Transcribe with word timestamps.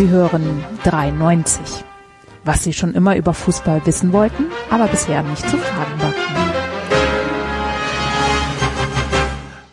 Sie 0.00 0.08
hören 0.08 0.64
93. 0.84 1.84
Was 2.42 2.64
Sie 2.64 2.72
schon 2.72 2.94
immer 2.94 3.16
über 3.16 3.34
Fußball 3.34 3.84
wissen 3.84 4.14
wollten, 4.14 4.46
aber 4.70 4.86
bisher 4.86 5.22
nicht 5.22 5.42
zu 5.42 5.58
fragen 5.58 6.00
war. 6.00 6.14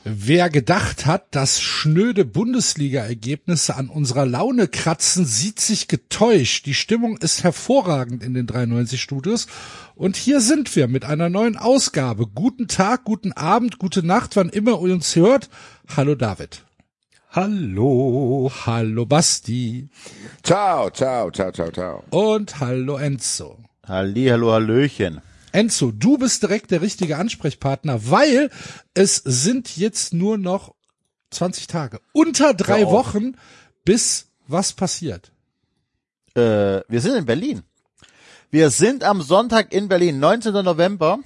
Wer 0.04 0.50
gedacht 0.50 1.06
hat, 1.06 1.34
dass 1.34 1.62
schnöde 1.62 2.26
Bundesliga-Ergebnisse 2.26 3.78
an 3.78 3.88
unserer 3.88 4.26
Laune 4.26 4.68
kratzen, 4.68 5.24
sieht 5.24 5.62
sich 5.62 5.88
getäuscht. 5.88 6.66
Die 6.66 6.74
Stimmung 6.74 7.16
ist 7.16 7.46
hervorragend 7.46 8.22
in 8.22 8.34
den 8.34 8.48
93 8.48 9.02
Studios. 9.02 9.48
Und 9.96 10.18
hier 10.18 10.42
sind 10.42 10.76
wir 10.76 10.90
mit 10.90 11.06
einer 11.06 11.30
neuen 11.30 11.56
Ausgabe. 11.56 12.28
Guten 12.28 12.68
Tag, 12.68 13.06
guten 13.06 13.32
Abend, 13.32 13.80
gute 13.80 14.06
Nacht, 14.06 14.36
wann 14.36 14.50
immer 14.50 14.72
ihr 14.72 14.94
uns 14.94 15.16
hört. 15.16 15.50
Hallo 15.96 16.16
David. 16.16 16.67
Hallo. 17.38 18.52
Hallo 18.66 19.06
Basti. 19.06 19.88
Ciao, 20.42 20.90
ciao, 20.90 21.30
ciao, 21.30 21.52
ciao, 21.52 21.70
ciao. 21.70 22.04
Und 22.10 22.60
hallo 22.60 22.98
Enzo. 22.98 23.60
Halli, 23.88 24.26
hallo, 24.26 24.54
hallöchen. 24.54 25.22
Enzo, 25.52 25.92
du 25.92 26.18
bist 26.18 26.42
direkt 26.42 26.72
der 26.72 26.82
richtige 26.82 27.18
Ansprechpartner, 27.18 28.10
weil 28.10 28.50
es 28.96 29.18
sind 29.18 29.78
jetzt 29.78 30.16
nur 30.16 30.40
noch 30.40 30.74
20 31.30 31.68
Tage, 31.68 32.00
unter 32.12 32.56
drei 32.56 32.88
auf. 32.88 32.92
Wochen, 32.92 33.36
bis 33.86 34.30
was 34.48 34.74
passiert. 34.74 35.32
Äh, 36.34 36.82
wir 36.90 37.02
sind 37.02 37.18
in 37.18 37.26
Berlin. 37.26 37.62
Wir 38.50 38.72
sind 38.72 39.04
am 39.04 39.22
Sonntag 39.22 39.72
in 39.74 39.88
Berlin, 39.88 40.18
19. 40.18 40.54
November 40.54 41.20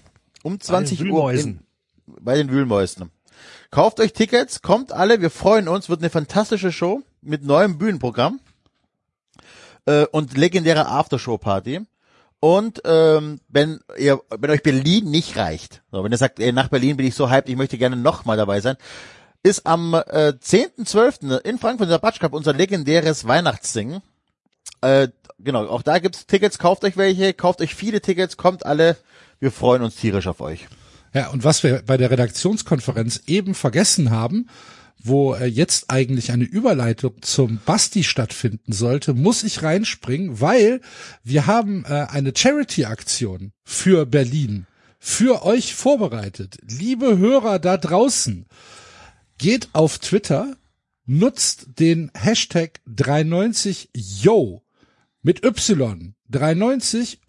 um 0.44 0.59
20 0.59 1.09
Uhr 1.09 1.32
in, 1.32 1.62
bei 2.06 2.36
den 2.36 2.52
Wühlmäusen. 2.52 3.12
Kauft 3.72 4.02
euch 4.02 4.11
Tickets, 4.11 4.61
kommt 4.61 4.91
alle, 4.91 5.22
wir 5.22 5.30
freuen 5.30 5.69
uns, 5.69 5.88
wird 5.88 6.02
eine 6.02 6.09
fantastische 6.09 6.73
Show 6.73 7.03
mit 7.22 7.45
neuem 7.45 7.77
Bühnenprogramm 7.77 8.41
äh, 9.86 10.05
und 10.08 10.38
legendärer 10.38 10.89
Aftershow-Party. 10.89 11.80
Und 12.42 12.81
ähm, 12.83 13.39
wenn 13.47 13.80
ihr, 13.97 14.19
wenn 14.30 14.52
euch 14.52 14.61
Berlin 14.61 15.09
nicht 15.09 15.38
reicht, 15.38 15.83
so, 15.89 16.03
wenn 16.03 16.11
ihr 16.11 16.17
sagt, 16.17 16.42
ey, 16.42 16.52
nach 16.52 16.67
Berlin 16.67 16.97
bin 16.97 17.05
ich 17.05 17.16
so 17.16 17.30
hyped, 17.30 17.47
ich 17.47 17.55
möchte 17.55 17.77
gerne 17.77 17.95
nochmal 17.95 18.36
dabei 18.36 18.59
sein, 18.59 18.75
ist 19.42 19.66
am 19.66 19.94
äh, 19.94 20.33
10.12. 20.38 21.39
in 21.39 21.58
Frankfurt 21.58 21.86
in 21.86 21.92
der 21.92 21.99
Batsch 21.99 22.19
Cup 22.19 22.33
unser 22.33 22.52
legendäres 22.52 23.25
Weihnachtssingen. 23.25 24.02
Äh, 24.81 25.08
genau, 25.39 25.66
auch 25.67 25.81
da 25.81 25.99
gibt's 25.99 26.25
Tickets, 26.25 26.59
kauft 26.59 26.83
euch 26.83 26.97
welche, 26.97 27.33
kauft 27.33 27.61
euch 27.61 27.73
viele 27.73 28.02
Tickets, 28.02 28.36
kommt 28.36 28.66
alle, 28.66 28.97
wir 29.39 29.52
freuen 29.52 29.81
uns 29.81 29.95
tierisch 29.95 30.27
auf 30.27 30.42
euch. 30.42 30.67
Ja, 31.14 31.30
und 31.30 31.44
was 31.44 31.64
wir 31.64 31.84
bei 31.86 31.98
der 31.98 32.12
Redaktionskonferenz 32.12 33.23
eben 33.28 33.54
vergessen 33.54 34.12
haben, 34.12 34.48
wo 35.04 35.34
äh, 35.34 35.45
jetzt 35.45 35.90
eigentlich 35.90 36.31
eine 36.31 36.45
Überleitung 36.45 37.22
zum 37.22 37.59
Basti 37.66 38.04
stattfinden 38.04 38.72
sollte, 38.72 39.14
muss 39.14 39.44
ich 39.44 39.64
reinspringen, 39.64 40.39
weil 40.39 40.82
wir 41.23 41.48
haben 41.48 41.86
äh, 41.86 42.08
eine 42.09 42.34
Charity-Aktion 42.36 43.52
für 43.64 44.06
Berlin 44.06 44.67
für 45.00 45.44
euch 45.44 45.73
vorbereitet. 45.73 46.58
Liebe 46.62 47.17
Hörer 47.17 47.58
da 47.59 47.78
draußen, 47.78 48.45
geht 49.39 49.70
auf 49.73 49.98
Twitter, 49.98 50.56
nutzt 51.08 51.80
den 51.80 52.12
Hashtag 52.14 52.80
93yo 52.88 54.62
mit 55.23 55.44
Y, 55.44 56.14
93 56.30 57.20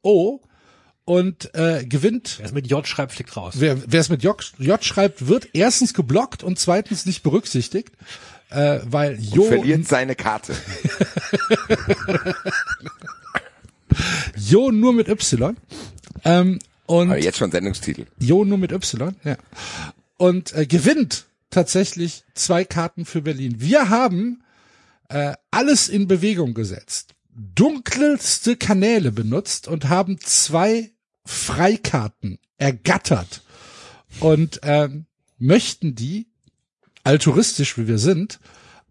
YO 0.00 0.40
und 1.04 1.54
äh, 1.54 1.84
gewinnt 1.84 2.36
Wer 2.38 2.46
es 2.46 2.52
mit 2.52 2.66
J 2.66 2.86
schreibt, 2.86 3.12
fliegt 3.12 3.36
raus. 3.36 3.54
Wer 3.58 3.78
wer 3.86 4.00
es 4.00 4.08
mit 4.08 4.22
J, 4.22 4.36
J 4.58 4.82
schreibt, 4.84 5.26
wird 5.28 5.48
erstens 5.52 5.94
geblockt 5.94 6.42
und 6.42 6.58
zweitens 6.58 7.06
nicht 7.06 7.22
berücksichtigt, 7.22 7.90
äh, 8.50 8.80
weil 8.84 9.18
Jo, 9.20 9.44
Verliert 9.44 9.86
seine 9.86 10.14
Karte. 10.14 10.54
Jo 14.36 14.70
nur 14.70 14.92
mit 14.92 15.08
Y 15.08 15.56
ähm, 16.24 16.58
und 16.86 17.10
Aber 17.10 17.18
jetzt 17.18 17.38
schon 17.38 17.50
Sendungstitel. 17.50 18.06
Jo 18.18 18.44
nur 18.44 18.58
mit 18.58 18.72
Y, 18.72 19.14
ja. 19.24 19.36
Und 20.16 20.52
äh, 20.54 20.66
gewinnt 20.66 21.26
tatsächlich 21.50 22.24
zwei 22.34 22.64
Karten 22.64 23.04
für 23.04 23.22
Berlin. 23.22 23.56
Wir 23.58 23.88
haben 23.88 24.42
äh, 25.08 25.34
alles 25.50 25.88
in 25.88 26.08
Bewegung 26.08 26.54
gesetzt, 26.54 27.14
dunkelste 27.34 28.56
Kanäle 28.56 29.12
benutzt 29.12 29.68
und 29.68 29.88
haben 29.88 30.18
zwei 30.20 30.90
Freikarten 31.24 32.38
ergattert 32.58 33.42
und 34.20 34.60
ähm, 34.62 35.06
möchten 35.38 35.94
die, 35.94 36.26
altruistisch 37.02 37.76
wie 37.78 37.88
wir 37.88 37.98
sind, 37.98 38.40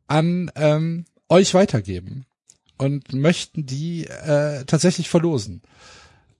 an 0.07 0.51
ähm, 0.55 1.05
euch 1.29 1.53
weitergeben 1.53 2.25
und 2.77 3.13
möchten 3.13 3.65
die 3.65 4.05
äh, 4.05 4.65
tatsächlich 4.65 5.09
verlosen. 5.09 5.61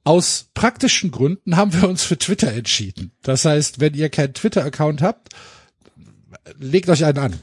Aus 0.03 0.47
praktischen 0.53 1.11
Gründen 1.11 1.55
haben 1.55 1.73
wir 1.73 1.87
uns 1.87 2.03
für 2.03 2.17
Twitter 2.17 2.51
entschieden. 2.51 3.11
Das 3.21 3.45
heißt, 3.45 3.79
wenn 3.79 3.93
ihr 3.93 4.09
keinen 4.09 4.33
Twitter-Account 4.33 5.01
habt, 5.01 5.29
legt 6.59 6.89
euch 6.89 7.05
einen 7.05 7.17
an 7.19 7.39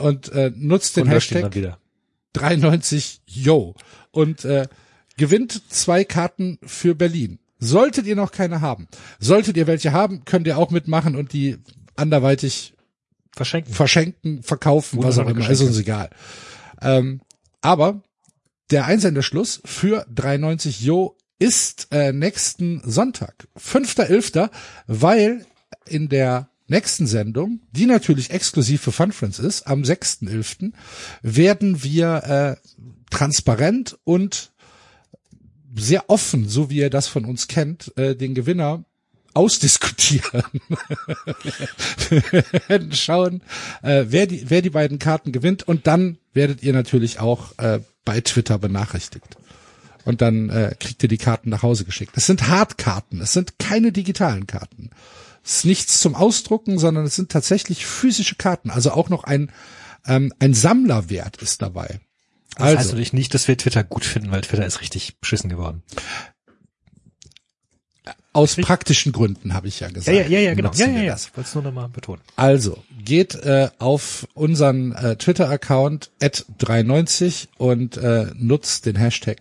und 0.00 0.32
äh, 0.32 0.50
nutzt 0.54 0.96
den 0.96 1.04
Und 1.04 1.10
Hashtag 1.10 1.42
dann 1.42 1.54
wieder. 1.54 1.78
93 2.32 3.22
Yo 3.26 3.74
und 4.10 4.44
äh, 4.44 4.66
gewinnt 5.16 5.62
zwei 5.72 6.04
Karten 6.04 6.58
für 6.62 6.94
Berlin. 6.94 7.38
Solltet 7.58 8.06
ihr 8.06 8.16
noch 8.16 8.32
keine 8.32 8.60
haben, 8.60 8.88
solltet 9.18 9.56
ihr 9.56 9.66
welche 9.66 9.92
haben, 9.92 10.24
könnt 10.24 10.46
ihr 10.46 10.58
auch 10.58 10.70
mitmachen 10.70 11.16
und 11.16 11.32
die 11.32 11.58
anderweitig 11.96 12.74
Verschenken. 13.34 13.72
verschenken, 13.72 14.42
verkaufen, 14.42 15.02
was 15.02 15.18
auch 15.18 15.28
immer, 15.28 15.48
ist 15.48 15.60
uns 15.60 15.78
egal. 15.78 16.10
Ähm, 16.80 17.20
aber 17.60 18.02
der 18.70 18.86
Einsenderschluss 18.86 19.60
für 19.64 20.06
93 20.12 20.80
Jo 20.80 21.16
ist 21.38 21.88
äh, 21.90 22.12
nächsten 22.12 22.82
Sonntag, 22.84 23.48
5.11., 23.58 24.50
weil 24.86 25.46
in 25.86 26.08
der 26.08 26.50
nächsten 26.66 27.06
Sendung, 27.06 27.60
die 27.70 27.86
natürlich 27.86 28.30
exklusiv 28.30 28.82
für 28.82 28.92
Fun 28.92 29.12
Friends 29.12 29.38
ist, 29.38 29.66
am 29.66 29.82
6.11., 29.82 30.72
werden 31.22 31.82
wir 31.82 32.58
äh, 32.60 32.68
transparent 33.10 33.98
und 34.04 34.52
sehr 35.80 36.08
offen, 36.08 36.48
so 36.48 36.70
wie 36.70 36.78
ihr 36.78 36.90
das 36.90 37.08
von 37.08 37.24
uns 37.24 37.48
kennt, 37.48 37.96
äh, 37.96 38.14
den 38.14 38.34
Gewinner 38.34 38.84
ausdiskutieren. 39.34 40.42
Schauen, 42.90 43.42
äh, 43.82 44.06
wer 44.08 44.26
die 44.26 44.50
wer 44.50 44.62
die 44.62 44.70
beiden 44.70 44.98
Karten 44.98 45.32
gewinnt 45.32 45.66
und 45.66 45.86
dann 45.86 46.18
werdet 46.32 46.62
ihr 46.62 46.72
natürlich 46.72 47.20
auch 47.20 47.56
äh, 47.58 47.80
bei 48.04 48.20
Twitter 48.20 48.58
benachrichtigt. 48.58 49.36
Und 50.04 50.22
dann 50.22 50.48
äh, 50.48 50.74
kriegt 50.78 51.02
ihr 51.02 51.08
die 51.08 51.18
Karten 51.18 51.50
nach 51.50 51.62
Hause 51.62 51.84
geschickt. 51.84 52.16
Es 52.16 52.26
sind 52.26 52.48
Hardkarten, 52.48 53.20
es 53.20 53.34
sind 53.34 53.58
keine 53.58 53.92
digitalen 53.92 54.46
Karten. 54.46 54.90
Es 55.44 55.58
ist 55.58 55.64
nichts 55.66 56.00
zum 56.00 56.14
Ausdrucken, 56.14 56.78
sondern 56.78 57.04
es 57.04 57.14
sind 57.14 57.30
tatsächlich 57.30 57.84
physische 57.84 58.36
Karten. 58.36 58.70
Also 58.70 58.92
auch 58.92 59.10
noch 59.10 59.24
ein 59.24 59.50
ähm, 60.06 60.32
ein 60.38 60.54
Sammlerwert 60.54 61.36
ist 61.42 61.62
dabei. 61.62 62.00
Das 62.58 62.66
Also 62.66 62.78
heißt 62.78 62.88
natürlich 62.88 63.12
nicht, 63.12 63.32
dass 63.34 63.46
wir 63.48 63.56
Twitter 63.56 63.84
gut 63.84 64.04
finden, 64.04 64.30
weil 64.32 64.40
Twitter 64.40 64.66
ist 64.66 64.80
richtig 64.80 65.18
beschissen 65.20 65.48
geworden. 65.48 65.82
aus 68.32 68.56
praktischen 68.56 69.12
Gründen 69.12 69.54
habe 69.54 69.68
ich 69.68 69.80
ja 69.80 69.88
gesagt. 69.88 70.16
Ja, 70.16 70.26
ja, 70.26 70.38
ja, 70.38 70.54
genau. 70.54 70.70
Ja, 70.74 70.86
ja, 70.86 71.00
ja. 71.02 71.12
das. 71.12 71.26
Ich 71.26 71.36
wollte 71.36 71.48
es 71.48 71.54
nur 71.54 71.64
nochmal 71.64 71.88
betonen. 71.88 72.20
Also, 72.36 72.82
geht 73.04 73.34
äh, 73.34 73.70
auf 73.78 74.28
unseren 74.34 74.92
äh, 74.92 75.16
Twitter-Account 75.16 76.10
at 76.20 76.44
390 76.58 77.48
und 77.58 77.96
äh, 77.96 78.26
nutzt 78.34 78.86
den 78.86 78.96
Hashtag 78.96 79.38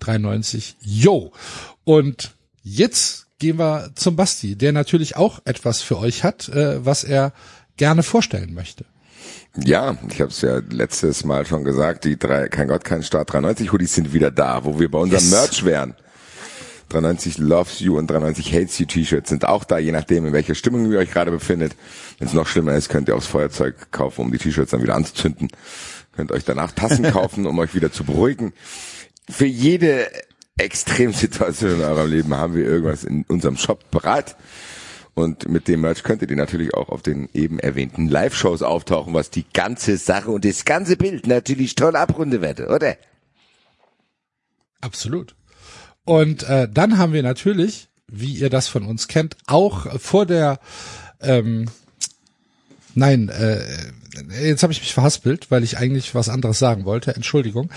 390yo. 0.00 1.30
Und 1.84 2.34
jetzt 2.62 3.26
gehen 3.38 3.58
wir 3.58 3.90
zum 3.94 4.16
Basti, 4.16 4.56
der 4.56 4.72
natürlich 4.72 5.16
auch 5.16 5.40
etwas 5.44 5.82
für 5.82 5.98
euch 5.98 6.24
hat, 6.24 6.48
äh, 6.48 6.84
was 6.84 7.04
er 7.04 7.32
gerne 7.76 8.02
vorstellen 8.02 8.54
möchte. 8.54 8.84
Ja, 9.56 9.96
ich 10.08 10.20
habe 10.20 10.30
es 10.30 10.40
ja 10.40 10.60
letztes 10.70 11.24
Mal 11.24 11.44
schon 11.44 11.64
gesagt, 11.64 12.04
die 12.04 12.18
drei, 12.18 12.48
kein 12.48 12.68
Gott, 12.68 12.84
kein 12.84 13.02
Staat 13.02 13.32
93 13.32 13.72
Hoodies 13.72 13.94
sind 13.94 14.12
wieder 14.12 14.30
da, 14.30 14.64
wo 14.64 14.80
wir 14.80 14.90
bei 14.90 14.98
unserem 14.98 15.22
Yes. 15.22 15.30
Merch 15.30 15.64
wären. 15.64 15.94
93 16.88 17.38
Loves 17.38 17.80
You 17.80 17.98
und 17.98 18.10
93 18.10 18.52
Hates 18.52 18.78
You 18.78 18.86
T-Shirts 18.86 19.30
sind 19.30 19.46
auch 19.46 19.64
da, 19.64 19.78
je 19.78 19.92
nachdem, 19.92 20.26
in 20.26 20.32
welcher 20.32 20.54
Stimmung 20.54 20.90
ihr 20.90 20.98
euch 20.98 21.10
gerade 21.10 21.30
befindet. 21.30 21.74
Wenn 22.18 22.28
es 22.28 22.34
noch 22.34 22.46
schlimmer 22.46 22.74
ist, 22.74 22.88
könnt 22.88 23.08
ihr 23.08 23.14
auch 23.14 23.20
das 23.20 23.28
Feuerzeug 23.28 23.90
kaufen, 23.92 24.22
um 24.22 24.32
die 24.32 24.38
T-Shirts 24.38 24.70
dann 24.70 24.82
wieder 24.82 24.94
anzuzünden. 24.94 25.48
Könnt 26.14 26.32
euch 26.32 26.44
danach 26.44 26.72
Tassen 26.72 27.04
kaufen, 27.10 27.46
um 27.46 27.58
euch 27.58 27.74
wieder 27.74 27.92
zu 27.92 28.04
beruhigen. 28.04 28.52
Für 29.28 29.46
jede 29.46 30.10
Extremsituation 30.58 31.74
in 31.74 31.80
eurem 31.80 32.10
Leben 32.10 32.34
haben 32.34 32.54
wir 32.54 32.64
irgendwas 32.64 33.04
in 33.04 33.24
unserem 33.28 33.56
Shop 33.56 33.90
bereit. 33.90 34.36
Und 35.14 35.48
mit 35.48 35.68
dem 35.68 35.82
Merch 35.82 36.02
könntet 36.02 36.30
ihr 36.30 36.36
natürlich 36.36 36.72
auch 36.74 36.88
auf 36.88 37.02
den 37.02 37.28
eben 37.34 37.58
erwähnten 37.58 38.08
Live-Shows 38.08 38.62
auftauchen, 38.62 39.12
was 39.12 39.30
die 39.30 39.44
ganze 39.52 39.98
Sache 39.98 40.30
und 40.30 40.44
das 40.44 40.64
ganze 40.64 40.96
Bild 40.96 41.26
natürlich 41.26 41.74
toll 41.74 41.96
abrunden 41.96 42.40
werde, 42.40 42.68
oder? 42.68 42.96
Absolut. 44.80 45.34
Und 46.04 46.44
äh, 46.44 46.68
dann 46.72 46.96
haben 46.96 47.12
wir 47.12 47.22
natürlich, 47.22 47.88
wie 48.08 48.34
ihr 48.34 48.50
das 48.50 48.68
von 48.68 48.84
uns 48.84 49.06
kennt, 49.06 49.36
auch 49.46 50.00
vor 50.00 50.24
der 50.24 50.58
ähm, 51.20 51.68
Nein, 52.94 53.28
äh, 53.28 53.60
jetzt 54.42 54.62
habe 54.62 54.72
ich 54.72 54.80
mich 54.80 54.92
verhaspelt, 54.92 55.50
weil 55.50 55.64
ich 55.64 55.78
eigentlich 55.78 56.14
was 56.14 56.28
anderes 56.28 56.58
sagen 56.58 56.84
wollte. 56.84 57.14
Entschuldigung. 57.14 57.70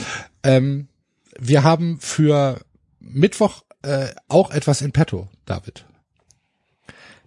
Ähm, 0.44 0.88
wir 1.40 1.64
haben 1.64 2.00
für 2.00 2.60
Mittwoch 3.00 3.64
äh, 3.82 4.08
auch 4.28 4.52
etwas 4.52 4.82
in 4.82 4.92
petto, 4.92 5.30
David. 5.46 5.86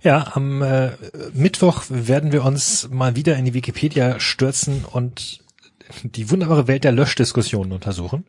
Ja, 0.02 0.32
am 0.34 0.62
äh, 0.62 0.92
Mittwoch 1.32 1.84
werden 1.88 2.32
wir 2.32 2.44
uns 2.44 2.88
mal 2.90 3.16
wieder 3.16 3.36
in 3.36 3.44
die 3.44 3.54
Wikipedia 3.54 4.20
stürzen 4.20 4.84
und 4.84 5.40
die 6.02 6.30
wunderbare 6.30 6.68
Welt 6.68 6.84
der 6.84 6.92
Löschdiskussionen 6.92 7.72
untersuchen. 7.72 8.24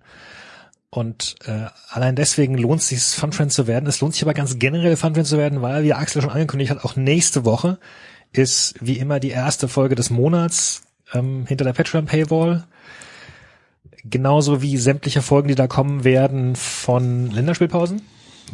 Und 0.89 1.35
äh, 1.45 1.67
allein 1.89 2.15
deswegen 2.15 2.57
lohnt 2.57 2.81
es 2.81 2.87
sich, 2.87 3.03
Fun 3.03 3.31
Friends 3.31 3.53
zu 3.53 3.67
werden. 3.67 3.87
Es 3.87 4.01
lohnt 4.01 4.13
sich 4.13 4.23
aber 4.23 4.33
ganz 4.33 4.57
generell, 4.57 4.95
Fun 4.97 5.13
Friends 5.13 5.29
zu 5.29 5.37
werden, 5.37 5.61
weil, 5.61 5.83
wie 5.83 5.93
Axel 5.93 6.21
schon 6.21 6.31
angekündigt 6.31 6.71
hat, 6.71 6.83
auch 6.83 6.95
nächste 6.95 7.45
Woche 7.45 7.77
ist 8.31 8.75
wie 8.79 8.97
immer 8.97 9.19
die 9.19 9.29
erste 9.29 9.67
Folge 9.67 9.95
des 9.95 10.09
Monats 10.09 10.83
ähm, 11.13 11.45
hinter 11.47 11.65
der 11.65 11.73
Patreon 11.73 12.05
Paywall. 12.05 12.65
Genauso 14.03 14.61
wie 14.61 14.77
sämtliche 14.77 15.21
Folgen, 15.21 15.49
die 15.49 15.55
da 15.55 15.67
kommen 15.67 16.03
werden 16.03 16.55
von 16.55 17.29
Länderspielpausen, 17.29 18.01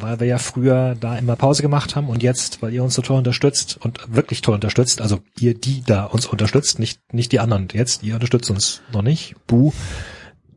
weil 0.02 0.20
wir 0.20 0.28
ja 0.28 0.38
früher 0.38 0.96
da 1.00 1.18
immer 1.18 1.36
Pause 1.36 1.62
gemacht 1.62 1.96
haben 1.96 2.10
und 2.10 2.24
jetzt, 2.24 2.62
weil 2.62 2.74
ihr 2.74 2.84
uns 2.84 2.96
so 2.96 3.02
toll 3.02 3.18
unterstützt 3.18 3.78
und 3.82 4.00
wirklich 4.14 4.42
toll 4.42 4.56
unterstützt, 4.56 5.02
also 5.02 5.20
ihr, 5.40 5.54
die 5.54 5.84
da 5.84 6.06
uns 6.06 6.26
unterstützt, 6.26 6.80
nicht, 6.80 7.14
nicht 7.14 7.32
die 7.32 7.40
anderen 7.40 7.68
jetzt, 7.74 8.04
ihr 8.04 8.16
unterstützt 8.16 8.50
uns 8.50 8.82
noch 8.92 9.02
nicht, 9.02 9.36
buh. 9.48 9.72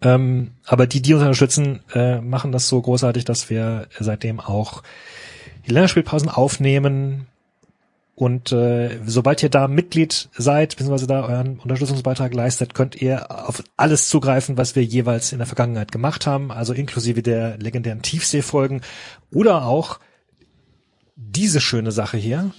Ähm, 0.00 0.52
aber 0.64 0.87
die, 0.87 1.02
die 1.02 1.14
uns 1.14 1.23
unterstützen, 1.23 1.81
äh, 1.93 2.20
machen 2.20 2.52
das 2.52 2.69
so 2.69 2.81
großartig, 2.81 3.25
dass 3.25 3.50
wir 3.50 3.88
seitdem 3.99 4.40
auch 4.40 4.82
die 5.67 5.73
Länderspielpausen 5.73 6.29
aufnehmen. 6.29 7.26
Und 8.19 8.50
äh, 8.50 8.99
sobald 9.06 9.44
ihr 9.44 9.49
da 9.49 9.69
Mitglied 9.69 10.29
seid, 10.37 10.70
beziehungsweise 10.70 11.06
da 11.06 11.25
euren 11.25 11.61
Unterstützungsbeitrag 11.61 12.35
leistet, 12.35 12.75
könnt 12.75 13.00
ihr 13.00 13.31
auf 13.31 13.62
alles 13.76 14.09
zugreifen, 14.09 14.59
was 14.59 14.75
wir 14.75 14.82
jeweils 14.82 15.31
in 15.31 15.38
der 15.38 15.47
Vergangenheit 15.47 15.93
gemacht 15.93 16.26
haben, 16.26 16.50
also 16.50 16.73
inklusive 16.73 17.23
der 17.23 17.59
legendären 17.59 18.03
Tiefseefolgen 18.03 18.81
oder 19.32 19.67
auch 19.67 20.00
diese 21.15 21.61
schöne 21.61 21.93
Sache 21.93 22.17
hier. 22.17 22.50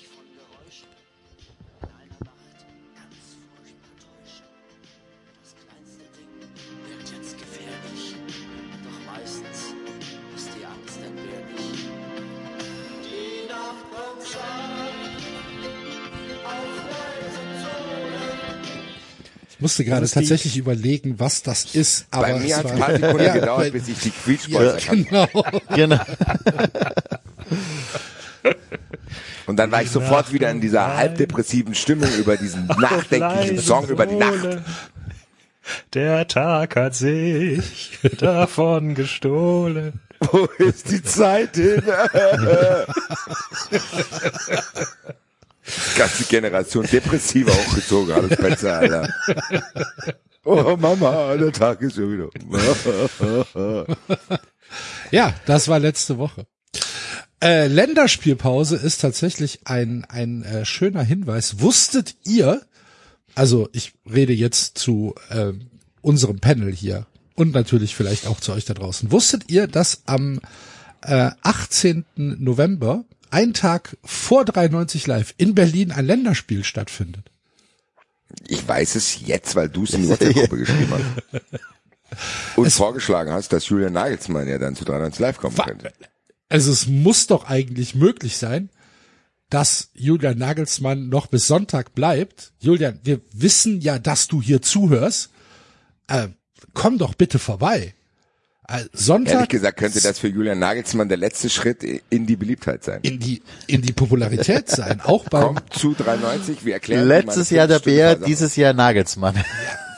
Ich 19.60 19.62
musste 19.62 19.84
gerade 19.84 20.06
ist 20.06 20.16
die- 20.16 20.20
tatsächlich 20.22 20.56
überlegen, 20.56 21.20
was 21.20 21.44
das 21.44 21.76
ist. 21.76 22.06
Aber 22.12 22.28
Bei 22.28 22.40
mir 22.40 22.56
hat 22.56 22.64
es 22.66 22.72
ein 22.72 22.80
paar 22.80 22.92
Sekunden 22.94 23.24
Ja, 23.26 23.34
gedauert, 23.34 23.60
weil- 23.60 23.72
bis 23.72 23.90
ich 23.90 24.00
die 24.00 24.12
Quietschbolzer 24.12 24.80
ja, 24.80 24.86
kannte. 24.86 25.04
genau. 25.04 25.28
Genau. 25.76 26.00
Und 29.48 29.58
dann 29.58 29.70
war 29.70 29.82
ich 29.82 29.92
sofort 29.92 30.32
wieder 30.32 30.50
in 30.50 30.62
dieser 30.62 30.96
halbdepressiven 30.96 31.76
Stimmung 31.76 32.10
über 32.18 32.38
diesen 32.38 32.68
nachdenklichen 32.68 33.60
Song 33.60 33.86
über 33.90 34.06
die 34.06 34.16
Nacht. 34.16 34.60
Der 35.94 36.26
Tag 36.28 36.78
hat 36.78 36.96
sich 36.96 38.00
davon 38.18 38.96
gestohlen. 38.96 40.00
Wo 40.32 40.46
ist 40.58 40.90
die 40.90 41.04
Zeit 41.04 41.56
hin? 41.58 41.84
Ganze 45.98 46.24
Generation 46.26 46.86
depressiver 46.86 47.52
hochgezogen, 47.54 48.14
alles 48.14 48.38
besser, 48.38 48.80
Alter. 48.80 49.10
Oh 50.46 50.78
Mama, 50.78 51.36
der 51.36 51.52
Tag 51.52 51.82
ist 51.82 51.96
schon 51.96 52.14
wieder. 52.14 52.30
Ja, 55.12 55.34
das 55.48 55.68
war 55.68 55.80
letzte 55.80 56.18
Woche. 56.18 56.46
Äh, 57.42 57.68
Länderspielpause 57.68 58.76
ist 58.76 59.02
tatsächlich 59.02 59.62
ein, 59.66 60.06
ein 60.06 60.44
äh, 60.44 60.66
schöner 60.66 61.04
Hinweis. 61.04 61.60
Wusstet 61.60 62.16
ihr, 62.26 62.62
also 63.34 63.70
ich 63.72 63.94
rede 64.12 64.34
jetzt 64.34 64.78
zu 64.78 65.16
äh, 65.30 65.54
unserem 66.02 66.40
Panel 66.40 66.74
hier 66.74 67.08
und 67.36 67.54
natürlich 67.54 67.96
vielleicht 67.96 68.28
auch 68.28 68.40
zu 68.40 68.52
euch 68.52 68.66
da 68.66 68.74
draußen, 68.74 69.12
wusstet 69.12 69.50
ihr, 69.50 69.68
dass 69.68 70.04
am 70.06 70.40
äh, 71.02 71.32
18. 71.42 72.06
November, 72.16 73.06
ein 73.32 73.54
Tag 73.54 73.98
vor 74.04 74.46
93 74.46 75.08
Live, 75.08 75.34
in 75.38 75.56
Berlin 75.56 75.92
ein 75.92 76.06
Länderspiel 76.06 76.64
stattfindet? 76.64 77.32
Ich 78.48 78.68
weiß 78.68 78.96
es 78.96 79.22
jetzt, 79.22 79.56
weil 79.56 79.70
du 79.70 79.84
es 79.84 79.94
in 79.94 80.04
die 80.04 80.10
WhatsApp-Gruppe 80.10 80.58
geschrieben 80.58 80.94
hast. 80.94 82.58
Und 82.58 82.72
vorgeschlagen 82.72 83.32
hast, 83.32 83.54
dass 83.54 83.70
Julian 83.70 83.94
Nagelsmann 83.94 84.48
ja 84.48 84.58
dann 84.58 84.76
zu 84.76 84.86
93 84.86 85.20
Live 85.20 85.38
kommen 85.38 85.56
könnte. 85.56 85.92
Also 86.48 86.72
es 86.72 86.88
muss 86.88 87.28
doch 87.28 87.48
eigentlich 87.48 87.94
möglich 87.94 88.38
sein, 88.38 88.70
dass 89.50 89.90
Julian 89.94 90.38
Nagelsmann 90.38 91.10
noch 91.10 91.28
bis 91.28 91.48
Sonntag 91.48 91.94
bleibt. 91.94 92.52
Julian, 92.60 93.00
wir 93.04 93.22
wissen 93.32 93.82
ja, 93.82 94.00
dass 94.00 94.28
du 94.28 94.42
hier 94.42 94.62
zuhörst. 94.62 95.30
Äh, 96.08 96.30
komm 96.74 96.98
doch 96.98 97.14
bitte 97.14 97.40
vorbei. 97.40 97.94
Äh, 98.70 98.86
Sonntag 98.94 99.34
Ehrlich 99.34 99.50
gesagt 99.50 99.78
könnte 99.78 100.00
das 100.00 100.20
für 100.20 100.28
Julian 100.28 100.60
Nagelsmann 100.60 101.10
der 101.10 101.18
letzte 101.18 101.50
Schritt 101.50 101.84
in 101.84 102.28
die 102.28 102.36
Beliebtheit 102.36 102.84
sein. 102.84 103.00
in 103.02 103.20
die 103.20 103.42
in 103.66 103.82
die 103.82 103.94
Popularität 103.94 104.70
sein, 104.70 105.02
auch 105.02 105.24
beim 105.30 105.56
Kommt 105.56 105.74
zu 105.74 105.96
93, 105.96 106.64
wir 106.66 106.74
erklären 106.74 107.08
Letztes 107.08 107.50
Jahr 107.50 107.68
der 107.68 107.80
Bär, 107.80 108.16
dieses 108.16 108.56
Jahr 108.56 108.74
Nagelsmann. 108.74 109.44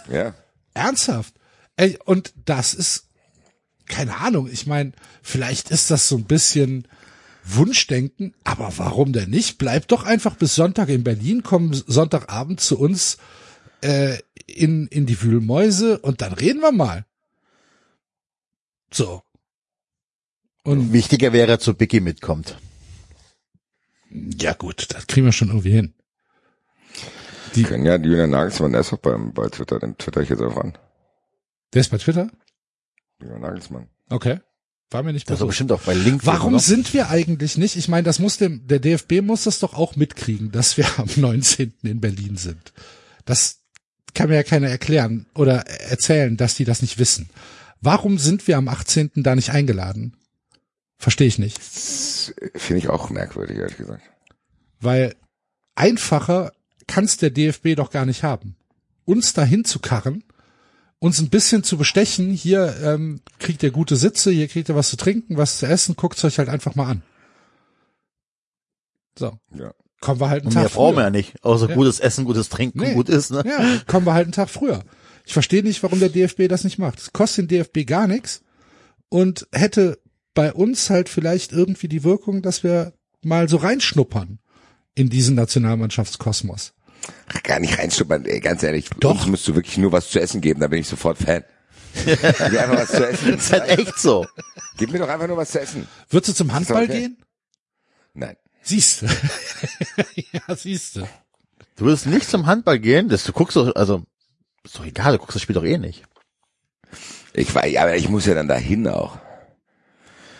Ja. 0.09 0.33
ernsthaft. 0.73 1.33
Ey, 1.75 1.97
und 2.05 2.33
das 2.45 2.73
ist 2.73 3.07
keine 3.87 4.17
Ahnung. 4.17 4.49
Ich 4.49 4.67
meine, 4.67 4.93
vielleicht 5.21 5.69
ist 5.69 5.91
das 5.91 6.07
so 6.07 6.15
ein 6.15 6.25
bisschen 6.25 6.87
Wunschdenken, 7.43 8.33
aber 8.43 8.71
warum 8.77 9.11
denn 9.11 9.29
nicht? 9.29 9.57
Bleib 9.57 9.87
doch 9.89 10.03
einfach 10.03 10.35
bis 10.35 10.55
Sonntag 10.55 10.89
in 10.89 11.03
Berlin, 11.03 11.43
komm 11.43 11.73
Sonntagabend 11.73 12.61
zu 12.61 12.79
uns 12.79 13.17
äh, 13.81 14.17
in 14.47 14.87
in 14.87 15.05
die 15.05 15.21
Wühlmäuse 15.21 15.99
und 15.99 16.21
dann 16.21 16.31
reden 16.31 16.61
wir 16.61 16.71
mal. 16.71 17.05
So. 18.93 19.21
Und 20.63 20.93
Wichtiger 20.93 21.33
wäre, 21.33 21.59
zu 21.59 21.73
Biggie 21.73 22.01
mitkommt. 22.01 22.57
ja 24.09 24.53
gut, 24.53 24.93
das 24.93 25.07
kriegen 25.07 25.25
wir 25.25 25.31
schon 25.31 25.47
irgendwie 25.49 25.71
hin. 25.71 25.93
Die 27.55 27.63
können 27.63 27.85
ja 27.85 27.95
Julian 27.97 28.29
Nagelsmann, 28.29 28.71
der 28.71 28.81
ist 28.81 28.93
auch 28.93 28.97
beim, 28.99 29.33
bei 29.33 29.47
Twitter, 29.49 29.79
den 29.79 29.97
twitter 29.97 30.21
ich 30.21 30.29
jetzt 30.29 30.41
auch 30.41 30.57
an. 30.57 30.77
Der 31.73 31.81
ist 31.81 31.89
bei 31.89 31.97
Twitter? 31.97 32.29
Julian 33.21 33.41
Nagelsmann. 33.41 33.87
Okay. 34.09 34.39
War 34.89 35.03
mir 35.03 35.13
nicht 35.13 35.29
Das 35.29 35.39
ist 35.39 35.47
bestimmt 35.47 35.71
auch 35.71 35.81
bei 35.81 35.93
LinkedIn. 35.93 36.25
Warum 36.25 36.53
oder? 36.53 36.61
sind 36.61 36.93
wir 36.93 37.09
eigentlich 37.09 37.57
nicht? 37.57 37.77
Ich 37.77 37.87
meine, 37.87 38.03
das 38.03 38.19
muss 38.19 38.37
dem, 38.37 38.67
der 38.67 38.79
DFB 38.79 39.21
muss 39.21 39.45
das 39.45 39.59
doch 39.59 39.73
auch 39.73 39.95
mitkriegen, 39.95 40.51
dass 40.51 40.75
wir 40.77 40.85
am 40.97 41.09
19. 41.15 41.73
in 41.83 42.01
Berlin 42.01 42.35
sind. 42.35 42.73
Das 43.25 43.59
kann 44.13 44.29
mir 44.29 44.35
ja 44.35 44.43
keiner 44.43 44.67
erklären 44.67 45.27
oder 45.33 45.65
erzählen, 45.67 46.35
dass 46.35 46.55
die 46.55 46.65
das 46.65 46.81
nicht 46.81 46.99
wissen. 46.99 47.29
Warum 47.81 48.17
sind 48.17 48.47
wir 48.47 48.57
am 48.57 48.67
18. 48.67 49.11
da 49.15 49.35
nicht 49.35 49.49
eingeladen? 49.51 50.15
Verstehe 50.97 51.27
ich 51.27 51.39
nicht. 51.39 51.59
Finde 51.59 52.77
ich 52.77 52.89
auch 52.89 53.09
merkwürdig, 53.09 53.57
ehrlich 53.57 53.77
gesagt. 53.77 54.03
Weil 54.79 55.15
einfacher 55.75 56.51
kann's 56.87 57.17
der 57.17 57.31
DFB 57.31 57.75
doch 57.75 57.89
gar 57.89 58.05
nicht 58.05 58.23
haben. 58.23 58.55
Uns 59.05 59.33
dahin 59.33 59.65
zu 59.65 59.79
karren, 59.79 60.23
uns 60.99 61.19
ein 61.19 61.29
bisschen 61.29 61.63
zu 61.63 61.75
bestechen, 61.77 62.29
hier 62.31 62.75
ähm, 62.83 63.21
kriegt 63.39 63.63
ihr 63.63 63.71
gute 63.71 63.95
Sitze, 63.95 64.29
hier 64.29 64.47
kriegt 64.47 64.69
ihr 64.69 64.75
was 64.75 64.89
zu 64.89 64.97
trinken, 64.97 65.37
was 65.37 65.57
zu 65.57 65.65
essen, 65.65 65.95
guckt's 65.95 66.23
euch 66.23 66.37
halt 66.37 66.49
einfach 66.49 66.75
mal 66.75 66.87
an. 66.87 67.01
So, 69.17 69.37
Ja. 69.55 69.73
kommen 69.99 70.19
wir 70.19 70.29
halt 70.29 70.41
einen 70.43 70.49
Und 70.49 70.53
Tag 70.53 70.63
mehr 70.63 70.69
brauchen 70.69 70.91
wir 70.95 71.01
früher. 71.01 71.03
ja 71.05 71.09
nicht. 71.09 71.43
Außer 71.43 71.69
Ja. 71.69 71.75
gutes 71.75 71.99
Essen, 71.99 72.25
gutes 72.25 72.49
Trinken, 72.49 72.79
Nee. 72.79 72.93
gut 72.93 73.09
ist, 73.09 73.31
ne? 73.31 73.43
Ja, 73.45 73.79
kommen 73.87 74.05
wir 74.05 74.13
halt 74.13 74.25
einen 74.25 74.33
Tag 74.33 74.49
früher. 74.49 74.83
Ich 75.31 75.33
verstehe 75.33 75.63
nicht, 75.63 75.81
warum 75.81 76.01
der 76.01 76.09
DFB 76.09 76.49
das 76.49 76.65
nicht 76.65 76.77
macht. 76.77 76.99
Es 76.99 77.13
kostet 77.13 77.49
den 77.49 77.59
DFB 77.59 77.87
gar 77.87 78.05
nichts 78.05 78.41
und 79.07 79.47
hätte 79.53 79.97
bei 80.33 80.51
uns 80.51 80.89
halt 80.89 81.07
vielleicht 81.07 81.53
irgendwie 81.53 81.87
die 81.87 82.03
Wirkung, 82.03 82.41
dass 82.41 82.65
wir 82.65 82.91
mal 83.21 83.47
so 83.47 83.55
reinschnuppern 83.55 84.39
in 84.93 85.09
diesen 85.09 85.35
Nationalmannschaftskosmos. 85.35 86.73
Ach, 87.29 87.43
gar 87.43 87.61
nicht 87.61 87.79
reinstuppern, 87.79 88.25
ey, 88.25 88.41
ganz 88.41 88.61
ehrlich. 88.61 88.89
Doch. 88.99 89.21
Uns 89.21 89.27
musst 89.27 89.47
du 89.47 89.55
wirklich 89.55 89.77
nur 89.77 89.93
was 89.93 90.09
zu 90.09 90.19
essen 90.19 90.41
geben, 90.41 90.59
da 90.59 90.67
bin 90.67 90.79
ich 90.79 90.87
sofort 90.87 91.17
Fan. 91.17 91.45
Gib 92.05 92.21
mir 92.21 92.63
einfach 92.63 92.79
was 92.79 92.91
zu 92.91 93.07
essen. 93.07 93.31
Das 93.31 93.45
ist 93.45 93.53
halt 93.53 93.69
echt 93.69 93.99
so. 93.99 94.27
Gib 94.77 94.91
mir 94.91 94.99
doch 94.99 95.07
einfach 95.07 95.29
nur 95.29 95.37
was 95.37 95.51
zu 95.51 95.61
essen. 95.61 95.87
Würdest 96.09 96.31
du 96.31 96.33
zum 96.33 96.51
Handball 96.51 96.83
okay. 96.83 96.99
gehen? 96.99 97.17
Nein. 98.13 98.35
Siehst 98.63 99.03
du. 99.03 99.05
ja, 100.33 100.57
siehst 100.57 100.97
du. 100.97 101.07
Du 101.77 101.85
würdest 101.85 102.05
nicht 102.05 102.29
zum 102.29 102.47
Handball 102.47 102.79
gehen, 102.79 103.07
das 103.07 103.23
du 103.23 103.31
guckst 103.31 103.55
doch, 103.55 103.73
also, 103.77 104.03
ist 104.63 104.77
doch 104.77 104.85
egal, 104.85 105.13
du 105.13 105.17
guckst 105.19 105.35
das 105.35 105.41
Spiel 105.41 105.55
doch 105.55 105.63
eh 105.63 105.77
nicht. 105.77 106.03
Ich 107.33 107.53
weiß, 107.53 107.77
aber 107.77 107.95
ich 107.95 108.09
muss 108.09 108.25
ja 108.25 108.33
dann 108.33 108.47
dahin 108.47 108.87
auch. 108.87 109.17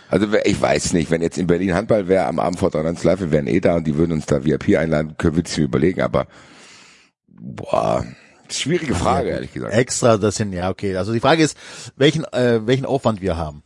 Also 0.09 0.27
ich 0.43 0.59
weiß 0.59 0.91
nicht, 0.93 1.09
wenn 1.09 1.21
jetzt 1.21 1.37
in 1.37 1.47
Berlin 1.47 1.73
Handball 1.73 2.09
wäre 2.09 2.25
am 2.25 2.39
Abend 2.39 2.59
vor 2.59 2.69
93 2.69 3.03
Live, 3.05 3.19
wir 3.21 3.31
wären 3.31 3.47
eh 3.47 3.61
da 3.61 3.75
und 3.75 3.87
die 3.87 3.95
würden 3.95 4.11
uns 4.11 4.25
da 4.25 4.43
VIP 4.43 4.77
einladen, 4.77 5.15
können 5.17 5.37
wir 5.37 5.43
mir 5.43 5.63
überlegen, 5.63 6.01
aber 6.01 6.27
Boah, 7.43 8.05
schwierige 8.49 8.93
Frage, 8.93 9.29
ehrlich 9.29 9.51
gesagt. 9.51 9.73
Extra, 9.73 10.17
das 10.17 10.35
sind, 10.35 10.53
ja, 10.53 10.69
okay. 10.69 10.95
Also 10.95 11.11
die 11.11 11.19
Frage 11.19 11.41
ist, 11.41 11.57
welchen, 11.95 12.23
äh, 12.25 12.65
welchen 12.67 12.85
Aufwand 12.85 13.19
wir 13.21 13.35
haben. 13.35 13.63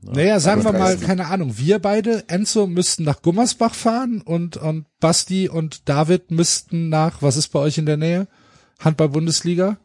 Naja, 0.00 0.40
sagen 0.40 0.64
wir 0.64 0.72
mal, 0.72 0.96
keine 0.96 1.26
Ahnung, 1.26 1.58
wir 1.58 1.78
beide, 1.78 2.24
Enzo, 2.28 2.66
müssten 2.66 3.02
nach 3.04 3.20
Gummersbach 3.22 3.74
fahren 3.74 4.22
und, 4.22 4.56
und 4.56 4.86
Basti 5.00 5.48
und 5.48 5.88
David 5.88 6.30
müssten 6.30 6.88
nach, 6.88 7.22
was 7.22 7.36
ist 7.36 7.48
bei 7.48 7.58
euch 7.58 7.76
in 7.76 7.86
der 7.86 7.96
Nähe? 7.96 8.28
Handball-Bundesliga? 8.80 9.76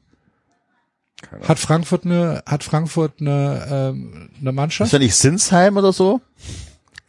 Hat 1.48 1.60
Frankfurt 1.60 2.06
eine, 2.06 2.44
hat 2.48 2.64
Frankfurt 2.64 3.22
eine, 3.22 3.68
ähm, 3.70 4.30
eine 4.40 4.50
Ist 4.50 4.56
Mannschaft? 4.56 4.92
ja 4.92 5.00
nicht 5.00 5.16
Sinsheim 5.16 5.78
oder 5.78 5.94
so? 5.94 6.20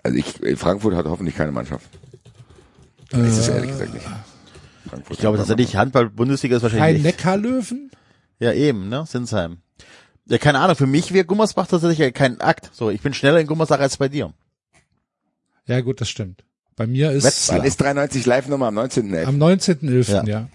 Also 0.02 0.18
ich, 0.18 0.58
Frankfurt 0.58 0.94
hat 0.94 1.06
hoffentlich 1.06 1.34
keine 1.34 1.52
Mannschaft. 1.52 1.86
Ich 3.10 3.18
weiß 3.18 3.38
es 3.38 3.48
ehrlich 3.48 3.70
gesagt 3.70 3.94
nicht. 3.94 4.04
Frankfurt 4.88 5.12
Ich 5.12 5.18
glaube 5.18 5.38
tatsächlich, 5.38 5.76
Handball-Bundesliga 5.76 6.56
ist 6.56 6.62
wahrscheinlich 6.62 6.84
Kein 6.84 6.94
nicht. 6.96 7.04
Neckarlöwen? 7.04 7.90
Ja, 8.38 8.52
eben, 8.52 8.88
ne? 8.88 9.04
Sinsheim. 9.06 9.58
Ja, 10.26 10.38
keine 10.38 10.58
Ahnung, 10.60 10.76
für 10.76 10.86
mich 10.86 11.12
wäre 11.12 11.24
Gummersbach 11.24 11.66
tatsächlich 11.66 12.12
kein 12.14 12.40
Akt. 12.40 12.70
So, 12.72 12.90
ich 12.90 13.00
bin 13.00 13.14
schneller 13.14 13.40
in 13.40 13.46
Gummersbach 13.46 13.80
als 13.80 13.96
bei 13.96 14.08
dir. 14.08 14.32
Ja, 15.66 15.80
gut, 15.80 16.00
das 16.00 16.08
stimmt. 16.10 16.44
Bei 16.76 16.86
mir 16.86 17.12
ist 17.12 17.24
Wetzlar. 17.24 17.58
Wann 17.58 17.66
ist 17.66 17.80
93 17.80 18.26
live 18.26 18.48
Nummer 18.48 18.66
am 18.66 18.78
19.11. 18.78 19.24
am 19.24 19.36
19.11., 19.36 20.10
ja. 20.10 20.24
Ja. 20.24 20.48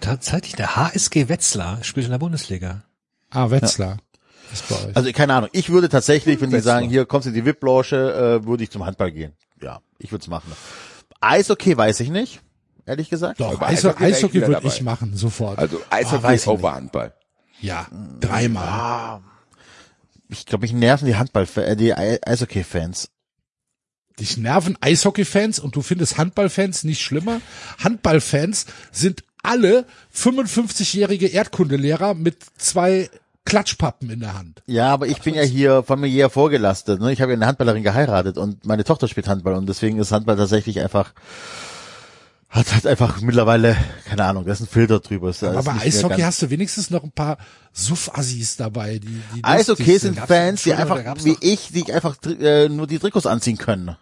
Tatsächlich, 0.00 0.54
der 0.56 0.76
HSG 0.76 1.28
Wetzlar 1.28 1.82
spielt 1.84 2.06
in 2.06 2.12
der 2.12 2.18
Bundesliga. 2.18 2.84
Ah, 3.30 3.50
Wetzlar. 3.50 3.98
Euch. 4.70 4.94
Also 4.96 5.10
keine 5.12 5.34
Ahnung, 5.34 5.50
ich 5.52 5.70
würde 5.70 5.88
tatsächlich, 5.88 6.40
wenn 6.40 6.50
die 6.50 6.60
sagen, 6.60 6.88
hier 6.88 7.04
kommst 7.04 7.26
du 7.26 7.30
in 7.30 7.34
die 7.34 7.44
VIP-Loge, 7.44 8.40
äh, 8.42 8.46
würde 8.46 8.62
ich 8.62 8.70
zum 8.70 8.84
Handball 8.86 9.10
gehen. 9.10 9.32
Ja, 9.60 9.80
ich 9.98 10.12
würde 10.12 10.22
es 10.22 10.28
machen. 10.28 10.52
Eishockey 11.20 11.76
weiß 11.76 11.98
ich 12.00 12.10
nicht, 12.10 12.40
ehrlich 12.84 13.10
gesagt. 13.10 13.40
Doch, 13.40 13.58
bei 13.58 13.66
Eishockey, 13.68 14.04
Eishockey 14.04 14.46
würde 14.46 14.66
ich 14.68 14.82
machen, 14.82 15.16
sofort. 15.16 15.58
Also 15.58 15.80
Ah, 15.90 15.96
Eishockey 15.96 16.34
ich 16.34 16.46
over 16.46 16.74
Handball. 16.74 17.12
ja, 17.60 17.86
dreimal. 18.20 19.20
Ich 20.28 20.46
glaube, 20.46 20.62
mich 20.62 20.72
nerven 20.72 21.06
die 21.06 21.16
Handball, 21.16 21.46
äh, 21.56 21.74
die 21.76 21.94
Ei- 21.94 22.20
Eishockey-Fans. 22.24 23.08
Dich 24.20 24.36
nerven 24.36 24.78
Eishockey-Fans 24.80 25.58
und 25.58 25.74
du 25.76 25.82
findest 25.82 26.18
Handballfans 26.18 26.84
nicht 26.84 27.02
schlimmer? 27.02 27.40
Handballfans 27.82 28.66
sind 28.92 29.24
alle 29.46 29.86
55-jährige 30.14 31.28
Erdkundelehrer 31.28 32.14
mit 32.14 32.38
zwei 32.58 33.08
Klatschpappen 33.44 34.10
in 34.10 34.20
der 34.20 34.34
Hand. 34.34 34.62
Ja, 34.66 34.88
aber 34.88 35.06
ich 35.06 35.20
bin 35.22 35.34
ja 35.34 35.42
hier 35.42 35.82
familiär 35.82 36.30
vorgelastet. 36.30 37.00
Ne? 37.00 37.12
Ich 37.12 37.22
habe 37.22 37.32
ja 37.32 37.36
eine 37.36 37.46
Handballerin 37.46 37.84
geheiratet 37.84 38.36
und 38.36 38.66
meine 38.66 38.84
Tochter 38.84 39.08
spielt 39.08 39.28
Handball 39.28 39.54
und 39.54 39.68
deswegen 39.68 39.98
ist 39.98 40.12
Handball 40.12 40.36
tatsächlich 40.36 40.80
einfach 40.80 41.14
hat 42.48 42.72
halt 42.72 42.86
einfach 42.86 43.20
mittlerweile 43.20 43.76
keine 44.04 44.24
Ahnung, 44.24 44.44
da 44.44 44.52
ist 44.52 44.60
ein 44.60 44.66
Filter 44.66 45.00
drüber. 45.00 45.30
Ist, 45.30 45.42
Aber 45.42 45.58
ist 45.58 45.64
bei 45.66 45.72
Eishockey 45.72 46.22
hast 46.22 46.42
du 46.42 46.50
wenigstens 46.50 46.90
noch 46.90 47.04
ein 47.04 47.10
paar 47.10 47.38
Suff-Assis 47.72 48.56
dabei, 48.56 48.98
die, 48.98 49.20
die 49.34 49.44
Eishockey 49.44 49.98
sind 49.98 50.18
Fans, 50.18 50.62
die 50.62 50.74
einfach 50.74 51.00
wie 51.24 51.36
ich, 51.40 51.72
die 51.72 51.92
einfach 51.92 52.16
äh, 52.24 52.68
nur 52.68 52.86
die 52.86 52.98
Trikots 52.98 53.26
anziehen 53.26 53.58
können. 53.58 53.96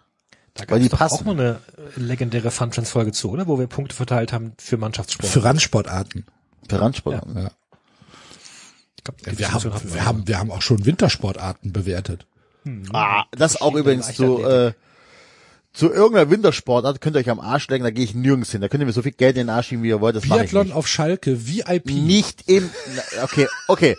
Da 0.55 0.63
Weil 0.69 0.79
die 0.79 0.89
gab's 0.89 0.91
doch 0.91 0.97
passen. 0.97 1.19
auch 1.19 1.25
mal 1.25 1.39
eine 1.39 1.59
äh, 1.97 1.99
legendäre 1.99 2.49
Funtrans-Folge 2.49 3.11
zu, 3.11 3.29
oder? 3.29 3.45
Wo 3.47 3.59
wir 3.59 3.67
Punkte 3.67 3.93
verteilt 3.95 4.31
haben 4.33 4.53
für 4.57 4.77
Mannschaftssport. 4.77 5.29
Für 5.31 5.43
Randsportarten. 5.43 6.25
Für 6.69 6.79
Randsport. 6.81 7.21
Ich 8.97 9.03
glaub, 9.03 9.17
die 9.17 9.37
Wir 9.37 9.51
haben, 9.53 9.73
hatten 9.73 9.93
wir 9.93 10.05
haben, 10.05 10.27
wir 10.27 10.39
haben 10.39 10.51
auch 10.51 10.61
schon 10.61 10.85
Wintersportarten 10.85 11.73
bewertet. 11.73 12.25
Ah, 12.93 13.25
das 13.31 13.61
auch 13.61 13.75
übrigens 13.75 14.15
zu, 14.15 14.43
äh, 14.43 14.73
zu 15.73 15.91
irgendeiner 15.91 16.31
Wintersportart 16.31 16.99
könnt 17.01 17.15
ihr 17.15 17.19
euch 17.19 17.29
am 17.29 17.39
Arsch 17.39 17.67
legen, 17.67 17.83
da 17.83 17.91
gehe 17.91 18.03
ich 18.05 18.15
nirgends 18.15 18.51
hin. 18.51 18.61
Da 18.61 18.69
könnt 18.69 18.81
ihr 18.81 18.87
mir 18.87 18.93
so 18.93 19.01
viel 19.03 19.11
Geld 19.11 19.35
in 19.35 19.47
den 19.47 19.49
Arsch 19.49 19.67
schieben, 19.67 19.83
wie 19.83 19.89
ihr 19.89 20.01
wollt, 20.01 20.15
das 20.15 20.25
mache 20.25 20.39
ich 20.39 20.45
Biathlon 20.45 20.67
nicht. 20.67 20.75
auf 20.75 20.87
Schalke, 20.87 21.45
VIP. 21.45 21.87
Nicht 21.87 22.49
im, 22.49 22.69
okay, 23.21 23.47
okay. 23.67 23.97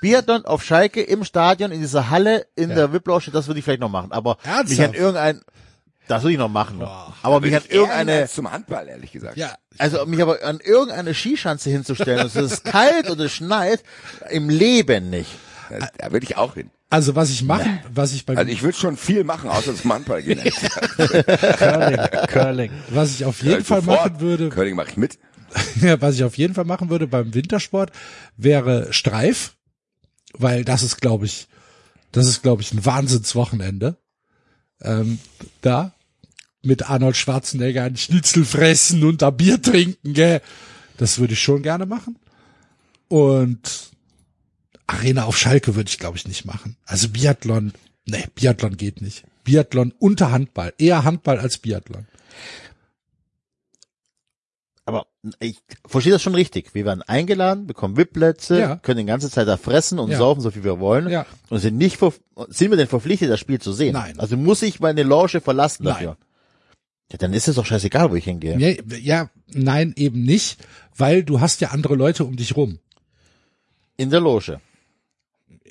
Biathlon 0.00 0.44
auf 0.46 0.62
Schalke 0.64 1.02
im 1.02 1.24
Stadion, 1.24 1.72
in 1.72 1.80
dieser 1.80 2.08
Halle, 2.08 2.46
in 2.54 2.68
der 2.70 2.92
VIP-Lounge, 2.92 3.30
das 3.32 3.48
würde 3.48 3.58
ich 3.58 3.64
vielleicht 3.64 3.80
noch 3.80 3.90
machen. 3.90 4.12
Aber 4.12 4.38
Ernsthaft? 4.44 4.68
mich 4.70 4.80
an 4.82 4.94
irgendein, 4.94 5.40
das 6.08 6.22
würde 6.22 6.32
ich 6.32 6.38
noch 6.38 6.48
machen. 6.48 6.82
Aber 7.22 7.40
mich 7.40 7.54
an 7.54 7.62
Eher 7.68 7.74
irgendeine, 7.74 8.28
zum 8.28 8.50
Handball, 8.50 8.88
ehrlich 8.88 9.12
gesagt. 9.12 9.36
Ja, 9.36 9.54
also 9.78 10.04
mich 10.06 10.20
aber 10.20 10.42
an 10.42 10.58
irgendeine 10.60 11.14
Skischanze 11.14 11.70
hinzustellen, 11.70 12.20
und 12.20 12.26
es 12.26 12.36
ist 12.36 12.64
kalt 12.64 13.08
oder 13.10 13.24
es 13.26 13.32
schneit, 13.32 13.82
im 14.30 14.48
Leben 14.48 15.10
nicht. 15.10 15.30
Da, 15.70 15.88
da 15.98 16.12
würde 16.12 16.24
ich 16.24 16.36
auch 16.36 16.54
hin. 16.54 16.70
also 16.90 17.14
was 17.14 17.28
ich 17.30 17.44
machen, 17.44 17.78
was 17.92 18.12
ich 18.12 18.24
beim, 18.24 18.38
Also 18.38 18.50
ich 18.50 18.62
würde 18.62 18.76
schon 18.78 18.96
viel 18.96 19.22
machen, 19.22 19.50
außer 19.50 19.74
zum 19.76 19.92
Handball 19.92 20.22
gehen. 20.22 20.38
ehrlich 20.38 20.56
gesagt. 20.58 20.96
Curling, 21.58 22.26
Curling. 22.28 22.70
was 22.88 23.10
ich 23.12 23.24
auf 23.26 23.42
jeden 23.42 23.58
Ja, 23.58 23.64
Fall 23.64 23.80
sofort. 23.82 24.04
machen 24.12 24.20
würde, 24.20 24.48
Curling 24.48 24.74
mache 24.76 24.88
ich 24.90 24.96
mit. 24.96 25.18
Ja, 25.80 26.00
was 26.00 26.14
ich 26.16 26.24
auf 26.24 26.36
jeden 26.36 26.54
Fall 26.54 26.64
machen 26.66 26.90
würde 26.90 27.06
beim 27.06 27.32
Wintersport, 27.34 27.90
wäre 28.36 28.92
Streif, 28.92 29.54
weil 30.34 30.64
das 30.64 30.82
ist, 30.82 31.00
glaube 31.00 31.24
ich, 31.26 31.48
das 32.12 32.26
ist, 32.26 32.42
glaube 32.42 32.60
ich, 32.62 32.72
ein 32.72 32.84
Wahnsinnswochenende. 32.84 33.96
Ähm, 34.82 35.18
da 35.62 35.92
mit 36.62 36.88
Arnold 36.90 37.16
Schwarzenegger 37.16 37.84
ein 37.84 37.96
Schnitzel 37.96 38.44
fressen 38.44 39.04
und 39.04 39.22
da 39.22 39.30
Bier 39.30 39.60
trinken, 39.62 40.12
gell? 40.12 40.40
Das 40.96 41.18
würde 41.18 41.34
ich 41.34 41.42
schon 41.42 41.62
gerne 41.62 41.86
machen. 41.86 42.18
Und 43.08 43.90
Arena 44.86 45.24
auf 45.24 45.38
Schalke 45.38 45.76
würde 45.76 45.88
ich, 45.88 45.98
glaube 45.98 46.16
ich, 46.18 46.26
nicht 46.26 46.44
machen. 46.44 46.76
Also 46.84 47.08
Biathlon, 47.08 47.72
nee, 48.06 48.24
Biathlon 48.34 48.76
geht 48.76 49.00
nicht. 49.00 49.24
Biathlon 49.44 49.94
unter 49.98 50.30
Handball. 50.32 50.74
Eher 50.78 51.04
Handball 51.04 51.38
als 51.38 51.58
Biathlon. 51.58 52.06
Aber 54.84 55.06
ich 55.38 55.58
verstehe 55.86 56.12
das 56.12 56.22
schon 56.22 56.34
richtig. 56.34 56.74
Wir 56.74 56.86
werden 56.86 57.02
eingeladen, 57.02 57.66
bekommen 57.66 57.98
VIP-Plätze, 57.98 58.58
Ja. 58.58 58.76
können 58.76 58.98
die 59.00 59.04
ganze 59.04 59.30
Zeit 59.30 59.46
da 59.46 59.58
fressen 59.58 59.98
und 59.98 60.10
Ja. 60.10 60.16
saufen, 60.16 60.40
so 60.40 60.50
viel 60.50 60.64
wir 60.64 60.80
wollen. 60.80 61.10
Ja. 61.10 61.26
Und 61.50 61.58
sind 61.58 61.76
nicht 61.76 61.98
sind 62.48 62.70
wir 62.70 62.76
denn 62.78 62.88
verpflichtet, 62.88 63.30
das 63.30 63.38
Spiel 63.38 63.60
zu 63.60 63.72
sehen? 63.72 63.92
Nein. 63.92 64.18
Also 64.18 64.38
muss 64.38 64.62
ich 64.62 64.80
meine 64.80 65.02
Lounge 65.02 65.40
verlassen 65.42 65.84
Nein. 65.84 66.14
Ja, 67.10 67.18
dann 67.18 67.32
ist 67.32 67.48
es 67.48 67.56
doch 67.56 67.64
scheißegal, 67.66 68.10
wo 68.10 68.14
ich 68.16 68.24
hingehe. 68.24 68.58
Ja, 68.58 68.96
ja, 68.98 69.30
nein, 69.52 69.94
eben 69.96 70.22
nicht, 70.22 70.58
weil 70.96 71.22
du 71.24 71.40
hast 71.40 71.60
ja 71.60 71.68
andere 71.70 71.94
Leute 71.94 72.24
um 72.24 72.36
dich 72.36 72.54
rum. 72.56 72.78
In 73.96 74.10
der 74.10 74.20
Loge. 74.20 74.60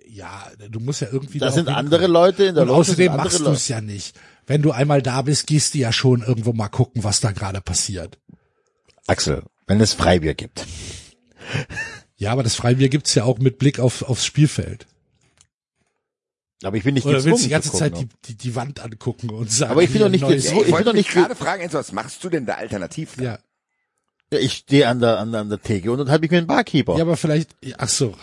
Ja, 0.10 0.48
du 0.70 0.80
musst 0.80 1.02
ja 1.02 1.10
irgendwie 1.12 1.38
Da 1.38 1.48
auch 1.50 1.52
sind 1.52 1.66
hinkommen. 1.68 1.78
andere 1.80 2.08
Leute 2.08 2.46
in 2.46 2.56
der 2.56 2.64
Und 2.64 2.70
Loge. 2.70 2.80
außerdem 2.80 3.16
machst 3.16 3.40
du 3.42 3.50
es 3.52 3.68
ja 3.68 3.82
nicht. 3.82 4.16
Wenn 4.48 4.62
du 4.64 4.72
einmal 4.72 5.02
da 5.02 5.22
bist, 5.22 5.46
gehst 5.48 5.74
du 5.76 5.78
ja 5.80 5.92
schon 5.92 6.24
irgendwo 6.24 6.54
mal 6.54 6.70
gucken, 6.70 7.04
was 7.04 7.20
da 7.20 7.32
gerade 7.32 7.62
passiert. 7.62 8.18
Axel, 9.06 9.44
wenn 9.68 9.80
es 9.80 9.94
Freibier 9.94 10.34
gibt. 10.34 10.66
Ja, 12.16 12.32
aber 12.32 12.42
das 12.44 12.56
Freibier 12.56 12.90
gibt's 12.90 13.14
ja 13.14 13.26
auch 13.26 13.38
mit 13.38 13.60
Blick 13.60 13.80
auf, 13.80 14.02
aufs 14.02 14.26
Spielfeld. 14.26 14.88
Aber 16.64 16.76
ich 16.78 16.84
bin 16.84 16.96
nicht 16.96 17.06
Oder 17.06 17.24
willst 17.24 17.42
du 17.42 17.44
die 17.46 17.50
ganze 17.52 17.72
Zeit 17.72 17.98
die, 18.00 18.08
die, 18.26 18.36
die 18.36 18.56
Wand 18.56 18.80
angucken 18.80 19.30
und 19.30 19.52
sagen, 19.52 19.72
Aber 19.74 19.84
ich 19.84 19.92
bin 19.92 20.02
doch 20.02 20.10
nicht 20.10 20.24
Ich 20.24 20.46
ich 20.46 20.52
will 20.52 20.72
wollte 20.72 20.86
doch 20.86 20.94
nicht- 20.94 21.12
gerade 21.12 21.36
fragen, 21.36 21.62
Enzo, 21.62 21.78
was 21.78 21.92
machst 21.92 22.24
du 22.24 22.30
denn 22.30 22.46
da 22.48 22.56
alternativ? 22.56 23.18
Ja. 23.22 23.38
Ja, 24.34 24.40
ich 24.40 24.54
stehe 24.54 24.88
an 24.88 25.00
der, 25.00 25.20
an 25.20 25.32
der, 25.32 25.42
an 25.42 25.50
der 25.50 25.62
Theke 25.62 25.92
und 25.92 26.00
dann 26.00 26.10
habe 26.12 26.26
ich 26.26 26.32
mir 26.32 26.40
einen 26.40 26.48
Barkeeper. 26.48 26.96
ja, 26.98 27.04
aber 27.04 27.16
vielleicht, 27.16 27.56
ach 27.78 27.88
so. 27.90 28.16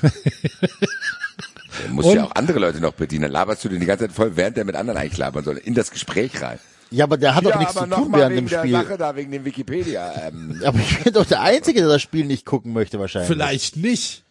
Du 0.00 1.92
musst 1.92 2.08
Und- 2.08 2.16
ja 2.16 2.24
auch 2.24 2.34
andere 2.36 2.58
Leute 2.58 2.80
noch 2.80 2.92
bedienen. 2.94 3.22
Dann 3.22 3.32
laberst 3.32 3.64
du 3.64 3.68
den 3.68 3.80
die 3.80 3.86
ganze 3.86 4.06
Zeit 4.06 4.14
voll, 4.14 4.36
während 4.36 4.56
der 4.56 4.64
mit 4.64 4.76
anderen 4.76 4.98
eigentlich 4.98 5.18
labern 5.18 5.44
soll. 5.44 5.56
In 5.58 5.74
das 5.74 5.90
Gespräch 5.90 6.40
rein. 6.40 6.58
Ja, 6.90 7.04
aber 7.04 7.16
der 7.16 7.34
hat 7.34 7.44
doch 7.44 7.58
nichts 7.58 7.74
zu 7.74 7.86
tun 7.86 8.10
mal 8.10 8.18
während 8.20 8.36
dem 8.36 8.48
der 8.48 8.58
Spiel. 8.60 8.72
Sache 8.72 8.96
da, 8.96 9.16
wegen 9.16 9.32
dem 9.32 9.44
Wikipedia. 9.44 10.28
Ähm, 10.28 10.60
Aber 10.64 10.78
ich 10.78 11.02
bin 11.02 11.12
doch 11.12 11.26
der 11.26 11.40
Einzige, 11.40 11.80
der 11.80 11.88
das 11.88 12.00
Spiel 12.02 12.24
nicht 12.24 12.46
gucken 12.46 12.72
möchte 12.72 13.00
wahrscheinlich. 13.00 13.28
Vielleicht 13.28 13.76
nicht. 13.76 14.23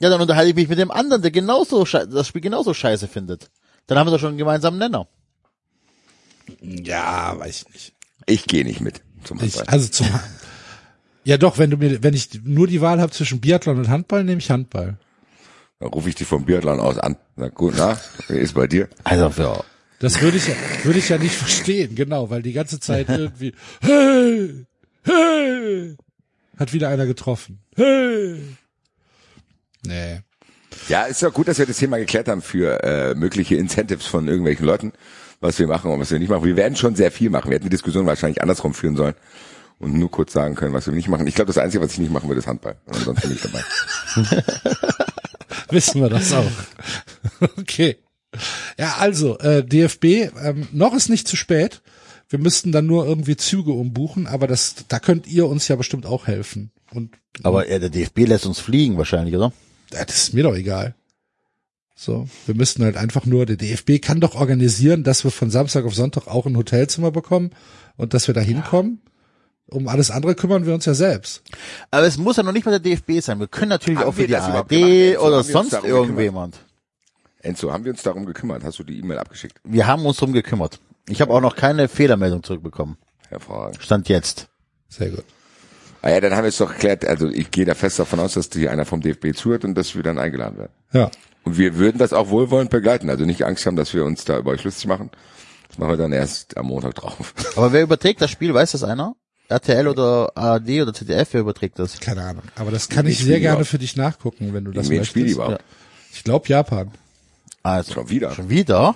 Ja, 0.00 0.10
dann 0.10 0.20
unterhalte 0.20 0.50
ich 0.50 0.56
mich 0.56 0.68
mit 0.68 0.78
dem 0.78 0.90
anderen, 0.90 1.22
der 1.22 1.30
genauso 1.30 1.84
das 1.84 2.28
Spiel 2.28 2.40
genauso 2.40 2.72
scheiße 2.72 3.08
findet. 3.08 3.50
Dann 3.86 3.98
haben 3.98 4.06
wir 4.06 4.12
doch 4.12 4.20
schon 4.20 4.30
einen 4.30 4.38
gemeinsamen 4.38 4.78
Nenner. 4.78 5.08
Ja, 6.60 7.38
weiß 7.38 7.64
ich 7.66 7.74
nicht. 7.74 7.94
ich 8.26 8.44
gehe 8.46 8.64
nicht 8.64 8.80
mit 8.80 9.02
zum 9.24 9.42
Ich, 9.42 9.68
also 9.68 9.88
zum, 9.88 10.06
ja 11.24 11.36
doch, 11.36 11.58
wenn 11.58 11.70
du 11.70 11.76
mir, 11.76 12.02
wenn 12.02 12.14
ich 12.14 12.40
nur 12.44 12.66
die 12.66 12.80
Wahl 12.80 13.00
habe 13.00 13.12
zwischen 13.12 13.40
Biathlon 13.40 13.78
und 13.78 13.88
Handball, 13.88 14.24
nehme 14.24 14.38
ich 14.38 14.50
Handball. 14.50 14.98
Dann 15.80 15.88
rufe 15.90 16.08
ich 16.08 16.14
dich 16.14 16.26
vom 16.26 16.44
Biathlon 16.44 16.80
aus 16.80 16.98
an. 16.98 17.16
Na 17.36 17.48
gut, 17.48 17.74
na, 17.76 17.98
wie 18.28 18.38
ist 18.38 18.54
bei 18.54 18.66
dir? 18.66 18.88
Also 19.04 19.30
für 19.30 19.64
Das 19.98 20.20
würde 20.20 20.36
ich 20.36 20.46
ja, 20.46 20.54
würde 20.84 20.98
ich 20.98 21.08
ja 21.08 21.18
nicht 21.18 21.34
verstehen, 21.34 21.94
genau, 21.94 22.30
weil 22.30 22.42
die 22.42 22.52
ganze 22.52 22.80
Zeit 22.80 23.08
irgendwie, 23.08 23.52
hey, 23.80 24.64
hey, 25.02 25.96
hat 26.56 26.72
wieder 26.72 26.88
einer 26.88 27.06
getroffen. 27.06 27.60
Hey. 27.76 28.56
Nee. 29.84 30.20
Ja, 30.88 31.04
ist 31.04 31.22
ja 31.22 31.28
gut, 31.28 31.48
dass 31.48 31.58
wir 31.58 31.66
das 31.66 31.78
Thema 31.78 31.98
geklärt 31.98 32.28
haben 32.28 32.42
für 32.42 32.82
äh, 32.82 33.14
mögliche 33.14 33.56
Incentives 33.56 34.06
von 34.06 34.28
irgendwelchen 34.28 34.66
Leuten, 34.66 34.92
was 35.40 35.58
wir 35.58 35.66
machen 35.66 35.90
und 35.90 36.00
was 36.00 36.10
wir 36.10 36.18
nicht 36.18 36.28
machen. 36.28 36.44
Wir 36.44 36.56
werden 36.56 36.76
schon 36.76 36.94
sehr 36.94 37.10
viel 37.10 37.30
machen. 37.30 37.50
Wir 37.50 37.56
hätten 37.56 37.66
die 37.66 37.70
Diskussion 37.70 38.06
wahrscheinlich 38.06 38.42
andersrum 38.42 38.74
führen 38.74 38.96
sollen 38.96 39.14
und 39.78 39.94
nur 39.94 40.10
kurz 40.10 40.32
sagen 40.32 40.54
können, 40.54 40.74
was 40.74 40.86
wir 40.86 40.94
nicht 40.94 41.08
machen. 41.08 41.26
Ich 41.26 41.34
glaube, 41.34 41.48
das 41.48 41.58
Einzige, 41.58 41.82
was 41.82 41.92
ich 41.92 41.98
nicht 41.98 42.12
machen 42.12 42.28
würde, 42.28 42.40
ist 42.40 42.46
Handball. 42.46 42.76
Und 42.86 42.96
ansonsten 42.96 43.28
bin 43.28 43.36
ich 43.36 43.42
dabei. 43.42 43.64
Wissen 45.70 46.00
wir 46.00 46.08
das 46.08 46.32
auch. 46.32 46.50
Okay. 47.56 47.98
Ja, 48.78 48.96
also, 48.98 49.38
äh, 49.38 49.64
DFB, 49.64 50.04
ähm, 50.42 50.66
noch 50.72 50.92
ist 50.92 51.08
nicht 51.08 51.28
zu 51.28 51.36
spät. 51.36 51.82
Wir 52.28 52.40
müssten 52.40 52.72
dann 52.72 52.86
nur 52.86 53.06
irgendwie 53.06 53.36
Züge 53.36 53.70
umbuchen, 53.70 54.26
aber 54.26 54.48
das, 54.48 54.74
da 54.88 54.98
könnt 54.98 55.28
ihr 55.28 55.46
uns 55.46 55.68
ja 55.68 55.76
bestimmt 55.76 56.04
auch 56.04 56.26
helfen. 56.26 56.72
Und 56.92 57.12
Aber 57.44 57.68
äh, 57.68 57.78
der 57.78 57.90
DFB 57.90 58.26
lässt 58.26 58.44
uns 58.44 58.58
fliegen 58.58 58.98
wahrscheinlich, 58.98 59.36
oder? 59.36 59.52
Ja, 59.92 60.04
das 60.04 60.16
ist 60.16 60.34
mir 60.34 60.42
doch 60.42 60.54
egal. 60.54 60.94
So, 61.94 62.28
wir 62.46 62.54
müssten 62.54 62.84
halt 62.84 62.96
einfach 62.96 63.26
nur, 63.26 63.44
der 63.44 63.56
DFB 63.56 64.00
kann 64.00 64.20
doch 64.20 64.36
organisieren, 64.36 65.02
dass 65.02 65.24
wir 65.24 65.32
von 65.32 65.50
Samstag 65.50 65.84
auf 65.84 65.94
Sonntag 65.94 66.28
auch 66.28 66.46
ein 66.46 66.56
Hotelzimmer 66.56 67.10
bekommen 67.10 67.50
und 67.96 68.14
dass 68.14 68.28
wir 68.28 68.34
da 68.34 68.40
hinkommen. 68.40 69.00
Um 69.70 69.88
alles 69.88 70.10
andere 70.10 70.34
kümmern 70.34 70.64
wir 70.64 70.72
uns 70.72 70.86
ja 70.86 70.94
selbst. 70.94 71.42
Aber 71.90 72.06
es 72.06 72.16
muss 72.16 72.36
ja 72.36 72.42
noch 72.42 72.52
nicht 72.52 72.64
mal 72.64 72.70
der 72.70 72.80
DFB 72.80 73.20
sein. 73.20 73.38
Wir 73.38 73.48
können 73.48 73.68
natürlich 73.68 73.98
Haben 73.98 74.08
auch 74.08 74.14
für 74.14 74.26
die 74.26 74.36
ARD? 74.36 74.72
Enzo, 74.72 75.26
oder 75.26 75.42
sonst 75.42 75.72
darum 75.72 75.88
irgendjemand. 75.88 76.58
Enzo, 77.40 77.72
haben 77.72 77.84
wir 77.84 77.92
uns 77.92 78.02
darum 78.02 78.24
gekümmert? 78.24 78.64
Hast 78.64 78.78
du 78.78 78.84
die 78.84 78.98
E-Mail 78.98 79.18
abgeschickt? 79.18 79.60
Wir 79.64 79.86
haben 79.86 80.06
uns 80.06 80.16
drum 80.16 80.32
gekümmert. 80.32 80.80
Ich 81.08 81.20
habe 81.20 81.34
auch 81.34 81.40
noch 81.40 81.56
keine 81.56 81.88
Fehlermeldung 81.88 82.42
zurückbekommen. 82.42 82.96
Hervorragend. 83.28 83.82
Stand 83.82 84.08
jetzt. 84.08 84.48
Sehr 84.88 85.10
gut. 85.10 85.24
Ah 86.02 86.10
ja, 86.10 86.20
dann 86.20 86.32
haben 86.34 86.44
wir 86.44 86.48
es 86.48 86.58
doch 86.58 86.72
geklärt. 86.72 87.04
Also 87.04 87.28
ich 87.28 87.50
gehe 87.50 87.64
da 87.64 87.74
fest 87.74 87.98
davon 87.98 88.20
aus, 88.20 88.34
dass 88.34 88.48
hier 88.52 88.70
einer 88.70 88.84
vom 88.84 89.00
DFB 89.00 89.34
zuhört 89.34 89.64
und 89.64 89.74
dass 89.74 89.94
wir 89.96 90.02
dann 90.02 90.18
eingeladen 90.18 90.58
werden. 90.58 90.72
Ja. 90.92 91.10
Und 91.44 91.58
wir 91.58 91.76
würden 91.76 91.98
das 91.98 92.12
auch 92.12 92.30
wohlwollend 92.30 92.70
begleiten. 92.70 93.10
Also 93.10 93.24
nicht 93.24 93.44
Angst 93.44 93.66
haben, 93.66 93.76
dass 93.76 93.94
wir 93.94 94.04
uns 94.04 94.24
da 94.24 94.38
über 94.38 94.52
euch 94.52 94.64
lustig 94.64 94.86
machen. 94.86 95.10
Das 95.68 95.78
machen 95.78 95.90
wir 95.90 95.96
dann 95.96 96.12
erst 96.12 96.56
am 96.56 96.66
Montag 96.66 96.94
drauf. 96.94 97.34
Aber 97.56 97.72
wer 97.72 97.82
überträgt 97.82 98.20
das 98.20 98.30
Spiel? 98.30 98.54
Weiß 98.54 98.72
das 98.72 98.84
einer? 98.84 99.14
RTL 99.48 99.88
oder 99.88 100.30
ARD 100.36 100.82
oder 100.82 100.92
ZDF? 100.92 101.28
Wer 101.32 101.40
überträgt 101.40 101.78
das? 101.78 101.98
Keine 102.00 102.22
Ahnung. 102.22 102.42
Aber 102.56 102.70
das 102.70 102.88
kann 102.88 103.06
Wie 103.06 103.10
ich 103.10 103.18
sehr 103.18 103.40
gerne 103.40 103.54
überhaupt? 103.56 103.68
für 103.70 103.78
dich 103.78 103.96
nachgucken, 103.96 104.52
wenn 104.52 104.64
du 104.64 104.72
das 104.72 104.88
wen 104.88 104.98
möchtest. 104.98 105.10
spielen 105.10 105.26
die 105.26 105.32
überhaupt? 105.32 105.64
Ich 106.12 106.22
glaube 106.22 106.46
Japan. 106.48 106.90
Also, 107.62 107.94
Schon 107.94 108.10
wieder. 108.10 108.30
Schon 108.34 108.50
wieder? 108.50 108.94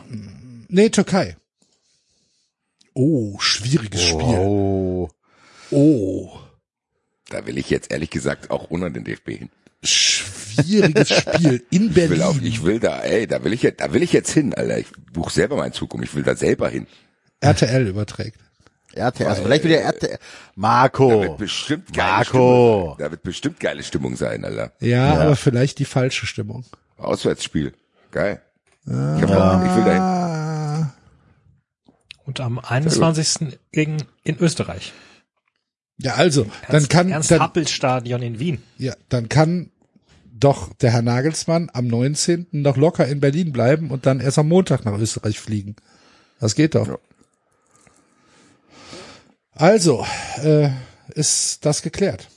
Nee, 0.68 0.90
Türkei. 0.90 1.36
Oh, 2.94 3.38
schwieriges 3.38 4.02
Spiel. 4.02 4.22
Oh. 4.22 5.08
Oh, 5.70 6.30
Da 7.32 7.46
will 7.46 7.56
ich 7.58 7.70
jetzt 7.70 7.90
ehrlich 7.90 8.10
gesagt 8.10 8.50
auch 8.50 8.70
ohne 8.70 8.90
den 8.90 9.04
DFB 9.04 9.28
hin. 9.30 9.50
schwieriges 9.82 11.08
Spiel 11.10 11.64
in 11.70 11.86
Ich 11.90 11.96
will 11.96 12.22
auch, 12.22 12.32
Berlin. 12.34 12.46
ich 12.46 12.62
will 12.64 12.78
da, 12.78 13.00
ey, 13.00 13.26
da 13.26 13.42
will 13.42 13.52
ich 13.52 13.62
jetzt, 13.62 13.80
da 13.80 13.92
will 13.92 14.02
ich 14.02 14.12
jetzt 14.12 14.30
hin, 14.30 14.54
Alter. 14.54 14.78
Ich 14.78 14.86
buche 15.12 15.32
selber 15.32 15.56
meinen 15.56 15.72
Zug 15.72 15.94
um. 15.94 16.02
Ich 16.02 16.14
will 16.14 16.22
da 16.22 16.36
selber 16.36 16.68
hin. 16.68 16.86
RTL 17.40 17.86
überträgt. 17.88 18.38
RTL. 18.94 19.26
Also 19.28 19.42
vielleicht 19.42 19.64
wieder 19.64 19.80
RTL. 19.80 20.10
Da 20.10 20.18
wird 20.18 20.20
Marco. 20.56 21.34
bestimmt 21.38 21.92
geile 21.94 22.08
Marco. 22.10 22.24
Stimmung. 22.24 22.96
Da 22.98 23.10
wird 23.10 23.22
bestimmt 23.22 23.58
geile 23.60 23.82
Stimmung 23.82 24.16
sein, 24.16 24.44
Alter. 24.44 24.72
Ja, 24.80 25.14
aber 25.14 25.34
vielleicht 25.36 25.78
die 25.78 25.84
falsche 25.86 26.26
Stimmung. 26.26 26.64
Auswärtsspiel. 26.98 27.72
Geil. 28.10 28.42
Ich, 28.84 28.92
hab 28.92 29.20
Bock. 29.28 29.70
ich 29.70 29.76
will 29.76 29.84
dahin. 29.84 30.00
Ah, 30.02 30.94
Und 32.26 32.40
am 32.40 32.58
21. 32.58 33.58
gegen 33.72 33.96
in 34.24 34.38
Österreich. 34.38 34.92
Ja, 36.02 36.14
also, 36.14 36.44
dann 36.44 36.74
Ernst- 36.74 36.90
kann, 36.90 37.06
dann, 37.08 37.12
Ernst-Happel-Stadion 37.14 38.22
in 38.22 38.38
Wien. 38.38 38.62
ja, 38.78 38.94
dann 39.08 39.28
kann 39.28 39.70
doch 40.38 40.72
der 40.74 40.90
Herr 40.90 41.02
Nagelsmann 41.02 41.70
am 41.72 41.86
19. 41.86 42.48
noch 42.50 42.76
locker 42.76 43.06
in 43.06 43.20
Berlin 43.20 43.52
bleiben 43.52 43.90
und 43.90 44.06
dann 44.06 44.18
erst 44.20 44.38
am 44.38 44.48
Montag 44.48 44.84
nach 44.84 44.98
Österreich 44.98 45.38
fliegen. 45.38 45.76
Das 46.40 46.54
geht 46.56 46.74
doch. 46.74 46.88
Ja. 46.88 46.98
Also, 49.54 50.04
äh, 50.42 50.70
ist 51.14 51.64
das 51.64 51.82
geklärt. 51.82 52.28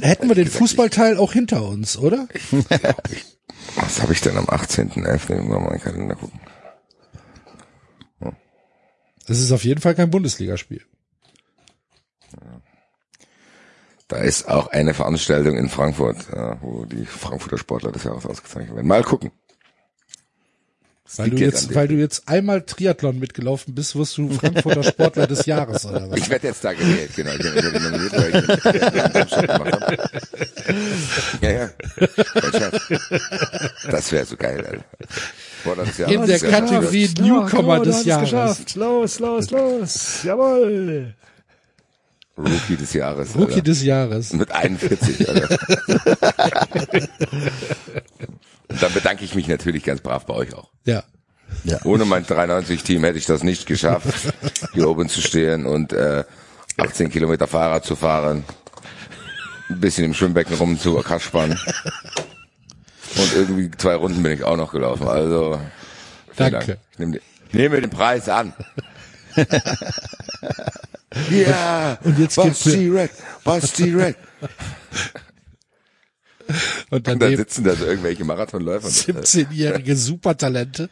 Hätten 0.00 0.28
wir 0.28 0.36
den 0.36 0.46
Fußballteil 0.48 1.16
auch 1.16 1.32
hinter 1.32 1.64
uns, 1.66 1.96
oder? 1.96 2.28
Was 3.76 4.00
habe 4.00 4.12
ich 4.12 4.20
denn 4.20 4.36
am 4.36 4.44
18.11. 4.46 5.30
Irgendwann 5.30 5.62
mal 5.62 5.68
in 5.72 5.78
den 5.78 5.80
Kalender 5.82 6.14
gucken. 6.14 6.40
Es 9.26 9.40
ist 9.40 9.52
auf 9.52 9.64
jeden 9.64 9.80
Fall 9.80 9.94
kein 9.94 10.10
Bundesligaspiel. 10.10 10.82
Da 14.08 14.16
ist 14.16 14.48
auch 14.48 14.68
eine 14.68 14.92
Veranstaltung 14.92 15.56
in 15.56 15.68
Frankfurt, 15.68 16.16
ja, 16.34 16.58
wo 16.62 16.84
die 16.84 17.06
Frankfurter 17.06 17.58
Sportler 17.58 17.92
des 17.92 18.02
Jahres 18.04 18.26
ausgezeichnet 18.26 18.74
werden. 18.74 18.88
Mal 18.88 19.04
gucken. 19.04 19.30
Das 21.04 21.18
Weil 21.18 21.30
du 21.30 21.36
jetzt, 21.38 21.74
weil 21.74 21.88
du 21.88 21.94
jetzt 21.94 22.28
einmal 22.28 22.62
Triathlon 22.62 23.18
mitgelaufen 23.18 23.74
bist, 23.74 23.96
wirst 23.96 24.16
du 24.16 24.30
Frankfurter 24.30 24.84
Sportler 24.84 25.26
des 25.26 25.44
Jahres 25.44 25.84
oder 25.84 26.08
was? 26.08 26.18
Ich 26.18 26.30
werde 26.30 26.46
jetzt 26.46 26.64
da 26.64 26.72
gewählt, 26.72 27.10
genau. 27.16 27.32
Ich 27.32 27.42
werde 27.42 27.80
nominiert, 27.80 28.12
weil 28.12 28.44
ich. 29.24 29.32
Ja, 31.40 31.50
ja. 31.50 31.70
Das 33.90 34.12
wäre 34.12 34.24
so 34.24 34.36
geil, 34.36 34.64
Alter. 34.64 34.84
Des 35.84 35.98
Jahres. 35.98 36.14
In 36.14 36.26
der 36.26 36.38
Kategorie. 36.38 37.10
Newcomer 37.20 37.80
des 37.80 38.04
Jahres. 38.04 38.74
Los, 38.76 39.18
los, 39.18 39.50
los. 39.50 40.22
Jawohl. 40.22 41.14
Rookie 42.44 42.76
des 42.76 42.92
Jahres. 42.92 43.34
Rookie 43.34 43.54
Alter. 43.54 43.62
des 43.62 43.82
Jahres. 43.82 44.32
Mit 44.32 44.52
41, 44.52 45.28
Alter. 45.28 45.58
Und 48.68 48.82
dann 48.82 48.92
bedanke 48.92 49.24
ich 49.24 49.34
mich 49.34 49.48
natürlich 49.48 49.84
ganz 49.84 50.00
brav 50.00 50.26
bei 50.26 50.34
euch 50.34 50.54
auch. 50.54 50.70
Ja. 50.84 51.02
Ohne 51.84 52.04
mein 52.04 52.24
93-Team 52.24 53.02
hätte 53.04 53.18
ich 53.18 53.26
das 53.26 53.42
nicht 53.42 53.66
geschafft, 53.66 54.32
hier 54.72 54.88
oben 54.88 55.08
zu 55.08 55.20
stehen 55.20 55.66
und 55.66 55.92
äh, 55.92 56.22
18 56.78 57.10
Kilometer 57.10 57.48
Fahrrad 57.48 57.84
zu 57.84 57.96
fahren, 57.96 58.44
ein 59.68 59.80
bisschen 59.80 60.04
im 60.04 60.14
Schwimmbecken 60.14 60.56
rum 60.56 60.78
zu 60.78 60.94
kaspern. 60.96 61.58
Und 63.16 63.34
irgendwie 63.34 63.70
zwei 63.72 63.96
Runden 63.96 64.22
bin 64.22 64.32
ich 64.32 64.44
auch 64.44 64.56
noch 64.56 64.72
gelaufen. 64.72 65.08
Also 65.08 65.60
vielen 66.32 66.52
Danke. 66.52 66.78
Dank. 66.96 67.20
Ich 67.48 67.54
nehme 67.54 67.80
den 67.80 67.90
Preis 67.90 68.28
an. 68.28 68.52
Ja, 71.30 71.98
Und 72.04 72.18
jetzt 72.18 72.36
gibt's 72.36 72.64
Basti 72.64 72.88
Red, 72.88 73.10
Basti 73.42 73.92
Red. 73.92 74.16
Und 76.90 77.06
dann 77.06 77.18
daneben 77.18 77.38
sitzen 77.38 77.64
da 77.64 77.74
so 77.76 77.84
irgendwelche 77.84 78.24
Marathonläufer. 78.24 78.86
und, 78.86 79.08
äh, 79.08 79.12
17-jährige 79.20 79.96
Supertalente. 79.96 80.88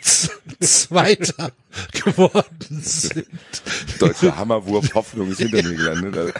Z- 0.00 0.32
Zweiter 0.60 1.52
geworden 1.92 2.80
sind. 2.82 3.26
Deutscher 4.00 4.36
Hammerwurf, 4.36 4.94
Hoffnung 4.94 5.30
ist 5.30 5.38
hinter 5.38 5.62
mir 5.62 5.76
gelandet. 5.76 6.34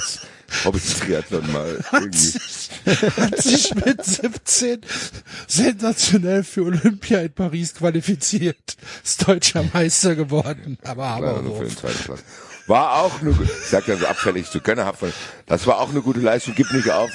Scheiß 0.56 0.64
Hobby-Triathlon 0.64 1.52
mal 1.52 1.84
irgendwie. 1.92 2.38
Hat 3.20 3.42
sich 3.42 3.74
mit 3.74 4.04
17 4.04 4.80
sensationell 5.46 6.44
für 6.44 6.62
Olympia 6.64 7.20
in 7.20 7.32
Paris 7.32 7.74
qualifiziert. 7.74 8.76
Ist 9.04 9.26
deutscher 9.26 9.64
Meister 9.72 10.14
geworden. 10.14 10.78
Aber 10.84 11.04
Also 11.04 11.54
für 11.54 11.64
den 11.64 11.76
zweiten 11.76 12.04
Platz. 12.04 12.20
War 12.66 13.02
auch 13.02 13.20
eine, 13.20 13.30
ich 13.30 13.68
sag 13.70 13.86
dann 13.86 13.98
so 13.98 14.06
abfällig 14.06 14.50
zu 14.50 14.60
können, 14.60 14.84
das 15.46 15.66
war 15.68 15.78
auch 15.78 15.90
eine 15.90 16.02
gute 16.02 16.18
Leistung, 16.18 16.54
gib 16.56 16.72
nicht 16.72 16.90
auf. 16.90 17.10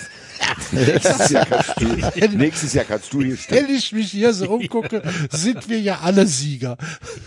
Nächstes 0.72 1.30
Jahr 1.30 1.46
kannst 1.46 1.74
du, 1.78 1.86
nächstes 2.38 2.74
Jahr 2.74 2.86
kannst 2.86 3.14
du 3.14 3.22
hier 3.22 3.36
stehen. 3.38 3.58
Wenn 3.58 3.76
ich 3.76 3.92
mich 3.92 4.12
hier 4.12 4.34
so 4.34 4.50
umgucke, 4.50 5.04
sind 5.30 5.68
wir 5.70 5.80
ja 5.80 6.00
alle 6.02 6.26
Sieger. 6.26 6.78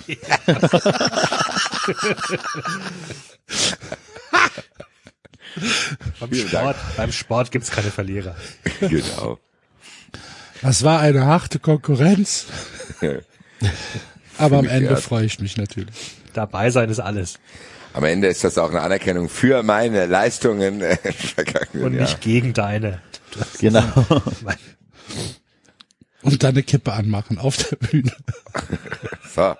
Beim 6.21 6.31
Vielen 6.31 6.49
Sport, 6.49 6.77
beim 6.97 7.12
Sport 7.12 7.51
gibt's 7.51 7.71
keine 7.71 7.90
Verlierer. 7.90 8.35
Genau. 8.81 9.38
Das 10.62 10.83
war 10.83 11.01
eine 11.01 11.27
harte 11.27 11.59
Konkurrenz. 11.59 12.47
Aber 14.38 14.59
am 14.59 14.67
Ende 14.67 14.88
geehrt. 14.88 15.01
freue 15.03 15.27
ich 15.27 15.38
mich 15.40 15.57
natürlich. 15.57 15.95
Dabei 16.33 16.71
sein 16.71 16.88
ist 16.90 17.01
alles. 17.01 17.38
Am 17.93 18.03
Ende 18.05 18.27
ist 18.29 18.43
das 18.43 18.59
auch 18.59 18.71
eine 18.71 18.81
Anerkennung 18.81 19.29
für 19.29 19.62
meine 19.62 20.07
Leistungen 20.07 20.81
äh, 20.81 20.97
vergangenen 21.12 21.85
Und 21.85 21.93
Jahr. 21.95 22.03
nicht 22.03 22.21
gegen 22.21 22.53
deine. 22.55 23.01
Genau. 23.61 23.85
Und 26.23 26.43
dann 26.43 26.55
eine 26.55 26.62
Kippe 26.62 26.93
anmachen 26.93 27.38
auf 27.38 27.57
der 27.59 27.77
Bühne. 27.77 28.12
So, 29.35 29.43
hab 29.43 29.59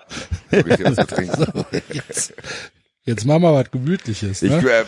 ich 0.51 0.77
hier 0.77 0.87
was 0.87 0.97
zu 0.97 1.15
trinken. 1.15 1.65
Jetzt, 1.93 2.33
jetzt 3.05 3.25
machen 3.25 3.43
wir 3.43 3.53
was 3.55 3.71
Gemütliches. 3.71 4.43
Ich, 4.43 4.51
Ne? 4.51 4.63
äh, 4.71 4.85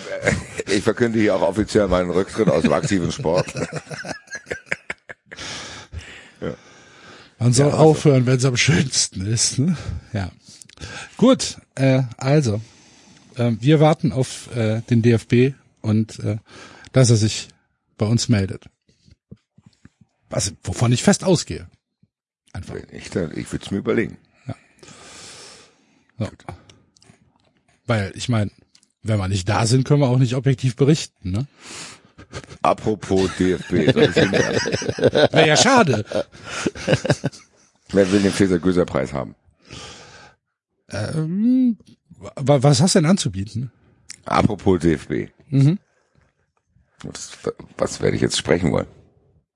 ich 0.74 0.82
verkünde 0.82 1.18
hier 1.18 1.34
auch 1.36 1.42
offiziell 1.42 1.88
meinen 1.88 2.10
Rücktritt 2.10 2.48
aus 2.48 2.62
dem 2.62 2.72
aktiven 2.72 3.12
Sport. 3.12 3.46
Man 7.38 7.52
soll 7.52 7.72
aufhören, 7.72 8.24
wenn 8.26 8.36
es 8.38 8.44
am 8.44 8.56
schönsten 8.56 9.26
ist. 9.26 9.58
Ne? 9.58 9.76
Ja. 10.12 10.30
Gut, 11.18 11.58
äh, 11.74 12.02
also 12.16 12.60
äh, 13.36 13.52
wir 13.60 13.80
warten 13.80 14.12
auf 14.12 14.54
äh, 14.56 14.80
den 14.82 15.02
DFB 15.02 15.54
und 15.82 16.18
äh, 16.20 16.38
dass 16.92 17.10
er 17.10 17.16
sich 17.16 17.48
bei 17.98 18.06
uns 18.06 18.28
meldet. 18.28 18.66
Was, 20.30 20.54
wovon 20.64 20.92
ich 20.92 21.02
fest 21.02 21.24
ausgehe. 21.24 21.68
Einfach. 22.52 22.74
Ich, 22.90 23.06
ich 23.14 23.14
würde 23.14 23.64
es 23.64 23.70
mir 23.70 23.78
überlegen. 23.78 24.16
So. 26.18 26.26
Weil 27.86 28.12
ich 28.14 28.28
meine, 28.28 28.50
wenn 29.02 29.18
wir 29.18 29.28
nicht 29.28 29.48
da 29.48 29.66
sind, 29.66 29.84
können 29.84 30.00
wir 30.00 30.08
auch 30.08 30.18
nicht 30.18 30.34
objektiv 30.34 30.76
berichten. 30.76 31.30
Ne? 31.30 31.46
Apropos 32.62 33.30
DFB, 33.38 33.92
soll 33.92 34.02
ich 34.04 34.14
hinwerfen? 34.14 34.72
Wäre 35.32 35.46
ja 35.48 35.56
schade. 35.56 36.04
wer 37.90 38.10
will 38.12 38.20
den 38.22 38.32
Feser 38.32 38.58
Göser 38.58 38.84
Preis 38.84 39.12
haben? 39.12 39.34
Ähm, 40.90 41.78
wa- 42.16 42.62
was 42.62 42.80
hast 42.80 42.94
du 42.94 43.00
denn 43.00 43.10
anzubieten? 43.10 43.70
Apropos 44.24 44.80
DFB. 44.80 45.28
Mhm. 45.50 45.78
Was, 47.02 47.30
was 47.76 48.00
werde 48.00 48.16
ich 48.16 48.22
jetzt 48.22 48.36
sprechen 48.38 48.72
wollen? 48.72 48.86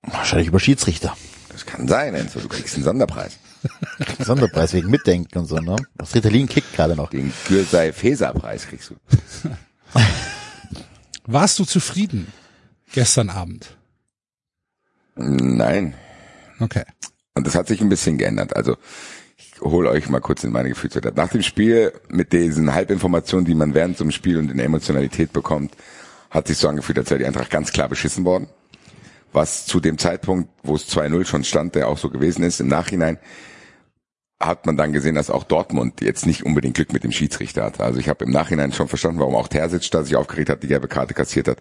Wahrscheinlich 0.02 0.48
über 0.48 0.60
Schiedsrichter. 0.60 1.16
Das 1.50 1.66
kann 1.66 1.88
sein, 1.88 2.14
Enzo, 2.14 2.38
du 2.40 2.48
kriegst 2.48 2.74
einen 2.74 2.84
Sonderpreis. 2.84 3.38
Sonderpreis 4.18 4.72
wegen 4.72 4.90
Mitdenken 4.90 5.38
und 5.38 5.46
so, 5.46 5.56
ne? 5.56 5.76
Das 5.96 6.14
Ritalin 6.14 6.48
kickt 6.48 6.72
gerade 6.74 6.96
noch. 6.96 7.10
Den 7.10 7.32
Gürsei 7.48 7.92
Feser 7.92 8.32
Preis 8.32 8.66
kriegst 8.66 8.90
du. 8.90 8.94
Warst 11.26 11.58
du 11.58 11.64
zufrieden 11.64 12.32
gestern 12.92 13.30
Abend? 13.30 13.76
Nein. 15.14 15.94
Okay. 16.58 16.84
Und 17.34 17.46
das 17.46 17.54
hat 17.54 17.68
sich 17.68 17.80
ein 17.80 17.88
bisschen 17.88 18.18
geändert. 18.18 18.56
Also 18.56 18.76
ich 19.36 19.60
hole 19.60 19.90
euch 19.90 20.08
mal 20.08 20.20
kurz 20.20 20.44
in 20.44 20.52
meine 20.52 20.68
Gefühlswelt. 20.70 21.16
Nach 21.16 21.28
dem 21.28 21.42
Spiel 21.42 21.92
mit 22.08 22.32
diesen 22.32 22.74
Halbinformationen, 22.74 23.44
die 23.44 23.54
man 23.54 23.74
während 23.74 24.00
einem 24.00 24.10
Spiel 24.10 24.38
und 24.38 24.50
in 24.50 24.56
der 24.56 24.66
Emotionalität 24.66 25.32
bekommt, 25.32 25.74
hat 26.30 26.48
sich 26.48 26.58
so 26.58 26.68
angefühlt, 26.68 26.98
als 26.98 27.10
wäre 27.10 27.18
die 27.18 27.26
Eintracht 27.26 27.50
ganz 27.50 27.72
klar 27.72 27.88
beschissen 27.88 28.24
worden. 28.24 28.48
Was 29.32 29.66
zu 29.66 29.80
dem 29.80 29.98
Zeitpunkt, 29.98 30.50
wo 30.62 30.74
es 30.74 30.88
2-0 30.88 31.24
schon 31.24 31.44
stand, 31.44 31.74
der 31.74 31.88
auch 31.88 31.98
so 31.98 32.10
gewesen 32.10 32.42
ist, 32.42 32.60
im 32.60 32.68
Nachhinein 32.68 33.18
hat 34.40 34.64
man 34.64 34.78
dann 34.78 34.92
gesehen, 34.92 35.14
dass 35.14 35.28
auch 35.28 35.44
Dortmund 35.44 36.00
jetzt 36.00 36.24
nicht 36.24 36.44
unbedingt 36.46 36.74
Glück 36.74 36.94
mit 36.94 37.04
dem 37.04 37.12
Schiedsrichter 37.12 37.62
hat. 37.62 37.78
Also 37.78 38.00
ich 38.00 38.08
habe 38.08 38.24
im 38.24 38.30
Nachhinein 38.30 38.72
schon 38.72 38.88
verstanden, 38.88 39.20
warum 39.20 39.34
auch 39.34 39.48
Terzic 39.48 39.90
da 39.90 40.02
sich 40.02 40.16
aufgeregt 40.16 40.48
hat, 40.48 40.62
die 40.62 40.68
gelbe 40.68 40.88
Karte 40.88 41.12
kassiert 41.12 41.46
hat, 41.46 41.58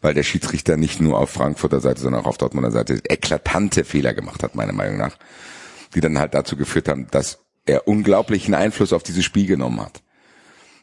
weil 0.00 0.14
der 0.14 0.22
Schiedsrichter 0.22 0.76
nicht 0.76 1.00
nur 1.00 1.18
auf 1.18 1.30
Frankfurter 1.30 1.80
Seite, 1.80 2.00
sondern 2.00 2.22
auch 2.22 2.28
auf 2.28 2.38
Dortmunder 2.38 2.70
Seite 2.70 3.00
eklatante 3.08 3.82
Fehler 3.82 4.14
gemacht 4.14 4.44
hat, 4.44 4.54
meiner 4.54 4.72
Meinung 4.72 4.98
nach, 4.98 5.16
die 5.94 6.00
dann 6.00 6.18
halt 6.18 6.34
dazu 6.34 6.56
geführt 6.56 6.88
haben, 6.88 7.08
dass 7.10 7.40
er 7.66 7.88
unglaublichen 7.88 8.54
Einfluss 8.54 8.92
auf 8.92 9.02
dieses 9.02 9.24
Spiel 9.24 9.46
genommen 9.46 9.80
hat. 9.80 10.02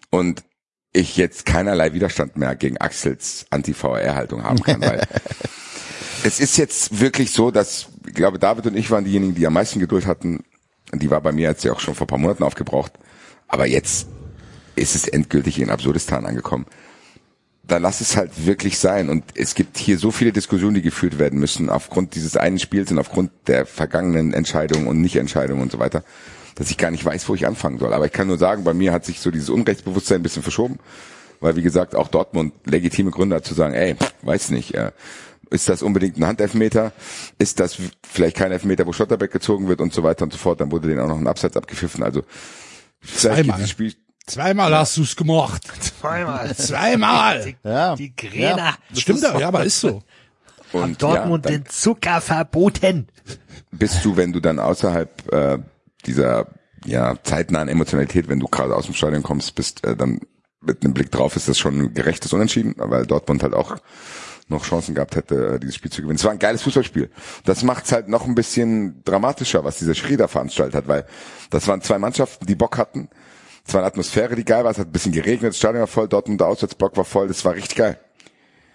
Und 0.09 0.43
ich 0.91 1.17
jetzt 1.17 1.45
keinerlei 1.45 1.93
Widerstand 1.93 2.35
mehr 2.35 2.55
gegen 2.55 2.77
Axels 2.77 3.45
Anti-VR-Haltung 3.49 4.43
haben 4.43 4.61
kann, 4.61 4.81
weil 4.81 5.07
es 6.23 6.39
ist 6.39 6.57
jetzt 6.57 6.99
wirklich 6.99 7.31
so, 7.31 7.51
dass, 7.51 7.89
ich 8.07 8.13
glaube, 8.13 8.39
David 8.39 8.67
und 8.67 8.75
ich 8.75 8.89
waren 8.91 9.05
diejenigen, 9.05 9.35
die 9.35 9.45
am 9.45 9.53
meisten 9.53 9.79
Geduld 9.79 10.05
hatten. 10.05 10.43
Die 10.93 11.09
war 11.09 11.21
bei 11.21 11.31
mir 11.31 11.49
jetzt 11.49 11.63
ja 11.63 11.73
auch 11.73 11.79
schon 11.79 11.95
vor 11.95 12.05
ein 12.05 12.09
paar 12.09 12.17
Monaten 12.17 12.43
aufgebraucht. 12.43 12.93
Aber 13.47 13.65
jetzt 13.65 14.07
ist 14.75 14.95
es 14.95 15.07
endgültig 15.07 15.59
in 15.59 15.69
Absurdistan 15.69 16.25
angekommen. 16.25 16.65
Da 17.63 17.77
lass 17.77 18.01
es 18.01 18.17
halt 18.17 18.45
wirklich 18.45 18.79
sein. 18.79 19.09
Und 19.09 19.23
es 19.35 19.53
gibt 19.53 19.77
hier 19.77 19.97
so 19.99 20.11
viele 20.11 20.31
Diskussionen, 20.31 20.75
die 20.75 20.81
geführt 20.81 21.19
werden 21.19 21.39
müssen, 21.39 21.69
aufgrund 21.69 22.15
dieses 22.15 22.37
einen 22.37 22.59
Spiels 22.59 22.91
und 22.91 22.97
aufgrund 22.97 23.31
der 23.47 23.65
vergangenen 23.65 24.33
Entscheidungen 24.33 24.87
und 24.87 25.01
Nichtentscheidungen 25.01 25.61
und 25.61 25.71
so 25.71 25.79
weiter, 25.79 26.03
dass 26.55 26.71
ich 26.71 26.77
gar 26.77 26.91
nicht 26.91 27.05
weiß, 27.05 27.29
wo 27.29 27.35
ich 27.35 27.45
anfangen 27.45 27.77
soll. 27.77 27.93
Aber 27.93 28.05
ich 28.05 28.11
kann 28.11 28.27
nur 28.27 28.37
sagen, 28.37 28.63
bei 28.63 28.73
mir 28.73 28.91
hat 28.91 29.05
sich 29.05 29.19
so 29.19 29.29
dieses 29.29 29.49
Unrechtsbewusstsein 29.49 30.19
ein 30.19 30.23
bisschen 30.23 30.43
verschoben. 30.43 30.79
Weil, 31.41 31.55
wie 31.55 31.61
gesagt, 31.61 31.95
auch 31.95 32.09
Dortmund 32.09 32.53
legitime 32.65 33.11
Gründe 33.11 33.37
hat 33.37 33.45
zu 33.45 33.53
sagen, 33.53 33.73
ey, 33.73 33.95
weiß 34.23 34.49
nicht, 34.49 34.73
äh, 34.73 34.91
ist 35.51 35.69
das 35.69 35.81
unbedingt 35.81 36.17
ein 36.17 36.25
Handelfmeter? 36.25 36.91
Ist 37.37 37.59
das 37.59 37.77
vielleicht 38.07 38.37
kein 38.37 38.51
Elfmeter, 38.51 38.85
wo 38.85 38.93
Schotterbeck 38.93 39.31
gezogen 39.31 39.67
wird 39.67 39.81
und 39.81 39.93
so 39.93 40.03
weiter 40.03 40.23
und 40.23 40.31
so 40.31 40.37
fort? 40.37 40.61
Dann 40.61 40.71
wurde 40.71 40.87
denen 40.87 40.99
auch 40.99 41.07
noch 41.07 41.17
ein 41.17 41.27
Abseits 41.27 41.57
abgepfiffen. 41.57 42.03
Also 42.03 42.23
Zweimal. 43.01 43.65
Spiel 43.67 43.93
Zweimal 44.25 44.75
hast 44.75 44.95
du's 44.97 45.15
gemacht. 45.15 45.63
Zweimal. 45.79 46.55
Zweimal. 46.55 47.55
Ja. 47.63 47.95
Die 47.95 48.15
Gräner. 48.15 48.75
Stimmt 48.93 49.21
ja, 49.21 49.39
ja, 49.39 49.47
aber 49.47 49.63
ist 49.63 49.79
so. 49.79 50.03
und 50.71 51.01
Dortmund 51.01 51.45
ja, 51.45 51.51
den 51.51 51.65
Zucker 51.65 52.21
verboten. 52.21 53.07
bist 53.71 54.05
du, 54.05 54.17
wenn 54.17 54.31
du 54.31 54.39
dann 54.39 54.59
außerhalb 54.59 55.33
äh, 55.33 55.57
dieser 56.05 56.47
ja 56.85 57.15
zeitnahen 57.23 57.69
Emotionalität, 57.69 58.29
wenn 58.29 58.39
du 58.39 58.47
gerade 58.47 58.75
aus 58.75 58.85
dem 58.85 58.93
Stadion 58.93 59.23
kommst, 59.23 59.55
bist 59.55 59.83
äh, 59.83 59.95
dann 59.95 60.19
mit 60.61 60.83
einem 60.83 60.93
Blick 60.93 61.09
drauf, 61.09 61.35
ist 61.35 61.47
das 61.47 61.57
schon 61.57 61.79
ein 61.79 61.93
gerechtes 61.95 62.31
Unentschieden, 62.31 62.75
weil 62.77 63.07
Dortmund 63.07 63.41
halt 63.41 63.53
auch 63.53 63.77
noch 64.49 64.65
Chancen 64.65 64.95
gehabt 64.95 65.15
hätte, 65.15 65.55
äh, 65.55 65.59
dieses 65.59 65.75
Spiel 65.75 65.91
zu 65.91 66.01
gewinnen. 66.01 66.17
Es 66.17 66.23
war 66.23 66.31
ein 66.31 66.39
geiles 66.39 66.63
Fußballspiel. 66.63 67.09
Das 67.45 67.63
macht's 67.63 67.91
halt 67.91 68.07
noch 68.07 68.25
ein 68.25 68.35
bisschen 68.35 69.03
dramatischer, 69.03 69.63
was 69.63 69.77
dieser 69.77 69.95
Schrieder 69.95 70.27
veranstaltet 70.27 70.75
hat, 70.75 70.87
weil 70.87 71.05
das 71.49 71.67
waren 71.67 71.81
zwei 71.81 71.99
Mannschaften, 71.99 72.45
die 72.45 72.55
Bock 72.55 72.77
hatten. 72.77 73.09
Es 73.65 73.73
war 73.73 73.81
eine 73.81 73.87
Atmosphäre, 73.87 74.35
die 74.35 74.45
geil 74.45 74.63
war. 74.63 74.71
Es 74.71 74.79
hat 74.79 74.87
ein 74.87 74.91
bisschen 74.91 75.11
geregnet, 75.11 75.51
das 75.51 75.57
Stadion 75.57 75.81
war 75.81 75.87
voll, 75.87 76.07
Dortmund 76.07 76.41
der 76.41 76.47
Auswärtsblock 76.47 76.97
war 76.97 77.05
voll. 77.05 77.27
Das 77.27 77.45
war 77.45 77.53
richtig 77.53 77.75
geil. 77.75 77.99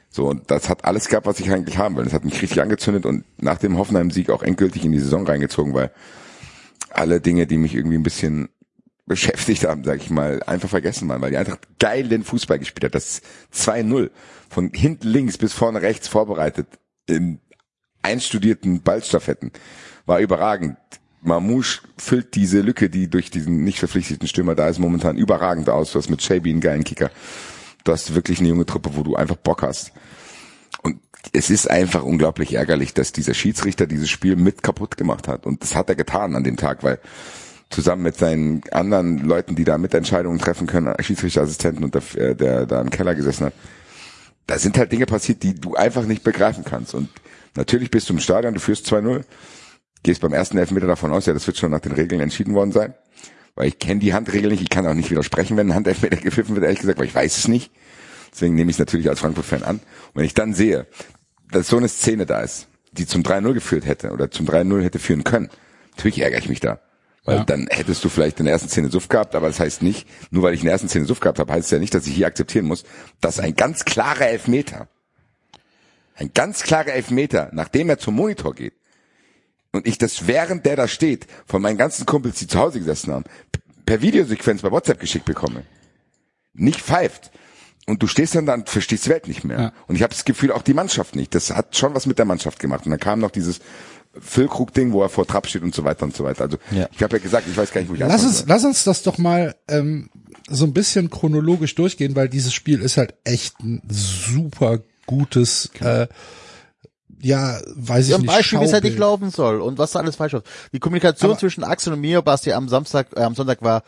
So, 0.09 0.29
und 0.29 0.49
das 0.49 0.69
hat 0.69 0.85
alles 0.85 1.09
gehabt, 1.09 1.27
was 1.27 1.41
ich 1.41 1.51
eigentlich 1.51 1.77
haben 1.77 1.97
will. 1.97 2.05
Das 2.05 2.13
hat 2.13 2.25
mich 2.25 2.41
richtig 2.41 2.63
angezündet 2.63 3.05
und 3.05 3.25
nach 3.37 3.59
dem 3.59 3.77
Hoffenheim-Sieg 3.77 4.31
auch 4.31 4.45
endgültig 4.45 4.85
in 4.85 4.93
die 4.93 5.01
Saison 5.01 5.27
reingezogen, 5.27 5.75
weil 5.75 5.91
alle 6.91 7.21
Dinge, 7.21 7.49
die 7.49 7.59
mich 7.59 7.75
irgendwie 7.75 7.97
ein 7.97 8.05
bisschen 8.05 8.49
beschäftigt 9.07 9.65
haben, 9.65 9.85
sag 9.85 9.97
ich 9.97 10.11
mal, 10.11 10.43
einfach 10.45 10.69
vergessen 10.69 11.09
waren, 11.09 11.21
weil 11.21 11.31
die 11.31 11.37
Eintracht 11.37 11.67
geilen 11.79 12.23
Fußball 12.23 12.59
gespielt 12.59 12.85
hat. 12.85 12.95
Das 12.95 13.21
2-0 13.53 14.11
von 14.49 14.71
hinten 14.73 15.09
links 15.09 15.39
bis 15.39 15.53
vorne 15.53 15.83
rechts 15.83 16.09
vorbereitet 16.09 16.67
in 17.07 17.41
einstudierten 18.03 18.83
Ballstaffetten 18.83 19.51
war 20.07 20.21
überragend. 20.21 20.77
Mamouche 21.23 21.81
füllt 21.97 22.35
diese 22.35 22.61
Lücke, 22.61 22.91
die 22.91 23.09
durch 23.09 23.31
diesen 23.31 23.65
nicht 23.65 23.79
verpflichteten 23.79 24.29
Stürmer 24.29 24.55
da 24.55 24.69
ist, 24.69 24.79
momentan 24.79 25.17
überragend 25.17 25.71
aus. 25.71 25.93
Du 25.93 25.99
hast 25.99 26.11
mit 26.11 26.23
Shaby 26.23 26.51
einen 26.51 26.61
geilen 26.61 26.85
Kicker. 26.85 27.11
Du 27.83 27.93
hast 27.93 28.15
wirklich 28.15 28.41
eine 28.41 28.49
junge 28.51 28.67
Truppe, 28.67 28.91
wo 28.95 29.03
du 29.03 29.17
einfach 29.17 29.37
Bock 29.37 29.63
hast. 29.63 29.93
Und 30.83 31.01
es 31.33 31.49
ist 31.49 31.71
einfach 31.71 32.03
unglaublich 32.03 32.55
ärgerlich, 32.55 32.93
dass 32.93 33.13
dieser 33.13 33.33
Schiedsrichter 33.33 33.87
dieses 33.87 34.11
Spiel 34.11 34.37
mit 34.37 34.63
kaputt 34.63 34.99
gemacht 34.99 35.27
hat. 35.27 35.47
Und 35.47 35.63
das 35.63 35.75
hat 35.75 35.89
er 35.89 35.95
getan 35.95 36.37
an 36.37 36.45
dem 36.45 36.59
Tag, 36.59 36.83
weil 36.83 36.99
zusammen 37.71 38.03
mit 38.03 38.17
seinen 38.17 38.63
anderen 38.71 39.19
Leuten, 39.19 39.57
die 39.57 39.65
da 39.65 39.79
Mitentscheidungen 39.79 40.39
treffen 40.39 40.67
können, 40.67 40.95
Schiedsrichterassistenten 41.01 41.85
und 41.85 41.95
der, 41.95 42.03
äh, 42.17 42.35
der 42.37 42.67
da 42.67 42.83
im 42.83 42.91
Keller 42.91 43.15
gesessen 43.15 43.47
hat, 43.47 43.55
da 44.47 44.59
sind 44.59 44.79
halt 44.79 44.93
Dinge 44.93 45.07
passiert, 45.07 45.43
die 45.43 45.55
du 45.55 45.75
einfach 45.75 46.05
nicht 46.05 46.23
begreifen 46.23 46.65
kannst. 46.65 46.95
Und 46.95 47.09
natürlich 47.57 47.91
bist 47.91 48.09
du 48.09 48.15
im 48.15 48.21
Stadion, 48.21 48.55
du 48.55 48.61
führst 48.61 48.87
2-0, 48.87 49.25
gehst 50.03 50.21
beim 50.21 50.33
ersten 50.33 50.59
Elfmeter 50.59 50.87
davon 50.87 51.13
aus, 51.13 51.27
ja, 51.27 51.33
das 51.33 51.47
wird 51.47 51.57
schon 51.57 51.71
nach 51.71 51.81
den 51.81 51.93
Regeln 51.93 52.21
entschieden 52.21 52.55
worden 52.55 52.73
sein. 52.73 52.95
Weil 53.55 53.69
ich 53.69 53.79
kenne 53.79 54.01
die 54.01 54.13
Handregel 54.13 54.51
nicht, 54.51 54.63
ich 54.63 54.69
kann 54.69 54.87
auch 54.87 54.95
nicht 54.95 55.11
widersprechen, 55.11 55.57
wenn 55.57 55.69
ein 55.71 55.75
Handelfmeter 55.75 56.17
gepfiffen 56.23 56.55
wird, 56.55 56.65
ehrlich 56.65 56.81
gesagt, 56.81 56.99
weil 56.99 57.07
ich 57.07 57.15
weiß 57.15 57.39
es 57.39 57.49
nicht. 57.49 57.73
Deswegen 58.33 58.55
nehme 58.55 58.71
ich 58.71 58.75
es 58.75 58.81
natürlich 58.81 59.09
als 59.09 59.21
Frankfurt-Fan 59.21 59.63
an. 59.63 59.77
Und 59.77 59.83
wenn 60.15 60.25
ich 60.25 60.35
dann 60.35 60.55
sehe, 60.55 60.87
dass 61.53 61.69
so 61.69 61.77
eine 61.77 61.89
Szene 61.89 62.27
da 62.27 62.41
ist, 62.41 62.67
die 62.93 63.07
zum 63.07 63.23
3-0 63.23 63.55
geführt 63.55 63.87
hätte 63.87 64.11
oder 64.11 64.31
zum 64.31 64.47
3-0 64.47 64.83
hätte 64.83 64.99
führen 64.99 65.25
können, 65.25 65.51
natürlich 65.97 66.21
ärgere 66.21 66.41
ich 66.41 66.49
mich 66.49 66.61
da. 66.61 66.81
Weil 67.25 67.39
Ja. 67.39 67.45
dann 67.45 67.67
hättest 67.71 68.05
du 68.05 68.09
vielleicht 68.09 68.39
in 68.39 68.45
der 68.45 68.53
ersten 68.53 68.69
Szene 68.69 68.91
Suff 68.91 69.09
gehabt, 69.09 69.35
aber 69.35 69.47
das 69.47 69.59
heißt 69.59 69.83
nicht, 69.83 70.07
nur 70.31 70.43
weil 70.43 70.55
ich 70.55 70.61
in 70.61 70.67
der 70.67 70.73
ersten 70.73 70.89
Szene 70.89 71.07
Suff 71.07 71.21
gehabt 71.21 71.39
habe, 71.39 71.53
heißt 71.53 71.65
es 71.67 71.71
ja 71.71 71.79
nicht, 71.79 71.95
dass 71.95 72.07
ich 72.07 72.15
hier 72.15 72.27
akzeptieren 72.27 72.67
muss, 72.67 72.85
dass 73.21 73.39
ein 73.41 73.55
ganz 73.55 73.85
klarer 73.85 74.29
Elfmeter, 74.29 74.89
ein 76.17 76.31
ganz 76.35 76.63
klarer 76.63 76.93
Elfmeter, 76.93 77.49
nachdem 77.53 77.89
er 77.89 77.99
zum 77.99 78.15
Monitor 78.15 78.55
geht, 78.55 78.75
und 79.73 79.87
ich 79.87 79.99
das 79.99 80.27
während 80.29 80.67
der 80.67 80.77
da 80.77 80.87
steht, 80.87 81.27
von 81.47 81.61
meinen 81.63 81.79
ganzen 81.79 82.07
Kumpels, 82.07 82.39
die 82.39 82.47
zu 82.47 82.59
Hause 82.59 82.79
gesessen 82.79 83.13
haben, 83.13 83.25
per 83.87 84.03
Videosequenz 84.03 84.63
bei 84.63 84.71
WhatsApp 84.71 85.01
geschickt 85.01 85.25
bekomme, 85.25 85.65
nicht 86.53 86.81
pfeift, 86.81 87.31
und 87.87 88.03
du 88.03 88.07
stehst 88.07 88.35
dann 88.35 88.47
da 88.47 88.55
und 88.55 88.69
verstehst 88.71 89.05
die 89.07 89.11
Welt 89.11 89.29
nicht 89.29 89.45
mehr. 89.45 89.61
Ja. 89.61 89.73
Und 89.87 89.97
ich 89.97 90.03
habe 90.03 90.15
das 90.15 90.25
Gefühl, 90.25 90.53
auch 90.53 90.63
die 90.63 90.73
Mannschaft 90.73 91.17
nicht. 91.17 91.35
Das 91.35 91.51
hat 91.51 91.77
schon 91.77 91.95
was 91.95 92.07
mit 92.07 92.19
der 92.19 92.25
Mannschaft 92.25 92.59
gemacht. 92.59 92.87
Und 92.87 92.93
dann 92.93 93.01
kam 93.01 93.19
noch 93.19 93.31
dieses 93.31 93.61
Füllkrug-Ding, 94.21 94.93
wo 94.93 95.03
er 95.03 95.09
vor 95.09 95.27
Trapp 95.27 95.47
steht 95.47 95.63
und 95.63 95.75
so 95.75 95.85
weiter 95.85 96.05
und 96.05 96.15
so 96.17 96.25
weiter. 96.25 96.43
Also 96.45 96.59
Ja. 96.71 96.89
ich 96.93 97.03
habe 97.03 97.17
ja 97.17 97.23
gesagt, 97.23 97.47
ich 97.51 97.57
weiß 97.57 97.73
gar 97.73 97.81
nicht, 97.81 97.91
wo 97.91 97.95
ich 97.95 98.01
Lass 98.01 98.11
anfangen 98.13 98.29
uns, 98.29 98.39
soll. 98.39 98.49
lass 98.49 98.65
uns 98.65 98.85
das 98.85 99.03
doch 99.03 99.19
mal 99.19 99.55
ähm, 99.69 100.11
so 100.49 100.65
ein 100.65 100.73
bisschen 100.73 101.11
chronologisch 101.11 101.75
durchgehen, 101.75 102.15
weil 102.17 102.29
dieses 102.29 102.53
Spiel 102.53 102.81
ist 102.81 102.97
halt 102.97 103.15
echt 103.25 103.59
ein 103.61 103.83
super 103.89 104.81
gutes, 105.07 105.71
äh, 105.81 106.07
ja, 107.21 107.59
weiß 107.75 108.05
ich 108.07 108.11
Ja, 108.11 108.17
ein 108.17 108.23
nicht. 108.23 108.31
Beispiel, 108.31 108.61
wie 108.61 108.65
es 108.65 108.73
halt 108.73 108.85
nicht 108.85 108.99
laufen 108.99 109.31
soll 109.31 109.61
und 109.61 109.79
was 109.79 109.93
da 109.93 110.01
alles 110.01 110.17
falsch 110.17 110.33
läuft. 110.33 110.47
Die 110.73 110.79
Kommunikation 110.81 111.31
Aber- 111.31 111.39
zwischen 111.41 111.65
Axel 111.65 111.93
und 111.95 112.01
mir, 112.01 112.21
Basti, 112.23 112.53
am 112.53 112.69
Samstag, 112.69 113.09
äh, 113.17 113.23
am 113.23 113.35
Sonntag 113.35 113.63
war, 113.63 113.83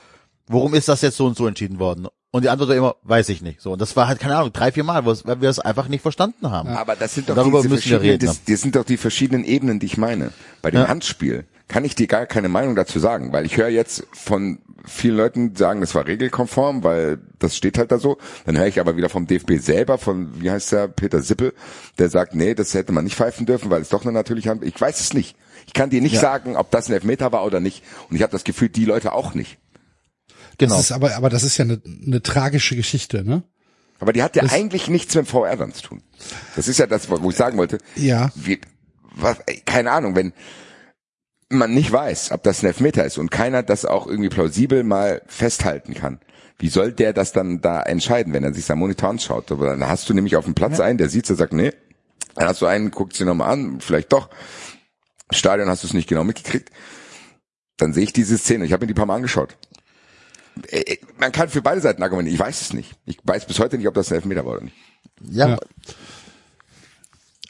warum 0.49 0.75
ist 0.75 0.89
das 0.89 1.03
jetzt 1.03 1.17
so 1.17 1.27
und 1.27 1.37
so 1.37 1.47
entschieden 1.47 1.79
worden? 1.79 2.07
Und 2.37 2.43
die 2.43 2.51
Antwort 2.51 2.69
war 2.69 2.77
immer, 2.77 2.97
weiß 3.05 3.29
ich 3.31 3.41
nicht. 3.43 3.61
So, 3.63 3.73
und 3.73 3.81
das 3.81 3.97
war 3.97 4.09
halt, 4.09 4.21
keine 4.21 4.37
Ahnung, 4.37 4.53
drei, 4.53 4.71
vier 4.73 4.85
Mal, 4.85 5.07
weil 5.07 5.41
wir 5.41 5.49
es 5.49 5.59
einfach 5.59 5.89
nicht 5.89 6.03
verstanden 6.03 6.51
haben. 6.51 6.69
Aber 6.69 6.95
das 6.97 7.15
sind 7.15 7.29
doch 7.29 7.35
Darüber 7.35 7.63
müssen 7.63 7.91
wir 7.91 8.01
reden. 8.03 8.27
das, 8.27 8.45
das 8.45 8.61
sind 8.61 8.77
doch 8.77 8.85
die 8.85 8.99
verschiedenen 8.99 9.45
Ebenen, 9.45 9.79
die 9.79 9.87
ich 9.87 9.97
meine. 9.97 10.33
Bei 10.63 10.71
dem 10.71 10.81
Ja. 10.83 10.89
Handspiel 10.89 11.45
kann 11.69 11.85
ich 11.85 11.95
dir 11.95 12.07
gar 12.07 12.27
keine 12.27 12.49
Meinung 12.49 12.77
dazu 12.77 12.99
sagen, 12.99 13.33
weil 13.33 13.47
ich 13.47 13.57
höre 13.57 13.69
jetzt 13.69 14.07
von 14.13 14.59
vielen 14.85 15.17
Leuten 15.17 15.53
die 15.55 15.59
sagen, 15.59 15.81
das 15.81 15.95
war 15.97 16.07
regelkonform, 16.07 16.85
weil 16.85 17.19
das 17.41 17.57
steht 17.57 17.77
halt 17.79 17.91
da 17.91 17.99
so. 17.99 18.19
Dann 18.45 18.57
höre 18.57 18.67
ich 18.69 18.79
aber 18.79 18.97
wieder 18.97 19.09
vom 19.09 19.27
DFB 19.27 19.55
selber, 19.59 19.99
von, 19.99 20.41
wie 20.41 20.51
heißt 20.51 20.71
der, 20.73 20.87
Peter 20.89 21.21
Sippel, 21.23 21.55
der 21.99 22.09
sagt, 22.09 22.35
nee, 22.37 22.55
das 22.55 22.73
hätte 22.75 22.93
man 22.93 23.03
nicht 23.05 23.17
pfeifen 23.17 23.47
dürfen, 23.47 23.69
weil 23.71 23.83
es 23.83 23.89
doch 23.89 24.03
eine 24.03 24.13
natürliche 24.13 24.51
Hand, 24.51 24.63
ich 24.63 24.81
weiß 24.81 25.01
es 25.01 25.13
nicht. 25.15 25.37
Ich 25.67 25.73
kann 25.73 25.91
dir 25.91 26.01
nicht 26.01 26.15
Ja. 26.15 26.21
sagen, 26.21 26.55
ob 26.57 26.71
das 26.71 26.89
ein 26.89 26.93
Elfmeter 26.93 27.33
war 27.33 27.45
oder 27.45 27.59
nicht. 27.59 27.83
Und 28.09 28.15
ich 28.15 28.23
habe 28.23 28.31
das 28.31 28.45
Gefühl, 28.45 28.69
die 28.69 28.85
Leute 28.85 29.13
auch 29.13 29.35
nicht. 29.35 29.59
Genau. 30.59 30.75
Das 30.77 30.85
ist 30.87 30.93
aber, 30.93 31.17
aber 31.17 31.29
das 31.31 31.43
ist 31.45 31.57
ja 31.59 31.65
eine, 31.65 31.81
eine 32.07 32.23
tragische 32.23 32.77
Geschichte, 32.77 33.25
ne? 33.25 33.43
Aber 33.99 34.13
die 34.13 34.23
hat 34.23 34.37
ja 34.37 34.43
Das- 34.43 34.53
eigentlich 34.53 34.89
nichts 34.89 35.15
mit 35.15 35.27
VR 35.27 35.57
dann 35.57 35.73
zu 35.73 35.83
tun. 35.83 36.03
Das 36.55 36.69
ist 36.69 36.79
ja 36.79 36.87
das, 36.87 37.09
wo 37.11 37.31
ich 37.31 37.37
sagen 37.37 37.57
wollte. 37.59 37.79
Ja. 37.95 38.31
Wie, 38.35 38.61
was, 39.15 39.39
keine 39.65 39.91
Ahnung, 39.91 40.15
wenn 40.17 40.33
man 41.49 41.73
nicht 41.73 41.93
weiß, 41.93 42.33
ob 42.33 42.43
das 42.43 42.63
ein 42.63 42.67
Elfmeter 42.67 43.05
ist 43.05 43.19
und 43.19 43.31
keiner 43.31 43.63
das 43.63 43.85
auch 43.85 44.07
irgendwie 44.07 44.29
plausibel 44.29 44.83
mal 44.83 45.23
festhalten 45.27 45.95
kann. 45.95 46.21
Wie 46.59 46.69
soll 46.69 46.93
der 46.93 47.13
das 47.13 47.33
dann 47.33 47.61
da 47.61 47.83
entscheiden, 47.83 48.33
wenn 48.33 48.43
er 48.45 48.53
sich 48.55 48.65
sein 48.65 48.79
Monitor 48.79 49.11
anschaut? 49.11 49.53
Aber 49.53 49.67
dann 49.67 49.87
hast 49.87 50.09
du 50.09 50.15
nämlich 50.15 50.37
auf 50.37 50.45
dem 50.47 50.55
Platz 50.55 50.81
einen, 50.81 50.99
der 50.99 51.09
sieht, 51.09 51.29
der 51.29 51.37
sagt, 51.37 51.53
nee. 51.53 51.73
Dann 52.35 52.49
hast 52.49 52.61
du 52.63 52.67
einen, 52.67 52.91
guckt 52.91 53.19
dir 53.19 53.25
nochmal 53.27 53.51
an, 53.53 53.81
vielleicht 53.81 54.13
doch. 54.13 54.29
Stadion 55.31 55.69
hast 55.69 55.83
du 55.83 55.87
es 55.87 55.95
nicht 55.95 56.09
genau 56.09 56.25
mitgekriegt. 56.25 56.71
Dann 57.77 57.93
sehe 57.93 58.05
ich 58.05 58.13
diese 58.13 58.39
Szene. 58.39 58.65
Ich 58.65 58.73
habe 58.73 58.85
mir 58.85 58.89
die 58.89 58.95
paar 58.95 59.07
Mal 59.07 59.17
angeschaut. 59.17 59.57
Äh, 60.69 60.81
äh, 60.81 60.99
Man 61.19 61.33
kann 61.33 61.49
für 61.49 61.63
beide 61.63 61.81
Seiten 61.81 62.03
argumentieren. 62.03 62.35
Ich 62.35 62.41
weiß 62.41 62.61
es 62.61 62.73
nicht. 62.73 62.95
Ich 63.05 63.19
weiß 63.23 63.47
bis 63.47 63.59
heute 63.59 63.79
nicht, 63.79 63.89
ob 63.89 63.95
das 63.95 64.11
ein 64.11 64.17
Elfmeter 64.17 64.45
war 64.45 64.55
oder 64.55 64.65
nicht. 64.65 64.77
Ja, 65.31 65.49
Ja. 65.49 65.59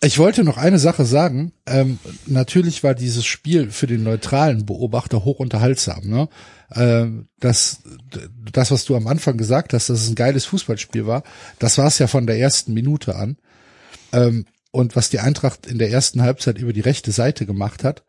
Ich 0.02 0.18
wollte 0.18 0.44
noch 0.44 0.58
eine 0.58 0.78
Sache 0.78 1.06
sagen. 1.06 1.52
Ähm, 1.66 1.98
natürlich 2.26 2.84
war 2.84 2.94
dieses 2.94 3.24
Spiel 3.24 3.70
für 3.70 3.86
den 3.86 4.02
neutralen 4.02 4.66
Beobachter 4.66 5.24
hoch 5.24 5.38
unterhaltsam. 5.38 6.06
Ne? 6.06 6.28
Ähm, 6.74 7.28
das, 7.40 7.80
das, 8.52 8.70
was 8.70 8.84
du 8.84 8.94
am 8.94 9.06
Anfang 9.06 9.38
gesagt 9.38 9.72
hast, 9.72 9.88
dass 9.88 10.02
es 10.02 10.10
ein 10.10 10.14
geiles 10.14 10.44
Fußballspiel 10.44 11.06
war, 11.06 11.22
das 11.58 11.78
war 11.78 11.86
es 11.86 11.98
ja 11.98 12.08
von 12.08 12.26
der 12.26 12.38
ersten 12.38 12.74
Minute 12.74 13.16
an. 13.16 13.38
Ähm, 14.12 14.44
und 14.70 14.96
was 14.96 15.08
die 15.08 15.20
Eintracht 15.20 15.66
in 15.66 15.78
der 15.78 15.90
ersten 15.90 16.20
Halbzeit 16.22 16.58
über 16.58 16.74
die 16.74 16.82
rechte 16.82 17.10
Seite 17.10 17.46
gemacht 17.46 17.82
hat, 17.82 18.04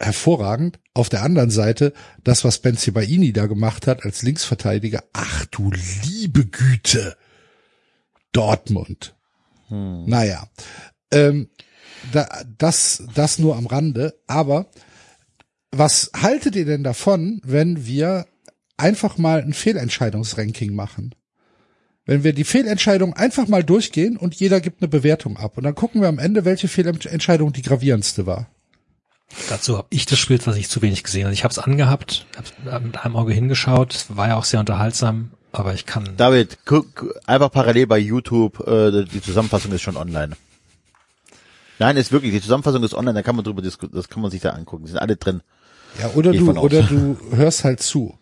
hervorragend. 0.00 0.78
Auf 0.92 1.08
der 1.08 1.22
anderen 1.22 1.50
Seite, 1.50 1.92
das, 2.22 2.44
was 2.44 2.58
Benzibaini 2.58 3.32
da 3.32 3.46
gemacht 3.46 3.86
hat 3.86 4.04
als 4.04 4.22
Linksverteidiger, 4.22 5.02
ach 5.12 5.46
du 5.46 5.70
liebe 6.04 6.46
Güte. 6.46 7.16
Dortmund. 8.32 9.14
Naja, 10.06 10.48
ähm, 11.10 11.48
da, 12.12 12.28
das, 12.58 13.04
das 13.14 13.38
nur 13.38 13.56
am 13.56 13.66
Rande. 13.66 14.14
Aber 14.26 14.66
was 15.70 16.10
haltet 16.14 16.54
ihr 16.56 16.66
denn 16.66 16.84
davon, 16.84 17.40
wenn 17.44 17.86
wir 17.86 18.26
einfach 18.76 19.18
mal 19.18 19.42
ein 19.42 19.54
Fehlentscheidungsranking 19.54 20.74
machen? 20.74 21.14
Wenn 22.06 22.22
wir 22.22 22.34
die 22.34 22.44
Fehlentscheidung 22.44 23.14
einfach 23.14 23.48
mal 23.48 23.64
durchgehen 23.64 24.16
und 24.18 24.34
jeder 24.34 24.60
gibt 24.60 24.82
eine 24.82 24.88
Bewertung 24.88 25.38
ab. 25.38 25.56
Und 25.56 25.64
dann 25.64 25.74
gucken 25.74 26.02
wir 26.02 26.08
am 26.08 26.18
Ende, 26.18 26.44
welche 26.44 26.68
Fehlentscheidung 26.68 27.52
die 27.52 27.62
gravierendste 27.62 28.26
war. 28.26 28.53
Dazu 29.48 29.78
habe 29.78 29.88
ich 29.90 30.06
das 30.06 30.18
Spiel 30.18 30.38
tatsächlich 30.38 30.68
zu 30.68 30.82
wenig 30.82 31.02
gesehen. 31.02 31.26
Also 31.26 31.34
ich 31.34 31.44
habe 31.44 31.52
es 31.52 31.58
angehabt, 31.58 32.26
habe 32.68 32.84
mit 32.84 32.98
einem 32.98 33.16
Auge 33.16 33.32
hingeschaut, 33.32 33.94
es 33.94 34.16
war 34.16 34.28
ja 34.28 34.36
auch 34.36 34.44
sehr 34.44 34.60
unterhaltsam, 34.60 35.30
aber 35.52 35.74
ich 35.74 35.86
kann. 35.86 36.16
David, 36.16 36.58
guck 36.64 37.20
einfach 37.26 37.50
parallel 37.50 37.86
bei 37.86 37.98
YouTube, 37.98 38.66
äh, 38.66 39.04
die 39.04 39.22
Zusammenfassung 39.22 39.72
ist 39.72 39.82
schon 39.82 39.96
online. 39.96 40.36
Nein, 41.78 41.96
ist 41.96 42.12
wirklich, 42.12 42.32
die 42.32 42.40
Zusammenfassung 42.40 42.82
ist 42.84 42.94
online, 42.94 43.14
da 43.14 43.22
kann 43.22 43.34
man 43.34 43.44
drüber 43.44 43.62
diskutieren, 43.62 43.96
das 43.96 44.08
kann 44.08 44.22
man 44.22 44.30
sich 44.30 44.40
da 44.40 44.50
angucken, 44.50 44.84
die 44.84 44.92
sind 44.92 45.00
alle 45.00 45.16
drin. 45.16 45.42
Ja, 46.00 46.10
oder 46.14 46.30
Geh 46.32 46.38
du, 46.38 46.52
oder 46.52 46.82
du 46.82 47.16
hörst 47.32 47.64
halt 47.64 47.82
zu. 47.82 48.16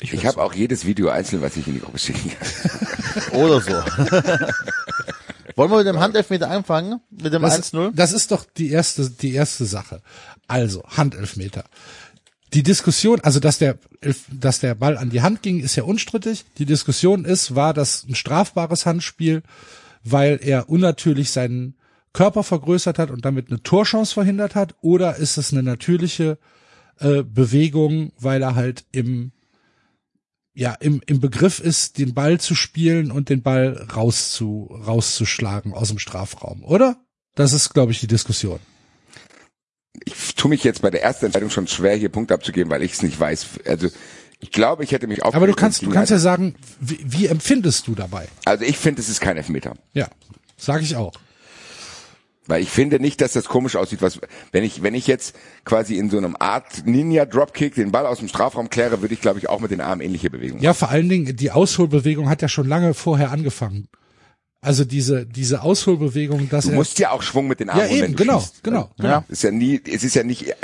Ich 0.00 0.26
habe 0.26 0.42
auch 0.42 0.52
jedes 0.52 0.84
Video 0.84 1.10
einzeln, 1.10 1.42
was 1.42 1.56
ich 1.56 1.66
in 1.66 1.74
die 1.74 1.80
Gruppe 1.80 1.98
schicken 1.98 2.30
kann. 2.30 2.48
Oder 3.40 3.60
so. 3.60 3.72
Wollen 5.56 5.70
wir 5.70 5.78
mit 5.78 5.86
dem 5.86 6.00
Handelfmeter 6.00 6.50
anfangen? 6.50 7.00
Mit 7.10 7.32
dem 7.32 7.42
Das, 7.42 7.72
1-0? 7.72 7.92
das 7.94 8.12
ist 8.12 8.30
doch 8.30 8.44
die 8.56 8.70
erste, 8.70 9.10
die 9.10 9.32
erste 9.32 9.64
Sache. 9.64 10.02
Also, 10.48 10.82
Handelfmeter. 10.86 11.64
Die 12.54 12.62
Diskussion, 12.62 13.20
also 13.20 13.40
dass 13.40 13.58
der, 13.58 13.78
dass 14.30 14.60
der 14.60 14.74
Ball 14.74 14.98
an 14.98 15.08
die 15.10 15.22
Hand 15.22 15.42
ging, 15.42 15.60
ist 15.60 15.76
ja 15.76 15.84
unstrittig. 15.84 16.44
Die 16.58 16.66
Diskussion 16.66 17.24
ist, 17.24 17.54
war 17.54 17.72
das 17.72 18.04
ein 18.06 18.14
strafbares 18.14 18.84
Handspiel, 18.84 19.42
weil 20.04 20.38
er 20.42 20.68
unnatürlich 20.68 21.30
seinen 21.30 21.74
Körper 22.12 22.42
vergrößert 22.42 22.98
hat 22.98 23.10
und 23.10 23.24
damit 23.24 23.48
eine 23.48 23.62
Torchance 23.62 24.12
verhindert 24.12 24.54
hat, 24.54 24.74
oder 24.82 25.16
ist 25.16 25.38
es 25.38 25.52
eine 25.52 25.62
natürliche 25.62 26.36
äh, 26.98 27.22
Bewegung, 27.22 28.12
weil 28.18 28.42
er 28.42 28.54
halt 28.54 28.84
im 28.92 29.32
ja, 30.54 30.74
im, 30.74 31.00
im 31.06 31.20
Begriff 31.20 31.60
ist, 31.60 31.98
den 31.98 32.14
Ball 32.14 32.38
zu 32.38 32.54
spielen 32.54 33.10
und 33.10 33.28
den 33.28 33.42
Ball 33.42 33.86
rauszu, 33.94 34.68
rauszuschlagen 34.86 35.72
aus 35.72 35.88
dem 35.88 35.98
Strafraum, 35.98 36.62
oder? 36.64 36.96
Das 37.34 37.52
ist, 37.52 37.72
glaube 37.72 37.92
ich, 37.92 38.00
die 38.00 38.06
Diskussion. 38.06 38.58
Ich 40.04 40.34
tue 40.34 40.50
mich 40.50 40.64
jetzt 40.64 40.82
bei 40.82 40.90
der 40.90 41.02
ersten 41.02 41.26
Entscheidung 41.26 41.50
schon 41.50 41.66
schwer, 41.66 41.96
hier 41.96 42.08
Punkte 42.08 42.34
abzugeben, 42.34 42.70
weil 42.70 42.82
ich 42.82 42.92
es 42.92 43.02
nicht 43.02 43.18
weiß. 43.18 43.46
Also 43.66 43.88
ich 44.40 44.50
glaube, 44.50 44.84
ich 44.84 44.92
hätte 44.92 45.06
mich 45.06 45.22
auch. 45.22 45.34
Aber 45.34 45.46
du 45.46 45.54
kannst, 45.54 45.82
du 45.82 45.90
kannst 45.90 46.10
ja 46.10 46.18
sagen, 46.18 46.56
wie, 46.80 46.98
wie 47.04 47.26
empfindest 47.26 47.86
du 47.86 47.94
dabei? 47.94 48.28
Also 48.44 48.64
ich 48.64 48.76
finde, 48.76 49.00
es 49.00 49.08
ist 49.08 49.20
kein 49.20 49.36
Elfmeter. 49.36 49.74
Ja, 49.92 50.08
sage 50.56 50.82
ich 50.82 50.96
auch. 50.96 51.12
Weil 52.48 52.60
ich 52.62 52.70
finde 52.70 52.98
nicht, 52.98 53.20
dass 53.20 53.32
das 53.34 53.44
komisch 53.44 53.76
aussieht, 53.76 54.02
was, 54.02 54.18
wenn 54.50 54.64
ich, 54.64 54.82
wenn 54.82 54.94
ich 54.94 55.06
jetzt 55.06 55.36
quasi 55.64 55.96
in 55.96 56.10
so 56.10 56.16
einem 56.18 56.36
Art 56.38 56.84
Ninja 56.86 57.24
Dropkick 57.24 57.76
den 57.76 57.92
Ball 57.92 58.04
aus 58.04 58.18
dem 58.18 58.26
Strafraum 58.28 58.68
kläre, 58.68 59.00
würde 59.00 59.14
ich, 59.14 59.20
glaube 59.20 59.38
ich, 59.38 59.48
auch 59.48 59.60
mit 59.60 59.70
den 59.70 59.80
Armen 59.80 60.00
ähnliche 60.00 60.28
Bewegungen. 60.28 60.60
Ja, 60.62 60.74
vor 60.74 60.88
allen 60.90 61.08
Dingen, 61.08 61.36
die 61.36 61.50
Ausholbewegung 61.52 62.28
hat 62.28 62.42
ja 62.42 62.48
schon 62.48 62.66
lange 62.66 62.94
vorher 62.94 63.30
angefangen. 63.30 63.86
Also 64.60 64.84
diese, 64.84 65.24
diese 65.26 65.62
Ausholbewegung, 65.62 66.48
dass 66.48 66.64
Du 66.66 66.70
er, 66.70 66.76
musst 66.76 66.98
ja 67.00 67.10
auch 67.10 67.22
Schwung 67.22 67.48
mit 67.48 67.58
den 67.60 67.68
Armen 67.70 67.80
Ja, 67.82 67.86
holen, 67.88 67.98
wenn 68.00 68.04
eben, 68.10 68.16
du 68.16 68.22
genau, 68.24 68.40
schießt. 68.40 68.62
genau, 68.64 68.90
Ja. 69.00 69.24
Ist 69.28 69.42
ja 69.44 69.50
nie, 69.52 69.80
es 69.88 70.02
ist 70.04 70.14
ja 70.14 70.22
nicht, 70.24 70.54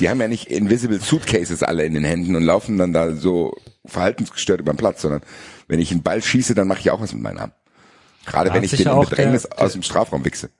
die 0.00 0.08
haben 0.10 0.20
ja 0.20 0.28
nicht 0.28 0.50
invisible 0.50 1.00
Suitcases 1.00 1.62
alle 1.62 1.84
in 1.84 1.94
den 1.94 2.04
Händen 2.04 2.34
und 2.36 2.42
laufen 2.42 2.76
dann 2.78 2.92
da 2.92 3.14
so 3.14 3.54
verhaltensgestört 3.86 4.60
über 4.60 4.72
den 4.72 4.76
Platz, 4.78 5.02
sondern 5.02 5.22
wenn 5.68 5.80
ich 5.80 5.90
einen 5.90 6.02
Ball 6.02 6.22
schieße, 6.22 6.54
dann 6.54 6.68
mache 6.68 6.80
ich 6.80 6.90
auch 6.90 7.00
was 7.00 7.12
mit 7.14 7.22
meinen 7.22 7.38
Armen. 7.38 7.52
Gerade 8.26 8.48
Da 8.50 8.54
wenn 8.56 8.64
ich 8.64 8.72
den 8.72 8.80
ja 8.86 8.98
Bedrängnis 8.98 9.42
der- 9.44 9.60
aus 9.62 9.72
dem 9.72 9.82
Strafraum 9.82 10.24
wichse. 10.24 10.50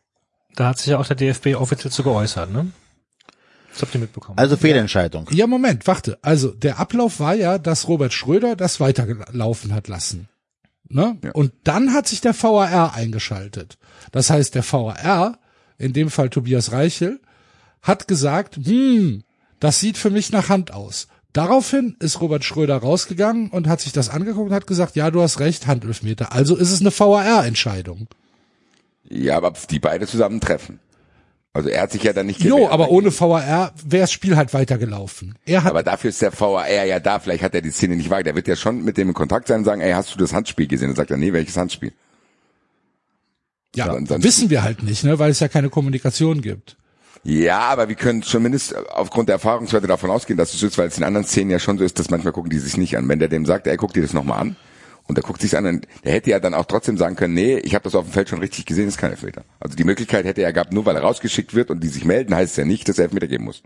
Da 0.56 0.68
hat 0.68 0.78
sich 0.78 0.88
ja 0.88 0.98
auch 0.98 1.06
der 1.06 1.16
DFB 1.16 1.54
offiziell 1.54 1.92
zu 1.92 2.02
geäußert, 2.02 2.50
ne? 2.50 2.72
Das 3.72 3.82
habt 3.82 3.94
ihr 3.94 4.00
mitbekommen. 4.00 4.38
Also 4.38 4.56
Fehlentscheidung. 4.56 5.28
ja, 5.30 5.46
Moment, 5.46 5.86
warte. 5.86 6.18
Also 6.22 6.48
der 6.48 6.78
Ablauf 6.78 7.20
war 7.20 7.34
ja, 7.34 7.58
dass 7.58 7.88
Robert 7.88 8.14
Schröder 8.14 8.56
das 8.56 8.80
weiterlaufen 8.80 9.74
hat 9.74 9.86
lassen. 9.86 10.28
Ne? 10.88 11.18
Ja. 11.22 11.32
Und 11.32 11.52
dann 11.64 11.92
hat 11.92 12.08
sich 12.08 12.22
der 12.22 12.34
VAR 12.34 12.94
eingeschaltet. 12.94 13.76
Das 14.12 14.30
heißt, 14.30 14.54
der 14.54 14.64
VAR, 14.64 15.38
in 15.76 15.92
dem 15.92 16.08
Fall 16.08 16.30
Tobias 16.30 16.72
Reichel, 16.72 17.20
hat 17.82 18.08
gesagt, 18.08 18.56
hm, 18.56 19.24
das 19.60 19.80
sieht 19.80 19.98
für 19.98 20.10
mich 20.10 20.32
nach 20.32 20.48
Hand 20.48 20.72
aus. 20.72 21.08
Daraufhin 21.34 21.96
ist 22.00 22.22
Robert 22.22 22.44
Schröder 22.44 22.78
rausgegangen 22.78 23.50
und 23.50 23.68
hat 23.68 23.82
sich 23.82 23.92
das 23.92 24.08
angeguckt 24.08 24.48
und 24.48 24.54
hat 24.54 24.66
gesagt, 24.66 24.96
ja, 24.96 25.10
du 25.10 25.20
hast 25.20 25.38
recht, 25.38 25.66
Handelfmeter. 25.66 26.32
Also 26.32 26.56
ist 26.56 26.72
es 26.72 26.80
eine 26.80 26.98
VAR-Entscheidung. 26.98 28.08
Ja, 29.08 29.36
aber 29.36 29.52
die 29.70 29.78
beide 29.78 30.06
zusammen 30.06 30.40
treffen. 30.40 30.80
Also 31.52 31.70
er 31.70 31.82
hat 31.82 31.92
sich 31.92 32.02
ja 32.02 32.12
dann 32.12 32.26
nicht 32.26 32.42
Jo, 32.42 32.56
gewehrt. 32.56 32.72
aber 32.72 32.90
ohne 32.90 33.10
VAR 33.18 33.72
wäre 33.82 34.02
das 34.02 34.12
Spiel 34.12 34.36
halt 34.36 34.52
weitergelaufen. 34.52 35.36
Er 35.46 35.64
hat 35.64 35.70
Aber 35.70 35.82
dafür 35.82 36.10
ist 36.10 36.20
der 36.20 36.38
VAR 36.38 36.68
ja 36.70 37.00
da. 37.00 37.18
Vielleicht 37.18 37.42
hat 37.42 37.54
er 37.54 37.62
die 37.62 37.70
Szene 37.70 37.96
nicht 37.96 38.10
wahr. 38.10 38.22
Der 38.22 38.34
wird 38.34 38.46
ja 38.46 38.56
schon 38.56 38.84
mit 38.84 38.98
dem 38.98 39.08
in 39.08 39.14
Kontakt 39.14 39.48
sein 39.48 39.60
und 39.60 39.64
sagen, 39.64 39.80
ey, 39.80 39.92
hast 39.92 40.12
du 40.14 40.18
das 40.18 40.34
Handspiel 40.34 40.66
gesehen? 40.66 40.88
Dann 40.88 40.96
sagt 40.96 41.10
er, 41.10 41.16
nee, 41.16 41.32
welches 41.32 41.56
Handspiel? 41.56 41.92
Ja, 43.74 43.86
ansonsten- 43.86 44.22
wissen 44.24 44.50
wir 44.50 44.62
halt 44.62 44.82
nicht, 44.82 45.04
ne, 45.04 45.18
weil 45.18 45.30
es 45.30 45.40
ja 45.40 45.48
keine 45.48 45.68
Kommunikation 45.70 46.40
gibt. 46.42 46.76
Ja, 47.24 47.60
aber 47.60 47.88
wir 47.88 47.96
können 47.96 48.22
zumindest 48.22 48.76
aufgrund 48.90 49.28
der 49.28 49.34
Erfahrungswerte 49.34 49.86
davon 49.86 50.10
ausgehen, 50.10 50.36
dass 50.36 50.54
es 50.54 50.60
so 50.60 50.66
ist, 50.66 50.78
weil 50.78 50.88
es 50.88 50.96
in 50.96 51.04
anderen 51.04 51.26
Szenen 51.26 51.50
ja 51.50 51.58
schon 51.58 51.76
so 51.76 51.84
ist, 51.84 51.98
dass 51.98 52.08
manchmal 52.10 52.32
gucken 52.32 52.50
die 52.50 52.58
sich 52.58 52.76
nicht 52.76 52.96
an. 52.96 53.08
Wenn 53.08 53.18
der 53.18 53.28
dem 53.28 53.44
sagt, 53.46 53.66
ey, 53.66 53.76
guck 53.76 53.92
dir 53.92 54.02
das 54.02 54.12
nochmal 54.12 54.40
an, 54.40 54.56
und 55.08 55.16
der 55.16 55.22
guckt 55.22 55.40
sich's 55.40 55.54
an, 55.54 55.64
dann, 55.64 55.80
der 56.04 56.12
hätte 56.12 56.30
ja 56.30 56.40
dann 56.40 56.54
auch 56.54 56.64
trotzdem 56.64 56.98
sagen 56.98 57.16
können, 57.16 57.34
nee, 57.34 57.58
ich 57.58 57.74
habe 57.74 57.84
das 57.84 57.94
auf 57.94 58.06
dem 58.06 58.12
Feld 58.12 58.28
schon 58.28 58.40
richtig 58.40 58.66
gesehen, 58.66 58.88
ist 58.88 58.98
kein 58.98 59.12
Elfmeter. 59.12 59.44
Also 59.60 59.76
die 59.76 59.84
Möglichkeit 59.84 60.24
hätte 60.24 60.42
er 60.42 60.52
gehabt, 60.52 60.72
nur 60.72 60.84
weil 60.84 60.96
er 60.96 61.02
rausgeschickt 61.02 61.54
wird 61.54 61.70
und 61.70 61.80
die 61.80 61.88
sich 61.88 62.04
melden, 62.04 62.34
heißt 62.34 62.52
es 62.52 62.56
ja 62.56 62.64
nicht, 62.64 62.88
dass 62.88 62.98
er 62.98 63.04
Elfmeter 63.04 63.28
geben 63.28 63.44
muss. 63.44 63.62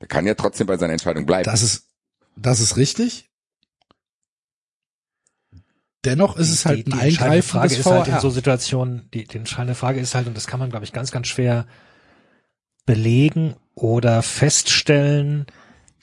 Der 0.00 0.08
kann 0.08 0.26
ja 0.26 0.34
trotzdem 0.34 0.66
bei 0.66 0.76
seiner 0.76 0.92
Entscheidung 0.92 1.26
bleiben. 1.26 1.44
Das 1.44 1.62
ist, 1.62 1.88
das 2.36 2.60
ist 2.60 2.76
richtig. 2.76 3.28
Dennoch 6.04 6.36
ist 6.36 6.50
es 6.50 6.64
halt 6.64 6.86
die, 6.86 6.92
ein 6.92 6.98
die 6.98 7.06
entscheidende 7.06 7.24
Eingreifen 7.24 7.48
Frage 7.48 7.74
ist 7.74 7.86
halt 7.86 8.08
in 8.08 8.20
so 8.20 8.30
Situationen, 8.30 9.10
die, 9.12 9.24
die 9.24 9.38
entscheidende 9.38 9.74
Frage 9.74 9.98
ist 9.98 10.14
halt, 10.14 10.28
und 10.28 10.36
das 10.36 10.46
kann 10.46 10.60
man, 10.60 10.70
glaube 10.70 10.84
ich, 10.84 10.92
ganz, 10.92 11.10
ganz 11.10 11.26
schwer 11.26 11.66
belegen 12.86 13.56
oder 13.74 14.22
feststellen, 14.22 15.46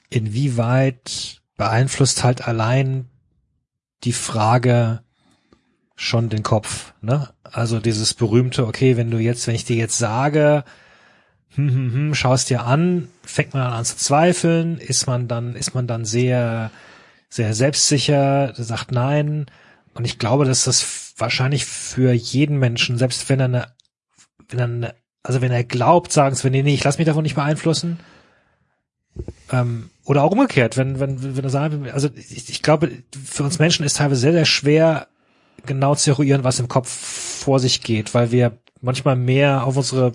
inwieweit 0.09 1.41
beeinflusst 1.55 2.23
halt 2.23 2.47
allein 2.47 3.09
die 4.05 4.13
Frage 4.13 5.01
schon 5.95 6.29
den 6.29 6.43
Kopf, 6.43 6.93
ne? 7.01 7.29
Also 7.43 7.79
dieses 7.79 8.13
berühmte, 8.13 8.67
okay, 8.67 8.97
wenn 8.97 9.11
du 9.11 9.17
jetzt, 9.17 9.47
wenn 9.47 9.55
ich 9.55 9.65
dir 9.65 9.77
jetzt 9.77 9.97
sage, 9.97 10.63
hm, 11.55 11.69
hm, 11.69 11.93
hm, 11.93 12.15
schaust 12.15 12.49
dir 12.49 12.65
an, 12.65 13.07
fängt 13.23 13.53
man 13.53 13.63
an 13.63 13.85
zu 13.85 13.95
zweifeln, 13.95 14.77
ist 14.77 15.07
man 15.07 15.27
dann, 15.27 15.55
ist 15.55 15.73
man 15.73 15.87
dann 15.87 16.03
sehr, 16.03 16.71
sehr 17.29 17.53
selbstsicher, 17.53 18.53
sagt 18.55 18.91
nein. 18.91 19.45
Und 19.93 20.05
ich 20.05 20.19
glaube, 20.19 20.45
dass 20.45 20.65
das 20.65 21.13
wahrscheinlich 21.17 21.65
für 21.65 22.11
jeden 22.11 22.59
Menschen, 22.59 22.97
selbst 22.97 23.29
wenn 23.29 23.39
er 23.39 23.45
eine, 23.45 23.67
wenn 24.49 24.59
er 24.59 24.65
eine, 24.65 24.95
also 25.23 25.41
wenn 25.41 25.51
er 25.51 25.63
glaubt, 25.63 26.11
sagen 26.11 26.35
sie, 26.35 26.49
nee, 26.49 26.61
nee, 26.61 26.73
ich 26.73 26.83
lass 26.83 26.97
mich 26.97 27.07
davon 27.07 27.23
nicht 27.23 27.35
beeinflussen. 27.35 27.99
Ähm, 29.51 29.89
oder 30.05 30.23
auch 30.23 30.31
umgekehrt, 30.31 30.77
wenn, 30.77 30.99
wenn, 30.99 31.35
wenn 31.35 31.49
sagt, 31.49 31.75
also 31.91 32.09
ich, 32.15 32.49
ich 32.49 32.61
glaube, 32.61 32.91
für 33.25 33.43
uns 33.43 33.59
Menschen 33.59 33.85
ist 33.85 33.97
teilweise 33.97 34.21
sehr, 34.21 34.33
sehr 34.33 34.45
schwer 34.45 35.07
genau 35.65 35.95
zu 35.95 36.11
eruieren, 36.11 36.43
was 36.43 36.59
im 36.59 36.67
Kopf 36.67 36.89
vor 36.89 37.59
sich 37.59 37.81
geht, 37.81 38.13
weil 38.13 38.31
wir 38.31 38.57
manchmal 38.81 39.15
mehr 39.15 39.65
auf 39.65 39.77
unsere 39.77 40.13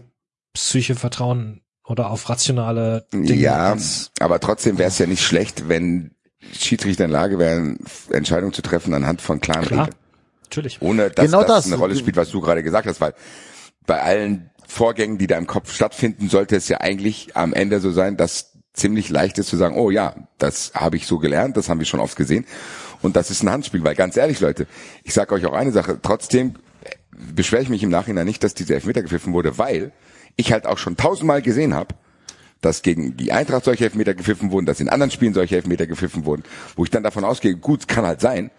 Psyche 0.55 0.95
vertrauen 0.95 1.61
oder 1.85 2.11
auf 2.11 2.29
rationale 2.29 3.07
Dinge. 3.13 3.35
Ja, 3.35 3.77
aber 4.21 4.39
trotzdem 4.39 4.79
wäre 4.79 4.89
es 4.89 4.99
ja 4.99 5.07
nicht 5.07 5.25
schlecht, 5.25 5.69
wenn 5.69 6.13
Schiedsrichter 6.53 7.05
in 7.05 7.11
der 7.11 7.21
Lage 7.21 7.39
wären, 7.39 7.79
Entscheidungen 8.11 8.53
zu 8.53 8.63
treffen 8.63 8.95
anhand 8.95 9.21
von 9.21 9.41
klaren 9.41 9.65
Klar. 9.65 9.87
Regeln. 9.87 9.97
Natürlich. 10.45 10.83
Ohne 10.83 11.11
dass 11.11 11.27
Genau 11.27 11.41
das, 11.41 11.65
das. 11.65 11.67
eine 11.67 11.77
Rolle 11.77 11.97
spielt, 11.97 12.17
was 12.17 12.31
du 12.31 12.41
gerade 12.41 12.63
gesagt 12.63 12.87
hast, 12.87 13.01
weil 13.01 13.15
bei 13.87 14.01
allen 14.03 14.51
Vorgängen, 14.67 15.19
die 15.19 15.27
da 15.27 15.37
im 15.37 15.47
Kopf 15.47 15.73
stattfinden, 15.75 16.29
sollte 16.29 16.57
es 16.57 16.69
ja 16.69 16.81
eigentlich 16.81 17.37
am 17.37 17.53
Ende 17.53 17.81
so 17.81 17.91
sein, 17.91 18.17
dass 18.17 18.50
ziemlich 18.73 19.09
leicht 19.09 19.39
ist 19.39 19.49
zu 19.49 19.57
sagen, 19.57 19.77
oh 19.77 19.91
ja, 19.91 20.15
das 20.39 20.73
habe 20.75 20.97
ich 20.97 21.07
so 21.07 21.19
gelernt, 21.19 21.57
das 21.57 21.69
haben 21.69 21.81
wir 21.81 21.87
schon 21.87 22.01
oft 22.01 22.17
gesehen 22.17 22.47
und 23.03 23.17
das 23.17 23.31
ist 23.31 23.43
ein 23.43 23.51
Handspiel, 23.51 23.83
weil 23.83 23.95
ganz 23.95 24.17
ehrlich 24.17 24.41
Leute, 24.41 24.67
ich 25.03 25.15
sage 25.15 25.35
euch 25.35 25.47
auch 25.47 25.53
eine 25.53 25.73
Sache, 25.73 25.99
trotzdem 26.01 26.55
beschwere 27.35 27.63
ich 27.63 27.69
mich 27.69 27.83
im 27.83 27.91
Nachhinein 27.91 28.27
nicht, 28.27 28.43
dass 28.45 28.55
dieser 28.55 28.75
Elfmeter 28.75 29.03
gepfiffen 29.03 29.33
wurde, 29.33 29.59
weil 29.59 29.93
ich 30.37 30.53
halt 30.53 30.67
auch 30.67 30.79
schon 30.79 30.97
tausendmal 30.97 31.43
gesehen 31.43 31.75
habe, 31.75 31.95
dass 32.61 32.83
gegen 32.83 33.17
die 33.17 33.33
Eintracht 33.33 33.65
solche 33.65 33.85
Elfmeter 33.85 34.15
gepfiffen 34.15 34.51
wurden, 34.51 34.67
dass 34.67 34.81
in 34.81 34.89
anderen 34.89 35.11
Spielen 35.11 35.35
solche 35.35 35.57
Elfmeter 35.57 35.87
gepfiffen 35.87 36.25
wurden, 36.25 36.45
wo 36.77 36.85
ich 36.85 36.91
dann 36.91 37.03
davon 37.03 37.25
ausgehe, 37.25 37.57
gut, 37.57 37.89
kann 37.89 38.07
halt 38.07 38.21
sein, 38.21 38.51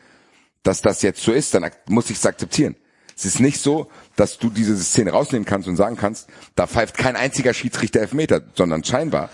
dass 0.63 0.81
das 0.81 1.01
jetzt 1.01 1.23
so 1.23 1.31
ist, 1.31 1.53
dann 1.53 1.69
muss 1.87 2.09
ich 2.09 2.17
es 2.17 2.25
akzeptieren. 2.25 2.75
Es 3.15 3.25
ist 3.25 3.39
nicht 3.39 3.59
so, 3.59 3.89
dass 4.15 4.37
du 4.39 4.49
diese 4.49 4.75
Szene 4.77 5.11
rausnehmen 5.11 5.45
kannst 5.45 5.67
und 5.67 5.75
sagen 5.75 5.95
kannst, 5.95 6.29
da 6.55 6.65
pfeift 6.65 6.97
kein 6.97 7.15
einziger 7.15 7.53
Schiedsrichter 7.53 7.99
Elfmeter, 7.99 8.41
sondern 8.55 8.83
scheinbar 8.83 9.29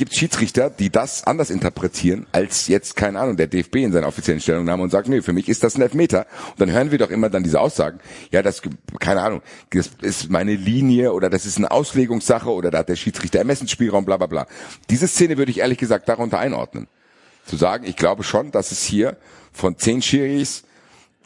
gibt 0.00 0.14
Schiedsrichter, 0.14 0.70
die 0.70 0.88
das 0.88 1.24
anders 1.24 1.50
interpretieren, 1.50 2.26
als 2.32 2.68
jetzt, 2.68 2.96
keine 2.96 3.20
Ahnung, 3.20 3.36
der 3.36 3.48
DFB 3.48 3.76
in 3.76 3.92
seiner 3.92 4.06
offiziellen 4.06 4.40
Stellungnahme 4.40 4.82
und 4.82 4.88
sagt, 4.88 5.08
nee, 5.08 5.20
für 5.20 5.34
mich 5.34 5.46
ist 5.46 5.62
das 5.62 5.76
ein 5.76 5.82
Elfmeter. 5.82 6.26
Und 6.52 6.60
dann 6.60 6.72
hören 6.72 6.90
wir 6.90 6.96
doch 6.96 7.10
immer 7.10 7.28
dann 7.28 7.42
diese 7.42 7.60
Aussagen, 7.60 8.00
ja, 8.30 8.40
das, 8.40 8.62
keine 8.98 9.20
Ahnung, 9.20 9.42
das 9.68 9.90
ist 10.00 10.30
meine 10.30 10.54
Linie 10.54 11.12
oder 11.12 11.28
das 11.28 11.44
ist 11.44 11.58
eine 11.58 11.70
Auslegungssache 11.70 12.48
oder 12.48 12.70
da 12.70 12.78
hat 12.78 12.88
der 12.88 12.96
Schiedsrichter 12.96 13.40
Ermessensspielraum, 13.40 14.06
bla 14.06 14.16
bla 14.16 14.26
bla. 14.26 14.46
Diese 14.88 15.06
Szene 15.06 15.36
würde 15.36 15.50
ich 15.50 15.58
ehrlich 15.58 15.76
gesagt 15.76 16.08
darunter 16.08 16.38
einordnen. 16.38 16.88
Zu 17.44 17.58
sagen, 17.58 17.84
ich 17.84 17.96
glaube 17.96 18.22
schon, 18.22 18.52
dass 18.52 18.72
es 18.72 18.82
hier 18.82 19.18
von 19.52 19.76
zehn 19.76 20.00
Schiris 20.00 20.62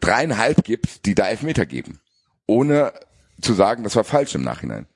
dreieinhalb 0.01 0.65
gibt, 0.65 1.07
die 1.07 1.15
da 1.15 1.29
Elfmeter 1.29 1.65
geben. 1.65 2.01
Ohne 2.47 2.93
zu 3.41 3.53
sagen, 3.55 3.85
das 3.85 3.95
war 3.95 4.03
falsch 4.03 4.35
im 4.35 4.43
Nachhinein. 4.43 4.87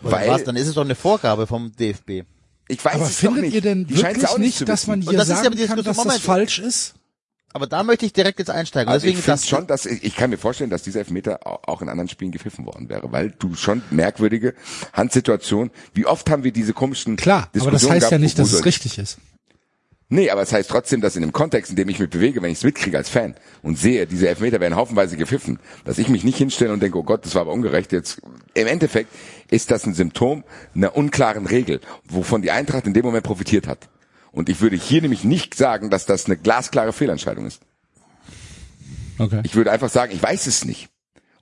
Weil, 0.00 0.26
was, 0.26 0.42
dann 0.42 0.56
ist 0.56 0.66
es 0.66 0.74
doch 0.74 0.84
eine 0.84 0.96
Vorgabe 0.96 1.46
vom 1.46 1.70
DFB. 1.76 2.24
Ich 2.68 2.82
weiß 2.84 2.94
Aber 2.94 3.04
es 3.04 3.10
doch 3.12 3.18
findet 3.18 3.42
nicht. 3.44 3.54
ihr 3.54 3.60
denn 3.60 3.86
Die 3.86 3.96
wirklich 3.96 4.26
auch 4.28 4.38
nicht, 4.38 4.56
zu 4.58 4.64
dass 4.64 4.86
man 4.86 5.00
hier 5.02 5.12
das 5.12 5.28
ist 5.28 5.36
ja 5.36 5.42
sagen 5.44 5.56
die 5.56 5.66
kann, 5.66 5.76
dass 5.76 5.84
Diskussion. 5.84 5.94
das 5.96 6.04
Moment. 6.06 6.22
falsch 6.22 6.58
ist? 6.60 6.94
Aber 7.52 7.66
da 7.68 7.84
möchte 7.84 8.04
ich 8.04 8.12
direkt 8.12 8.40
jetzt 8.40 8.50
einsteigen. 8.50 8.88
Also 8.92 9.04
Deswegen 9.04 9.18
ich 9.20 9.24
finde 9.24 9.40
das 9.40 9.48
schon, 9.48 9.66
dass 9.68 9.86
ich, 9.86 10.02
ich 10.02 10.16
kann 10.16 10.30
mir 10.30 10.38
vorstellen, 10.38 10.70
dass 10.70 10.82
dieser 10.82 11.00
Elfmeter 11.00 11.46
au- 11.46 11.60
auch 11.72 11.82
in 11.82 11.88
anderen 11.88 12.08
Spielen 12.08 12.32
gepfiffen 12.32 12.66
worden 12.66 12.88
wäre, 12.88 13.12
weil 13.12 13.30
du 13.30 13.54
schon 13.54 13.82
merkwürdige 13.90 14.54
Handsituationen. 14.92 15.70
Wie 15.92 16.06
oft 16.06 16.28
haben 16.30 16.42
wir 16.42 16.52
diese 16.52 16.72
komischen 16.72 17.14
Klar, 17.16 17.38
aber 17.38 17.46
das 17.52 17.62
Diskussionen 17.62 17.92
heißt 17.94 18.02
ja 18.04 18.08
gehabt, 18.10 18.22
nicht, 18.22 18.38
wo- 18.38 18.42
dass 18.42 18.52
es 18.52 18.64
richtig 18.64 18.98
ist. 18.98 19.18
Nee, 20.10 20.30
aber 20.30 20.42
es 20.42 20.52
heißt 20.52 20.68
trotzdem, 20.68 21.00
dass 21.00 21.16
in 21.16 21.22
dem 21.22 21.32
Kontext, 21.32 21.70
in 21.70 21.76
dem 21.76 21.88
ich 21.88 21.98
mich 21.98 22.10
bewege, 22.10 22.42
wenn 22.42 22.50
ich 22.50 22.58
es 22.58 22.64
mitkriege 22.64 22.96
als 22.96 23.08
Fan 23.08 23.34
und 23.62 23.78
sehe, 23.78 24.06
diese 24.06 24.28
Elfmeter 24.28 24.60
werden 24.60 24.76
haufenweise 24.76 25.16
gepfiffen, 25.16 25.58
dass 25.84 25.98
ich 25.98 26.08
mich 26.08 26.24
nicht 26.24 26.36
hinstelle 26.36 26.72
und 26.72 26.82
denke, 26.82 26.98
oh 26.98 27.02
Gott, 27.02 27.24
das 27.24 27.34
war 27.34 27.42
aber 27.42 27.52
ungerecht. 27.52 27.90
Jetzt 27.90 28.20
im 28.52 28.66
Endeffekt 28.66 29.10
ist 29.50 29.70
das 29.70 29.86
ein 29.86 29.94
Symptom 29.94 30.44
einer 30.74 30.94
unklaren 30.96 31.46
Regel, 31.46 31.80
wovon 32.04 32.42
die 32.42 32.50
Eintracht 32.50 32.86
in 32.86 32.92
dem 32.92 33.04
Moment 33.04 33.24
profitiert 33.24 33.66
hat. 33.66 33.88
Und 34.30 34.48
ich 34.48 34.60
würde 34.60 34.76
hier 34.76 35.00
nämlich 35.00 35.24
nicht 35.24 35.54
sagen, 35.54 35.90
dass 35.90 36.06
das 36.06 36.26
eine 36.26 36.36
glasklare 36.36 36.92
Fehlentscheidung 36.92 37.46
ist. 37.46 37.62
Okay. 39.18 39.40
Ich 39.44 39.54
würde 39.54 39.70
einfach 39.70 39.90
sagen, 39.90 40.12
ich 40.12 40.22
weiß 40.22 40.46
es 40.46 40.64
nicht. 40.64 40.88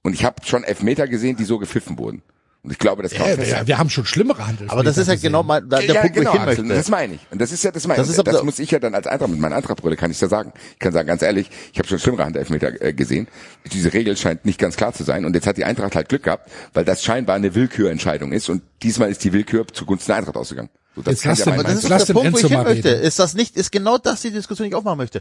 Und 0.02 0.14
ich 0.14 0.24
habe 0.24 0.44
schon 0.44 0.62
Elfmeter 0.62 1.08
gesehen, 1.08 1.36
die 1.36 1.44
so 1.44 1.58
gepfiffen 1.58 1.98
wurden. 1.98 2.22
Und 2.64 2.70
ich 2.70 2.78
glaube, 2.78 3.02
das 3.02 3.10
kann 3.12 3.22
man 3.22 3.30
Ja, 3.30 3.36
festhalten. 3.36 3.66
wir, 3.66 3.78
haben 3.78 3.90
schon 3.90 4.06
schlimmere 4.06 4.46
Handel. 4.46 4.70
aber 4.70 4.84
das 4.84 4.96
ist 4.96 5.08
ja 5.08 5.16
genau 5.16 5.42
mein, 5.42 5.68
da, 5.68 5.78
der 5.80 5.94
ja, 5.96 6.00
Punkt, 6.02 6.14
genau, 6.14 6.30
wo 6.30 6.34
ich 6.36 6.40
hin 6.40 6.48
Axel, 6.48 6.64
möchte. 6.64 6.76
das 6.78 6.88
meine 6.90 7.14
ich. 7.14 7.20
Und 7.32 7.40
das 7.40 7.50
ist 7.50 7.64
ja 7.64 7.72
das 7.72 7.88
meine 7.88 7.98
Das 7.98 8.08
ich. 8.08 8.16
ist 8.16 8.24
Das, 8.24 8.42
muss 8.44 8.58
ich 8.60 8.70
ja 8.70 8.78
dann 8.78 8.94
als 8.94 9.08
Eintracht 9.08 9.30
mit 9.30 9.40
meiner 9.40 9.56
Eintrachtbrille 9.56 9.96
kann 9.96 10.12
ich 10.12 10.18
da 10.20 10.28
sagen. 10.28 10.52
Ich 10.74 10.78
kann 10.78 10.92
sagen, 10.92 11.08
ganz 11.08 11.22
ehrlich, 11.22 11.50
ich 11.72 11.78
habe 11.80 11.88
schon 11.88 11.98
schlimmere 11.98 12.24
Handelfmeter 12.24 12.80
äh, 12.80 12.92
gesehen. 12.92 13.26
Diese 13.72 13.92
Regel 13.92 14.16
scheint 14.16 14.44
nicht 14.44 14.60
ganz 14.60 14.76
klar 14.76 14.92
zu 14.92 15.02
sein. 15.02 15.24
Und 15.24 15.34
jetzt 15.34 15.48
hat 15.48 15.56
die 15.56 15.64
Eintracht 15.64 15.96
halt 15.96 16.08
Glück 16.08 16.22
gehabt, 16.22 16.50
weil 16.72 16.84
das 16.84 17.02
scheinbar 17.02 17.34
eine 17.34 17.54
Willkürentscheidung 17.56 18.30
ist. 18.30 18.48
Und 18.48 18.62
diesmal 18.84 19.10
ist 19.10 19.24
die 19.24 19.32
Willkür 19.32 19.66
zugunsten 19.66 20.10
der 20.10 20.16
Eintracht 20.18 20.36
ausgegangen. 20.36 20.70
So, 20.94 21.02
das 21.02 21.14
Jetzt 21.14 21.22
kann 21.24 21.30
lass 21.30 21.38
ja 21.46 21.62
das 21.64 21.74
ist 21.82 21.88
Lass 21.88 22.04
der 22.04 22.14
den 22.14 22.22
Punkt, 22.22 22.32
wo 22.34 22.46
ich 22.46 22.52
hin 22.52 22.62
möchte. 22.62 22.88
reden. 22.92 23.02
Ist 23.02 23.18
das 23.18 23.34
nicht, 23.34 23.56
ist 23.56 23.72
genau 23.72 23.98
das 23.98 24.20
die 24.20 24.30
Diskussion, 24.30 24.66
die 24.66 24.68
ich 24.68 24.76
aufmachen 24.76 24.98
möchte. 24.98 25.20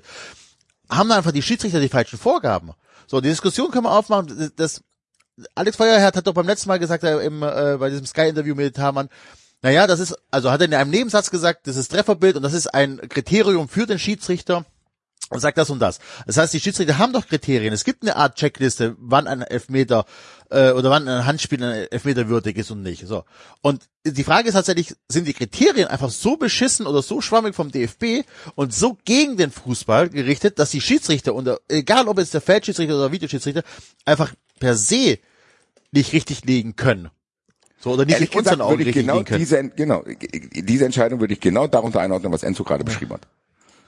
Haben 0.92 1.12
einfach 1.12 1.32
die 1.32 1.42
Schiedsrichter 1.42 1.80
die 1.80 1.90
falschen 1.90 2.20
Vorgaben? 2.20 2.72
So, 3.08 3.20
die 3.20 3.30
Diskussion 3.30 3.72
können 3.72 3.86
wir 3.86 3.92
aufmachen. 3.94 4.52
Das, 4.58 4.82
Alex 5.56 5.78
Feuerherd 5.78 6.16
hat 6.16 6.28
doch 6.28 6.34
beim 6.34 6.48
letzten 6.48 6.70
Mal 6.70 6.80
gesagt, 6.80 7.04
äh, 7.04 7.20
im, 7.20 7.44
äh, 7.44 7.78
bei 7.78 7.90
diesem 7.90 8.06
Sky-Interview 8.06 8.56
mit 8.56 8.78
Hamann, 8.78 9.10
naja, 9.62 9.86
das 9.88 10.00
ist, 10.00 10.16
also 10.32 10.52
hat 10.52 10.62
er 10.62 10.68
in 10.68 10.74
einem 10.74 10.90
Nebensatz 10.90 11.30
gesagt, 11.30 11.68
das 11.68 11.76
ist 11.76 11.92
Trefferbild 11.92 12.36
und 12.36 12.44
das 12.44 12.54
ist 12.54 12.74
ein 12.74 12.98
Kriterium 13.10 13.70
für 13.70 13.86
den 13.86 14.00
Schiedsrichter 14.00 14.66
und 15.32 15.40
sagt 15.40 15.58
das 15.58 15.70
und 15.70 15.80
das. 15.80 16.00
Das 16.26 16.38
heißt, 16.38 16.54
die 16.54 16.60
Schiedsrichter 16.60 16.98
haben 16.98 17.14
doch 17.14 17.28
Kriterien. 17.28 17.74
Es 17.74 17.86
gibt 17.86 18.02
eine 18.02 18.18
Art 18.18 18.36
Checkliste, 18.36 18.96
wann 19.00 19.28
ein 19.28 19.42
Elfmeter 19.42 20.06
äh, 20.50 20.72
oder 20.72 20.90
wann 20.90 21.08
ein 21.08 21.26
Handspiel 21.26 21.64
ein 21.64 21.88
Elfmeter 21.90 22.28
würdig 22.28 22.58
ist 22.58 22.72
und 22.72 22.82
nicht. 22.82 23.08
So. 23.08 23.24
Und 23.62 23.84
die 24.06 24.24
Frage 24.26 24.50
ist 24.50 24.56
tatsächlich, 24.56 24.94
sind 25.08 25.28
die 25.28 25.34
Kriterien 25.34 25.88
einfach 25.88 26.10
so 26.10 26.36
beschissen 26.36 26.86
oder 26.86 27.02
so 27.02 27.22
schwammig 27.22 27.56
vom 27.56 27.72
DFB 27.72 28.26
und 28.56 28.74
so 28.74 28.98
gegen 29.06 29.38
den 29.38 29.52
Fußball 29.52 30.10
gerichtet, 30.10 30.60
dass 30.60 30.72
die 30.72 30.82
Schiedsrichter, 30.82 31.34
und 31.34 31.50
egal 31.70 32.08
ob 32.10 32.18
es 32.18 32.32
der 32.32 32.42
Feldschiedsrichter 32.42 32.96
oder 32.96 33.04
der 33.04 33.14
Videoschiedsrichter, 33.14 33.64
einfach 34.04 34.34
per 34.62 34.76
se 34.76 35.20
nicht 35.92 36.14
richtig 36.14 36.46
liegen 36.46 36.78
können. 36.78 37.10
So, 37.82 37.92
oder 37.92 38.06
nicht 38.06 38.14
Ehrlich 38.14 38.36
unseren 38.36 38.60
gesagt 38.60 38.72
Augen 38.72 38.84
richtig 38.84 38.96
genau 38.96 39.24
können. 39.24 39.40
diese, 39.40 39.70
genau, 39.70 40.06
diese 40.54 40.86
Entscheidung 40.86 41.20
würde 41.20 41.34
ich 41.34 41.42
genau 41.42 41.68
darunter 41.68 42.00
einordnen, 42.00 42.32
was 42.32 42.44
Enzo 42.44 42.64
gerade 42.64 42.86
beschrieben 42.86 43.14
hat. 43.14 43.28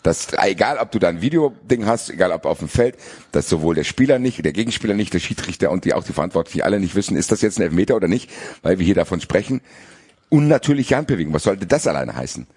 Das, 0.02 0.28
egal 0.42 0.80
ob 0.80 0.92
du 0.92 1.00
da 1.00 1.08
ein 1.08 1.22
Videoding 1.22 1.86
hast, 1.86 2.10
egal 2.10 2.32
ob 2.32 2.46
auf 2.46 2.60
dem 2.60 2.68
Feld, 2.68 2.98
dass 3.32 3.48
sowohl 3.48 3.76
der 3.76 3.86
Spieler 3.86 4.20
nicht, 4.20 4.44
der 4.44 4.52
Gegenspieler 4.52 4.96
nicht, 4.96 5.14
der 5.14 5.20
Schiedsrichter 5.20 5.72
und 5.72 5.86
die 5.86 5.94
auch 5.94 6.04
die 6.04 6.12
Verantwortlichen 6.12 6.64
alle 6.64 6.80
nicht 6.80 6.96
wissen, 6.96 7.16
ist 7.16 7.32
das 7.32 7.42
jetzt 7.42 7.58
ein 7.58 7.62
Elfmeter 7.62 7.96
oder 7.96 8.10
nicht, 8.10 8.30
weil 8.64 8.80
wir 8.80 8.86
hier 8.86 8.96
davon 8.96 9.22
sprechen. 9.22 9.62
Unnatürliche 10.28 10.98
Handbewegung, 10.98 11.34
was 11.34 11.44
sollte 11.44 11.68
das 11.68 11.88
alleine 11.88 12.16
heißen? 12.16 12.48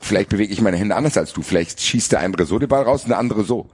Vielleicht 0.00 0.28
bewege 0.28 0.52
ich 0.52 0.60
meine 0.60 0.76
Hände 0.76 0.94
anders 0.94 1.16
als 1.16 1.32
du, 1.32 1.40
vielleicht 1.40 1.80
schießt 1.80 2.12
der 2.12 2.20
eine 2.20 2.44
so 2.44 2.58
den 2.58 2.68
Ball 2.68 2.82
raus 2.82 3.04
und 3.04 3.10
der 3.10 3.18
andere 3.18 3.44
so. 3.44 3.70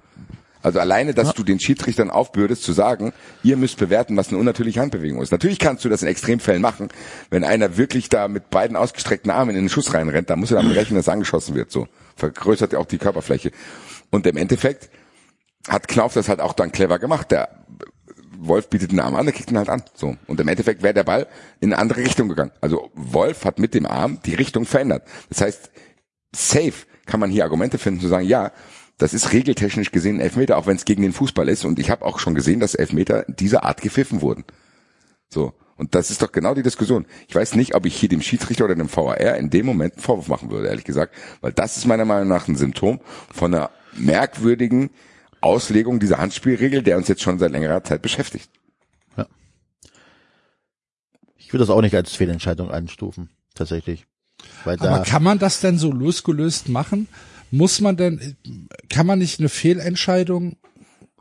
Also 0.69 0.81
alleine, 0.81 1.15
dass 1.15 1.33
du 1.33 1.43
den 1.43 1.59
Schiedsrichtern 1.59 2.11
aufbürdest, 2.11 2.63
zu 2.63 2.75
sagen, 2.75 3.15
ihr 3.43 3.57
müsst 3.57 3.79
bewerten, 3.79 4.19
was 4.19 4.29
eine 4.29 4.37
unnatürliche 4.37 4.81
Handbewegung 4.81 5.23
ist. 5.23 5.33
Natürlich 5.33 5.59
kannst 5.59 5.83
du 5.83 5.89
das 5.89 6.03
in 6.03 6.09
Extremfällen 6.09 6.61
machen, 6.61 6.89
wenn 7.31 7.43
einer 7.43 7.79
wirklich 7.79 8.11
da 8.11 8.29
mit 8.29 8.51
beiden 8.51 8.77
ausgestreckten 8.77 9.31
Armen 9.31 9.57
in 9.57 9.63
den 9.63 9.69
Schuss 9.71 9.95
reinrennt, 9.95 10.29
dann 10.29 10.39
muss 10.39 10.51
er 10.51 10.61
damit 10.61 10.77
rechnen, 10.77 10.97
dass 10.97 11.07
er 11.07 11.15
angeschossen 11.15 11.55
wird. 11.55 11.71
So 11.71 11.89
vergrößert 12.17 12.75
ja 12.75 12.79
auch 12.79 12.85
die 12.85 12.99
Körperfläche. 12.99 13.51
Und 14.11 14.27
im 14.27 14.37
Endeffekt 14.37 14.91
hat 15.67 15.89
Knauf 15.89 16.13
das 16.13 16.29
halt 16.29 16.41
auch 16.41 16.53
dann 16.53 16.71
clever 16.71 16.99
gemacht. 16.99 17.31
Der 17.31 17.65
Wolf 18.37 18.69
bietet 18.69 18.93
den 18.93 19.01
Arm 19.01 19.17
an, 19.17 19.25
der 19.25 19.35
kriegt 19.35 19.51
ihn 19.51 19.57
halt 19.57 19.71
an. 19.71 19.83
So. 19.95 20.17
Und 20.27 20.39
im 20.39 20.49
Endeffekt 20.49 20.83
wäre 20.83 20.93
der 20.93 21.05
Ball 21.05 21.27
in 21.61 21.73
eine 21.73 21.81
andere 21.81 22.01
Richtung 22.01 22.29
gegangen. 22.29 22.53
Also 22.61 22.91
Wolf 22.95 23.47
hat 23.47 23.59
mit 23.59 23.73
dem 23.73 23.87
Arm 23.87 24.21
die 24.27 24.35
Richtung 24.35 24.67
verändert. 24.67 25.03
Das 25.31 25.41
heißt, 25.41 25.71
safe 26.35 26.87
kann 27.07 27.21
man 27.21 27.31
hier 27.31 27.45
Argumente 27.45 27.79
finden 27.79 28.01
zu 28.01 28.09
sagen, 28.09 28.27
ja, 28.27 28.53
das 28.99 29.15
ist 29.15 29.33
regeltechnisch 29.33 29.93
gesehen 29.93 30.17
ein 30.17 30.21
Elfmeter, 30.21 30.59
auch 30.59 30.67
wenn 30.67 30.77
es 30.77 30.85
gegen 30.85 31.03
den 31.03 31.13
Fußball 31.13 31.49
ist. 31.49 31.65
Und 31.65 31.79
ich 31.79 31.91
habe 31.91 32.05
auch 32.05 32.19
schon 32.19 32.35
gesehen, 32.35 32.61
dass 32.61 32.75
Elfmeter 32.75 33.25
dieser 33.29 33.64
Art 33.64 33.81
gepfiffen 33.81 34.20
wurden. 34.20 34.45
So. 35.29 35.55
Und 35.77 35.95
das 35.95 36.11
ist 36.11 36.20
doch 36.22 36.33
genau 36.33 36.55
die 36.55 36.64
Diskussion. 36.64 37.07
Ich 37.29 37.35
weiß 37.37 37.55
nicht, 37.55 37.77
ob 37.77 37.87
ich 37.87 37.95
hier 37.95 38.09
dem 38.09 38.20
Schiedsrichter 38.20 38.64
oder 38.64 38.75
dem 38.75 38.93
VAR 38.93 39.37
in 39.37 39.49
dem 39.49 39.64
Moment 39.64 39.95
einen 39.95 40.03
Vorwurf 40.03 40.27
machen 40.27 40.51
würde, 40.51 40.66
ehrlich 40.66 40.85
gesagt. 40.85 41.14
Weil 41.41 41.53
das 41.53 41.77
ist 41.77 41.87
meiner 41.87 42.05
Meinung 42.05 42.29
nach 42.29 42.49
ein 42.49 42.57
Symptom 42.57 43.01
von 43.33 43.55
einer 43.55 43.70
merkwürdigen 43.97 44.91
Auslegung 45.41 46.01
dieser 46.01 46.18
Handspielregel, 46.18 46.83
der 46.83 46.97
uns 46.97 47.07
jetzt 47.07 47.22
schon 47.22 47.39
seit 47.39 47.53
längerer 47.53 47.85
Zeit 47.85 48.03
beschäftigt. 48.03 48.51
Ich 51.49 51.55
würde 51.55 51.62
das 51.62 51.70
auch 51.70 51.81
nicht 51.81 51.95
als 51.95 52.14
Fehlentscheidung 52.14 52.70
einstufen, 52.70 53.31
tatsächlich. 53.55 54.05
Weil 54.64 54.77
da, 54.77 54.97
Aber 54.97 55.05
kann 55.05 55.22
man 55.22 55.39
das 55.39 55.61
denn 55.61 55.79
so 55.79 55.91
losgelöst 55.91 56.68
machen? 56.68 57.09
Muss 57.51 57.80
man 57.80 57.96
denn, 57.96 58.36
kann 58.90 59.07
man 59.07 59.18
nicht 59.18 59.40
eine 59.40 59.49
Fehlentscheidung 59.49 60.57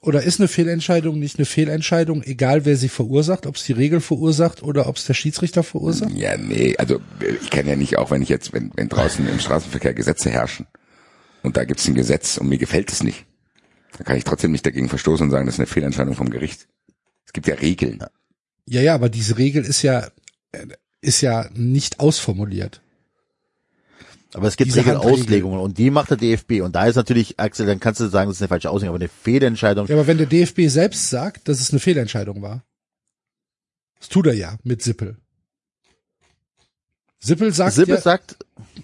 oder 0.01 0.23
ist 0.23 0.39
eine 0.39 0.47
Fehlentscheidung 0.47 1.19
nicht 1.19 1.37
eine 1.37 1.45
Fehlentscheidung, 1.45 2.23
egal 2.23 2.65
wer 2.65 2.77
sie 2.77 2.89
verursacht, 2.89 3.45
ob 3.45 3.55
es 3.55 3.65
die 3.65 3.73
Regel 3.73 3.99
verursacht 3.99 4.61
oder 4.63 4.87
ob 4.87 4.97
es 4.97 5.05
der 5.05 5.15
Schiedsrichter 5.15 5.63
verursacht? 5.63 6.11
Ja, 6.11 6.37
nee, 6.37 6.75
also 6.77 7.01
ich 7.41 7.49
kann 7.49 7.67
ja 7.67 7.75
nicht, 7.75 7.97
auch 7.97 8.11
wenn 8.11 8.21
ich 8.21 8.29
jetzt, 8.29 8.53
wenn, 8.53 8.71
wenn 8.75 8.89
draußen 8.89 9.27
im 9.27 9.39
Straßenverkehr 9.39 9.93
Gesetze 9.93 10.29
herrschen 10.29 10.67
und 11.43 11.57
da 11.57 11.65
gibt's 11.65 11.87
ein 11.87 11.95
Gesetz 11.95 12.37
und 12.37 12.47
mir 12.47 12.57
gefällt 12.57 12.91
es 12.91 13.03
nicht, 13.03 13.25
dann 13.97 14.05
kann 14.05 14.17
ich 14.17 14.23
trotzdem 14.23 14.51
nicht 14.51 14.65
dagegen 14.65 14.89
verstoßen 14.89 15.25
und 15.25 15.31
sagen, 15.31 15.45
das 15.45 15.55
ist 15.55 15.59
eine 15.59 15.67
Fehlentscheidung 15.67 16.15
vom 16.15 16.29
Gericht. 16.29 16.67
Es 17.25 17.33
gibt 17.33 17.47
ja 17.47 17.55
Regeln. 17.55 17.99
Ja, 18.65 18.81
ja, 18.81 18.95
aber 18.95 19.09
diese 19.09 19.37
Regel 19.37 19.65
ist 19.65 19.81
ja, 19.81 20.07
äh, 20.51 20.67
ist 21.01 21.21
ja 21.21 21.49
nicht 21.53 21.99
ausformuliert. 21.99 22.81
Aber 24.33 24.47
es 24.47 24.57
gibt 24.57 24.75
Regelauslegungen 24.75 25.59
und 25.59 25.77
die 25.77 25.89
macht 25.89 26.09
der 26.09 26.17
DFB. 26.17 26.61
Und 26.61 26.75
da 26.75 26.85
ist 26.85 26.95
natürlich, 26.95 27.39
Axel, 27.39 27.65
dann 27.65 27.79
kannst 27.79 28.01
du 28.01 28.07
sagen, 28.07 28.29
das 28.29 28.37
ist 28.37 28.41
eine 28.41 28.49
falsche 28.49 28.69
Auslegung, 28.69 28.95
aber 28.95 29.03
eine 29.03 29.09
Fehlentscheidung. 29.09 29.87
Ja, 29.87 29.95
aber 29.95 30.07
wenn 30.07 30.17
der 30.17 30.27
DFB 30.27 30.67
selbst 30.67 31.09
sagt, 31.09 31.47
dass 31.47 31.61
es 31.61 31.71
eine 31.71 31.79
Fehlentscheidung 31.79 32.41
war, 32.41 32.63
das 33.99 34.09
tut 34.09 34.27
er 34.27 34.33
ja 34.33 34.57
mit 34.63 34.81
Sippel. 34.81 35.17
Sippel 37.19 37.51
sagt 37.51 37.73
Sippel 37.73 37.95
ja, 37.95 38.01
sagt, 38.01 38.37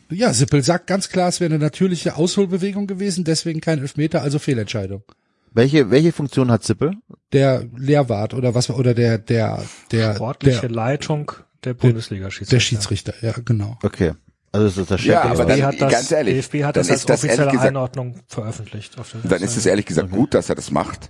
ja, 0.10 0.34
Sippel 0.34 0.64
sagt 0.64 0.88
ganz 0.88 1.10
klar, 1.10 1.30
es 1.30 1.40
wäre 1.40 1.54
eine 1.54 1.64
natürliche 1.64 2.16
Ausholbewegung 2.16 2.88
gewesen, 2.88 3.24
deswegen 3.24 3.62
kein 3.62 3.80
Elfmeter, 3.80 4.22
also 4.22 4.40
Fehlentscheidung. 4.40 5.04
welche, 5.52 5.92
welche 5.92 6.12
Funktion 6.12 6.50
hat 6.50 6.64
Sippel? 6.64 6.94
Der 7.32 7.68
Lehrwart 7.78 8.34
oder 8.34 8.56
was 8.56 8.70
oder 8.70 8.94
der 8.94 9.20
der 9.20 9.64
der 9.92 10.16
Sportliche 10.16 10.62
der, 10.62 10.72
Leitung 10.72 11.32
der 11.64 11.76
Bundesliga-Schiedsrichter. 11.76 12.56
der 12.56 12.60
Schiedsrichter, 12.60 13.14
ja 13.22 13.34
genau. 13.46 13.78
Okay. 13.84 14.14
Also 14.54 14.68
das 14.68 14.78
ist 14.78 14.90
der 14.92 14.98
Chef. 15.00 15.06
Ja, 15.08 15.22
aber 15.24 15.46
dann- 15.46 15.64
hat 15.64 15.82
das, 15.82 15.92
ganz 15.92 16.12
ehrlich, 16.12 16.36
DFB 16.36 16.64
hat 16.64 16.76
dann 16.78 16.82
das 16.84 16.90
als 16.92 17.00
ist 17.02 17.10
das 17.10 17.20
offizielle 17.24 17.52
gesagt- 17.52 17.68
Einordnung 17.68 18.20
veröffentlicht. 18.28 18.98
Auf 19.00 19.12
der 19.12 19.22
Dann 19.30 19.42
ist 19.42 19.58
es 19.58 19.66
ehrlich 19.66 19.86
gesagt 19.88 20.12
gut, 20.12 20.34
dass 20.36 20.48
er 20.50 20.56
das 20.56 20.70
macht. 20.72 21.10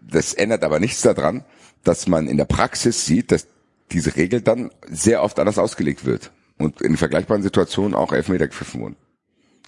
Das 0.00 0.34
ändert 0.34 0.62
aber 0.64 0.78
nichts 0.80 1.02
daran, 1.02 1.44
dass 1.84 2.06
man 2.06 2.28
in 2.28 2.36
der 2.36 2.44
Praxis 2.44 3.06
sieht, 3.06 3.32
dass 3.32 3.46
diese 3.90 4.14
Regel 4.16 4.40
dann 4.42 4.70
sehr 4.88 5.22
oft 5.22 5.38
anders 5.38 5.58
ausgelegt 5.58 6.04
wird 6.04 6.30
und 6.58 6.80
in 6.82 6.96
vergleichbaren 6.96 7.42
Situationen 7.42 7.94
auch 7.94 8.12
Elfmeter 8.12 8.46
gepfiffen 8.48 8.80
wurden. 8.82 8.96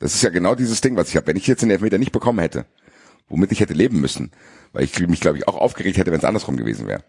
Das 0.01 0.15
ist 0.15 0.23
ja 0.23 0.31
genau 0.31 0.55
dieses 0.55 0.81
Ding, 0.83 0.97
was 0.97 1.09
ich 1.09 1.17
habe. 1.17 1.27
Wenn 1.29 1.37
ich 1.37 1.47
jetzt 1.47 1.63
den 1.63 1.71
Elfmeter 1.71 1.99
nicht 1.99 2.13
bekommen 2.13 2.39
hätte, 2.41 2.67
womit 3.29 3.53
ich 3.53 3.61
hätte 3.61 3.73
leben 3.73 4.01
müssen, 4.01 4.31
weil 4.73 4.85
ich 4.85 4.99
mich, 5.09 5.21
glaube 5.21 5.39
ich, 5.39 5.49
auch 5.49 5.57
aufgeregt 5.57 5.97
hätte, 5.97 6.11
wenn 6.13 6.19
es 6.19 6.25
andersrum 6.25 6.57
gewesen 6.59 6.87
wäre, 6.87 7.03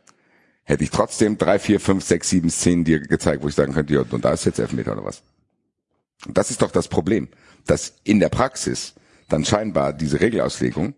hätte 0.65 0.83
ich 0.83 0.89
trotzdem 0.89 1.37
drei, 1.37 1.59
vier, 1.59 1.79
fünf, 1.79 2.03
sechs, 2.03 2.29
sieben 2.29 2.49
Szenen 2.49 2.83
dir 2.83 2.99
gezeigt, 2.99 3.43
wo 3.43 3.47
ich 3.47 3.55
sagen 3.55 3.73
könnte, 3.73 3.93
ja, 3.93 4.03
und 4.09 4.25
da 4.25 4.33
ist 4.33 4.45
jetzt 4.45 4.59
Elfmeter 4.59 4.93
oder 4.93 5.05
was. 5.05 5.23
Und 6.25 6.37
das 6.37 6.49
ist 6.51 6.61
doch 6.61 6.71
das 6.71 6.87
Problem, 6.87 7.27
dass 7.65 7.93
in 8.03 8.19
der 8.19 8.29
Praxis 8.29 8.95
dann 9.29 9.45
scheinbar 9.45 9.93
diese 9.93 10.19
Regelauslegung 10.19 10.95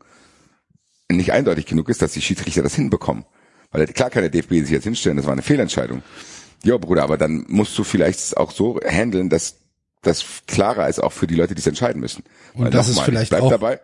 nicht 1.09 1.31
eindeutig 1.31 1.65
genug 1.65 1.89
ist, 1.89 2.01
dass 2.01 2.13
die 2.13 2.21
Schiedsrichter 2.21 2.63
das 2.63 2.75
hinbekommen. 2.75 3.25
Weil 3.71 3.85
klar 3.87 4.09
kann 4.09 4.23
der 4.23 4.29
DFB 4.29 4.53
sich 4.53 4.69
jetzt 4.69 4.83
hinstellen, 4.85 5.17
das 5.17 5.25
war 5.25 5.33
eine 5.33 5.41
Fehlentscheidung. 5.41 6.01
Ja, 6.63 6.77
Bruder, 6.77 7.03
aber 7.03 7.17
dann 7.17 7.45
musst 7.47 7.77
du 7.77 7.83
vielleicht 7.83 8.35
auch 8.37 8.51
so 8.51 8.79
handeln, 8.85 9.29
dass 9.29 9.57
das 10.01 10.23
klarer 10.47 10.87
ist 10.87 11.01
auch 11.01 11.11
für 11.11 11.27
die 11.27 11.35
Leute, 11.35 11.55
die 11.55 11.59
es 11.59 11.67
entscheiden 11.67 11.99
müssen. 11.99 12.23
Und 12.53 12.65
Weil 12.65 12.71
das 12.71 12.87
ist 12.87 12.99
vielleicht 13.01 13.23
ich 13.23 13.29
bleib 13.29 13.43
auch 13.43 13.49
dabei, 13.49 13.79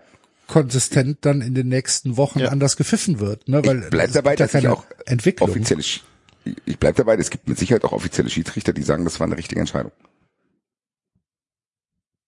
konsistent 0.47 1.19
dann 1.21 1.41
in 1.41 1.55
den 1.55 1.67
nächsten 1.67 2.17
Wochen 2.17 2.41
anders 2.41 2.77
gepfiffen 2.77 3.19
wird, 3.19 3.47
ne? 3.47 3.65
Weil 3.65 3.83
ich 3.83 3.89
bleib 3.89 4.11
dabei, 4.11 4.31
ja 4.31 4.35
dass 4.37 4.53
ich 4.53 4.63
keine 4.63 4.73
auch 4.73 4.85
Entwicklung. 5.05 5.49
offizielle, 5.49 5.81
ich 5.81 6.79
bleib 6.79 6.95
dabei, 6.95 7.15
es 7.15 7.29
gibt 7.29 7.47
mit 7.47 7.57
Sicherheit 7.57 7.83
auch 7.83 7.93
offizielle 7.93 8.29
Schiedsrichter, 8.29 8.73
die 8.73 8.83
sagen, 8.83 9.05
das 9.05 9.19
war 9.19 9.27
eine 9.27 9.37
richtige 9.37 9.59
Entscheidung. 9.59 9.91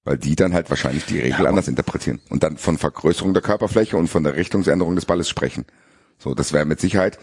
Weil 0.03 0.17
die 0.17 0.35
dann 0.35 0.53
halt 0.53 0.69
wahrscheinlich 0.69 1.05
die 1.05 1.19
Regel 1.19 1.47
anders 1.47 1.67
interpretieren 1.67 2.21
und 2.29 2.43
dann 2.43 2.57
von 2.57 2.77
Vergrößerung 2.77 3.33
der 3.33 3.41
Körperfläche 3.41 3.97
und 3.97 4.07
von 4.07 4.23
der 4.23 4.35
Richtungsänderung 4.35 4.95
des 4.95 5.05
Balles 5.05 5.27
sprechen. 5.27 5.65
So, 6.19 6.33
das 6.33 6.53
wäre 6.53 6.65
mit 6.65 6.79
Sicherheit, 6.79 7.17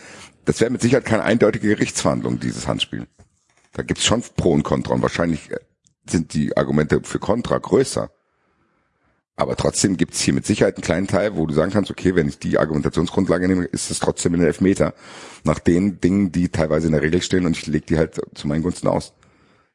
das 0.44 0.60
wäre 0.60 0.70
mit 0.70 0.82
Sicherheit 0.82 1.04
keine 1.04 1.22
eindeutige 1.22 1.68
Gerichtsverhandlung, 1.68 2.40
dieses 2.40 2.66
Handspiel. 2.66 3.06
Da 3.72 3.82
gibt's 3.82 4.04
schon 4.04 4.22
Pro 4.36 4.52
und 4.52 4.64
Contra 4.64 4.94
und 4.94 5.02
wahrscheinlich 5.02 5.50
äh, 5.50 5.58
sind 6.08 6.34
die 6.34 6.56
Argumente 6.56 7.00
für 7.04 7.18
Contra 7.18 7.56
größer. 7.58 8.10
Aber 9.42 9.56
trotzdem 9.56 9.96
gibt's 9.96 10.20
hier 10.20 10.34
mit 10.34 10.46
Sicherheit 10.46 10.76
einen 10.76 10.84
kleinen 10.84 11.06
Teil, 11.08 11.34
wo 11.34 11.46
du 11.46 11.52
sagen 11.52 11.72
kannst, 11.72 11.90
okay, 11.90 12.14
wenn 12.14 12.28
ich 12.28 12.38
die 12.38 12.58
Argumentationsgrundlage 12.58 13.48
nehme, 13.48 13.64
ist 13.64 13.90
es 13.90 13.98
trotzdem 13.98 14.34
ein 14.34 14.40
Elfmeter. 14.40 14.94
Nach 15.42 15.58
den 15.58 16.00
Dingen, 16.00 16.30
die 16.30 16.48
teilweise 16.48 16.86
in 16.86 16.92
der 16.92 17.02
Regel 17.02 17.20
stehen 17.22 17.44
und 17.44 17.56
ich 17.56 17.66
lege 17.66 17.86
die 17.86 17.98
halt 17.98 18.20
zu 18.34 18.46
meinen 18.46 18.62
Gunsten 18.62 18.86
aus. 18.86 19.14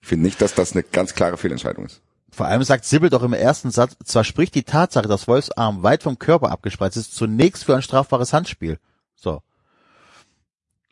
Ich 0.02 0.08
finde 0.08 0.26
nicht, 0.26 0.42
dass 0.42 0.56
das 0.56 0.72
eine 0.72 0.84
ganz 0.84 1.16
klare 1.16 1.36
Fehlentscheidung 1.36 1.86
ist. 1.86 2.00
Vor 2.32 2.46
allem 2.46 2.64
sagt 2.64 2.86
Sibbel 2.86 3.10
doch 3.10 3.24
im 3.24 3.34
ersten 3.34 3.70
Satz, 3.70 3.98
zwar 4.06 4.24
spricht 4.24 4.56
die 4.56 4.64
Tatsache, 4.64 5.10
dass 5.10 5.28
Wolfs 5.28 5.52
Arm 5.52 5.84
weit 5.84 6.02
vom 6.02 6.18
Körper 6.18 6.50
abgespreizt 6.50 6.96
ist, 6.96 7.14
zunächst 7.14 7.66
für 7.66 7.76
ein 7.76 7.82
strafbares 7.82 8.32
Handspiel. 8.32 8.78
So. 9.16 9.42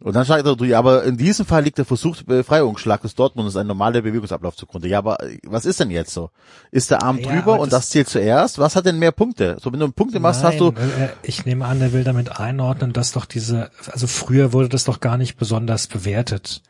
Und 0.01 0.13
dann 0.13 0.25
sagt 0.25 0.45
er, 0.45 0.65
ja, 0.67 0.77
aber 0.77 1.03
in 1.05 1.15
diesem 1.15 1.45
Fall 1.45 1.63
liegt 1.63 1.77
der 1.77 1.85
versuchte 1.85 2.25
Befreiungsschlag 2.25 3.01
des 3.01 3.15
Dortmunds 3.15 3.55
ein 3.55 3.65
normaler 3.65 4.01
Bewegungsablauf 4.01 4.55
zugrunde. 4.57 4.89
Ja, 4.89 4.97
aber 4.97 5.17
was 5.45 5.65
ist 5.65 5.79
denn 5.79 5.89
jetzt 5.89 6.13
so? 6.13 6.31
Ist 6.69 6.91
der 6.91 7.01
Arm 7.01 7.17
Ja, 7.19 7.31
drüber 7.31 7.59
und 7.59 7.71
das- 7.71 7.89
zählt 7.91 8.09
zuerst? 8.09 8.59
Was 8.59 8.75
hat 8.75 8.85
denn 8.85 8.99
mehr 8.99 9.13
Punkte? 9.13 9.55
So, 9.61 9.71
wenn 9.71 9.79
du 9.79 9.89
Punkte 9.91 10.19
machst, 10.19 10.43
hast 10.43 10.59
du, 10.59 10.71
Nein, 10.71 10.91
äh, 10.99 11.09
Ich 11.23 11.45
nehme 11.45 11.65
an, 11.65 11.79
er 11.81 11.93
will 11.93 12.03
damit 12.03 12.39
einordnen, 12.39 12.91
dass 12.91 13.13
doch 13.13 13.23
diese, 13.25 13.71
also 13.89 14.05
früher 14.07 14.51
wurde 14.51 14.67
das 14.67 14.83
doch 14.83 14.99
gar 14.99 15.17
nicht 15.17 15.37
besonders 15.37 15.87
bewertet. 15.87 16.61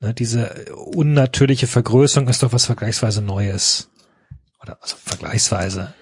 Ne, 0.00 0.12
diese 0.12 0.66
unnatürliche 0.94 1.66
Vergrößerung 1.66 2.28
ist 2.28 2.42
doch 2.42 2.52
was 2.52 2.66
vergleichsweise 2.66 3.22
Neues. 3.22 3.88
Oder 4.62 4.76
also 4.82 4.96
vergleichsweise. 5.02 5.94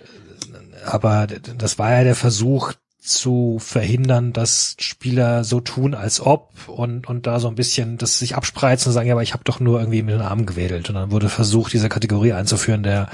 Aber 0.85 1.27
das 1.29 1.79
war 1.79 1.93
ja 1.93 2.03
der 2.05 2.17
Versuch 2.17 2.73
zu 3.01 3.59
verhindern, 3.59 4.33
dass 4.33 4.77
Spieler 4.79 5.43
so 5.43 5.61
tun, 5.61 5.95
als 5.95 6.21
ob 6.21 6.53
und, 6.69 7.09
und 7.09 7.27
da 7.27 7.41
so 7.41 7.49
ein 7.49 7.55
bisschen 7.55 7.97
das 7.97 8.19
sich 8.19 8.37
abspreizen 8.37 8.91
und 8.91 8.95
sagen, 8.95 9.09
ja, 9.09 9.15
aber 9.15 9.23
ich 9.23 9.33
habe 9.33 9.45
doch 9.45 9.59
nur 9.59 9.81
irgendwie 9.81 10.03
mit 10.03 10.15
den 10.15 10.21
Armen 10.21 10.47
gewedelt. 10.47 10.89
Und 10.91 10.97
dann 10.97 11.11
wurde 11.11 11.29
versucht, 11.29 11.73
diese 11.73 11.89
Kategorie 11.89 12.33
einzuführen, 12.33 12.83
der 12.83 13.09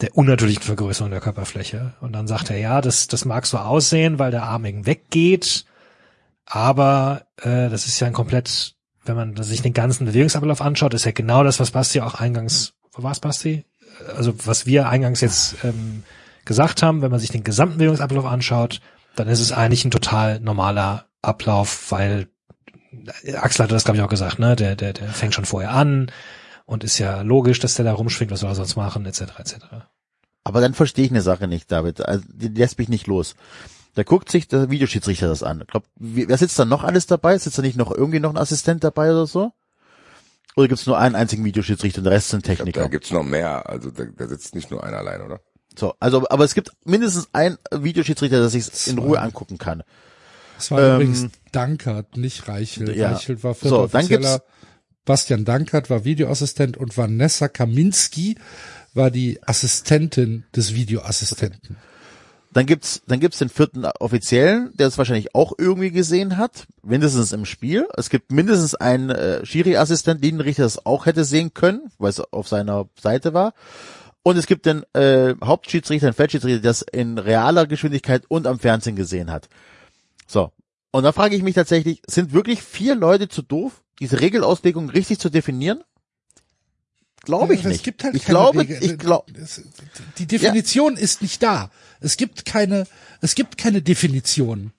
der 0.00 0.16
unnatürlichen 0.16 0.62
Vergrößerung 0.62 1.12
der 1.12 1.20
Körperfläche. 1.20 1.94
Und 2.00 2.12
dann 2.12 2.26
sagt 2.26 2.50
er, 2.50 2.58
ja, 2.58 2.80
das, 2.80 3.06
das 3.06 3.24
mag 3.24 3.46
so 3.46 3.58
aussehen, 3.58 4.18
weil 4.18 4.32
der 4.32 4.42
Arm 4.42 4.64
eben 4.64 4.84
weggeht, 4.84 5.64
aber 6.44 7.22
äh, 7.40 7.68
das 7.68 7.86
ist 7.86 8.00
ja 8.00 8.06
ein 8.06 8.12
komplett, 8.12 8.74
wenn 9.04 9.16
man 9.16 9.36
sich 9.42 9.62
den 9.62 9.72
ganzen 9.72 10.06
Bewegungsablauf 10.06 10.60
anschaut, 10.60 10.92
ist 10.94 11.04
ja 11.04 11.12
genau 11.12 11.44
das, 11.44 11.60
was 11.60 11.70
Basti 11.70 12.00
auch 12.00 12.14
eingangs, 12.14 12.74
wo 12.92 13.02
war's 13.02 13.20
Basti? 13.20 13.64
Also 14.16 14.34
was 14.44 14.66
wir 14.66 14.88
eingangs 14.88 15.20
jetzt 15.20 15.56
ähm, 15.64 16.02
gesagt 16.44 16.82
haben, 16.82 17.02
wenn 17.02 17.10
man 17.10 17.20
sich 17.20 17.30
den 17.30 17.44
gesamten 17.44 17.78
Bewegungsablauf 17.78 18.24
anschaut, 18.26 18.80
dann 19.16 19.28
ist 19.28 19.40
es 19.40 19.52
eigentlich 19.52 19.84
ein 19.84 19.90
total 19.90 20.40
normaler 20.40 21.06
Ablauf, 21.22 21.90
weil 21.92 22.28
Axel 23.36 23.64
hatte 23.64 23.74
das, 23.74 23.84
glaube 23.84 23.96
ich, 23.98 24.02
auch 24.02 24.08
gesagt, 24.08 24.38
ne? 24.38 24.56
Der, 24.56 24.76
der, 24.76 24.92
der 24.92 25.08
fängt 25.08 25.34
schon 25.34 25.44
vorher 25.44 25.72
an 25.72 26.10
und 26.66 26.84
ist 26.84 26.98
ja 26.98 27.22
logisch, 27.22 27.58
dass 27.58 27.74
der 27.74 27.84
da 27.84 27.92
rumschwingt, 27.92 28.30
was 28.30 28.40
soll 28.40 28.50
er 28.50 28.54
sonst 28.54 28.76
machen, 28.76 29.06
etc. 29.06 29.22
etc. 29.38 29.56
aber 30.44 30.60
dann 30.60 30.74
verstehe 30.74 31.04
ich 31.04 31.10
eine 31.10 31.22
Sache 31.22 31.48
nicht, 31.48 31.70
David. 31.70 32.04
Also, 32.06 32.24
die 32.28 32.48
lässt 32.48 32.78
mich 32.78 32.88
nicht 32.88 33.06
los. 33.06 33.34
Da 33.94 34.02
guckt 34.02 34.30
sich 34.30 34.48
der 34.48 34.70
Videoschiedsrichter 34.70 35.28
das 35.28 35.42
an. 35.42 35.60
Ich 35.60 35.66
glaub, 35.66 35.84
wer 35.96 36.38
sitzt 36.38 36.58
da 36.58 36.64
noch 36.64 36.82
alles 36.82 37.06
dabei? 37.06 37.36
Sitzt 37.36 37.58
da 37.58 37.62
nicht 37.62 37.76
noch 37.76 37.90
irgendwie 37.90 38.20
noch 38.20 38.30
ein 38.30 38.38
Assistent 38.38 38.82
dabei 38.84 39.10
oder 39.10 39.26
so? 39.26 39.52
Oder 40.56 40.68
gibt's 40.68 40.86
nur 40.86 40.98
einen 40.98 41.14
einzigen 41.14 41.44
Videoschiedsrichter 41.44 41.98
und 41.98 42.04
der 42.04 42.12
Rest 42.12 42.30
sind 42.30 42.40
Ich 42.40 42.44
glaub, 42.44 42.56
Techniker? 42.58 42.80
da 42.82 42.88
gibt's 42.88 43.10
noch 43.10 43.22
mehr. 43.22 43.68
Also 43.68 43.90
da, 43.90 44.04
da 44.04 44.28
sitzt 44.28 44.54
nicht 44.54 44.70
nur 44.70 44.82
einer 44.84 44.98
allein, 44.98 45.20
oder? 45.22 45.40
So, 45.76 45.94
also, 46.00 46.28
aber 46.28 46.44
es 46.44 46.54
gibt 46.54 46.70
mindestens 46.84 47.28
einen 47.32 47.56
Videoschiedsrichter, 47.74 48.38
der 48.38 48.48
sich 48.48 48.68
in. 48.86 48.98
Ruhe 48.98 49.20
angucken 49.20 49.58
kann. 49.58 49.82
Es 50.58 50.70
war 50.70 50.80
Ähm, 50.80 50.94
übrigens 50.96 51.26
Dankert, 51.50 52.16
nicht 52.16 52.46
Reichelt. 52.48 52.94
ja. 52.96 53.12
Reichelt 53.12 53.42
war 53.42 53.54
So, 53.54 53.60
vierter 53.60 53.76
dann 53.88 54.00
Offizieller. 54.04 54.32
gibt's- 54.38 54.46
Bastian 55.04 55.44
Dankert 55.44 55.90
war 55.90 56.04
Videoassistent 56.04 56.76
und 56.76 56.96
Vanessa 56.96 57.48
Kaminski 57.48 58.36
war 58.94 59.10
die 59.10 59.40
Assistentin 59.42 60.44
des 60.54 60.74
Videoassistenten. 60.74 61.76
Dann 62.52 62.66
gibt's, 62.66 63.02
dann 63.08 63.18
gibt's 63.18 63.38
den 63.38 63.48
vierten 63.48 63.84
Offiziellen, 63.86 64.70
der 64.76 64.86
es 64.86 64.98
wahrscheinlich 64.98 65.34
auch 65.34 65.54
irgendwie 65.58 65.90
gesehen 65.90 66.36
hat, 66.36 66.66
mindestens 66.84 67.32
im 67.32 67.46
Spiel. 67.46 67.88
Es 67.96 68.10
gibt 68.10 68.30
mindestens 68.30 68.74
einen 68.74 69.08
äh, 69.10 69.44
Schiri-Assistent, 69.44 70.22
Linienrichter, 70.22 70.62
das 70.64 70.84
auch 70.86 71.06
hätte 71.06 71.24
sehen 71.24 71.54
können, 71.54 71.90
weil 71.98 72.10
es 72.10 72.20
auf 72.20 72.46
seiner 72.46 72.86
Seite 73.00 73.32
war. 73.34 73.54
Und 74.24 74.36
es 74.36 74.46
gibt 74.46 74.66
den 74.66 74.84
äh, 74.94 75.34
Hauptschiedsrichter, 75.42 76.06
den 76.08 76.14
Feldschiedsrichter, 76.14 76.60
der 76.60 76.70
das 76.70 76.82
in 76.82 77.18
realer 77.18 77.66
Geschwindigkeit 77.66 78.24
und 78.28 78.46
am 78.46 78.58
Fernsehen 78.60 78.94
gesehen 78.96 79.30
hat. 79.30 79.48
So. 80.26 80.52
Und 80.92 81.02
da 81.04 81.12
frage 81.12 81.34
ich 81.34 81.42
mich 81.42 81.54
tatsächlich, 81.54 82.02
sind 82.06 82.32
wirklich 82.32 82.62
vier 82.62 82.94
Leute 82.94 83.28
zu 83.28 83.42
doof, 83.42 83.82
diese 83.98 84.20
Regelauslegung 84.20 84.90
richtig 84.90 85.18
zu 85.18 85.28
definieren? 85.30 85.82
Glaube 87.24 87.54
ich 87.54 87.60
Es 87.60 87.66
nicht. 87.66 87.84
gibt 87.84 88.02
halt 88.04 88.14
ich 88.14 88.24
keine 88.24 88.32
glaube, 88.38 88.60
Regel. 88.60 88.82
ich 88.82 88.98
glaube, 88.98 89.32
Es- 89.40 89.62
Die 90.18 90.26
Definition 90.26 90.96
ist 90.96 91.22
nicht 91.22 91.42
da. 91.42 91.70
Es 92.00 92.16
gibt 92.16 92.44
keine, 92.44 92.86
es 93.20 93.34
gibt 93.34 93.58
keine 93.58 93.80
Definition. 93.80 94.72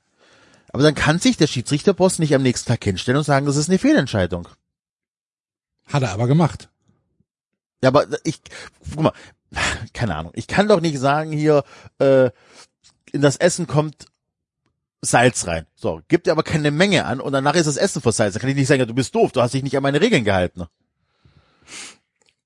aber 0.69 0.83
dann 0.83 0.95
kann 0.95 1.19
sich 1.19 1.37
der 1.37 1.47
Schiedsrichterboss 1.47 2.19
nicht 2.19 2.35
am 2.35 2.41
nächsten 2.43 2.67
Tag 2.67 2.83
hinstellen 2.83 3.17
und 3.17 3.23
sagen, 3.23 3.45
das 3.45 3.55
ist 3.57 3.69
eine 3.69 3.79
Fehlentscheidung. 3.79 4.47
Hat 5.85 6.03
er 6.03 6.11
aber 6.11 6.27
gemacht. 6.27 6.69
Ja, 7.84 7.89
aber 7.89 8.07
ich, 8.23 8.39
guck 8.93 9.03
mal, 9.03 9.13
keine 9.93 10.15
Ahnung. 10.15 10.31
Ich 10.36 10.47
kann 10.47 10.69
doch 10.69 10.79
nicht 10.79 10.97
sagen 10.97 11.34
hier, 11.34 11.63
äh, 11.99 12.29
in 13.11 13.21
das 13.21 13.36
Essen 13.36 13.67
kommt 13.67 14.05
Salz 15.01 15.47
rein. 15.47 15.67
So, 15.75 16.01
gibt 16.07 16.27
dir 16.27 16.31
aber 16.31 16.43
keine 16.43 16.71
Menge 16.71 17.03
an 17.03 17.19
und 17.19 17.34
danach 17.34 17.55
ist 17.55 17.67
das 17.67 17.75
Essen 17.75 18.01
versalzen. 18.01 18.36
Dann 18.36 18.41
kann 18.41 18.49
ich 18.51 18.55
nicht 18.55 18.67
sagen, 18.67 18.79
ja, 18.79 18.86
du 18.86 18.93
bist 18.93 19.13
doof, 19.13 19.34
du 19.34 19.41
hast 19.41 19.53
dich 19.53 19.63
nicht 19.63 19.75
an 19.75 19.84
meine 19.84 19.99
Regeln 19.99 20.23
gehalten. 20.23 20.63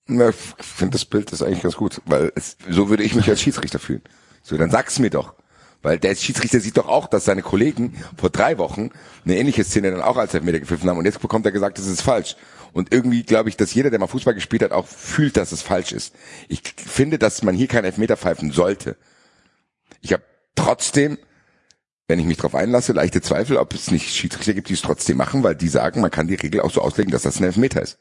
Na, 0.07 0.29
Ich 0.29 0.65
finde 0.65 0.93
das 0.93 1.05
Bild 1.05 1.31
ist 1.31 1.43
eigentlich 1.43 1.61
ganz 1.61 1.75
gut, 1.75 2.01
weil 2.05 2.31
es, 2.33 2.57
so 2.67 2.89
würde 2.89 3.03
ich 3.03 3.13
mich 3.13 3.29
als 3.29 3.39
Schiedsrichter 3.39 3.77
fühlen. 3.77 4.01
So, 4.41 4.57
dann 4.57 4.71
sag's 4.71 4.97
mir 4.97 5.11
doch. 5.11 5.35
Weil 5.83 5.99
der 5.99 6.15
Schiedsrichter 6.15 6.59
sieht 6.59 6.77
doch 6.77 6.87
auch, 6.87 7.05
dass 7.07 7.25
seine 7.25 7.43
Kollegen 7.43 7.95
vor 8.17 8.31
drei 8.31 8.57
Wochen 8.57 8.89
eine 9.23 9.37
ähnliche 9.37 9.63
Szene 9.63 9.91
dann 9.91 10.01
auch 10.01 10.17
als 10.17 10.33
Elfmeter 10.33 10.59
gepfiffen 10.59 10.89
haben 10.89 10.97
und 10.97 11.05
jetzt 11.05 11.21
bekommt 11.21 11.45
er 11.45 11.51
gesagt, 11.51 11.77
das 11.77 11.85
ist 11.85 12.01
falsch. 12.01 12.35
Und 12.77 12.93
irgendwie 12.93 13.23
glaube 13.23 13.49
ich, 13.49 13.57
dass 13.57 13.73
jeder, 13.73 13.89
der 13.89 13.97
mal 13.97 14.05
Fußball 14.05 14.35
gespielt 14.35 14.61
hat, 14.61 14.71
auch 14.71 14.85
fühlt, 14.85 15.35
dass 15.35 15.51
es 15.51 15.63
falsch 15.63 15.93
ist. 15.93 16.13
Ich 16.47 16.61
finde, 16.77 17.17
dass 17.17 17.41
man 17.41 17.55
hier 17.55 17.67
keinen 17.67 17.85
Elfmeter 17.85 18.17
pfeifen 18.17 18.51
sollte. 18.51 18.97
Ich 20.01 20.13
habe 20.13 20.21
trotzdem, 20.53 21.17
wenn 22.07 22.19
ich 22.19 22.27
mich 22.27 22.37
darauf 22.37 22.53
einlasse, 22.53 22.93
leichte 22.93 23.19
Zweifel, 23.19 23.57
ob 23.57 23.73
es 23.73 23.89
nicht 23.89 24.13
Schiedsrichter 24.13 24.53
gibt, 24.53 24.69
die 24.69 24.75
es 24.75 24.83
trotzdem 24.83 25.17
machen, 25.17 25.41
weil 25.41 25.55
die 25.55 25.69
sagen, 25.69 26.01
man 26.01 26.11
kann 26.11 26.27
die 26.27 26.35
Regel 26.35 26.61
auch 26.61 26.69
so 26.69 26.81
auslegen, 26.81 27.11
dass 27.11 27.23
das 27.23 27.39
ein 27.39 27.45
Elfmeter 27.45 27.81
ist. 27.81 27.97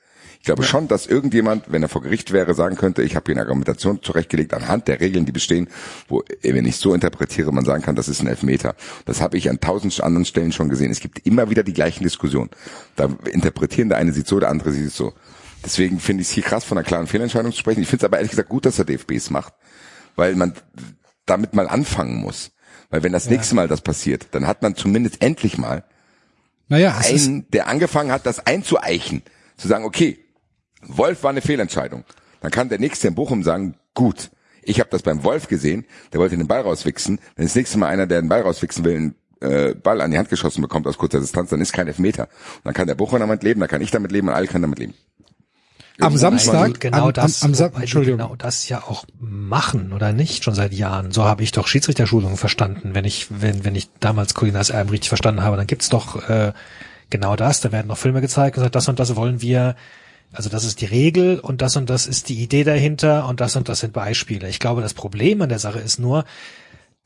Ich 0.46 0.48
glaube 0.48 0.62
schon, 0.62 0.86
dass 0.86 1.08
irgendjemand, 1.08 1.72
wenn 1.72 1.82
er 1.82 1.88
vor 1.88 2.02
Gericht 2.02 2.32
wäre, 2.32 2.54
sagen 2.54 2.76
könnte, 2.76 3.02
ich 3.02 3.16
habe 3.16 3.24
hier 3.26 3.34
eine 3.34 3.40
Argumentation 3.40 4.00
zurechtgelegt 4.00 4.54
anhand 4.54 4.86
der 4.86 5.00
Regeln, 5.00 5.26
die 5.26 5.32
bestehen, 5.32 5.66
wo, 6.06 6.22
wenn 6.40 6.64
ich 6.66 6.76
so 6.76 6.94
interpretiere, 6.94 7.52
man 7.52 7.64
sagen 7.64 7.82
kann, 7.82 7.96
das 7.96 8.06
ist 8.06 8.20
ein 8.20 8.28
Elfmeter. 8.28 8.76
Das 9.06 9.20
habe 9.20 9.36
ich 9.38 9.50
an 9.50 9.58
tausend 9.58 10.00
anderen 10.00 10.24
Stellen 10.24 10.52
schon 10.52 10.68
gesehen. 10.68 10.92
Es 10.92 11.00
gibt 11.00 11.26
immer 11.26 11.50
wieder 11.50 11.64
die 11.64 11.72
gleichen 11.72 12.04
Diskussionen. 12.04 12.50
Da 12.94 13.08
interpretieren 13.28 13.88
der 13.88 13.98
eine 13.98 14.12
sieht 14.12 14.28
so, 14.28 14.38
der 14.38 14.50
andere 14.50 14.70
sieht 14.70 14.86
es 14.86 14.96
so. 14.96 15.14
Deswegen 15.64 15.98
finde 15.98 16.22
ich 16.22 16.28
es 16.28 16.34
hier 16.34 16.44
krass, 16.44 16.62
von 16.62 16.78
einer 16.78 16.86
klaren 16.86 17.08
Fehlentscheidung 17.08 17.50
zu 17.50 17.58
sprechen. 17.58 17.82
Ich 17.82 17.88
finde 17.88 18.02
es 18.02 18.04
aber 18.04 18.18
ehrlich 18.18 18.30
gesagt 18.30 18.48
gut, 18.48 18.66
dass 18.66 18.76
der 18.76 18.84
DFB 18.84 19.14
es 19.16 19.30
macht, 19.30 19.52
weil 20.14 20.36
man 20.36 20.52
damit 21.24 21.54
mal 21.54 21.66
anfangen 21.66 22.20
muss. 22.20 22.52
Weil 22.90 23.02
wenn 23.02 23.10
das 23.10 23.28
nächste 23.28 23.56
Mal 23.56 23.66
das 23.66 23.80
passiert, 23.80 24.28
dann 24.30 24.46
hat 24.46 24.62
man 24.62 24.76
zumindest 24.76 25.22
endlich 25.22 25.58
mal 25.58 25.82
Naja, 26.68 26.96
einen, 27.02 27.50
der 27.50 27.66
angefangen 27.66 28.12
hat, 28.12 28.26
das 28.26 28.46
einzueichen. 28.46 29.22
Zu 29.56 29.66
sagen, 29.66 29.84
okay, 29.84 30.22
Wolf 30.88 31.22
war 31.22 31.30
eine 31.30 31.42
Fehlentscheidung. 31.42 32.04
Dann 32.40 32.50
kann 32.50 32.68
der 32.68 32.78
nächste 32.78 33.08
in 33.08 33.14
Bochum 33.14 33.42
sagen, 33.42 33.74
gut, 33.94 34.30
ich 34.62 34.80
habe 34.80 34.90
das 34.90 35.02
beim 35.02 35.24
Wolf 35.24 35.48
gesehen, 35.48 35.84
der 36.12 36.20
wollte 36.20 36.36
den 36.36 36.46
Ball 36.46 36.60
rauswichsen. 36.60 37.20
Wenn 37.36 37.46
das 37.46 37.54
nächste 37.54 37.78
Mal 37.78 37.88
einer, 37.88 38.06
der 38.06 38.20
den 38.20 38.28
Ball 38.28 38.42
rauswichsen 38.42 38.84
will, 38.84 38.96
einen 38.96 39.14
äh, 39.40 39.74
Ball 39.74 40.00
an 40.00 40.10
die 40.10 40.18
Hand 40.18 40.28
geschossen 40.28 40.60
bekommt 40.60 40.86
aus 40.86 40.98
kurzer 40.98 41.20
Distanz, 41.20 41.50
dann 41.50 41.60
ist 41.60 41.72
kein 41.72 41.86
Elfmeter. 41.86 42.24
Und 42.24 42.64
dann 42.64 42.74
kann 42.74 42.86
der 42.86 42.94
Bochum 42.94 43.20
damit 43.20 43.42
leben, 43.42 43.60
dann 43.60 43.68
kann 43.68 43.80
ich 43.80 43.90
damit 43.90 44.12
leben 44.12 44.28
und 44.28 44.34
alle 44.34 44.46
können 44.46 44.62
damit 44.62 44.78
leben. 44.78 44.94
am 46.00 46.12
Wobei 46.12 46.18
Samstag, 46.18 46.80
genau 46.80 47.06
am, 47.06 47.12
das, 47.12 47.42
am, 47.42 47.50
am 47.50 47.54
Sa 47.54 47.66
wobei 47.66 47.76
die 47.76 47.82
Entschuldigung. 47.82 48.18
genau 48.18 48.36
das 48.36 48.68
ja 48.68 48.82
auch 48.82 49.04
machen 49.18 49.92
oder 49.92 50.12
nicht 50.12 50.44
schon 50.44 50.54
seit 50.54 50.72
Jahren. 50.72 51.12
So 51.12 51.24
habe 51.24 51.42
ich 51.42 51.52
doch 51.52 51.66
Schiedsrichterschulungen 51.66 52.36
verstanden. 52.36 52.94
Wenn 52.94 53.04
ich, 53.04 53.28
wenn, 53.30 53.64
wenn 53.64 53.74
ich 53.74 53.88
damals 54.00 54.34
Colinas 54.34 54.70
Erben 54.70 54.90
richtig 54.90 55.08
verstanden 55.08 55.42
habe, 55.42 55.56
dann 55.56 55.66
gibt's 55.66 55.88
doch 55.88 56.28
äh, 56.28 56.52
genau 57.10 57.36
das. 57.36 57.60
Da 57.60 57.72
werden 57.72 57.86
noch 57.88 57.98
Filme 57.98 58.20
gezeigt 58.20 58.56
und 58.56 58.62
sagt, 58.62 58.74
das 58.74 58.88
und 58.88 58.98
das 58.98 59.16
wollen 59.16 59.42
wir. 59.42 59.76
Also 60.32 60.50
das 60.50 60.64
ist 60.64 60.80
die 60.80 60.86
Regel 60.86 61.38
und 61.38 61.62
das 61.62 61.76
und 61.76 61.88
das 61.88 62.06
ist 62.06 62.28
die 62.28 62.42
Idee 62.42 62.64
dahinter 62.64 63.26
und 63.28 63.40
das 63.40 63.56
und 63.56 63.68
das 63.68 63.80
sind 63.80 63.92
Beispiele. 63.92 64.48
Ich 64.48 64.58
glaube, 64.58 64.82
das 64.82 64.94
Problem 64.94 65.40
an 65.40 65.48
der 65.48 65.58
Sache 65.58 65.78
ist 65.78 65.98
nur, 65.98 66.24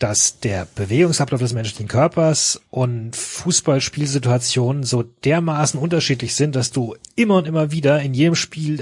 dass 0.01 0.41
der 0.41 0.67
Bewegungsablauf 0.75 1.41
des 1.41 1.53
menschlichen 1.53 1.87
Körpers 1.87 2.63
und 2.71 3.15
Fußballspielsituationen 3.15 4.83
so 4.83 5.03
dermaßen 5.03 5.79
unterschiedlich 5.79 6.35
sind, 6.35 6.57
dass 6.57 6.71
du 6.71 6.97
immer 7.17 7.37
und 7.37 7.47
immer 7.47 7.71
wieder 7.71 8.01
in 8.01 8.15
jedem 8.15 8.35
Spiel 8.35 8.81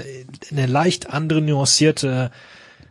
in 0.49 0.57
eine 0.57 0.67
leicht 0.67 1.09
andere 1.09 1.41
nuancierte 1.41 2.31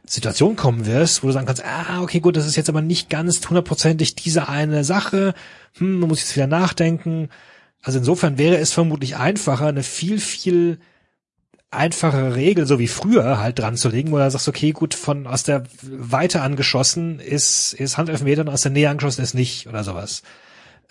Situation 0.05 0.57
kommen 0.57 0.84
wirst, 0.84 1.22
wo 1.22 1.28
du 1.28 1.32
sagen 1.32 1.46
kannst, 1.46 1.64
ah, 1.64 2.03
okay, 2.03 2.20
gut, 2.20 2.36
das 2.36 2.46
ist 2.46 2.57
jetzt 2.57 2.68
aber 2.68 2.82
nicht 2.82 3.09
ganz 3.09 3.46
hundertprozentig 3.49 4.14
diese 4.14 4.49
eine 4.49 4.84
Sache, 4.84 5.34
hm, 5.78 6.01
man 6.01 6.11
muss 6.11 6.20
jetzt 6.20 6.36
wieder 6.36 6.46
nachdenken. 6.46 7.30
Also 7.82 7.99
insofern 7.99 8.36
wäre 8.36 8.59
es 8.59 8.72
vermutlich 8.72 9.16
einfacher, 9.16 9.68
eine 9.68 9.82
viel, 9.82 10.20
viel 10.20 10.78
einfache 11.70 12.34
Regel, 12.34 12.66
so 12.66 12.78
wie 12.78 12.88
früher, 12.88 13.38
halt 13.38 13.58
dran 13.58 13.76
zu 13.76 13.88
legen, 13.88 14.10
wo 14.10 14.18
du 14.18 14.30
sagst, 14.30 14.48
okay, 14.48 14.72
gut, 14.72 14.94
von 14.94 15.26
aus 15.26 15.42
der 15.42 15.64
Weite 15.82 16.40
angeschossen 16.40 17.20
ist, 17.20 17.74
ist 17.74 17.98
Handelfmeter 17.98 18.42
und 18.42 18.48
aus 18.48 18.62
der 18.62 18.72
Nähe 18.72 18.88
angeschossen 18.88 19.22
ist 19.22 19.34
nicht 19.34 19.66
oder 19.66 19.84
sowas. 19.84 20.22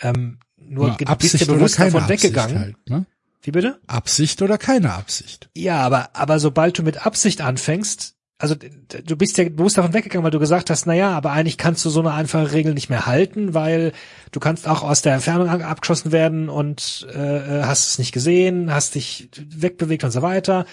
Ähm, 0.01 0.37
nur 0.57 0.89
Ja, 0.89 0.93
du 0.93 0.97
bist 0.97 1.09
Absicht 1.09 1.39
ja 1.41 1.47
oder 1.49 1.57
bewusst 1.57 1.79
davon 1.79 2.01
Absicht 2.03 2.23
weggegangen. 2.23 2.59
halt, 2.59 2.89
ne? 2.89 3.05
Wie 3.41 3.51
bitte? 3.51 3.79
Absicht 3.87 4.41
oder 4.41 4.57
keine 4.57 4.93
Absicht. 4.93 5.49
Ja, 5.55 5.79
aber, 5.79 6.15
aber 6.15 6.39
sobald 6.39 6.77
du 6.77 6.83
mit 6.83 7.05
Absicht 7.05 7.41
anfängst, 7.41 8.15
also 8.39 8.55
du 8.55 9.15
bist 9.17 9.37
ja 9.37 9.49
bewusst 9.49 9.77
davon 9.77 9.93
weggegangen, 9.93 10.23
weil 10.23 10.31
du 10.31 10.39
gesagt 10.39 10.69
hast, 10.69 10.85
na 10.85 10.93
ja, 10.93 11.09
aber 11.11 11.31
eigentlich 11.31 11.57
kannst 11.57 11.83
du 11.85 11.89
so 11.89 12.01
eine 12.01 12.13
einfache 12.13 12.51
Regel 12.51 12.73
nicht 12.75 12.89
mehr 12.89 13.07
halten, 13.07 13.53
weil 13.55 13.93
du 14.31 14.39
kannst 14.39 14.67
auch 14.67 14.83
aus 14.83 15.01
der 15.01 15.15
Entfernung 15.15 15.49
abgeschossen 15.49 16.11
werden 16.11 16.47
und 16.49 17.07
äh, 17.13 17.61
äh, 17.61 17.63
hast 17.63 17.87
es 17.89 17.99
nicht 17.99 18.11
gesehen, 18.11 18.71
hast 18.71 18.93
dich 18.95 19.29
wegbewegt 19.49 20.03
und 20.03 20.11
so 20.11 20.21
weiter. 20.21 20.65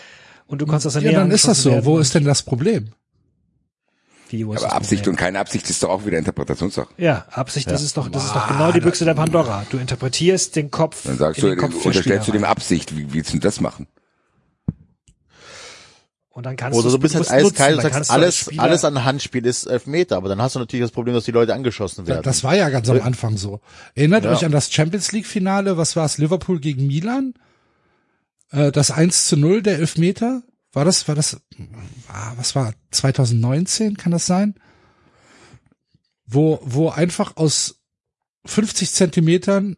Und 0.46 0.60
du 0.60 0.66
kannst 0.66 0.86
aus 0.86 0.92
der 0.92 1.02
Ja, 1.02 1.10
Nähe 1.10 1.18
dann 1.20 1.30
ist 1.30 1.48
das 1.48 1.62
so. 1.62 1.84
Wo 1.86 1.98
ist 1.98 2.14
denn 2.14 2.24
das 2.24 2.42
Problem? 2.42 2.90
Wie, 4.28 4.46
wo 4.46 4.52
ist 4.52 4.58
Aber 4.58 4.68
das 4.68 4.76
Absicht 4.76 5.02
Problem? 5.04 5.14
und 5.14 5.20
keine 5.20 5.38
Absicht 5.38 5.70
ist 5.70 5.82
doch 5.82 5.88
auch 5.88 6.04
wieder 6.04 6.18
Interpretationssache. 6.18 6.88
Ja, 6.98 7.24
Absicht, 7.30 7.70
das 7.70 7.82
ist 7.82 7.96
doch, 7.96 8.08
das 8.10 8.26
ist 8.26 8.34
doch 8.34 8.48
genau 8.48 8.72
die 8.72 8.80
Büchse 8.80 9.06
der 9.06 9.14
Pandora. 9.14 9.64
Du 9.70 9.78
interpretierst 9.78 10.54
den 10.56 10.70
Kopf 10.70 11.04
Dann 11.06 11.16
sagst 11.16 11.38
in 11.38 11.44
du, 11.48 11.50
den 11.54 11.58
Kopf 11.58 11.86
unterstellst 11.86 12.28
du 12.28 12.32
dem. 12.32 12.44
Absicht, 12.44 12.94
wie 12.96 13.12
willst 13.14 13.30
du 13.30 13.32
denn 13.34 13.40
das 13.40 13.60
machen? 13.60 13.86
Und 16.34 16.44
dann 16.46 16.56
kannst 16.56 16.76
Oder 16.76 16.90
du 16.90 16.98
bist 16.98 17.14
halt 17.14 17.30
eiskalt 17.30 17.76
und 17.76 17.82
sagst, 17.92 18.10
alles, 18.10 18.50
alles 18.58 18.84
an 18.84 19.04
Handspiel 19.04 19.46
ist 19.46 19.66
Elfmeter, 19.66 20.16
aber 20.16 20.28
dann 20.28 20.42
hast 20.42 20.56
du 20.56 20.58
natürlich 20.58 20.82
das 20.84 20.90
Problem, 20.90 21.14
dass 21.14 21.24
die 21.24 21.30
Leute 21.30 21.54
angeschossen 21.54 22.08
werden. 22.08 22.24
Das 22.24 22.42
war 22.42 22.56
ja 22.56 22.70
ganz 22.70 22.88
am 22.90 23.00
Anfang 23.02 23.36
so. 23.36 23.60
Erinnert 23.94 24.24
Ja. 24.24 24.32
euch 24.32 24.44
an 24.44 24.50
das 24.50 24.72
Champions 24.72 25.12
League 25.12 25.26
Finale, 25.26 25.76
was 25.76 25.94
war 25.94 26.04
es, 26.04 26.18
Liverpool 26.18 26.58
gegen 26.58 26.88
Milan? 26.88 27.34
Äh, 28.50 28.72
das 28.72 28.90
1 28.90 29.28
zu 29.28 29.36
0 29.36 29.62
der 29.62 29.78
Elfmeter? 29.78 30.42
War 30.72 30.84
das, 30.84 31.06
war 31.06 31.14
das, 31.14 31.40
ah, 32.08 32.32
was 32.34 32.56
war, 32.56 32.74
2019, 32.90 33.96
kann 33.96 34.10
das 34.10 34.26
sein? 34.26 34.56
Wo, 36.26 36.58
wo 36.64 36.88
einfach 36.90 37.36
aus 37.36 37.76
50 38.44 38.90
Zentimetern 38.90 39.76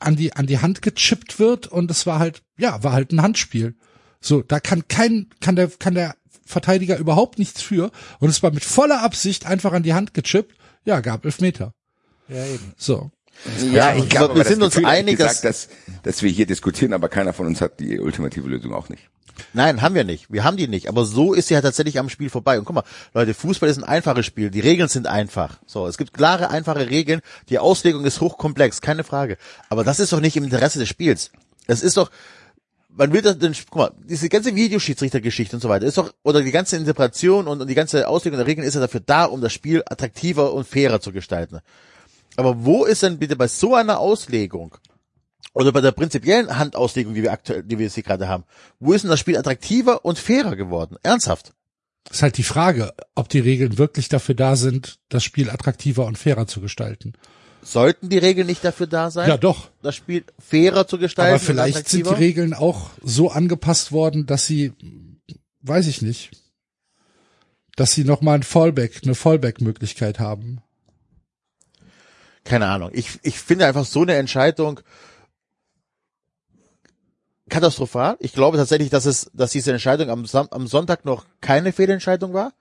an 0.00 0.16
die, 0.16 0.32
an 0.32 0.48
die 0.48 0.58
Hand 0.58 0.82
gechippt 0.82 1.38
wird 1.38 1.68
und 1.68 1.88
es 1.92 2.04
war 2.04 2.18
halt, 2.18 2.42
ja, 2.58 2.82
war 2.82 2.92
halt 2.94 3.12
ein 3.12 3.22
Handspiel. 3.22 3.76
So, 4.20 4.42
da 4.42 4.60
kann 4.60 4.88
kein, 4.88 5.28
kann 5.40 5.56
der, 5.56 5.68
kann 5.68 5.94
der 5.94 6.14
Verteidiger 6.44 6.98
überhaupt 6.98 7.38
nichts 7.38 7.62
für 7.62 7.90
und 8.20 8.30
es 8.30 8.42
war 8.42 8.50
mit 8.50 8.64
voller 8.64 9.02
Absicht 9.02 9.46
einfach 9.46 9.72
an 9.72 9.82
die 9.82 9.94
Hand 9.94 10.14
gechippt. 10.14 10.56
Ja, 10.84 11.00
gab 11.00 11.24
Elfmeter. 11.24 11.72
Ja, 12.28 12.44
eben. 12.44 12.72
So. 12.76 13.10
ja, 13.72 13.94
ich 13.94 14.08
glaube, 14.08 14.34
wir 14.34 14.44
sind 14.44 14.62
uns 14.62 14.74
Gefühl, 14.74 14.88
ehrlich 14.88 15.00
einig, 15.00 15.18
dass, 15.18 15.42
gesagt, 15.42 15.44
dass, 15.44 15.68
dass 16.02 16.22
wir 16.22 16.30
hier 16.30 16.46
diskutieren, 16.46 16.92
aber 16.92 17.08
keiner 17.08 17.32
von 17.32 17.46
uns 17.46 17.60
hat 17.60 17.78
die 17.80 17.98
ultimative 18.00 18.48
Lösung 18.48 18.72
auch 18.72 18.88
nicht. 18.88 19.02
nein, 19.52 19.82
haben 19.82 19.94
wir 19.94 20.04
nicht. 20.04 20.32
Wir 20.32 20.44
haben 20.44 20.56
die 20.56 20.66
nicht. 20.66 20.88
Aber 20.88 21.04
so 21.04 21.34
ist 21.34 21.48
sie 21.48 21.54
ja 21.54 21.60
tatsächlich 21.60 21.98
am 21.98 22.08
Spiel 22.08 22.30
vorbei. 22.30 22.58
Und 22.58 22.64
guck 22.64 22.74
mal, 22.74 22.84
Leute, 23.14 23.34
Fußball 23.34 23.68
ist 23.68 23.78
ein 23.78 23.84
einfaches 23.84 24.26
Spiel. 24.26 24.50
Die 24.50 24.60
Regeln 24.60 24.88
sind 24.88 25.06
einfach. 25.06 25.58
So, 25.66 25.86
es 25.86 25.98
gibt 25.98 26.12
klare, 26.12 26.50
einfache 26.50 26.90
Regeln. 26.90 27.20
Die 27.48 27.58
Auslegung 27.58 28.04
ist 28.04 28.20
hochkomplex, 28.20 28.80
keine 28.80 29.04
Frage. 29.04 29.36
Aber 29.68 29.84
das 29.84 30.00
ist 30.00 30.12
doch 30.12 30.20
nicht 30.20 30.36
im 30.36 30.44
Interesse 30.44 30.78
des 30.78 30.88
Spiels. 30.88 31.30
Es 31.66 31.82
ist 31.82 31.96
doch, 31.98 32.10
man 32.98 33.12
will 33.12 33.22
das, 33.22 33.38
den, 33.38 33.54
guck 33.70 33.76
mal, 33.76 33.92
diese 34.04 34.28
ganze 34.28 34.54
Videoschiedsrichtergeschichte 34.56 35.56
und 35.56 35.62
so 35.62 35.68
weiter 35.68 35.86
ist 35.86 35.96
doch, 35.96 36.12
oder 36.24 36.42
die 36.42 36.50
ganze 36.50 36.76
Interpretation 36.76 37.46
und, 37.46 37.60
und 37.60 37.68
die 37.68 37.76
ganze 37.76 38.08
Auslegung 38.08 38.38
der 38.38 38.46
Regeln 38.46 38.66
ist 38.66 38.74
ja 38.74 38.80
dafür 38.80 39.00
da, 39.00 39.24
um 39.24 39.40
das 39.40 39.52
Spiel 39.52 39.82
attraktiver 39.86 40.52
und 40.52 40.66
fairer 40.66 41.00
zu 41.00 41.12
gestalten. 41.12 41.60
Aber 42.36 42.64
wo 42.64 42.84
ist 42.84 43.04
denn 43.04 43.18
bitte 43.18 43.36
bei 43.36 43.46
so 43.46 43.76
einer 43.76 44.00
Auslegung 44.00 44.76
oder 45.54 45.70
bei 45.70 45.80
der 45.80 45.92
prinzipiellen 45.92 46.58
Handauslegung, 46.58 47.14
die 47.14 47.22
wir 47.22 47.32
aktuell, 47.32 47.62
die 47.62 47.78
wir 47.78 47.88
hier 47.88 48.02
gerade 48.02 48.26
haben, 48.26 48.44
wo 48.80 48.92
ist 48.92 49.02
denn 49.02 49.10
das 49.10 49.20
Spiel 49.20 49.36
attraktiver 49.36 50.04
und 50.04 50.18
fairer 50.18 50.56
geworden? 50.56 50.96
Ernsthaft? 51.04 51.52
Ist 52.10 52.22
halt 52.22 52.36
die 52.36 52.42
Frage, 52.42 52.94
ob 53.14 53.28
die 53.28 53.40
Regeln 53.40 53.78
wirklich 53.78 54.08
dafür 54.08 54.34
da 54.34 54.56
sind, 54.56 54.98
das 55.08 55.22
Spiel 55.22 55.50
attraktiver 55.50 56.04
und 56.04 56.18
fairer 56.18 56.48
zu 56.48 56.60
gestalten. 56.60 57.12
Sollten 57.62 58.08
die 58.08 58.18
Regeln 58.18 58.46
nicht 58.46 58.64
dafür 58.64 58.86
da 58.86 59.10
sein, 59.10 59.28
Ja, 59.28 59.36
doch. 59.36 59.70
das 59.82 59.94
Spiel 59.96 60.24
fairer 60.38 60.86
zu 60.86 60.98
gestalten? 60.98 61.34
Aber 61.34 61.40
vielleicht 61.44 61.88
sind 61.88 62.06
die? 62.06 62.10
Regeln 62.10 62.54
auch 62.54 62.90
so 63.02 63.30
angepasst 63.30 63.92
worden, 63.92 64.26
dass 64.26 64.46
sie, 64.46 64.72
weiß 65.62 65.86
ich 65.86 66.00
nicht, 66.00 66.30
dass 67.76 67.92
sie 67.92 68.04
nochmal 68.04 68.36
ein 68.36 68.42
Fallback, 68.42 69.00
eine 69.04 69.14
Fallback-Möglichkeit 69.14 70.18
haben. 70.18 70.60
keine 72.44 72.66
Ahnung. 72.68 72.90
Ich, 72.94 73.18
ich 73.22 73.38
finde 73.38 73.66
einfach 73.66 73.84
so 73.84 74.02
eine 74.02 74.14
Entscheidung 74.14 74.80
katastrophal. 77.48 78.16
Ich 78.20 78.32
glaube 78.32 78.56
tatsächlich, 78.56 78.90
dass 78.90 79.04
es, 79.06 79.30
dass 79.34 79.52
diese 79.52 79.72
Entscheidung 79.72 80.10
am, 80.10 80.24
am 80.50 80.66
Sonntag 80.66 81.04
noch 81.04 81.24
keine 81.40 81.72
Fehlentscheidung 81.72 82.32
war. 82.34 82.52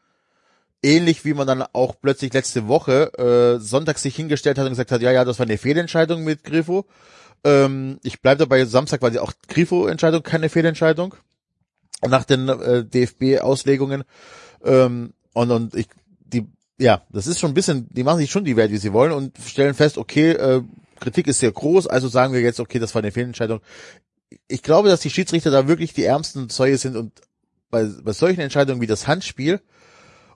Ähnlich 0.84 1.26
wie 1.26 1.34
man 1.34 1.48
dann 1.48 1.64
auch 1.74 1.96
plötzlich 2.00 2.34
letzte 2.34 2.68
Woche 2.68 3.12
äh, 3.18 3.60
Sonntag 3.60 3.98
sich 3.98 4.16
hingestellt 4.16 4.58
hat 4.58 4.66
und 4.66 4.72
gesagt 4.72 4.92
hat, 4.92 5.02
ja, 5.02 5.12
ja, 5.12 5.26
das 5.26 5.40
war 5.40 5.46
eine 5.46 5.58
Fehlentscheidung 5.58 6.24
mit 6.24 6.44
Grifo. 6.44 6.86
Ähm, 7.44 8.00
ich 8.04 8.22
bleibe 8.22 8.40
dabei, 8.40 8.66
Samstag 8.66 9.02
war 9.02 9.12
die 9.12 9.20
auch 9.20 9.34
Grifo-Entscheidung 9.48 10.24
keine 10.24 10.50
Fehlentscheidung. 10.50 11.16
Nach 12.08 12.26
den 12.26 12.48
äh, 12.48 12.86
DFB-Auslegungen. 12.86 14.04
Ähm, 14.64 15.14
und, 15.34 15.52
und 15.52 15.76
ich, 15.76 15.88
die, 16.20 16.46
ja, 16.78 17.02
das 17.10 17.26
ist 17.26 17.40
schon 17.40 17.52
ein 17.52 17.56
bisschen, 17.56 17.88
die 17.90 18.04
machen 18.04 18.20
sich 18.20 18.30
schon 18.30 18.46
die 18.46 18.56
Welt, 18.56 18.72
wie 18.72 18.78
sie 18.78 18.94
wollen 18.94 19.12
und 19.12 19.36
stellen 19.40 19.74
fest, 19.74 19.98
okay, 19.98 20.32
äh, 20.32 20.62
Kritik 21.00 21.28
ist 21.28 21.40
sehr 21.40 21.52
groß, 21.52 21.88
also 21.88 22.08
sagen 22.08 22.34
wir 22.34 22.42
jetzt, 22.42 22.60
okay, 22.60 22.80
das 22.80 22.94
war 22.94 23.02
eine 23.02 23.12
Fehlentscheidung. 23.12 23.62
Ich 24.48 24.64
glaube, 24.64 24.90
dass 24.90 25.02
die 25.02 25.10
Schiedsrichter 25.10 25.52
da 25.52 25.68
wirklich 25.68 25.94
die 25.94 26.04
ärmsten 26.04 26.50
Zeuge 26.50 26.78
sind 26.78 26.96
und 26.96 27.14
bei, 27.70 27.86
bei 27.86 28.14
solchen 28.14 28.42
Entscheidungen 28.42 28.82
wie 28.82 28.88
das 28.88 29.08
Handspiel 29.08 29.62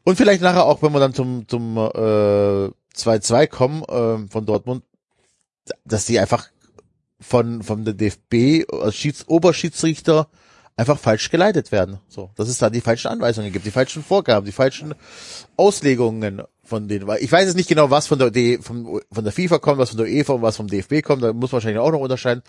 und 0.03 0.15
vielleicht 0.15 0.41
nachher 0.41 0.65
auch, 0.65 0.81
wenn 0.81 0.93
wir 0.93 0.99
dann 0.99 1.13
zum, 1.13 1.47
zum 1.47 1.77
äh, 1.77 2.69
2-2 2.95 3.47
kommen 3.47 3.83
äh, 3.83 4.27
von 4.29 4.45
Dortmund, 4.45 4.83
dass 5.85 6.05
die 6.05 6.19
einfach 6.19 6.49
von, 7.19 7.61
von 7.61 7.85
der 7.85 7.93
DFB 7.93 8.71
als 8.73 8.95
Schieds 8.95 9.27
Oberschiedsrichter 9.27 10.27
einfach 10.75 10.97
falsch 10.97 11.29
geleitet 11.29 11.71
werden. 11.71 11.99
So, 12.07 12.31
dass 12.35 12.49
es 12.49 12.57
da 12.57 12.69
die 12.69 12.81
falschen 12.81 13.09
Anweisungen 13.09 13.51
gibt, 13.51 13.65
die 13.65 13.71
falschen 13.71 14.03
Vorgaben, 14.03 14.45
die 14.45 14.51
falschen 14.51 14.95
Auslegungen 15.55 16.41
von 16.63 16.87
denen. 16.87 17.07
Weil 17.07 17.23
ich 17.23 17.31
weiß 17.31 17.45
jetzt 17.45 17.55
nicht 17.55 17.69
genau, 17.69 17.91
was 17.91 18.07
von 18.07 18.17
der 18.17 18.31
D, 18.31 18.57
von, 18.57 19.01
von 19.11 19.23
der 19.23 19.33
FIFA 19.33 19.59
kommt, 19.59 19.77
was 19.77 19.89
von 19.89 19.97
der 19.97 20.07
UEFA 20.07 20.33
und 20.33 20.41
was 20.41 20.57
vom 20.57 20.67
DFB 20.67 21.03
kommt. 21.03 21.23
Da 21.23 21.33
muss 21.33 21.51
man 21.51 21.57
wahrscheinlich 21.57 21.79
auch 21.79 21.91
noch 21.91 21.99
unterscheiden. 21.99 22.43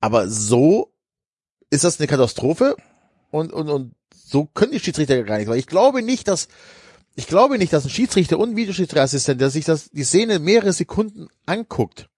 Aber 0.00 0.28
so 0.28 0.92
ist 1.70 1.84
das 1.84 1.98
eine 1.98 2.06
Katastrophe 2.06 2.76
und 3.30 3.52
und 3.52 3.68
und 3.68 3.94
so 4.14 4.46
können 4.46 4.72
die 4.72 4.80
Schiedsrichter 4.80 5.22
gar 5.24 5.38
nicht. 5.38 5.48
Weil 5.48 5.58
ich 5.58 5.66
glaube 5.66 6.02
nicht, 6.02 6.28
dass 6.28 6.48
ich 7.14 7.26
glaube 7.26 7.58
nicht, 7.58 7.72
dass 7.72 7.84
ein 7.84 7.90
Schiedsrichter 7.90 8.38
und 8.38 8.50
ein 8.50 8.56
Videoschiedsrichterassistent, 8.56 9.40
der 9.40 9.50
sich 9.50 9.64
das 9.64 9.90
die 9.90 10.04
Szene 10.04 10.38
mehrere 10.38 10.72
Sekunden 10.72 11.28
anguckt, 11.46 12.08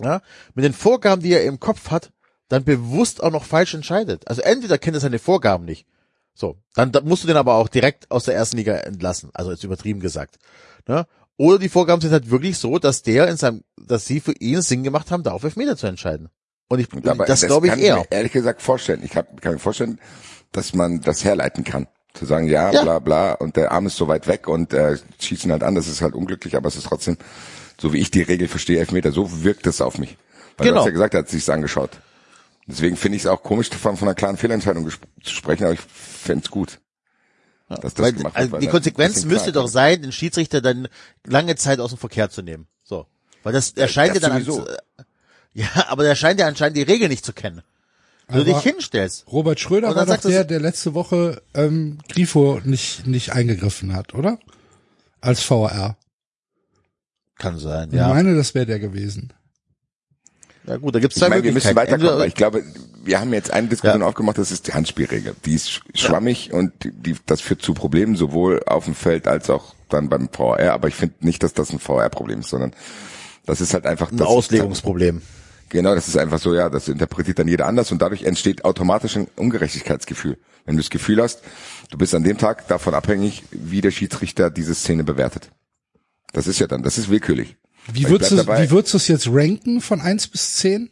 ja, 0.00 0.22
mit 0.54 0.64
den 0.64 0.72
Vorgaben, 0.72 1.22
die 1.22 1.32
er 1.32 1.44
im 1.44 1.60
Kopf 1.60 1.90
hat, 1.90 2.12
dann 2.48 2.64
bewusst 2.64 3.22
auch 3.22 3.30
noch 3.30 3.44
falsch 3.44 3.74
entscheidet. 3.74 4.26
Also 4.28 4.42
entweder 4.42 4.78
kennt 4.78 4.96
er 4.96 5.00
seine 5.00 5.18
Vorgaben 5.18 5.64
nicht. 5.64 5.86
So, 6.34 6.56
dann, 6.74 6.90
dann 6.92 7.06
musst 7.06 7.22
du 7.22 7.26
den 7.28 7.36
aber 7.36 7.54
auch 7.54 7.68
direkt 7.68 8.10
aus 8.10 8.24
der 8.24 8.34
ersten 8.34 8.56
Liga 8.56 8.74
entlassen. 8.76 9.30
Also 9.34 9.50
jetzt 9.50 9.64
übertrieben 9.64 10.00
gesagt. 10.00 10.38
Ne? 10.88 11.06
Oder 11.36 11.58
die 11.58 11.68
Vorgaben 11.68 12.00
sind 12.00 12.12
halt 12.12 12.30
wirklich 12.30 12.58
so, 12.58 12.78
dass 12.78 13.02
der 13.02 13.28
in 13.28 13.36
seinem, 13.36 13.62
dass 13.76 14.06
sie 14.06 14.20
für 14.20 14.32
ihn 14.32 14.62
Sinn 14.62 14.82
gemacht 14.82 15.10
haben, 15.10 15.22
da 15.22 15.32
auf 15.32 15.44
Elfmeter 15.44 15.76
zu 15.76 15.86
entscheiden. 15.86 16.28
Und 16.68 16.78
ich, 16.78 16.92
Und 16.92 17.04
dabei- 17.06 17.26
das 17.26 17.42
glaube 17.42 17.66
ich 17.68 17.76
eher. 17.76 17.96
mir 17.96 18.06
ehrlich 18.10 18.32
gesagt 18.32 18.62
vorstellen. 18.62 19.02
Ich 19.04 19.16
hab, 19.16 19.40
kann 19.40 19.54
mir 19.54 19.58
vorstellen, 19.58 20.00
dass 20.52 20.72
man 20.74 21.00
das 21.00 21.24
herleiten 21.24 21.64
kann. 21.64 21.88
Zu 22.14 22.26
sagen, 22.26 22.48
ja, 22.48 22.70
Ja. 22.72 22.82
bla 22.82 22.98
bla, 22.98 23.32
und 23.34 23.56
der 23.56 23.70
Arm 23.72 23.86
ist 23.86 23.96
so 23.96 24.08
weit 24.08 24.26
weg 24.26 24.48
und 24.48 24.72
äh, 24.72 24.98
schießt 25.20 25.44
ihn 25.44 25.52
halt 25.52 25.62
an, 25.62 25.74
das 25.74 25.86
ist 25.88 26.02
halt 26.02 26.14
unglücklich, 26.14 26.56
aber 26.56 26.68
es 26.68 26.76
ist 26.76 26.86
trotzdem, 26.86 27.16
so 27.80 27.92
wie 27.92 27.98
ich 27.98 28.10
die 28.10 28.22
Regel 28.22 28.48
verstehe, 28.48 28.78
Elfmeter, 28.80 29.12
so 29.12 29.44
wirkt 29.44 29.66
es 29.66 29.80
auf 29.80 29.98
mich. 29.98 30.16
Weil 30.56 30.66
Genau. 30.66 30.74
du 30.74 30.80
hast 30.80 30.86
ja 30.86 30.92
gesagt, 30.92 31.14
er 31.14 31.20
hat 31.20 31.28
sich's 31.28 31.48
angeschaut. 31.48 31.90
Deswegen 32.66 32.96
finde 32.96 33.16
ich 33.16 33.22
es 33.22 33.26
auch 33.26 33.42
komisch, 33.42 33.68
von, 33.70 33.96
von 33.96 34.08
einer 34.08 34.14
klaren 34.14 34.36
Fehlentscheidung 34.36 34.88
zu 34.90 35.34
sprechen, 35.34 35.64
aber 35.64 35.72
ich 35.74 35.80
fände 35.80 36.44
es 36.44 36.50
gut. 36.50 36.78
Dass 37.68 37.94
das 37.94 38.04
Weil, 38.04 38.12
gemacht 38.12 38.34
wird, 38.34 38.52
also 38.52 38.58
die 38.58 38.66
Konsequenz 38.66 39.24
müsste 39.24 39.52
doch 39.52 39.68
sein, 39.68 40.02
den 40.02 40.10
Schiedsrichter 40.10 40.60
dann 40.60 40.88
lange 41.24 41.54
Zeit 41.54 41.78
aus 41.78 41.90
dem 41.90 41.98
Verkehr 41.98 42.28
zu 42.28 42.42
nehmen. 42.42 42.66
So. 42.82 43.06
Weil 43.44 43.52
das 43.52 43.70
erscheint 43.72 44.16
das 44.16 44.22
ja 44.24 44.28
dann 44.28 44.42
sowieso. 44.44 44.66
An, 44.66 44.76
ja, 45.54 45.68
aber 45.88 46.02
der 46.02 46.16
scheint 46.16 46.40
ja 46.40 46.46
anscheinend 46.48 46.76
die 46.76 46.82
Regel 46.82 47.08
nicht 47.08 47.24
zu 47.24 47.32
kennen. 47.32 47.62
Du 48.32 48.36
Aber- 48.40 48.44
dich 48.44 48.58
hinstellst. 48.58 49.26
Robert 49.30 49.58
Schröder 49.60 49.94
war 49.94 50.06
doch 50.06 50.16
der, 50.18 50.44
der 50.44 50.60
letzte 50.60 50.94
Woche 50.94 51.42
ähm, 51.54 51.98
Grifo 52.08 52.60
nicht, 52.64 53.06
nicht 53.06 53.32
eingegriffen 53.32 53.94
hat, 53.94 54.14
oder? 54.14 54.38
Als 55.20 55.42
VR. 55.42 55.96
Kann 57.38 57.58
sein, 57.58 57.88
Ich 57.90 57.96
ja. 57.96 58.08
meine, 58.08 58.34
das 58.34 58.54
wäre 58.54 58.66
der 58.66 58.78
gewesen. 58.78 59.32
Ja 60.66 60.76
gut, 60.76 60.94
da 60.94 61.00
gibt's 61.00 61.16
Ich 61.16 61.20
zwei 61.20 61.30
meine, 61.30 61.42
wir 61.42 61.52
müssen 61.52 61.68
Möglichkeiten. 61.74 62.02
weiterkommen, 62.02 62.20
weil 62.20 62.26
Entweder- 62.26 62.26
ich 62.28 62.34
glaube, 62.34 63.04
wir 63.04 63.18
haben 63.20 63.32
jetzt 63.32 63.50
eine 63.50 63.68
Diskussion 63.68 64.02
Ja. 64.02 64.06
aufgemacht, 64.06 64.36
das 64.38 64.50
ist 64.52 64.66
die 64.68 64.74
Handspielregel. 64.74 65.34
Die 65.46 65.54
ist 65.54 65.68
sch- 65.70 65.80
schwammig 65.94 66.52
und 66.52 66.72
die, 66.84 66.92
die, 66.92 67.16
das 67.26 67.40
führt 67.40 67.62
zu 67.62 67.72
Problemen, 67.72 68.14
sowohl 68.14 68.62
auf 68.66 68.84
dem 68.84 68.94
Feld 68.94 69.26
als 69.26 69.48
auch 69.48 69.74
dann 69.88 70.10
beim 70.10 70.28
VR. 70.30 70.74
Aber 70.74 70.88
ich 70.88 70.94
finde 70.94 71.14
nicht, 71.20 71.42
dass 71.42 71.54
das 71.54 71.72
ein 71.72 71.78
VR-Problem 71.80 72.40
ist, 72.40 72.50
sondern 72.50 72.72
das 73.46 73.62
ist 73.62 73.72
halt 73.72 73.86
einfach 73.86 74.12
ein 74.12 74.18
das 74.18 74.28
Auslegungsproblem. 74.28 75.22
Genau, 75.70 75.94
das 75.94 76.08
ist 76.08 76.16
einfach 76.16 76.40
so, 76.40 76.52
ja, 76.52 76.68
das 76.68 76.88
interpretiert 76.88 77.38
dann 77.38 77.46
jeder 77.46 77.66
anders 77.66 77.92
und 77.92 78.02
dadurch 78.02 78.24
entsteht 78.24 78.64
automatisch 78.64 79.16
ein 79.16 79.28
Ungerechtigkeitsgefühl. 79.36 80.36
Wenn 80.66 80.76
du 80.76 80.82
das 80.82 80.90
Gefühl 80.90 81.22
hast, 81.22 81.42
du 81.90 81.96
bist 81.96 82.12
an 82.14 82.24
dem 82.24 82.38
Tag 82.38 82.66
davon 82.66 82.92
abhängig, 82.92 83.44
wie 83.52 83.80
der 83.80 83.92
Schiedsrichter 83.92 84.50
diese 84.50 84.74
Szene 84.74 85.04
bewertet. 85.04 85.50
Das 86.32 86.48
ist 86.48 86.58
ja 86.58 86.66
dann, 86.66 86.82
das 86.82 86.98
ist 86.98 87.08
willkürlich. 87.08 87.56
Wie 87.92 88.08
würdest, 88.08 88.32
du, 88.32 88.36
wie 88.36 88.70
würdest 88.70 88.94
du 88.94 88.98
es 88.98 89.08
jetzt 89.08 89.28
ranken 89.30 89.80
von 89.80 90.00
eins 90.00 90.26
bis 90.26 90.56
zehn? 90.56 90.90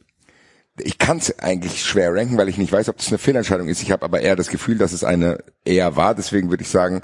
Ich 0.78 0.98
kann 0.98 1.18
es 1.18 1.36
eigentlich 1.40 1.84
schwer 1.84 2.14
ranken, 2.14 2.38
weil 2.38 2.48
ich 2.48 2.56
nicht 2.56 2.72
weiß, 2.72 2.88
ob 2.88 2.98
das 2.98 3.08
eine 3.08 3.18
Fehlentscheidung 3.18 3.68
ist. 3.68 3.82
Ich 3.82 3.90
habe 3.90 4.04
aber 4.04 4.20
eher 4.20 4.36
das 4.36 4.48
Gefühl, 4.48 4.78
dass 4.78 4.92
es 4.92 5.02
eine 5.02 5.38
eher 5.64 5.96
war. 5.96 6.14
Deswegen 6.14 6.50
würde 6.50 6.62
ich 6.62 6.70
sagen, 6.70 7.02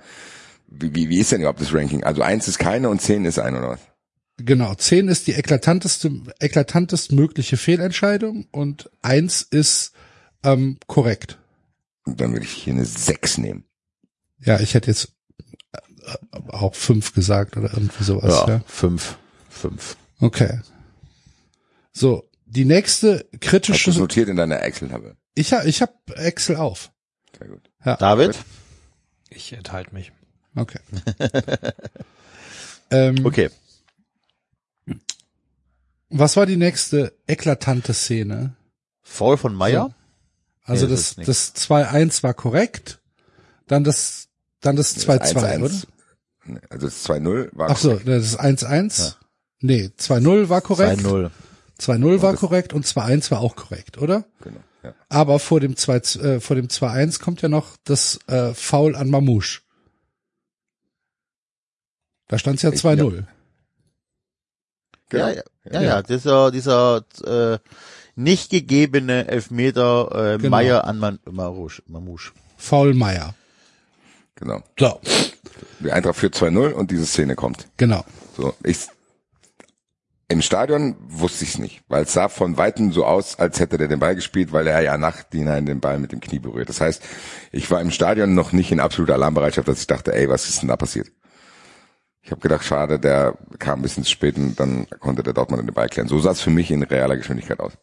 wie, 0.69 0.95
wie, 0.95 1.09
wie 1.09 1.19
ist 1.19 1.33
denn 1.33 1.41
überhaupt 1.41 1.61
das 1.61 1.75
Ranking? 1.75 2.05
Also 2.05 2.23
eins 2.23 2.47
ist 2.47 2.59
keine 2.59 2.89
und 2.89 3.03
zehn 3.03 3.25
ist 3.25 3.41
eine 3.41 3.59
oder 3.59 3.71
was? 3.71 3.81
Genau, 4.37 4.75
zehn 4.75 5.09
ist 5.09 5.27
die 5.27 5.35
eklatanteste, 5.35 6.11
eklatantest 6.41 7.13
mögliche 7.13 7.57
Fehlentscheidung 7.57 8.47
und 8.51 8.91
eins 9.01 9.43
ist 9.43 9.93
ähm, 10.43 10.79
korrekt. 10.87 11.39
Und 12.05 12.21
dann 12.21 12.33
würde 12.33 12.45
ich 12.45 12.53
hier 12.53 12.73
eine 12.73 12.85
sechs 12.85 13.39
nehmen. 13.39 13.65
Ja, 14.41 14.61
ich 14.61 14.75
hätte 14.75 14.91
jetzt 14.91 15.13
äh, 15.73 16.39
auch 16.49 16.75
fünf 16.75 17.15
gesagt 17.15 17.57
oder 17.57 17.73
irgendwie 17.73 18.05
sowas. 18.05 18.45
Ja. 18.47 18.55
Ja, 18.55 18.61
fünf. 18.67 19.17
Fünf. 19.49 19.97
Okay. 20.19 20.61
So, 21.93 22.29
die 22.45 22.65
nächste 22.65 23.19
Hast 23.19 23.33
du 23.33 23.39
kritische. 23.39 23.91
notiert 23.99 24.29
in 24.29 24.37
deiner 24.37 24.63
Excel-Tabelle? 24.63 25.17
Ich 25.35 25.53
ha, 25.53 25.63
ich 25.65 25.81
habe 25.81 25.93
Excel 26.17 26.57
auf. 26.57 26.91
Sehr 27.39 27.49
gut. 27.49 27.71
David? 27.85 28.37
Ich 29.31 29.53
enthalte 29.53 29.95
mich. 29.95 30.13
Okay. 30.57 30.81
ähm, 32.91 33.25
Okay. 33.25 33.51
Was 36.17 36.37
war 36.37 36.47
die 36.47 36.57
nächste 36.57 37.13
eklatante 37.27 37.93
Szene? 37.93 38.55
Foul 39.03 39.37
von 39.37 39.53
Meier? 39.53 39.93
Also 40.63 40.87
Nee, 40.87 40.93
das 40.93 41.17
das, 41.17 41.53
das 41.53 41.69
2-1 41.69 42.23
war 42.23 42.35
korrekt, 42.35 43.01
dann 43.67 43.83
das, 43.83 44.29
dann 44.61 44.77
das 44.77 44.97
2-2, 44.97 45.59
oder? 45.59 45.69
1-1. 45.69 45.87
Nee, 46.47 46.61
Also 46.71 46.87
das 46.87 47.05
2-0 47.05 47.49
war 47.53 47.71
Ach 47.71 47.77
so, 47.77 47.91
korrekt. 47.91 48.07
das 48.09 48.39
1-1. 48.39 49.17
Nee, 49.61 49.91
2-0 49.99 50.49
war 50.49 50.61
korrekt. 50.61 51.01
2-0. 51.03 51.31
2-0 51.81 52.23
war 52.23 52.35
korrekt 52.35 52.73
und 52.73 52.87
2-1 52.87 53.33
war 53.33 53.41
auch 53.41 53.57
korrekt, 53.57 53.99
oder? 53.99 54.25
Genau, 54.41 54.61
ja. 54.85 54.95
Aber 55.09 55.41
vor 55.41 55.59
dem 55.59 55.77
2, 55.77 55.97
äh, 55.97 56.41
vor 56.41 56.55
dem 56.55 56.69
2-1 56.69 57.21
kommt 57.21 57.43
ja 57.43 57.49
noch 57.49 57.77
das 57.83 58.21
äh, 58.29 58.55
Foul 58.55 58.95
an 58.95 59.11
Mamouche. 59.11 59.63
Da 62.29 62.39
stand 62.39 62.57
es 62.57 62.63
ja 62.63 62.71
Ich 62.73 62.81
2-0. 62.81 63.25
Genau. 65.11 65.29
Ja, 65.29 65.35
ja, 65.35 65.43
ja, 65.73 65.83
ja, 65.83 66.03
dieser, 66.03 66.51
dieser 66.51 67.05
äh, 67.25 67.59
nicht 68.17 68.51
gegebene 68.51 69.29
Elfmeter 69.29 70.35
äh, 70.35 70.39
Genau. 70.39 70.51
Meier 70.51 70.85
an 70.85 70.99
Man 70.99 71.19
Marouche, 71.31 71.83
Mamouche. 71.87 72.33
Foul 72.57 72.95
Meier. 72.95 73.35
genau. 74.37 74.63
So, 74.79 75.01
Die 75.81 75.93
Eintracht 75.93 76.17
führt 76.17 76.35
2-0 76.37 76.73
und 76.73 76.91
diese 76.91 77.07
Szene 77.07 77.35
kommt. 77.37 77.69
genau. 77.77 78.05
So, 78.37 78.55
ich 78.65 78.87
im 80.29 80.41
Stadion 80.41 80.97
wusste 81.07 81.45
ich 81.45 81.51
es 81.51 81.59
nicht, 81.59 81.83
weil 81.87 82.05
es 82.05 82.15
sah 82.15 82.29
von 82.31 82.57
weitem 82.57 82.93
so 82.93 83.05
aus, 83.05 83.39
als 83.39 83.61
hätte 83.61 83.77
der 83.77 83.89
den 83.89 84.01
Ball 84.01 84.15
gespielt, 84.15 84.53
weil 84.53 84.67
er 84.67 84.81
ja 84.81 84.97
nach 84.97 85.25
hinein 85.31 85.67
den 85.67 85.81
Ball 85.81 85.99
mit 85.99 86.13
dem 86.13 86.21
Knie 86.21 86.39
berührt. 86.39 86.71
Das 86.71 86.81
heißt, 86.81 87.03
ich 87.53 87.71
war 87.71 87.81
im 87.83 87.91
Stadion 87.91 88.35
noch 88.35 88.53
nicht 88.53 88.73
in 88.73 88.81
absoluter 88.81 89.15
Alarmbereitschaft, 89.15 89.69
dass 89.69 89.81
ich 89.81 89.87
dachte, 89.87 90.15
ey, 90.15 90.29
was 90.29 90.49
ist 90.49 90.63
denn 90.63 90.69
da 90.71 90.77
passiert? 90.77 91.09
Ich 92.25 92.31
habe 92.31 92.41
gedacht, 92.41 92.65
schade, 92.65 92.99
der 92.99 93.37
kam 93.59 93.81
ein 93.81 93.83
bisschen 93.83 94.03
zu 94.03 94.11
spät 94.11 94.37
und 94.39 94.59
dann 94.59 94.89
konnte 94.99 95.23
der 95.23 95.35
Dortmund 95.35 95.69
den 95.69 95.75
Ball 95.75 95.91
klären. 95.91 96.09
So 96.09 96.19
sah 96.19 96.31
es 96.31 96.41
für 96.41 96.51
mich 96.51 96.71
in 96.71 96.83
realer 96.83 97.19
Geschwindigkeit 97.19 97.61
aus. 97.61 97.75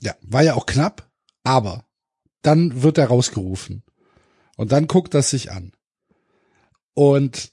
Ja, 0.00 0.14
war 0.22 0.42
ja 0.42 0.54
auch 0.54 0.64
knapp, 0.64 1.10
aber 1.44 1.84
dann 2.40 2.82
wird 2.82 2.96
er 2.96 3.08
rausgerufen. 3.08 3.82
Und 4.56 4.72
dann 4.72 4.86
guckt 4.86 5.12
das 5.12 5.28
sich 5.28 5.52
an. 5.52 5.72
Und 6.94 7.52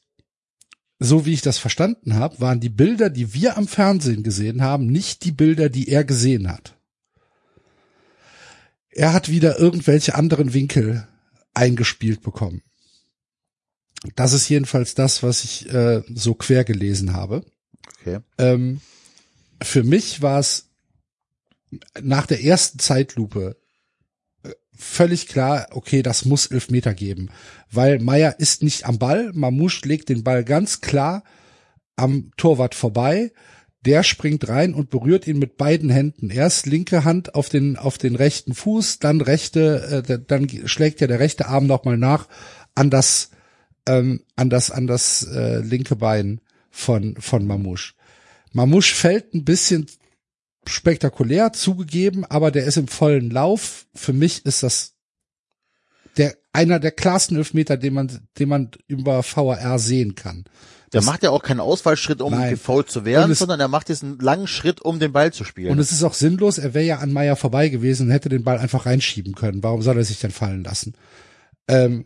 so 0.98 1.26
wie 1.26 1.34
ich 1.34 1.42
das 1.42 1.58
verstanden 1.58 2.16
habe, 2.16 2.40
waren 2.40 2.62
die 2.62 2.70
Bilder, 2.70 3.10
die 3.10 3.34
wir 3.34 3.58
am 3.58 3.68
Fernsehen 3.68 4.24
gesehen 4.24 4.62
haben, 4.62 4.88
nicht 4.88 5.26
die 5.26 5.34
Bilder, 5.34 5.68
die 5.68 5.90
er 5.90 6.06
gesehen 6.06 6.50
hat. 6.50 6.78
Er 8.92 9.12
hat 9.12 9.28
wieder 9.28 9.60
irgendwelche 9.60 10.16
anderen 10.16 10.54
Winkel 10.54 11.06
eingespielt 11.54 12.22
bekommen. 12.22 12.62
Das 14.16 14.34
ist 14.34 14.50
jedenfalls 14.50 14.96
das, 14.96 15.24
was 15.24 15.44
ich 15.44 15.72
äh, 15.74 16.02
so 16.14 16.34
quer 16.36 16.64
gelesen 16.64 17.14
habe. 17.14 17.44
Okay. 18.00 18.20
Ähm, 18.38 18.82
für 19.62 19.84
mich 19.84 20.22
war 20.22 20.40
es 20.40 20.70
nach 22.02 22.26
der 22.28 22.44
ersten 22.44 22.80
Zeitlupe 22.80 23.58
äh, 24.44 24.52
völlig 24.74 25.28
klar, 25.28 25.68
okay, 25.72 26.02
das 26.02 26.26
muss 26.26 26.48
Elfmeter 26.48 26.94
geben, 26.94 27.30
weil 27.72 28.00
Meier 28.00 28.40
ist 28.40 28.64
nicht 28.64 28.86
am 28.86 29.00
Ball, 29.00 29.32
Mamouche 29.34 29.88
legt 29.88 30.10
den 30.10 30.24
Ball 30.24 30.44
ganz 30.44 30.82
klar 30.82 31.24
am 31.96 32.32
Torwart 32.38 32.76
vorbei, 32.76 33.32
der 33.86 34.04
springt 34.04 34.48
rein 34.50 34.74
und 34.74 34.90
berührt 34.90 35.28
ihn 35.28 35.38
mit 35.38 35.58
beiden 35.58 35.90
Händen. 35.90 36.32
Erst 36.32 36.66
linke 36.66 37.04
Hand 37.04 37.36
auf 37.36 37.50
den 37.50 37.78
auf 37.78 37.98
den 37.98 38.16
rechten 38.16 38.56
Fuß, 38.56 39.00
dann 39.00 39.22
rechte, 39.22 40.04
äh, 40.08 40.20
dann 40.26 40.50
schlägt 40.68 41.02
ja 41.02 41.08
der 41.08 41.20
rechte 41.20 41.48
Arm 41.48 41.68
nochmal 41.68 41.98
nach 41.98 42.28
an 42.74 42.90
das 42.90 43.30
ähm, 43.88 44.22
an 44.36 44.50
das 44.50 44.72
an 44.72 44.88
das 44.88 45.24
äh, 45.28 45.60
linke 45.60 45.96
Bein 45.96 46.42
von 46.72 47.16
von 47.20 47.46
Mamouche. 47.46 47.94
Mamouche 48.52 48.96
fällt 48.96 49.34
ein 49.34 49.46
bisschen 49.46 49.88
spektakulär 50.68 51.54
zugegeben, 51.54 52.26
aber 52.26 52.52
der 52.52 52.66
ist 52.66 52.78
im 52.78 52.88
vollen 52.88 53.30
Lauf. 53.30 53.86
Für 53.94 54.14
mich 54.14 54.46
ist 54.46 54.64
das 54.64 54.94
der, 56.18 56.36
einer 56.54 56.80
der 56.80 56.92
klarsten 56.92 57.38
Elfmeter, 57.38 57.78
den 57.78 57.94
man, 57.94 58.22
den 58.40 58.50
man 58.50 58.72
über 58.88 59.22
VAR 59.24 59.78
sehen 59.80 60.16
kann. 60.16 60.46
Der 60.94 61.02
macht 61.04 61.24
ja 61.24 61.30
auch 61.32 61.44
keinen 61.44 61.60
Ausfallschritt, 61.60 62.22
um 62.22 62.32
Nein. 62.32 62.52
gefoult 62.52 62.90
zu 62.90 63.04
werden, 63.04 63.32
es- 63.32 63.40
sondern 63.40 63.60
er 63.60 63.68
macht 63.68 63.90
diesen 63.90 64.18
langen 64.20 64.48
Schritt, 64.48 64.82
um 64.82 64.98
den 65.00 65.12
Ball 65.12 65.34
zu 65.34 65.44
spielen. 65.44 65.72
Und 65.72 65.80
es 65.80 65.92
ist 65.92 66.04
auch 66.04 66.14
sinnlos, 66.14 66.58
er 66.58 66.74
wäre 66.74 66.86
ja 66.86 67.00
an 67.00 67.12
Meier 67.12 67.36
vorbei 67.36 67.68
gewesen 67.68 68.08
und 68.08 68.14
hätte 68.14 68.30
den 68.30 68.46
Ball 68.46 68.58
einfach 68.60 68.86
reinschieben 68.86 69.36
können. 69.36 69.62
Warum 69.62 69.82
soll 69.82 69.98
er 69.98 70.06
sich 70.06 70.20
denn 70.20 70.32
fallen 70.32 70.64
lassen? 70.64 70.94
Ähm, 71.68 72.06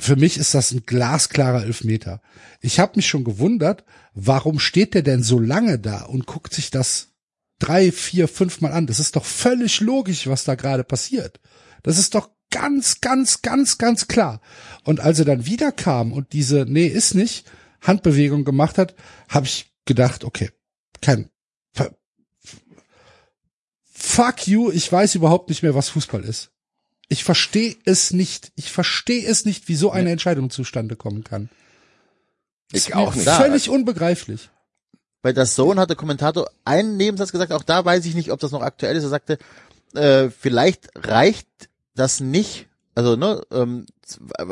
für 0.00 0.16
mich 0.16 0.38
ist 0.38 0.54
das 0.54 0.72
ein 0.72 0.84
glasklarer 0.84 1.64
Elfmeter. 1.64 2.20
Ich 2.60 2.80
habe 2.80 2.94
mich 2.96 3.06
schon 3.06 3.24
gewundert, 3.24 3.84
warum 4.12 4.58
steht 4.58 4.94
der 4.94 5.02
denn 5.02 5.22
so 5.22 5.38
lange 5.38 5.78
da 5.78 6.02
und 6.02 6.26
guckt 6.26 6.52
sich 6.52 6.70
das 6.70 7.12
drei, 7.58 7.92
vier, 7.92 8.28
fünf 8.28 8.60
Mal 8.60 8.72
an? 8.72 8.86
Das 8.86 8.98
ist 8.98 9.16
doch 9.16 9.24
völlig 9.24 9.80
logisch, 9.80 10.26
was 10.26 10.44
da 10.44 10.56
gerade 10.56 10.84
passiert. 10.84 11.40
Das 11.82 11.98
ist 11.98 12.14
doch 12.14 12.30
ganz, 12.50 13.00
ganz, 13.00 13.42
ganz, 13.42 13.78
ganz 13.78 14.08
klar. 14.08 14.40
Und 14.84 15.00
als 15.00 15.18
er 15.18 15.24
dann 15.24 15.46
wieder 15.46 15.72
kam 15.72 16.12
und 16.12 16.32
diese, 16.32 16.66
nee, 16.68 16.86
ist 16.86 17.14
nicht, 17.14 17.50
Handbewegung 17.80 18.44
gemacht 18.44 18.78
hat, 18.78 18.94
habe 19.28 19.46
ich 19.46 19.72
gedacht, 19.84 20.24
okay, 20.24 20.50
kein, 21.00 21.28
fuck 24.14 24.46
you, 24.46 24.70
ich 24.70 24.90
weiß 24.90 25.14
überhaupt 25.16 25.48
nicht 25.48 25.62
mehr, 25.62 25.74
was 25.74 25.88
Fußball 25.88 26.22
ist. 26.22 26.53
Ich 27.14 27.22
verstehe 27.22 27.76
es 27.84 28.12
nicht. 28.12 28.50
Ich 28.56 28.72
verstehe 28.72 29.24
es 29.24 29.44
nicht, 29.44 29.68
wie 29.68 29.76
so 29.76 29.92
eine 29.92 30.10
Entscheidung 30.10 30.50
zustande 30.50 30.96
kommen 30.96 31.22
kann. 31.22 31.48
Ich 32.72 32.88
Ist 32.88 32.94
auch 32.96 33.14
mir 33.14 33.22
nicht. 33.22 33.30
Völlig 33.30 33.68
unbegreiflich. 33.70 34.50
Bei 35.22 35.32
der 35.32 35.46
Zone 35.46 35.80
hat 35.80 35.90
der 35.90 35.96
Kommentator 35.96 36.50
einen 36.64 36.96
Nebensatz 36.96 37.30
gesagt, 37.30 37.52
auch 37.52 37.62
da 37.62 37.84
weiß 37.84 38.04
ich 38.04 38.16
nicht, 38.16 38.32
ob 38.32 38.40
das 38.40 38.50
noch 38.50 38.62
aktuell 38.62 38.96
ist. 38.96 39.04
Er 39.04 39.10
sagte, 39.10 39.38
äh, 39.94 40.28
vielleicht 40.28 40.90
reicht 40.96 41.46
das 41.94 42.18
nicht, 42.18 42.66
also 42.96 43.14
ne, 43.14 43.42
ähm, 43.52 43.86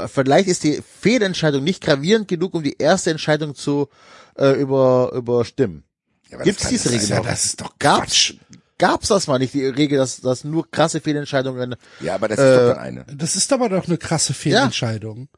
vielleicht 0.07 0.47
ist 0.47 0.63
die 0.63 0.81
Fehlentscheidung 1.01 1.65
nicht 1.65 1.83
gravierend 1.83 2.29
genug, 2.29 2.55
um 2.55 2.63
die 2.63 2.79
erste 2.79 3.11
Entscheidung 3.11 3.57
zu 3.57 3.89
äh, 4.39 4.53
über 4.53 5.11
überstimmen. 5.13 5.83
Ja, 6.31 6.39
Gibt's 6.45 6.63
das 6.63 6.71
diese 6.71 6.91
Regel 6.93 7.09
ja, 7.09 7.21
das 7.23 7.45
ist 7.45 7.61
doch 7.61 7.77
Gab's, 7.81 8.35
gab's 8.83 9.09
das 9.09 9.26
mal 9.28 9.39
nicht, 9.39 9.55
die 9.55 9.64
Regel, 9.66 9.99
dass, 9.99 10.20
dass 10.20 10.43
nur 10.45 10.70
krasse 10.70 11.01
Fehlentscheidungen 11.01 11.76
Ja, 12.01 12.14
aber 12.16 12.28
das 12.28 12.39
ist 12.39 12.45
Äh, 12.45 12.57
doch 12.57 12.74
dann 12.74 12.78
eine. 12.78 13.05
Das 13.14 13.37
ist 13.37 13.53
aber 13.53 13.68
doch 13.68 13.87
eine 13.87 13.97
krasse 13.99 14.35
Fehlentscheidung. 14.35 15.28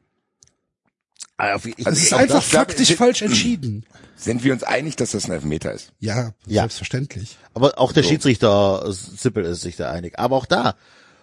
Ah, 1.36 1.55
auf- 1.55 1.66
ich, 1.66 1.74
Das 1.76 1.86
Also 1.86 2.01
ist 2.03 2.12
einfach 2.14 2.34
das 2.36 2.49
faktisch 2.49 2.88
sind- 2.88 2.97
falsch 2.97 3.22
entschieden. 3.22 3.84
Sind 4.16 4.45
wir 4.45 4.53
uns 4.53 4.62
einig, 4.62 4.97
dass 4.97 5.11
das 5.11 5.26
ein 5.26 5.32
Elfmeter 5.32 5.72
ist? 5.72 5.92
Ja, 5.99 6.32
Ja. 6.47 6.62
selbstverständlich. 6.62 7.36
aber 7.55 7.78
auch 7.78 7.92
der 7.92 8.03
Schiedsrichter 8.05 8.84
Sippel 8.92 9.45
ist 9.45 9.61
sich 9.62 9.76
da 9.76 9.90
einig. 9.90 10.18
Aber 10.18 10.36
auch 10.36 10.47
da, 10.47 10.76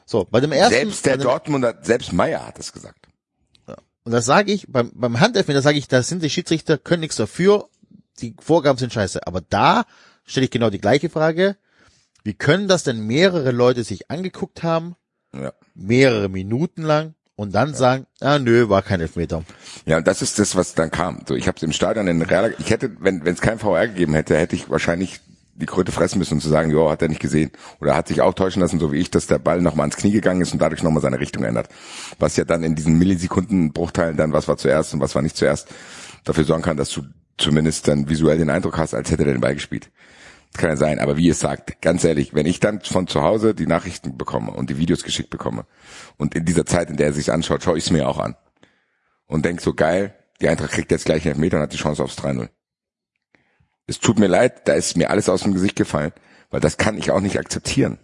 so, 0.06 0.26
bei 0.30 0.40
dem 0.42 0.52
ersten, 0.52 0.74
Selbst 0.76 1.06
der 1.06 1.18
dem, 1.18 1.24
Dortmunder, 1.24 1.78
selbst 1.82 2.12
Meier 2.14 2.46
hat 2.46 2.60
das 2.60 2.74
gesagt. 2.74 3.08
Und 4.04 4.12
das 4.12 4.26
sage 4.26 4.52
ich, 4.52 4.66
beim, 4.68 4.92
beim 4.96 5.20
Handelfmeter 5.20 5.62
sage 5.62 5.78
ich, 5.78 5.88
da 5.88 6.02
sind 6.04 6.24
die 6.24 6.30
Schiedsrichter, 6.30 6.78
können 6.78 7.02
nichts 7.02 7.16
dafür, 7.18 7.70
die 8.20 8.36
Vorgaben 8.42 8.78
sind 8.80 8.92
scheiße. 8.92 9.26
Aber 9.28 9.42
da 9.42 9.86
stelle 10.26 10.46
ich 10.46 10.52
genau 10.52 10.70
die 10.72 10.82
gleiche 10.82 11.10
Frage. 11.10 11.56
Wie 12.24 12.34
können 12.34 12.68
das 12.68 12.84
denn 12.84 13.06
mehrere 13.08 13.52
Leute 13.52 13.84
sich 13.84 14.12
angeguckt 14.12 14.64
haben, 14.64 14.96
Ja. 15.34 15.54
mehrere 15.74 16.30
Minuten 16.30 16.84
lang, 16.84 17.16
und 17.36 17.56
dann 17.56 17.74
sagen, 17.74 18.06
ah 18.20 18.38
nö, 18.38 18.70
war 18.70 18.84
kein 18.84 19.02
Elfmeter. 19.02 19.44
Ja, 19.88 19.98
und 19.98 20.06
das 20.06 20.22
ist 20.22 20.38
das, 20.38 20.56
was 20.56 20.76
dann 20.76 20.92
kam. 20.92 21.24
So, 21.28 21.34
ich 21.36 21.48
habe 21.48 21.58
es 21.58 21.64
im 21.64 21.72
Stadion 21.72 22.08
in 22.08 22.22
Real, 22.22 22.54
ich 22.60 22.70
hätte, 22.70 22.92
wenn 23.00 23.26
wenn 23.26 23.34
es 23.34 23.42
kein 23.42 23.58
VR 23.58 23.88
gegeben 23.88 24.14
hätte, 24.14 24.38
hätte 24.38 24.56
ich 24.56 24.70
wahrscheinlich 24.70 25.22
die 25.56 25.66
Kröte 25.66 25.92
fressen 25.92 26.20
müssen 26.20 26.36
und 26.36 26.42
zu 26.42 26.50
sagen, 26.50 26.72
jo, 26.72 26.90
hat 26.90 27.02
er 27.02 27.08
nicht 27.08 27.20
gesehen. 27.22 27.52
Oder 27.80 27.96
hat 27.96 28.08
sich 28.08 28.22
auch 28.22 28.34
täuschen 28.34 28.62
lassen, 28.62 28.80
so 28.80 28.92
wie 28.92 28.98
ich, 28.98 29.12
dass 29.12 29.28
der 29.28 29.40
Ball 29.40 29.62
nochmal 29.62 29.86
ans 29.86 29.98
Knie 29.98 30.12
gegangen 30.12 30.42
ist 30.42 30.54
und 30.54 30.60
dadurch 30.62 30.82
nochmal 30.84 31.02
seine 31.02 31.20
Richtung 31.20 31.44
ändert. 31.44 31.68
Was 32.20 32.36
ja 32.38 32.46
dann 32.46 32.64
in 32.64 32.76
diesen 32.76 32.98
Millisekundenbruchteilen 33.00 34.18
dann, 34.18 34.34
was 34.34 34.48
war 34.48 34.58
zuerst 34.58 34.94
und 34.94 35.02
was 35.02 35.16
war 35.16 35.22
nicht 35.22 35.36
zuerst, 35.38 35.68
dafür 36.24 36.44
sorgen 36.44 36.64
kann, 36.64 36.78
dass 36.78 36.90
du 36.92 37.02
zumindest 37.38 37.88
dann 37.88 38.08
visuell 38.10 38.38
den 38.38 38.50
Eindruck 38.50 38.78
hast, 38.78 38.94
als 38.94 39.10
hätte 39.12 39.24
er 39.24 39.34
den 39.34 39.42
Ball 39.42 39.56
gespielt. 39.56 39.90
Das 40.52 40.60
kann 40.60 40.70
ja 40.70 40.76
sein, 40.76 41.00
aber 41.00 41.18
wie 41.18 41.28
ihr 41.28 41.34
sagt, 41.34 41.82
ganz 41.82 42.04
ehrlich, 42.04 42.34
wenn 42.34 42.46
ich 42.46 42.60
dann 42.60 42.82
von 42.82 43.08
zu 43.08 43.22
Hause 43.22 43.56
die 43.56 43.68
Nachrichten 43.68 44.18
bekomme 44.18 44.52
und 44.52 44.70
die 44.70 44.78
Videos 44.78 45.04
geschickt 45.04 45.30
bekomme 45.30 45.66
und 46.18 46.36
in 46.36 46.46
dieser 46.46 46.66
Zeit, 46.66 46.90
in 46.90 46.98
der 46.98 47.08
er 47.08 47.14
sich 47.14 47.32
anschaut, 47.32 47.64
schaue 47.64 47.78
ich 47.78 47.86
es 47.86 47.92
mir 47.92 48.08
auch 48.08 48.18
an 48.18 48.36
und 49.28 49.46
denk 49.46 49.62
so 49.62 49.74
geil, 49.74 50.14
die 50.42 50.50
Eintracht 50.50 50.72
kriegt 50.72 50.92
jetzt 50.92 51.06
gleich 51.06 51.24
einen 51.24 51.36
Elfmeter 51.36 51.58
und 51.58 51.64
hat 51.64 51.74
die 51.74 51.78
Chance 51.78 52.04
aufs 52.04 52.18
3-0. 52.18 52.50
Es 53.88 54.00
tut 54.00 54.20
mir 54.20 54.28
leid, 54.28 54.68
da 54.68 54.74
ist 54.74 54.98
mir 54.98 55.10
alles 55.10 55.30
aus 55.30 55.44
dem 55.44 55.54
Gesicht 55.54 55.76
gefallen, 55.76 56.12
weil 56.50 56.60
das 56.60 56.78
kann 56.78 56.98
ich 56.98 57.12
auch 57.12 57.22
nicht 57.22 57.38
akzeptieren. 57.38 58.00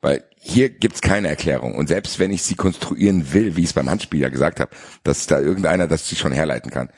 Weil 0.00 0.24
hier 0.36 0.68
gibt's 0.68 1.00
keine 1.00 1.28
Erklärung. 1.28 1.74
Und 1.74 1.88
selbst 1.88 2.18
wenn 2.18 2.30
ich 2.30 2.42
sie 2.42 2.56
konstruieren 2.56 3.32
will, 3.32 3.56
wie 3.56 3.62
ich 3.62 3.68
es 3.68 3.72
beim 3.72 3.88
Handspiel 3.88 4.20
ja 4.20 4.28
gesagt 4.28 4.60
habe, 4.60 4.70
dass 5.02 5.26
da 5.26 5.40
irgendeiner 5.40 5.88
das 5.88 6.08
sich 6.08 6.18
schon 6.18 6.32
herleiten 6.32 6.70
kann. 6.70 6.90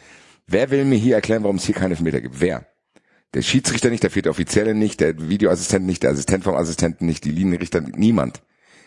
Wer 0.47 0.70
will 0.70 0.85
mir 0.85 0.99
hier 0.99 1.14
erklären, 1.14 1.45
warum 1.45 1.57
es 1.57 1.64
hier 1.64 1.74
keine 1.74 1.95
Elfmeter 1.95 2.20
gibt? 2.20 2.41
Wer? 2.41 2.66
Der 3.35 3.43
Schiedsrichter 3.43 3.91
nicht, 3.91 4.03
der 4.03 4.11
vierte 4.11 4.31
Offizielle 4.31 4.74
nicht, 4.74 5.01
der 5.01 5.29
Videoassistent 5.29 5.85
nicht, 5.85 6.03
der 6.03 6.11
Assistent 6.11 6.45
vom 6.45 6.55
Assistenten 6.55 7.07
nicht, 7.07 7.24
die 7.24 7.33
Linienrichter, 7.33 7.81
niemand 7.81 8.43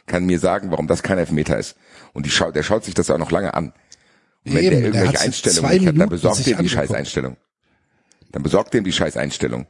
kann 0.08 0.26
mir 0.26 0.40
sagen, 0.40 0.72
warum 0.72 0.88
das 0.88 1.04
kein 1.04 1.18
Elfmeter 1.18 1.58
ist. 1.58 1.76
Und 2.14 2.26
die 2.26 2.32
schaut, 2.32 2.56
der 2.56 2.64
schaut 2.64 2.84
sich 2.84 2.96
das 2.96 3.10
auch 3.10 3.18
noch 3.18 3.32
lange 3.32 3.54
an. 3.54 3.74
Und 4.46 4.54
wenn 4.54 4.64
Eben, 4.64 4.64
der 4.64 4.72
der 4.72 4.80
irgendwelche 4.82 5.14
hat's 5.14 5.22
Einstellungen 5.22 5.72
nicht 5.72 5.88
hat, 5.88 5.98
dann 5.98 6.10
besorgt 6.10 6.40
dem 6.40 6.44
die 6.46 6.54
angeguckt. 6.56 6.72
scheiß 6.72 6.92
Einstellung. 6.92 7.38
Dann 8.32 8.44
besorgt 8.44 8.74
dem 8.74 8.84
die 8.84 8.92
scheiß 8.92 9.18
Einstellung. 9.18 9.68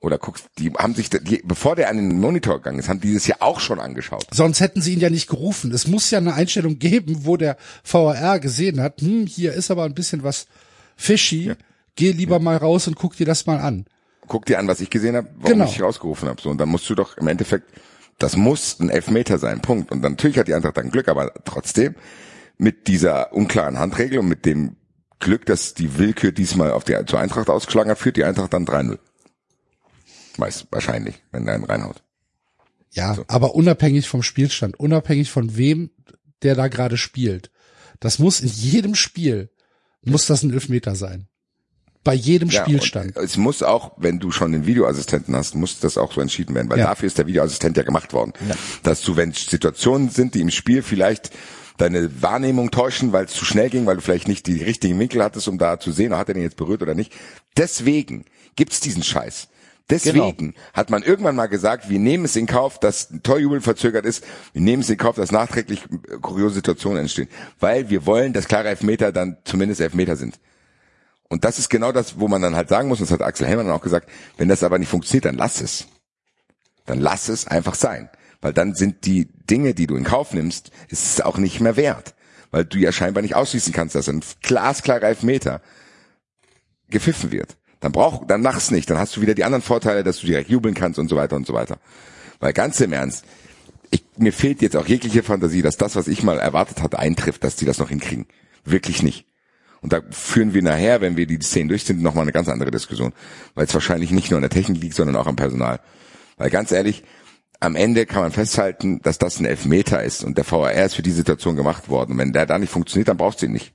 Oder 0.00 0.18
guckst, 0.18 0.46
die 0.58 0.70
haben 0.70 0.94
sich, 0.94 1.10
die, 1.10 1.42
bevor 1.44 1.74
der 1.74 1.88
an 1.88 1.96
den 1.96 2.20
Monitor 2.20 2.58
gegangen 2.58 2.78
ist, 2.78 2.88
haben 2.88 3.00
die 3.00 3.14
das 3.14 3.26
ja 3.26 3.36
auch 3.40 3.58
schon 3.58 3.80
angeschaut. 3.80 4.26
Sonst 4.30 4.60
hätten 4.60 4.80
sie 4.80 4.92
ihn 4.92 5.00
ja 5.00 5.10
nicht 5.10 5.28
gerufen. 5.28 5.72
Es 5.72 5.88
muss 5.88 6.10
ja 6.10 6.18
eine 6.18 6.34
Einstellung 6.34 6.78
geben, 6.78 7.24
wo 7.24 7.36
der 7.36 7.56
VAR 7.82 8.38
gesehen 8.38 8.80
hat, 8.80 9.00
hm, 9.00 9.26
hier 9.26 9.54
ist 9.54 9.72
aber 9.72 9.84
ein 9.84 9.94
bisschen 9.94 10.22
was 10.22 10.46
fishy. 10.96 11.52
Geh 11.96 12.12
lieber 12.12 12.38
mal 12.38 12.56
raus 12.56 12.86
und 12.86 12.94
guck 12.94 13.16
dir 13.16 13.26
das 13.26 13.46
mal 13.46 13.58
an. 13.58 13.86
Guck 14.28 14.46
dir 14.46 14.58
an, 14.58 14.68
was 14.68 14.80
ich 14.80 14.90
gesehen 14.90 15.16
habe, 15.16 15.28
warum 15.36 15.58
Genau. 15.58 15.64
ich 15.70 15.82
rausgerufen 15.82 16.28
habe. 16.28 16.40
So, 16.40 16.50
und 16.50 16.58
dann 16.58 16.68
musst 16.68 16.88
du 16.88 16.94
doch 16.94 17.16
im 17.16 17.26
Endeffekt, 17.28 17.72
das 18.18 18.36
muss 18.36 18.78
ein 18.80 18.90
Elfmeter 18.90 19.38
sein, 19.38 19.60
Punkt. 19.60 19.90
Und 19.90 20.02
dann, 20.02 20.12
natürlich 20.12 20.38
hat 20.38 20.48
die 20.48 20.54
Eintracht 20.54 20.76
dann 20.76 20.90
Glück, 20.90 21.08
aber 21.08 21.32
trotzdem 21.44 21.94
mit 22.58 22.86
dieser 22.88 23.32
unklaren 23.32 23.78
Handregel 23.78 24.18
und 24.18 24.28
mit 24.28 24.44
dem 24.44 24.76
Glück, 25.20 25.46
dass 25.46 25.74
die 25.74 25.98
Willkür 25.98 26.32
diesmal 26.32 26.70
auf 26.72 26.84
die 26.84 26.96
zur 27.06 27.18
Eintracht 27.20 27.48
ausgeschlagen 27.48 27.90
hat, 27.90 27.98
führt 27.98 28.16
die 28.16 28.24
Eintracht 28.24 28.52
dann 28.52 28.66
3-0. 28.66 28.98
Weiß, 30.36 30.66
wahrscheinlich, 30.70 31.22
wenn 31.32 31.44
der 31.44 31.54
einen 31.54 31.64
reinhaut. 31.64 32.02
Ja, 32.90 33.18
aber 33.26 33.54
unabhängig 33.54 34.08
vom 34.08 34.22
Spielstand, 34.22 34.78
unabhängig 34.78 35.30
von 35.30 35.56
wem 35.56 35.90
der 36.42 36.54
da 36.54 36.68
gerade 36.68 36.96
spielt. 36.96 37.50
Das 38.00 38.18
muss 38.20 38.40
in 38.40 38.48
jedem 38.48 38.94
Spiel, 38.94 39.50
muss 40.02 40.26
das 40.26 40.42
ein 40.44 40.52
Elfmeter 40.52 40.94
sein. 40.94 41.26
Bei 42.08 42.14
jedem 42.14 42.48
Ja, 42.48 42.62
Spielstand. 42.62 43.18
Es 43.18 43.36
muss 43.36 43.62
auch, 43.62 43.92
wenn 43.98 44.18
du 44.18 44.30
schon 44.30 44.52
den 44.52 44.64
Videoassistenten 44.64 45.36
hast, 45.36 45.54
muss 45.54 45.78
das 45.78 45.98
auch 45.98 46.10
so 46.10 46.22
entschieden 46.22 46.54
werden, 46.54 46.70
weil 46.70 46.78
Ja. 46.78 46.86
dafür 46.86 47.06
ist 47.06 47.18
der 47.18 47.26
Videoassistent 47.26 47.76
ja 47.76 47.82
gemacht 47.82 48.14
worden. 48.14 48.32
Dass 48.82 49.02
du, 49.02 49.16
wenn 49.16 49.32
Situationen 49.32 50.08
sind, 50.08 50.34
die 50.34 50.40
im 50.40 50.50
Spiel 50.50 50.80
vielleicht 50.80 51.30
deine 51.76 52.22
Wahrnehmung 52.22 52.70
täuschen, 52.70 53.12
weil 53.12 53.26
es 53.26 53.32
zu 53.32 53.44
schnell 53.44 53.68
ging, 53.68 53.84
weil 53.84 53.96
du 53.96 54.00
vielleicht 54.00 54.26
nicht 54.26 54.46
die 54.46 54.62
richtigen 54.62 54.98
Winkel 54.98 55.22
hattest, 55.22 55.48
um 55.48 55.58
da 55.58 55.78
zu 55.78 55.92
sehen, 55.92 56.16
hat 56.16 56.28
er 56.28 56.34
den 56.34 56.44
jetzt 56.44 56.56
berührt 56.56 56.80
oder 56.80 56.94
nicht. 56.94 57.12
Deswegen 57.58 58.24
gibt's 58.56 58.80
diesen 58.80 59.02
Scheiß. 59.02 59.48
Deswegen 59.90 60.54
hat 60.72 60.88
man 60.88 61.02
irgendwann 61.02 61.36
mal 61.36 61.46
gesagt, 61.46 61.90
wir 61.90 61.98
nehmen 61.98 62.24
es 62.24 62.36
in 62.36 62.46
Kauf, 62.46 62.80
dass 62.80 63.10
ein 63.10 63.22
Torjubel 63.22 63.60
verzögert 63.60 64.06
ist, 64.06 64.24
wir 64.54 64.62
nehmen 64.62 64.80
es 64.82 64.88
in 64.88 64.96
Kauf, 64.96 65.16
dass 65.16 65.30
nachträglich 65.30 65.82
äh, 65.84 66.16
kuriose 66.22 66.54
Situationen 66.54 67.00
entstehen, 67.00 67.28
weil 67.60 67.90
wir 67.90 68.06
wollen, 68.06 68.32
dass 68.32 68.48
klare 68.48 68.68
Elfmeter 68.68 69.12
dann 69.12 69.36
zumindest 69.44 69.82
Elfmeter 69.82 70.16
sind. 70.16 70.38
Und 71.28 71.44
das 71.44 71.58
ist 71.58 71.68
genau 71.68 71.92
das, 71.92 72.18
wo 72.18 72.28
man 72.28 72.40
dann 72.40 72.56
halt 72.56 72.68
sagen 72.68 72.88
muss, 72.88 73.00
das 73.00 73.10
hat 73.10 73.22
Axel 73.22 73.46
Hellmann 73.46 73.70
auch 73.70 73.82
gesagt, 73.82 74.08
wenn 74.38 74.48
das 74.48 74.62
aber 74.62 74.78
nicht 74.78 74.88
funktioniert, 74.88 75.26
dann 75.26 75.36
lass 75.36 75.60
es. 75.60 75.86
Dann 76.86 77.00
lass 77.00 77.28
es 77.28 77.46
einfach 77.46 77.74
sein. 77.74 78.08
Weil 78.40 78.52
dann 78.52 78.74
sind 78.74 79.04
die 79.04 79.28
Dinge, 79.50 79.74
die 79.74 79.86
du 79.86 79.96
in 79.96 80.04
Kauf 80.04 80.32
nimmst, 80.32 80.70
ist 80.88 81.04
es 81.04 81.20
auch 81.20 81.36
nicht 81.36 81.60
mehr 81.60 81.76
wert. 81.76 82.14
Weil 82.50 82.64
du 82.64 82.78
ja 82.78 82.92
scheinbar 82.92 83.22
nicht 83.22 83.34
ausschließen 83.34 83.74
kannst, 83.74 83.94
dass 83.94 84.08
ein 84.08 84.22
glasklarer 84.42 85.02
Elfmeter 85.02 85.60
gepfiffen 86.88 87.30
wird. 87.30 87.58
Dann 87.80 87.92
brauch, 87.92 88.26
dann 88.26 88.40
mach's 88.40 88.70
nicht. 88.70 88.88
Dann 88.88 88.98
hast 88.98 89.16
du 89.16 89.20
wieder 89.20 89.34
die 89.34 89.44
anderen 89.44 89.62
Vorteile, 89.62 90.02
dass 90.02 90.20
du 90.20 90.26
direkt 90.26 90.48
jubeln 90.48 90.74
kannst 90.74 90.98
und 90.98 91.08
so 91.08 91.16
weiter 91.16 91.36
und 91.36 91.46
so 91.46 91.52
weiter. 91.52 91.78
Weil 92.40 92.54
ganz 92.54 92.80
im 92.80 92.92
Ernst, 92.92 93.24
ich, 93.90 94.04
mir 94.16 94.32
fehlt 94.32 94.62
jetzt 94.62 94.76
auch 94.76 94.86
jegliche 94.86 95.22
Fantasie, 95.22 95.62
dass 95.62 95.76
das, 95.76 95.94
was 95.94 96.08
ich 96.08 96.22
mal 96.22 96.38
erwartet 96.38 96.82
hatte, 96.82 96.98
eintrifft, 96.98 97.44
dass 97.44 97.56
die 97.56 97.66
das 97.66 97.78
noch 97.78 97.90
hinkriegen. 97.90 98.26
Wirklich 98.64 99.02
nicht. 99.02 99.27
Und 99.80 99.92
da 99.92 100.00
führen 100.10 100.54
wir 100.54 100.62
nachher, 100.62 101.00
wenn 101.00 101.16
wir 101.16 101.26
die 101.26 101.38
Szenen 101.40 101.68
durch 101.68 101.84
sind, 101.84 102.02
nochmal 102.02 102.22
eine 102.22 102.32
ganz 102.32 102.48
andere 102.48 102.70
Diskussion. 102.70 103.12
Weil 103.54 103.66
es 103.66 103.74
wahrscheinlich 103.74 104.10
nicht 104.10 104.30
nur 104.30 104.38
an 104.38 104.42
der 104.42 104.50
Technik 104.50 104.82
liegt, 104.82 104.94
sondern 104.94 105.16
auch 105.16 105.26
am 105.26 105.36
Personal. 105.36 105.80
Weil 106.36 106.50
ganz 106.50 106.72
ehrlich, 106.72 107.04
am 107.60 107.76
Ende 107.76 108.06
kann 108.06 108.22
man 108.22 108.32
festhalten, 108.32 109.00
dass 109.02 109.18
das 109.18 109.40
ein 109.40 109.44
Elfmeter 109.44 110.02
ist 110.02 110.24
und 110.24 110.38
der 110.38 110.50
VAR 110.50 110.72
ist 110.72 110.94
für 110.94 111.02
die 111.02 111.10
Situation 111.10 111.56
gemacht 111.56 111.88
worden. 111.88 112.12
Und 112.12 112.18
wenn 112.18 112.32
der 112.32 112.46
da 112.46 112.58
nicht 112.58 112.70
funktioniert, 112.70 113.08
dann 113.08 113.16
brauchst 113.16 113.42
du 113.42 113.46
ihn 113.46 113.52
nicht. 113.52 113.74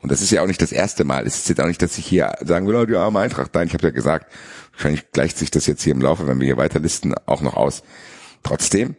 Und 0.00 0.12
das 0.12 0.20
ist 0.20 0.30
ja 0.30 0.42
auch 0.42 0.46
nicht 0.46 0.62
das 0.62 0.70
erste 0.70 1.02
Mal. 1.04 1.26
Es 1.26 1.36
ist 1.36 1.48
jetzt 1.48 1.60
auch 1.60 1.66
nicht, 1.66 1.82
dass 1.82 1.98
ich 1.98 2.06
hier 2.06 2.32
sagen 2.40 2.68
will, 2.68 2.76
oh, 2.76 2.86
die 2.86 2.94
arme 2.94 3.18
Eintracht. 3.18 3.52
Nein, 3.54 3.66
ich 3.66 3.74
habe 3.74 3.84
ja 3.84 3.90
gesagt, 3.90 4.32
wahrscheinlich 4.72 5.10
gleicht 5.10 5.36
sich 5.38 5.50
das 5.50 5.66
jetzt 5.66 5.82
hier 5.82 5.92
im 5.92 6.00
Laufe, 6.00 6.28
wenn 6.28 6.38
wir 6.38 6.46
hier 6.46 6.56
weiter 6.56 6.78
listen, 6.78 7.14
auch 7.26 7.40
noch 7.40 7.54
aus. 7.54 7.82
Trotzdem 8.44 8.94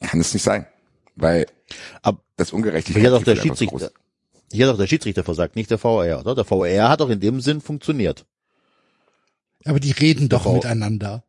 kann 0.00 0.18
es 0.20 0.34
nicht 0.34 0.42
sein. 0.42 0.66
Weil 1.14 1.46
Ab- 2.02 2.22
das 2.36 2.52
Ungerechtigkeit 2.52 3.04
hat 3.06 3.12
auch 3.12 3.22
der. 3.22 3.36
Schiedsrichter, 3.36 3.90
hier 4.56 4.66
hat 4.66 4.74
auch 4.74 4.78
der 4.78 4.86
Schiedsrichter 4.86 5.24
versagt, 5.24 5.56
nicht 5.56 5.70
der 5.70 5.78
VR, 5.78 6.20
oder? 6.20 6.34
Der 6.34 6.44
VR 6.44 6.88
hat 6.88 7.02
auch 7.02 7.10
in 7.10 7.20
dem 7.20 7.40
Sinn 7.40 7.60
funktioniert. 7.60 8.26
Aber 9.64 9.80
die 9.80 9.92
reden 9.92 10.28
doch 10.28 10.52
miteinander. 10.52 11.24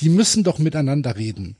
Die 0.00 0.08
müssen 0.08 0.44
doch 0.44 0.58
miteinander 0.58 1.16
reden. 1.16 1.56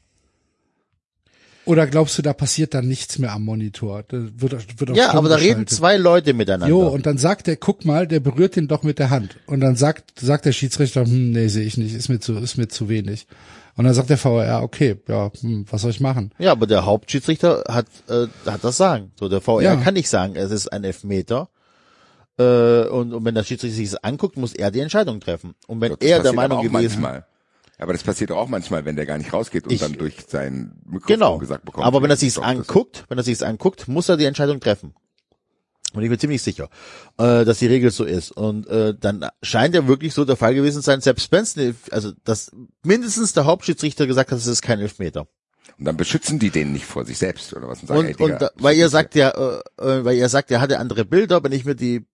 Oder 1.67 1.87
glaubst 1.87 2.19
du, 2.19 2.23
da 2.23 2.35
passiert 2.35 2.75
dann 2.75 2.87
nichts 2.87 3.19
mehr 3.19 3.33
am 3.33 3.45
Monitor? 3.45 4.03
Da 4.03 4.19
wird, 4.19 4.81
wird 4.81 4.97
Ja, 4.97 5.15
aber 5.15 5.31
da 5.31 5.37
reden 5.37 5.67
zwei 5.67 5.97
Leute 5.97 6.35
miteinander. 6.35 6.69
Jo, 6.69 6.89
und 6.89 7.07
dann 7.07 7.17
sagt 7.17 7.49
er, 7.49 7.57
guck 7.57 7.87
mal, 7.87 8.07
der 8.07 8.21
berührt 8.21 8.57
den 8.57 8.69
doch 8.69 8.83
mit 8.83 8.99
der 8.99 9.09
Hand. 9.09 9.39
Und 9.47 9.61
dann 9.61 9.75
sagt, 9.77 10.21
sagt 10.21 10.45
der 10.45 10.53
Schiedsrichter, 10.53 11.05
hm, 11.07 11.31
nee, 11.31 11.49
sehe 11.49 11.65
ich 11.65 11.79
nicht, 11.79 11.95
ist 11.95 12.11
mir 12.11 12.21
zu, 12.21 12.37
ist 12.37 12.59
mir 12.59 12.69
zu 12.69 12.89
wenig. 12.91 13.27
Und 13.77 13.85
dann 13.85 13.95
sagt 13.95 14.09
der 14.11 14.19
VR, 14.19 14.63
okay, 14.63 14.97
ja, 15.09 15.31
hm, 15.41 15.67
was 15.71 15.83
soll 15.83 15.91
ich 15.91 16.01
machen? 16.01 16.31
ja, 16.39 16.53
aber 16.53 16.67
der 16.67 16.85
Hauptschiedsrichter 16.87 17.65
hat, 17.69 17.87
äh, 18.09 18.27
hat 18.49 18.63
das 18.63 18.77
Sagen. 18.77 19.11
So, 19.19 19.29
der 19.29 19.41
VR 19.41 19.63
Ja. 19.63 19.77
kann 19.77 19.95
nicht 19.95 20.09
sagen, 20.09 20.37
es 20.37 20.51
ist 20.53 20.69
ein 20.73 20.85
Elfmeter. 20.85 21.49
Äh, 22.39 22.87
und, 22.89 23.13
und 23.13 23.25
wenn 23.25 23.35
der 23.35 23.45
Schiedsrichter 23.45 23.77
sich 23.77 23.91
das 23.91 24.03
anguckt, 24.05 24.37
muss 24.37 24.55
er 24.55 24.71
die 24.71 24.81
Entscheidung 24.81 25.21
treffen. 25.21 25.55
Und 25.67 25.81
wenn 25.81 25.91
Das 25.91 25.99
er 26.09 26.23
der 26.23 26.33
Meinung 26.33 26.59
aber 26.59 26.69
auch 26.69 26.73
gewesen 26.73 27.01
manchmal. 27.01 27.27
Aber 27.79 27.93
das 27.93 28.05
passiert 28.05 28.31
auch 28.31 28.49
manchmal, 28.49 28.85
wenn 28.85 28.95
der 28.97 29.07
gar 29.07 29.19
nicht 29.19 29.33
rausgeht 29.33 29.65
und 29.67 29.73
Ich- 29.73 29.81
dann 29.81 29.95
durch 29.95 30.17
sein 30.29 30.73
Mikrofon 30.85 31.07
Genau. 31.15 31.39
gesagt 31.39 31.65
bekommt. 31.65 31.85
Aber 31.87 32.01
wenn 32.03 32.11
er 32.11 32.17
sich's 32.17 32.39
anguckt, 32.39 33.05
wenn 33.09 33.19
er 33.19 33.25
sich's 33.25 33.43
anguckt, 33.43 33.89
muss 33.89 34.09
er 34.09 34.17
die 34.17 34.25
Entscheidung 34.27 34.61
treffen. 34.61 34.95
Und 35.97 36.03
ich 36.03 36.11
bin 36.11 36.19
ziemlich 36.19 36.43
sicher, 36.43 36.69
äh, 37.19 37.45
dass 37.45 37.59
die 37.59 37.67
Regel 37.67 37.91
so 37.91 38.05
ist. 38.05 38.33
Und 38.33 38.67
äh, 38.67 38.95
dann 38.99 39.29
scheint 39.43 39.75
ja 39.75 39.87
wirklich 39.87 40.15
so 40.15 40.25
der 40.25 40.37
Fall 40.37 40.55
gewesen 40.55 40.77
zu 40.77 40.87
sein, 40.87 41.01
selbst 41.01 41.31
wenn's 41.33 41.57
ne, 41.57 41.75
also 41.91 42.13
dass 42.25 42.51
mindestens 42.83 43.33
der 43.33 43.45
Hauptschiedsrichter 43.45 44.07
gesagt 44.07 44.31
hat, 44.31 44.39
es 44.39 44.47
ist 44.47 44.63
kein 44.63 44.81
Elfmeter. 44.81 45.27
Und 45.79 45.87
dann 45.87 45.97
beschützen 45.97 46.39
die 46.39 46.51
den 46.51 46.73
nicht 46.73 46.85
vor 46.85 47.05
sich 47.05 47.19
selbst 47.19 47.53
oder 47.55 47.69
was 47.69 47.81
und 47.81 47.89
sagen, 47.89 48.01
Und, 48.01 48.07
ey, 48.07 48.15
Digga, 48.15 48.51
und 48.55 48.63
weil 48.63 48.77
ihr 48.77 48.89
sagt 48.89 49.15
ja, 49.15 49.31
äh, 49.31 49.61
äh, 49.79 50.05
weil 50.05 50.17
ihr 50.17 50.29
sagt, 50.29 50.51
er 50.51 50.61
hatte 50.61 50.79
andere 50.79 51.05
Bilder, 51.05 51.43
wenn 51.43 51.53
ich 51.53 51.65
mir 51.65 51.75
die 51.75 52.07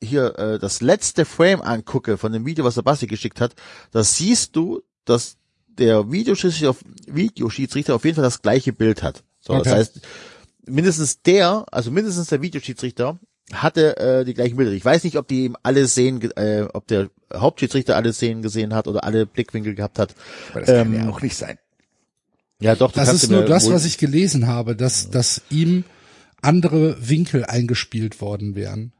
hier 0.00 0.38
äh, 0.38 0.58
das 0.58 0.80
letzte 0.80 1.24
Frame 1.24 1.60
angucke 1.60 2.18
von 2.18 2.32
dem 2.32 2.46
Video, 2.46 2.64
was 2.64 2.74
der 2.74 2.82
Basti 2.82 3.06
geschickt 3.06 3.40
hat, 3.40 3.54
da 3.90 4.02
siehst 4.04 4.56
du, 4.56 4.82
dass 5.04 5.36
der 5.66 6.10
Videoschiedsrichter 6.10 6.70
auf, 6.70 6.84
Videoschiedsrichter 7.06 7.94
auf 7.94 8.04
jeden 8.04 8.16
Fall 8.16 8.24
das 8.24 8.42
gleiche 8.42 8.72
Bild 8.72 9.02
hat. 9.02 9.22
So, 9.40 9.54
Okay. 9.54 9.64
Das 9.64 9.72
heißt, 9.72 10.00
mindestens 10.68 11.22
der, 11.22 11.64
also 11.70 11.90
mindestens 11.90 12.28
der 12.28 12.42
Videoschiedsrichter 12.42 13.18
hatte 13.52 13.96
äh, 13.96 14.24
die 14.24 14.34
gleichen 14.34 14.56
Bilder. 14.56 14.72
Ich 14.72 14.84
weiß 14.84 15.04
nicht, 15.04 15.16
ob 15.16 15.26
die 15.26 15.46
ihm 15.46 15.56
alle 15.62 15.86
sehen, 15.86 16.22
äh, 16.36 16.66
ob 16.72 16.86
der 16.86 17.08
Hauptschiedsrichter 17.32 17.96
alle 17.96 18.12
Szenen 18.12 18.42
gesehen 18.42 18.74
hat 18.74 18.86
oder 18.86 19.04
alle 19.04 19.26
Blickwinkel 19.26 19.74
gehabt 19.74 19.98
hat. 19.98 20.14
aber 20.50 20.60
das 20.60 20.68
kann 20.68 20.94
ähm, 20.94 20.94
ja 20.94 21.08
auch 21.08 21.22
nicht 21.22 21.36
sein. 21.36 21.58
Ja, 22.60 22.74
doch. 22.74 22.92
Das 22.92 23.12
ist 23.12 23.30
nur 23.30 23.44
das, 23.44 23.70
was 23.70 23.84
ich 23.84 23.98
gelesen 23.98 24.46
habe, 24.46 24.74
dass, 24.74 25.10
dass 25.10 25.42
ihm 25.48 25.84
andere 26.42 26.96
Winkel 27.08 27.44
eingespielt 27.44 28.20
worden 28.20 28.54
wären. 28.54 28.92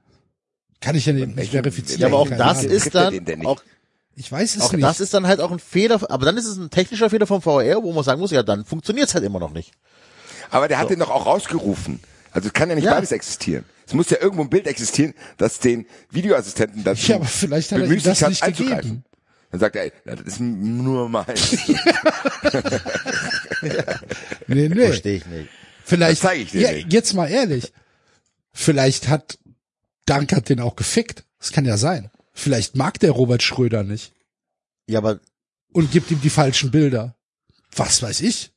Kann 0.81 0.95
ich 0.95 1.07
ja 1.07 1.13
nicht, 1.13 1.35
nicht 1.35 1.51
verifizieren. 1.51 2.01
Ja, 2.01 2.07
aber 2.07 2.19
auch 2.19 2.29
das 2.29 2.59
Ahnung. 2.59 2.71
ist 2.71 2.95
dann 2.95 3.47
auch 3.47 3.63
Ich 4.15 4.31
weiß 4.31 4.57
es 4.57 4.63
Auch 4.63 4.73
nicht. 4.73 4.85
das 4.85 5.01
ist 5.01 5.13
dann 5.13 5.27
halt 5.27 5.41
auch 5.41 5.51
ein 5.51 5.59
Fehler, 5.59 6.01
aber 6.09 6.25
dann 6.25 6.37
ist 6.37 6.47
es 6.47 6.57
ein 6.57 6.71
technischer 6.71 7.11
Fehler 7.11 7.27
vom 7.27 7.43
VR, 7.43 7.83
wo 7.83 7.93
man 7.93 8.05
sagen 8.05 8.21
muss, 8.21 8.31
ja, 8.31 8.45
dann 8.45 8.65
funktioniert's 8.65 9.15
halt 9.15 9.25
immer 9.25 9.41
noch 9.41 9.53
nicht. 9.53 9.73
Aber 10.51 10.69
der 10.69 10.79
hat 10.79 10.91
den 10.91 10.99
doch 10.99 11.11
auch 11.11 11.27
rausgerufen. 11.27 12.01
Also 12.31 12.49
es 12.49 12.53
kann 12.55 12.69
ja 12.69 12.75
nicht 12.75 12.85
Ja. 12.85 12.95
beides 12.95 13.13
existieren. 13.13 13.65
Es 13.87 13.95
muss 13.95 14.11
ja 14.11 14.19
irgendwo 14.21 14.43
ein 14.43 14.51
Bild 14.51 14.67
existieren, 14.67 15.15
das 15.39 15.59
den 15.61 15.87
Videoassistenten 16.11 16.85
dazu 16.85 17.11
Ja, 17.11 17.17
aber 17.17 17.25
vielleicht 17.25 17.73
hat 17.73 17.81
er 17.81 17.91
ihm 17.91 18.03
das 18.03 18.21
hat, 18.23 18.29
nicht 18.31 18.43
einzugreifen. 18.43 18.83
gegeben. 18.83 19.05
Dann 19.51 19.61
sagt 19.61 19.77
er, 19.77 19.85
ey, 19.85 19.93
das 20.05 20.21
ist 20.21 20.41
nur 20.41 21.09
meins. 21.09 21.57
nee, 24.47 24.69
nee. 24.69 24.87
Verstehe 24.87 25.17
ich 25.17 25.27
nicht. 25.27 25.49
Vielleicht, 25.85 26.23
Das 26.23 26.31
zeig 26.31 26.39
ich 26.41 26.51
dir 26.51 26.61
ja, 26.61 26.73
nicht. 26.73 26.93
jetzt 26.93 27.15
mal 27.15 27.29
ehrlich. 27.31 27.73
Vielleicht 28.53 29.09
hat 29.09 29.39
Dankert 30.07 30.49
den 30.49 30.61
auch 30.61 30.77
gefickt. 30.77 31.25
Das 31.39 31.53
kann 31.53 31.65
ja 31.65 31.77
sein. 31.77 32.11
Vielleicht 32.33 32.77
mag 32.77 32.99
der 33.01 33.11
Robert 33.13 33.43
Schröder 33.43 33.83
nicht 33.85 34.13
Ja, 34.87 34.99
aber 34.99 35.21
und 35.73 35.91
gibt 35.93 36.11
ihm 36.11 36.21
die 36.21 36.31
falschen 36.31 36.71
Bilder. 36.71 37.17
Was 37.75 38.03
weiß 38.03 38.21
ich? 38.23 38.53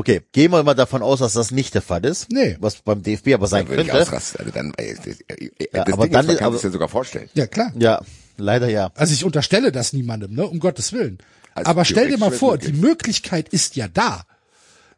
Okay, 0.00 0.22
gehen 0.32 0.50
wir 0.50 0.62
mal 0.62 0.74
davon 0.74 1.02
aus, 1.02 1.20
dass 1.20 1.34
das 1.34 1.50
nicht 1.50 1.74
der 1.74 1.82
Fall 1.82 2.04
ist. 2.04 2.30
Nee. 2.30 2.56
Was 2.60 2.76
beim 2.76 3.02
DFB 3.02 3.34
aber 3.34 3.46
sein 3.46 3.62
Dann 3.66 3.68
würde 3.70 3.82
ich 3.82 3.88
könnte. 3.88 4.02
ausrasten. 4.02 4.40
Also 4.40 4.52
dann, 4.52 4.72
ey, 4.76 4.94
das, 4.96 5.06
äh, 5.28 5.50
Ja, 5.72 5.84
das 5.84 5.92
aber 5.94 6.04
Ding 6.04 6.12
dann 6.12 6.24
ist, 6.24 6.28
man 6.28 6.36
kann 6.38 6.46
aber- 6.46 6.56
sich 6.56 6.64
ja 6.64 6.70
sogar 6.70 6.88
vorstellen. 6.88 7.28
Ja, 7.34 7.46
klar. 7.46 7.72
Ja, 7.78 8.00
leider 8.36 8.68
ja. 8.68 8.90
Also 8.94 9.14
ich 9.14 9.24
unterstelle 9.24 9.70
das 9.72 9.92
niemandem, 9.92 10.34
ne? 10.34 10.46
Um 10.46 10.58
Gottes 10.58 10.92
Willen. 10.92 11.18
Also 11.54 11.70
Aber 11.70 11.84
stell 11.84 12.08
dir 12.08 12.18
mal 12.18 12.30
vor, 12.32 12.58
die 12.58 12.68
möglich. 12.68 12.82
Möglichkeit 12.82 13.48
ist 13.50 13.76
ja 13.76 13.88
da, 13.88 14.24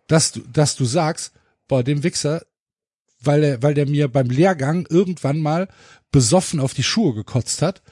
dass 0.07 0.33
du, 0.33 0.41
dass 0.41 0.77
du 0.77 0.85
sagst, 0.85 1.33
boah, 1.69 1.83
dem 1.83 2.03
Wichser, 2.03 2.43
weil 3.21 3.43
er, 3.45 3.63
weil 3.63 3.75
der 3.75 3.87
mir 3.89 4.09
beim 4.09 4.29
Lehrgang 4.31 4.87
irgendwann 4.89 5.41
mal 5.41 5.69
besoffen 6.11 6.61
auf 6.61 6.75
die 6.75 6.83
Schuhe 6.83 7.15
gekotzt 7.15 7.63
hat, 7.63 7.83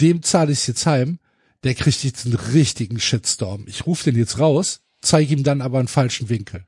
dem 0.00 0.22
zahle 0.22 0.52
ich 0.52 0.66
jetzt 0.66 0.86
heim, 0.86 1.18
der 1.64 1.74
kriegt 1.74 2.04
jetzt 2.04 2.26
einen 2.26 2.34
richtigen 2.36 3.00
Shitstorm. 3.00 3.64
Ich 3.66 3.86
rufe 3.86 4.04
den 4.10 4.18
jetzt 4.20 4.38
raus, 4.38 4.80
zeige 5.06 5.34
ihm 5.34 5.44
dann 5.44 5.60
aber 5.60 5.78
einen 5.78 5.88
falschen 5.88 6.28
Winkel. 6.28 6.64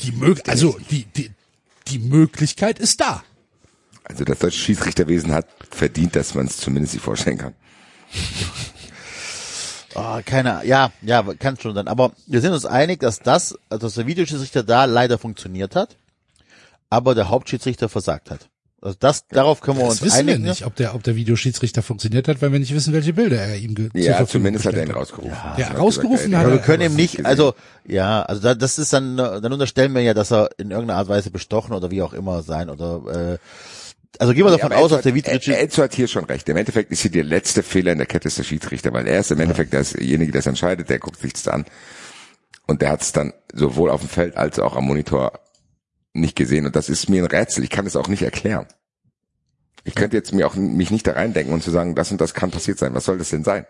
Die 0.00 0.12
Mög 0.12 0.48
also 0.48 0.78
die, 0.90 1.04
die, 1.04 1.30
die 1.88 1.98
Möglichkeit 1.98 2.78
ist 2.78 3.00
da. 3.00 3.24
Also 4.04 4.24
das 4.24 4.38
deutsche 4.38 4.58
Schiedsrichterwesen 4.58 5.32
hat 5.32 5.46
verdient, 5.70 6.16
dass 6.16 6.34
man 6.34 6.46
es 6.46 6.56
zumindest 6.56 6.92
sich 6.94 7.02
vorstellen 7.02 7.38
kann. 7.38 7.54
Oh, 9.94 10.20
keine, 10.24 10.64
ja, 10.64 10.92
ja, 11.02 11.22
kann 11.34 11.58
schon 11.58 11.74
dann. 11.74 11.88
Aber 11.88 12.12
wir 12.26 12.40
sind 12.40 12.52
uns 12.52 12.64
einig, 12.64 13.00
dass 13.00 13.18
das, 13.18 13.58
also 13.68 13.86
dass 13.86 13.94
der 13.94 14.06
Videoschiedsrichter 14.06 14.62
da 14.62 14.84
leider 14.84 15.18
funktioniert 15.18 15.74
hat, 15.74 15.96
aber 16.88 17.14
der 17.14 17.28
Hauptschiedsrichter 17.28 17.88
versagt 17.88 18.30
hat. 18.30 18.48
Also 18.80 18.96
das, 19.00 19.26
darauf 19.26 19.60
können 19.60 19.78
wir 19.78 19.84
Das 19.86 19.94
uns 19.94 20.02
wissen 20.02 20.26
wir 20.28 20.34
einigen. 20.34 20.48
nicht, 20.48 20.64
ob 20.64 20.76
der, 20.76 20.94
ob 20.94 21.02
der 21.02 21.16
Videoschiedsrichter 21.16 21.82
funktioniert 21.82 22.28
hat, 22.28 22.40
weil 22.40 22.52
wir 22.52 22.60
nicht 22.60 22.72
wissen, 22.72 22.92
welche 22.92 23.12
Bilder 23.12 23.36
er 23.40 23.56
ihm 23.56 23.74
ge 23.74 23.88
zur 23.90 24.00
Ja, 24.00 24.24
zumindest 24.26 24.66
hat 24.66 24.74
er 24.74 24.84
ihn 24.84 24.92
rausgerufen. 24.92 25.32
Ja, 25.32 25.54
Er 25.58 25.68
hat 25.70 25.78
rausgerufen 25.78 26.36
hat 26.36 26.44
Aber 26.44 26.52
er- 26.54 26.58
wir 26.58 26.62
können 26.62 26.84
ihm 26.84 26.94
nicht, 26.94 27.12
gesehen. 27.16 27.26
also 27.26 27.54
ja, 27.86 28.22
also 28.22 28.40
da, 28.40 28.54
das 28.54 28.78
ist 28.78 28.92
dann, 28.92 29.16
dann 29.16 29.52
unterstellen 29.52 29.94
wir 29.94 30.02
ja, 30.02 30.14
dass 30.14 30.30
er 30.30 30.50
in 30.58 30.70
irgendeiner 30.70 30.98
Art 31.00 31.08
und 31.08 31.14
Weise 31.14 31.30
bestochen 31.32 31.72
oder 31.74 31.90
wie 31.90 32.02
auch 32.02 32.12
immer 32.12 32.42
sein 32.42 32.70
oder 32.70 33.32
äh, 33.34 33.38
also 34.20 34.32
gehen 34.32 34.44
wir 34.44 34.50
davon 34.50 34.72
aber 34.72 34.80
aus, 34.80 34.90
dass 34.90 35.02
der 35.02 35.14
Videoschiedsrichter 35.14 35.60
Enzo 35.60 35.82
hat 35.82 35.94
hier 35.94 36.08
schon 36.08 36.24
recht. 36.24 36.48
Im 36.48 36.56
Endeffekt 36.56 36.90
ist 36.92 37.00
hier 37.02 37.10
der 37.10 37.24
letzte 37.24 37.62
Fehler 37.64 37.92
in 37.92 37.98
der 37.98 38.06
Kette 38.06 38.28
ist 38.28 38.38
der 38.38 38.44
Schiedsrichter, 38.44 38.92
weil 38.92 39.06
er 39.06 39.20
ist 39.20 39.30
im 39.30 39.40
Endeffekt 39.40 39.72
derjenige, 39.72 40.32
der 40.32 40.38
es 40.40 40.46
entscheidet, 40.46 40.88
der 40.88 40.98
guckt 40.98 41.20
sich 41.20 41.32
das 41.34 41.46
an. 41.48 41.64
Und 42.66 42.80
der 42.82 42.90
hat 42.90 43.02
es 43.02 43.12
dann 43.12 43.32
sowohl 43.52 43.90
auf 43.90 44.00
dem 44.00 44.08
Feld 44.08 44.36
als 44.36 44.58
auch 44.58 44.76
am 44.76 44.84
Monitor 44.86 45.32
nicht 46.20 46.36
gesehen. 46.36 46.66
Und 46.66 46.76
das 46.76 46.88
ist 46.88 47.08
mir 47.08 47.22
ein 47.22 47.30
Rätsel. 47.30 47.64
Ich 47.64 47.70
kann 47.70 47.86
es 47.86 47.96
auch 47.96 48.08
nicht 48.08 48.22
erklären. 48.22 48.66
Ich 49.84 49.94
könnte 49.94 50.16
jetzt 50.16 50.32
mir 50.32 50.46
auch 50.46 50.54
mich 50.54 50.90
nicht 50.90 51.06
da 51.06 51.12
reindenken 51.12 51.54
und 51.54 51.62
zu 51.62 51.70
sagen, 51.70 51.94
das 51.94 52.10
und 52.12 52.20
das 52.20 52.34
kann 52.34 52.50
passiert 52.50 52.78
sein. 52.78 52.94
Was 52.94 53.04
soll 53.04 53.18
das 53.18 53.30
denn 53.30 53.44
sein? 53.44 53.66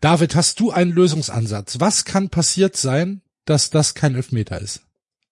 David, 0.00 0.34
hast 0.34 0.60
du 0.60 0.70
einen 0.70 0.92
Lösungsansatz? 0.92 1.80
Was 1.80 2.04
kann 2.04 2.28
passiert 2.28 2.76
sein, 2.76 3.22
dass 3.44 3.70
das 3.70 3.94
kein 3.94 4.14
Elfmeter 4.14 4.60
ist? 4.60 4.82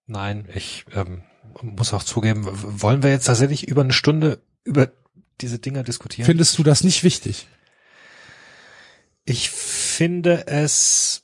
Nein, 0.07 0.49
ich 0.55 0.85
ähm, 0.95 1.23
muss 1.63 1.93
auch 1.93 2.03
zugeben, 2.03 2.47
wollen 2.51 3.03
wir 3.03 3.11
jetzt 3.11 3.27
tatsächlich 3.27 3.69
über 3.69 3.83
eine 3.83 3.93
Stunde 3.93 4.41
über 4.65 4.91
diese 5.41 5.59
Dinger 5.59 5.83
diskutieren? 5.83 6.27
Findest 6.27 6.59
du 6.59 6.63
das 6.63 6.85
nicht 6.85 7.05
wichtig? 7.05 7.47
Ich 9.25 9.51
finde 9.51 10.47
es, 10.47 11.22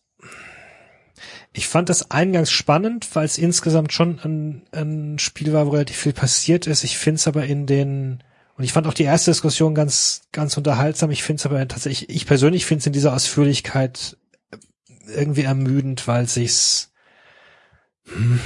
ich 1.58 1.66
fand 1.68 1.88
das 1.88 2.10
eingangs 2.10 2.50
spannend, 2.50 3.08
weil 3.14 3.24
es 3.24 3.36
insgesamt 3.36 3.92
schon 3.92 4.20
ein, 4.20 4.62
ein 4.72 5.18
Spiel 5.18 5.52
war, 5.52 5.66
wo 5.66 5.70
relativ 5.70 5.96
viel 5.96 6.12
passiert 6.12 6.66
ist. 6.66 6.84
Ich 6.84 6.96
finde 6.96 7.16
es 7.16 7.26
aber 7.26 7.44
in 7.44 7.66
den, 7.66 8.22
und 8.56 8.64
ich 8.64 8.72
fand 8.72 8.86
auch 8.86 8.94
die 8.94 9.02
erste 9.02 9.32
Diskussion 9.32 9.74
ganz, 9.74 10.22
ganz 10.30 10.56
unterhaltsam. 10.56 11.10
Ich 11.10 11.24
finde 11.24 11.40
es 11.40 11.46
aber 11.46 11.66
tatsächlich, 11.66 12.08
ich 12.10 12.26
persönlich 12.26 12.64
finde 12.64 12.80
es 12.80 12.86
in 12.86 12.92
dieser 12.92 13.12
Ausführlichkeit 13.12 14.16
irgendwie 15.08 15.42
ermüdend, 15.42 16.06
weil 16.06 16.28
sich's, 16.28 16.92
hm, 18.04 18.38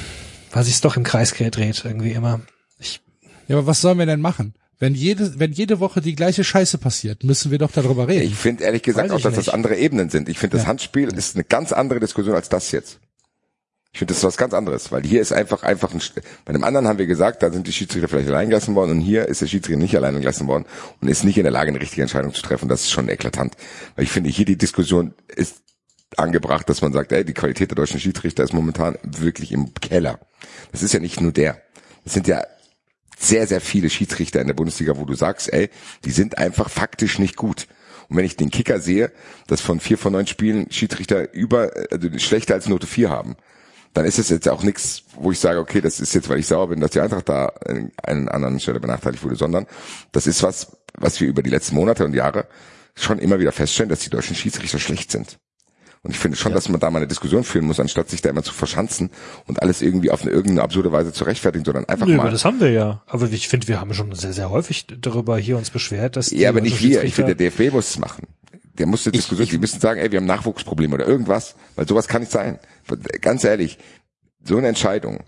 weil 0.51 0.65
sich's 0.65 0.81
doch 0.81 0.97
im 0.97 1.05
Kreis 1.05 1.33
dreht, 1.33 1.85
irgendwie 1.85 2.13
immer. 2.13 2.41
Ich, 2.79 3.03
Ja, 3.47 3.57
aber 3.57 3.67
was 3.67 3.83
sollen 3.83 3.99
wir 3.99 4.07
denn 4.07 4.21
machen? 4.21 4.55
Wenn 4.83 4.97
jede, 4.97 5.39
wenn 5.39 5.53
jede 5.53 5.79
Woche 5.79 6.01
die 6.01 6.17
gleiche 6.17 6.43
Scheiße 6.43 6.77
passiert, 6.77 7.23
müssen 7.23 7.53
wir 7.53 7.59
doch 7.59 7.71
darüber 7.71 8.09
reden. 8.09 8.27
Ich 8.27 8.35
finde 8.35 8.65
ehrlich 8.65 8.83
gesagt 8.83 9.11
Weiß 9.11 9.17
auch, 9.17 9.21
dass 9.23 9.37
das 9.37 9.47
nicht. 9.47 9.55
andere 9.55 9.77
Ebenen 9.77 10.11
sind. 10.11 10.29
Ich 10.29 10.41
finde, 10.41 10.57
das 10.57 10.65
Ja. 10.65 10.71
Handspiel 10.71 11.07
ist 11.17 11.37
eine 11.37 11.45
ganz 11.45 11.71
andere 11.71 12.01
Diskussion 12.01 12.35
als 12.35 12.49
das 12.49 12.73
jetzt. 12.73 12.99
Ich 13.93 14.01
finde, 14.01 14.11
das 14.11 14.19
ist 14.19 14.25
was 14.25 14.37
ganz 14.37 14.53
anderes, 14.55 14.91
weil 14.91 15.05
hier 15.05 15.21
ist 15.21 15.33
einfach 15.33 15.63
einfach 15.63 15.95
ein, 15.95 16.01
bei 16.45 16.53
dem 16.53 16.65
anderen 16.65 16.89
haben 16.89 16.99
wir 16.99 17.07
gesagt, 17.07 17.45
da 17.45 17.53
sind 17.53 17.69
die 17.69 17.73
Schiedsrichter 17.73 18.09
vielleicht 18.09 18.29
allein 18.29 18.49
gelassen 18.49 18.75
worden 18.75 18.91
und 18.91 19.01
hier 19.03 19.29
ist 19.29 19.41
der 19.41 19.47
Schiedsrichter 19.47 19.79
nicht 19.79 19.95
allein 19.95 20.19
gelassen 20.19 20.49
worden 20.49 20.65
und 21.01 21.07
ist 21.07 21.23
nicht 21.23 21.37
in 21.39 21.45
der 21.45 21.53
Lage, 21.53 21.71
eine 21.71 21.81
richtige 21.81 22.03
Entscheidung 22.03 22.35
zu 22.35 22.43
treffen. 22.43 22.69
Das 22.69 22.81
ist 22.81 22.91
schon 22.91 23.09
eklatant. 23.09 23.55
Weil 23.95 24.03
ich 24.07 24.11
finde, 24.11 24.31
hier 24.31 24.47
die 24.47 24.59
Diskussion 24.59 25.15
ist 25.37 25.63
angebracht, 26.17 26.69
dass 26.69 26.83
man 26.83 26.93
sagt, 26.93 27.13
ey, 27.13 27.25
die 27.25 27.35
Qualität 27.35 27.71
der 27.71 27.77
deutschen 27.77 28.01
Schiedsrichter 28.01 28.43
ist 28.43 28.53
momentan 28.53 28.99
wirklich 29.05 29.53
im 29.53 29.75
Keller. 29.75 30.19
Das 30.73 30.83
ist 30.83 30.93
ja 30.93 30.99
nicht 30.99 31.21
nur 31.21 31.31
der. 31.31 31.63
Das 32.03 32.15
sind 32.15 32.27
ja 32.27 32.43
sehr, 33.19 33.47
sehr 33.47 33.61
viele 33.61 33.91
Schiedsrichter 33.91 34.41
in 34.41 34.47
der 34.47 34.55
Bundesliga, 34.55 34.97
wo 34.97 35.05
du 35.05 35.15
sagst, 35.15 35.53
ey, 35.53 35.71
die 36.05 36.11
sind 36.11 36.39
einfach 36.39 36.69
faktisch 36.69 37.19
nicht 37.19 37.37
gut. 37.37 37.67
Und 38.09 38.17
wenn 38.17 38.25
ich 38.25 38.37
den 38.37 38.51
Kicker 38.51 38.81
sehe, 38.81 39.13
dass 39.47 39.61
von 39.61 39.81
vier 39.81 39.97
von 39.97 40.13
neun 40.13 40.27
Spielen 40.27 40.71
Schiedsrichter 40.71 41.33
über, 41.33 41.71
also 41.91 42.19
schlechter 42.19 42.55
als 42.55 42.69
Note 42.69 42.87
vier 42.87 43.11
haben, 43.11 43.37
dann 43.95 44.05
ist 44.05 44.19
es 44.19 44.29
jetzt 44.31 44.49
auch 44.49 44.63
nichts, 44.63 45.05
wo 45.17 45.33
ich 45.33 45.39
sage, 45.39 45.59
okay, 45.59 45.81
das 45.81 46.01
ist 46.01 46.15
jetzt, 46.15 46.29
weil 46.29 46.39
ich 46.39 46.47
sauer 46.47 46.69
bin, 46.69 46.81
dass 46.81 46.93
die 46.93 47.01
Eintracht 47.01 47.29
da 47.29 47.47
an 47.67 47.93
einen 48.03 48.29
anderen 48.29 48.59
Stelle 48.59 48.81
benachteiligt 48.81 49.23
wurde, 49.23 49.37
sondern 49.37 49.67
das 50.13 50.27
ist 50.27 50.43
was, 50.43 50.77
was 50.95 51.21
wir 51.21 51.29
über 51.29 51.43
die 51.43 51.51
letzten 51.51 51.75
Monate 51.75 52.05
und 52.05 52.15
Jahre 52.15 52.47
schon 52.95 53.19
immer 53.19 53.39
wieder 53.39 53.53
feststellen, 53.53 53.91
dass 53.91 54.01
die 54.01 54.11
deutschen 54.11 54.37
Schiedsrichter 54.37 54.79
schlecht 54.79 55.11
sind. 55.11 55.39
Und 56.05 56.11
ich 56.11 56.19
finde 56.19 56.37
schon, 56.37 56.53
dass 56.53 56.69
man 56.69 56.81
da 56.81 56.91
mal 56.91 56.99
eine 56.99 57.07
Diskussion 57.07 57.45
führen 57.45 57.65
muss, 57.67 57.79
anstatt 57.79 58.11
sich 58.11 58.21
da 58.21 58.31
immer 58.31 58.43
zu 58.43 58.53
verschanzen 58.53 59.11
und 59.47 59.63
alles 59.63 59.83
irgendwie 59.83 60.11
auf 60.11 60.23
eine 60.23 60.33
irgendeine 60.33 60.63
absurde 60.63 60.91
Weise 60.91 61.13
zu 61.13 61.23
rechtfertigen, 61.23 61.65
sondern 61.65 61.85
einfach 61.85 62.07
Nö, 62.07 62.17
mal. 62.17 62.31
das 62.31 62.45
haben 62.45 62.59
wir 62.59 62.71
ja. 62.71 63.03
Aber 63.07 63.31
ich 63.31 63.47
finde, 63.47 63.69
wir 63.69 63.81
haben 63.81 63.95
schon 63.95 64.13
sehr, 64.13 64.33
sehr 64.33 64.51
häufig 64.51 64.87
darüber 65.01 65.39
hier 65.39 65.57
uns 65.57 65.71
beschwert, 65.71 66.17
dass 66.17 66.31
die 66.31 66.39
Ja, 66.39 66.49
aber 66.49 66.61
nicht 66.61 66.83
wir. 66.83 67.05
Ich 67.05 67.15
finde, 67.15 67.37
der 67.37 67.51
DFB 67.51 67.73
muss 67.73 67.91
es 67.91 67.99
machen. 68.01 68.27
Der 68.79 68.87
muss 68.87 69.07
eine 69.07 69.13
Diskussion, 69.13 69.47
die 69.47 69.59
müssen 69.59 69.79
sagen, 69.79 70.01
ey, 70.01 70.11
wir 70.11 70.19
haben 70.19 70.27
Nachwuchsprobleme 70.27 70.95
oder 70.95 71.07
irgendwas, 71.07 71.55
weil 71.77 71.87
sowas 71.87 72.09
kann 72.09 72.23
nicht 72.23 72.33
sein. 72.33 72.59
Ganz 73.21 73.45
ehrlich, 73.45 73.79
so 74.43 74.57
eine 74.57 74.69
Entscheidung 74.69 75.21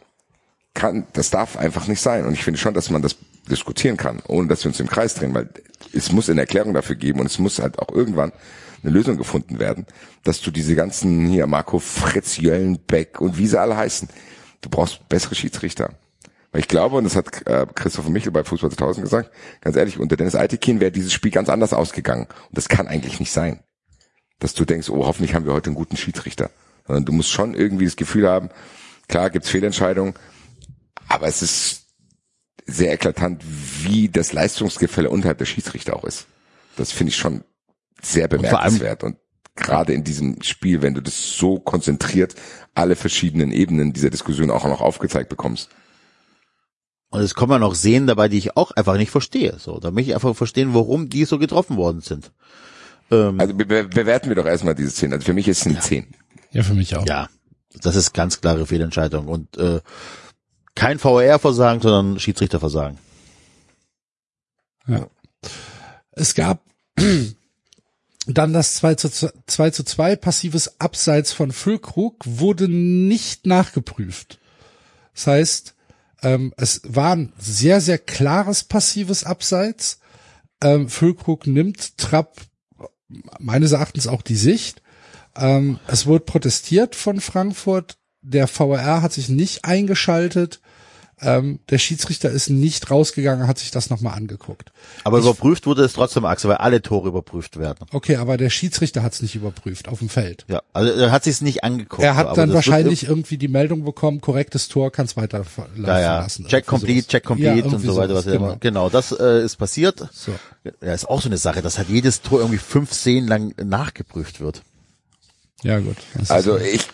kann, 0.72 1.06
das 1.12 1.30
darf 1.30 1.56
einfach 1.56 1.86
nicht 1.86 2.00
sein. 2.00 2.26
Und 2.26 2.32
ich 2.32 2.42
finde 2.42 2.58
schon, 2.58 2.74
dass 2.74 2.90
man 2.90 3.00
das 3.00 3.16
diskutieren 3.48 3.96
kann, 3.96 4.22
ohne 4.26 4.48
dass 4.48 4.64
wir 4.64 4.70
uns 4.70 4.80
im 4.80 4.88
Kreis 4.88 5.14
drehen, 5.14 5.34
weil 5.34 5.50
es 5.92 6.10
muss 6.10 6.28
eine 6.28 6.40
Erklärung 6.40 6.74
dafür 6.74 6.96
geben 6.96 7.20
und 7.20 7.26
es 7.26 7.38
muss 7.38 7.60
halt 7.60 7.78
auch 7.78 7.94
irgendwann 7.94 8.32
eine 8.84 8.92
Lösung 8.92 9.16
gefunden 9.16 9.58
werden, 9.58 9.86
dass 10.22 10.40
du 10.40 10.50
diese 10.50 10.74
ganzen 10.74 11.26
hier 11.26 11.46
Marco 11.46 11.78
Fritz, 11.78 12.36
Jöllenbeck 12.36 13.20
und 13.20 13.38
wie 13.38 13.46
sie 13.46 13.60
alle 13.60 13.76
heißen, 13.76 14.08
du 14.60 14.68
brauchst 14.68 15.08
bessere 15.08 15.34
Schiedsrichter. 15.34 15.94
Weil 16.52 16.60
ich 16.60 16.68
glaube, 16.68 16.96
und 16.96 17.04
das 17.04 17.16
hat 17.16 17.46
äh, 17.46 17.66
Christopher 17.74 18.10
Michel 18.10 18.30
bei 18.30 18.44
Fußball 18.44 18.70
2000 18.70 19.04
gesagt, 19.04 19.30
ganz 19.60 19.74
ehrlich, 19.74 19.98
unter 19.98 20.16
Dennis 20.16 20.36
Eitekin 20.36 20.78
wäre 20.78 20.92
dieses 20.92 21.12
Spiel 21.12 21.32
ganz 21.32 21.48
anders 21.48 21.72
ausgegangen. 21.72 22.26
Und 22.26 22.56
das 22.56 22.68
kann 22.68 22.86
eigentlich 22.86 23.18
nicht 23.18 23.32
sein. 23.32 23.60
Dass 24.38 24.54
du 24.54 24.64
denkst, 24.64 24.88
oh, 24.88 25.04
hoffentlich 25.04 25.34
haben 25.34 25.46
wir 25.46 25.52
heute 25.52 25.70
einen 25.70 25.74
guten 25.74 25.96
Schiedsrichter. 25.96 26.50
Sondern 26.86 27.06
du 27.06 27.12
musst 27.12 27.30
schon 27.30 27.54
irgendwie 27.54 27.86
das 27.86 27.96
Gefühl 27.96 28.28
haben, 28.28 28.50
klar 29.08 29.30
gibt's 29.30 29.48
Fehlentscheidungen, 29.48 30.14
aber 31.08 31.26
es 31.26 31.42
ist 31.42 31.86
sehr 32.66 32.92
eklatant, 32.92 33.42
wie 33.82 34.08
das 34.08 34.32
Leistungsgefälle 34.32 35.10
unterhalb 35.10 35.38
der 35.38 35.46
Schiedsrichter 35.46 35.96
auch 35.96 36.04
ist. 36.04 36.26
Das 36.76 36.92
finde 36.92 37.10
ich 37.10 37.16
schon 37.16 37.42
sehr 38.02 38.28
bemerkenswert. 38.28 39.02
Und 39.04 39.16
gerade 39.56 39.92
in 39.92 40.04
diesem 40.04 40.42
Spiel, 40.42 40.82
wenn 40.82 40.94
du 40.94 41.00
das 41.00 41.36
so 41.36 41.58
konzentriert 41.60 42.34
alle 42.74 42.96
verschiedenen 42.96 43.52
Ebenen 43.52 43.92
dieser 43.92 44.10
Diskussion 44.10 44.50
auch 44.50 44.64
noch 44.64 44.80
aufgezeigt 44.80 45.28
bekommst. 45.28 45.70
Und 47.10 47.20
es 47.20 47.34
kommen 47.34 47.52
ja 47.52 47.58
noch 47.60 47.76
Szenen 47.76 48.08
dabei, 48.08 48.28
die 48.28 48.38
ich 48.38 48.56
auch 48.56 48.72
einfach 48.72 48.96
nicht 48.96 49.10
verstehe. 49.12 49.56
So, 49.60 49.78
da 49.78 49.92
möchte 49.92 50.10
ich 50.10 50.14
einfach 50.16 50.34
verstehen, 50.34 50.74
warum 50.74 51.08
die 51.08 51.24
so 51.24 51.38
getroffen 51.38 51.76
worden 51.76 52.00
sind. 52.00 52.32
Ähm, 53.12 53.38
Also 53.38 53.54
be 53.54 53.64
be 53.64 53.84
bewerten 53.84 54.28
wir 54.28 54.34
doch 54.34 54.46
erstmal 54.46 54.74
diese 54.74 54.90
Szene. 54.90 55.14
Also 55.14 55.26
für 55.26 55.34
mich 55.34 55.46
ist 55.46 55.60
es 55.60 55.66
eine 55.66 55.78
10. 55.78 56.08
Ja, 56.50 56.62
für 56.64 56.74
mich 56.74 56.96
auch. 56.96 57.06
ja, 57.06 57.28
das 57.80 57.94
ist 57.94 58.12
ganz 58.14 58.40
klare 58.40 58.66
Fehlentscheidung 58.66 59.28
und 59.28 59.56
äh, 59.56 59.80
kein 60.74 60.98
VR-Versagen, 60.98 61.80
sondern 61.80 62.18
Schiedsrichterversagen. 62.18 62.98
Es 66.12 66.34
gab 66.34 66.62
dann 68.26 68.52
das 68.52 68.74
2 68.76 68.94
zu 68.94 69.08
2, 69.10 69.32
2 69.46 69.70
zu 69.70 69.84
2 69.84 70.16
passives 70.16 70.80
Abseits 70.80 71.32
von 71.32 71.52
Füllkrug 71.52 72.16
wurde 72.24 72.68
nicht 72.68 73.46
nachgeprüft. 73.46 74.38
Das 75.14 75.26
heißt, 75.26 75.74
ähm, 76.22 76.52
es 76.56 76.80
war 76.84 77.14
ein 77.14 77.32
sehr, 77.38 77.80
sehr 77.80 77.98
klares 77.98 78.64
passives 78.64 79.24
Abseits. 79.24 79.98
Ähm, 80.62 80.88
Füllkrug 80.88 81.46
nimmt 81.46 81.98
Trapp 81.98 82.40
meines 83.38 83.72
Erachtens 83.72 84.06
auch 84.06 84.22
die 84.22 84.36
Sicht. 84.36 84.82
Ähm, 85.36 85.78
es 85.86 86.06
wurde 86.06 86.24
protestiert 86.24 86.94
von 86.94 87.20
Frankfurt. 87.20 87.98
Der 88.22 88.48
VAR 88.48 89.02
hat 89.02 89.12
sich 89.12 89.28
nicht 89.28 89.64
eingeschaltet. 89.64 90.60
Ähm, 91.20 91.60
der 91.70 91.78
Schiedsrichter 91.78 92.30
ist 92.30 92.50
nicht 92.50 92.90
rausgegangen, 92.90 93.46
hat 93.46 93.58
sich 93.58 93.70
das 93.70 93.88
nochmal 93.88 94.14
angeguckt. 94.14 94.72
Aber 95.04 95.18
überprüft 95.18 95.66
wurde 95.66 95.84
es 95.84 95.92
trotzdem, 95.92 96.24
Axel, 96.24 96.50
weil 96.50 96.56
alle 96.56 96.82
Tore 96.82 97.08
überprüft 97.08 97.56
werden. 97.58 97.86
Okay, 97.92 98.16
aber 98.16 98.36
der 98.36 98.50
Schiedsrichter 98.50 99.02
hat 99.02 99.12
es 99.14 99.22
nicht 99.22 99.34
überprüft 99.34 99.88
auf 99.88 100.00
dem 100.00 100.08
Feld. 100.08 100.44
Ja, 100.48 100.62
also 100.72 100.92
er 100.92 101.12
hat 101.12 101.24
sich 101.24 101.40
nicht 101.40 101.62
angeguckt. 101.62 102.02
Er 102.02 102.16
hat 102.16 102.26
aber 102.26 102.36
dann 102.36 102.52
wahrscheinlich 102.52 103.06
irgendwie 103.06 103.38
die 103.38 103.48
Meldung 103.48 103.84
bekommen, 103.84 104.20
korrektes 104.20 104.68
Tor, 104.68 104.90
kann 104.90 105.06
es 105.06 105.16
weiterlaufen 105.16 105.64
Ja, 105.84 106.00
ja. 106.00 106.18
lassen. 106.20 106.46
Check 106.46 106.66
complete, 106.66 107.02
sowas. 107.02 107.08
check 107.08 107.22
Ja, 107.24 107.28
complete 107.28 107.52
und 107.52 107.72
irgendwie 107.72 107.86
so 107.86 107.96
weiter. 107.96 108.14
Was 108.14 108.24
genau. 108.24 108.56
genau, 108.58 108.90
das 108.90 109.12
äh, 109.12 109.44
ist 109.44 109.56
passiert. 109.56 110.08
So. 110.12 110.32
Ja, 110.82 110.92
ist 110.94 111.08
auch 111.08 111.20
so 111.20 111.28
eine 111.28 111.38
Sache, 111.38 111.62
dass 111.62 111.78
halt 111.78 111.88
jedes 111.88 112.22
Tor 112.22 112.40
irgendwie 112.40 112.58
fünf 112.58 112.92
Szenen 112.92 113.28
lang 113.28 113.54
nachgeprüft 113.62 114.40
wird. 114.40 114.62
Ja, 115.62 115.78
gut. 115.78 115.96
Also 116.28 116.58
ich 116.58 116.88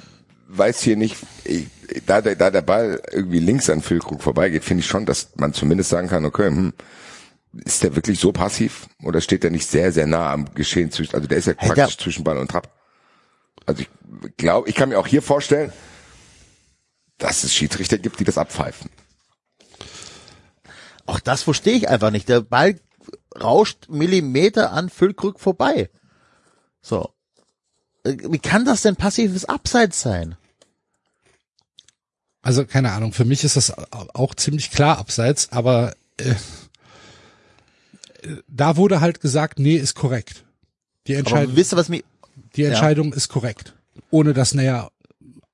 weiß 0.59 0.81
hier 0.83 0.97
nicht, 0.97 1.17
ich, 1.45 1.67
da, 2.07 2.21
der- 2.21 2.37
da 2.37 2.51
der 2.51 2.63
Ball 2.63 3.01
irgendwie 3.13 3.39
links 3.39 3.71
an 3.71 3.83
Füllkrug 3.83 4.23
vorbeigeht, 4.23 4.65
finde 4.65 4.83
ich 4.83 4.87
schon, 4.89 5.07
dass 5.07 5.31
man 5.37 5.53
zumindest 5.53 5.91
sagen 5.91 6.09
kann, 6.09 6.25
okay, 6.25 6.47
hm, 6.47 6.73
ist 7.65 7.83
der 7.83 7.97
wirklich 7.97 8.21
so 8.21 8.33
passiv 8.33 8.89
oder 9.03 9.21
steht 9.21 9.43
der 9.43 9.51
nicht 9.51 9.67
sehr, 9.69 9.91
sehr 9.93 10.07
nah 10.07 10.33
am 10.33 10.55
Geschehen 10.55 10.91
zwischen, 10.93 11.15
also 11.17 11.27
der 11.27 11.39
ist 11.39 11.47
ja 11.47 11.55
Hey, 11.57 11.69
praktisch 11.71 11.97
der- 11.97 12.05
zwischen 12.05 12.25
Ball 12.25 12.39
und 12.39 12.51
Trapp. 12.51 12.69
Also 13.67 13.83
ich 13.83 13.89
glaube, 14.37 14.69
ich 14.69 14.75
kann 14.75 14.89
mir 14.89 14.99
auch 14.99 15.07
hier 15.07 15.23
vorstellen, 15.23 15.73
dass 17.19 17.45
es 17.45 17.53
Schiedsrichter 17.53 17.99
gibt, 17.99 18.19
die 18.21 18.25
das 18.25 18.39
abpfeifen. 18.39 18.89
Auch 21.07 21.21
das 21.21 21.43
verstehe 21.43 21.75
ich 21.75 21.89
einfach 21.89 22.11
nicht. 22.11 22.29
Der 22.29 22.41
Ball 22.41 22.79
rauscht 23.41 23.89
Millimeter 23.89 24.73
an 24.73 24.89
Füllkrug 24.91 25.41
vorbei. 25.41 25.91
So. 26.81 27.11
Äh, 28.05 28.17
Wie 28.31 28.39
kann 28.39 28.65
das 28.65 28.83
denn 28.83 28.97
passives 28.97 29.45
Abseits 29.45 30.01
sein? 30.01 30.37
Also 32.43 32.65
keine 32.65 32.93
Ahnung, 32.93 33.13
für 33.13 33.25
mich 33.25 33.45
ist 33.45 33.57
das 33.57 33.73
auch 34.15 34.35
ziemlich 34.35 34.71
klar 34.71 34.99
abseits, 34.99 35.53
aber 35.53 35.95
äh, 36.17 36.35
da 38.49 38.77
wurde 38.77 39.01
halt 39.01 39.21
gesagt, 39.21 39.59
nee, 39.59 39.77
ist 39.77 39.95
korrekt. 39.95 40.45
Die, 41.07 41.15
Entscheidung, 41.15 41.57
wisst 41.57 41.73
ihr, 41.73 41.77
was 41.77 41.89
mir, 41.89 42.03
die 42.57 42.65
Entscheidung 42.65 43.13
ist 43.13 43.29
korrekt, 43.29 43.75
ohne 44.11 44.35
das 44.35 44.55
näher 44.55 44.91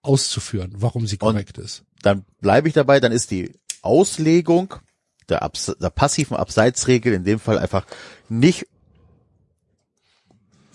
auszuführen, 0.02 0.74
warum 0.76 1.06
sie 1.06 1.16
korrekt 1.16 1.58
ist. 1.58 1.82
dann 2.02 2.24
bleibe 2.40 2.68
ich 2.68 2.74
dabei, 2.74 3.00
dann 3.00 3.12
ist 3.12 3.30
die 3.30 3.52
Auslegung 3.82 4.74
der, 5.28 5.42
Abs 5.42 5.76
der 5.80 5.90
passiven 5.90 6.36
Abseitsregel 6.36 7.12
in 7.12 7.24
dem 7.24 7.40
Fall 7.40 7.58
einfach 7.58 7.86
nicht 8.28 8.66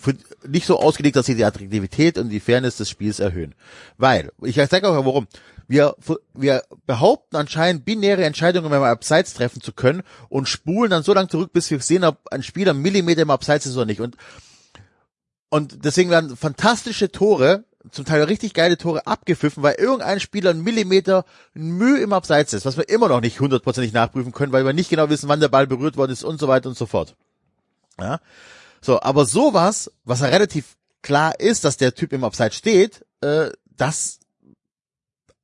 für, 0.02 0.16
nicht 0.48 0.66
so 0.66 0.80
ausgelegt, 0.80 1.16
dass 1.16 1.28
sie 1.28 1.36
die 1.36 1.46
Attraktivität 1.46 2.18
und 2.18 2.30
die 2.30 2.40
Fairness 2.40 2.78
des 2.78 2.90
Spiels 2.90 3.20
erhöhen. 3.20 3.54
Weil, 3.98 4.32
ich 4.42 4.56
sage 4.56 4.90
auch 4.90 5.06
warum, 5.06 5.28
wir, 5.72 5.96
wir 6.34 6.64
behaupten 6.86 7.38
anscheinend 7.38 7.86
binäre 7.86 8.26
Entscheidungen 8.26 8.70
beim 8.70 8.84
Abseits 8.84 9.34
treffen 9.34 9.62
zu 9.62 9.72
können 9.72 10.04
und 10.28 10.50
spulen 10.50 10.92
dann 10.92 11.04
so 11.04 11.14
lange 11.14 11.30
zurück, 11.30 11.54
bis 11.54 11.72
wir 11.72 11.80
sehen, 11.80 12.04
ob 12.04 12.18
ein 12.30 12.44
Spieler 12.44 12.74
Millimeter 12.74 13.22
im 13.22 13.30
Abseits 13.30 13.66
ist 13.66 13.78
oder 13.78 13.86
nicht. 13.86 14.02
Und, 14.02 14.18
und 15.50 15.86
deswegen 15.86 16.10
werden 16.10 16.36
fantastische 16.36 17.10
Tore, 17.10 17.64
zum 17.90 18.04
Teil 18.04 18.22
richtig 18.24 18.54
geile 18.54 18.78
Tore 18.78 19.08
abgepfiffen, 19.08 19.64
weil 19.64 19.76
irgendein 19.76 20.20
Spieler 20.20 20.50
einen 20.50 20.62
Millimeter 20.62 21.24
Mühe 21.54 22.02
im 22.02 22.12
Abseits 22.12 22.52
ist, 22.52 22.66
was 22.66 22.76
wir 22.76 22.90
immer 22.90 23.08
noch 23.08 23.22
nicht 23.22 23.40
hundertprozentig 23.40 23.94
nachprüfen 23.94 24.34
können, 24.34 24.52
weil 24.52 24.66
wir 24.66 24.74
nicht 24.74 24.90
genau 24.90 25.10
wissen, 25.10 25.30
wann 25.30 25.40
der 25.40 25.48
Ball 25.48 25.68
berührt 25.68 25.96
worden 25.96 26.12
ist 26.12 26.26
und 26.26 26.38
so 26.38 26.50
weiter 26.50 26.68
und 26.68 26.78
so 26.78 26.86
fort. 26.86 27.16
Ja. 27.98 28.20
So, 28.82 29.02
aber 29.02 29.26
sowas, 29.26 29.90
was 30.04 30.20
ja 30.20 30.28
relativ 30.28 30.76
klar 31.02 31.40
ist, 31.40 31.64
dass 31.64 31.78
der 31.78 31.96
Typ 31.96 32.12
im 32.12 32.26
Abseits 32.26 32.58
steht, 32.58 33.06
äh, 33.22 33.52
das 33.78 34.21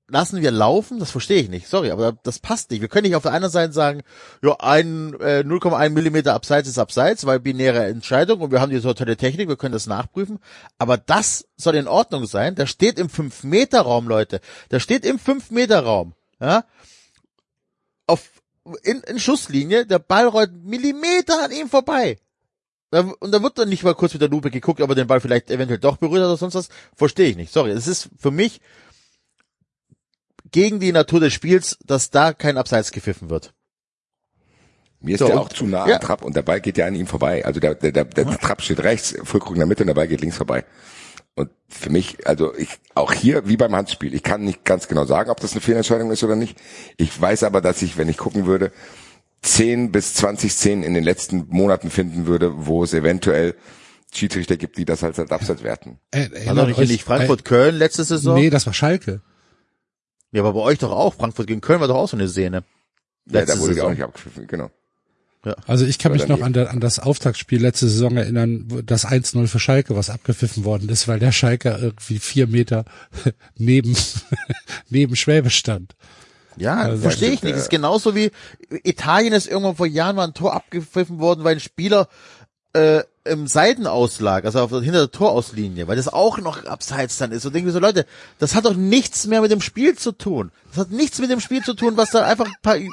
lassen 0.10 0.42
wir 0.42 0.52
laufen, 0.52 1.00
das 1.00 1.12
verstehe 1.12 1.42
ich 1.42 1.50
nicht. 1.50 1.68
Sorry, 1.68 1.92
aber 1.92 2.14
das 2.24 2.40
passt 2.40 2.72
nicht. 2.72 2.82
Wir 2.82 2.88
können 2.88 3.08
nicht 3.08 3.16
auf 3.16 3.24
der 3.24 3.34
einen 3.34 3.50
Seite 3.50 3.74
sagen, 3.74 4.04
ja, 4.42 4.56
ein 4.60 5.14
äh, 5.20 5.44
0,1 5.46 5.90
Millimeter 5.90 6.34
Abseits 6.34 6.70
ist 6.70 6.80
Abseits, 6.80 7.26
weil 7.26 7.40
binäre 7.40 7.86
Entscheidung 7.86 8.42
und 8.42 8.52
wir 8.52 8.62
haben 8.62 8.70
diese 8.70 8.94
tolle 8.96 9.18
Technik, 9.18 9.50
wir 9.50 9.58
können 9.58 9.74
das 9.74 9.88
nachprüfen. 9.88 10.40
Aber 10.78 10.98
das 10.98 11.48
soll 11.58 11.76
in 11.76 11.88
Ordnung 11.88 12.26
sein. 12.26 12.56
Der 12.56 12.68
steht 12.68 13.00
im 13.00 13.10
5-Meter-Raum, 13.10 14.08
Leute. 14.08 14.40
Der 14.72 14.80
steht 14.80 15.06
im 15.06 15.20
5-Meter-Raum. 15.20 16.14
Ja? 16.40 16.64
Auf, 18.06 18.30
in, 18.84 19.02
in 19.02 19.20
Schusslinie, 19.20 19.86
der 19.86 20.00
Ball 20.00 20.28
rollt 20.28 20.54
Millimeter 20.54 21.44
an 21.44 21.52
ihm 21.52 21.70
vorbei. 21.70 22.18
Und 22.90 23.34
da 23.34 23.44
wird 23.44 23.58
dann 23.58 23.68
nicht 23.68 23.84
mal 23.84 23.96
kurz 23.96 24.14
mit 24.14 24.22
der 24.22 24.30
Lupe 24.30 24.50
geguckt, 24.50 24.80
ob 24.80 24.90
er 24.90 24.96
den 24.96 25.08
Ball 25.08 25.20
vielleicht 25.20 25.52
eventuell 25.52 25.80
doch 25.80 25.98
berührt 25.98 26.22
hat 26.22 26.28
oder 26.28 26.38
sonst 26.38 26.56
was. 26.56 26.70
Verstehe 26.96 27.28
ich 27.28 27.36
nicht. 27.36 27.52
Sorry. 27.52 27.72
Es 27.72 27.86
ist 27.86 28.10
für 28.18 28.32
mich 28.32 28.62
gegen 30.52 30.80
die 30.80 30.92
Natur 30.92 31.20
des 31.20 31.34
Spiels, 31.34 31.78
dass 31.86 32.10
da 32.10 32.34
kein 32.34 32.58
Abseits 32.58 32.92
gepfiffen 32.92 33.30
wird. 33.30 33.54
Mir 35.00 35.16
ist 35.16 35.20
So, 35.20 35.28
der 35.28 35.40
auch 35.40 35.50
zu 35.50 35.66
nah 35.66 35.88
ja. 35.88 35.96
am 35.96 36.02
Trapp 36.02 36.24
und 36.24 36.36
der 36.36 36.42
Ball 36.42 36.60
geht 36.60 36.78
ja 36.78 36.88
an 36.88 36.96
ihm 36.96 37.08
vorbei. 37.08 37.46
Also 37.46 37.60
der, 37.60 37.76
der, 37.76 37.92
der, 37.92 38.06
der 38.06 38.40
Trapp 38.40 38.62
steht 38.62 38.80
rechts, 38.80 39.16
Füllkrug 39.24 39.54
in 39.54 39.60
der 39.60 39.68
Mitte 39.68 39.84
und 39.84 39.88
der 39.88 39.94
Ball 39.94 40.08
geht 40.08 40.22
links 40.22 40.38
vorbei. 40.38 40.66
Und 41.36 41.52
für 41.70 41.92
mich, 41.92 42.26
also 42.28 42.56
ich, 42.56 42.70
auch 42.96 43.14
hier, 43.14 43.48
wie 43.48 43.58
beim 43.58 43.76
Handspiel, 43.76 44.16
ich 44.16 44.24
kann 44.24 44.44
nicht 44.44 44.66
ganz 44.66 44.88
genau 44.88 45.06
sagen, 45.06 45.30
ob 45.30 45.40
das 45.40 45.52
eine 45.52 45.62
Fehlentscheidung 45.62 46.10
ist 46.10 46.24
oder 46.24 46.36
nicht. 46.36 46.58
Ich 46.98 47.20
weiß 47.22 47.44
aber, 47.44 47.62
dass 47.62 47.84
ich, 47.84 47.98
wenn 47.98 48.10
ich 48.10 48.18
gucken 48.18 48.48
würde, 48.48 48.72
10 49.44 49.92
bis 49.92 50.16
20 50.16 50.52
Szenen 50.52 50.82
in 50.82 50.96
den 50.96 51.04
letzten 51.04 51.46
Monaten 51.50 51.92
finden 51.92 52.26
würde, 52.26 52.66
wo 52.66 52.84
es 52.84 52.96
eventuell 52.96 53.54
Schiedsrichter 54.12 54.58
gibt, 54.58 54.80
die 54.80 54.86
das 54.86 55.04
als, 55.04 55.20
als 55.20 55.30
Abseits 55.30 55.62
werten. 55.62 56.00
Äh, 56.10 56.30
War 56.48 56.66
doch 56.66 56.78
nicht, 56.80 57.04
Frankfurt-Köln 57.04 57.76
letzte 57.76 58.02
Äh, 58.02 58.06
Saison? 58.06 58.36
nee, 58.36 58.50
das 58.50 58.66
war 58.66 58.74
Schalke. 58.74 59.22
Ja, 60.38 60.44
aber 60.44 60.54
bei 60.54 60.60
euch 60.60 60.78
doch 60.78 60.92
auch. 60.92 61.16
Frankfurt 61.16 61.48
gegen 61.48 61.62
Köln 61.62 61.80
war 61.80 61.88
doch 61.88 61.96
auch 61.96 62.08
so 62.08 62.16
eine 62.16 62.30
Szene. 62.30 62.64
Ja, 63.26 63.44
da 63.44 63.58
wurde 63.58 63.74
der 63.74 63.86
auch 63.86 63.90
nicht 63.90 64.04
abgepfiffen, 64.04 64.46
genau. 64.46 64.70
Also 65.66 65.84
ich 65.84 65.98
kann 65.98 66.12
War 66.12 66.20
mich 66.20 66.28
noch 66.28 66.44
an, 66.44 66.54
der, 66.54 66.70
an 66.70 66.80
das 66.80 67.00
Auftaktspiel 67.00 67.60
letzte 67.60 67.88
Saison 67.88 68.16
erinnern, 68.18 68.66
wo 68.68 68.82
das 68.82 69.08
1-0 69.08 69.48
für 69.48 69.60
Schalke, 69.60 69.96
was 69.96 70.12
abgepfiffen 70.12 70.64
worden 70.64 70.90
ist, 70.90 71.08
weil 71.08 71.18
der 71.18 71.32
Schalke 71.32 71.76
irgendwie 71.82 72.20
vier 72.20 72.46
Meter 72.46 72.86
neben, 73.58 73.98
neben 74.90 75.16
Schwäbe 75.16 75.50
stand. 75.50 75.96
Ja, 76.56 76.82
Also, 76.82 77.02
verstehe 77.02 77.32
ich 77.32 77.42
nicht. 77.42 77.56
Das 77.56 77.64
ist 77.64 77.70
genauso 77.72 78.14
wie 78.14 78.30
Italien 78.84 79.34
ist 79.34 79.48
irgendwann 79.48 79.76
vor 79.76 79.88
Jahren 79.88 80.18
mal 80.18 80.26
ein 80.26 80.36
Tor 80.36 80.54
abgepfiffen 80.54 81.18
worden, 81.18 81.44
weil 81.44 81.56
ein 81.56 81.62
Spieler 81.62 82.10
äh, 82.74 83.02
im 83.28 83.48
Seitenauslag, 83.48 84.46
also 84.46 84.62
auf, 84.62 84.72
hinter 84.72 85.00
der 85.00 85.12
Torauslinie, 85.12 85.88
weil 85.88 85.96
das 85.96 86.08
auch 86.08 86.38
noch 86.40 86.66
abseits 86.66 87.18
dann 87.18 87.32
ist. 87.32 87.46
Und 87.46 87.54
denken 87.54 87.68
wir 87.68 87.74
so, 87.74 87.80
Leute, 87.80 88.06
das 88.40 88.56
hat 88.56 88.66
doch 88.66 88.76
nichts 88.76 89.28
mehr 89.28 89.42
mit 89.42 89.52
dem 89.52 89.62
Spiel 89.62 89.98
zu 89.98 90.12
tun. 90.12 90.52
Das 90.70 90.80
hat 90.80 90.92
nichts 90.92 91.20
mit 91.20 91.30
dem 91.30 91.40
Spiel 91.40 91.64
zu 91.64 91.74
tun, 91.74 91.98
was 91.98 92.12
da 92.12 92.26
einfach 92.26 92.46
ein 92.46 92.56
paar... 92.62 92.78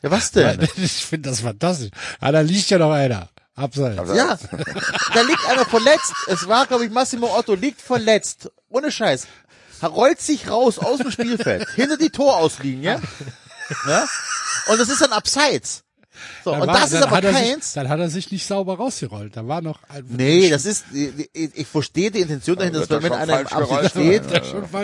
Ja, 0.00 0.12
was 0.12 0.30
denn? 0.30 0.68
Ich 0.76 1.04
finde 1.04 1.28
das 1.30 1.40
fantastisch. 1.40 1.90
Ah, 2.20 2.30
da 2.30 2.40
liegt 2.40 2.70
ja 2.70 2.78
noch 2.78 2.92
einer. 2.92 3.30
Abseits. 3.56 3.96
Ja, 4.14 4.38
da 5.14 5.20
liegt 5.22 5.44
einer 5.48 5.64
verletzt. 5.64 6.12
Es 6.28 6.46
war, 6.46 6.66
glaube 6.66 6.84
ich, 6.84 6.92
Massimo 6.92 7.36
Otto 7.36 7.54
liegt 7.54 7.80
verletzt. 7.80 8.52
Ohne 8.68 8.92
Scheiß. 8.92 9.26
Er 9.80 9.88
rollt 9.88 10.20
sich 10.20 10.48
raus 10.48 10.78
aus 10.78 10.98
dem 10.98 11.10
Spielfeld, 11.10 11.68
hinter 11.70 11.96
die 11.96 12.10
Torauslinie. 12.10 13.00
Ja? 13.86 14.06
Und 14.66 14.78
das 14.78 14.88
ist 14.88 15.00
dann 15.02 15.12
abseits. 15.12 15.82
So, 16.44 16.52
Dann 16.52 16.62
und 16.62 16.66
war- 16.68 16.80
das 16.80 16.92
ist 16.92 17.02
aber 17.02 17.16
hat 17.16 17.24
er 17.24 17.32
keins. 17.32 17.66
Sich, 17.66 17.74
dann 17.74 17.88
hat 17.88 18.00
er 18.00 18.08
sich 18.10 18.30
nicht 18.30 18.46
sauber 18.46 18.76
rausgerollt. 18.76 19.36
Da 19.36 19.46
war 19.46 19.60
noch 19.60 19.80
ein, 19.88 20.04
Nee, 20.08 20.50
das 20.50 20.66
ist, 20.66 20.84
ich, 20.92 21.28
ich 21.54 21.66
verstehe 21.66 22.10
die 22.10 22.20
Intention 22.20 22.56
dahinter, 22.56 22.86
dass 22.86 23.02
wenn 23.02 23.12
er 23.12 23.18
einer 23.18 23.40
im 23.40 23.46
Abseits 23.46 23.90
steht, 23.90 24.22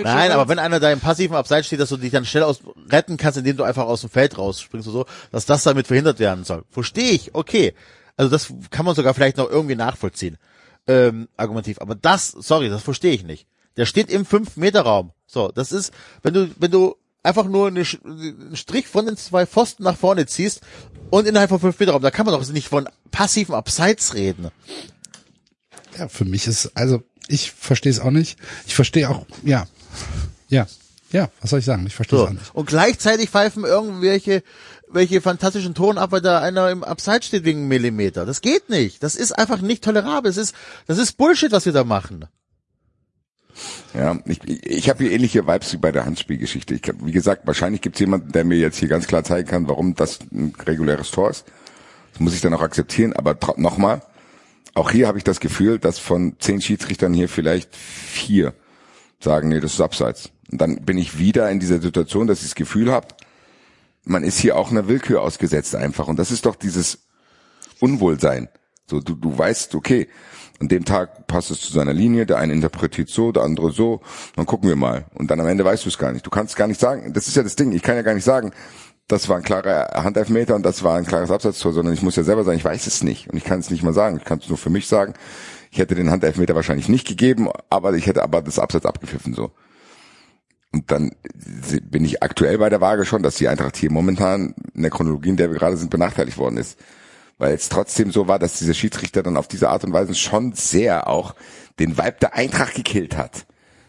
Nein, 0.03 0.30
aber 0.32 0.49
wenn 0.49 0.59
einer 0.59 0.80
da 0.80 0.91
im 0.91 1.01
passiven 1.01 1.37
Abseits 1.37 1.66
steht, 1.66 1.80
dass 1.80 1.89
du 1.89 1.97
dich 1.97 2.12
dann 2.12 2.24
schnell 2.24 2.43
aus 2.45 2.61
retten 2.91 3.16
kannst, 3.16 3.39
indem 3.39 3.57
du 3.57 3.64
einfach 3.64 3.85
aus 3.85 4.01
dem 4.03 4.11
Feld 4.11 4.37
rausspringst 4.39 4.89
oder 4.89 4.99
so, 5.01 5.07
dass 5.32 5.47
das 5.47 5.62
damit 5.62 5.87
verhindert 5.87 6.18
werden 6.18 6.45
soll. 6.45 6.64
Verstehe 6.70 7.11
ich, 7.12 7.35
okay. 7.35 7.74
Also 8.16 8.30
das 8.30 8.53
kann 8.70 8.85
man 8.85 8.95
sogar 8.95 9.14
vielleicht 9.14 9.37
noch 9.39 9.51
irgendwie 9.51 9.74
nachvollziehen, 9.74 10.37
ähm, 10.87 11.28
argumentativ. 11.37 11.80
Aber 11.80 11.95
das, 11.95 12.28
sorry, 12.28 12.68
das 12.68 12.82
verstehe 12.82 13.12
ich 13.12 13.24
nicht. 13.24 13.47
Der 13.76 13.87
steht 13.87 14.09
im 14.11 14.24
5-Meter-Raum. 14.24 15.11
So, 15.26 15.51
das 15.51 15.72
ist, 15.72 15.93
wenn 16.22 16.35
du, 16.35 16.49
wenn 16.59 16.70
du 16.70 16.95
einfach 17.24 17.46
nur 17.46 17.66
eine, 17.66 17.84
einen 18.04 18.54
Strich 18.56 18.86
von 18.86 19.06
den 19.06 19.16
zwei 19.16 19.46
Pfosten 19.46 19.82
nach 19.82 19.96
vorne 19.96 20.26
ziehst 20.26 20.60
und 21.10 21.26
innerhalb 21.26 21.50
von 21.50 21.58
5 21.60 21.78
Meter 21.80 21.92
Raum, 21.92 22.02
da 22.02 22.10
kann 22.12 22.26
man 22.26 22.38
doch 22.38 22.48
nicht 22.52 22.68
von 22.68 22.88
passiven 23.10 23.54
Abseits 23.54 24.14
reden. 24.14 24.50
ja, 25.98 26.08
für 26.08 26.24
mich 26.24 26.46
ist, 26.46 26.70
also 26.74 27.02
ich 27.26 27.50
verstehe 27.52 27.90
es 27.90 28.00
auch 28.00 28.10
nicht. 28.10 28.38
Ich 28.66 28.74
verstehe 28.74 29.08
auch, 29.08 29.26
ja, 29.42 29.66
ja, 30.48 30.66
ja, 31.10 31.30
was 31.40 31.50
soll 31.50 31.60
ich 31.60 31.64
sagen? 31.64 31.86
Ich 31.86 31.94
verstehe 31.94 32.18
es 32.18 32.22
So. 32.24 32.28
auch 32.28 32.32
nicht. 32.32 32.54
Und 32.54 32.66
gleichzeitig 32.66 33.30
pfeifen 33.30 33.64
irgendwelche 33.64 34.42
welche 34.88 35.20
fantastischen 35.20 35.74
Ton 35.74 35.98
ab, 35.98 36.12
weil 36.12 36.20
da 36.20 36.40
einer 36.40 36.70
im 36.70 36.84
Abseits 36.84 37.26
steht 37.26 37.44
wegen 37.44 37.66
Millimeter. 37.66 38.26
Das 38.26 38.40
geht 38.42 38.68
nicht. 38.70 39.02
Das 39.02 39.16
ist 39.16 39.32
einfach 39.32 39.60
nicht 39.60 39.82
tolerabel. 39.82 40.30
Das 40.30 40.36
ist, 40.36 40.54
das 40.86 40.98
ist 40.98 41.14
Bullshit, 41.16 41.50
was 41.50 41.66
wir 41.66 41.72
da 41.72 41.82
machen. 41.82 42.26
Ja, 43.94 44.18
ich, 44.26 44.40
ich, 44.44 44.88
habe 44.88 45.05
hier 45.05 45.12
ähnliche 45.12 45.46
Vibes 45.46 45.72
wie 45.72 45.76
bei 45.76 45.92
der 45.92 46.05
Handspielgeschichte. 46.05 46.74
Ich, 46.74 46.82
wie 47.02 47.12
gesagt, 47.12 47.46
wahrscheinlich 47.46 47.80
gibt 47.80 47.96
es 47.96 48.00
jemanden, 48.00 48.32
der 48.32 48.44
mir 48.44 48.59
jetzt 48.59 48.78
hier 48.78 48.88
ganz 48.88 49.07
klar 49.07 49.24
zeigen 49.24 49.48
kann, 49.48 49.68
warum 49.68 49.94
das 49.94 50.18
ein 50.32 50.52
reguläres 50.66 51.11
Tor 51.11 51.30
ist. 51.30 51.44
Das 52.12 52.20
muss 52.20 52.34
ich 52.34 52.40
dann 52.40 52.55
auch 52.55 52.62
akzeptieren. 52.62 53.12
Aber 53.12 53.36
nochmal, 53.57 54.02
auch 54.74 54.90
hier 54.90 55.07
habe 55.07 55.18
ich 55.18 55.24
das 55.24 55.40
Gefühl, 55.40 55.78
dass 55.78 55.98
von 55.98 56.36
zehn 56.40 56.61
Schiedsrichtern 56.61 57.14
hier 57.14 57.28
vielleicht 57.28 57.74
vier 57.76 58.55
sagen, 59.20 59.48
nee, 59.48 59.61
das 59.61 59.74
ist 59.74 59.80
abseits. 59.80 60.30
Und 60.50 60.61
dann 60.61 60.84
bin 60.84 60.98
ich 60.98 61.18
wieder 61.18 61.50
in 61.50 61.61
dieser 61.61 61.80
Situation, 61.80 62.26
dass 62.26 62.38
ich 62.38 62.48
das 62.48 62.55
Gefühl 62.55 62.90
habe, 62.90 63.09
man 64.05 64.22
ist 64.22 64.38
hier 64.38 64.57
auch 64.57 64.70
einer 64.70 64.88
Willkür 64.88 65.22
ausgesetzt 65.22 65.74
einfach. 65.74 66.09
Und 66.09 66.18
das 66.18 66.30
ist 66.30 66.46
doch 66.46 66.57
dieses 66.57 66.98
Unwohlsein. 67.80 68.48
So, 68.87 69.01
du, 69.01 69.14
du 69.14 69.37
weißt, 69.37 69.74
okay, 69.74 70.09
an 70.61 70.68
dem 70.68 70.85
Tag 70.85 71.26
passt 71.26 71.51
es 71.51 71.61
zu 71.61 71.72
seiner 71.72 71.93
Linie, 71.93 72.26
der 72.26 72.39
eine 72.39 72.53
interpretiert 72.53 73.09
so, 73.09 73.32
der 73.32 73.43
andere 73.43 73.72
so, 73.72 74.01
dann 74.37 74.47
gucken 74.47 74.68
wir 74.68 74.76
mal. 74.76 75.07
Und 75.14 75.30
dann 75.30 75.41
am 75.41 75.49
Ende 75.49 75.64
weißt 75.64 75.85
du 75.85 75.89
es 75.89 75.99
gar 75.99 76.12
nicht. 76.12 76.24
Du 76.24 76.30
kannst 76.30 76.57
gar 76.57 76.68
nicht 76.68 76.80
sagen, 76.80 77.12
das 77.12 77.28
ist 77.28 77.37
ja 77.37 77.43
das 77.43 77.57
Ding, 77.57 77.72
ich 77.72 77.82
kann 77.82 77.97
ja 77.97 78.03
gar 78.03 78.14
nicht 78.14 78.24
sagen, 78.24 78.53
das 79.09 79.28
war 79.28 79.37
ein 79.37 79.43
klarer 79.43 80.03
Handelfmeter 80.03 80.55
und 80.55 80.64
das 80.64 80.82
war 80.82 80.97
ein 80.97 81.05
klares 81.05 81.30
Absatztor, 81.30 81.72
sondern 81.72 81.93
ich 81.93 82.03
muss 82.03 82.16
ja 82.16 82.22
selber 82.22 82.45
sagen, 82.45 82.57
ich 82.57 82.64
weiß 82.64 82.87
es 82.87 83.03
nicht. 83.03 83.28
Und 83.28 83.37
ich 83.37 83.45
kann 83.45 83.61
es 83.61 83.70
nicht 83.70 83.82
mal 83.82 83.93
sagen. 83.93 84.16
Ich 84.16 84.24
kann 84.24 84.39
es 84.39 84.49
nur 84.49 84.57
für 84.57 84.70
mich 84.70 84.87
sagen. 84.87 85.12
Ich 85.70 85.78
hätte 85.78 85.95
den 85.95 86.11
Handelfmeter 86.11 86.55
wahrscheinlich 86.55 86.89
nicht 86.89 87.07
gegeben, 87.07 87.49
aber 87.68 87.93
ich 87.95 88.07
hätte 88.07 88.22
aber 88.22 88.41
das 88.41 88.59
Absatz 88.59 88.87
abgepfiffen 88.87 89.35
so. 89.35 89.51
Und 90.72 90.91
dann 90.91 91.12
bin 91.82 92.05
ich 92.05 92.22
aktuell 92.22 92.59
bei 92.59 92.68
der 92.68 92.80
Waage 92.80 93.05
schon, 93.05 93.22
dass 93.22 93.37
die 93.37 93.49
Eintracht 93.49 93.76
hier 93.76 93.93
momentan 93.93 94.55
in 94.74 94.82
der 94.82 94.91
Chronologie, 94.91 95.28
in 95.28 95.37
der 95.37 95.51
wir 95.51 95.59
gerade 95.59 95.76
sind, 95.76 95.91
benachteiligt 95.91 96.39
worden 96.39 96.57
ist. 96.57 96.78
Weil 97.39 97.55
es 97.55 97.68
trotzdem 97.68 98.11
so 98.12 98.28
war, 98.28 98.39
dass 98.39 98.59
dieser 98.59 98.74
Schiedsrichter 98.74 99.22
dann 99.22 99.37
auf 99.37 99.49
diese 99.49 99.68
Art 99.68 99.85
und 99.85 99.93
Weise 99.93 100.14
schon 100.14 100.53
sehr 100.53 101.09
auch 101.09 101.35
den 101.78 101.99
Vibe 101.99 102.16
der 102.20 102.35
Eintracht 102.35 102.74
gekillt 102.74 103.16
hat. 103.16 103.47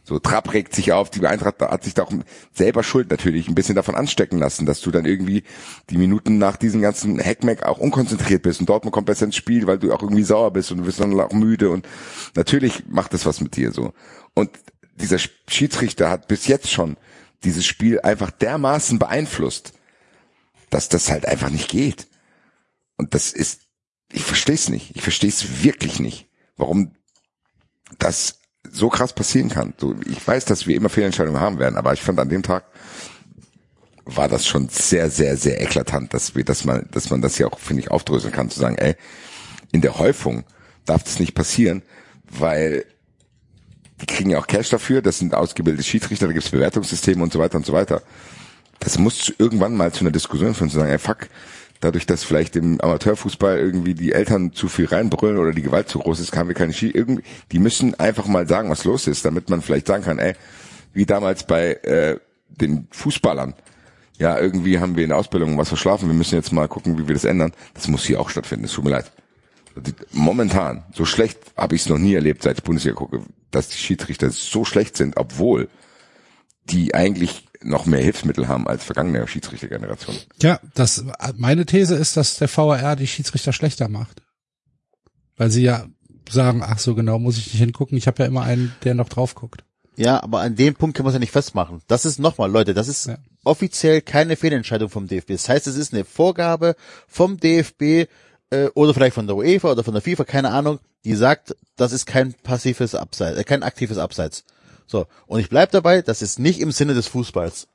So 0.08 0.20
Trapp 0.20 0.54
regt 0.54 0.76
sich 0.76 0.94
auf, 0.94 1.10
die 1.10 1.26
Eintracht 1.26 1.60
hat 1.62 1.84
sich 1.84 1.96
da 1.96 2.04
auch 2.04 2.12
selber 2.54 2.84
schuld 2.84 3.10
natürlich 3.10 3.48
ein 3.48 3.56
bisschen 3.56 3.74
davon 3.74 3.96
anstecken 3.96 4.38
lassen, 4.38 4.68
dass 4.68 4.82
du 4.82 4.92
dann 4.92 5.06
irgendwie 5.06 5.44
die 5.90 5.98
Minuten 5.98 6.38
nach 6.38 6.58
diesem 6.58 6.80
ganzen 6.80 7.20
Hackmack 7.20 7.64
auch 7.64 7.80
unkonzentriert 7.80 8.44
bist 8.44 8.60
und 8.60 8.70
Dortmund 8.70 8.94
kommt 8.94 9.08
besser 9.08 9.26
ins 9.26 9.36
Spiel, 9.36 9.66
weil 9.66 9.80
du 9.80 9.92
auch 9.92 10.04
irgendwie 10.04 10.24
sauer 10.24 10.54
bist 10.54 10.72
und 10.72 10.78
du 10.78 10.84
bist 10.84 11.00
dann 11.00 11.20
auch 11.20 11.34
müde 11.34 11.72
und 11.72 11.88
natürlich 12.36 12.84
macht 12.88 13.16
das 13.16 13.26
was 13.26 13.42
mit 13.42 13.56
dir 13.56 13.72
so. 13.72 13.94
Und 14.36 14.52
dieser 14.96 15.18
Schiedsrichter 15.48 16.12
hat 16.12 16.28
bis 16.28 16.46
jetzt 16.46 16.70
schon 16.70 16.98
dieses 17.44 17.66
Spiel 17.66 18.00
einfach 18.00 18.30
dermaßen 18.30 19.00
beeinflusst, 19.00 19.74
dass 20.70 20.88
das 20.88 21.10
halt 21.10 21.28
einfach 21.28 21.50
nicht 21.50 21.70
geht. 21.70 22.06
Und 22.98 23.14
das 23.14 23.32
ist, 23.34 23.62
ich 24.12 24.24
verstehe 24.24 24.56
es 24.56 24.70
nicht. 24.70 24.96
Ich 24.96 25.02
verstehe 25.02 25.30
es 25.30 25.64
wirklich 25.64 26.00
nicht, 26.00 26.28
warum 26.58 26.96
das 28.00 28.40
so 28.72 28.90
krass 28.90 29.14
passieren 29.14 29.50
kann. 29.50 29.74
So, 29.78 29.96
ich 30.08 30.26
weiß, 30.26 30.46
dass 30.46 30.68
wir 30.68 30.76
immer 30.76 30.90
Fehlentscheidungen 30.90 31.40
haben 31.40 31.60
werden, 31.60 31.78
aber 31.78 31.94
ich 31.94 32.02
fand 32.02 32.20
an 32.20 32.30
dem 32.30 32.44
Tag 32.44 32.66
war 34.06 34.28
das 34.28 34.46
schon 34.46 34.70
sehr, 34.70 35.10
sehr, 35.10 35.36
sehr 35.36 35.62
eklatant, 35.62 36.14
dass 36.14 36.36
wir, 36.36 36.44
dass 36.44 36.64
man, 36.64 36.88
dass 36.92 37.10
man 37.10 37.22
das 37.22 37.38
hier 37.38 37.48
auch, 37.48 37.60
finde 37.60 37.82
ich, 37.82 37.92
aufdröseln 37.92 38.34
kann, 38.34 38.50
zu 38.50 38.60
sagen, 38.60 38.78
ey, 38.78 38.96
in 39.72 39.82
der 39.82 39.98
Häufung 39.98 40.44
darf 40.86 41.04
das 41.04 41.20
nicht 41.20 41.34
passieren, 41.34 41.82
weil 42.30 42.86
die 44.02 44.06
kriegen 44.06 44.30
ja 44.30 44.40
auch 44.40 44.48
Cash 44.48 44.70
dafür, 44.70 45.02
das 45.02 45.20
sind 45.20 45.34
ausgebildete 45.34 45.84
Schiedsrichter, 45.84 46.28
da 46.28 46.34
gibt's 46.34 46.50
Bewertungssysteme 46.50 47.24
und 47.24 47.34
so 47.34 47.40
weiter 47.40 47.58
und 47.58 47.66
so 47.66 47.74
weiter. 47.74 48.04
Das 48.80 49.00
muss 49.00 49.34
irgendwann 49.38 49.76
mal 49.76 49.92
zu 49.92 50.02
einer 50.02 50.12
Diskussion 50.12 50.54
führen, 50.54 50.70
zu 50.70 50.78
sagen, 50.78 50.92
ey, 50.92 51.00
fuck, 51.00 51.30
dadurch, 51.80 52.06
dass 52.06 52.24
vielleicht 52.24 52.56
im 52.56 52.80
Amateurfußball 52.82 53.58
irgendwie 53.58 53.94
die 53.94 54.12
Eltern 54.12 54.54
zu 54.54 54.68
viel 54.68 54.86
reinbrüllen 54.86 55.38
oder 55.38 55.52
die 55.52 55.62
Gewalt 55.62 55.90
zu 55.90 56.00
groß 56.00 56.20
ist, 56.20 56.36
haben 56.36 56.48
wir 56.48 56.56
keine 56.56 56.74
Schie 56.74 56.92
irgendwie, 56.92 57.24
die 57.52 57.60
müssen 57.60 57.96
einfach 58.00 58.28
mal 58.28 58.48
sagen, 58.48 58.70
was 58.70 58.86
los 58.86 59.08
ist, 59.08 59.26
damit 59.26 59.50
man 59.50 59.62
vielleicht 59.62 59.88
sagen 59.88 60.04
kann, 60.04 60.20
ey, 60.20 60.34
wie 60.94 61.06
damals 61.06 61.46
bei 61.46 61.74
äh, 61.74 62.20
den 62.50 62.88
Fußballern. 62.92 63.54
Ja, 64.18 64.40
irgendwie 64.40 64.80
haben 64.80 64.96
wir 64.96 65.04
in 65.04 65.10
der 65.10 65.18
Ausbildung 65.18 65.58
was 65.58 65.68
verschlafen, 65.68 66.08
wir 66.08 66.16
müssen 66.16 66.36
jetzt 66.36 66.54
mal 66.54 66.68
gucken, 66.68 66.98
wie 66.98 67.08
wir 67.08 67.16
das 67.16 67.26
ändern. 67.26 67.52
Das 67.74 67.88
muss 67.88 68.06
hier 68.06 68.20
auch 68.20 68.30
stattfinden, 68.30 68.66
es 68.66 68.72
tut 68.72 68.86
mir 68.86 68.92
leid. 68.92 69.12
Momentan, 70.14 70.86
so 70.94 71.04
schlecht 71.04 71.38
habe 71.58 71.76
ich 71.76 71.82
es 71.82 71.90
noch 71.90 71.98
nie 71.98 72.14
erlebt, 72.14 72.44
seit 72.44 72.58
ich 72.58 72.64
Bundesliga 72.64 72.96
gucke, 72.96 73.22
dass 73.52 73.68
die 73.68 73.78
Schiedsrichter 73.78 74.30
so 74.32 74.64
schlecht 74.64 74.96
sind, 74.96 75.18
obwohl 75.18 75.68
die 76.64 76.96
eigentlich 76.96 77.46
noch 77.66 77.86
mehr 77.86 78.02
Hilfsmittel 78.02 78.48
haben 78.48 78.68
als 78.68 78.84
vergangene 78.84 79.28
Schiedsrichtergenerationen. 79.28 80.22
Ja, 80.42 80.60
das, 80.74 81.04
meine 81.36 81.66
These 81.66 81.96
ist, 81.96 82.16
dass 82.18 82.38
der 82.38 82.48
VAR 82.56 82.96
die 82.96 83.08
Schiedsrichter 83.08 83.54
schlechter 83.54 83.90
macht. 83.90 84.22
Weil 85.38 85.50
sie 85.52 85.64
ja 85.64 85.86
sagen, 86.30 86.64
ach 86.64 86.80
so 86.80 86.96
genau, 86.96 87.20
muss 87.20 87.38
ich 87.38 87.48
nicht 87.48 87.60
hingucken. 87.60 87.98
Ich 87.98 88.08
habe 88.08 88.24
ja 88.24 88.28
immer 88.28 88.44
einen, 88.44 88.74
der 88.84 88.94
noch 88.96 89.10
drauf 89.10 89.36
guckt. 89.36 89.64
Ja, 89.98 90.22
aber 90.22 90.42
an 90.42 90.56
dem 90.56 90.76
Punkt 90.76 90.96
können 90.96 91.06
wir 91.06 91.10
es 91.10 91.16
ja 91.16 91.20
nicht 91.20 91.32
festmachen. 91.32 91.82
Das 91.88 92.06
ist 92.06 92.20
nochmal, 92.20 92.52
Leute, 92.52 92.74
das 92.74 92.88
ist 92.88 93.08
Ja. 93.08 93.18
offiziell 93.44 94.02
keine 94.02 94.36
Fehlentscheidung 94.36 94.90
vom 94.90 95.08
DFB. 95.08 95.30
Das 95.32 95.48
heißt, 95.50 95.68
es 95.68 95.76
ist 95.78 95.94
eine 95.94 96.04
Vorgabe 96.06 96.76
vom 97.08 97.38
DFB 97.40 98.08
äh, 98.50 98.68
oder 98.74 98.94
vielleicht 98.94 99.16
von 99.16 99.28
der 99.28 99.36
UEFA 99.38 99.72
oder 99.72 99.84
von 99.84 99.94
der 99.94 100.02
FIFA, 100.04 100.24
keine 100.26 100.52
Ahnung, 100.52 100.80
die 101.06 101.16
sagt, 101.16 101.56
das 101.78 101.94
ist 101.94 102.06
kein 102.06 102.34
passives 102.34 102.94
Abseits, 102.96 103.38
äh, 103.40 103.44
kein 103.44 103.64
aktives 103.64 103.98
Abseits. 103.98 104.44
So, 104.88 105.08
und 105.28 105.40
ich 105.40 105.50
bleib 105.50 105.72
dabei, 105.72 106.02
das 106.02 106.22
ist 106.22 106.40
nicht 106.40 106.60
im 106.60 106.72
Sinne 106.72 106.94
des 106.94 107.08
Fußballs. 107.08 107.68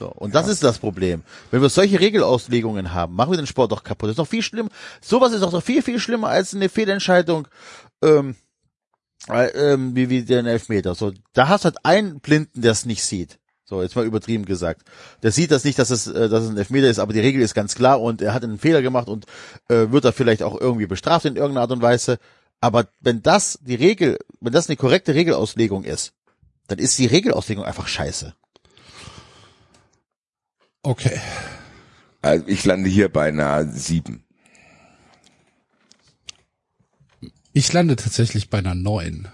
So, 0.00 0.08
und 0.08 0.34
das 0.34 0.48
ist 0.48 0.64
das 0.64 0.78
Problem. 0.78 1.22
Wenn 1.50 1.60
wir 1.60 1.68
solche 1.68 2.00
Regelauslegungen 2.00 2.94
haben, 2.94 3.14
machen 3.14 3.32
wir 3.32 3.36
den 3.36 3.46
Sport 3.46 3.70
doch 3.70 3.84
kaputt. 3.84 4.08
Das 4.08 4.14
ist 4.14 4.18
noch 4.18 4.26
viel 4.26 4.42
schlimmer. 4.42 4.70
Sowas 5.02 5.32
ist 5.32 5.42
doch 5.42 5.52
noch 5.52 5.62
viel, 5.62 5.82
viel 5.82 6.00
schlimmer 6.00 6.28
als 6.28 6.54
eine 6.54 6.70
Fehlentscheidung, 6.70 7.46
ähm, 8.02 8.34
äh, 9.28 9.48
ähm, 9.48 9.94
wie, 9.94 10.08
wie 10.08 10.22
den 10.22 10.46
Elfmeter. 10.46 10.94
So, 10.94 11.12
da 11.34 11.48
hast 11.48 11.64
du 11.64 11.66
halt 11.66 11.84
einen 11.84 12.20
Blinden, 12.20 12.62
der 12.62 12.72
es 12.72 12.86
nicht 12.86 13.04
sieht. 13.04 13.38
So, 13.66 13.82
jetzt 13.82 13.94
mal 13.94 14.06
übertrieben 14.06 14.46
gesagt. 14.46 14.82
Der 15.22 15.32
sieht 15.32 15.50
das 15.50 15.64
nicht, 15.64 15.78
dass 15.78 15.90
es, 15.90 16.06
äh, 16.06 16.30
dass 16.30 16.44
es 16.44 16.50
ein 16.50 16.56
Elfmeter 16.56 16.88
ist, 16.88 16.98
aber 16.98 17.12
die 17.12 17.20
Regel 17.20 17.42
ist 17.42 17.54
ganz 17.54 17.74
klar 17.74 18.00
und 18.00 18.22
er 18.22 18.32
hat 18.32 18.42
einen 18.42 18.58
Fehler 18.58 18.80
gemacht 18.80 19.06
und 19.06 19.26
äh, 19.68 19.92
wird 19.92 20.06
er 20.06 20.12
vielleicht 20.12 20.42
auch 20.42 20.58
irgendwie 20.58 20.86
bestraft 20.86 21.26
in 21.26 21.36
irgendeiner 21.36 21.60
Art 21.60 21.72
und 21.72 21.82
Weise. 21.82 22.18
Aber 22.60 22.88
wenn 23.00 23.22
das 23.22 23.58
die 23.62 23.74
Regel, 23.74 24.18
wenn 24.40 24.52
das 24.52 24.68
eine 24.68 24.76
korrekte 24.76 25.14
Regelauslegung 25.14 25.84
ist, 25.84 26.12
dann 26.66 26.78
ist 26.78 26.98
die 26.98 27.06
Regelauslegung 27.06 27.64
einfach 27.64 27.88
scheiße. 27.88 28.34
Okay. 30.82 31.20
Also 32.22 32.46
ich 32.46 32.64
lande 32.64 32.88
hier 32.88 33.10
bei 33.10 33.28
einer 33.28 33.66
sieben. 33.66 34.24
Ich 37.52 37.72
lande 37.72 37.96
tatsächlich 37.96 38.50
bei 38.50 38.58
einer 38.58 38.74
neun. 38.74 39.28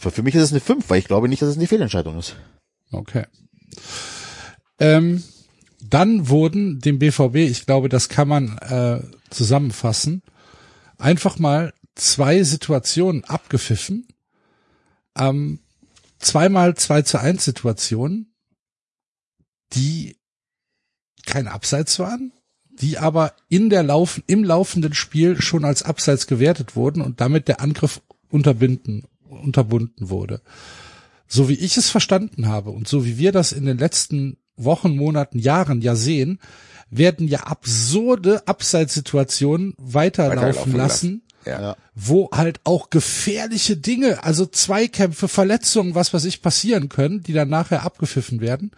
Für 0.00 0.22
mich 0.22 0.34
ist 0.34 0.42
es 0.42 0.52
eine 0.52 0.60
5, 0.60 0.88
weil 0.88 0.98
ich 0.98 1.06
glaube 1.06 1.28
nicht, 1.28 1.42
dass 1.42 1.48
es 1.50 1.56
eine 1.56 1.66
Fehlentscheidung 1.66 2.18
ist. 2.18 2.36
Okay. 2.92 3.26
Ähm, 4.78 5.22
dann 5.82 6.28
wurden 6.28 6.80
dem 6.80 6.98
BVB, 6.98 7.36
ich 7.36 7.66
glaube, 7.66 7.88
das 7.88 8.08
kann 8.08 8.28
man 8.28 8.58
äh, 8.58 9.00
zusammenfassen, 9.30 10.22
einfach 10.98 11.38
mal 11.38 11.72
zwei 11.94 12.42
Situationen 12.42 13.24
abgepfiffen. 13.24 14.06
Ähm, 15.16 15.60
zweimal 16.18 16.74
2 16.76 17.02
zu 17.02 17.18
1 17.18 17.44
Situationen, 17.44 18.32
die 19.72 20.16
kein 21.26 21.48
Abseits 21.48 21.98
waren, 21.98 22.32
die 22.70 22.98
aber 22.98 23.34
in 23.48 23.70
der 23.70 23.82
Laufen, 23.82 24.22
im 24.26 24.44
laufenden 24.44 24.94
Spiel 24.94 25.40
schon 25.40 25.64
als 25.64 25.82
Abseits 25.82 26.26
gewertet 26.26 26.76
wurden 26.76 27.02
und 27.02 27.20
damit 27.20 27.48
der 27.48 27.60
Angriff 27.60 28.00
unterbinden, 28.28 29.04
unterbunden 29.28 30.10
wurde. 30.10 30.40
So 31.26 31.48
wie 31.48 31.54
ich 31.54 31.76
es 31.76 31.90
verstanden 31.90 32.48
habe 32.48 32.70
und 32.70 32.88
so 32.88 33.04
wie 33.04 33.18
wir 33.18 33.32
das 33.32 33.52
in 33.52 33.64
den 33.64 33.78
letzten 33.78 34.38
Wochen, 34.56 34.96
Monaten, 34.96 35.38
Jahren 35.38 35.80
ja 35.80 35.94
sehen, 35.94 36.38
werden 36.90 37.28
ja 37.28 37.40
absurde 37.40 38.46
Abseitssituationen 38.46 39.74
weiterlaufen 39.78 40.40
Weiterlaufen 40.42 40.76
lassen, 40.76 41.22
Ja. 41.46 41.60
Ja. 41.60 41.76
wo 41.94 42.30
halt 42.32 42.60
auch 42.64 42.90
gefährliche 42.90 43.76
Dinge, 43.76 44.24
also 44.24 44.44
Zweikämpfe, 44.46 45.28
Verletzungen, 45.28 45.94
was 45.94 46.12
weiß 46.12 46.24
ich, 46.24 46.42
passieren 46.42 46.88
können, 46.88 47.22
die 47.22 47.32
dann 47.32 47.48
nachher 47.48 47.84
abgepfiffen 47.84 48.40
werden. 48.40 48.72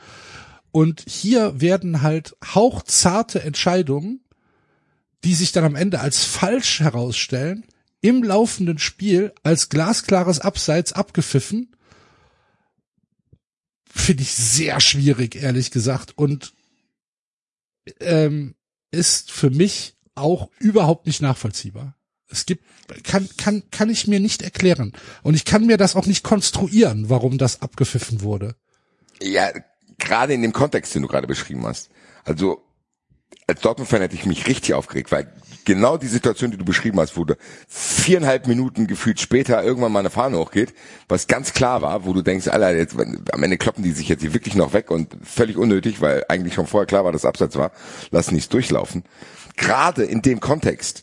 Und 0.71 1.05
hier 1.09 1.61
werden 1.61 2.03
halt 2.03 2.37
hauchzarte 2.55 3.43
Entscheidungen, 3.43 4.21
die 5.25 5.35
sich 5.35 5.53
dann 5.53 5.65
am 5.65 5.75
Ende 5.77 6.01
als 6.01 6.25
falsch 6.25 6.81
herausstellen, 6.81 7.65
im 8.01 8.23
laufenden 8.25 8.79
Spiel 8.79 9.33
als 9.43 9.69
glasklares 9.69 10.41
Abseits 10.41 10.93
abgepfiffen. 10.93 11.69
Finde 13.95 14.23
ich 14.23 14.33
sehr 14.33 14.81
schwierig, 14.81 15.37
ehrlich 15.37 15.71
gesagt. 15.71 16.17
Und 16.17 16.55
ähm, 18.01 18.55
ist 18.91 19.31
für 19.31 19.51
mich 19.51 19.97
auch 20.15 20.51
überhaupt 20.59 21.07
nicht 21.07 21.21
nachvollziehbar. 21.21 21.95
Es 22.29 22.47
gibt, 22.47 22.65
kann, 23.05 23.29
kann, 23.37 23.63
kann 23.71 23.91
ich 23.91 24.07
mir 24.07 24.19
nicht 24.19 24.41
erklären. 24.41 24.93
Und 25.23 25.35
ich 25.35 25.45
kann 25.45 25.67
mir 25.67 25.77
das 25.77 25.95
auch 25.95 26.07
nicht 26.07 26.25
konstruieren, 26.25 27.11
warum 27.11 27.37
das 27.37 27.61
abgepfiffen 27.61 28.23
wurde. 28.23 28.57
Ja, 29.21 29.51
gerade 29.99 30.33
in 30.33 30.41
dem 30.41 30.55
Kontext, 30.55 30.95
den 30.95 31.03
du 31.03 31.09
gerade 31.09 31.27
beschrieben 31.27 31.67
hast. 31.67 31.91
Also 32.25 32.65
als 33.47 33.61
Dortmund-Fan 33.61 34.01
hätte 34.01 34.15
ich 34.15 34.27
mich 34.27 34.47
richtig 34.47 34.75
aufgeregt, 34.75 35.13
weil 35.13 35.33
genau 35.65 35.97
die 35.97 36.07
Situation, 36.07 36.51
die 36.51 36.57
du 36.57 36.65
beschrieben 36.65 36.99
hast, 37.01 37.17
wo 37.17 37.25
du 37.25 37.35
viereinhalb 37.69 38.47
Minuten 38.47 38.87
gefühlt 38.87 39.21
später 39.21 39.63
irgendwann 39.63 39.93
mal 39.93 40.01
eine 40.01 40.11
Fahne 40.11 40.39
hochgeht, 40.39 40.75
was 41.09 41.27
ganz 41.27 41.53
klar 41.53 41.83
war, 41.83 42.05
wo 42.05 42.13
du 42.13 42.23
denkst, 42.23 42.49
Alter, 42.49 42.75
jetzt, 42.77 42.97
am 42.99 43.43
Ende 43.43 43.59
kloppen 43.59 43.85
die 43.85 43.93
sich 43.93 44.09
jetzt 44.09 44.23
hier 44.23 44.35
wirklich 44.35 44.55
noch 44.55 44.73
weg 44.73 44.91
und 44.91 45.17
völlig 45.23 45.57
unnötig, 45.57 46.01
weil 46.01 46.25
eigentlich 46.29 46.55
schon 46.55 46.67
vorher 46.67 46.87
klar 46.87 47.05
war, 47.05 47.13
dass 47.13 47.25
Abseits 47.25 47.57
war, 47.57 47.73
lass 48.11 48.31
nichts 48.31 48.49
durchlaufen. 48.49 49.05
Gerade 49.57 50.05
in 50.05 50.23
dem 50.23 50.41
Kontext 50.41 51.03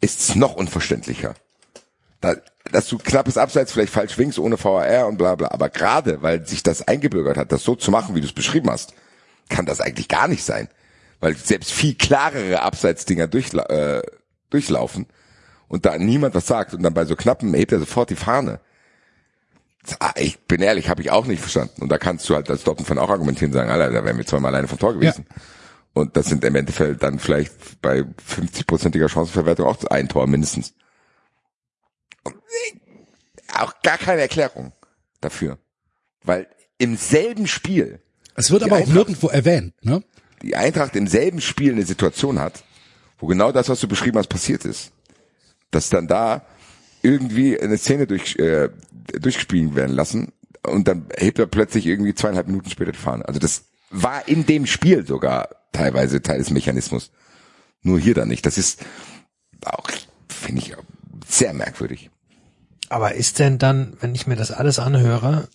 ist 0.00 0.20
es 0.20 0.34
noch 0.34 0.54
unverständlicher. 0.54 1.34
Da, 2.20 2.36
dass 2.72 2.88
du 2.88 2.98
knappes 2.98 3.38
Abseits 3.38 3.72
vielleicht 3.72 3.92
falsch 3.92 4.18
winkst 4.18 4.38
ohne 4.38 4.62
VAR 4.62 5.06
und 5.06 5.18
bla 5.18 5.34
bla, 5.34 5.48
aber 5.50 5.68
gerade, 5.68 6.22
weil 6.22 6.46
sich 6.46 6.62
das 6.62 6.86
eingebürgert 6.86 7.36
hat, 7.36 7.52
das 7.52 7.62
so 7.62 7.74
zu 7.74 7.90
machen, 7.90 8.14
wie 8.14 8.20
du 8.20 8.26
es 8.26 8.32
beschrieben 8.32 8.70
hast, 8.70 8.94
kann 9.48 9.66
das 9.66 9.80
eigentlich 9.80 10.08
gar 10.08 10.28
nicht 10.28 10.44
sein. 10.44 10.68
Weil 11.20 11.36
selbst 11.36 11.72
viel 11.72 11.94
klarere 11.94 12.62
Abseitsdinger 12.62 13.26
durchla 13.26 13.64
äh, 13.64 14.02
durchlaufen 14.50 15.06
und 15.68 15.86
da 15.86 15.98
niemand 15.98 16.34
was 16.34 16.46
sagt 16.46 16.74
und 16.74 16.82
dann 16.82 16.94
bei 16.94 17.04
so 17.04 17.16
knappen 17.16 17.52
hebt 17.54 17.72
er 17.72 17.78
sofort 17.80 18.10
die 18.10 18.16
Fahne. 18.16 18.60
Ah, 20.00 20.12
Ich 20.16 20.38
bin 20.40 20.62
ehrlich, 20.62 20.88
habe 20.88 21.02
ich 21.02 21.10
auch 21.10 21.26
nicht 21.26 21.40
verstanden. 21.40 21.82
Und 21.82 21.90
da 21.90 21.98
kannst 21.98 22.28
du 22.28 22.34
halt 22.34 22.50
als 22.50 22.64
Dortmund-Fan 22.64 22.98
auch 22.98 23.10
argumentieren, 23.10 23.52
sagen, 23.52 23.70
Alter, 23.70 23.90
da 23.92 24.04
wären 24.04 24.18
wir 24.18 24.26
zweimal 24.26 24.52
alleine 24.52 24.68
vom 24.68 24.78
Tor 24.78 24.94
gewesen. 24.94 25.26
Und 25.92 26.16
das 26.16 26.26
sind 26.26 26.44
im 26.44 26.54
Endeffekt 26.56 27.02
dann 27.02 27.18
vielleicht 27.18 27.80
bei 27.80 28.00
50-prozentiger 28.00 29.08
Chancenverwertung 29.08 29.66
auch 29.66 29.82
ein 29.84 30.08
Tor 30.08 30.26
mindestens. 30.26 30.74
Und 32.24 32.34
auch 33.54 33.80
gar 33.82 33.96
keine 33.98 34.20
Erklärung 34.20 34.72
dafür. 35.20 35.58
Weil 36.22 36.48
im 36.78 36.96
selben 36.96 37.46
Spiel 37.46 38.00
Es 38.34 38.50
wird 38.50 38.64
aber 38.64 38.78
auch 38.78 38.86
nirgendwo 38.86 39.28
erwähnt, 39.28 39.74
ne? 39.84 40.02
Die 40.46 40.56
Eintracht 40.56 40.94
im 40.96 41.06
selben 41.06 41.40
Spiel 41.40 41.72
eine 41.72 41.84
Situation 41.84 42.38
hat, 42.38 42.64
wo 43.18 43.26
genau 43.26 43.52
das, 43.52 43.68
was 43.68 43.80
du 43.80 43.88
beschrieben 43.88 44.18
hast, 44.18 44.28
passiert 44.28 44.64
ist. 44.64 44.92
Dass 45.70 45.90
dann 45.90 46.06
da 46.06 46.46
irgendwie 47.02 47.58
eine 47.58 47.76
Szene 47.76 48.06
durch, 48.06 48.36
äh, 48.36 48.68
durchgespielt 49.20 49.74
werden 49.74 49.94
lassen 49.94 50.32
und 50.62 50.88
dann 50.88 51.06
hebt 51.16 51.38
er 51.38 51.46
plötzlich 51.46 51.86
irgendwie 51.86 52.14
zweieinhalb 52.14 52.46
Minuten 52.46 52.70
später 52.70 52.92
die 52.92 52.98
Fahne. 52.98 53.26
Also 53.26 53.40
das 53.40 53.64
war 53.90 54.26
in 54.28 54.46
dem 54.46 54.66
Spiel 54.66 55.06
sogar 55.06 55.48
teilweise 55.72 56.22
Teil 56.22 56.38
des 56.38 56.50
Mechanismus. 56.50 57.10
Nur 57.82 57.98
hier 57.98 58.14
dann 58.14 58.28
nicht. 58.28 58.46
Das 58.46 58.58
ist 58.58 58.84
auch, 59.64 59.88
finde 60.28 60.62
ich, 60.62 60.74
sehr 61.28 61.52
merkwürdig. 61.52 62.10
Aber 62.88 63.14
ist 63.14 63.38
denn 63.38 63.58
dann, 63.58 63.96
wenn 64.00 64.14
ich 64.14 64.26
mir 64.26 64.36
das 64.36 64.52
alles 64.52 64.78
anhöre, 64.78 65.48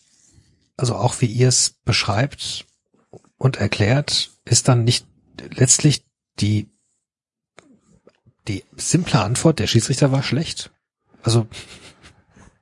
also 0.77 0.95
auch 0.95 1.21
wie 1.21 1.27
ihr 1.27 1.47
es 1.47 1.75
beschreibt 1.85 2.65
und 3.37 3.57
erklärt, 3.57 4.31
ist 4.51 4.67
dann 4.67 4.83
nicht 4.83 5.07
letztlich 5.55 6.03
die, 6.39 6.69
die 8.47 8.63
simple 8.75 9.21
Antwort, 9.21 9.59
der 9.59 9.67
Schiedsrichter 9.67 10.11
war 10.11 10.23
schlecht? 10.23 10.71
Also, 11.23 11.47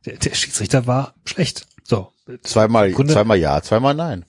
der, 0.05 0.17
der 0.17 0.33
Schiedsrichter 0.35 0.87
war 0.87 1.15
schlecht. 1.25 1.67
So. 1.83 2.11
Zweimal, 2.43 2.89
Im 2.89 2.95
Grunde- 2.95 3.13
zweimal 3.13 3.37
ja, 3.37 3.61
zweimal 3.61 3.95
nein. 3.95 4.25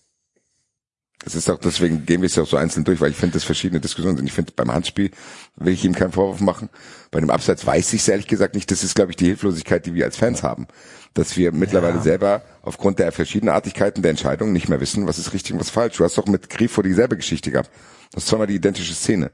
Es 1.23 1.35
ist 1.35 1.51
auch, 1.51 1.59
deswegen 1.59 2.07
gehen 2.07 2.23
wir 2.23 2.29
es 2.29 2.37
ja 2.37 2.45
auch 2.45 2.49
so 2.49 2.57
einzeln 2.57 2.85
durch, 2.85 2.99
weil 3.03 3.11
ich 3.11 3.17
finde, 3.17 3.35
das 3.35 3.45
verschiedene 3.45 3.79
Diskussionen 3.79 4.17
sind. 4.17 4.27
Ich 4.27 4.33
finde, 4.33 4.53
beim 4.57 4.73
Handspiel 4.73 5.11
will 5.57 5.75
ich 5.75 5.85
ihm 5.85 5.95
keinen 5.95 6.13
Vorwurf 6.13 6.41
machen. 6.41 6.71
Bei 7.11 7.21
dem 7.21 7.29
Abseits 7.29 7.67
weiß 7.67 7.93
ich 7.93 8.01
es 8.01 8.09
ehrlich 8.09 8.27
gesagt 8.27 8.55
nicht. 8.55 8.71
Das 8.71 8.83
ist, 8.83 8.95
glaube 8.95 9.13
ich, 9.13 9.17
die 9.17 9.27
Hilflosigkeit, 9.27 9.85
die 9.85 9.93
wir 9.93 10.07
als 10.07 10.17
Fans 10.17 10.43
haben. 10.43 10.67
Dass 11.15 11.37
wir 11.37 11.53
mittlerweile 11.53 12.01
selber 12.01 12.43
aufgrund 12.63 12.99
der 12.99 13.11
Verschiedenartigkeiten 13.11 14.03
der 14.03 14.11
Entscheidungen 14.11 14.53
nicht 14.53 14.69
mehr 14.69 14.81
wissen, 14.81 15.07
was 15.07 15.19
ist 15.19 15.33
richtig 15.33 15.53
und 15.53 15.61
was 15.61 15.71
falsch. 15.71 15.97
Du 15.97 16.05
hast 16.05 16.17
doch 16.17 16.27
mit 16.27 16.51
Grifo 16.51 16.83
dieselbe 16.83 17.17
Geschichte 17.17 17.51
gehabt. 17.51 17.71
Das 18.13 18.25
ist 18.25 18.29
zweimal 18.29 18.47
die 18.47 18.55
identische 18.55 18.95
Szene. 18.95 19.33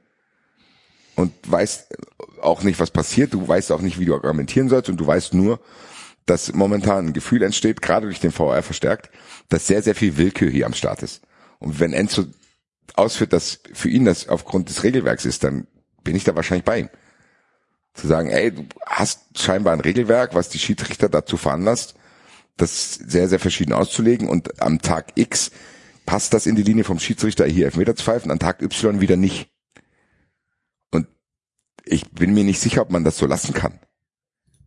Und 1.16 1.32
weißt 1.46 1.96
auch 2.42 2.62
nicht, 2.62 2.78
was 2.80 2.90
passiert. 2.90 3.34
Du 3.34 3.46
weißt 3.46 3.72
auch 3.72 3.80
nicht, 3.80 3.98
wie 3.98 4.04
du 4.04 4.14
argumentieren 4.14 4.68
sollst. 4.68 4.88
Und 4.88 4.98
du 4.98 5.06
weißt 5.06 5.34
nur, 5.34 5.60
dass 6.26 6.52
momentan 6.52 7.06
ein 7.06 7.12
Gefühl 7.12 7.42
entsteht, 7.42 7.80
gerade 7.80 8.06
durch 8.06 8.20
den 8.20 8.32
VR 8.32 8.62
verstärkt, 8.62 9.10
dass 9.48 9.66
sehr, 9.66 9.82
sehr 9.82 9.94
viel 9.94 10.16
Willkür 10.16 10.50
hier 10.50 10.66
am 10.66 10.74
Start 10.74 11.02
ist. 11.02 11.22
Und 11.58 11.80
wenn 11.80 11.92
Enzo 11.92 12.24
ausführt, 12.94 13.32
dass 13.32 13.60
für 13.72 13.88
ihn 13.88 14.04
das 14.04 14.28
aufgrund 14.28 14.68
des 14.68 14.82
Regelwerks 14.82 15.24
ist, 15.24 15.44
dann 15.44 15.66
bin 16.02 16.16
ich 16.16 16.24
da 16.24 16.34
wahrscheinlich 16.34 16.64
bei 16.64 16.80
ihm. 16.80 16.88
Zu 17.96 18.06
sagen, 18.06 18.28
ey, 18.28 18.52
du 18.52 18.66
hast 18.84 19.38
scheinbar 19.38 19.72
ein 19.72 19.80
Regelwerk, 19.80 20.34
was 20.34 20.48
die 20.48 20.58
Schiedsrichter 20.58 21.08
dazu 21.08 21.36
veranlasst, 21.36 21.94
das 22.56 22.94
sehr, 22.94 23.28
sehr 23.28 23.38
verschieden 23.38 23.72
auszulegen 23.72 24.28
und 24.28 24.62
am 24.62 24.80
Tag 24.80 25.12
X 25.14 25.50
passt 26.06 26.32
das 26.32 26.46
in 26.46 26.56
die 26.56 26.62
Linie 26.62 26.84
vom 26.84 26.98
Schiedsrichter 26.98 27.46
hier 27.46 27.66
Elfmeter 27.66 27.96
zu 27.96 28.04
pfeifen, 28.04 28.30
an 28.30 28.38
Tag 28.38 28.62
Y 28.62 29.00
wieder 29.00 29.16
nicht. 29.16 29.50
Und 30.92 31.08
ich 31.84 32.10
bin 32.12 32.32
mir 32.32 32.44
nicht 32.44 32.60
sicher, 32.60 32.82
ob 32.82 32.90
man 32.90 33.04
das 33.04 33.18
so 33.18 33.26
lassen 33.26 33.52
kann. 33.52 33.80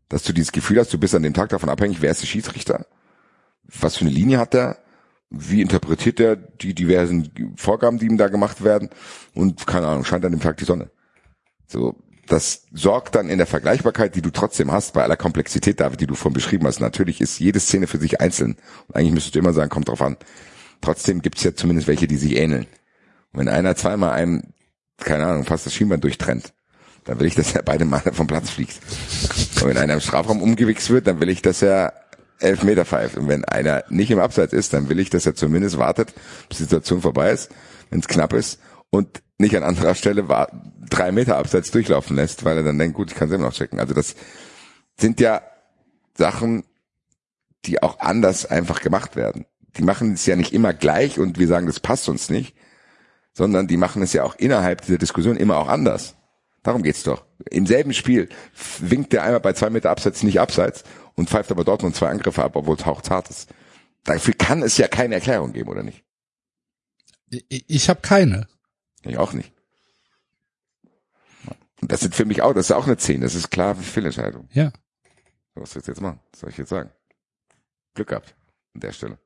Dass 0.09 0.23
du 0.23 0.33
dieses 0.33 0.51
Gefühl 0.51 0.79
hast, 0.79 0.93
du 0.93 0.97
bist 0.97 1.15
an 1.15 1.23
dem 1.23 1.33
Tag 1.33 1.49
davon 1.49 1.69
abhängig, 1.69 2.01
wer 2.01 2.11
ist 2.11 2.21
der 2.21 2.27
Schiedsrichter? 2.27 2.85
Was 3.63 3.97
für 3.97 4.05
eine 4.05 4.13
Linie 4.13 4.39
hat 4.39 4.53
er? 4.53 4.79
Wie 5.29 5.61
interpretiert 5.61 6.19
er 6.19 6.35
die 6.35 6.73
diversen 6.73 7.53
Vorgaben, 7.55 7.99
die 7.99 8.07
ihm 8.07 8.17
da 8.17 8.27
gemacht 8.27 8.63
werden? 8.63 8.89
Und 9.35 9.67
keine 9.67 9.87
Ahnung, 9.87 10.03
scheint 10.03 10.25
an 10.25 10.31
dem 10.31 10.41
Tag 10.41 10.57
die 10.57 10.65
Sonne. 10.65 10.89
So, 11.67 11.95
das 12.29 12.67
sorgt 12.71 13.15
dann 13.15 13.29
in 13.29 13.39
der 13.39 13.47
Vergleichbarkeit, 13.47 14.15
die 14.15 14.21
du 14.21 14.29
trotzdem 14.29 14.71
hast, 14.71 14.93
bei 14.93 15.03
aller 15.03 15.17
Komplexität, 15.17 15.79
David, 15.79 15.99
die 15.99 16.07
du 16.07 16.15
vorhin 16.15 16.33
beschrieben 16.33 16.67
hast. 16.67 16.79
Natürlich 16.79 17.21
ist 17.21 17.39
jede 17.39 17.59
Szene 17.59 17.87
für 17.87 17.97
sich 17.97 18.21
einzeln. 18.21 18.55
Und 18.87 18.95
eigentlich 18.95 19.13
müsstest 19.13 19.35
du 19.35 19.39
immer 19.39 19.53
sagen, 19.53 19.69
kommt 19.69 19.89
drauf 19.89 20.01
an. 20.01 20.15
Trotzdem 20.81 21.21
gibt's 21.21 21.43
ja 21.43 21.55
zumindest 21.55 21.87
welche, 21.87 22.07
die 22.07 22.17
sich 22.17 22.37
ähneln. 22.37 22.67
Und 23.33 23.39
wenn 23.39 23.49
einer 23.49 23.75
zweimal 23.75 24.11
einem, 24.11 24.53
keine 24.97 25.25
Ahnung, 25.25 25.43
fast 25.43 25.65
das 25.65 25.73
Schienbein 25.73 26.01
durchtrennt, 26.01 26.53
dann 27.05 27.19
will 27.19 27.27
ich, 27.27 27.35
dass 27.35 27.55
er 27.55 27.63
beide 27.63 27.85
Male 27.85 28.13
vom 28.13 28.27
Platz 28.27 28.51
fliegt. 28.51 28.79
Und 29.61 29.67
wenn 29.67 29.77
einer 29.77 29.95
im 29.95 29.99
Strafraum 29.99 30.41
umgewichst 30.41 30.89
wird, 30.91 31.07
dann 31.07 31.19
will 31.19 31.29
ich, 31.29 31.41
dass 31.41 31.63
er 31.63 31.93
Elfmeter 32.39 32.85
pfeift 32.85 33.17
und 33.17 33.27
wenn 33.27 33.43
einer 33.43 33.83
nicht 33.89 34.11
im 34.11 34.19
Abseits 34.19 34.53
ist, 34.53 34.73
dann 34.73 34.87
will 34.87 34.99
ich, 34.99 35.09
dass 35.09 35.25
er 35.25 35.35
zumindest 35.35 35.77
wartet, 35.77 36.13
bis 36.47 36.59
die 36.59 36.63
Situation 36.63 37.01
vorbei 37.01 37.31
ist, 37.31 37.51
wenn 37.89 37.99
es 37.99 38.07
knapp 38.07 38.31
ist 38.31 38.59
und 38.89 39.21
nicht 39.39 39.55
an 39.55 39.63
anderer 39.63 39.95
Stelle 39.95 40.27
war, 40.27 40.49
drei 40.89 41.11
Meter 41.11 41.37
Abseits 41.37 41.71
durchlaufen 41.71 42.15
lässt, 42.15 42.43
weil 42.45 42.57
er 42.57 42.63
dann 42.63 42.77
denkt, 42.77 42.95
gut, 42.95 43.11
ich 43.11 43.17
kann 43.17 43.29
selber 43.29 43.45
noch 43.45 43.53
checken. 43.53 43.79
Also 43.79 43.93
das 43.93 44.15
sind 44.97 45.19
ja 45.19 45.41
Sachen, 46.15 46.65
die 47.65 47.81
auch 47.81 47.99
anders 47.99 48.45
einfach 48.45 48.81
gemacht 48.81 49.15
werden. 49.15 49.45
Die 49.77 49.83
machen 49.83 50.13
es 50.13 50.25
ja 50.25 50.35
nicht 50.35 50.53
immer 50.53 50.73
gleich 50.73 51.19
und 51.19 51.39
wir 51.39 51.47
sagen, 51.47 51.67
das 51.67 51.79
passt 51.79 52.09
uns 52.09 52.29
nicht, 52.29 52.55
sondern 53.33 53.67
die 53.67 53.77
machen 53.77 54.01
es 54.01 54.13
ja 54.13 54.23
auch 54.23 54.35
innerhalb 54.35 54.81
dieser 54.81 54.97
Diskussion 54.97 55.37
immer 55.37 55.57
auch 55.57 55.69
anders. 55.69 56.15
Darum 56.61 56.83
geht's 56.83 57.03
doch. 57.03 57.25
Im 57.49 57.65
selben 57.65 57.93
Spiel 57.93 58.27
winkt 58.79 59.13
der 59.13 59.23
einmal 59.23 59.39
bei 59.39 59.53
zwei 59.53 59.69
Meter 59.69 59.89
Abseits 59.89 60.23
nicht 60.23 60.41
abseits 60.41 60.83
und 61.15 61.29
pfeift 61.29 61.51
aber 61.51 61.63
Dortmund 61.63 61.95
zwei 61.95 62.09
Angriffe 62.09 62.43
ab, 62.43 62.55
obwohl 62.55 62.75
es 62.75 62.85
hauchzart 62.85 63.29
ist. 63.29 63.49
Dafür 64.03 64.33
kann 64.33 64.63
es 64.63 64.77
ja 64.77 64.87
keine 64.87 65.15
Erklärung 65.15 65.53
geben, 65.53 65.69
oder 65.69 65.83
nicht? 65.83 66.03
Ich, 67.29 67.65
ich 67.67 67.89
habe 67.89 68.01
keine. 68.01 68.47
Ich 69.03 69.17
auch 69.17 69.33
nicht. 69.33 69.51
Und 71.81 71.91
das 71.91 72.01
sind 72.01 72.13
für 72.15 72.25
mich 72.25 72.41
auch, 72.41 72.53
das 72.53 72.67
ist 72.69 72.71
auch 72.75 72.85
eine 72.87 72.97
10. 72.97 73.21
Das 73.21 73.35
ist 73.35 73.49
klar 73.51 73.75
Fehlentscheidung. 73.75 74.49
Ja. 74.51 74.71
Was 75.55 75.75
willst 75.75 75.87
du 75.87 75.91
jetzt 75.93 76.01
machen? 76.01 76.19
Was 76.31 76.41
soll 76.41 76.49
ich 76.49 76.57
jetzt 76.57 76.69
sagen? 76.69 76.91
Glück 77.93 78.09
gehabt 78.09 78.35
an 78.73 78.81
der 78.81 78.91
Stelle. 78.91 79.17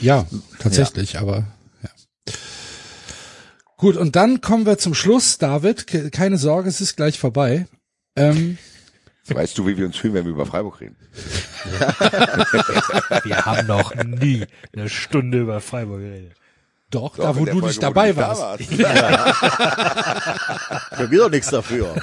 Ja, 0.00 0.26
tatsächlich, 0.58 1.18
aber 1.18 1.46
ja. 1.82 1.90
Gut, 3.76 3.96
und 3.96 4.16
dann 4.16 4.40
kommen 4.40 4.66
wir 4.66 4.78
zum 4.78 4.94
Schluss, 4.94 5.38
David. 5.38 5.86
Ke- 5.86 6.10
Keine 6.10 6.38
Sorge, 6.38 6.68
es 6.68 6.80
ist 6.80 6.96
gleich 6.96 7.18
vorbei. 7.18 7.66
Ähm, 8.16 8.56
Weißt 9.26 9.56
du, 9.58 9.66
wie 9.66 9.76
wir 9.76 9.86
uns 9.86 9.96
fühlen, 9.96 10.14
wenn 10.14 10.24
wir 10.24 10.32
über 10.32 10.46
Freiburg 10.46 10.80
reden? 10.80 10.96
Wir 13.24 13.44
haben 13.46 13.66
noch 13.66 13.94
nie 13.94 14.44
eine 14.74 14.88
Stunde 14.90 15.40
über 15.40 15.60
Freiburg 15.62 16.00
geredet. 16.00 16.34
Doch, 16.94 17.16
Doch, 17.16 17.24
da 17.24 17.36
wo 17.36 17.44
du 17.44 17.52
Folge, 17.52 17.66
nicht 17.66 17.82
dabei 17.82 18.12
da 18.12 18.38
warst. 18.38 18.68
Können 20.96 21.10
wir 21.10 21.18
doch 21.18 21.30
nichts 21.30 21.50
dafür. 21.50 21.94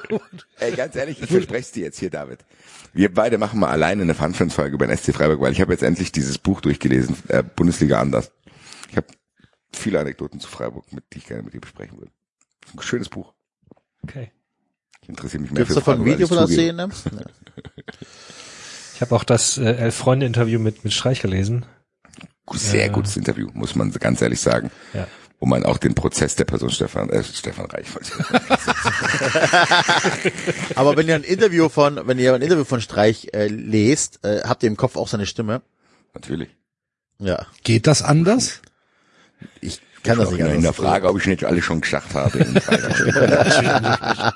Ey, 0.58 0.72
ganz 0.72 0.94
ehrlich, 0.96 1.20
ich 1.20 1.28
verspreche 1.28 1.60
es 1.60 1.72
dir 1.72 1.84
jetzt 1.84 1.98
hier, 1.98 2.10
David. 2.10 2.40
Wir 2.92 3.12
beide 3.12 3.38
machen 3.38 3.58
mal 3.60 3.70
alleine 3.70 4.02
eine 4.02 4.14
Funfriends-Folge 4.14 4.74
über 4.74 4.86
den 4.86 4.96
SC 4.96 5.12
Freiburg, 5.12 5.40
weil 5.40 5.52
ich 5.52 5.60
habe 5.60 5.72
jetzt 5.72 5.82
endlich 5.82 6.12
dieses 6.12 6.38
Buch 6.38 6.60
durchgelesen, 6.60 7.16
äh, 7.28 7.42
Bundesliga 7.42 8.00
anders. 8.00 8.30
Ich 8.90 8.96
habe 8.96 9.06
viele 9.72 10.00
Anekdoten 10.00 10.40
zu 10.40 10.48
Freiburg, 10.48 10.92
mit, 10.92 11.04
die 11.12 11.18
ich 11.18 11.26
gerne 11.26 11.42
mit 11.42 11.54
dir 11.54 11.60
besprechen 11.60 11.98
würde. 11.98 12.12
Ein 12.74 12.82
schönes 12.82 13.08
Buch. 13.08 13.34
Okay. 14.02 14.30
Ich 15.02 15.08
interessiere 15.08 15.42
mich 15.42 15.50
mehr 15.50 15.64
Gibt's 15.64 15.74
für 15.74 15.80
davon 15.80 15.94
ein 15.94 15.98
Freiburg, 15.98 16.14
Video 16.14 16.26
von 16.28 16.36
der. 16.36 16.46
Szene? 16.46 16.88
Ich 18.94 19.02
habe 19.02 19.14
auch 19.14 19.22
das 19.22 19.58
äh, 19.58 19.62
Elf-Freunde-Interview 19.74 20.58
mit, 20.58 20.82
mit 20.82 20.92
Streich 20.92 21.22
gelesen. 21.22 21.64
Sehr 22.54 22.86
Ja. 22.86 22.92
gutes 22.92 23.16
Interview, 23.16 23.48
muss 23.54 23.74
man 23.74 23.90
ganz 23.92 24.22
ehrlich 24.22 24.40
sagen. 24.40 24.70
Ja. 24.94 25.06
Wo 25.40 25.46
man 25.46 25.64
auch 25.64 25.78
den 25.78 25.94
Prozess 25.94 26.34
der 26.34 26.44
Person 26.46 26.68
Stefan, 26.70 27.10
äh, 27.10 27.22
Stefan 27.22 27.66
Reich 27.66 27.86
Aber 30.74 30.96
wenn 30.96 31.06
ihr 31.08 31.14
ein 31.14 31.22
Interview 31.22 31.68
von, 31.68 32.00
wenn 32.08 32.18
ihr 32.18 32.34
ein 32.34 32.42
Interview 32.42 32.64
von 32.64 32.80
Streich 32.80 33.28
äh, 33.32 33.46
lest, 33.46 34.18
äh, 34.24 34.40
habt 34.44 34.64
ihr 34.64 34.68
im 34.68 34.76
Kopf 34.76 34.96
auch 34.96 35.06
seine 35.06 35.26
Stimme. 35.26 35.62
Natürlich. 36.14 36.48
Ja, 37.20 37.46
Geht 37.62 37.86
das 37.86 38.02
anders? 38.02 38.60
ich 39.60 39.80
kann 40.02 40.18
das 40.18 40.26
Auch 40.28 40.32
nicht 40.32 40.40
in 40.40 40.46
der 40.46 40.56
anders. 40.56 40.74
Frage, 40.76 41.08
ob 41.08 41.18
ich 41.20 41.26
nicht 41.26 41.44
alles 41.44 41.64
schon 41.64 41.80
gesagt 41.82 42.14
habe. 42.14 42.38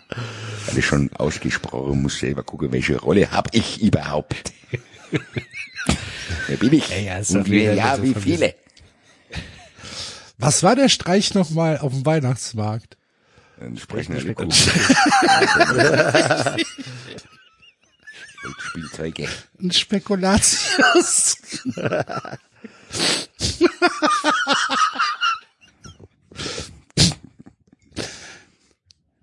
alles 0.69 0.85
schon 0.85 1.11
ausgesprochen, 1.15 2.03
muss 2.03 2.19
selber 2.19 2.43
gucken, 2.45 2.71
welche 2.73 2.99
Rolle 3.01 3.31
habe 3.31 3.49
ich 3.53 3.81
überhaupt. 3.83 4.53
Wer 6.47 6.57
bin 6.57 6.73
ich? 6.73 6.91
Ey, 6.91 7.07
ernsthaft, 7.07 7.47
Und 7.47 7.53
wie, 7.53 7.61
wie 7.61 7.77
ja, 7.77 7.97
so 7.97 8.03
wie 8.03 8.15
viele? 8.15 8.55
Was 10.39 10.63
war 10.63 10.77
der 10.77 10.89
Streich 10.89 11.35
nochmal 11.35 11.79
auf 11.79 11.93
dem 11.93 12.05
Weihnachtsmarkt? 12.07 12.97
Liku. 13.61 14.51
Spielzeuge. 18.59 19.29
Ein 19.61 19.71
Spekulatius. 19.71 21.37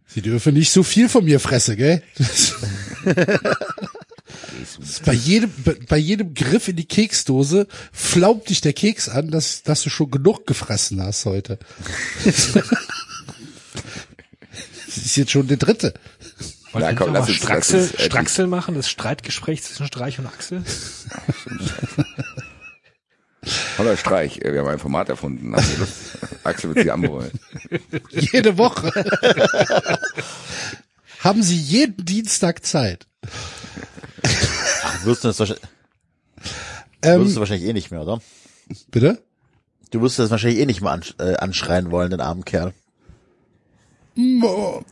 Sie 0.08 0.22
dürfen 0.22 0.54
nicht 0.54 0.72
so 0.72 0.84
viel 0.84 1.08
von 1.08 1.24
mir 1.24 1.40
fressen, 1.40 1.76
gell? 1.78 2.02
Das 4.80 5.00
bei 5.02 5.14
jedem, 5.14 5.52
bei- 5.88 5.98
jedem 5.98 6.34
Griff 6.34 6.68
in 6.68 6.76
die 6.76 6.86
Keksdose 6.88 7.68
flaumt 7.92 8.50
dich 8.50 8.62
der 8.62 8.74
Keks 8.74 9.08
an, 9.10 9.30
dass, 9.32 9.64
dass 9.64 9.82
du 9.84 9.90
schon 9.90 10.10
genug 10.12 10.46
gefressen 10.48 11.02
hast 11.02 11.26
heute. 11.26 11.60
Das 14.88 14.98
ist 15.06 15.16
jetzt 15.18 15.32
schon 15.32 15.48
der 15.48 15.58
dritte. 15.58 15.94
Wollt 16.72 16.84
Na, 16.86 16.94
komm, 16.94 17.14
lass 17.14 17.28
uns- 17.30 17.38
Straxel, 17.38 17.82
uns, 17.84 17.94
äh, 17.94 18.06
Straxel 18.06 18.48
machen, 18.48 18.74
das 18.76 18.90
Streitgespräch 18.90 19.62
zwischen 19.64 19.86
Streich 19.88 20.18
und 20.20 20.26
Axel? 20.26 20.64
Hallo 23.78 23.96
Streich, 23.96 24.40
äh, 24.42 24.52
wir 24.52 24.60
haben 24.62 24.68
ein 24.70 24.80
Format 24.80 25.10
erfunden. 25.10 25.52
Lust? 25.52 26.18
Axel 26.44 26.74
wird 26.76 26.84
sie 26.86 26.92
anbrüllen. 26.92 27.32
Jede 28.10 28.58
Woche. 28.58 28.92
Haben 31.20 31.44
Sie 31.44 31.56
jeden 31.58 32.04
Dienstag 32.06 32.66
Zeit? 32.66 33.08
Ach, 34.24 35.06
wirst 35.06 35.24
du 35.24 35.28
das 35.30 35.40
wahrscheinlich, 35.40 35.66
Ähm, 37.02 37.22
wirst 37.26 37.36
du 37.36 37.40
wahrscheinlich 37.40 37.68
eh 37.70 37.74
nicht 37.74 37.92
mehr, 37.92 38.02
oder? 38.02 38.22
bitte? 38.92 39.22
Du 39.92 40.02
wirst 40.02 40.20
das 40.20 40.30
wahrscheinlich 40.30 40.60
eh 40.60 40.66
nicht 40.66 40.82
mehr 40.82 40.92
ansch 40.92 41.16
äh, 41.20 41.36
anschreien 41.36 41.90
wollen, 41.92 42.12
den 42.12 42.22
armen 42.22 42.46
Kerl. 42.46 42.74
Mo- 44.16 44.84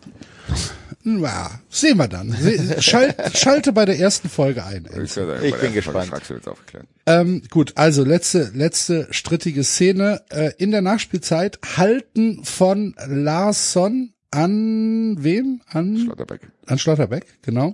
Na, 1.03 1.59
sehen 1.69 1.97
wir 1.97 2.07
dann. 2.07 2.35
Schalt, 2.79 3.15
schalte 3.37 3.71
bei 3.73 3.85
der 3.85 3.99
ersten 3.99 4.29
Folge 4.29 4.63
ein. 4.65 4.87
Ich, 5.03 5.15
Ich 5.17 5.55
bin 5.55 5.73
gespannt. 5.73 6.11
Ähm, 7.05 7.43
gut, 7.49 7.73
also 7.75 8.03
letzte, 8.03 8.51
letzte 8.53 9.07
strittige 9.11 9.63
Szene. 9.63 10.21
Äh, 10.29 10.51
in 10.57 10.71
der 10.71 10.81
Nachspielzeit 10.81 11.59
halten 11.77 12.43
von 12.43 12.95
Larsson 13.07 14.13
an 14.31 15.15
wem? 15.19 15.61
An, 15.67 15.97
Schlotterbeck. 15.97 16.41
an 16.65 16.79
Schlotterbeck, 16.79 17.25
genau. 17.41 17.73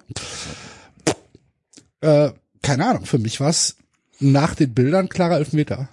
Äh, 2.04 2.34
keine 2.62 2.86
Ahnung, 2.86 3.06
für 3.06 3.18
mich 3.18 3.40
war's 3.40 3.78
nach 4.20 4.56
den 4.56 4.74
Bildern 4.74 5.10
klarer 5.10 5.38
Elfmeter. 5.38 5.90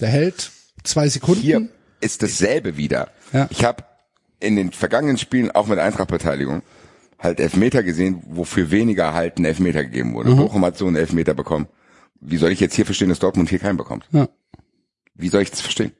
Der 0.00 0.08
hält 0.08 0.50
zwei 0.82 1.08
Sekunden. 1.08 1.42
Hier 1.42 1.68
ist 2.00 2.22
dasselbe 2.22 2.76
wieder. 2.76 3.10
Ja. 3.32 3.48
Ich 3.50 3.64
habe 3.64 3.84
in 4.40 4.56
den 4.56 4.72
vergangenen 4.72 5.18
Spielen 5.18 5.50
auch 5.50 5.66
mit 5.66 5.78
Eintracht-Beteiligung 5.78 6.62
halt 7.18 7.40
Elfmeter 7.40 7.82
gesehen, 7.82 8.22
wofür 8.26 8.70
weniger 8.70 9.14
halt 9.14 9.38
ein 9.38 9.44
Elfmeter 9.44 9.82
gegeben 9.84 10.14
wurde. 10.14 10.34
Bochum 10.34 10.64
hat 10.64 10.76
so 10.76 10.86
einen 10.86 10.96
Elfmeter 10.96 11.34
bekommen. 11.34 11.68
Wie 12.20 12.36
soll 12.36 12.52
ich 12.52 12.60
jetzt 12.60 12.74
hier 12.74 12.84
verstehen, 12.84 13.08
dass 13.08 13.18
Dortmund 13.18 13.48
hier 13.48 13.58
keinen 13.58 13.76
bekommt? 13.76 14.06
Ja. 14.12 14.28
Wie 15.14 15.28
soll 15.28 15.42
ich 15.42 15.50
das 15.50 15.60
verstehen? 15.60 15.92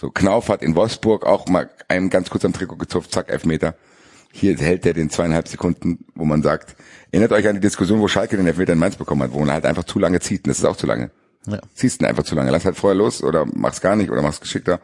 So, 0.00 0.10
Knauf 0.10 0.48
hat 0.48 0.62
in 0.62 0.74
Wolfsburg 0.74 1.26
auch 1.26 1.48
mal 1.48 1.70
einem 1.88 2.10
ganz 2.10 2.30
kurz 2.30 2.44
am 2.44 2.52
Trikot 2.52 2.76
gezupft, 2.76 3.12
zack, 3.12 3.28
Elfmeter. 3.28 3.74
Hier 4.32 4.56
hält 4.56 4.86
er 4.86 4.94
den 4.94 5.10
zweieinhalb 5.10 5.48
Sekunden, 5.48 6.06
wo 6.14 6.24
man 6.24 6.42
sagt, 6.42 6.76
erinnert 7.12 7.30
euch 7.32 7.46
an 7.46 7.54
die 7.54 7.60
Diskussion, 7.60 8.00
wo 8.00 8.08
Schalke 8.08 8.36
den 8.36 8.46
Elfmeter 8.46 8.72
in 8.72 8.78
Mainz 8.80 8.96
bekommen 8.96 9.22
hat, 9.22 9.32
wo 9.32 9.44
er 9.44 9.52
halt 9.52 9.64
einfach 9.66 9.84
zu 9.84 9.98
lange 10.00 10.18
zieht. 10.20 10.44
Und 10.44 10.48
das 10.48 10.58
ist 10.58 10.64
auch 10.64 10.76
zu 10.76 10.86
lange. 10.86 11.10
Ja. 11.46 11.60
Ziehst 11.74 12.00
ihn 12.00 12.06
einfach 12.06 12.24
zu 12.24 12.34
lange. 12.34 12.50
Lass 12.50 12.64
halt 12.64 12.76
vorher 12.76 12.96
los 12.96 13.22
oder 13.22 13.46
mach's 13.46 13.80
gar 13.80 13.94
nicht 13.96 14.10
oder 14.10 14.22
mach's 14.22 14.40
geschickter. 14.40 14.80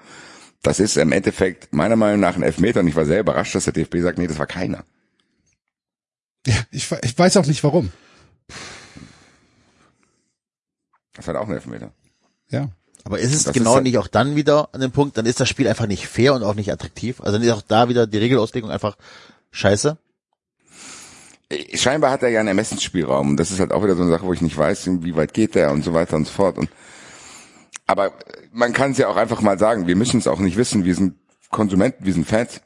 Das 0.63 0.81
ist 0.81 0.97
im 0.97 1.13
Endeffekt 1.13 1.73
meiner 1.73 1.97
Meinung 1.97 2.21
nach 2.21 2.37
ein 2.37 2.43
Elfmeter 2.43 2.81
und 2.81 2.89
ich 2.89 2.97
war 2.97 3.05
sehr 3.07 3.21
überrascht, 3.21 3.55
dass 3.55 3.65
der 3.65 3.73
DFB 3.73 3.99
sagt, 3.99 4.19
nee, 4.19 4.27
das 4.27 4.39
war 4.39 4.47
keiner. 4.47 4.85
ja 6.47 6.55
ich, 6.71 6.91
ich 7.03 7.19
weiß 7.19 7.37
auch 7.37 7.47
nicht 7.47 7.63
warum. 7.65 7.93
Das 11.15 11.27
war 11.27 11.41
auch 11.41 11.49
ein 11.49 11.55
Elfmeter. 11.55 11.93
Ja. 12.51 12.69
Aber 13.05 13.19
ist 13.21 13.35
es 13.35 13.45
Das 13.45 13.55
genau 13.55 13.71
ist 13.71 13.75
halt- 13.77 13.85
nicht 13.85 13.99
auch 13.99 14.09
dann 14.09 14.37
wieder 14.37 14.69
an 14.73 14.81
dem 14.81 14.91
Punkt, 14.93 15.17
dann 15.17 15.27
ist 15.27 15.41
das 15.41 15.49
Spiel 15.49 15.69
einfach 15.69 15.87
nicht 15.87 16.07
fair 16.09 16.35
und 16.35 16.43
auch 16.43 16.55
nicht 16.55 16.73
attraktiv. 16.73 17.21
Also 17.21 17.33
dann 17.39 17.43
ist 17.43 17.53
auch 17.53 17.63
da 17.63 17.89
wieder 17.89 18.07
die 18.07 18.19
Regelauslegung 18.19 18.71
einfach 18.71 18.97
scheiße. 19.51 19.97
Äh, 21.51 21.77
Scheinbar 21.77 22.11
hat 22.11 22.23
er 22.23 22.29
ja 22.31 22.41
einen 22.41 22.49
Ermessensspielraum. 22.49 23.31
Und 23.31 23.37
das 23.37 23.51
ist 23.51 23.61
halt 23.61 23.73
auch 23.73 23.83
wieder 23.85 23.97
so 23.97 24.03
eine 24.03 24.11
Sache, 24.11 24.25
wo 24.27 24.33
ich 24.33 24.41
nicht 24.43 24.57
weiß, 24.57 24.89
wie 25.03 25.17
weit 25.17 25.35
geht 25.35 25.55
der 25.55 25.71
und 25.73 25.83
so 25.85 25.95
weiter 25.95 26.17
und 26.17 26.27
so 26.27 26.33
fort. 26.33 26.59
Und 26.59 26.69
aber 27.87 28.13
man 28.53 28.73
kann 28.75 28.91
es 28.93 28.99
ja 28.99 29.09
auch 29.09 29.17
einfach 29.17 29.41
mal 29.41 29.59
sagen, 29.59 29.87
wir 29.87 29.97
müssen 29.97 30.19
es 30.19 30.27
auch 30.27 30.41
nicht 30.41 30.57
wissen, 30.59 30.85
wir 30.85 30.95
sind 30.95 31.15
Konsumenten, 31.51 32.05
wir 32.05 32.13
sind 32.13 32.27
Fans. 32.27 32.61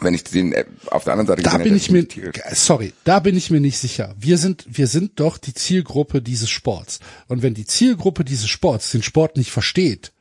Wenn 0.00 0.14
ich 0.14 0.24
den 0.24 0.52
äh, 0.52 0.64
auf 0.86 1.04
der 1.04 1.12
anderen 1.12 1.28
Seite 1.28 1.42
Da 1.42 1.56
bin 1.58 1.76
ich 1.76 1.88
mir, 1.90 2.08
tierisch. 2.08 2.40
sorry, 2.54 2.92
da 3.04 3.20
bin 3.20 3.36
ich 3.36 3.50
mir 3.50 3.60
nicht 3.60 3.78
sicher. 3.78 4.14
Wir 4.18 4.38
sind, 4.38 4.64
wir 4.66 4.88
sind 4.88 5.20
doch 5.20 5.38
die 5.38 5.54
Zielgruppe 5.54 6.20
dieses 6.20 6.50
Sports. 6.50 6.98
Und 7.28 7.42
wenn 7.42 7.54
die 7.54 7.64
Zielgruppe 7.66 8.24
dieses 8.24 8.48
Sports 8.48 8.90
den 8.90 9.02
Sport 9.04 9.36
nicht 9.36 9.52
versteht, 9.52 10.12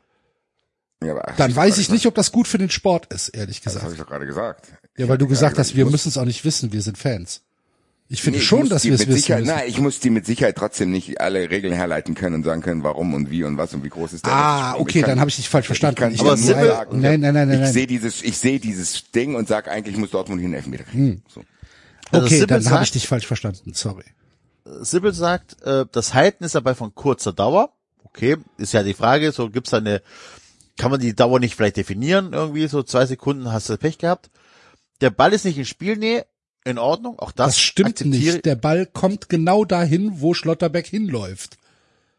Ja, 1.04 1.16
dann 1.38 1.56
weiß 1.56 1.80
ich 1.80 1.90
nicht, 1.90 2.06
ob 2.06 2.14
das 2.14 2.32
gut 2.32 2.48
für 2.48 2.60
den 2.60 2.70
Sport 2.70 3.12
ist, 3.12 3.30
ehrlich 3.30 3.62
Das 3.62 3.74
habe 3.76 3.86
gesagt. 3.86 3.94
ich 3.94 4.00
doch 4.04 4.10
gerade 4.10 4.26
gesagt. 4.28 4.68
Ja, 4.96 5.08
weil 5.10 5.18
du 5.18 5.28
gesagt 5.28 5.58
hast, 5.58 5.76
wir 5.76 5.86
müssen 5.88 6.10
es 6.10 6.18
auch 6.20 6.26
nicht 6.26 6.46
wissen, 6.46 6.72
wir 6.72 6.82
sind 6.84 6.98
Fans. 7.00 7.42
Ich 8.14 8.22
finde 8.22 8.38
Nee, 8.38 8.44
ich 8.44 8.48
schon, 8.48 8.60
muss 8.60 8.70
dass 8.70 8.82
die 8.84 8.90
wir 8.90 8.94
es 8.96 9.00
mit 9.00 9.08
wissen 9.10 9.18
Sicherheit, 9.22 9.42
müssen. 9.44 9.56
Nein, 9.56 9.66
ich 9.70 9.80
muss 9.80 10.00
die 10.00 10.10
mit 10.12 10.26
Sicherheit 10.28 10.56
trotzdem 10.56 10.92
nicht 10.92 11.20
alle 11.20 11.50
Regeln 11.50 11.74
herleiten 11.74 12.14
können 12.14 12.36
und 12.36 12.44
sagen 12.44 12.62
können, 12.62 12.84
warum 12.84 13.16
und 13.16 13.32
wie 13.32 13.44
und 13.44 13.58
was 13.58 13.74
und 13.74 13.84
wie 13.84 13.90
groß 13.90 14.14
ist 14.14 14.26
der 14.26 14.32
Ah, 14.34 14.76
okay, 14.76 15.00
Ich 15.00 15.02
kann- 15.02 15.10
dann 15.14 15.20
habe 15.20 15.30
ich 15.32 15.36
dich 15.38 15.50
falsch 15.50 15.66
verstanden. 15.66 15.96
kann 16.00 16.14
Ich- 16.14 16.20
Aber 16.20 16.36
nur 16.38 16.38
sagen, 16.38 17.00
Nein, 17.02 17.22
nein, 17.22 17.34
nein, 17.34 17.48
nein, 17.50 17.64
Ich 17.64 17.70
sehe 17.70 17.88
dieses, 17.88 18.22
ich 18.22 18.38
sehe 18.38 18.60
dieses 18.60 19.10
Ding 19.12 19.34
und 19.34 19.48
sag 19.48 19.68
eigentlich 19.68 19.98
muss 19.98 20.12
Dortmund 20.12 20.40
hier 20.42 20.46
einen 20.48 20.54
Elfmeter 20.54 20.84
kriegen. 20.84 21.24
So. 21.28 21.42
Also 22.12 22.26
Okay, 22.28 22.36
Sibyl 22.42 22.48
dann 22.60 22.70
habe 22.70 22.84
ich 22.84 22.92
dich 22.92 23.08
falsch 23.08 23.26
verstanden. 23.26 23.74
Sorry. 23.74 24.06
Sibyl 24.82 25.14
sagt, 25.14 25.62
äh, 25.64 25.86
das 25.92 26.14
Halten 26.14 26.44
ist 26.44 26.54
dabei 26.54 26.76
von 26.76 26.94
kurzer 26.94 27.34
Dauer. 27.34 27.74
Okay, 28.04 28.38
ist 28.58 28.74
ja 28.74 28.84
die 28.84 28.94
Frage, 28.94 29.32
so 29.32 29.50
gibt's 29.50 29.72
da 29.72 29.78
eine, 29.78 30.04
kann 30.78 30.92
man 30.92 31.00
die 31.00 31.16
Dauer 31.16 31.40
nicht 31.40 31.56
vielleicht 31.56 31.78
definieren, 31.78 32.34
irgendwie 32.34 32.68
so 32.68 32.84
zwei 32.84 33.08
Sekunden 33.08 33.52
hast 33.52 33.70
du 33.70 33.78
Pech 33.78 33.98
gehabt. 33.98 34.30
Der 35.02 35.10
Ball 35.10 35.34
ist 35.34 35.46
nicht 35.46 35.58
in 35.58 35.66
Spielnähe, 35.66 36.28
in 36.66 36.78
Ordnung, 36.78 37.20
auch 37.20 37.32
das, 37.32 37.48
Das 37.48 37.60
stimmt 37.60 38.06
nicht. 38.06 38.46
Der 38.46 38.56
Ball 38.56 38.86
kommt 38.86 39.30
genau 39.30 39.66
dahin, 39.66 40.22
wo 40.22 40.34
Schlotterbeck 40.34 40.88
hinläuft. 40.88 41.58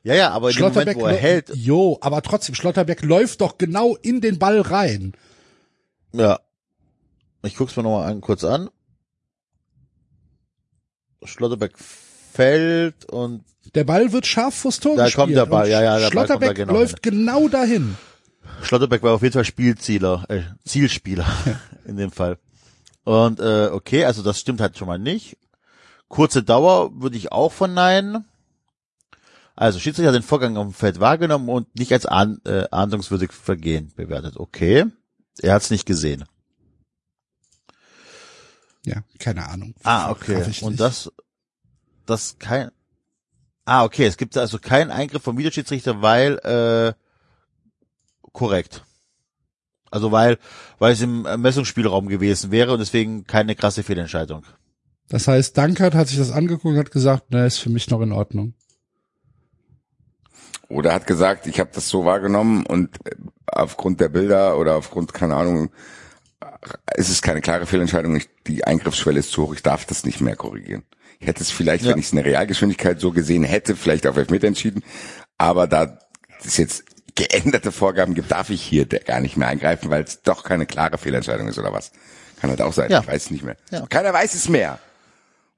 Ja, 0.02 0.14
ja, 0.14 0.30
aber 0.30 0.50
in 0.50 0.56
dem 0.56 0.60
Moment, 0.62 0.74
Schlotterbeck, 0.74 1.02
wo 1.02 1.06
er 1.06 1.16
hält, 1.16 1.50
jo, 1.54 1.98
aber 2.02 2.20
trotzdem, 2.22 2.54
Schlotterbeck 2.54 3.02
läuft 3.02 3.40
doch 3.40 3.56
genau 3.56 3.96
in 3.96 4.20
den 4.20 4.38
Ball 4.38 4.60
rein. 4.60 5.12
ja. 6.12 6.38
Ich 7.42 7.56
guck's 7.56 7.76
mir 7.76 7.82
nochmal 7.82 8.10
an, 8.10 8.22
kurz 8.22 8.42
an. 8.42 8.70
Schlotterbeck 11.24 11.72
fällt 11.78 13.04
und 13.06 13.44
Der 13.74 13.84
Ball 13.84 14.12
wird 14.12 14.26
scharf 14.26 14.54
vors 14.54 14.80
Tor 14.80 14.96
Da 14.96 15.04
gespielt. 15.04 15.26
kommt 15.26 15.36
der 15.36 15.46
Ball, 15.46 15.68
ja, 15.68 15.82
ja, 15.82 15.98
der 15.98 16.10
Ball 16.10 16.26
kommt 16.26 16.28
Schlotterbeck 16.28 16.48
da 16.48 16.64
genau 16.64 16.72
läuft 16.72 17.02
genau 17.02 17.48
dahin. 17.48 17.96
Schlotterbeck 18.62 19.02
war 19.02 19.12
auf 19.14 19.22
jeden 19.22 19.32
Fall 19.34 19.44
Spielzieler, 19.44 20.24
äh, 20.28 20.42
Zielspieler 20.64 21.26
in 21.86 21.96
dem 21.96 22.10
Fall. 22.10 22.38
Und 23.04 23.40
äh, 23.40 23.68
okay, 23.70 24.04
also 24.04 24.22
das 24.22 24.40
stimmt 24.40 24.60
halt 24.60 24.76
schon 24.76 24.88
mal 24.88 24.98
nicht. 24.98 25.36
Kurze 26.08 26.42
Dauer 26.42 27.00
würde 27.00 27.16
ich 27.16 27.32
auch 27.32 27.52
verneinen. 27.52 28.24
Also 29.56 29.78
Schiedsrichter 29.78 30.08
hat 30.08 30.16
den 30.16 30.22
Vorgang 30.22 30.56
auf 30.56 30.66
dem 30.66 30.74
Feld 30.74 30.98
wahrgenommen 31.00 31.48
und 31.48 31.74
nicht 31.76 31.92
als 31.92 32.06
ahn, 32.06 32.40
äh, 32.44 32.66
ahndungswürdig 32.70 33.32
Vergehen 33.32 33.92
bewertet. 33.94 34.36
Okay, 34.36 34.86
er 35.40 35.54
hat 35.54 35.62
es 35.62 35.70
nicht 35.70 35.86
gesehen. 35.86 36.24
Ja, 38.84 39.02
keine 39.18 39.48
Ahnung. 39.48 39.74
Ah, 39.82 40.10
okay. 40.10 40.44
Und 40.60 40.80
das, 40.80 41.10
das 42.04 42.38
kein. 42.38 42.70
Ah, 43.64 43.84
okay. 43.84 44.06
Es 44.06 44.16
gibt 44.16 44.36
also 44.36 44.58
keinen 44.58 44.90
Eingriff 44.90 45.22
vom 45.22 45.38
Videoschiedsrichter, 45.38 46.02
weil 46.02 46.38
äh, 46.40 46.92
korrekt. 48.32 48.84
Also 49.94 50.10
weil, 50.10 50.38
weil 50.80 50.92
es 50.92 51.00
im 51.02 51.22
Messungsspielraum 51.22 52.08
gewesen 52.08 52.50
wäre 52.50 52.72
und 52.72 52.80
deswegen 52.80 53.28
keine 53.28 53.54
krasse 53.54 53.84
Fehlentscheidung. 53.84 54.42
Das 55.08 55.28
heißt, 55.28 55.56
Dankert 55.56 55.94
hat 55.94 56.08
sich 56.08 56.18
das 56.18 56.32
angeguckt 56.32 56.64
und 56.74 56.78
hat 56.78 56.90
gesagt, 56.90 57.26
na, 57.28 57.46
ist 57.46 57.58
für 57.58 57.70
mich 57.70 57.88
noch 57.90 58.00
in 58.00 58.10
Ordnung. 58.10 58.54
Oder 60.68 60.92
hat 60.94 61.06
gesagt, 61.06 61.46
ich 61.46 61.60
habe 61.60 61.70
das 61.72 61.88
so 61.88 62.04
wahrgenommen 62.04 62.66
und 62.66 62.96
äh, 63.06 63.14
aufgrund 63.46 64.00
der 64.00 64.08
Bilder 64.08 64.58
oder 64.58 64.74
aufgrund, 64.74 65.14
keine 65.14 65.36
Ahnung, 65.36 65.70
äh, 66.40 66.46
ist 67.00 67.10
es 67.10 67.22
keine 67.22 67.40
klare 67.40 67.66
Fehlentscheidung. 67.66 68.16
Ich, 68.16 68.28
die 68.48 68.64
Eingriffsschwelle 68.64 69.20
ist 69.20 69.30
zu 69.30 69.44
hoch, 69.44 69.54
ich 69.54 69.62
darf 69.62 69.84
das 69.84 70.04
nicht 70.04 70.20
mehr 70.20 70.34
korrigieren. 70.34 70.82
Ich 71.20 71.28
hätte 71.28 71.42
es 71.42 71.52
vielleicht, 71.52 71.84
Ja. 71.84 71.92
wenn 71.92 71.98
ich 72.00 72.06
es 72.06 72.12
in 72.12 72.16
der 72.16 72.24
Realgeschwindigkeit 72.24 72.98
so 72.98 73.12
gesehen 73.12 73.44
hätte, 73.44 73.76
vielleicht 73.76 74.08
auf 74.08 74.16
Elfmeter 74.16 74.48
entschieden. 74.48 74.82
Aber 75.38 75.68
da 75.68 75.98
es 76.44 76.56
jetzt 76.56 76.84
geänderte 77.14 77.70
Vorgaben 77.72 78.14
gibt, 78.14 78.30
darf 78.30 78.50
ich 78.50 78.62
hier 78.62 78.86
gar 78.86 79.20
nicht 79.20 79.36
mehr 79.36 79.48
eingreifen, 79.48 79.90
weil 79.90 80.02
es 80.04 80.22
doch 80.22 80.42
keine 80.44 80.66
klare 80.66 80.98
Fehlentscheidung 80.98 81.48
ist 81.48 81.58
oder 81.58 81.72
was. 81.72 81.92
Kann 82.40 82.50
halt 82.50 82.60
auch 82.60 82.72
sein, 82.72 82.90
Ja. 82.90 83.00
ich 83.00 83.06
weiß 83.06 83.24
es 83.26 83.30
nicht 83.30 83.44
mehr. 83.44 83.56
Ja. 83.70 83.86
Keiner 83.86 84.12
weiß 84.12 84.34
es 84.34 84.48
mehr. 84.48 84.78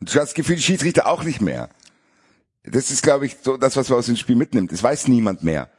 Und 0.01 0.15
du 0.15 0.19
hast 0.20 0.28
das 0.28 0.35
Gefühl, 0.35 0.57
die 0.57 0.62
Schiedsrichter 0.62 1.07
auch 1.07 1.23
nicht 1.24 1.41
mehr. 1.41 1.70
Das 2.65 2.91
ist, 2.91 3.03
glaube 3.03 3.27
ich, 3.27 3.37
so 3.43 3.57
das, 3.57 3.77
was 3.77 3.89
man 3.89 3.99
aus 3.99 4.07
dem 4.07 4.16
Spiel 4.16 4.37
mitnimmt. 4.37 4.73
Es 4.73 4.83
weiß 4.83 5.09
niemand 5.09 5.43
mehr. 5.43 5.70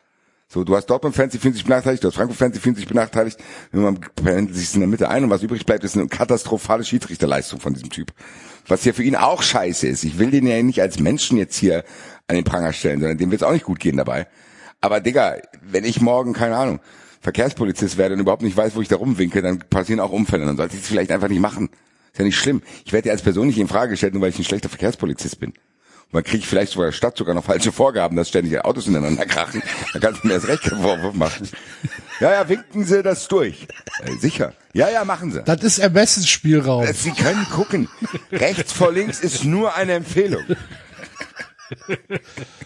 So, 0.49 0.63
du 0.63 0.75
hast 0.77 0.85
Dortmund-Fans, 0.85 1.33
die 1.33 1.39
fühlen 1.39 1.53
sich 1.53 1.65
benachteiligt, 1.65 2.01
du 2.03 2.07
hast 2.07 2.15
Frankfurt-Fans, 2.15 2.53
die 2.53 2.61
fühlen 2.61 2.75
sich 2.75 2.87
benachteiligt. 2.87 3.37
Man 3.73 3.99
pendelt 4.15 4.55
sich 4.55 4.73
in 4.73 4.79
der 4.79 4.87
Mitte 4.87 5.09
ein 5.09 5.25
und 5.25 5.29
was 5.29 5.43
übrig 5.43 5.65
bleibt, 5.65 5.83
ist 5.83 5.97
eine 5.97 6.07
katastrophale 6.07 6.85
Schiedsrichterleistung 6.85 7.59
von 7.59 7.73
diesem 7.73 7.89
Typ. 7.89 8.13
Was 8.65 8.85
ja 8.85 8.93
für 8.93 9.03
ihn 9.03 9.17
auch 9.17 9.43
scheiße 9.43 9.85
ist. 9.87 10.05
Ich 10.05 10.17
will 10.17 10.31
den 10.31 10.47
ja 10.47 10.63
nicht 10.63 10.81
als 10.81 10.99
Menschen 10.99 11.37
jetzt 11.37 11.57
hier 11.57 11.83
an 12.27 12.35
den 12.37 12.45
Pranger 12.45 12.71
stellen, 12.71 13.01
sondern 13.01 13.17
dem 13.17 13.29
wird 13.29 13.41
es 13.41 13.47
auch 13.47 13.51
nicht 13.51 13.65
gut 13.65 13.79
gehen 13.81 13.97
dabei. 13.97 14.27
Aber 14.81 14.99
Digga, 14.99 15.37
wenn 15.61 15.83
ich 15.85 16.01
morgen, 16.01 16.33
keine 16.33 16.55
Ahnung, 16.55 16.79
Verkehrspolizist 17.21 17.97
werde 17.97 18.13
und 18.13 18.21
überhaupt 18.21 18.43
nicht 18.43 18.55
weiß, 18.55 18.75
wo 18.75 18.81
ich 18.81 18.87
da 18.87 18.95
rumwinke, 18.95 19.41
dann 19.41 19.59
passieren 19.59 19.99
auch 19.99 20.11
Unfälle. 20.11 20.45
Dann 20.45 20.57
sollte 20.57 20.75
ich 20.75 20.83
es 20.83 20.87
vielleicht 20.87 21.11
einfach 21.11 21.29
nicht 21.29 21.41
machen. 21.41 21.69
Ist 22.11 22.19
ja 22.19 22.25
nicht 22.25 22.37
schlimm. 22.37 22.61
Ich 22.85 22.93
werde 22.93 23.07
ja 23.07 23.13
als 23.13 23.21
Person 23.21 23.47
nicht 23.47 23.57
in 23.57 23.67
Frage 23.67 23.91
gestellt, 23.91 24.13
nur 24.13 24.21
weil 24.21 24.29
ich 24.29 24.39
ein 24.39 24.45
schlechter 24.45 24.69
Verkehrspolizist 24.69 25.39
bin. 25.39 25.49
Und 26.09 26.13
dann 26.13 26.23
kriege 26.23 26.37
ich 26.37 26.47
vielleicht 26.47 26.71
sogar 26.71 26.87
der 26.87 26.93
Stadt 26.93 27.17
sogar 27.17 27.35
noch 27.35 27.43
falsche 27.43 27.73
Vorgaben, 27.73 28.15
dass 28.15 28.29
ständig 28.29 28.63
Autos 28.63 28.87
ineinander 28.87 29.25
krachen. 29.25 29.61
Dann 29.91 30.01
kannst 30.01 30.23
du 30.23 30.27
mir 30.27 30.35
das 30.35 30.47
Recht 30.47 30.63
keinen 30.63 30.81
Vorwurf 30.81 31.13
machen. 31.15 31.49
Ja, 32.21 32.31
ja, 32.31 32.47
winken 32.47 32.85
Sie 32.85 33.03
das 33.03 33.27
durch. 33.27 33.67
Äh, 33.99 34.15
sicher. 34.19 34.53
Ja, 34.73 34.89
ja, 34.89 35.03
machen 35.03 35.33
Sie. 35.33 35.43
Das 35.43 35.61
ist 35.63 35.79
Ermessensspielraum. 35.79 36.85
Äh, 36.85 36.93
Sie 36.93 37.11
können 37.11 37.45
gucken. 37.51 37.89
Rechts 38.31 38.71
vor 38.71 38.93
links 38.93 39.19
ist 39.19 39.43
nur 39.43 39.75
eine 39.75 39.93
Empfehlung. 39.93 40.43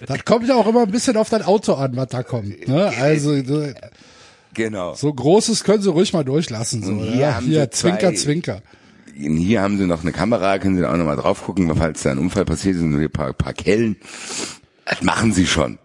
Das 0.05 0.25
kommt 0.25 0.47
ja 0.47 0.55
auch 0.55 0.67
immer 0.67 0.83
ein 0.83 0.91
bisschen 0.91 1.17
auf 1.17 1.29
dein 1.29 1.43
Auto 1.43 1.73
an, 1.73 1.95
was 1.95 2.07
da 2.09 2.23
kommt. 2.23 2.67
Ne? 2.67 2.91
Also 2.99 3.43
so- 3.43 3.67
Genau. 4.53 4.93
so 4.95 5.13
Großes 5.13 5.63
können 5.63 5.81
sie 5.81 5.89
ruhig 5.89 6.11
mal 6.13 6.25
durchlassen. 6.25 6.83
So, 6.83 6.91
Und 6.91 6.99
hier 7.03 7.15
ja? 7.21 7.39
hier 7.39 7.71
Zwinker, 7.71 8.13
Zwinker. 8.15 8.61
Und 9.17 9.37
Hier 9.37 9.61
haben 9.61 9.77
sie 9.77 9.85
noch 9.85 10.01
eine 10.01 10.11
Kamera, 10.11 10.57
können 10.59 10.75
sie 10.75 10.81
da 10.81 10.91
auch 10.93 10.97
noch 10.97 11.05
mal 11.05 11.15
drauf 11.15 11.43
gucken, 11.43 11.73
falls 11.75 12.03
da 12.03 12.11
ein 12.11 12.17
Unfall 12.17 12.43
passiert 12.45 12.75
ist, 12.75 12.81
sind 12.81 12.91
hier 12.97 13.07
ein 13.07 13.11
paar, 13.11 13.33
paar 13.33 13.53
Kellen. 13.53 13.95
Das 14.85 15.01
machen 15.03 15.31
sie 15.31 15.45
schon. 15.47 15.77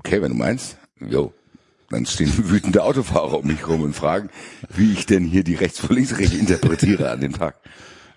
Okay, 0.00 0.20
wenn 0.22 0.30
du 0.32 0.36
meinst. 0.36 0.76
Jo. 1.00 1.32
Dann 1.90 2.06
stehen 2.06 2.32
wütende 2.50 2.82
Autofahrer 2.82 3.38
um 3.38 3.46
mich 3.46 3.66
rum 3.68 3.82
und 3.82 3.94
fragen, 3.94 4.30
wie 4.74 4.92
ich 4.92 5.06
denn 5.06 5.24
hier 5.24 5.44
die 5.44 5.54
rechts 5.54 5.78
vor 5.80 5.94
links 5.94 6.18
Regel 6.18 6.38
interpretiere 6.40 7.10
an 7.10 7.20
dem 7.20 7.32
Tag. 7.34 7.54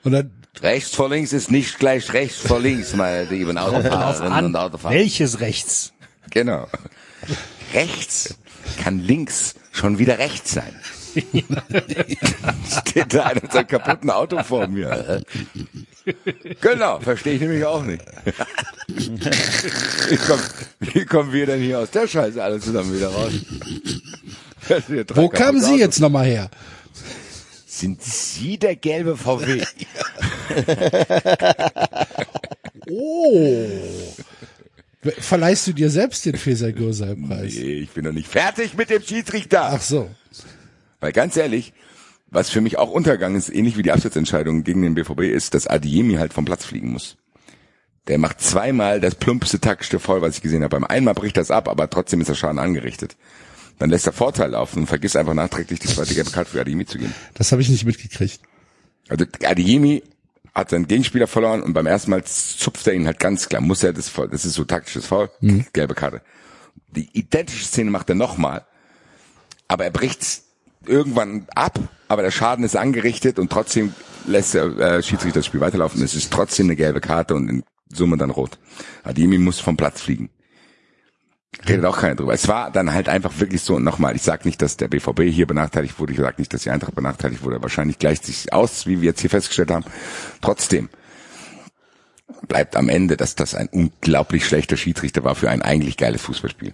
Und 0.03 0.11
dann 0.13 0.31
Rechts 0.59 0.95
vor 0.95 1.09
links 1.09 1.33
ist 1.33 1.49
nicht 1.49 1.79
gleich 1.79 2.13
rechts 2.13 2.39
vor 2.39 2.59
links, 2.59 2.93
meine 2.95 3.23
lieben 3.23 3.57
Autofahrerinnen 3.57 4.45
und 4.45 4.55
Autofahrer. 4.55 4.93
Welches 4.93 5.39
rechts? 5.39 5.93
Genau. 6.29 6.67
Rechts 7.73 8.35
kann 8.83 8.99
links 8.99 9.55
schon 9.71 9.97
wieder 9.97 10.19
rechts 10.19 10.51
sein. 10.53 10.75
Steht 12.81 13.13
da 13.13 13.23
einer 13.23 13.41
mit 13.41 13.51
seinem 13.51 13.67
kaputten 13.67 14.09
Auto 14.09 14.43
vor 14.43 14.67
mir. 14.67 15.23
Genau, 16.61 16.99
verstehe 16.99 17.33
ich 17.33 17.41
nämlich 17.41 17.65
auch 17.65 17.83
nicht. 17.83 18.03
Wie, 18.87 20.17
kommen, 20.17 20.43
wie 20.79 21.05
kommen 21.05 21.33
wir 21.33 21.45
denn 21.45 21.61
hier 21.61 21.79
aus 21.79 21.91
der 21.91 22.07
Scheiße 22.07 22.41
alle 22.41 22.59
zusammen 22.59 22.93
wieder 22.95 23.09
raus? 23.09 23.33
Wo 25.15 25.27
kamen 25.27 25.61
Sie 25.61 25.77
jetzt 25.77 25.99
nochmal 25.99 26.25
her? 26.25 26.49
Sind 27.81 28.01
Sie 28.03 28.57
der 28.59 28.75
gelbe 28.75 29.17
VW? 29.17 29.63
Oh. 32.89 33.67
Verleihst 35.19 35.67
du 35.67 35.73
dir 35.73 35.89
selbst 35.89 36.25
den 36.25 36.35
Feser 36.35 36.71
Gürsel-Preis? 36.73 37.55
Nee, 37.55 37.73
ich 37.73 37.89
bin 37.91 38.05
noch 38.05 38.11
nicht 38.11 38.27
fertig 38.27 38.75
mit 38.75 38.89
dem 38.89 39.01
Schiedsrichter. 39.01 39.69
Ach 39.71 39.81
so. 39.81 40.09
Weil 40.99 41.11
ganz 41.11 41.37
ehrlich, 41.37 41.73
was 42.27 42.49
für 42.49 42.61
mich 42.61 42.77
auch 42.77 42.91
Untergang 42.91 43.35
ist, 43.35 43.49
ähnlich 43.49 43.77
wie 43.77 43.83
die 43.83 43.91
Absetzentscheidung 43.91 44.63
gegen 44.63 44.81
den 44.81 44.95
BVB, 44.95 45.21
ist, 45.21 45.53
dass 45.53 45.67
Adiemi 45.67 46.15
halt 46.15 46.33
vom 46.33 46.45
Platz 46.45 46.65
fliegen 46.65 46.91
muss. 46.91 47.17
Der 48.07 48.17
macht 48.17 48.41
zweimal 48.41 48.99
das 48.99 49.15
plumpste 49.15 49.59
taktische 49.59 49.99
Foul, 49.99 50.21
was 50.21 50.35
ich 50.35 50.41
gesehen 50.41 50.63
habe. 50.63 50.75
Beim 50.75 50.83
einmal 50.83 51.13
bricht 51.13 51.37
das 51.37 51.49
ab, 51.51 51.67
aber 51.69 51.89
trotzdem 51.89 52.21
ist 52.21 52.29
der 52.29 52.35
Schaden 52.35 52.59
angerichtet. 52.59 53.15
Dann 53.81 53.89
lässt 53.89 54.05
er 54.05 54.13
Vorteil 54.13 54.51
laufen 54.51 54.81
und 54.81 54.85
vergisst 54.85 55.17
einfach 55.17 55.33
nachträglich 55.33 55.79
die 55.79 55.87
zweite 55.87 56.13
gelbe 56.13 56.29
Karte 56.29 56.51
für 56.51 56.61
Adiemi 56.61 56.85
zu 56.85 56.99
geben. 56.99 57.15
Das 57.33 57.51
habe 57.51 57.63
ich 57.63 57.69
nicht 57.69 57.83
mitgekriegt. 57.83 58.39
Also 59.09 59.25
Adiemi 59.43 60.03
hat 60.53 60.69
seinen 60.69 60.87
Gegenspieler 60.87 61.25
verloren 61.25 61.63
und 61.63 61.73
beim 61.73 61.87
ersten 61.87 62.11
Mal 62.11 62.23
zupft 62.23 62.85
er 62.85 62.93
ihn 62.93 63.07
halt 63.07 63.19
ganz 63.19 63.49
klar. 63.49 63.59
Muss 63.59 63.81
er 63.81 63.91
das, 63.91 64.11
das 64.13 64.45
ist 64.45 64.53
so 64.53 64.65
taktisches 64.65 65.07
Foul, 65.07 65.31
gelbe 65.73 65.95
Karte. 65.95 66.21
Die 66.89 67.09
identische 67.13 67.65
Szene 67.65 67.89
macht 67.89 68.07
er 68.09 68.13
nochmal, 68.13 68.67
aber 69.67 69.85
er 69.85 69.91
bricht's 69.91 70.43
irgendwann 70.85 71.47
ab, 71.55 71.79
aber 72.07 72.21
der 72.21 72.29
Schaden 72.29 72.63
ist 72.63 72.77
angerichtet 72.77 73.39
und 73.39 73.51
trotzdem 73.51 73.95
lässt 74.27 74.53
der 74.53 74.65
äh, 74.77 75.01
Schiedsrichter 75.01 75.39
das 75.39 75.47
Spiel 75.47 75.61
weiterlaufen. 75.61 76.03
Es 76.03 76.13
ist 76.13 76.31
trotzdem 76.31 76.67
eine 76.67 76.75
gelbe 76.75 77.01
Karte 77.01 77.33
und 77.33 77.49
in 77.49 77.63
Summe 77.91 78.17
dann 78.17 78.29
rot. 78.29 78.59
Adiemi 79.03 79.39
muss 79.39 79.59
vom 79.59 79.75
Platz 79.75 80.01
fliegen. 80.01 80.29
Redet 81.67 81.85
auch 81.85 81.97
keiner 81.97 82.15
drüber. 82.15 82.33
Es 82.33 82.47
war 82.47 82.71
dann 82.71 82.93
halt 82.93 83.09
einfach 83.09 83.39
wirklich 83.39 83.61
so, 83.61 83.75
und 83.75 83.83
nochmal, 83.83 84.15
ich 84.15 84.21
sage 84.21 84.47
nicht, 84.47 84.61
dass 84.61 84.77
der 84.77 84.87
BVB 84.87 85.23
hier 85.23 85.47
benachteiligt 85.47 85.99
wurde, 85.99 86.13
ich 86.13 86.19
sage 86.19 86.35
nicht, 86.39 86.53
dass 86.53 86.63
die 86.63 86.69
Eintracht 86.69 86.95
benachteiligt 86.95 87.43
wurde, 87.43 87.61
wahrscheinlich 87.61 87.99
gleicht 87.99 88.25
sich 88.25 88.53
aus, 88.53 88.87
wie 88.87 89.01
wir 89.01 89.09
jetzt 89.09 89.21
hier 89.21 89.29
festgestellt 89.29 89.71
haben. 89.71 89.85
Trotzdem 90.41 90.89
bleibt 92.47 92.75
am 92.75 92.89
Ende, 92.89 93.17
dass 93.17 93.35
das 93.35 93.53
ein 93.53 93.67
unglaublich 93.67 94.45
schlechter 94.45 94.77
Schiedsrichter 94.77 95.23
war 95.23 95.35
für 95.35 95.49
ein 95.49 95.61
eigentlich 95.61 95.97
geiles 95.97 96.21
Fußballspiel. 96.21 96.73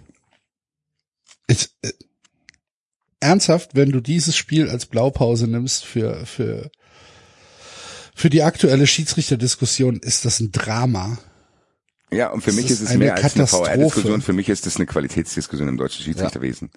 Ist, 1.48 1.74
äh, 1.82 1.92
ernsthaft, 3.20 3.74
wenn 3.74 3.90
du 3.90 4.00
dieses 4.00 4.36
Spiel 4.36 4.68
als 4.68 4.86
Blaupause 4.86 5.48
nimmst 5.48 5.84
für, 5.84 6.24
für, 6.24 6.70
Für 8.14 8.30
die 8.30 8.42
aktuelle 8.42 8.88
Schiedsrichterdiskussion 8.88 10.00
ist 10.00 10.24
das 10.24 10.40
ein 10.40 10.50
Drama. 10.50 11.18
Ja, 12.10 12.30
und 12.30 12.40
für 12.40 12.50
Das 12.50 12.56
mich 12.56 12.66
ist 12.66 12.80
ist 12.80 12.90
es 12.90 12.96
mehr 12.96 13.14
als 13.14 13.22
eine 13.22 13.32
Katastrophe. 13.44 13.70
VR-Diskussion, 13.70 14.22
für 14.22 14.32
mich 14.32 14.48
ist 14.48 14.66
es 14.66 14.76
eine 14.76 14.86
Qualitätsdiskussion 14.86 15.68
im 15.68 15.76
deutschen 15.76 16.04
Schiedsrichterwesen. 16.04 16.70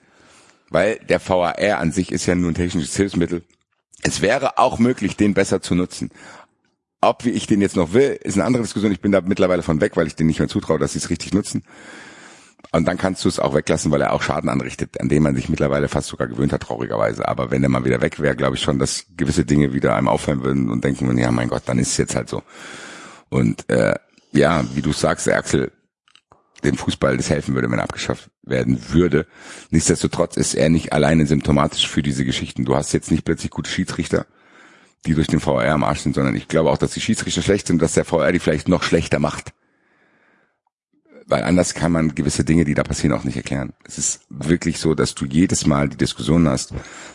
Weil 0.69 0.99
der 1.09 1.25
VAR 1.25 1.57
an 1.77 1.91
sich 1.91 2.11
ist 2.11 2.25
ja 2.25 2.35
nur 2.35 2.51
ein 2.51 2.55
technisches 2.55 2.95
Hilfsmittel. 2.95 3.43
Es 4.03 4.21
wäre 4.21 4.57
auch 4.57 4.79
möglich, 4.79 5.15
den 5.15 5.33
besser 5.33 5.61
zu 5.61 5.75
nutzen. 5.75 6.09
Ob 7.01 7.25
wie 7.25 7.31
ich 7.31 7.47
den 7.47 7.61
jetzt 7.61 7.75
noch 7.75 7.93
will, 7.93 8.17
ist 8.23 8.35
eine 8.35 8.45
andere 8.45 8.63
Diskussion. 8.63 8.91
Ich 8.91 9.01
bin 9.01 9.11
da 9.11 9.21
mittlerweile 9.21 9.63
von 9.63 9.81
weg, 9.81 9.97
weil 9.97 10.07
ich 10.07 10.15
denen 10.15 10.27
nicht 10.27 10.39
mehr 10.39 10.47
zutraue, 10.47 10.79
dass 10.79 10.93
sie 10.93 10.99
es 10.99 11.09
richtig 11.09 11.33
nutzen. 11.33 11.63
Und 12.71 12.87
dann 12.87 12.97
kannst 12.97 13.25
du 13.25 13.29
es 13.29 13.39
auch 13.39 13.53
weglassen, 13.53 13.91
weil 13.91 14.01
er 14.01 14.13
auch 14.13 14.21
Schaden 14.21 14.49
anrichtet, 14.49 15.01
an 15.01 15.09
dem 15.09 15.23
man 15.23 15.35
sich 15.35 15.49
mittlerweile 15.49 15.89
fast 15.89 16.07
sogar 16.07 16.27
gewöhnt 16.27 16.53
hat, 16.53 16.61
traurigerweise. 16.61 17.27
Aber 17.27 17.51
wenn 17.51 17.63
er 17.63 17.69
mal 17.69 17.83
wieder 17.83 18.01
weg 18.01 18.19
wäre, 18.19 18.35
glaube 18.35 18.55
ich 18.55 18.61
schon, 18.61 18.79
dass 18.79 19.07
gewisse 19.17 19.43
Dinge 19.45 19.73
wieder 19.73 19.95
einem 19.95 20.07
auffallen 20.07 20.43
würden 20.43 20.69
und 20.69 20.83
denken 20.83 21.07
würden, 21.07 21.17
ja 21.17 21.31
mein 21.31 21.49
Gott, 21.49 21.63
dann 21.65 21.79
ist 21.79 21.89
es 21.89 21.97
jetzt 21.97 22.15
halt 22.15 22.29
so. 22.29 22.43
Und 23.29 23.67
äh, 23.69 23.95
ja, 24.31 24.63
wie 24.73 24.81
du 24.81 24.93
sagst, 24.93 25.29
Axel, 25.29 25.71
dem 26.63 26.77
Fußball 26.77 27.17
das 27.17 27.29
helfen 27.29 27.55
würde, 27.55 27.69
wenn 27.71 27.79
er 27.79 27.85
abgeschafft 27.85 28.29
werden 28.43 28.79
würde. 28.91 29.25
Nichtsdestotrotz 29.69 30.37
ist 30.37 30.53
er 30.53 30.69
nicht 30.69 30.93
alleine 30.93 31.25
symptomatisch 31.25 31.87
für 31.87 32.03
diese 32.03 32.25
Geschichten. 32.25 32.65
Du 32.65 32.75
hast 32.75 32.93
jetzt 32.93 33.11
nicht 33.11 33.25
plötzlich 33.25 33.51
gute 33.51 33.69
Schiedsrichter, 33.69 34.25
die 35.05 35.15
durch 35.15 35.27
den 35.27 35.39
VR 35.39 35.71
am 35.71 35.83
Arsch 35.83 36.01
sind, 36.01 36.15
sondern 36.15 36.35
ich 36.35 36.47
glaube 36.47 36.69
auch, 36.69 36.77
dass 36.77 36.91
die 36.91 37.01
Schiedsrichter 37.01 37.41
schlecht 37.41 37.67
sind, 37.67 37.81
dass 37.81 37.93
der 37.93 38.05
VR 38.05 38.31
die 38.31 38.39
vielleicht 38.39 38.67
noch 38.67 38.83
schlechter 38.83 39.19
macht. 39.19 39.53
Weil 41.25 41.43
anders 41.43 41.73
kann 41.73 41.93
man 41.93 42.13
gewisse 42.13 42.43
Dinge, 42.43 42.65
die 42.65 42.73
da 42.73 42.83
passieren, 42.83 43.15
auch 43.15 43.23
nicht 43.23 43.37
erklären. 43.37 43.73
Es 43.85 43.97
ist 43.97 44.21
wirklich 44.29 44.79
so, 44.79 44.95
dass 44.95 45.15
du 45.15 45.25
jedes 45.25 45.65
Mal 45.65 45.87
die 45.87 45.97
Diskussion 45.97 46.47
hast. 46.47 46.73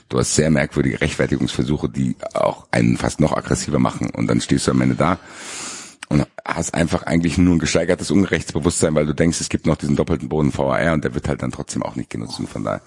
Du 0.08 0.18
hast 0.18 0.34
sehr 0.34 0.50
merkwürdige 0.50 1.00
Rechtfertigungsversuche, 1.00 1.88
die 1.90 2.16
auch 2.32 2.66
einen 2.70 2.96
fast 2.96 3.20
noch 3.20 3.36
aggressiver 3.36 3.78
machen. 3.78 4.10
Und 4.10 4.28
dann 4.28 4.40
stehst 4.40 4.66
du 4.66 4.70
am 4.70 4.80
Ende 4.80 4.94
da 4.94 5.18
und 6.08 6.26
hast 6.44 6.74
einfach 6.74 7.02
eigentlich 7.04 7.38
nur 7.38 7.54
ein 7.56 7.58
gesteigertes 7.58 8.10
Unrechtsbewusstsein, 8.10 8.94
weil 8.94 9.06
du 9.06 9.14
denkst, 9.14 9.40
es 9.40 9.48
gibt 9.48 9.66
noch 9.66 9.76
diesen 9.76 9.96
doppelten 9.96 10.28
Boden 10.28 10.56
VAR 10.56 10.92
und 10.92 11.04
der 11.04 11.14
wird 11.14 11.28
halt 11.28 11.42
dann 11.42 11.52
trotzdem 11.52 11.82
auch 11.82 11.96
nicht 11.96 12.10
genutzt. 12.10 12.38
Und 12.38 12.48
von 12.48 12.64
daher, 12.64 12.82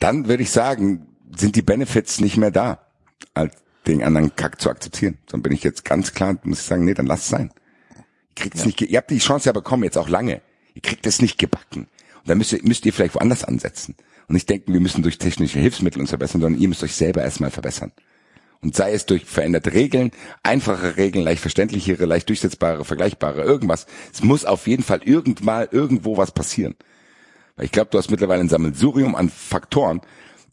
dann 0.00 0.28
würde 0.28 0.42
ich 0.42 0.50
sagen, 0.50 1.06
sind 1.36 1.56
die 1.56 1.62
Benefits 1.62 2.20
nicht 2.20 2.36
mehr 2.36 2.50
da, 2.50 2.80
als 3.34 3.54
den 3.86 4.02
anderen 4.02 4.34
Kack 4.34 4.60
zu 4.60 4.68
akzeptieren. 4.70 5.18
Dann 5.26 5.42
bin 5.42 5.52
ich 5.52 5.62
jetzt 5.62 5.84
ganz 5.84 6.12
klar, 6.12 6.36
muss 6.42 6.60
ich 6.60 6.66
sagen, 6.66 6.84
nee, 6.84 6.94
dann 6.94 7.06
lass 7.06 7.20
es 7.20 7.28
sein. 7.28 7.52
Ihr 7.96 8.04
kriegt's 8.34 8.64
nicht, 8.66 8.78
ge- 8.78 8.88
ihr 8.88 8.98
habt 8.98 9.10
die 9.10 9.18
Chance 9.18 9.46
ja 9.46 9.52
bekommen, 9.52 9.84
jetzt 9.84 9.96
auch 9.96 10.08
lange. 10.08 10.42
Ihr 10.74 10.82
kriegt 10.82 11.06
es 11.06 11.22
nicht 11.22 11.38
gebacken. 11.38 11.82
Und 11.82 12.28
dann 12.28 12.38
müsst 12.38 12.52
ihr, 12.52 12.60
müsst 12.62 12.84
ihr 12.84 12.92
vielleicht 12.92 13.14
woanders 13.14 13.44
ansetzen. 13.44 13.94
Und 14.28 14.34
nicht 14.34 14.50
denken, 14.50 14.72
wir 14.72 14.80
müssen 14.80 15.02
durch 15.02 15.18
technische 15.18 15.60
Hilfsmittel 15.60 16.00
uns 16.00 16.10
verbessern, 16.10 16.40
sondern 16.40 16.60
ihr 16.60 16.68
müsst 16.68 16.82
euch 16.82 16.94
selber 16.96 17.22
erstmal 17.22 17.52
verbessern. 17.52 17.92
Und 18.60 18.74
sei 18.74 18.92
es 18.92 19.06
durch 19.06 19.24
veränderte 19.24 19.72
Regeln, 19.72 20.10
einfache 20.42 20.96
Regeln, 20.96 21.24
leicht 21.24 21.40
verständlichere, 21.40 22.04
leicht 22.06 22.28
durchsetzbare, 22.28 22.84
vergleichbare, 22.84 23.42
irgendwas. 23.42 23.86
Es 24.12 24.22
muss 24.22 24.44
auf 24.44 24.66
jeden 24.66 24.82
Fall 24.82 25.02
irgendwann 25.04 25.68
irgendwo 25.70 26.16
was 26.16 26.32
passieren. 26.32 26.74
Weil 27.56 27.66
ich 27.66 27.72
glaube, 27.72 27.90
du 27.90 27.98
hast 27.98 28.10
mittlerweile 28.10 28.40
ein 28.40 28.48
Sammelsurium 28.48 29.14
an 29.14 29.28
Faktoren, 29.28 30.00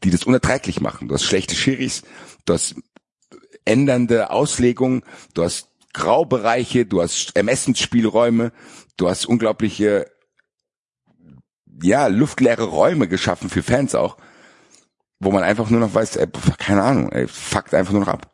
die 0.04 0.10
das 0.10 0.24
unerträglich 0.24 0.82
machen. 0.82 1.08
Du 1.08 1.14
hast 1.14 1.24
schlechte 1.24 1.56
Schiris, 1.56 2.04
du 2.46 2.54
hast 2.54 2.76
ändernde 3.66 4.30
Auslegungen, 4.32 5.04
du 5.34 5.44
hast 5.44 5.70
Graubereiche, 5.94 6.86
du 6.86 7.02
hast 7.02 7.36
Ermessensspielräume, 7.36 8.52
du 8.98 9.10
hast 9.10 9.26
unglaubliche, 9.26 10.08
ja, 11.82 12.08
luftleere 12.08 12.64
Räume 12.64 13.08
geschaffen 13.08 13.50
für 13.50 13.64
Fans 13.64 13.96
auch, 13.96 14.18
wo 15.24 15.32
man 15.32 15.44
einfach 15.44 15.70
nur 15.70 15.80
noch 15.80 15.94
weiß, 15.94 16.16
ey, 16.18 16.28
keine 16.58 16.84
Ahnung, 16.84 17.12
ey, 17.12 17.28
fuckt 17.28 17.74
einfach 17.74 17.92
nur 17.94 18.02
noch 18.02 18.08
ab. 18.08 18.30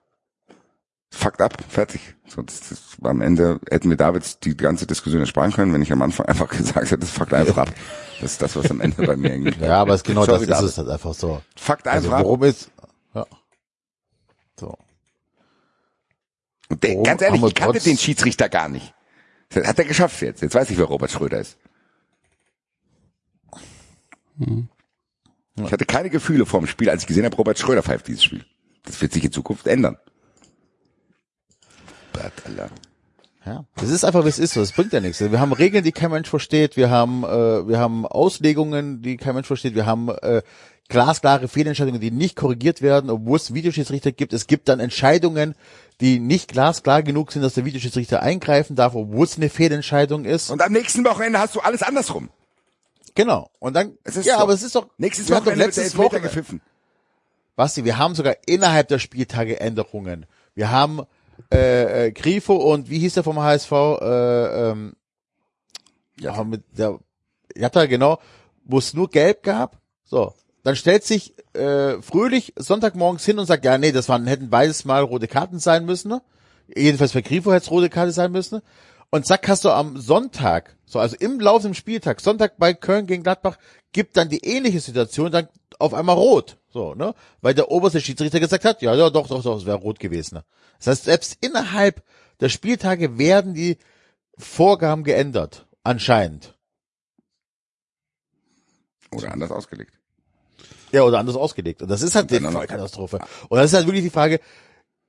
Fuckt 1.11 1.41
ab, 1.41 1.57
fertig. 1.67 2.15
So, 2.27 2.41
das, 2.43 2.69
das, 2.69 2.79
am 3.03 3.21
Ende 3.21 3.59
hätten 3.69 3.89
wir 3.89 3.97
Davids 3.97 4.39
die 4.39 4.55
ganze 4.55 4.85
Diskussion 4.85 5.21
ersparen 5.21 5.51
können, 5.51 5.73
wenn 5.73 5.81
ich 5.81 5.91
am 5.91 6.01
Anfang 6.03 6.25
einfach 6.27 6.47
gesagt 6.49 6.91
hätte, 6.91 7.05
fuckt 7.05 7.33
einfach 7.33 7.57
ab. 7.57 7.73
Das 8.21 8.33
ist 8.33 8.41
das, 8.41 8.55
was 8.55 8.69
am 8.69 8.79
Ende 8.81 9.05
bei 9.05 9.15
mir 9.15 9.31
irgendwie. 9.33 9.59
Ja, 9.65 9.81
aber 9.81 9.93
es 9.95 10.03
genau 10.03 10.25
Sorry, 10.25 10.45
das 10.45 10.47
ist 10.47 10.49
David. 10.57 10.69
es 10.69 10.77
halt 10.77 10.89
einfach 10.89 11.13
so. 11.13 11.41
Fuckt 11.55 11.87
Also 11.87 12.07
einfach 12.07 12.19
ab. 12.19 12.25
worum 12.25 12.43
ist, 12.43 12.69
ja. 13.15 13.25
So. 14.59 14.77
Und 16.69 16.83
der, 16.83 16.91
Warum 16.91 17.03
ganz 17.03 17.21
ehrlich, 17.23 17.43
ich 17.43 17.55
kannte 17.55 17.79
den 17.79 17.97
Schiedsrichter 17.97 18.47
gar 18.49 18.69
nicht. 18.69 18.93
Das 19.49 19.65
hat 19.67 19.79
er 19.79 19.85
geschafft 19.85 20.21
jetzt. 20.21 20.41
Jetzt 20.43 20.53
weiß 20.53 20.69
ich, 20.69 20.77
wer 20.77 20.85
Robert 20.85 21.09
Schröder 21.09 21.39
ist. 21.39 21.57
Ich 25.65 25.72
hatte 25.72 25.86
keine 25.86 26.10
Gefühle 26.10 26.45
vor 26.45 26.60
dem 26.60 26.68
Spiel, 26.68 26.90
als 26.90 27.03
ich 27.03 27.07
gesehen 27.07 27.26
habe, 27.26 27.36
Robert 27.36 27.60
Schröder 27.60 27.84
pfeift 27.84 28.07
dieses 28.07 28.23
Spiel. 28.23 28.45
Das 28.84 29.02
wird 29.02 29.14
sich 29.14 29.23
in 29.23 29.31
Zukunft 29.31 29.68
ändern. 29.68 29.98
Gott, 32.14 32.31
Alter. 32.45 32.69
Ja, 33.45 33.65
das 33.77 33.90
ist 33.90 34.03
einfach, 34.03 34.26
wie 34.26 34.30
es 34.30 34.40
ist. 34.40 34.57
Das 34.57 34.73
bringt 34.73 34.94
ja 34.94 34.99
nichts. 34.99 35.22
Wir 35.22 35.40
haben 35.40 35.53
Regeln, 35.53 35.84
die 35.84 35.91
kein 35.91 36.11
Mensch 36.11 36.30
versteht. 36.30 36.76
Wir 36.76 36.90
haben, 36.90 37.23
äh, 37.23 37.68
wir 37.68 37.80
haben 37.80 38.06
Auslegungen, 38.06 39.02
die 39.02 39.18
kein 39.18 39.34
Mensch 39.34 39.48
versteht. 39.48 39.76
Wir 39.76 39.86
haben 39.86 40.10
äh, 40.10 40.41
glasklare 40.90 41.48
Fehlentscheidungen, 41.48 42.02
die 42.02 42.11
nicht 42.11 42.36
korrigiert 42.36 42.81
werden, 42.81 43.10
obwohl 43.10 43.38
es 43.38 43.53
Videoschiedsrichter 43.53 44.11
gibt. 44.11 44.34
Es 44.34 44.48
gibt 44.48 44.68
dann 44.68 44.80
Entscheidungen, 44.80 45.56
die 46.02 46.19
nicht 46.19 46.49
glasklar 46.49 47.02
genug 47.02 47.31
sind, 47.31 47.41
dass 47.41 47.53
der 47.53 47.65
Videoschiedsrichter 47.65 48.22
eingreifen 48.22 48.76
darf, 48.76 48.95
obwohl 48.95 49.26
es 49.26 49.38
eine 49.38 49.49
Fehlentscheidung 49.49 50.26
ist. 50.26 50.49
Und 50.49 50.61
am 50.61 50.73
nächsten 50.73 51.06
Wochenende 51.06 51.40
hast 51.40 51.56
du 51.56 51.61
alles 51.61 51.81
andersrum. 51.81 52.30
Genau. 53.19 53.49
Und 53.59 53.75
dann, 53.75 53.97
ja, 54.05 54.21
so. 54.21 54.31
aber 54.31 54.53
es 54.53 54.63
ist 54.63 54.75
doch, 54.75 54.87
Nächstes 54.97 55.27
doch 55.27 55.37
Wochenende 55.37 55.57
der 55.57 55.67
letztes 55.67 55.97
Wochenende, 55.97 56.29
gepfiffen. 56.29 56.61
Basti, 57.57 57.83
wir 57.83 57.97
haben 57.97 58.15
sogar 58.15 58.37
innerhalb 58.45 58.87
der 58.87 58.99
Spieltage 58.99 59.59
Änderungen. 59.59 60.25
Wir 60.55 60.71
haben 60.71 61.01
äh, 61.51 62.07
äh, 62.07 62.11
Grifo 62.11 62.55
und 62.55 62.89
wie 62.89 62.99
hieß 62.99 63.15
der 63.15 63.23
vom 63.23 63.39
HSV? 63.39 63.71
Äh, 63.71 64.69
ähm, 64.69 64.93
ja, 66.19 66.43
mit 66.45 66.63
der 66.77 66.99
ja 67.55 67.69
da 67.69 67.85
genau, 67.87 68.19
wo 68.63 68.77
es 68.77 68.93
nur 68.93 69.09
Gelb 69.09 69.43
gab. 69.43 69.81
So, 70.05 70.33
dann 70.63 70.77
stellt 70.77 71.03
sich 71.03 71.33
äh, 71.53 72.01
Fröhlich 72.01 72.53
Sonntagmorgens 72.55 73.25
hin 73.25 73.37
und 73.37 73.47
sagt, 73.47 73.65
ja, 73.65 73.77
nee, 73.77 73.91
das 73.91 74.07
waren 74.07 74.27
hätten 74.27 74.49
beides 74.49 74.85
mal 74.85 75.03
rote 75.03 75.27
Karten 75.27 75.59
sein 75.59 75.85
müssen. 75.85 76.09
Ne? 76.09 76.21
Jedenfalls 76.73 77.11
für 77.11 77.21
Grifo 77.21 77.51
hätte 77.51 77.65
es 77.65 77.71
rote 77.71 77.89
Karte 77.89 78.13
sein 78.13 78.31
müssen. 78.31 78.61
Und 79.11 79.26
zack, 79.26 79.48
hast 79.48 79.65
du 79.65 79.72
am 79.72 79.98
Sonntag, 79.98 80.76
so 80.86 80.99
also 80.99 81.15
im 81.19 81.40
laufenden 81.40 81.73
Spieltag, 81.73 82.22
Sonntag 82.22 82.57
bei 82.57 82.73
Köln 82.73 83.07
gegen 83.07 83.23
Gladbach, 83.23 83.57
gibt 83.91 84.18
dann 84.18 84.30
die 84.30 84.44
ähnliche 84.45 84.80
Situation 84.80 85.31
dann 85.31 85.48
auf 85.80 85.94
einmal 85.94 86.15
rot. 86.15 86.57
So, 86.72 86.94
ne? 86.94 87.15
Weil 87.41 87.56
der 87.56 87.72
oberste 87.72 88.02
Schiedsrichter 88.02 88.40
gesagt 88.40 88.65
hat, 88.65 88.81
ja, 88.84 88.94
ja, 88.94 89.10
doch, 89.10 89.27
doch, 89.27 89.41
doch, 89.41 89.57
es 89.57 89.65
wäre 89.65 89.77
rot 89.77 89.99
gewesen. 89.99 90.36
Ne? 90.36 90.45
Das 90.77 90.88
heißt, 90.88 91.03
selbst 91.06 91.38
innerhalb 91.41 92.03
der 92.40 92.49
Spieltage 92.49 93.18
werden 93.18 93.56
die 93.56 93.77
Vorgaben 94.38 95.03
geändert. 95.03 95.65
Anscheinend. 95.84 96.56
Oder 99.11 99.31
anders 99.31 99.52
ausgelegt. 99.52 99.94
Ja, 100.91 101.03
oder 101.03 101.19
anders 101.19 101.36
ausgelegt. 101.36 101.81
Und 101.81 101.90
das 101.90 102.03
ist 102.03 102.15
halt 102.15 102.30
die 102.30 102.40
Vollkatastrophe. 102.40 103.19
Und 103.49 103.57
das 103.57 103.72
ist 103.72 103.73
halt 103.73 103.88
wirklich 103.88 104.03
die 104.03 104.11
Frage, 104.11 104.40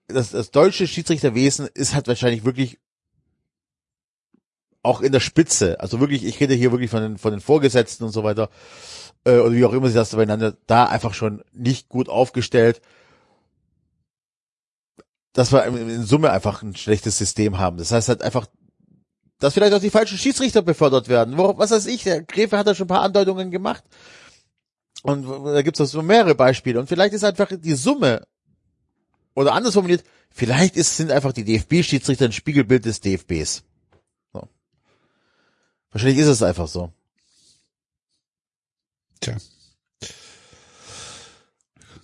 das, 0.09 0.31
das 0.31 0.51
deutsche 0.51 0.87
Schiedsrichterwesen 0.87 1.69
ist 1.75 1.95
halt 1.95 2.09
wahrscheinlich 2.09 2.45
wirklich 2.45 2.79
auch 4.83 5.01
in 5.01 5.13
der 5.13 5.21
Spitze, 5.21 5.79
also 5.81 6.01
wirklich, 6.01 6.25
ich 6.25 6.41
rede 6.41 6.55
hier 6.55 6.73
wirklich 6.73 6.91
von 6.91 7.03
den, 7.03 7.19
von 7.19 7.33
den 7.33 7.41
Vorgesetzten 7.41 8.05
und 8.05 8.13
so 8.13 8.25
weiter, 8.25 8.49
äh, 9.25 9.39
oder 9.39 9.53
wie 9.53 9.65
auch 9.65 9.73
immer 9.73 9.89
sie 9.89 9.95
das 9.95 10.15
beieinander, 10.15 10.57
da 10.67 10.87
einfach 10.87 11.15
schon 11.15 11.43
nicht 11.53 11.89
gut 11.89 12.09
aufgestellt, 12.09 12.81
dass 15.33 15.53
wir 15.53 15.65
in 15.65 16.03
Summe 16.03 16.31
einfach 16.31 16.63
ein 16.63 16.75
schlechtes 16.75 17.19
System 17.19 17.59
haben. 17.59 17.77
Das 17.77 17.93
heißt 17.93 18.09
halt 18.09 18.23
einfach, 18.23 18.47
dass 19.39 19.55
vielleicht 19.55 19.75
auch 19.75 19.81
die 19.81 19.91
falschen 19.91 20.19
Schiedsrichter 20.19 20.63
befördert 20.63 21.09
werden. 21.09 21.39
Wo, 21.39 21.57
was 21.57 21.71
weiß 21.71 21.87
ich, 21.87 22.03
der 22.03 22.23
Gräfe 22.23 22.59
hat 22.59 22.67
da 22.67 22.75
schon 22.75 22.87
ein 22.87 22.89
paar 22.89 23.03
Andeutungen 23.03 23.51
gemacht. 23.51 23.85
Und 25.03 25.27
da 25.27 25.63
gibt's 25.63 25.81
auch 25.81 25.87
so 25.87 26.03
mehrere 26.03 26.35
Beispiele. 26.35 26.79
Und 26.79 26.89
vielleicht 26.89 27.15
ist 27.15 27.25
einfach 27.25 27.49
die 27.51 27.75
Summe, 27.75 28.27
oder 29.35 29.55
anders 29.55 29.75
formuliert, 29.75 30.05
vielleicht 30.31 30.77
ist, 30.77 30.97
sind 30.97 31.11
einfach 31.11 31.33
die 31.33 31.45
DFB-Schiedsrichter 31.45 32.27
ein 32.27 32.33
Spiegelbild 32.33 32.85
des 32.85 33.01
DFBs. 33.01 33.63
Wahrscheinlich 35.93 36.19
ist 36.19 36.29
es 36.29 36.43
einfach 36.43 36.69
so. 36.69 36.93
Tja. 39.21 39.37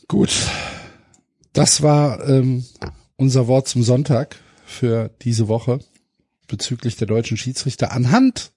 Gut. 0.09 0.33
Das 1.53 1.83
war 1.83 2.29
ähm, 2.29 2.65
unser 3.17 3.47
Wort 3.47 3.69
zum 3.69 3.83
Sonntag 3.83 4.37
für 4.67 5.11
diese 5.23 5.49
Woche 5.49 5.81
bezüglich 6.49 6.97
der 6.97 7.07
deutschen 7.07 7.37
Schiedsrichter 7.37 7.93
anhand 7.93 8.53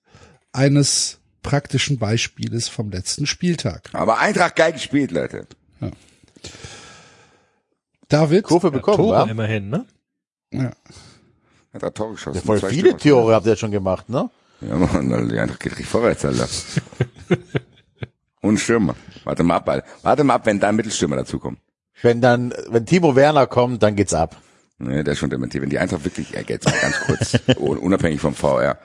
eines 0.51 1.19
praktischen 1.41 1.97
Beispieles 1.97 2.67
vom 2.67 2.91
letzten 2.91 3.25
Spieltag. 3.25 3.89
Aber 3.93 4.19
Eintracht 4.19 4.55
geil 4.55 4.73
gespielt, 4.73 5.11
Leute. 5.11 5.47
David, 8.09 8.43
Kurve 8.43 8.71
bekommen, 8.71 8.97
Tore 8.97 9.17
wa? 9.17 9.23
immerhin, 9.23 9.69
ne? 9.69 9.85
ja, 10.51 10.71
Hat 11.73 11.83
er 11.83 11.93
Tor 11.93 12.11
geschossen. 12.11 12.37
Ja, 12.37 12.41
voll 12.41 12.59
viele. 12.59 12.97
Tore 12.97 13.35
habt 13.35 13.45
ihr 13.45 13.55
schon 13.55 13.71
gemacht, 13.71 14.09
ne? 14.09 14.29
Ja, 14.61 14.75
Mann, 14.75 15.11
Alter, 15.13 15.27
die 15.27 15.39
Eintracht 15.39 15.59
geht 15.61 15.71
richtig 15.73 15.87
vorwärts, 15.87 16.25
Alter. 16.25 16.47
Und 18.41 18.57
Stürmer. 18.59 18.95
Warte 19.23 19.43
mal 19.43 19.57
ab, 19.57 19.69
Alter. 19.69 19.87
Warte 20.01 20.23
mal 20.23 20.35
ab, 20.35 20.45
wenn 20.45 20.59
da 20.59 20.69
ein 20.69 20.75
Mittelstürmer 20.75 21.15
dazukommt. 21.17 21.59
Wenn 22.01 22.21
dann, 22.21 22.53
wenn 22.69 22.85
Timo 22.85 23.15
Werner 23.15 23.47
kommt, 23.47 23.83
dann 23.83 23.95
geht's 23.95 24.13
ab. 24.13 24.37
Ne, 24.77 25.03
der 25.03 25.13
ist 25.13 25.19
schon 25.19 25.29
dementiert. 25.29 25.61
Wenn 25.61 25.69
die 25.69 25.79
Eintracht 25.79 26.05
wirklich, 26.05 26.31
ja, 26.31 26.39
jetzt 26.47 26.65
mal 26.65 26.73
ganz 26.81 26.99
kurz, 27.01 27.39
un- 27.59 27.77
unabhängig 27.77 28.21
vom 28.21 28.33
VR, 28.33 28.77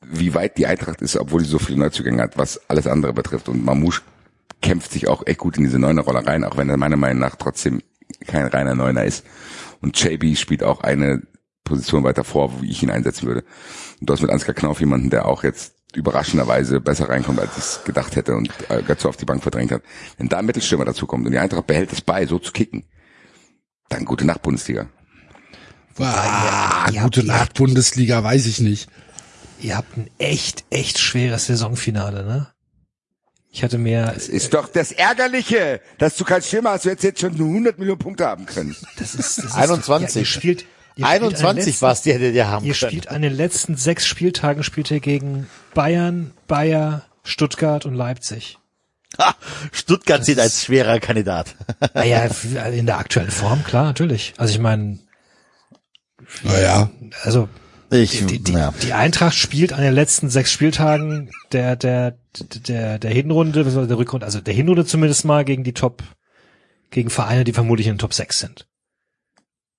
wie 0.00 0.32
weit 0.34 0.58
die 0.58 0.66
Eintracht 0.66 1.02
ist, 1.02 1.16
obwohl 1.16 1.40
sie 1.40 1.50
so 1.50 1.58
viele 1.58 1.78
Neuzugänge 1.80 2.22
hat, 2.22 2.38
was 2.38 2.60
alles 2.68 2.86
andere 2.86 3.12
betrifft. 3.12 3.48
Und 3.48 3.64
Mamouche 3.64 4.02
kämpft 4.60 4.92
sich 4.92 5.08
auch 5.08 5.26
echt 5.26 5.38
gut 5.38 5.56
in 5.56 5.64
diese 5.64 5.80
Neuner-Rolle 5.80 6.24
rein, 6.24 6.44
auch 6.44 6.56
wenn 6.56 6.68
er 6.70 6.76
meiner 6.76 6.96
Meinung 6.96 7.18
nach 7.18 7.34
trotzdem 7.36 7.82
kein 8.26 8.46
reiner 8.46 8.76
Neuner 8.76 9.04
ist. 9.04 9.24
Und 9.80 10.00
JB 10.00 10.36
spielt 10.36 10.62
auch 10.62 10.82
eine 10.82 11.22
Position 11.64 12.04
weiter 12.04 12.24
vor, 12.24 12.60
wie 12.62 12.70
ich 12.70 12.82
ihn 12.82 12.90
einsetzen 12.90 13.26
würde. 13.26 13.44
Und 14.00 14.08
du 14.08 14.12
hast 14.12 14.20
mit 14.20 14.30
Ansgar 14.30 14.54
Knauf 14.54 14.80
jemanden, 14.80 15.10
der 15.10 15.26
auch 15.26 15.44
jetzt 15.44 15.74
überraschenderweise 15.94 16.80
besser 16.80 17.08
reinkommt, 17.08 17.38
als 17.38 17.52
ich 17.52 17.58
es 17.64 17.80
gedacht 17.84 18.16
hätte 18.16 18.34
und 18.34 18.50
äh, 18.70 18.82
Götze 18.82 19.08
auf 19.08 19.16
die 19.16 19.24
Bank 19.26 19.42
verdrängt 19.42 19.72
hat. 19.72 19.82
Wenn 20.16 20.28
da 20.28 20.38
ein 20.38 20.46
Mittelstürmer 20.46 20.84
dazu 20.86 21.06
kommt 21.06 21.26
und 21.26 21.32
die 21.32 21.38
Eintracht 21.38 21.66
behält 21.66 21.92
es 21.92 22.00
bei, 22.00 22.26
so 22.26 22.38
zu 22.38 22.52
kicken, 22.52 22.84
dann 23.90 24.04
gute 24.06 24.24
Nacht 24.24 24.42
Bundesliga. 24.42 24.88
Ah, 25.98 26.88
ihr 26.90 27.02
gute 27.02 27.20
habt- 27.20 27.26
Nacht, 27.28 27.54
Bundesliga, 27.54 28.24
weiß 28.24 28.46
ich 28.46 28.60
nicht. 28.60 28.88
Ihr 29.60 29.76
habt 29.76 29.96
ein 29.96 30.10
echt, 30.18 30.64
echt 30.70 30.98
schweres 30.98 31.46
Saisonfinale, 31.46 32.24
ne? 32.24 32.48
Ich 33.50 33.62
hatte 33.62 33.76
mir, 33.76 34.06
Das 34.06 34.28
ist 34.28 34.54
doch 34.54 34.66
das 34.68 34.92
Ärgerliche, 34.92 35.82
dass 35.98 36.16
du 36.16 36.24
kein 36.24 36.40
Schirm 36.40 36.66
hast, 36.66 36.86
du 36.86 36.90
hättest 36.90 37.04
jetzt 37.04 37.20
schon 37.20 37.36
nur 37.36 37.48
100 37.48 37.78
Millionen 37.78 37.98
Punkte 37.98 38.26
haben 38.26 38.46
können. 38.46 38.74
das 38.98 39.14
ist, 39.14 39.36
das 39.38 39.44
ist 39.44 39.54
21. 39.54 40.14
Ja, 40.14 40.20
ihr 40.22 40.26
spielt, 40.26 40.64
ihr 40.96 41.06
spielt 41.06 41.06
an 41.06 41.20
den 41.20 41.24
21 41.46 41.66
letzten- 41.66 41.82
war's, 41.82 42.02
die 42.02 42.12
hättet 42.12 42.34
ihr 42.34 42.48
haben 42.48 42.64
Ihr 42.66 42.74
können. 42.74 42.90
spielt 42.90 43.08
an 43.08 43.22
den 43.22 43.34
letzten 43.34 43.76
sechs 43.76 44.06
Spieltagen 44.06 44.62
spielt 44.62 44.90
ihr 44.90 45.00
gegen 45.00 45.48
Bayern, 45.74 46.32
Bayer, 46.48 47.02
Stuttgart 47.24 47.86
und 47.86 47.94
Leipzig. 47.94 48.58
Ha, 49.18 49.34
Stuttgart 49.72 50.24
sieht 50.24 50.38
als 50.38 50.64
schwerer 50.64 50.98
Kandidat. 50.98 51.54
Naja, 51.94 52.24
in 52.72 52.86
der 52.86 52.98
aktuellen 52.98 53.30
Form, 53.30 53.62
klar, 53.64 53.84
natürlich. 53.84 54.32
Also 54.38 54.52
ich 54.54 54.58
meine, 54.60 54.98
Naja, 56.44 56.90
also 57.22 57.48
Ich, 57.90 58.24
die, 58.26 58.38
die, 58.42 58.52
ja. 58.52 58.72
die 58.82 58.92
Eintracht 58.94 59.34
spielt 59.34 59.72
an 59.74 59.82
den 59.82 59.92
letzten 59.92 60.30
sechs 60.30 60.50
Spieltagen 60.50 61.30
der, 61.52 61.76
der, 61.76 62.16
der, 62.66 62.98
der 62.98 63.10
Hinrunde, 63.10 63.64
der 63.64 63.98
Rückrunde, 63.98 64.24
also 64.24 64.40
der 64.40 64.54
Hinrunde 64.54 64.86
zumindest 64.86 65.24
mal 65.26 65.44
gegen 65.44 65.62
die 65.64 65.74
Top, 65.74 66.02
gegen 66.90 67.10
Vereine, 67.10 67.44
die 67.44 67.52
vermutlich 67.52 67.86
in 67.88 67.94
den 67.94 67.98
Top 67.98 68.14
6 68.14 68.38
sind. 68.38 68.66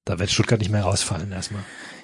Da 0.06 0.20
wird 0.20 0.32
Stuttgart 0.32 0.60
nicht 0.60 0.72
mehr 0.72 0.84
rausfallen 0.84 1.32
erstmal. 1.32 1.64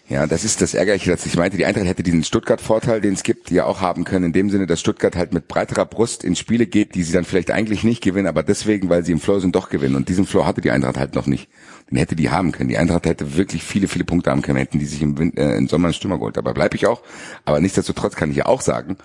Ja, 0.09 0.25
das 0.25 0.43
ist 0.43 0.59
das 0.61 0.73
Ärgerliche, 0.73 1.11
dass 1.11 1.27
ich 1.27 1.35
meinte, 1.35 1.55
die 1.57 1.67
Eintracht 1.67 1.85
hätte 1.85 2.01
diesen 2.01 2.23
Stuttgart-Vorteil, 2.23 2.99
den 2.99 3.13
es 3.13 3.21
gibt, 3.21 3.51
ja 3.51 3.65
auch 3.65 3.79
haben 3.79 4.05
können, 4.05 4.25
in 4.25 4.33
dem 4.33 4.49
Sinne, 4.49 4.65
dass 4.65 4.79
Stuttgart 4.79 5.15
halt 5.15 5.33
mit 5.33 5.47
breiterer 5.47 5.85
Brust 5.85 6.23
in 6.23 6.35
Spiele 6.35 6.65
geht, 6.65 6.95
die 6.95 7.03
sie 7.03 7.13
dann 7.13 7.25
vielleicht 7.25 7.51
eigentlich 7.51 7.83
nicht 7.83 8.01
gewinnen, 8.01 8.25
aber 8.25 8.41
deswegen, 8.41 8.89
weil 8.89 9.05
sie 9.05 9.11
im 9.11 9.19
Flow 9.19 9.39
sind, 9.39 9.55
doch 9.55 9.69
gewinnen. 9.69 9.95
Und 9.95 10.09
diesen 10.09 10.25
Flow 10.25 10.47
hatte 10.47 10.61
die 10.61 10.71
Eintracht 10.71 10.97
halt 10.97 11.13
noch 11.13 11.27
nicht. 11.27 11.47
Den 11.91 11.99
hätte 11.99 12.15
die 12.15 12.31
haben 12.31 12.51
können. 12.51 12.69
Die 12.69 12.79
Eintracht 12.79 13.05
hätte 13.05 13.37
wirklich 13.37 13.63
viele, 13.63 13.87
viele 13.87 14.03
Punkte 14.03 14.31
haben 14.31 14.41
können, 14.41 14.57
hätten 14.57 14.79
die 14.79 14.85
sich 14.87 15.03
im, 15.03 15.15
Win 15.19 15.37
äh, 15.37 15.57
im 15.57 15.67
Sommer 15.67 15.89
einen 15.89 15.93
Stürmer 15.93 16.17
geholt. 16.17 16.37
Dabei 16.37 16.53
bleibe 16.53 16.75
ich 16.75 16.87
auch. 16.87 17.03
Aber 17.45 17.59
nichtsdestotrotz 17.59 18.15
kann 18.15 18.31
ich 18.31 18.37
ja 18.37 18.47
auch 18.47 18.61
sagen, 18.61 18.97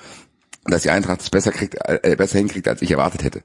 dass 0.65 0.85
die 0.85 0.91
Eintracht 0.91 1.21
es 1.21 1.29
besser 1.29 1.53
kriegt, 1.53 1.77
äh, 1.85 2.17
besser 2.17 2.39
hinkriegt, 2.39 2.67
als 2.67 2.81
ich 2.81 2.91
erwartet 2.91 3.25
hätte. 3.25 3.43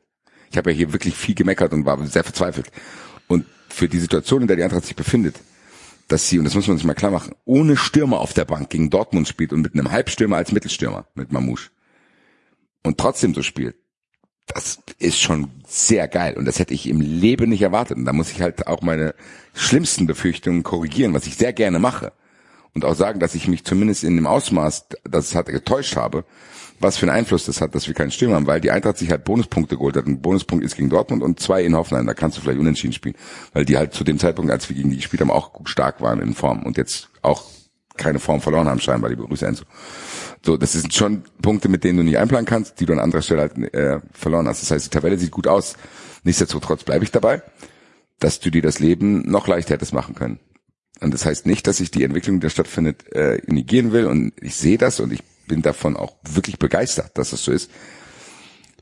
Ich 0.50 0.58
habe 0.58 0.72
ja 0.72 0.78
hier 0.78 0.94
wirklich 0.94 1.16
viel 1.16 1.36
gemeckert 1.36 1.74
und 1.74 1.86
war 1.86 2.04
sehr 2.06 2.24
verzweifelt. 2.24 2.72
Und 3.28 3.46
für 3.70 3.88
die 3.88 4.00
Situation, 4.00 4.41
in 4.41 4.48
der 4.48 4.58
die 4.58 4.64
Eintracht 4.64 4.86
sich 4.86 4.96
befindet, 4.96 5.36
dass 6.08 6.28
sie, 6.28 6.40
und 6.40 6.46
das 6.46 6.56
muss 6.56 6.68
man 6.68 6.78
sich 6.78 6.86
mal 6.86 6.96
klar 6.96 7.12
machen, 7.12 7.36
ohne 7.46 7.78
Stürmer 7.78 8.20
auf 8.20 8.34
der 8.34 8.46
Bank 8.46 8.70
gegen 8.70 8.90
Dortmund 8.90 9.28
spielt 9.28 9.54
und 9.54 9.62
mit 9.62 9.74
einem 9.74 9.91
Halbstürmer 9.91 10.38
als 10.38 10.52
Mittelstürmer, 10.52 11.06
mit 11.14 11.32
Mamouche. 11.32 11.70
Und 12.84 12.98
trotzdem 12.98 13.34
so 13.34 13.44
spielt. 13.44 13.76
Das 14.48 14.80
ist 14.98 15.20
schon 15.20 15.52
sehr 15.68 16.08
geil. 16.08 16.36
Und 16.36 16.46
das 16.46 16.58
hätte 16.58 16.74
ich 16.74 16.90
im 16.90 17.02
Leben 17.02 17.50
nicht 17.50 17.62
erwartet. 17.62 17.98
Und 17.98 18.06
da 18.06 18.14
muss 18.14 18.32
ich 18.32 18.41
halt 18.41 18.66
auch 18.66 18.82
meine 18.82 19.14
schlimmsten 19.54 20.08
Befürchtungen 20.08 20.64
korrigieren, 20.64 21.14
was 21.14 21.28
ich 21.28 21.36
sehr 21.36 21.54
gerne 21.54 21.78
mache. 21.78 22.14
Und 22.74 22.84
auch 22.86 22.96
sagen, 22.96 23.20
dass 23.20 23.36
ich 23.36 23.48
mich 23.48 23.64
zumindest 23.64 24.04
in 24.04 24.16
dem 24.16 24.26
Ausmaß, 24.26 24.88
das 25.04 25.28
es 25.28 25.36
hat, 25.36 25.48
getäuscht 25.48 25.96
habe, 25.96 26.26
was 26.80 26.98
für 26.98 27.06
einen 27.08 27.18
Einfluss 27.18 27.46
das 27.46 27.62
hat, 27.62 27.76
dass 27.76 27.88
wir 27.88 27.94
keinen 27.94 28.12
Stürmer 28.12 28.36
haben, 28.36 28.48
weil 28.48 28.62
die 28.62 28.72
Eintracht 28.72 28.98
sich 28.98 29.12
halt 29.12 29.24
Bonuspunkte 29.24 29.76
geholt 29.76 29.96
hat. 29.96 30.08
Ein 30.08 30.22
Bonuspunkt 30.22 30.64
ist 30.64 30.76
gegen 30.76 30.90
Dortmund 30.90 31.24
und 31.24 31.40
zwei 31.40 31.64
in 31.64 31.76
Hoffenheim. 31.76 32.06
Da 32.06 32.14
kannst 32.14 32.38
du 32.38 32.42
vielleicht 32.42 32.60
unentschieden 32.60 32.94
spielen, 32.94 33.16
weil 33.54 33.66
die 33.66 33.78
halt 33.78 33.94
zu 33.94 34.04
dem 34.04 34.20
Zeitpunkt, 34.20 34.52
als 34.52 34.70
wir 34.70 34.76
gegen 34.76 34.90
die 34.90 34.98
gespielt 34.98 35.22
haben, 35.22 35.32
auch 35.32 35.52
stark 35.66 36.02
waren 36.02 36.22
in 36.22 36.34
Form 36.34 36.64
und 36.64 36.78
jetzt 36.78 37.10
auch 37.22 37.44
keine 37.98 38.20
Form 38.20 38.42
verloren 38.42 38.68
haben 38.68 38.80
scheinbar, 38.80 39.10
liebe 39.10 39.24
Grüße 39.24 39.46
Enzo. 39.46 39.66
So, 40.44 40.56
das 40.56 40.72
sind 40.72 40.94
schon 40.94 41.24
Punkte, 41.42 41.68
mit 41.68 41.84
denen 41.84 41.98
du 41.98 42.04
nicht 42.04 42.18
einplanen 42.18 42.46
kannst, 42.46 42.80
die 42.80 42.86
du 42.86 42.94
an 42.94 43.00
anderer 43.00 43.22
Stelle 43.22 43.42
halt 43.42 43.74
äh, 43.74 44.00
verloren 44.14 44.48
hast. 44.48 44.62
Das 44.62 44.72
heißt, 44.72 44.86
die 44.86 44.90
Tabelle 44.90 45.18
sieht 45.18 45.32
gut 45.32 45.48
aus. 45.48 45.76
Nichtsdestotrotz 46.24 46.86
bleibe 46.86 47.04
ich 47.04 47.12
dabei, 47.12 47.44
dass 48.20 48.40
du 48.40 48.50
dir 48.50 48.62
das 48.62 48.80
Leben 48.80 49.30
noch 49.30 49.48
leichter 49.48 49.74
hättest 49.74 49.94
machen 49.94 50.16
können. 50.16 50.40
Und 51.02 51.14
das 51.14 51.26
heißt 51.26 51.46
nicht, 51.46 51.68
dass 51.68 51.80
ich 51.80 51.92
die 51.92 52.04
Entwicklung, 52.04 52.40
die 52.40 52.46
da 52.46 52.50
stattfindet, 52.50 53.12
äh, 53.14 53.42
negieren 53.48 53.92
will. 53.92 54.06
Und 54.06 54.34
ich 54.42 54.56
sehe 54.56 54.78
das 54.78 55.00
und 55.00 55.14
ich 55.14 55.24
bin 55.50 55.62
davon 55.62 55.98
auch 55.98 56.16
wirklich 56.24 56.58
begeistert, 56.58 57.18
dass 57.18 57.32
das 57.32 57.44
so 57.44 57.52
ist. 57.52 57.70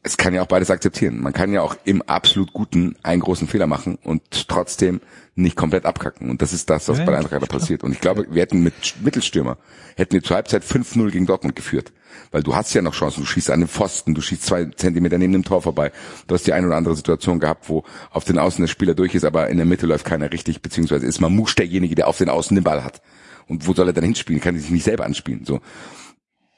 Es 0.04 0.16
kann 0.16 0.34
ja 0.34 0.44
auch 0.44 0.48
beides 0.48 0.70
akzeptieren. 0.70 1.20
Man 1.20 1.34
kann 1.34 1.52
ja 1.52 1.62
auch 1.62 1.76
im 1.84 2.04
absolut 2.04 2.54
Guten 2.54 2.96
einen 3.02 3.22
großen 3.22 3.48
Fehler 3.48 3.66
machen 3.66 3.98
und 4.04 4.48
trotzdem 4.48 5.02
nicht 5.36 5.56
komplett 5.56 5.86
abkacken. 5.86 6.30
Und 6.30 6.42
das 6.42 6.54
ist 6.54 6.70
das, 6.70 6.88
was 6.88 7.00
Ja, 7.00 7.06
bei 7.06 7.12
der 7.12 7.20
Eintracht 7.22 7.50
passiert. 7.50 7.84
Und 7.84 7.92
ich 7.92 8.00
glaube, 8.00 8.28
wir 8.30 8.42
hätten 8.42 8.62
mit 8.62 8.74
Mittelstürmer, 9.02 9.58
hätten 9.96 10.14
wir 10.14 10.24
zur 10.24 10.36
Halbzeit 10.36 10.64
5-0 10.64 11.10
gegen 11.12 11.26
Dortmund 11.26 11.56
geführt. 11.56 11.92
Weil 12.32 12.44
du 12.44 12.56
hast 12.56 12.74
ja 12.74 12.82
noch 12.82 12.94
Chancen. 12.94 13.22
Du 13.22 13.26
schießt 13.26 13.50
an 13.50 13.60
den 13.60 13.68
Pfosten, 13.68 14.14
du 14.14 14.22
schießt 14.22 14.44
zwei 14.44 14.66
Zentimeter 14.76 15.18
neben 15.18 15.34
dem 15.34 15.44
Tor 15.44 15.62
vorbei. 15.62 15.92
Du 16.28 16.36
hast 16.36 16.48
die 16.48 16.54
eine 16.54 16.68
oder 16.68 16.76
andere 16.76 16.96
Situation 16.96 17.40
gehabt, 17.40 17.68
wo 17.68 17.84
auf 18.12 18.24
den 18.24 18.38
Außen 18.38 18.62
der 18.64 18.68
Spieler 18.68 18.94
durch 18.94 19.16
ist, 19.16 19.26
aber 19.26 19.50
in 19.50 19.58
der 19.58 19.66
Mitte 19.66 19.88
läuft 19.88 20.06
keiner 20.06 20.32
richtig, 20.32 20.62
beziehungsweise 20.62 21.06
ist 21.06 21.20
Mamouche 21.20 21.56
derjenige, 21.56 21.96
der 21.96 22.08
auf 22.08 22.18
den 22.18 22.30
Außen 22.30 22.56
den 22.56 22.64
Ball 22.64 22.84
hat. 22.84 23.02
Und 23.48 23.68
wo 23.68 23.74
soll 23.74 23.88
er 23.88 23.94
dann 23.94 24.04
hinspielen? 24.04 24.42
Kann 24.42 24.56
er 24.56 24.62
sich 24.62 24.72
nicht 24.72 24.84
selber 24.84 25.06
anspielen. 25.06 25.46
So. 25.46 25.62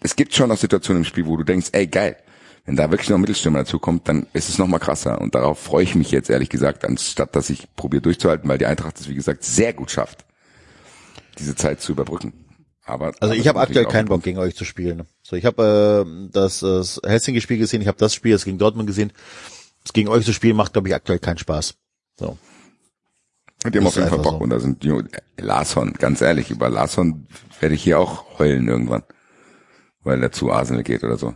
Es 0.01 0.15
gibt 0.15 0.33
schon 0.33 0.49
noch 0.49 0.57
Situationen 0.57 1.01
im 1.01 1.05
Spiel, 1.05 1.25
wo 1.25 1.37
du 1.37 1.43
denkst, 1.43 1.69
ey, 1.73 1.87
geil. 1.87 2.17
Wenn 2.65 2.75
da 2.75 2.91
wirklich 2.91 3.09
noch 3.09 3.17
ein 3.17 3.21
Mittelstürmer 3.21 3.59
dazu 3.59 3.79
kommt, 3.79 4.07
dann 4.07 4.27
ist 4.33 4.49
es 4.49 4.57
noch 4.57 4.67
mal 4.67 4.79
krasser. 4.79 5.19
Und 5.19 5.33
darauf 5.33 5.59
freue 5.59 5.83
ich 5.83 5.95
mich 5.95 6.11
jetzt 6.11 6.29
ehrlich 6.29 6.49
gesagt, 6.49 6.85
anstatt 6.85 7.35
dass 7.35 7.49
ich 7.49 7.67
probiere 7.75 8.01
durchzuhalten, 8.01 8.47
weil 8.47 8.57
die 8.57 8.65
Eintracht 8.65 8.99
es, 8.99 9.09
wie 9.09 9.15
gesagt, 9.15 9.43
sehr 9.43 9.73
gut 9.73 9.89
schafft, 9.91 10.25
diese 11.39 11.55
Zeit 11.55 11.81
zu 11.81 11.93
überbrücken. 11.93 12.33
Aber 12.85 13.13
Also 13.19 13.33
ich 13.33 13.47
habe 13.47 13.59
aktuell 13.59 13.85
keinen 13.85 14.05
ein 14.05 14.09
Bock 14.09 14.23
gegen 14.23 14.39
euch 14.39 14.55
zu 14.55 14.65
spielen. 14.65 15.03
So, 15.21 15.35
ich 15.35 15.45
habe 15.45 16.05
äh, 16.05 16.29
das, 16.31 16.59
das 16.59 16.99
Helsinki-Spiel 17.05 17.57
gesehen, 17.57 17.81
ich 17.81 17.87
habe 17.87 17.97
das 17.97 18.13
Spiel 18.13 18.31
jetzt 18.31 18.45
gegen 18.45 18.57
Dortmund 18.57 18.87
gesehen. 18.87 19.13
Das 19.83 19.93
gegen 19.93 20.09
euch 20.09 20.25
zu 20.25 20.33
spielen 20.33 20.55
macht, 20.55 20.73
glaube 20.73 20.89
ich, 20.89 20.95
aktuell 20.95 21.19
keinen 21.19 21.37
Spaß. 21.37 21.75
So. 22.17 22.37
Und 23.63 23.75
die 23.75 23.79
haben 23.79 23.87
auf 23.87 23.95
jeden 23.95 24.09
Fall 24.09 24.19
Bock. 24.19 24.33
so. 24.33 24.37
Und 24.39 24.49
da 24.49 24.59
sind 24.59 24.83
die, 24.83 24.89
äh, 24.89 25.03
Larsson, 25.37 25.93
ganz 25.93 26.21
ehrlich, 26.21 26.49
über 26.49 26.69
Larsson 26.69 27.27
werde 27.59 27.75
ich 27.75 27.83
hier 27.83 27.99
auch 27.99 28.39
heulen 28.39 28.67
irgendwann. 28.67 29.03
Weil 30.03 30.23
er 30.23 30.31
zu 30.31 30.51
Arsenal 30.51 30.83
geht 30.83 31.03
oder 31.03 31.17
so. 31.17 31.35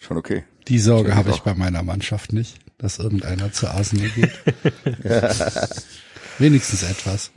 Schon 0.00 0.16
okay. 0.16 0.44
die 0.68 0.78
Sorge 0.78 1.14
habe 1.14 1.30
ich 1.30 1.40
bei 1.40 1.54
meiner 1.54 1.82
Mannschaft 1.82 2.32
nicht, 2.32 2.58
dass 2.78 2.98
irgendeiner 2.98 3.52
zu 3.52 3.68
Arsenal 3.68 4.10
geht. 4.10 4.32
Wenigstens 6.38 6.82
etwas. 6.82 7.30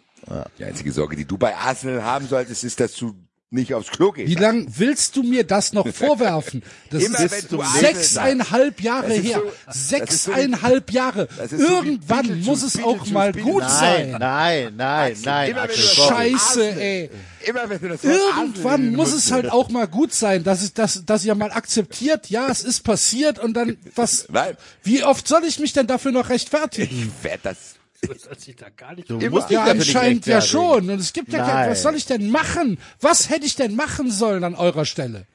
Die 0.57 0.65
einzige 0.65 0.91
Sorge, 0.91 1.15
die 1.15 1.26
du 1.26 1.38
bei 1.38 1.56
Arsenal 1.56 2.03
haben 2.03 2.27
solltest, 2.27 2.64
ist, 2.64 2.80
dass 2.80 2.95
du 2.95 3.15
nicht 3.52 3.74
aufs 3.74 3.90
Klo 3.90 4.12
gehst. 4.12 4.30
Wie 4.30 4.36
lang 4.36 4.68
willst 4.78 5.16
du 5.16 5.24
mir 5.24 5.44
das 5.44 5.74
noch 5.74 5.88
vorwerfen? 5.94 6.62
Das 6.92 7.04
Immer 7.04 7.20
ist 7.20 7.50
wenn 7.52 7.58
du 7.60 7.64
sechseinhalb 7.80 8.82
Jahre 8.82 9.10
Das 9.10 9.18
her. 9.18 9.42
das 9.66 9.90
sechseinhalb 9.90 10.92
Jahre. 10.92 11.28
das 11.38 11.52
Irgendwann 11.52 12.42
muss 12.42 12.62
es 12.62 12.82
auch 12.84 13.06
mal 13.08 13.32
gut 13.34 13.64
Nein, 13.64 14.12
sein. 14.12 14.16
nein, 14.20 14.74
nein, 14.76 15.18
nein. 15.24 15.56
das 15.56 15.96
sorry. 15.96 16.32
Scheiße, 16.38 16.82
ey. 16.82 17.10
Das 17.48 18.04
Irgendwann 18.04 18.94
muss 18.96 19.14
es 19.14 19.32
halt 19.32 19.50
auch 19.52 19.70
mal 19.70 19.88
gut 19.88 20.14
sein, 20.14 20.44
dass 20.44 20.62
es, 20.62 20.74
dass, 20.74 21.06
dass 21.06 21.26
ihr 21.26 21.34
mal 21.36 21.52
akzeptiert, 21.52 22.30
ja, 22.30 22.48
es 22.50 22.64
ist 22.64 22.84
passiert 22.84 23.40
und 23.40 23.54
dann 23.54 23.78
was, 23.96 24.28
Nein. 24.30 24.58
wie 24.84 25.04
oft 25.04 25.28
soll 25.28 25.46
ich 25.46 25.58
mich 25.58 25.74
denn 25.74 25.88
dafür 25.88 26.12
noch 26.12 26.30
rechtfertigen? 26.30 27.12
Ich 27.18 27.24
werd 27.24 27.40
das. 27.44 27.58
Du 29.08 29.20
Immer. 29.20 29.30
musst 29.30 29.50
dich 29.50 29.56
Ja, 29.56 29.66
dafür 29.66 29.74
nicht 29.76 29.96
anscheinend 29.96 30.26
ja 30.26 30.42
schon. 30.42 30.90
Und 30.90 31.00
es 31.00 31.12
gibt 31.14 31.34
ja 31.34 31.46
kein, 31.46 31.70
was 31.70 31.82
soll 31.82 31.96
ich 31.96 32.06
denn 32.06 32.30
machen? 32.32 32.80
Was 33.02 33.30
hätte 33.30 33.46
ich 33.46 33.56
denn 33.56 33.76
machen 33.76 34.10
sollen 34.12 34.44
an 34.44 34.56
eurer 34.56 34.86
Stelle? 34.86 35.26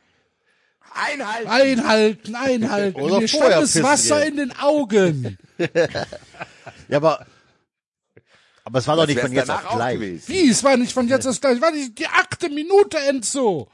Einhalten. 0.95 1.49
Einhalten, 1.51 2.35
einhalten. 2.37 3.01
Oder 3.01 3.21
Mir 3.21 3.29
stand 3.29 3.51
das 3.53 3.83
Wasser 3.83 4.21
gehen. 4.21 4.29
in 4.31 4.37
den 4.49 4.59
Augen. 4.59 5.39
Ja, 6.89 6.99
aber, 6.99 7.27
aber 8.65 8.79
es 8.79 8.87
war 8.87 8.97
doch 8.97 9.07
nicht 9.07 9.19
von 9.21 9.33
jetzt 9.33 9.51
auf 9.51 9.67
gleich. 9.75 9.95
gewesen. 9.95 10.25
Wie? 10.29 10.51
Es 10.51 10.63
war 10.63 10.77
nicht 10.77 10.93
von 10.93 11.09
jetzt 11.09 11.27
aus 11.27 11.41
gleich. 11.41 11.57
Es 11.57 11.63
war 11.63 11.73
die, 11.73 11.95
die 11.95 12.07
achte 12.07 12.51
Minute, 12.51 12.99
Enzo. 13.09 13.69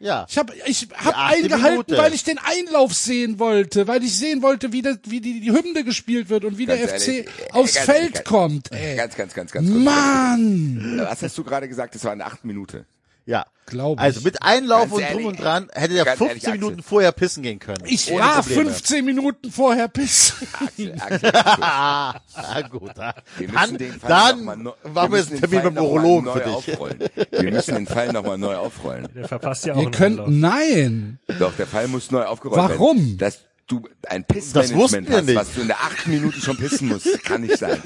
Ja. 0.00 0.26
Ich 0.28 0.38
habe 0.38 0.52
ich 0.66 0.88
hab 0.94 1.18
eingehalten, 1.18 1.70
Minute. 1.70 1.98
weil 1.98 2.14
ich 2.14 2.22
den 2.22 2.38
Einlauf 2.38 2.94
sehen 2.94 3.38
wollte, 3.38 3.88
weil 3.88 4.02
ich 4.04 4.16
sehen 4.16 4.42
wollte, 4.42 4.72
wie, 4.72 4.82
das, 4.82 4.98
wie 5.04 5.20
die, 5.20 5.40
die 5.40 5.50
Hymne 5.50 5.84
gespielt 5.84 6.28
wird 6.28 6.44
und 6.44 6.56
wie 6.58 6.66
Ganz 6.66 6.80
der 6.80 6.90
ehrlich, 6.90 7.28
FC 7.28 7.40
äh, 7.40 7.52
aufs 7.52 7.74
ganz 7.74 7.86
Feld 7.86 8.14
ehrlich, 8.14 8.24
kommt. 8.24 8.72
Ey. 8.72 8.96
Ganz, 8.96 9.16
ganz, 9.16 9.34
ganz, 9.34 9.50
ganz. 9.50 9.68
Mann! 9.68 11.00
Was 11.02 11.22
hast 11.22 11.36
du 11.36 11.44
gerade 11.44 11.68
gesagt? 11.68 11.94
Das 11.94 12.04
war 12.04 12.12
eine 12.12 12.24
acht 12.24 12.44
Minute. 12.44 12.86
Ja. 13.28 13.44
Glaube 13.66 14.00
Also 14.00 14.22
mit 14.22 14.40
Einlauf 14.42 14.90
und 14.90 15.02
drum 15.12 15.26
und 15.26 15.38
dran 15.38 15.68
hätte 15.74 15.92
der 15.92 16.06
ganz 16.06 16.16
15 16.16 16.28
ehrlich, 16.28 16.44
Axel. 16.48 16.52
Minuten 16.58 16.82
vorher 16.82 17.12
pissen 17.12 17.42
gehen 17.42 17.58
können. 17.58 17.82
Ich 17.84 18.10
Ohne 18.10 18.20
war 18.22 18.36
Probleme. 18.42 18.62
15 18.70 19.04
Minuten 19.04 19.52
vorher 19.52 19.88
bis. 19.88 20.32
Axel, 20.58 20.94
Axel, 20.98 21.30
Ah, 21.34 22.14
ah, 22.34 22.60
gut. 22.62 22.98
ah. 22.98 23.12
wir 23.36 23.46
müssen 23.48 23.54
Dann, 23.60 23.76
den 23.76 23.92
Fall 24.00 24.08
dann 24.08 24.38
noch 24.38 24.44
mal 24.46 24.56
neu- 24.56 24.72
machen 24.84 24.94
wir 24.94 25.02
wir 25.02 25.08
müssen 25.10 25.18
jetzt 25.18 25.28
den 25.28 25.34
einen 25.34 25.40
Termin 25.50 25.60
Fall 25.60 25.70
beim 25.72 25.84
Urologen 25.84 26.24
neu 26.24 26.32
für 26.32 26.40
dich. 26.40 26.54
Aufrollen. 26.72 26.98
Wir 27.30 27.50
müssen 27.52 27.74
den 27.74 27.86
Fall 27.86 28.12
nochmal 28.14 28.38
neu 28.38 28.56
aufrollen. 28.56 29.08
Der 29.14 29.28
verpasst 29.28 29.66
ja 29.66 29.74
auch 29.74 29.90
könnt, 29.90 30.18
Anlauf. 30.18 30.28
nein. 30.30 31.18
Doch, 31.38 31.52
der 31.54 31.66
Fall 31.66 31.88
muss 31.88 32.10
neu 32.10 32.24
aufgerollt 32.24 32.56
werden. 32.70 32.78
Warum? 32.78 33.18
Dass 33.18 33.40
du 33.66 33.86
ein 34.08 34.24
Das 34.26 34.72
wussten 34.74 35.04
Pissmanagement 35.04 35.08
wir 35.10 35.16
hast, 35.18 35.26
nicht. 35.26 35.36
was 35.36 35.52
du 35.54 35.60
in 35.60 35.66
der 35.66 35.80
achten 35.82 36.10
Minute 36.10 36.40
schon 36.40 36.56
pissen 36.56 36.88
musst, 36.88 37.22
kann 37.22 37.42
nicht 37.42 37.58
sein. 37.58 37.82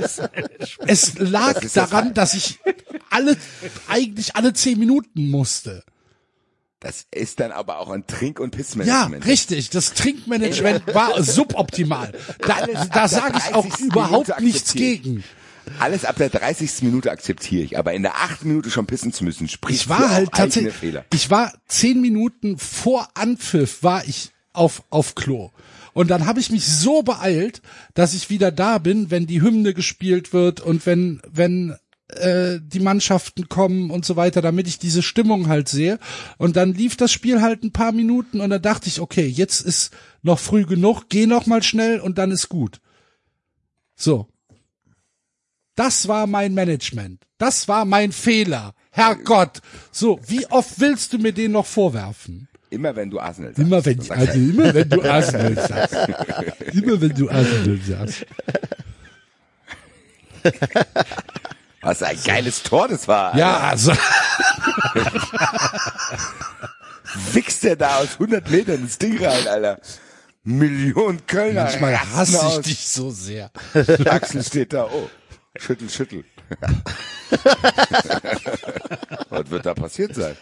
Es 0.86 1.18
lag 1.18 1.54
Das 1.60 1.72
daran, 1.72 2.04
Fall. 2.04 2.12
dass 2.12 2.34
ich 2.34 2.60
alle, 3.12 3.36
eigentlich 3.88 4.36
alle 4.36 4.52
10 4.52 4.78
Minuten 4.78 5.30
musste. 5.30 5.84
Das 6.80 7.06
ist 7.12 7.38
dann 7.38 7.52
aber 7.52 7.78
auch 7.78 7.90
ein 7.90 8.06
Trink- 8.08 8.40
und 8.40 8.54
Ja, 8.54 8.58
Pissmanagement. 8.58 9.26
richtig. 9.26 9.70
Das 9.70 9.94
Trinkmanagement 9.94 10.92
war 10.94 11.22
suboptimal. 11.22 12.12
Da, 12.40 12.66
da 12.92 13.06
sage 13.06 13.38
ich 13.38 13.54
auch 13.54 13.66
30. 13.68 13.86
überhaupt 13.86 14.40
nichts 14.40 14.72
gegen. 14.74 15.22
Alles 15.78 16.04
ab 16.04 16.16
der 16.16 16.28
30. 16.28 16.82
Minute 16.82 17.12
akzeptiere 17.12 17.62
ich, 17.62 17.78
aber 17.78 17.92
in 17.92 18.02
der 18.02 18.16
achten 18.16 18.48
Minute 18.48 18.68
schon 18.68 18.86
pissen 18.86 19.12
zu 19.12 19.22
müssen, 19.22 19.48
spricht 19.48 19.82
Ich 19.82 19.88
war 19.88 20.10
halt 20.10 20.32
tatsächlich, 20.32 20.74
Fehler. 20.74 21.04
ich 21.12 21.30
war 21.30 21.52
zehn 21.68 22.00
Minuten 22.00 22.58
vor 22.58 23.08
Anpfiff 23.14 23.84
war 23.84 24.04
ich 24.08 24.30
auf, 24.52 24.82
auf 24.90 25.14
Klo. 25.14 25.50
Und 25.94 26.08
dann 26.10 26.26
habe 26.26 26.40
ich 26.40 26.50
mich 26.50 26.66
so 26.66 27.02
beeilt, 27.04 27.62
dass 27.94 28.12
ich 28.12 28.28
wieder 28.28 28.50
da 28.50 28.78
bin, 28.78 29.12
wenn 29.12 29.28
die 29.28 29.40
Hymne 29.40 29.72
gespielt 29.72 30.32
wird 30.32 30.60
und 30.60 30.84
wenn, 30.84 31.22
wenn 31.30 31.76
äh, 32.16 32.60
die 32.62 32.80
Mannschaften 32.80 33.48
kommen 33.48 33.90
und 33.90 34.04
so 34.04 34.16
weiter, 34.16 34.42
damit 34.42 34.68
ich 34.68 34.78
diese 34.78 35.02
Stimmung 35.02 35.48
halt 35.48 35.68
sehe. 35.68 35.98
Und 36.38 36.56
dann 36.56 36.74
lief 36.74 36.96
das 36.96 37.12
Spiel 37.12 37.40
halt 37.40 37.62
ein 37.62 37.72
paar 37.72 37.92
Minuten 37.92 38.40
und 38.40 38.50
dann 38.50 38.62
dachte 38.62 38.88
ich, 38.88 39.00
okay, 39.00 39.26
jetzt 39.26 39.60
ist 39.60 39.92
noch 40.22 40.38
früh 40.38 40.64
genug, 40.64 41.04
geh 41.08 41.26
noch 41.26 41.46
mal 41.46 41.62
schnell 41.62 42.00
und 42.00 42.18
dann 42.18 42.30
ist 42.30 42.48
gut. 42.48 42.80
So. 43.96 44.28
Das 45.74 46.06
war 46.08 46.26
mein 46.26 46.54
Management. 46.54 47.24
Das 47.38 47.66
war 47.66 47.84
mein 47.84 48.12
Fehler. 48.12 48.74
Herrgott. 48.90 49.60
So, 49.90 50.20
wie 50.26 50.46
oft 50.46 50.80
willst 50.80 51.12
du 51.12 51.18
mir 51.18 51.32
den 51.32 51.52
noch 51.52 51.66
vorwerfen? 51.66 52.48
Immer 52.70 52.96
wenn 52.96 53.10
du 53.10 53.20
Arsenal 53.20 53.54
sagst. 53.54 53.66
Immer 53.66 53.84
wenn, 53.84 54.10
also 54.10 54.32
immer 54.38 54.74
wenn 54.74 54.88
du 54.88 55.02
Arsenal 55.02 55.54
sagst. 55.54 55.94
Immer 56.72 57.00
wenn 57.00 57.14
du 57.14 57.28
Arsenal 57.28 57.80
sagst. 57.86 58.26
Was 61.82 62.02
ein 62.02 62.16
geiles 62.24 62.62
Tor 62.62 62.88
das 62.88 63.06
war. 63.08 63.36
Ja, 63.36 63.56
Alter. 63.58 63.68
also, 63.68 63.92
Wichst 67.32 67.62
der 67.64 67.76
da 67.76 67.96
aus 67.98 68.12
100 68.14 68.50
Metern 68.50 68.80
ins 68.82 68.98
Ding 68.98 69.22
rein, 69.22 69.46
Alter. 69.46 69.78
Millionen 70.44 71.24
Kölner. 71.26 71.64
manchmal 71.64 71.98
hasse 71.98 72.32
ich 72.32 72.38
aus. 72.42 72.60
dich 72.62 72.88
so 72.88 73.10
sehr. 73.10 73.50
Axel 74.06 74.42
steht 74.42 74.72
da, 74.72 74.86
oh, 74.86 75.08
schüttel, 75.56 75.88
schüttel. 75.90 76.24
Was 79.30 79.50
wird 79.50 79.66
da 79.66 79.74
passiert 79.74 80.14
sein? 80.14 80.36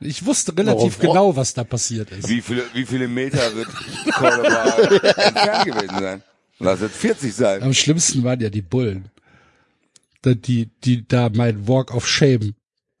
Ich 0.00 0.24
wusste 0.24 0.56
relativ 0.56 0.98
Warum? 0.98 1.12
genau, 1.12 1.36
was 1.36 1.54
da 1.54 1.62
passiert 1.62 2.10
ist. 2.10 2.28
Wie 2.28 2.42
viele, 2.42 2.64
wie 2.72 2.84
viele 2.84 3.06
Meter 3.06 3.54
wird 3.54 3.68
Cordoba 4.12 4.64
entfernt 5.16 5.64
gewesen 5.64 6.00
sein? 6.00 6.22
Lass 6.58 6.80
es 6.80 6.90
40 6.92 7.32
sein. 7.32 7.62
Am 7.62 7.72
schlimmsten 7.72 8.24
waren 8.24 8.40
ja 8.40 8.50
die 8.50 8.62
Bullen. 8.62 9.08
Die, 10.24 10.40
die, 10.40 10.70
die 10.84 11.06
da 11.06 11.30
mein 11.34 11.66
Walk 11.66 11.94
of 11.94 12.06
Shame 12.08 12.54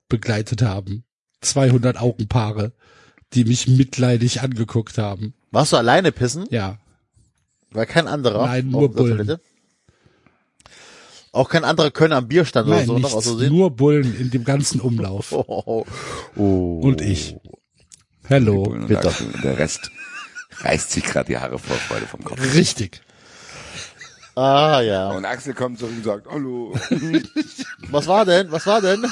begleitet 0.08 0.62
haben. 0.62 1.04
200 1.40 2.00
Augenpaare, 2.00 2.72
die 3.32 3.44
mich 3.44 3.68
mitleidig 3.68 4.42
angeguckt 4.42 4.98
haben. 4.98 5.34
Warst 5.50 5.72
du 5.72 5.76
alleine 5.76 6.12
pissen? 6.12 6.46
Ja. 6.50 6.78
War 7.70 7.86
kein 7.86 8.08
anderer? 8.08 8.46
Nein, 8.46 8.68
nur 8.68 8.88
der 8.88 8.88
Bullen. 8.88 9.38
Auch 11.32 11.48
kein 11.48 11.64
anderer 11.64 11.90
Kölner 11.90 12.16
am 12.16 12.28
Bierstand 12.28 12.68
Nein, 12.68 12.78
oder 12.80 12.86
so, 12.86 12.98
noch 12.98 13.14
nichts, 13.14 13.26
Versehen? 13.26 13.52
nur 13.52 13.70
Bullen 13.70 14.14
in 14.18 14.30
dem 14.30 14.44
ganzen 14.44 14.80
Umlauf. 14.80 15.32
Oh. 16.34 16.80
Und 16.82 17.02
ich. 17.02 17.36
Hello. 18.24 18.62
Bitte. 18.86 19.08
Axel, 19.08 19.28
der 19.42 19.58
Rest 19.58 19.90
reißt 20.60 20.90
sich 20.92 21.04
gerade 21.04 21.26
die 21.26 21.36
Haare 21.36 21.58
vor 21.58 21.76
Freude 21.76 22.06
vom 22.06 22.24
Kopf. 22.24 22.40
Richtig. 22.54 23.02
Ah, 24.34 24.80
ja. 24.80 25.10
Und 25.10 25.24
Axel 25.24 25.54
kommt 25.54 25.78
zurück 25.78 25.92
und 25.96 26.04
sagt, 26.04 26.26
hallo. 26.30 26.74
Was 27.90 28.06
war 28.06 28.24
denn? 28.24 28.50
Was 28.50 28.66
war 28.66 28.80
denn? 28.80 29.04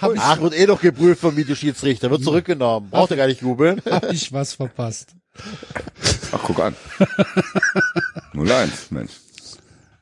Hab 0.00 0.12
ich, 0.12 0.20
Ach, 0.20 0.40
wird 0.40 0.54
eh 0.54 0.66
doch 0.66 0.80
geprüft 0.80 1.22
vom 1.22 1.36
Videoschiedsrichter. 1.36 2.10
Wird 2.10 2.22
zurückgenommen. 2.22 2.90
Braucht 2.90 3.12
er 3.12 3.16
gar 3.16 3.26
nicht 3.28 3.40
jubeln. 3.40 3.80
hab 3.90 4.10
ich 4.12 4.30
was 4.32 4.52
verpasst. 4.52 5.14
Ach, 6.32 6.40
guck 6.42 6.60
an. 6.60 6.76
0-1, 8.34 8.68
Mensch. 8.90 9.12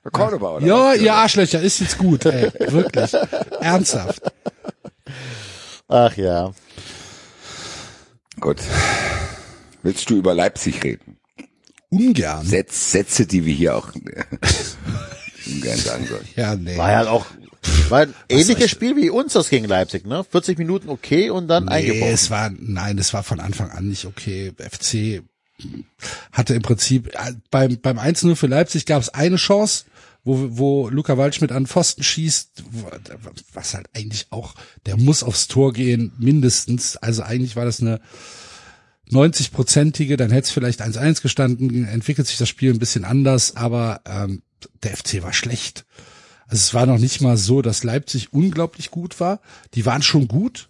Der 0.02 0.10
Cordoba, 0.10 0.56
oder? 0.56 0.66
Ja, 0.66 0.92
was? 0.92 1.00
ihr 1.00 1.14
Arschlöcher, 1.14 1.60
ist 1.62 1.78
jetzt 1.80 1.96
gut, 1.96 2.26
ey. 2.26 2.50
Wirklich. 2.72 3.14
Ernsthaft. 3.60 4.22
Ach 5.88 6.16
ja. 6.16 6.52
Gut. 8.40 8.58
Willst 9.82 10.10
du 10.10 10.16
über 10.16 10.34
Leipzig 10.34 10.82
reden? 10.82 11.18
Ungern. 11.94 12.46
Sätze, 12.46 12.90
Sätze 12.90 13.26
die 13.26 13.44
wir 13.44 13.54
hier 13.54 13.76
auch 13.76 13.92
ungern 15.46 15.78
sagen 15.78 16.06
sollen. 16.06 16.26
Ja, 16.36 16.54
nee. 16.56 16.76
War 16.76 16.90
ja 16.90 17.08
auch, 17.08 17.26
war 17.88 18.00
ein 18.00 18.14
ähnliches 18.28 18.70
Spiel 18.70 18.96
wie 18.96 19.10
uns 19.10 19.32
das 19.34 19.48
gegen 19.50 19.66
Leipzig, 19.66 20.06
ne? 20.06 20.24
40 20.28 20.58
Minuten 20.58 20.88
okay 20.88 21.30
und 21.30 21.48
dann 21.48 21.64
Nee, 21.66 21.70
eingebrochen. 21.70 22.12
es 22.12 22.30
war, 22.30 22.50
nein, 22.58 22.98
es 22.98 23.12
war 23.14 23.22
von 23.22 23.40
Anfang 23.40 23.70
an 23.70 23.88
nicht 23.88 24.04
okay. 24.06 24.52
FC 24.58 25.22
hatte 26.32 26.54
im 26.54 26.62
Prinzip, 26.62 27.14
äh, 27.14 27.32
beim, 27.50 27.78
beim 27.80 27.98
1-0 27.98 28.34
für 28.34 28.48
Leipzig 28.48 28.86
gab 28.86 29.00
es 29.00 29.08
eine 29.10 29.36
Chance, 29.36 29.84
wo, 30.24 30.58
wo 30.58 30.88
Luca 30.88 31.16
Waldschmidt 31.16 31.52
an 31.52 31.66
Pfosten 31.66 32.02
schießt, 32.02 32.64
was 33.52 33.74
halt 33.74 33.86
eigentlich 33.94 34.26
auch, 34.30 34.54
der 34.86 34.96
muss 34.96 35.22
aufs 35.22 35.46
Tor 35.48 35.72
gehen, 35.72 36.12
mindestens. 36.18 36.96
Also 36.96 37.22
eigentlich 37.22 37.56
war 37.56 37.64
das 37.64 37.80
eine 37.80 38.00
90-prozentige, 39.10 40.16
dann 40.16 40.30
hätte 40.30 40.46
es 40.46 40.50
vielleicht 40.50 40.82
1-1 40.82 41.22
gestanden, 41.22 41.86
entwickelt 41.86 42.26
sich 42.26 42.38
das 42.38 42.48
Spiel 42.48 42.72
ein 42.72 42.78
bisschen 42.78 43.04
anders, 43.04 43.56
aber 43.56 44.00
ähm, 44.06 44.42
der 44.82 44.96
FC 44.96 45.22
war 45.22 45.32
schlecht. 45.32 45.84
Also 46.46 46.60
es 46.60 46.74
war 46.74 46.86
noch 46.86 46.98
nicht 46.98 47.20
mal 47.20 47.36
so, 47.36 47.62
dass 47.62 47.84
Leipzig 47.84 48.32
unglaublich 48.32 48.90
gut 48.90 49.20
war. 49.20 49.40
Die 49.74 49.86
waren 49.86 50.02
schon 50.02 50.28
gut 50.28 50.68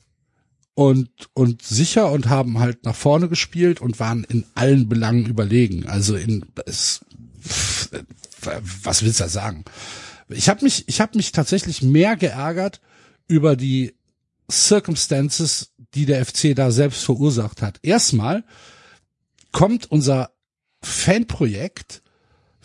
und, 0.75 1.11
und 1.35 1.63
sicher 1.63 2.11
und 2.11 2.29
haben 2.29 2.59
halt 2.59 2.85
nach 2.85 2.95
vorne 2.95 3.29
gespielt 3.29 3.81
und 3.81 4.01
waren 4.01 4.25
in 4.25 4.45
allen 4.55 4.89
Belangen 4.89 5.27
überlegen. 5.27 5.87
Also 5.87 6.17
in 6.17 6.45
es, 6.67 7.05
was 8.83 9.03
willst 9.03 9.21
du 9.21 9.25
da 9.25 9.29
sagen? 9.29 9.65
Ich 10.29 10.49
habe 10.49 10.65
mich, 10.65 10.85
ich 10.89 11.01
habe 11.01 11.17
mich 11.17 11.33
tatsächlich 11.33 11.83
mehr 11.83 12.17
geärgert 12.17 12.81
über 13.29 13.57
die 13.57 13.95
Circumstances, 14.51 15.73
die 15.95 16.07
der 16.07 16.25
FC 16.25 16.55
da 16.55 16.71
selbst 16.71 17.05
verursacht 17.05 17.63
hat. 17.63 17.79
Erstmal 17.83 18.45
kommt 19.53 19.91
unser 19.91 20.31
Fanprojekt 20.83 22.03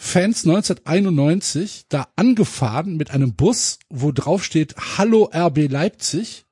Fans 0.01 0.45
1991 0.45 1.87
da 1.89 2.07
angefahren 2.15 2.95
mit 2.95 3.11
einem 3.11 3.35
Bus, 3.35 3.79
wo 3.89 4.13
drauf 4.13 4.45
steht 4.45 4.75
Hallo 4.97 5.29
RB 5.33 5.69
Leipzig, 5.69 6.45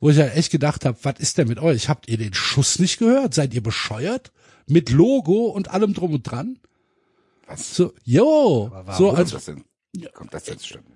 wo 0.00 0.10
ich 0.10 0.16
ja 0.16 0.26
echt 0.26 0.50
gedacht 0.50 0.84
habe, 0.84 0.98
was 1.02 1.20
ist 1.20 1.38
denn 1.38 1.46
mit 1.46 1.60
euch? 1.60 1.88
Habt 1.88 2.08
ihr 2.08 2.18
den 2.18 2.34
Schuss 2.34 2.80
nicht 2.80 2.98
gehört? 2.98 3.34
Seid 3.34 3.54
ihr 3.54 3.62
bescheuert? 3.62 4.32
Mit 4.66 4.90
Logo 4.90 5.46
und 5.46 5.70
allem 5.70 5.94
drum 5.94 6.14
und 6.14 6.24
dran? 6.24 6.58
Was? 7.46 7.76
So, 7.76 7.94
jo, 8.02 8.72
so 8.98 9.06
Kommt 9.06 9.18
als 9.18 9.30
das 9.30 9.44
denn? 9.44 9.64
Kommt 10.12 10.34
das 10.34 10.44
denn 10.44 10.58
zustande? 10.58 10.95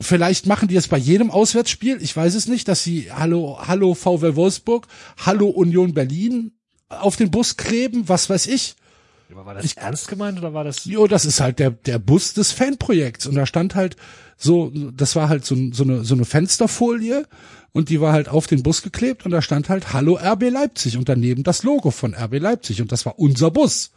Vielleicht 0.00 0.46
machen 0.46 0.68
die 0.68 0.76
es 0.76 0.88
bei 0.88 0.96
jedem 0.96 1.30
Auswärtsspiel. 1.30 1.98
Ich 2.00 2.16
weiß 2.16 2.34
es 2.34 2.46
nicht, 2.46 2.68
dass 2.68 2.82
sie 2.82 3.12
Hallo, 3.12 3.58
Hallo 3.66 3.94
VW 3.94 4.34
Wolfsburg, 4.34 4.86
Hallo 5.18 5.48
Union 5.48 5.94
Berlin 5.94 6.52
auf 6.88 7.16
den 7.16 7.30
Bus 7.30 7.56
kleben, 7.56 8.08
was 8.08 8.28
weiß 8.30 8.46
ich. 8.46 8.76
Aber 9.30 9.46
war 9.46 9.54
das 9.54 9.72
ernst 9.74 10.08
gemeint 10.08 10.38
oder 10.38 10.54
war 10.54 10.64
das? 10.64 10.84
Jo, 10.84 11.06
das 11.06 11.24
ist 11.24 11.40
halt 11.40 11.58
der, 11.58 11.70
der 11.70 11.98
Bus 11.98 12.34
des 12.34 12.50
Fanprojekts. 12.52 13.26
Und 13.26 13.36
da 13.36 13.46
stand 13.46 13.74
halt 13.74 13.96
so, 14.36 14.72
das 14.92 15.14
war 15.16 15.28
halt 15.28 15.44
so, 15.44 15.54
so 15.72 15.84
eine, 15.84 16.04
so 16.04 16.14
eine 16.14 16.24
Fensterfolie 16.24 17.26
und 17.72 17.90
die 17.90 18.00
war 18.00 18.12
halt 18.12 18.28
auf 18.28 18.46
den 18.46 18.62
Bus 18.62 18.82
geklebt 18.82 19.24
und 19.24 19.30
da 19.30 19.42
stand 19.42 19.68
halt 19.68 19.92
Hallo 19.92 20.16
RB 20.16 20.50
Leipzig 20.50 20.96
und 20.96 21.08
daneben 21.08 21.44
das 21.44 21.62
Logo 21.62 21.90
von 21.90 22.14
RB 22.14 22.40
Leipzig 22.40 22.80
und 22.80 22.90
das 22.90 23.06
war 23.06 23.18
unser 23.18 23.50
Bus. 23.50 23.92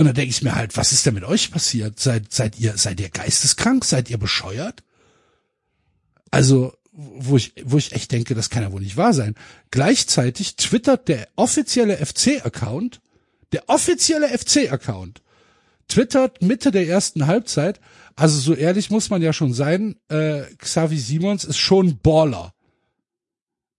Und 0.00 0.06
dann 0.06 0.14
denke 0.14 0.30
ich 0.30 0.40
mir 0.42 0.54
halt, 0.54 0.76
was 0.78 0.92
ist 0.92 1.04
denn 1.04 1.12
mit 1.12 1.24
euch 1.24 1.50
passiert? 1.50 2.00
Seid, 2.00 2.32
seid 2.32 2.58
ihr, 2.58 2.78
seid 2.78 2.98
ihr 3.00 3.10
geisteskrank? 3.10 3.84
Seid 3.84 4.08
ihr 4.08 4.16
bescheuert? 4.16 4.82
Also, 6.30 6.72
wo 6.92 7.36
ich, 7.36 7.52
wo 7.64 7.76
ich 7.76 7.92
echt 7.92 8.10
denke, 8.10 8.34
das 8.34 8.48
kann 8.48 8.62
ja 8.62 8.72
wohl 8.72 8.80
nicht 8.80 8.96
wahr 8.96 9.12
sein. 9.12 9.34
Gleichzeitig 9.70 10.56
twittert 10.56 11.08
der 11.08 11.28
offizielle 11.36 11.98
FC-Account, 11.98 13.00
der 13.52 13.68
offizielle 13.68 14.28
FC-Account, 14.28 15.20
twittert 15.88 16.40
Mitte 16.40 16.70
der 16.70 16.88
ersten 16.88 17.26
Halbzeit, 17.26 17.78
also 18.16 18.38
so 18.38 18.54
ehrlich 18.54 18.90
muss 18.90 19.10
man 19.10 19.20
ja 19.20 19.32
schon 19.34 19.52
sein, 19.52 19.96
äh, 20.08 20.42
Xavi 20.58 20.98
Simons 20.98 21.44
ist 21.44 21.58
schon 21.58 21.98
Baller. 21.98 22.54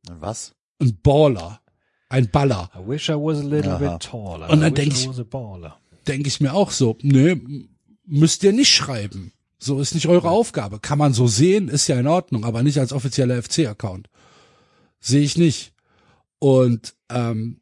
Was? 0.07 0.53
Ein 0.79 0.97
Baller. 1.01 1.61
Ein 2.09 2.29
Baller. 2.29 2.69
I 2.75 2.87
wish 2.87 3.09
I 3.09 3.13
was 3.13 3.39
a 3.39 3.43
little 3.43 3.71
Aha. 3.71 3.77
bit 3.97 4.03
taller. 4.03 4.49
Und 4.51 4.61
dann 4.61 4.73
I 4.73 4.77
wish 4.77 4.83
denk 4.85 4.93
I 4.93 4.99
ich- 5.01 5.09
was 5.09 5.19
a 5.19 5.23
baller. 5.23 5.77
Denke 6.07 6.27
ich 6.27 6.41
mir 6.41 6.53
auch 6.53 6.71
so. 6.71 6.97
Nö, 7.01 7.35
müsst 8.05 8.43
ihr 8.43 8.53
nicht 8.53 8.73
schreiben. 8.73 9.33
So 9.59 9.79
ist 9.79 9.93
nicht 9.93 10.07
eure 10.07 10.29
Aufgabe. 10.29 10.79
Kann 10.79 10.97
man 10.97 11.13
so 11.13 11.27
sehen, 11.27 11.67
ist 11.67 11.87
ja 11.87 11.99
in 11.99 12.07
Ordnung, 12.07 12.45
aber 12.45 12.63
nicht 12.63 12.79
als 12.79 12.93
offizieller 12.93 13.41
FC-Account. 13.41 14.09
Sehe 14.99 15.21
ich 15.21 15.37
nicht. 15.37 15.73
Und 16.39 16.95
ähm, 17.09 17.61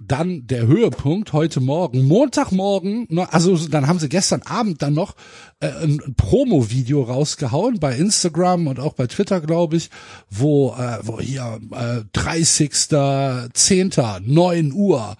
dann 0.00 0.46
der 0.46 0.66
Höhepunkt 0.66 1.32
heute 1.32 1.60
Morgen, 1.60 2.06
Montagmorgen, 2.06 3.06
ne, 3.08 3.32
also 3.32 3.56
dann 3.56 3.88
haben 3.88 3.98
sie 3.98 4.08
gestern 4.08 4.42
Abend 4.42 4.82
dann 4.82 4.94
noch 4.94 5.14
äh, 5.60 5.68
ein, 5.68 6.00
ein 6.06 6.14
Promo-Video 6.14 7.02
rausgehauen 7.02 7.80
bei 7.80 7.96
Instagram 7.96 8.68
und 8.68 8.78
auch 8.78 8.92
bei 8.92 9.06
Twitter, 9.06 9.40
glaube 9.40 9.76
ich, 9.76 9.90
wo, 10.30 10.74
äh, 10.78 10.98
wo 11.02 11.20
hier 11.20 11.58
äh, 11.72 12.02
30.10., 12.16 14.20
9 14.24 14.72
Uhr 14.72 15.16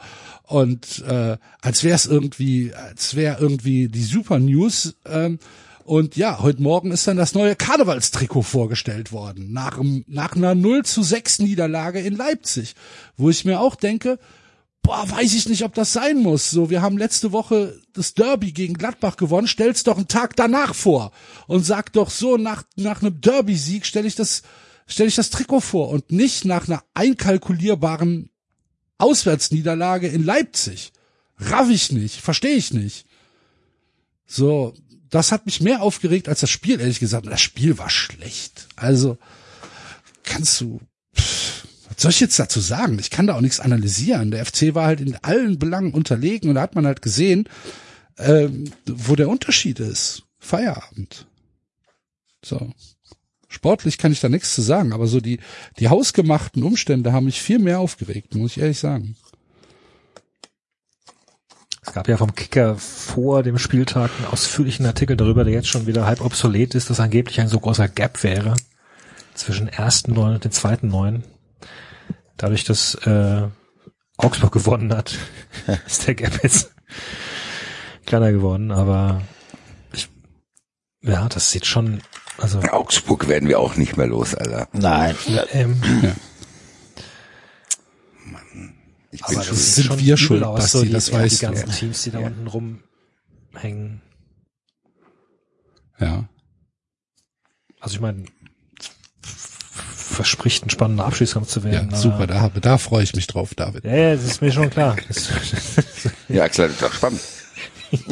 und 0.48 1.04
äh, 1.06 1.36
als 1.60 1.84
wäre 1.84 1.94
es 1.94 2.06
irgendwie, 2.06 2.72
als 2.72 3.14
wäre 3.14 3.38
irgendwie 3.38 3.88
die 3.88 4.02
Super 4.02 4.38
News. 4.38 4.96
Ähm, 5.04 5.38
und 5.84 6.16
ja, 6.16 6.40
heute 6.40 6.62
Morgen 6.62 6.90
ist 6.90 7.06
dann 7.06 7.18
das 7.18 7.34
neue 7.34 7.54
Karnevalstrikot 7.54 8.42
vorgestellt 8.42 9.12
worden, 9.12 9.52
nach, 9.52 9.78
nach 10.06 10.36
einer 10.36 10.54
0 10.54 10.84
zu 10.84 11.02
6 11.02 11.40
Niederlage 11.40 12.00
in 12.00 12.16
Leipzig, 12.16 12.74
wo 13.16 13.28
ich 13.28 13.44
mir 13.44 13.60
auch 13.60 13.74
denke, 13.74 14.18
boah, 14.82 15.08
weiß 15.10 15.34
ich 15.34 15.48
nicht, 15.50 15.64
ob 15.64 15.74
das 15.74 15.92
sein 15.92 16.18
muss. 16.18 16.50
So, 16.50 16.70
wir 16.70 16.80
haben 16.80 16.96
letzte 16.96 17.32
Woche 17.32 17.78
das 17.92 18.14
Derby 18.14 18.52
gegen 18.52 18.74
Gladbach 18.74 19.18
gewonnen, 19.18 19.48
stell's 19.48 19.84
doch 19.84 19.98
einen 19.98 20.08
Tag 20.08 20.34
danach 20.34 20.74
vor 20.74 21.12
und 21.46 21.64
sag 21.64 21.92
doch 21.92 22.08
so, 22.08 22.38
nach, 22.38 22.62
nach 22.76 23.02
einem 23.02 23.20
Derby-Sieg 23.20 23.84
stelle 23.84 24.08
ich 24.08 24.14
das, 24.14 24.42
stelle 24.86 25.10
ich 25.10 25.16
das 25.16 25.28
Trikot 25.28 25.60
vor 25.60 25.90
und 25.90 26.10
nicht 26.10 26.46
nach 26.46 26.68
einer 26.68 26.82
einkalkulierbaren 26.94 28.30
Auswärtsniederlage 28.98 30.08
in 30.08 30.24
Leipzig. 30.24 30.92
Raff 31.38 31.70
ich 31.70 31.92
nicht, 31.92 32.20
verstehe 32.20 32.56
ich 32.56 32.72
nicht. 32.72 33.06
So, 34.26 34.74
das 35.08 35.32
hat 35.32 35.46
mich 35.46 35.60
mehr 35.60 35.82
aufgeregt 35.82 36.28
als 36.28 36.40
das 36.40 36.50
Spiel, 36.50 36.80
ehrlich 36.80 37.00
gesagt. 37.00 37.26
Das 37.26 37.40
Spiel 37.40 37.78
war 37.78 37.90
schlecht. 37.90 38.68
Also, 38.76 39.18
kannst 40.24 40.60
du, 40.60 40.80
pff, 41.16 41.64
was 41.88 42.02
soll 42.02 42.10
ich 42.10 42.20
jetzt 42.20 42.38
dazu 42.38 42.60
sagen? 42.60 42.98
Ich 42.98 43.10
kann 43.10 43.26
da 43.26 43.34
auch 43.34 43.40
nichts 43.40 43.60
analysieren. 43.60 44.30
Der 44.30 44.44
FC 44.44 44.74
war 44.74 44.86
halt 44.86 45.00
in 45.00 45.16
allen 45.16 45.58
Belangen 45.58 45.94
unterlegen 45.94 46.48
und 46.48 46.56
da 46.56 46.62
hat 46.62 46.74
man 46.74 46.86
halt 46.86 47.02
gesehen, 47.02 47.48
ähm, 48.18 48.72
wo 48.86 49.16
der 49.16 49.28
Unterschied 49.28 49.80
ist. 49.80 50.24
Feierabend. 50.38 51.26
So. 52.44 52.72
Sportlich 53.48 53.96
kann 53.96 54.12
ich 54.12 54.20
da 54.20 54.28
nichts 54.28 54.54
zu 54.54 54.60
sagen, 54.60 54.92
aber 54.92 55.06
so 55.06 55.20
die, 55.20 55.40
die 55.78 55.88
hausgemachten 55.88 56.62
Umstände 56.62 57.12
haben 57.12 57.24
mich 57.24 57.40
viel 57.40 57.58
mehr 57.58 57.80
aufgeregt, 57.80 58.34
muss 58.34 58.52
ich 58.52 58.62
ehrlich 58.62 58.78
sagen. 58.78 59.16
Es 61.88 61.94
gab 61.94 62.06
ja 62.06 62.18
vom 62.18 62.34
Kicker 62.34 62.76
vor 62.76 63.42
dem 63.42 63.58
Spieltag 63.58 64.10
einen 64.18 64.26
ausführlichen 64.26 64.84
Artikel 64.84 65.16
darüber, 65.16 65.44
der 65.44 65.54
jetzt 65.54 65.68
schon 65.68 65.86
wieder 65.86 66.04
halb 66.04 66.20
obsolet 66.20 66.74
ist, 66.74 66.90
dass 66.90 67.00
angeblich 67.00 67.40
ein 67.40 67.48
so 67.48 67.58
großer 67.58 67.88
Gap 67.88 68.22
wäre 68.22 68.54
zwischen 69.32 69.68
ersten 69.68 70.12
Neun 70.12 70.34
und 70.34 70.44
den 70.44 70.52
zweiten 70.52 70.88
Neun. 70.88 71.24
Dadurch, 72.36 72.64
dass 72.64 72.94
äh, 73.06 73.48
Augsburg 74.18 74.52
gewonnen 74.52 74.94
hat, 74.94 75.16
ist 75.86 76.06
der 76.06 76.14
Gap 76.14 76.42
jetzt 76.42 76.74
kleiner 78.04 78.32
geworden, 78.32 78.70
aber 78.70 79.22
ich, 79.92 80.10
ja, 81.02 81.26
das 81.30 81.50
sieht 81.50 81.64
schon, 81.64 82.02
also 82.38 82.60
Augsburg 82.60 83.28
werden 83.28 83.48
wir 83.48 83.58
auch 83.60 83.76
nicht 83.76 83.96
mehr 83.96 84.06
los, 84.06 84.34
Alter. 84.34 84.68
Nein. 84.72 85.14
ähm, 85.52 85.80
Ich 89.10 89.22
aber 89.24 89.30
bin 89.30 89.38
das 89.38 89.46
schon, 89.46 89.56
sind 89.56 89.84
schon 89.86 89.98
wir 89.98 90.16
schuld, 90.16 90.42
aus, 90.44 90.60
Basti, 90.60 90.78
so 90.78 90.84
die, 90.84 90.90
das 90.90 91.06
die 91.06 91.12
weißt 91.12 91.42
du. 91.42 91.46
ganzen 91.46 91.70
Teams, 91.70 92.02
die 92.02 92.10
da 92.10 92.20
Ja. 92.20 92.26
unten 92.26 92.46
rumhängen. 92.46 94.02
Ja. 95.98 96.28
Also 97.80 97.94
ich 97.96 98.00
meine, 98.00 98.24
verspricht 99.22 100.66
ein 100.66 100.70
spannender 100.70 101.04
Abschlusskampf 101.06 101.48
zu 101.48 101.60
Ja, 101.60 101.66
werden. 101.66 101.88
aber- 101.88 101.96
super, 101.96 102.26
da, 102.26 102.48
da 102.48 102.78
freue 102.78 103.02
ich 103.04 103.14
mich 103.14 103.26
drauf, 103.26 103.54
David. 103.54 103.84
Ja, 103.84 103.94
ja, 103.96 104.14
das 104.14 104.24
ist 104.24 104.42
mir 104.42 104.52
schon 104.52 104.70
klar. 104.70 104.96
Ja, 106.28 106.42
Axel, 106.44 106.66
das 106.68 106.74
ist 106.76 106.82
doch 106.82 106.92
spannend. 106.92 107.20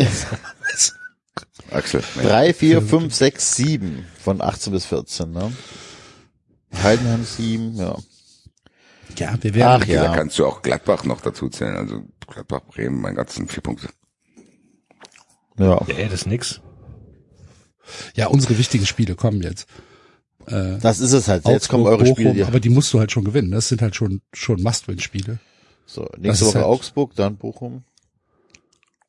Axel, 1.71 2.03
Drei, 2.23 2.55
vier, 2.55 2.81
fünf, 2.83 3.15
sechs, 3.15 3.57
sieben 3.57 4.07
von 4.23 4.41
18 4.41 4.73
bis 4.73 4.87
14, 4.87 5.31
ne? 5.33 5.53
Heidenheim 6.83 7.25
sieben, 7.25 7.77
ja. 7.77 7.97
Ja, 9.19 9.35
wir 9.41 9.55
werden, 9.55 9.83
Ach 9.83 9.87
da 9.87 9.93
ja. 9.93 10.15
kannst 10.15 10.39
du 10.39 10.47
auch 10.47 10.63
Gladbach 10.63 11.05
noch 11.05 11.21
dazu 11.21 11.49
zählen. 11.49 11.77
Also 11.77 12.03
Gladbach, 12.27 12.61
Bremen, 12.69 13.01
mein 13.01 13.15
Gott, 13.15 13.31
sind 13.31 13.51
vier 13.51 13.63
Punkte. 13.63 13.89
Ja. 15.59 15.81
ja, 15.87 16.05
das 16.05 16.13
ist 16.21 16.27
nix. 16.27 16.61
ja, 18.15 18.27
unsere 18.27 18.59
wichtigen 18.59 18.85
Spiele 18.87 19.15
kommen 19.15 19.43
jetzt. 19.43 19.67
Äh, 20.47 20.79
Das 20.79 21.01
ist 21.01 21.13
es 21.13 21.29
halt. 21.29 21.45
Jetzt 21.47 21.55
Augsburg, 21.55 21.71
kommen 21.71 21.87
eure 21.87 21.99
Bochum, 22.05 22.15
Spiele. 22.15 22.33
Die, 22.35 22.45
aber 22.45 22.61
die 22.61 22.69
musst 22.69 22.93
du 22.93 22.99
halt 22.99 23.11
schon 23.11 23.25
gewinnen. 23.25 23.51
Das 23.53 23.69
sind 23.69 23.81
halt 23.81 23.97
schon, 23.97 24.21
schon 24.35 24.63
Must-Win-Spiele. 24.63 25.39
so, 25.87 26.09
nächste 26.19 26.47
Woche 26.47 26.55
halt- 26.57 26.67
Augsburg, 26.67 27.15
dann 27.17 27.37
Bochum. 27.37 27.85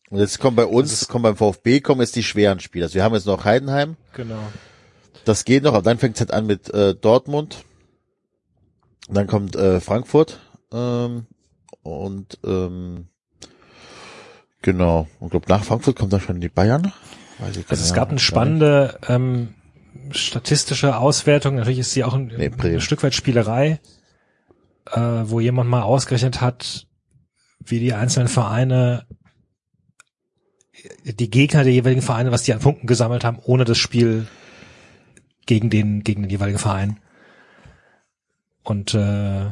Und 0.10 0.20
jetzt 0.20 0.40
kommen 0.40 0.56
bei 0.56 0.66
uns, 0.66 1.08
kommen 1.08 1.24
beim 1.24 1.36
VfB, 1.36 1.82
kommen 1.82 2.02
jetzt 2.02 2.16
die 2.16 2.24
schweren 2.24 2.60
Spiele. 2.60 2.86
Also 2.86 2.96
wir 2.96 3.04
haben 3.04 3.14
jetzt 3.14 3.26
noch 3.26 3.44
Heidenheim. 3.44 3.98
Genau. 4.14 4.40
Das 5.26 5.44
geht 5.44 5.64
noch, 5.64 5.74
aber 5.74 5.84
dann 5.84 5.98
fängt 5.98 6.16
es 6.16 6.22
halt 6.22 6.32
an 6.32 6.46
mit 6.46 6.74
äh, 6.74 6.96
Dortmund. 6.96 7.66
Und 9.10 9.16
dann 9.16 9.28
kommt 9.28 9.56
äh, 9.56 9.82
Frankfurt. 9.82 10.40
Ähm, 10.72 11.26
und 11.84 12.40
ähm, 12.46 13.08
genau. 14.62 15.08
Und 15.20 15.32
glaub, 15.32 15.50
nach 15.50 15.64
Frankfurt 15.64 15.98
kommt 15.98 16.14
dann 16.14 16.22
schon 16.22 16.40
die 16.40 16.50
Bayern. 16.50 16.94
Also 17.40 17.62
es 17.70 17.94
gab 17.94 18.10
eine 18.10 18.20
spannende 18.20 19.00
ähm, 19.08 19.54
statistische 20.12 20.98
Auswertung. 20.98 21.56
Natürlich 21.56 21.80
ist 21.80 21.92
sie 21.92 22.04
auch 22.04 22.14
ein, 22.14 22.32
Nee, 22.36 22.52
ein 22.62 22.82
Stück 22.82 23.04
weit 23.04 23.14
Spielerei, 23.14 23.80
äh, 24.92 25.00
wo 25.00 25.40
jemand 25.40 25.70
mal 25.70 25.84
ausgerechnet 25.84 26.42
hat, 26.42 26.88
wie 27.60 27.80
die 27.80 27.94
einzelnen 27.94 28.28
Vereine, 28.28 29.06
die 31.04 31.30
Gegner 31.30 31.64
der 31.64 31.74
jeweiligen 31.74 32.02
Vereine, 32.02 32.32
was 32.32 32.44
die 32.44 32.54
an 32.54 32.60
Punkten 32.60 32.88
gesammelt 32.88 33.24
haben, 33.24 33.40
ohne 33.44 33.66
das 33.66 33.78
Spiel 33.78 34.28
gegen 35.46 35.70
den 35.70 36.04
gegen 36.04 36.24
den 36.24 36.30
jeweiligen 36.30 36.60
Verein. 36.60 37.00
Und 38.64 38.94
äh, 38.94 39.52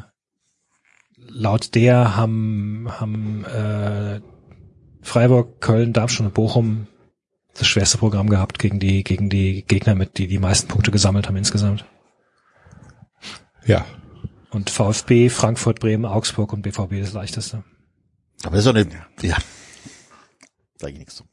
laut 1.18 1.76
der 1.76 2.16
haben 2.16 2.88
haben 3.00 3.46
äh, 3.46 4.22
Freiburg, 5.02 5.62
Köln, 5.62 5.94
Darmstadt 5.94 6.28
und 6.28 6.34
Bochum 6.34 6.88
das 7.54 7.68
schwerste 7.68 7.98
Programm 7.98 8.30
gehabt 8.30 8.60
gegen 8.60 8.80
die 8.80 9.04
gegen 9.04 9.30
die 9.30 9.64
Gegner 9.66 9.96
mit 9.96 10.18
die 10.18 10.28
die 10.28 10.40
meisten 10.40 10.68
Punkte 10.68 10.92
gesammelt 10.92 11.28
haben 11.28 11.38
insgesamt. 11.38 11.86
Ja. 13.66 13.86
Und 14.52 14.70
VfB, 14.70 15.30
Frankfurt, 15.30 15.80
Bremen, 15.80 16.06
Augsburg 16.06 16.54
und 16.54 16.62
BVB 16.62 17.02
das 17.02 17.14
leichteste. 17.14 17.64
Aber 18.44 18.56
das 18.56 18.66
ist 18.66 18.68
doch 18.68 18.76
eine, 18.76 18.88
ja. 19.22 19.38
Sag 20.80 20.92
ich 20.92 20.98
nichts 20.98 21.16
zu. 21.16 21.24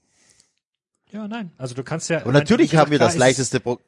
Ja, 1.11 1.29
nein. 1.29 1.53
Also 1.59 1.75
du 1.75 1.83
kannst 1.83 2.09
ja. 2.11 2.23
Und 2.25 2.33
natürlich 2.33 2.77
haben 2.77 2.91
wir 2.91 2.99
das 2.99 3.17
leichteste, 3.17 3.61
Pro 3.61 3.79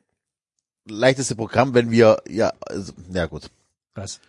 leichteste 0.87 1.35
Programm, 1.37 1.73
wenn 1.75 1.91
wir, 1.91 2.23
ja, 2.29 2.53
also, 2.61 2.93
ja 3.13 3.27
gut. 3.27 3.51
Was? 3.95 4.21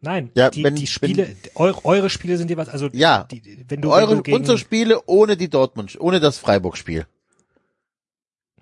Nein, 0.00 0.30
Ja, 0.34 0.50
die, 0.50 0.62
wenn- 0.62 0.76
die 0.76 0.86
Spiele, 0.86 1.34
eure, 1.54 1.84
eure 1.84 2.10
Spiele 2.10 2.36
sind 2.38 2.50
jeweils, 2.50 2.68
also 2.68 2.88
Ja. 2.92 3.24
die, 3.24 3.64
wenn 3.68 3.80
du, 3.80 3.90
Eure, 3.92 4.10
wenn 4.10 4.16
du 4.18 4.22
gegen, 4.22 4.36
unsere 4.36 4.58
Spiele 4.58 5.02
ohne 5.06 5.36
die 5.36 5.48
Dortmund, 5.48 5.98
ohne 6.00 6.20
das 6.20 6.38
Freiburg-Spiel. 6.38 7.06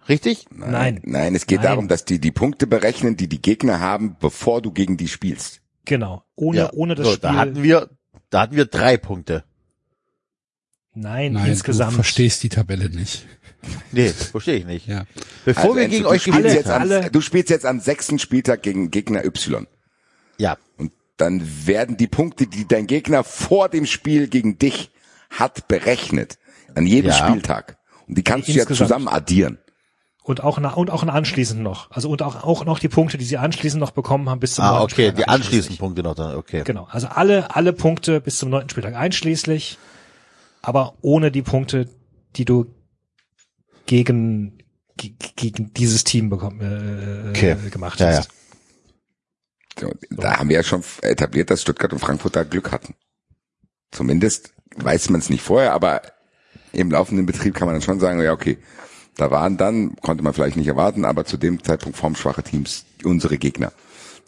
Richtig? 0.08 0.46
Nein. 0.50 1.00
Nein, 1.04 1.34
es 1.34 1.46
geht 1.46 1.58
Nein. 1.58 1.66
darum, 1.66 1.88
dass 1.88 2.04
die 2.04 2.20
die 2.20 2.30
Punkte 2.30 2.66
berechnen, 2.66 3.16
die 3.16 3.28
die 3.28 3.42
Gegner 3.42 3.80
haben, 3.80 4.16
bevor 4.20 4.62
du 4.62 4.70
gegen 4.70 4.96
die 4.96 5.08
spielst. 5.08 5.60
genau, 5.84 6.22
ohne, 6.36 6.58
ja. 6.58 6.72
ohne 6.72 6.94
das 6.94 7.06
so, 7.06 7.12
Spiel, 7.14 7.22
Da 7.22 7.34
hatten 7.34 7.62
wir, 7.62 7.90
da 8.30 8.40
hatten 8.42 8.54
wir 8.56 8.66
drei 8.66 8.96
Punkte. 8.96 9.44
Nein, 10.96 11.32
Nein, 11.32 11.50
insgesamt. 11.50 11.92
du 11.92 11.96
verstehst 11.96 12.42
die 12.42 12.48
Tabelle 12.48 12.88
nicht. 12.90 13.26
Nee, 13.90 14.10
verstehe 14.10 14.56
ich 14.58 14.64
nicht. 14.66 14.86
Ja. 14.86 15.06
Bevor 15.44 15.64
Also, 15.64 15.76
wir 15.76 15.88
gegen 15.88 16.04
du 16.04 16.08
euch 16.08 16.22
spielst 16.22 16.38
gespielt 16.42 16.54
jetzt 16.56 16.70
alle- 16.70 17.04
am, 17.06 17.10
Du 17.12 17.20
spielst 17.20 17.50
jetzt 17.50 17.66
am 17.66 17.80
sechsten 17.80 18.20
Spieltag 18.20 18.62
gegen 18.62 18.92
Gegner 18.92 19.24
Y. 19.24 19.66
Ja. 20.38 20.56
Und 20.76 20.92
dann 21.16 21.42
werden 21.66 21.96
die 21.96 22.06
Punkte, 22.06 22.46
die 22.46 22.68
dein 22.68 22.86
Gegner 22.86 23.24
vor 23.24 23.68
dem 23.68 23.86
Spiel 23.86 24.28
gegen 24.28 24.58
dich 24.58 24.90
hat, 25.30 25.66
berechnet. 25.66 26.38
An 26.76 26.86
jedem 26.86 27.10
Ja. 27.10 27.16
Spieltag. 27.16 27.76
Und 28.06 28.16
die 28.18 28.22
kannst 28.22 28.46
du 28.46 28.52
ja 28.52 28.58
Insgesamt. 28.60 28.88
zusammen 28.88 29.08
addieren. 29.08 29.58
Und 30.22 30.44
auch, 30.44 30.60
na, 30.60 30.70
und 30.74 30.90
auch 30.90 31.02
anschließend 31.04 31.60
noch. 31.60 31.90
Also 31.90 32.08
und 32.10 32.22
auch, 32.22 32.44
auch 32.44 32.64
noch 32.64 32.78
die 32.78 32.88
Punkte, 32.88 33.18
die 33.18 33.24
sie 33.24 33.36
anschließend 33.38 33.80
noch 33.80 33.90
bekommen 33.90 34.28
haben 34.28 34.38
bis 34.38 34.54
zum 34.54 34.64
Ah, 34.64 34.70
neunten 34.78 34.84
okay, 34.84 34.92
Spieltag 34.94 35.16
die 35.16 35.26
anschließenden 35.28 35.78
Punkte 35.78 36.02
noch 36.04 36.14
dann, 36.14 36.36
okay. 36.36 36.62
Genau, 36.64 36.86
also 36.90 37.08
alle, 37.08 37.54
alle 37.56 37.72
Punkte 37.72 38.20
bis 38.20 38.38
zum 38.38 38.50
neunten 38.50 38.68
Spieltag 38.70 38.94
einschließlich, 38.94 39.78
aber 40.66 40.96
ohne 41.00 41.30
die 41.30 41.42
Punkte, 41.42 41.88
die 42.34 42.44
du 42.44 42.66
gegen, 43.86 44.58
ge- 44.96 45.14
gegen 45.36 45.72
dieses 45.74 46.02
Team 46.02 46.28
bekommen, 46.28 46.60
äh, 46.60 47.30
Okay. 47.30 47.56
gemacht 47.70 48.00
Ja, 48.00 48.08
hast. 48.08 48.30
Da 50.10 50.38
haben 50.38 50.48
wir 50.48 50.56
ja 50.56 50.62
schon 50.64 50.82
etabliert, 51.02 51.50
dass 51.50 51.62
Stuttgart 51.62 51.92
und 51.92 52.00
Frankfurt 52.00 52.34
da 52.34 52.42
Glück 52.42 52.72
hatten. 52.72 52.94
Zumindest 53.92 54.54
weiß 54.74 55.10
man 55.10 55.20
es 55.20 55.30
nicht 55.30 55.42
vorher, 55.42 55.72
aber 55.72 56.02
im 56.72 56.90
laufenden 56.90 57.26
Betrieb 57.26 57.54
kann 57.54 57.66
man 57.66 57.74
dann 57.76 57.82
schon 57.82 58.00
sagen, 58.00 58.20
ja 58.20 58.32
okay, 58.32 58.58
da 59.16 59.30
waren 59.30 59.56
dann, 59.56 59.94
konnte 59.96 60.24
man 60.24 60.34
vielleicht 60.34 60.56
nicht 60.56 60.66
erwarten, 60.66 61.04
aber 61.04 61.24
zu 61.24 61.36
dem 61.36 61.62
Zeitpunkt 61.62 61.96
formschwache 61.96 62.42
Teams 62.42 62.86
unsere 63.04 63.38
Gegner. 63.38 63.72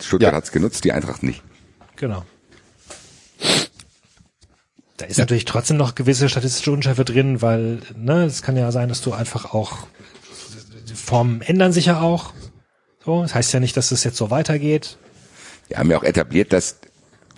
Stuttgart 0.01 0.33
Ja. 0.33 0.37
hat's 0.37 0.53
genutzt, 0.53 0.85
die 0.85 0.93
Eintracht 0.93 1.23
nicht. 1.25 1.43
Genau. 1.97 2.25
Da 4.99 5.07
ist 5.07 5.19
natürlich 5.19 5.45
trotzdem 5.45 5.77
noch 5.77 5.95
gewisse 5.95 6.29
statistische 6.29 6.73
Unschärfe 6.73 7.05
drin, 7.05 7.41
weil 7.41 7.79
ne, 7.97 8.25
es 8.25 8.43
kann 8.43 8.57
ja 8.57 8.71
sein, 8.73 8.89
dass 8.89 9.01
du 9.01 9.13
einfach 9.13 9.55
auch 9.55 9.87
die 10.89 10.95
Formen 10.95 11.41
ändern 11.41 11.73
sich 11.73 11.87
ja 11.87 12.01
auch. 12.01 12.33
So, 13.05 13.23
das 13.23 13.33
heißt 13.33 13.53
ja 13.53 13.61
nicht, 13.61 13.77
dass 13.77 13.93
es 13.93 14.03
jetzt 14.03 14.17
so 14.17 14.31
weitergeht. 14.31 14.99
Wir 15.69 15.79
haben 15.79 15.89
ja 15.89 15.99
auch 15.99 16.03
etabliert, 16.03 16.53
dass 16.53 16.79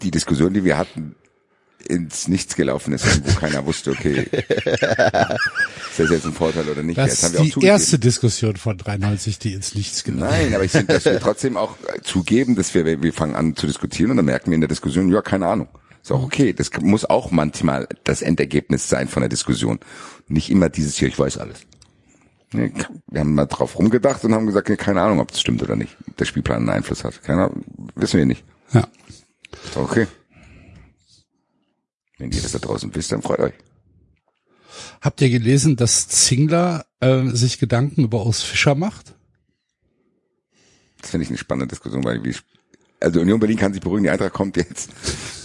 die 0.03 0.11
Diskussion, 0.11 0.55
die 0.55 0.65
wir 0.65 0.79
hatten, 0.79 1.15
ins 1.87 2.29
Nichts 2.29 2.57
gelaufen 2.57 2.95
ist, 2.95 3.05
wo 3.27 3.39
keiner 3.39 3.67
wusste, 3.67 3.91
okay, 3.91 4.27
ist 4.31 5.99
das 5.99 6.11
jetzt 6.11 6.25
ein 6.25 6.33
Vorteil 6.33 6.67
oder 6.69 6.83
nicht. 6.83 6.97
Das 6.97 7.23
ist 7.23 7.33
die 7.33 7.51
zugegeben. 7.51 7.67
erste 7.67 7.99
Diskussion 7.99 8.57
von 8.57 8.79
93, 8.79 9.39
die 9.39 9.53
ins 9.53 9.75
Nichts 9.75 10.05
gelaufen 10.05 10.31
Nein, 10.31 10.55
aber 10.55 10.65
ich 10.65 10.71
finde, 10.71 10.95
dass 10.95 11.05
wir 11.05 11.21
trotzdem 11.21 11.57
auch 11.57 11.77
zugeben, 12.03 12.57
dass 12.57 12.73
wir, 12.75 13.03
wir 13.03 13.13
fangen 13.13 13.35
an 13.35 13.55
zu 13.55 13.67
diskutieren 13.67 14.13
und 14.13 14.17
dann 14.17 14.27
merken 14.27 14.51
wir 14.51 14.55
in 14.55 14.61
der 14.63 14.69
Diskussion, 14.69 15.11
ja, 15.11 15.21
keine 15.21 15.47
Ahnung. 15.47 15.69
Ist 16.03 16.13
auch 16.13 16.23
okay. 16.23 16.53
Das 16.53 16.71
muss 16.81 17.05
auch 17.05 17.31
manchmal 17.31 17.89
das 18.05 18.23
Endergebnis 18.23 18.89
sein 18.89 19.09
von 19.09 19.21
der 19.21 19.29
Diskussion. 19.29 19.81
Nicht 20.29 20.51
immer 20.51 20.69
dieses 20.69 20.97
hier, 20.97 21.09
ich 21.09 21.19
weiß 21.19 21.39
alles. 21.39 21.61
Wir 22.53 23.21
haben 23.21 23.35
mal 23.35 23.47
drauf 23.47 23.79
rumgedacht 23.79 24.25
und 24.25 24.35
haben 24.35 24.47
gesagt, 24.47 24.77
keine 24.79 25.03
Ahnung, 25.03 25.21
ob 25.21 25.29
das 25.29 25.41
stimmt 25.41 25.63
oder 25.63 25.77
nicht. 25.77 25.97
Der 26.19 26.25
Spielplan 26.25 26.59
einen 26.59 26.71
Einfluss 26.71 27.05
hat. 27.05 27.23
Keine 27.23 27.45
Ahnung, 27.45 27.65
wissen 27.95 28.19
wir 28.19 28.27
nicht. 28.27 28.45
Ja. 28.73 28.89
Ist 29.65 29.77
auch 29.77 29.83
okay. 29.83 30.07
Wenn 32.19 32.33
ihr 32.33 32.43
das 32.43 32.53
da 32.53 32.59
draußen 32.59 32.95
wisst, 32.95 33.13
dann 33.13 33.23
freut 33.23 33.41
euch. 33.41 33.55
Habt 35.01 35.21
ihr 35.21 35.31
gelesen, 35.31 35.77
dass 35.77 36.09
Zingler 36.09 36.87
äh, 37.01 37.27
sich 37.29 37.59
Gedanken 37.59 38.05
über 38.05 38.27
Urs 38.27 38.43
Fischer 38.43 38.75
macht? 38.75 39.15
Das 41.01 41.11
finde 41.11 41.25
ich 41.25 41.31
eine 41.31 41.39
spannende 41.39 41.69
Diskussion, 41.69 42.05
weil 42.05 42.23
wie, 42.25 42.37
also 43.01 43.21
Union 43.21 43.41
Berlin 43.41 43.57
kann 43.59 43.73
sich 43.73 43.83
beruhigen, 43.83 44.05
die 44.05 44.11
Eintracht 44.11 44.33
kommt 44.33 44.57
jetzt. 44.57 44.91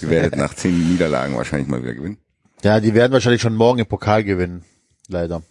Ihr 0.01 0.09
werdet 0.09 0.35
nach 0.37 0.53
zehn 0.53 0.91
Niederlagen 0.91 1.35
wahrscheinlich 1.35 1.67
mal 1.67 1.81
wieder 1.81 1.93
gewinnen. 1.95 2.17
Ja, 2.63 2.79
die 2.79 2.93
werden 2.93 3.11
wahrscheinlich 3.13 3.41
schon 3.41 3.55
morgen 3.55 3.79
im 3.79 3.85
Pokal 3.85 4.23
gewinnen. 4.23 4.63
Leider. 5.07 5.43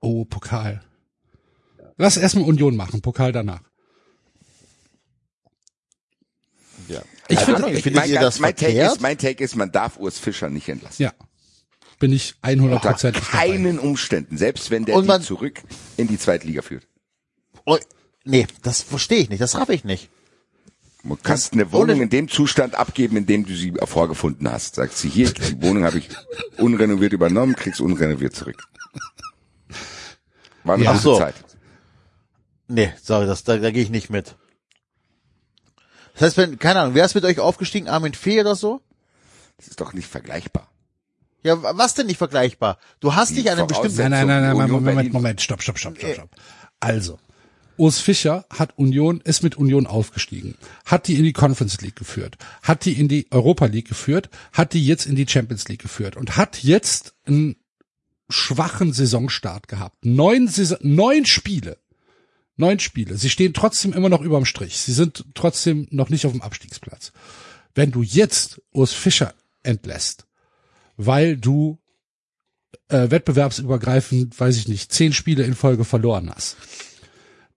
Oh, 0.00 0.24
Pokal. 0.24 0.82
Lass 1.96 2.16
erstmal 2.16 2.44
Union 2.44 2.76
machen, 2.76 3.00
Pokal 3.00 3.32
danach. 3.32 3.60
Ja. 6.88 7.02
Ich 7.28 7.36
Keine 7.38 7.56
finde- 7.58 7.70
Ich 7.72 7.82
findet 7.84 8.02
mein, 8.02 8.10
ganz- 8.12 8.24
das 8.24 8.38
mein, 8.40 8.56
Take 8.56 8.82
ist, 8.82 9.00
mein 9.00 9.18
Take 9.18 9.44
ist, 9.44 9.56
man 9.56 9.70
darf 9.72 9.96
Urs 9.98 10.18
Fischer 10.18 10.48
nicht 10.50 10.68
entlassen. 10.68 11.02
Ja. 11.02 11.12
Bin 11.98 12.12
ich 12.12 12.34
Unter 12.42 12.90
100% 12.94 13.12
dabei. 13.12 13.20
keinen 13.20 13.78
Umständen, 13.78 14.36
selbst 14.36 14.70
wenn 14.70 14.84
der 14.84 15.00
man- 15.02 15.22
zurück 15.22 15.62
in 15.96 16.08
die 16.08 16.18
Zweitliga 16.18 16.62
führt. 16.62 16.86
Oh, 17.64 17.78
nee, 18.24 18.46
das 18.62 18.82
verstehe 18.82 19.18
ich 19.20 19.28
nicht, 19.30 19.40
das 19.40 19.54
raff 19.54 19.68
ich 19.68 19.84
nicht. 19.84 20.10
Du 21.04 21.16
kannst 21.20 21.52
eine 21.52 21.72
Wohnung 21.72 22.00
in 22.00 22.10
dem 22.10 22.28
Zustand 22.28 22.76
abgeben, 22.76 23.16
in 23.16 23.26
dem 23.26 23.44
du 23.44 23.54
sie 23.54 23.72
vorgefunden 23.84 24.50
hast. 24.50 24.76
Sagst 24.76 24.98
sie, 24.98 25.08
hier, 25.08 25.32
die 25.32 25.60
Wohnung 25.60 25.84
habe 25.84 25.98
ich 25.98 26.08
unrenoviert 26.58 27.12
übernommen, 27.12 27.56
kriegst 27.56 27.80
unrenoviert 27.80 28.36
zurück. 28.36 28.62
War 30.64 30.76
eine 30.76 30.84
Ja. 30.84 30.92
gute 30.92 30.98
Ach 31.00 31.02
so. 31.02 31.18
Zeit. 31.18 31.34
Nee, 32.68 32.92
sorry, 33.02 33.26
das, 33.26 33.42
da, 33.44 33.56
da 33.58 33.70
gehe 33.72 33.82
ich 33.82 33.90
nicht 33.90 34.10
mit. 34.10 34.36
Das 36.14 36.22
heißt, 36.22 36.36
wenn, 36.36 36.58
keine 36.58 36.80
Ahnung, 36.80 36.94
wer 36.94 37.04
ist 37.04 37.14
mit 37.14 37.24
euch 37.24 37.40
aufgestiegen? 37.40 37.88
Armin 37.88 38.14
Fee 38.14 38.40
oder 38.40 38.54
so? 38.54 38.80
Das 39.56 39.66
ist 39.68 39.80
doch 39.80 39.92
nicht 39.94 40.06
vergleichbar. 40.08 40.68
Ja, 41.42 41.60
wa- 41.62 41.72
was 41.74 41.94
denn 41.94 42.06
nicht 42.06 42.18
vergleichbar? 42.18 42.78
Du 43.00 43.14
hast 43.14 43.30
dich 43.36 43.50
an 43.50 43.58
einem 43.58 43.66
bestimmten, 43.66 43.96
Nein, 43.96 44.10
nein, 44.12 44.26
nein, 44.28 44.42
nein, 44.42 44.52
Moment, 44.52 44.72
Moment. 44.84 45.12
Moment, 45.12 45.40
stopp, 45.40 45.62
stopp, 45.62 45.78
stopp, 45.78 45.98
stopp, 45.98 46.14
stopp. 46.14 46.30
Also, 46.78 47.18
Urs 47.76 48.00
Fischer 48.00 48.46
hat 48.50 48.78
Union, 48.78 49.20
ist 49.24 49.42
mit 49.42 49.56
Union 49.56 49.86
aufgestiegen, 49.86 50.56
hat 50.84 51.08
die 51.08 51.16
in 51.16 51.24
die 51.24 51.32
Conference 51.32 51.80
League 51.80 51.96
geführt, 51.96 52.36
hat 52.62 52.84
die 52.84 52.98
in 52.98 53.08
die 53.08 53.26
Europa 53.30 53.66
League 53.66 53.88
geführt, 53.88 54.30
hat 54.52 54.72
die 54.72 54.84
jetzt 54.84 55.06
in 55.06 55.16
die 55.16 55.26
Champions 55.26 55.68
League 55.68 55.82
geführt 55.82 56.16
und 56.16 56.36
hat 56.36 56.62
jetzt 56.62 57.14
einen 57.26 57.56
schwachen 58.28 58.92
Saisonstart 58.92 59.68
gehabt. 59.68 60.04
Neun, 60.04 60.48
Saison, 60.48 60.78
neun 60.80 61.26
Spiele. 61.26 61.78
Neun 62.56 62.78
Spiele. 62.78 63.16
Sie 63.16 63.30
stehen 63.30 63.54
trotzdem 63.54 63.92
immer 63.92 64.08
noch 64.08 64.20
überm 64.20 64.44
Strich. 64.44 64.78
Sie 64.78 64.92
sind 64.92 65.24
trotzdem 65.34 65.88
noch 65.90 66.10
nicht 66.10 66.26
auf 66.26 66.32
dem 66.32 66.42
Abstiegsplatz. 66.42 67.12
Wenn 67.74 67.90
du 67.90 68.02
jetzt 68.02 68.60
Urs 68.72 68.92
Fischer 68.92 69.34
entlässt, 69.62 70.26
weil 70.96 71.36
du 71.36 71.78
äh, 72.88 73.10
wettbewerbsübergreifend, 73.10 74.38
weiß 74.38 74.56
ich 74.58 74.68
nicht, 74.68 74.92
zehn 74.92 75.12
Spiele 75.12 75.44
in 75.44 75.54
Folge 75.54 75.84
verloren 75.84 76.30
hast, 76.34 76.56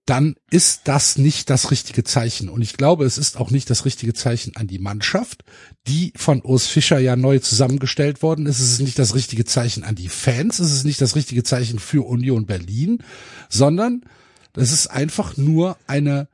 dann 0.05 0.35
ist 0.51 0.81
das 0.87 1.17
nicht 1.17 1.49
das 1.49 1.71
richtige 1.71 2.03
Zeichen. 2.03 2.47
Und 2.49 2.61
ich 2.61 2.77
glaube, 2.77 3.05
es 3.05 3.17
ist 3.17 3.37
auch 3.37 3.49
nicht 3.49 3.69
das 3.69 3.85
richtige 3.85 4.13
Zeichen 4.13 4.55
an 4.55 4.67
die 4.67 4.77
Mannschaft, 4.77 5.43
die 5.87 6.13
von 6.15 6.43
Urs 6.43 6.67
Fischer 6.67 6.99
ja 6.99 7.15
neu 7.15 7.39
zusammengestellt 7.39 8.21
worden 8.21 8.45
ist. 8.45 8.59
Es 8.59 8.71
ist 8.73 8.81
nicht 8.81 8.99
das 8.99 9.15
richtige 9.15 9.45
Zeichen 9.45 9.83
an 9.83 9.95
die 9.95 10.09
Fans. 10.09 10.59
Es 10.59 10.71
ist 10.71 10.83
nicht 10.83 11.01
das 11.01 11.15
richtige 11.15 11.43
Zeichen 11.43 11.79
für 11.79 12.05
Union 12.05 12.45
Berlin, 12.45 12.99
sondern 13.49 14.05
das 14.53 14.71
ist 14.71 14.87
einfach 14.87 15.37
nur 15.37 15.77
eine 15.87 16.27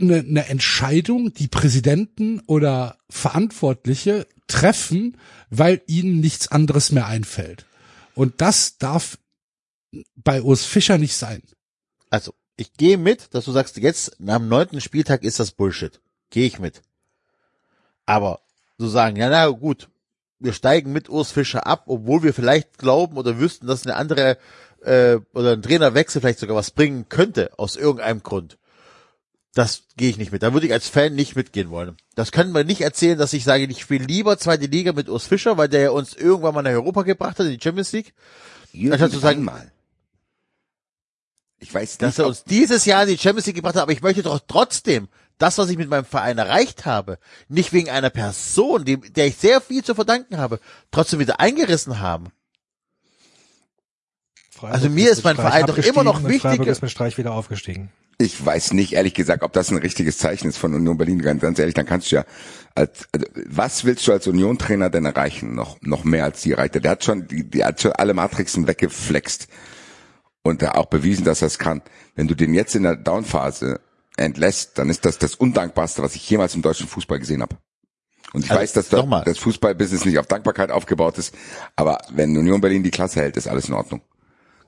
eine, 0.00 0.18
eine 0.18 0.46
Entscheidung, 0.46 1.32
die 1.34 1.48
Präsidenten 1.48 2.40
oder 2.46 2.98
Verantwortliche 3.10 4.26
treffen, 4.46 5.16
weil 5.50 5.82
ihnen 5.86 6.20
nichts 6.20 6.48
anderes 6.48 6.92
mehr 6.92 7.06
einfällt. 7.06 7.66
Und 8.14 8.40
das 8.40 8.78
darf 8.78 9.18
bei 10.16 10.42
Urs 10.42 10.64
Fischer 10.64 10.98
nicht 10.98 11.14
sein. 11.14 11.42
Also, 12.12 12.34
ich 12.56 12.74
gehe 12.74 12.98
mit, 12.98 13.34
dass 13.34 13.46
du 13.46 13.52
sagst, 13.52 13.78
jetzt, 13.78 14.18
am 14.28 14.46
neunten 14.46 14.82
Spieltag 14.82 15.24
ist 15.24 15.40
das 15.40 15.50
Bullshit. 15.50 15.98
Gehe 16.28 16.46
ich 16.46 16.58
mit. 16.58 16.82
Aber, 18.04 18.40
so 18.76 18.86
sagen, 18.86 19.16
ja, 19.16 19.30
na 19.30 19.48
gut, 19.48 19.88
wir 20.38 20.52
steigen 20.52 20.92
mit 20.92 21.08
Urs 21.08 21.32
Fischer 21.32 21.66
ab, 21.66 21.84
obwohl 21.86 22.22
wir 22.22 22.34
vielleicht 22.34 22.76
glauben 22.76 23.16
oder 23.16 23.38
wüssten, 23.38 23.66
dass 23.66 23.86
eine 23.86 23.96
andere, 23.96 24.36
äh, 24.82 25.20
oder 25.32 25.52
ein 25.52 25.62
Trainerwechsel 25.62 26.20
vielleicht 26.20 26.38
sogar 26.38 26.54
was 26.54 26.70
bringen 26.70 27.08
könnte, 27.08 27.58
aus 27.58 27.76
irgendeinem 27.76 28.22
Grund. 28.22 28.58
Das 29.54 29.84
gehe 29.96 30.10
ich 30.10 30.18
nicht 30.18 30.32
mit. 30.32 30.42
Da 30.42 30.52
würde 30.52 30.66
ich 30.66 30.72
als 30.74 30.88
Fan 30.88 31.14
nicht 31.14 31.34
mitgehen 31.34 31.70
wollen. 31.70 31.96
Das 32.14 32.30
können 32.30 32.52
wir 32.52 32.64
nicht 32.64 32.82
erzählen, 32.82 33.18
dass 33.18 33.32
ich 33.32 33.44
sage, 33.44 33.64
ich 33.64 33.80
spiele 33.80 34.04
lieber 34.04 34.36
zweite 34.36 34.66
Liga 34.66 34.92
mit 34.92 35.08
Urs 35.08 35.26
Fischer, 35.26 35.56
weil 35.56 35.68
der 35.70 35.80
ja 35.80 35.90
uns 35.90 36.12
irgendwann 36.12 36.54
mal 36.54 36.62
nach 36.62 36.72
Europa 36.72 37.04
gebracht 37.04 37.38
hat, 37.38 37.46
in 37.46 37.52
die 37.52 37.62
Champions 37.62 37.92
League. 37.92 38.12
Anstatt 38.90 39.12
zu 39.12 39.18
sagen- 39.18 39.44
mal. 39.44 39.71
Ich 41.62 41.72
weiß 41.72 41.98
dass 41.98 42.08
nicht, 42.08 42.18
er 42.18 42.24
ob, 42.24 42.30
uns 42.30 42.44
dieses 42.44 42.84
Jahr 42.84 43.04
in 43.04 43.10
die 43.10 43.18
Champions 43.18 43.46
League 43.46 43.56
gebracht 43.56 43.76
hat, 43.76 43.82
aber 43.82 43.92
ich 43.92 44.02
möchte 44.02 44.24
doch 44.24 44.40
trotzdem 44.46 45.08
das, 45.38 45.58
was 45.58 45.70
ich 45.70 45.78
mit 45.78 45.88
meinem 45.88 46.04
Verein 46.04 46.36
erreicht 46.36 46.86
habe, 46.86 47.18
nicht 47.48 47.72
wegen 47.72 47.88
einer 47.88 48.10
Person, 48.10 48.84
dem, 48.84 49.00
der 49.12 49.28
ich 49.28 49.36
sehr 49.36 49.60
viel 49.60 49.84
zu 49.84 49.94
verdanken 49.94 50.38
habe, 50.38 50.58
trotzdem 50.90 51.20
wieder 51.20 51.38
eingerissen 51.38 52.00
haben. 52.00 52.32
Freiburg 54.50 54.74
Also 54.74 54.88
mir 54.88 55.10
ist 55.10 55.22
mein 55.22 55.36
Streich 55.36 55.50
Verein 55.50 55.66
doch 55.66 55.78
immer 55.78 56.04
noch 56.04 56.20
Freiburg 56.20 56.32
wichtiger. 56.32 56.66
ist 56.70 56.82
mit 56.82 56.90
Streich 56.90 57.16
wieder 57.16 57.32
aufgestiegen. 57.32 57.90
ich 58.18 58.44
weiß 58.44 58.72
nicht, 58.72 58.94
ehrlich 58.94 59.14
gesagt, 59.14 59.44
ob 59.44 59.52
das 59.52 59.70
ein 59.70 59.78
richtiges 59.78 60.18
Zeichen 60.18 60.48
ist 60.48 60.58
von 60.58 60.74
Union 60.74 60.98
Berlin. 60.98 61.22
Ganz, 61.22 61.42
ganz 61.42 61.60
ehrlich, 61.60 61.74
dann 61.74 61.86
kannst 61.86 62.10
du 62.10 62.16
ja, 62.16 62.24
als, 62.74 63.08
also, 63.12 63.26
was 63.46 63.84
willst 63.84 64.06
du 64.08 64.12
als 64.12 64.26
Union-Trainer 64.26 64.90
denn 64.90 65.04
erreichen? 65.04 65.54
Noch, 65.54 65.80
noch 65.80 66.02
mehr 66.02 66.24
als 66.24 66.42
die 66.42 66.52
erreicht. 66.52 66.74
Der 66.74 66.90
hat 66.90 67.04
schon, 67.04 67.28
die, 67.28 67.48
der 67.48 67.66
hat 67.66 67.80
schon 67.80 67.92
alle 67.92 68.14
Matrixen 68.14 68.66
weggeflext 68.66 69.46
und 70.42 70.62
da 70.62 70.72
auch 70.72 70.86
bewiesen, 70.86 71.24
dass 71.24 71.42
er 71.42 71.46
es 71.46 71.58
kann. 71.58 71.82
Wenn 72.14 72.28
du 72.28 72.34
den 72.34 72.54
jetzt 72.54 72.74
in 72.74 72.82
der 72.82 72.96
Downphase 72.96 73.80
entlässt, 74.16 74.78
dann 74.78 74.90
ist 74.90 75.04
das 75.04 75.18
das 75.18 75.34
Undankbarste, 75.34 76.02
was 76.02 76.14
ich 76.14 76.28
jemals 76.28 76.54
im 76.54 76.62
deutschen 76.62 76.88
Fußball 76.88 77.18
gesehen 77.18 77.42
habe. 77.42 77.56
Und 78.32 78.44
ich 78.44 78.50
Also, 78.50 78.60
weiß, 78.62 78.72
dass 78.72 78.88
da, 78.88 79.22
das 79.24 79.38
Fußballbusiness 79.38 80.04
nicht 80.04 80.18
auf 80.18 80.26
Dankbarkeit 80.26 80.70
aufgebaut 80.70 81.18
ist, 81.18 81.34
aber 81.76 81.98
wenn 82.10 82.36
Union 82.36 82.60
Berlin 82.60 82.82
die 82.82 82.90
Klasse 82.90 83.20
hält, 83.20 83.36
ist 83.36 83.46
alles 83.48 83.68
in 83.68 83.74
Ordnung. 83.74 84.00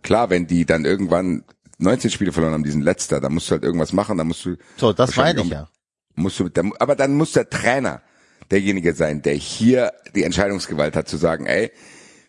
Klar, 0.03 0.29
wenn 0.29 0.47
die 0.47 0.67
dann 0.67 0.85
irgendwann 0.85 1.45
19 1.79 2.11
Spiele 2.11 2.33
verloren 2.33 2.53
haben, 2.53 2.65
diesen 2.65 2.83
letzter, 2.83 3.21
dann 3.21 3.33
musst 3.33 3.49
du 3.49 3.53
halt 3.53 3.65
irgendwas 3.65 3.93
machen, 3.93 4.19
dann 4.19 4.29
musst 4.29 4.45
du 4.45 4.57
So, 4.77 4.93
das 4.93 5.17
meine 5.17 5.41
ich 5.43 5.49
ja. 5.49 5.69
musst 6.15 6.39
du, 6.39 6.49
der, 6.49 6.71
aber 6.79 6.95
dann 6.95 7.15
muss 7.15 7.33
der 7.33 7.49
Trainer 7.49 8.03
derjenige 8.51 8.95
sein, 8.95 9.23
der 9.23 9.35
hier 9.35 9.93
die 10.15 10.25
Entscheidungsgewalt 10.25 10.95
hat, 10.95 11.09
zu 11.09 11.17
sagen, 11.17 11.47
ey, 11.47 11.73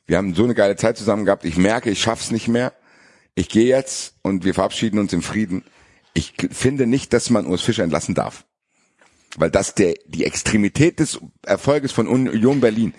wir 0.08 0.18
haben 0.18 0.34
so 0.36 0.44
eine 0.46 0.56
geile 0.56 0.78
Zeit 0.78 0.98
zusammen 0.98 1.26
gehabt, 1.26 1.44
ich 1.44 1.58
merke, 1.58 1.90
ich 1.90 2.02
schaff's 2.02 2.32
nicht 2.32 2.48
mehr, 2.48 2.74
ich 3.36 3.50
gehe 3.50 3.68
jetzt 3.68 4.16
und 4.22 4.46
wir 4.46 4.54
verabschieden 4.54 5.00
uns 5.00 5.14
im 5.14 5.22
Frieden. 5.22 5.64
Ich 6.14 6.34
finde 6.52 6.88
nicht, 6.88 7.14
dass 7.14 7.30
man 7.30 7.46
Urs 7.46 7.62
Fischer 7.62 7.84
entlassen 7.84 8.16
darf. 8.16 8.46
Weil 9.38 9.52
das 9.52 9.76
der, 9.76 9.96
die 10.08 10.24
Extremität 10.24 11.00
des 11.00 11.20
Erfolges 11.46 11.92
von 11.92 12.08
Union 12.08 12.62
Berlin 12.62 12.94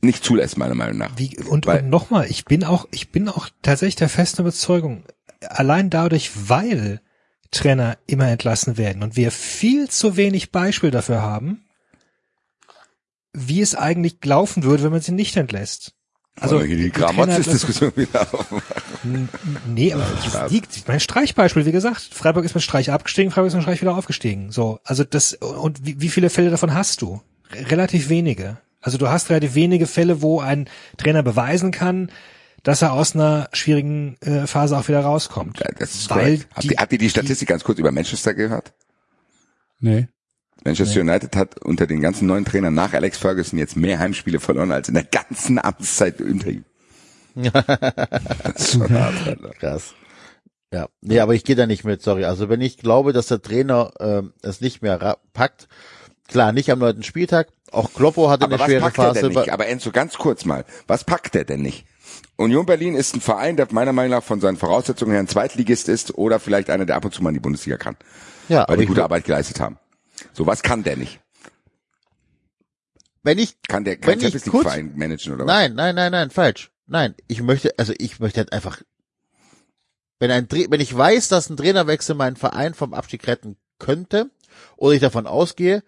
nicht 0.00 0.24
zulässt, 0.24 0.56
meiner 0.56 0.74
Meinung 0.74 0.96
nach. 0.96 1.18
Wie, 1.18 1.38
und, 1.38 1.66
Weil- 1.66 1.82
und 1.82 1.90
nochmal, 1.90 2.26
ich 2.30 2.46
bin 2.46 2.64
auch, 2.64 2.88
ich 2.90 3.10
bin 3.10 3.28
auch 3.28 3.48
tatsächlich 3.62 3.96
der 3.96 4.08
festen 4.08 4.42
Überzeugung, 4.42 5.04
allein 5.40 5.90
dadurch, 5.90 6.30
weil 6.48 7.02
Trainer 7.50 7.98
immer 8.06 8.28
entlassen 8.28 8.78
werden 8.78 9.02
und 9.02 9.16
wir 9.16 9.30
viel 9.30 9.88
zu 9.88 10.16
wenig 10.16 10.50
Beispiel 10.50 10.90
dafür 10.90 11.20
haben, 11.22 11.64
wie 13.32 13.60
es 13.60 13.74
eigentlich 13.74 14.16
laufen 14.24 14.62
würde, 14.62 14.84
wenn 14.84 14.92
man 14.92 15.00
sie 15.00 15.12
nicht 15.12 15.36
entlässt. 15.36 15.94
Also 16.40 16.60
hier 16.62 16.76
die 16.76 16.84
die 16.84 16.90
Trainer 16.90 17.12
Gramotzes-Diskussion 17.12 17.92
wieder 17.96 18.26
Nee, 19.66 19.92
aber 19.92 20.04
das 20.24 20.50
liegt, 20.50 20.86
mein 20.88 21.00
Streichbeispiel, 21.00 21.66
wie 21.66 21.72
gesagt, 21.72 22.10
Freiburg 22.12 22.44
ist 22.44 22.54
mit 22.54 22.62
Streich 22.64 22.90
abgestiegen, 22.90 23.30
Freiburg 23.30 23.48
ist 23.48 23.54
mit 23.54 23.62
Streich 23.62 23.80
wieder 23.80 23.96
aufgestiegen. 23.96 24.50
So, 24.52 24.80
also 24.84 25.04
das, 25.04 25.34
und 25.34 25.84
wie, 25.86 26.00
wie 26.00 26.08
viele 26.08 26.30
Fälle 26.30 26.50
davon 26.50 26.74
hast 26.74 27.02
du? 27.02 27.20
Relativ 27.52 28.08
wenige. 28.08 28.58
Also 28.80 28.98
du 28.98 29.08
hast 29.08 29.30
relativ 29.30 29.54
wenige 29.54 29.86
Fälle, 29.86 30.22
wo 30.22 30.40
ein 30.40 30.68
Trainer 30.96 31.22
beweisen 31.22 31.70
kann, 31.70 32.10
dass 32.62 32.82
er 32.82 32.92
aus 32.92 33.14
einer 33.14 33.48
schwierigen 33.52 34.16
äh, 34.20 34.46
Phase 34.46 34.76
auch 34.76 34.88
wieder 34.88 35.00
rauskommt. 35.00 35.58
Ja, 35.60 35.66
Das 35.78 35.94
ist 35.94 36.10
Weil 36.10 36.18
korrekt. 36.18 36.48
Habt 36.54 36.64
die- 36.64 36.68
ihr, 36.70 36.76
habt 36.78 36.92
ihr 36.92 36.98
die 36.98 37.10
Statistik 37.10 37.48
ganz 37.48 37.64
kurz 37.64 37.78
über 37.78 37.92
Manchester 37.92 38.34
gehört? 38.34 38.72
Nee. 39.80 40.08
Manchester 40.64 41.00
United 41.00 41.36
hat 41.36 41.62
unter 41.64 41.86
den 41.86 42.00
ganzen 42.00 42.26
neuen 42.26 42.44
Trainern 42.44 42.74
nach 42.74 42.92
Alex 42.92 43.18
Ferguson 43.18 43.58
jetzt 43.58 43.76
mehr 43.76 43.98
Heimspiele 43.98 44.40
verloren 44.40 44.72
als 44.72 44.88
in 44.88 44.94
der 44.94 45.04
ganzen 45.04 45.58
Amtszeit 45.58 46.20
unter 46.20 46.48
ihm. 46.50 46.64
Krass. 49.60 49.94
Ja, 50.72 50.88
nee, 51.00 51.20
aber 51.20 51.34
ich 51.34 51.44
gehe 51.44 51.56
da 51.56 51.66
nicht 51.66 51.84
mit, 51.84 52.02
sorry. 52.02 52.24
Also 52.24 52.48
wenn 52.48 52.60
ich 52.60 52.76
glaube, 52.76 53.12
dass 53.12 53.28
der 53.28 53.40
Trainer 53.40 53.92
ähm, 54.00 54.32
es 54.42 54.60
nicht 54.60 54.82
mehr 54.82 55.16
packt, 55.32 55.68
klar, 56.26 56.52
nicht 56.52 56.70
am 56.70 56.80
neunten 56.80 57.02
Spieltag. 57.02 57.48
Auch 57.70 57.92
Kloppo 57.94 58.28
hatte 58.28 58.44
Aber 58.44 58.54
eine 58.54 58.60
was 58.60 58.66
schwere 58.66 58.80
packt 58.82 58.98
er 58.98 59.04
Phase. 59.04 59.20
denn 59.28 59.32
nicht? 59.38 59.52
Aber 59.52 59.66
Enzo, 59.66 59.90
ganz 59.92 60.14
kurz 60.18 60.44
mal. 60.44 60.64
Was 60.86 61.04
packt 61.04 61.34
er 61.36 61.44
denn 61.44 61.62
nicht? 61.62 61.86
Union 62.36 62.66
Berlin 62.66 62.94
ist 62.94 63.14
ein 63.14 63.20
Verein, 63.20 63.56
der 63.56 63.68
meiner 63.70 63.92
Meinung 63.92 64.10
nach 64.18 64.22
von 64.24 64.40
seinen 64.40 64.56
Voraussetzungen 64.56 65.12
her 65.12 65.20
ein 65.20 65.28
Zweitligist 65.28 65.88
ist 65.88 66.16
oder 66.18 66.40
vielleicht 66.40 66.70
einer, 66.70 66.84
der 66.86 66.96
ab 66.96 67.04
und 67.04 67.14
zu 67.14 67.22
mal 67.22 67.30
in 67.30 67.34
die 67.34 67.40
Bundesliga 67.40 67.76
kann. 67.76 67.96
ja, 68.48 68.66
Weil 68.68 68.78
die 68.78 68.86
gute 68.86 69.04
Arbeit 69.04 69.24
geleistet 69.24 69.60
haben. 69.60 69.78
So, 70.32 70.46
was 70.46 70.62
kann 70.62 70.84
der 70.84 70.96
nicht? 70.96 71.20
wenn 73.28 73.38
ich 73.38 73.60
Kann 73.68 73.84
der 73.84 73.96
kein 73.96 74.20
Champions 74.20 74.46
League 74.46 74.62
Verein 74.62 74.92
managen 74.96 75.34
oder 75.34 75.44
was? 75.44 75.52
Nein, 75.52 75.74
nein, 75.74 75.94
nein, 75.94 76.12
nein, 76.12 76.30
falsch. 76.30 76.70
Nein, 76.86 77.14
ich 77.26 77.42
möchte, 77.42 77.78
also 77.78 77.92
ich 77.98 78.20
möchte 78.20 78.40
halt 78.40 78.52
einfach, 78.52 78.82
wenn 80.18 80.30
ein, 80.30 80.48
wenn 80.50 80.80
ich 80.80 80.96
weiß, 80.96 81.28
dass 81.28 81.50
ein 81.50 81.58
Trainerwechsel 81.58 82.14
meinen 82.14 82.36
Verein 82.36 82.72
vom 82.72 82.94
Abstieg 82.94 83.26
retten 83.26 83.58
könnte, 83.78 84.30
oder 84.76 84.94
ich 84.94 85.00
davon 85.00 85.26
ausgehe, 85.26 85.84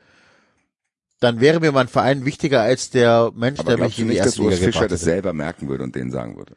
dann 1.19 1.41
wäre 1.41 1.61
mir 1.61 1.73
mein 1.73 1.89
Verein 1.89 2.27
wichtiger 2.27 2.61
als 2.61 2.91
der 2.91 3.33
Mensch, 3.35 3.61
Aber 3.61 3.77
der 3.77 3.87
mich 3.87 3.99
in 3.99 4.09
die 4.09 4.11
nicht, 4.11 4.21
dass 4.21 4.27
erste 4.27 4.43
Urs 4.43 4.55
Liga 4.57 4.67
Fischer 4.67 4.89
das 4.89 5.01
selber 5.01 5.33
merken 5.33 5.69
würde 5.69 5.85
und 5.85 5.95
denen 5.95 6.11
sagen 6.11 6.37
würde? 6.37 6.57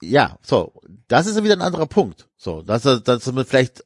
Ja, 0.00 0.38
so, 0.42 0.80
das 1.08 1.26
ist 1.26 1.42
wieder 1.42 1.54
ein 1.54 1.62
anderer 1.62 1.86
Punkt. 1.86 2.28
So, 2.36 2.62
dass 2.62 2.84
er, 2.84 3.00
dass 3.00 3.30
man 3.32 3.44
vielleicht, 3.44 3.84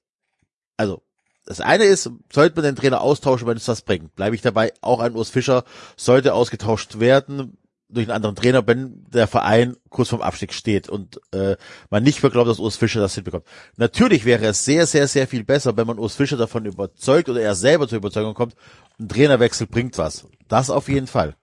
also, 0.76 1.02
das 1.46 1.60
eine 1.60 1.84
ist, 1.84 2.10
sollte 2.32 2.56
man 2.56 2.64
den 2.64 2.76
Trainer 2.76 3.00
austauschen, 3.00 3.46
wenn 3.46 3.56
es 3.56 3.68
was 3.68 3.82
bringt. 3.82 4.14
Bleibe 4.16 4.34
ich 4.34 4.42
dabei, 4.42 4.72
auch 4.80 5.00
ein 5.00 5.14
Urs 5.14 5.30
Fischer 5.30 5.64
sollte 5.96 6.34
ausgetauscht 6.34 6.98
werden 6.98 7.56
durch 7.88 8.06
einen 8.06 8.16
anderen 8.16 8.34
Trainer, 8.34 8.66
wenn 8.66 9.04
der 9.10 9.28
Verein 9.28 9.76
kurz 9.90 10.08
vorm 10.08 10.22
Abstieg 10.22 10.52
steht 10.52 10.88
und 10.88 11.20
äh, 11.32 11.56
man 11.88 12.02
nicht 12.02 12.20
mehr 12.20 12.32
glaubt, 12.32 12.48
dass 12.48 12.58
Urs 12.58 12.76
Fischer 12.76 13.00
das 13.00 13.14
hinbekommt. 13.14 13.44
Natürlich 13.76 14.24
wäre 14.24 14.44
es 14.46 14.64
sehr, 14.64 14.86
sehr, 14.86 15.06
sehr 15.06 15.28
viel 15.28 15.44
besser, 15.44 15.76
wenn 15.76 15.86
man 15.86 16.00
Urs 16.00 16.16
Fischer 16.16 16.36
davon 16.36 16.64
überzeugt 16.64 17.28
oder 17.28 17.40
er 17.40 17.54
selber 17.54 17.86
zur 17.86 17.98
Überzeugung 17.98 18.34
kommt, 18.34 18.56
ein 18.98 19.08
Trainerwechsel 19.08 19.68
bringt 19.68 19.98
was. 19.98 20.26
Das 20.48 20.68
auf 20.68 20.88
jeden 20.88 21.06
Fall. 21.06 21.36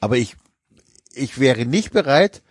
Aber 0.00 0.16
ich, 0.16 0.36
ich 1.12 1.40
wäre 1.40 1.66
nicht 1.66 1.92
bereit, 1.92 2.42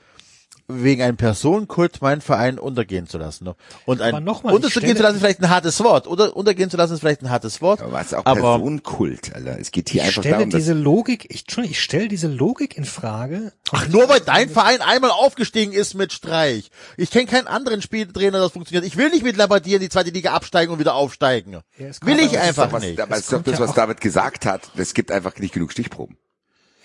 wegen 0.67 1.01
einem 1.01 1.17
Personenkult 1.17 2.01
meinen 2.01 2.21
Verein 2.21 2.57
untergehen 2.57 3.05
zu 3.07 3.17
lassen. 3.17 3.43
ne? 3.43 3.55
Und 3.85 4.01
ein 4.01 4.13
Aber 4.13 4.21
noch 4.21 4.43
mal, 4.43 4.53
untergehen 4.53 4.81
stelle- 4.81 4.95
zu 4.95 5.03
lassen 5.03 5.15
ist 5.15 5.21
vielleicht 5.21 5.41
ein 5.41 5.49
hartes 5.49 5.83
Wort. 5.83 6.07
Oder 6.07 6.35
untergehen 6.35 6.69
zu 6.69 6.77
lassen 6.77 6.93
ist 6.93 7.01
vielleicht 7.01 7.21
ein 7.21 7.29
hartes 7.29 7.61
Wort. 7.61 7.81
Aber 7.81 7.91
was 7.91 8.13
auch 8.13 8.25
Aber 8.25 8.39
Personenkult, 8.39 9.35
Alter. 9.35 9.59
Es 9.59 9.71
geht 9.71 9.89
hier 9.89 10.01
Ich 10.01 10.07
einfach 10.07 10.21
stelle 10.21 10.35
darum, 10.37 10.49
dass 10.49 10.59
diese 10.61 10.73
Logik, 10.73 11.25
ich, 11.29 11.41
Entschuldigung, 11.41 11.71
ich 11.71 11.81
stelle 11.83 12.07
diese 12.07 12.27
Logik 12.27 12.77
in 12.77 12.85
Frage. 12.85 13.51
ach, 13.71 13.87
nur 13.89 14.07
weil 14.07 14.21
dein 14.21 14.49
Verein 14.49 14.81
einmal 14.81 15.11
aufgestiegen 15.11 15.73
ist 15.73 15.95
mit 15.95 16.13
Streich. 16.13 16.71
Ich 16.97 17.11
kenne 17.11 17.25
keinen 17.25 17.47
anderen 17.47 17.81
Spieltrainer, 17.81 18.39
das 18.39 18.51
funktioniert. 18.53 18.85
Ich 18.85 18.97
will 18.97 19.09
nicht 19.09 19.23
mit 19.23 19.35
Labadier 19.37 19.75
in 19.75 19.81
die 19.81 19.89
zweite 19.89 20.11
Liga 20.11 20.33
absteigen 20.33 20.71
und 20.71 20.79
wieder 20.79 20.95
aufsteigen. 20.95 21.53
Ja, 21.53 21.61
es 21.87 22.01
will 22.01 22.15
kommt 22.17 22.21
ich 22.21 22.27
aber- 22.29 22.31
das 22.31 22.31
ist 22.31 22.47
einfach 22.59 22.71
was, 22.71 22.83
nicht. 22.83 22.99
aber 23.01 23.11
Es 23.11 23.17
es 23.19 23.23
ist 23.25 23.31
doch 23.31 23.37
kommt 23.37 23.47
das, 23.47 23.53
ja 23.55 23.59
was 23.59 23.69
auch- 23.71 23.75
David 23.75 24.01
gesagt 24.01 24.45
hat. 24.45 24.61
Es 24.77 24.93
gibt 24.93 25.11
einfach 25.11 25.37
nicht 25.39 25.53
genug 25.53 25.71
Stichproben. 25.71 26.17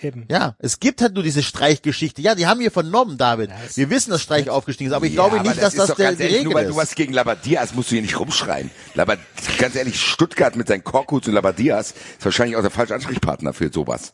Eben. 0.00 0.26
Ja, 0.30 0.54
es 0.60 0.78
gibt 0.78 1.02
halt 1.02 1.14
nur 1.14 1.24
diese 1.24 1.42
Streichgeschichte. 1.42 2.22
Ja, 2.22 2.34
die 2.36 2.46
haben 2.46 2.60
wir 2.60 2.70
vernommen, 2.70 3.18
David. 3.18 3.50
Wir 3.74 3.90
wissen, 3.90 4.10
dass 4.10 4.22
Streich 4.22 4.48
aufgestiegen 4.48 4.90
ist, 4.90 4.94
aber 4.96 5.06
ich 5.06 5.12
glaube 5.14 5.36
Ja, 5.36 5.40
aber 5.40 5.48
nicht, 5.50 5.60
dass 5.60 5.74
ist 5.74 5.78
das 5.80 5.88
doch 5.88 5.96
der, 5.96 6.12
die 6.12 6.22
ehrlich, 6.22 6.34
Regel 6.38 6.44
Nur 6.44 6.54
weil 6.54 6.66
ist. 6.66 6.70
du 6.72 6.76
was 6.76 6.94
gegen 6.94 7.12
Labadias 7.12 7.74
musst 7.74 7.90
du 7.90 7.94
hier 7.94 8.02
nicht 8.02 8.18
rumschreien. 8.18 8.70
Labad 8.94 9.18
ganz 9.58 9.74
ehrlich, 9.74 10.00
Stuttgart 10.00 10.54
mit 10.54 10.68
seinen 10.68 10.84
Korkuts 10.84 11.26
und 11.26 11.34
Labadias 11.34 11.90
ist 12.18 12.24
wahrscheinlich 12.24 12.56
auch 12.56 12.62
der 12.62 12.70
falsche 12.70 12.94
Ansprechpartner 12.94 13.52
für 13.52 13.72
sowas. 13.72 14.12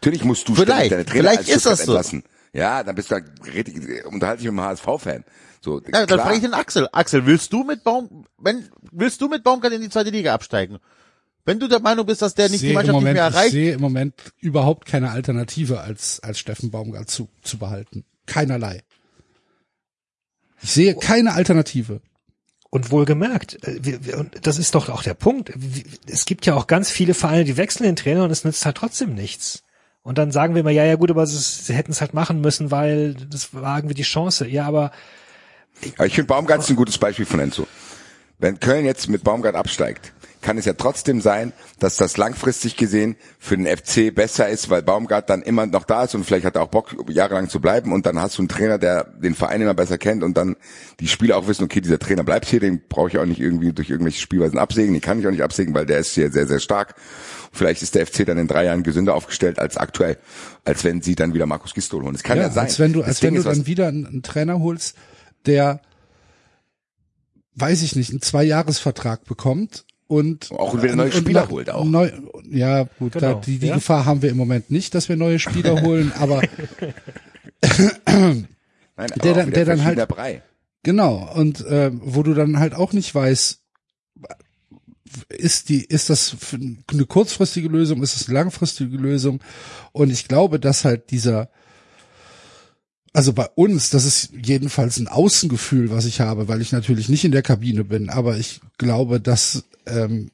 Natürlich 0.00 0.24
musst 0.24 0.48
du 0.48 0.54
Vielleicht, 0.54 0.92
deine 0.92 1.04
Trainer 1.04 1.30
vielleicht 1.30 1.38
als 1.40 1.48
ist 1.48 1.66
das 1.66 1.78
so. 1.80 1.92
entlassen. 1.92 2.24
Ja, 2.52 2.82
dann 2.82 2.94
bist 2.94 3.10
du 3.10 3.16
da, 3.16 3.20
red- 3.52 4.04
unterhalte 4.06 4.42
dich 4.42 4.50
mit 4.50 4.58
einem 4.60 4.68
HSV-Fan. 4.70 5.24
So, 5.60 5.80
Ja, 5.92 6.06
dann 6.06 6.20
frage 6.20 6.36
ich 6.36 6.42
den 6.42 6.54
Axel. 6.54 6.88
Axel, 6.92 7.26
willst 7.26 7.52
du 7.52 7.64
mit 7.64 7.84
Baum, 7.84 8.26
wenn, 8.38 8.68
willst 8.92 9.20
du 9.20 9.28
mit 9.28 9.42
Baumgart 9.42 9.72
in 9.72 9.80
die 9.80 9.88
zweite 9.90 10.10
Liga 10.10 10.32
absteigen? 10.34 10.78
Wenn 11.44 11.58
du 11.60 11.68
der 11.68 11.80
Meinung 11.80 12.06
bist, 12.06 12.22
dass 12.22 12.34
der 12.34 12.48
nicht 12.48 12.62
die 12.62 12.72
Mannschaft 12.72 12.94
nicht 12.94 12.94
Moment, 12.94 13.14
mehr 13.14 13.28
ich 13.28 13.34
erreicht, 13.34 13.52
sehe 13.52 13.72
im 13.74 13.80
Moment 13.80 14.14
überhaupt 14.40 14.86
keine 14.86 15.10
Alternative 15.10 15.80
als, 15.80 16.20
als 16.20 16.38
Steffen 16.38 16.70
Baumgart 16.70 17.10
zu, 17.10 17.28
zu 17.42 17.58
behalten. 17.58 18.04
Keinerlei. 18.26 18.82
Ich 20.62 20.72
sehe 20.72 20.94
keine 20.94 21.34
Alternative. 21.34 22.00
Und 22.70 22.90
wohlgemerkt, 22.90 23.62
äh, 23.62 23.78
wir, 23.82 24.04
wir, 24.06 24.18
und 24.18 24.46
das 24.46 24.58
ist 24.58 24.74
doch 24.74 24.88
auch 24.88 25.02
der 25.02 25.14
Punkt. 25.14 25.52
Es 26.06 26.24
gibt 26.24 26.46
ja 26.46 26.54
auch 26.54 26.66
ganz 26.66 26.90
viele 26.90 27.14
Vereine, 27.14 27.44
die 27.44 27.56
wechseln 27.56 27.84
den 27.84 27.96
Trainer 27.96 28.24
und 28.24 28.30
es 28.30 28.44
nützt 28.44 28.64
halt 28.64 28.76
trotzdem 28.76 29.14
nichts. 29.14 29.62
Und 30.02 30.18
dann 30.18 30.32
sagen 30.32 30.54
wir 30.54 30.60
immer, 30.60 30.70
ja, 30.70 30.84
ja 30.84 30.96
gut, 30.96 31.10
aber 31.10 31.26
sie 31.26 31.72
hätten 31.74 31.92
es 31.92 32.00
halt 32.00 32.14
machen 32.14 32.40
müssen, 32.40 32.70
weil 32.70 33.14
das 33.14 33.54
war 33.54 33.78
irgendwie 33.78 33.94
die 33.94 34.02
Chance. 34.02 34.46
Ja, 34.48 34.66
aber 34.66 34.92
Aber 35.96 36.06
ich 36.06 36.14
finde 36.14 36.28
Baumgart 36.28 36.60
ist 36.60 36.70
ein 36.70 36.76
gutes 36.76 36.98
Beispiel 36.98 37.26
von 37.26 37.40
Enzo. 37.40 37.66
Wenn 38.38 38.58
Köln 38.58 38.84
jetzt 38.84 39.08
mit 39.08 39.22
Baumgart 39.22 39.54
absteigt, 39.54 40.12
kann 40.44 40.58
es 40.58 40.66
ja 40.66 40.74
trotzdem 40.74 41.20
sein, 41.22 41.52
dass 41.78 41.96
das 41.96 42.18
langfristig 42.18 42.76
gesehen 42.76 43.16
für 43.38 43.56
den 43.56 43.66
FC 43.66 44.14
besser 44.14 44.48
ist, 44.48 44.68
weil 44.68 44.82
Baumgart 44.82 45.30
dann 45.30 45.42
immer 45.42 45.66
noch 45.66 45.84
da 45.84 46.04
ist 46.04 46.14
und 46.14 46.24
vielleicht 46.24 46.44
hat 46.44 46.56
er 46.56 46.62
auch 46.62 46.68
Bock, 46.68 46.94
jahrelang 47.08 47.48
zu 47.48 47.60
bleiben 47.60 47.92
und 47.92 48.04
dann 48.04 48.20
hast 48.20 48.36
du 48.36 48.42
einen 48.42 48.48
Trainer, 48.48 48.78
der 48.78 49.04
den 49.04 49.34
Verein 49.34 49.62
immer 49.62 49.72
besser 49.72 49.96
kennt 49.96 50.22
und 50.22 50.36
dann 50.36 50.56
die 51.00 51.08
Spieler 51.08 51.38
auch 51.38 51.48
wissen, 51.48 51.64
okay, 51.64 51.80
dieser 51.80 51.98
Trainer 51.98 52.24
bleibt 52.24 52.46
hier, 52.46 52.60
den 52.60 52.82
brauche 52.88 53.08
ich 53.08 53.18
auch 53.18 53.24
nicht 53.24 53.40
irgendwie 53.40 53.72
durch 53.72 53.88
irgendwelche 53.88 54.20
Spielweisen 54.20 54.58
absägen, 54.58 54.92
den 54.92 55.00
kann 55.00 55.18
ich 55.18 55.26
auch 55.26 55.30
nicht 55.30 55.42
absägen, 55.42 55.74
weil 55.74 55.86
der 55.86 55.98
ist 55.98 56.14
hier 56.14 56.30
sehr, 56.30 56.46
sehr 56.46 56.60
stark. 56.60 56.94
Vielleicht 57.50 57.82
ist 57.82 57.94
der 57.94 58.06
FC 58.06 58.26
dann 58.26 58.36
in 58.36 58.46
drei 58.46 58.66
Jahren 58.66 58.82
gesünder 58.82 59.14
aufgestellt 59.14 59.58
als 59.58 59.78
aktuell, 59.78 60.18
als 60.64 60.84
wenn 60.84 61.00
sie 61.00 61.14
dann 61.14 61.32
wieder 61.32 61.46
Markus 61.46 61.72
Gistol 61.72 62.02
holen. 62.02 62.12
Das 62.12 62.22
kann 62.22 62.36
ja, 62.36 62.50
sein. 62.50 62.64
als 62.64 62.78
wenn 62.78 62.92
du, 62.92 63.02
als 63.02 63.20
Deswegen 63.20 63.36
wenn 63.36 63.42
du 63.44 63.48
dann 63.48 63.66
wieder 63.66 63.88
einen, 63.88 64.06
einen 64.06 64.22
Trainer 64.22 64.60
holst, 64.60 64.94
der, 65.46 65.80
weiß 67.54 67.82
ich 67.82 67.96
nicht, 67.96 68.10
einen 68.10 68.20
Zweijahresvertrag 68.20 69.24
bekommt 69.24 69.86
und 70.06 70.50
Auch 70.52 70.80
wieder 70.82 70.94
neue 70.96 71.12
Spieler 71.12 71.48
holt 71.48 71.70
auch. 71.70 71.84
Neu, 71.84 72.10
ja, 72.50 72.84
gut, 72.98 73.14
da, 73.16 73.20
Genau, 73.20 73.40
die, 73.40 73.58
die 73.58 73.66
ja. 73.68 73.74
Gefahr 73.76 74.04
haben 74.04 74.20
wir 74.22 74.30
im 74.30 74.36
Moment 74.36 74.70
nicht, 74.70 74.94
dass 74.94 75.08
wir 75.08 75.16
neue 75.16 75.38
Spieler 75.38 75.80
holen, 75.82 76.12
aber 76.18 76.42
Nein, 78.06 78.46
aber 78.96 79.06
der 79.22 79.32
auch 79.32 79.36
dann- 79.36 79.50
der 79.50 79.64
dann 79.64 79.84
halt- 79.84 80.08
Brei. 80.08 80.42
Genau, 80.82 81.32
und 81.34 81.64
äh, 81.64 81.90
wo 81.94 82.22
du 82.22 82.34
dann 82.34 82.58
halt 82.58 82.74
auch 82.74 82.92
nicht 82.92 83.14
weißt, 83.14 83.60
ist 85.30 85.68
die, 85.70 85.82
ist 85.84 86.10
das 86.10 86.28
für 86.38 86.56
eine 86.56 87.06
kurzfristige 87.06 87.68
Lösung, 87.68 88.02
ist 88.02 88.16
es 88.16 88.28
eine 88.28 88.34
langfristige 88.38 88.96
Lösung? 88.98 89.40
Und 89.92 90.10
ich 90.10 90.28
glaube, 90.28 90.60
dass 90.60 90.84
halt 90.84 91.10
dieser, 91.10 91.48
also 93.14 93.32
bei 93.32 93.46
uns, 93.54 93.90
das 93.90 94.04
ist 94.04 94.30
jedenfalls 94.44 94.98
ein 94.98 95.06
Außengefühl, 95.06 95.90
was 95.90 96.04
ich 96.04 96.20
habe, 96.20 96.48
weil 96.48 96.60
ich 96.60 96.72
natürlich 96.72 97.08
nicht 97.08 97.24
in 97.24 97.30
der 97.30 97.42
Kabine 97.42 97.84
bin, 97.84 98.10
aber 98.10 98.36
ich 98.36 98.60
glaube, 98.76 99.20
dass 99.20 99.64
ähm, 99.86 100.32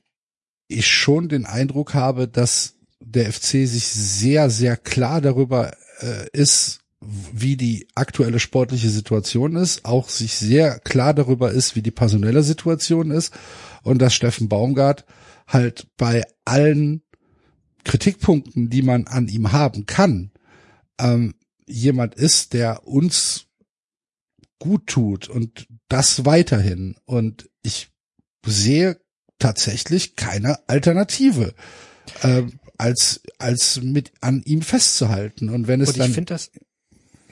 ich 0.66 0.86
schon 0.86 1.28
den 1.28 1.44
Eindruck 1.44 1.93
habe, 1.93 2.27
dass 2.27 2.77
der 3.01 3.31
FC 3.31 3.69
sich 3.69 3.86
sehr, 3.86 4.48
sehr 4.48 4.78
klar 4.78 5.20
darüber 5.20 5.73
äh, 6.01 6.27
ist, 6.32 6.81
wie 7.01 7.57
die 7.57 7.86
aktuelle 7.94 8.40
sportliche 8.40 8.89
Situation 8.89 9.57
ist, 9.57 9.85
auch 9.85 10.09
sich 10.09 10.36
sehr 10.36 10.78
klar 10.78 11.12
darüber 11.12 11.52
ist, 11.52 11.77
wie 11.77 11.82
die 11.82 11.90
personelle 11.90 12.43
Situation 12.43 13.11
ist 13.11 13.35
und 13.82 14.01
dass 14.01 14.15
Steffen 14.15 14.48
Baumgart 14.48 15.05
halt 15.47 15.86
bei 15.98 16.23
allen 16.47 17.02
Kritikpunkten, 17.85 18.70
die 18.70 18.82
man 18.82 19.07
an 19.07 19.28
ihm 19.28 19.52
haben 19.52 19.85
kann, 19.85 20.31
ähm, 20.98 21.35
jemand 21.71 22.15
ist, 22.15 22.53
der 22.53 22.87
uns 22.87 23.47
gut 24.59 24.87
tut 24.87 25.29
und 25.29 25.67
das 25.89 26.25
weiterhin. 26.25 26.97
Und 27.05 27.49
ich 27.63 27.91
sehe 28.45 29.01
tatsächlich 29.39 30.17
keine 30.17 30.69
Alternative, 30.69 31.55
ähm, 32.23 32.61
als, 32.79 33.23
als 33.39 33.81
mit 33.83 34.13
an 34.21 34.43
ihm 34.45 34.63
festzuhalten. 34.63 35.49
Und 35.49 35.67
wenn 35.67 35.81
es 35.81 35.89
und 35.91 35.95
ich 35.97 36.03
dann, 36.03 36.13
finde 36.13 36.35
das. 36.35 36.51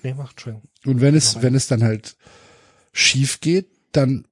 Nee, 0.03 0.15
macht 0.15 0.33
Entschuldigung. 0.33 0.69
und 0.87 1.01
wenn 1.01 1.15
es, 1.15 1.43
wenn 1.43 1.55
es 1.55 1.67
dann 1.67 1.83
halt 1.83 2.17
schief 2.93 3.41
geht, 3.41 3.69
dann 3.93 4.27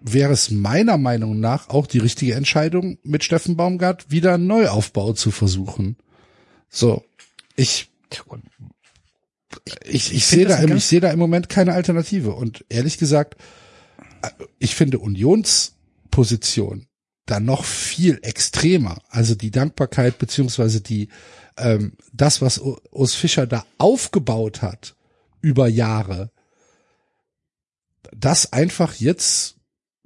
wäre 0.00 0.32
es 0.32 0.50
meiner 0.50 0.98
Meinung 0.98 1.40
nach 1.40 1.68
auch 1.68 1.86
die 1.86 1.98
richtige 1.98 2.34
Entscheidung, 2.34 2.98
mit 3.02 3.24
Steffen 3.24 3.56
Baumgart 3.56 4.10
wieder 4.10 4.34
einen 4.34 4.46
Neuaufbau 4.46 5.12
zu 5.12 5.30
versuchen. 5.30 5.96
So, 6.68 7.04
ich 7.56 7.90
ich, 9.84 10.12
ich, 10.14 10.26
sehe 10.26 10.46
das 10.46 10.58
da, 10.58 10.62
im- 10.64 10.76
ich 10.76 10.84
sehe 10.86 11.00
da 11.00 11.10
im 11.10 11.18
Moment 11.18 11.48
keine 11.48 11.72
Alternative. 11.74 12.32
Und 12.32 12.64
ehrlich 12.68 12.98
gesagt, 12.98 13.36
äh, 14.22 14.30
ich 14.58 14.74
finde 14.74 14.98
Unionsposition 14.98 16.86
da 17.26 17.40
noch 17.40 17.64
viel 17.64 18.18
extremer. 18.22 18.98
Also 19.08 19.34
die 19.34 19.50
Dankbarkeit 19.50 20.18
beziehungsweise 20.18 20.80
die, 20.80 21.08
ähm, 21.56 21.94
das, 22.12 22.40
was 22.40 22.58
Urs 22.60 23.14
Fischer 23.14 23.46
da 23.46 23.64
aufgebaut 23.78 24.62
hat 24.62 24.94
über 25.40 25.66
Jahre, 25.68 26.30
das 28.16 28.52
einfach 28.52 28.94
jetzt 28.94 29.56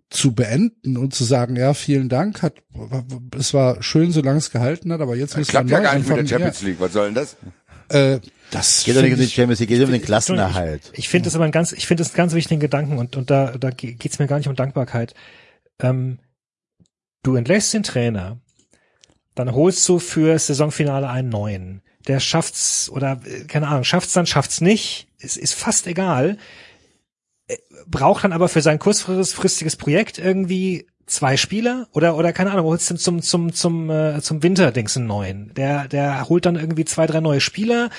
zu 0.09 0.33
beenden 0.33 0.97
und 0.97 1.15
zu 1.15 1.23
sagen, 1.25 1.55
ja, 1.57 1.73
vielen 1.75 2.09
Dank, 2.09 2.43
hat, 2.43 2.55
es 3.39 3.55
war 3.55 3.81
schön, 3.83 4.11
solange 4.11 4.39
es 4.39 4.51
gehalten 4.51 4.93
hat, 4.93 5.01
aber 5.01 5.15
jetzt 5.15 5.37
müssen 5.37 5.51
Klappt 5.51 5.69
wir 5.69 5.75
ja 5.77 5.79
neu 5.79 5.85
gar 5.85 5.95
nicht 5.95 6.09
mit 6.09 6.17
der 6.17 6.23
anfangen. 6.23 6.29
Champions 6.29 6.63
League. 6.63 6.81
Was 6.81 6.93
soll 6.95 7.07
denn 7.07 7.15
das? 7.15 7.37
Äh, 7.91 8.21
das 8.51 8.85
Geht 8.85 8.97
doch 8.97 9.03
nicht 9.03 9.13
um 9.13 9.19
die 9.19 9.25
ich- 9.25 9.35
Champions 9.35 9.61
League, 9.61 9.69
geht 9.69 9.83
um 9.85 9.93
den 9.93 10.03
Klassenerhalt. 10.03 10.91
Ich 10.95 11.09
finde 11.09 11.27
das 11.27 11.35
aber 11.37 11.45
ein 11.45 11.53
ganz, 11.53 11.73
ich 11.73 11.87
finde 11.87 12.03
das 12.03 12.11
einen 12.11 12.17
ganz 12.17 12.33
wichtigen 12.35 12.61
Gedanken 12.61 12.99
und, 12.99 13.17
und 13.17 13.31
da, 13.31 13.53
da 13.59 13.71
ge- 13.71 13.95
geht's 13.95 14.19
mir 14.19 14.27
gar 14.27 14.39
nicht 14.39 14.49
um 14.49 14.57
Dankbarkeit. 14.57 15.15
Ähm, 15.81 16.19
du 17.23 17.37
entlässt 17.37 17.73
den 17.75 17.83
Trainer, 17.85 18.41
dann 19.35 19.53
holst 19.55 19.89
du 19.89 19.99
für 19.99 20.39
Saisonfinale 20.39 21.09
einen 21.09 21.29
neuen. 21.29 21.83
Der 22.09 22.19
schafft's 22.19 22.91
oder 22.91 23.21
äh, 23.25 23.45
keine 23.45 23.69
Ahnung, 23.69 23.85
schafft's 23.85 24.15
dann, 24.15 24.27
schafft's 24.27 24.61
nicht, 24.61 25.07
ist, 25.19 25.37
ist 25.37 25.55
fast 25.55 25.87
egal. 25.87 26.37
Äh, 27.47 27.57
Braucht 27.87 28.25
dann 28.25 28.33
aber 28.33 28.49
für 28.49 28.63
sein 28.63 28.79
kurzfristiges 28.81 29.77
Projekt 29.77 30.19
irgendwie 30.19 30.87
zwei 31.11 31.37
Spieler 31.37 31.89
oder 31.93 32.17
oder 32.17 32.33
keine 32.33 32.53
Ahnung, 32.53 32.67
holst 32.67 32.91
du 32.91 32.97
zum 32.97 33.23
zum 33.23 33.53
zum 33.53 33.91
äh, 33.91 34.21
zum 34.21 34.43
Winterdings 34.43 34.97
einen 34.97 35.07
neuen. 35.07 35.53
Der 35.55 35.89
der 35.89 36.29
holt 36.29 36.47
dann 36.47 36.57
irgendwie 36.57 36.85
zwei 36.85 37.07
drei 37.07 37.21
neue 37.21 37.41
Spieler, 37.41 37.91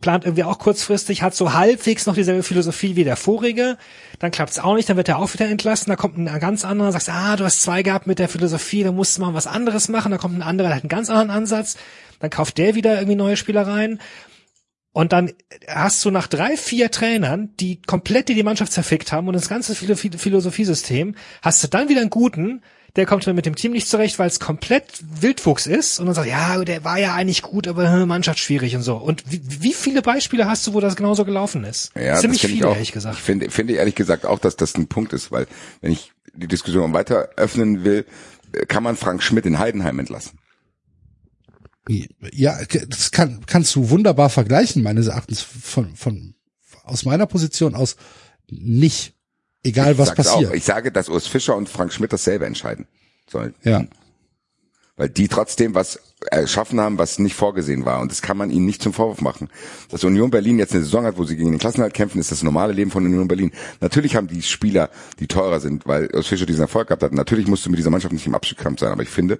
plant 0.00 0.24
irgendwie 0.24 0.44
auch 0.44 0.58
kurzfristig, 0.58 1.22
hat 1.22 1.34
so 1.34 1.52
halbwegs 1.52 2.06
noch 2.06 2.14
dieselbe 2.14 2.42
Philosophie 2.42 2.96
wie 2.96 3.04
der 3.04 3.16
vorige, 3.16 3.76
dann 4.18 4.30
klappt's 4.30 4.58
auch 4.58 4.74
nicht, 4.74 4.88
dann 4.88 4.96
wird 4.96 5.08
er 5.08 5.18
auch 5.18 5.32
wieder 5.32 5.46
entlassen, 5.46 5.90
da 5.90 5.96
kommt 5.96 6.18
ein 6.18 6.40
ganz 6.40 6.64
anderer, 6.64 6.92
sagst, 6.92 7.10
ah, 7.10 7.36
du 7.36 7.44
hast 7.44 7.62
zwei 7.62 7.82
gehabt 7.82 8.06
mit 8.06 8.18
der 8.18 8.28
Philosophie, 8.28 8.82
da 8.82 8.92
musst 8.92 9.16
du 9.16 9.22
mal 9.22 9.34
was 9.34 9.46
anderes 9.46 9.88
machen, 9.88 10.12
da 10.12 10.18
kommt 10.18 10.36
ein 10.36 10.42
anderer, 10.42 10.68
der 10.68 10.76
hat 10.76 10.82
einen 10.82 10.88
ganz 10.88 11.10
anderen 11.10 11.30
Ansatz, 11.30 11.76
dann 12.20 12.30
kauft 12.30 12.58
der 12.58 12.74
wieder 12.74 12.94
irgendwie 12.94 13.16
neue 13.16 13.36
Spieler 13.36 13.66
rein 13.66 14.00
und 14.96 15.12
dann 15.12 15.30
hast 15.68 16.02
du 16.06 16.10
nach 16.10 16.26
drei, 16.26 16.56
vier 16.56 16.90
Trainern, 16.90 17.50
die 17.60 17.82
komplett 17.82 18.30
die 18.30 18.42
Mannschaft 18.42 18.72
zerfickt 18.72 19.12
haben 19.12 19.28
und 19.28 19.34
das 19.34 19.46
ganze 19.50 19.74
Philo- 19.74 19.94
Philo- 19.94 20.16
Philosophiesystem, 20.16 21.16
hast 21.42 21.62
du 21.62 21.68
dann 21.68 21.90
wieder 21.90 22.00
einen 22.00 22.08
guten, 22.08 22.62
der 22.96 23.04
kommt 23.04 23.26
mit 23.26 23.44
dem 23.44 23.56
Team 23.56 23.72
nicht 23.72 23.88
zurecht, 23.90 24.18
weil 24.18 24.28
es 24.28 24.40
komplett 24.40 24.84
Wildwuchs 25.20 25.66
ist 25.66 26.00
und 26.00 26.06
dann 26.06 26.14
sagt, 26.14 26.28
ja, 26.28 26.64
der 26.64 26.82
war 26.82 26.98
ja 26.98 27.12
eigentlich 27.12 27.42
gut, 27.42 27.68
aber 27.68 27.84
äh, 27.84 28.06
Mannschaft 28.06 28.38
schwierig 28.38 28.74
und 28.74 28.80
so. 28.80 28.96
Und 28.96 29.22
wie, 29.30 29.42
wie 29.60 29.74
viele 29.74 30.00
Beispiele 30.00 30.46
hast 30.48 30.66
du, 30.66 30.72
wo 30.72 30.80
das 30.80 30.96
genauso 30.96 31.26
gelaufen 31.26 31.64
ist? 31.64 31.90
Ja, 31.94 32.14
Ziemlich 32.16 32.40
das 32.40 32.50
viele, 32.50 32.60
ich 32.62 32.64
auch. 32.64 32.72
ehrlich 32.72 32.92
gesagt. 32.92 33.16
Ich 33.18 33.22
finde, 33.22 33.50
finde 33.50 33.74
ehrlich 33.74 33.96
gesagt 33.96 34.24
auch, 34.24 34.38
dass 34.38 34.56
das 34.56 34.76
ein 34.78 34.86
Punkt 34.86 35.12
ist, 35.12 35.30
weil 35.30 35.46
wenn 35.82 35.92
ich 35.92 36.12
die 36.32 36.48
Diskussion 36.48 36.94
weiter 36.94 37.28
öffnen 37.36 37.84
will, 37.84 38.06
äh, 38.54 38.64
kann 38.64 38.82
man 38.82 38.96
Frank 38.96 39.22
Schmidt 39.22 39.44
in 39.44 39.58
Heidenheim 39.58 39.98
entlassen. 39.98 40.38
Ja, 41.88 42.58
das 42.88 43.10
kann, 43.12 43.44
kannst 43.46 43.74
du 43.76 43.90
wunderbar 43.90 44.28
vergleichen, 44.28 44.82
meines 44.82 45.06
Erachtens 45.06 45.40
von, 45.40 45.94
von, 45.94 46.34
aus 46.84 47.04
meiner 47.04 47.26
Position 47.26 47.74
aus 47.74 47.96
nicht. 48.48 49.14
Egal 49.62 49.92
ich 49.92 49.98
was 49.98 50.14
passiert. 50.14 50.50
Auch. 50.50 50.54
Ich 50.54 50.64
sage, 50.64 50.92
dass 50.92 51.08
Urs 51.08 51.26
Fischer 51.26 51.56
und 51.56 51.68
Frank 51.68 51.92
Schmidt 51.92 52.12
dasselbe 52.12 52.46
entscheiden 52.46 52.86
sollen. 53.30 53.54
ja. 53.62 53.84
Weil 54.98 55.10
die 55.10 55.28
trotzdem 55.28 55.74
was 55.74 56.00
erschaffen 56.30 56.80
haben, 56.80 56.96
was 56.96 57.18
nicht 57.18 57.36
vorgesehen 57.36 57.84
war. 57.84 58.00
Und 58.00 58.10
das 58.10 58.22
kann 58.22 58.38
man 58.38 58.48
ihnen 58.50 58.64
nicht 58.64 58.82
zum 58.82 58.94
Vorwurf 58.94 59.20
machen. 59.20 59.50
Dass 59.90 60.04
Union 60.04 60.30
Berlin 60.30 60.58
jetzt 60.58 60.72
eine 60.72 60.84
Saison 60.84 61.04
hat, 61.04 61.18
wo 61.18 61.24
sie 61.24 61.36
gegen 61.36 61.50
den 61.50 61.58
Klassenhalt 61.58 61.92
kämpfen, 61.92 62.18
ist 62.18 62.32
das 62.32 62.42
normale 62.42 62.72
Leben 62.72 62.90
von 62.90 63.04
Union 63.04 63.28
Berlin. 63.28 63.52
Natürlich 63.82 64.16
haben 64.16 64.26
die 64.26 64.40
Spieler, 64.40 64.88
die 65.20 65.26
teurer 65.26 65.60
sind, 65.60 65.86
weil 65.86 66.08
Urs 66.14 66.28
Fischer 66.28 66.46
diesen 66.46 66.62
Erfolg 66.62 66.88
gehabt 66.88 67.02
hat. 67.02 67.12
Natürlich 67.12 67.46
musst 67.46 67.66
du 67.66 67.70
mit 67.70 67.78
dieser 67.78 67.90
Mannschaft 67.90 68.14
nicht 68.14 68.26
im 68.26 68.34
Abstiegskampf 68.34 68.80
sein. 68.80 68.90
Aber 68.90 69.02
ich 69.02 69.10
finde, 69.10 69.38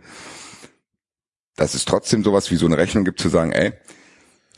dass 1.56 1.74
es 1.74 1.84
trotzdem 1.84 2.22
sowas 2.22 2.50
wie 2.50 2.56
so 2.56 2.66
eine 2.66 2.78
Rechnung 2.78 3.04
gibt, 3.04 3.20
zu 3.20 3.28
sagen, 3.28 3.52
ey, 3.52 3.72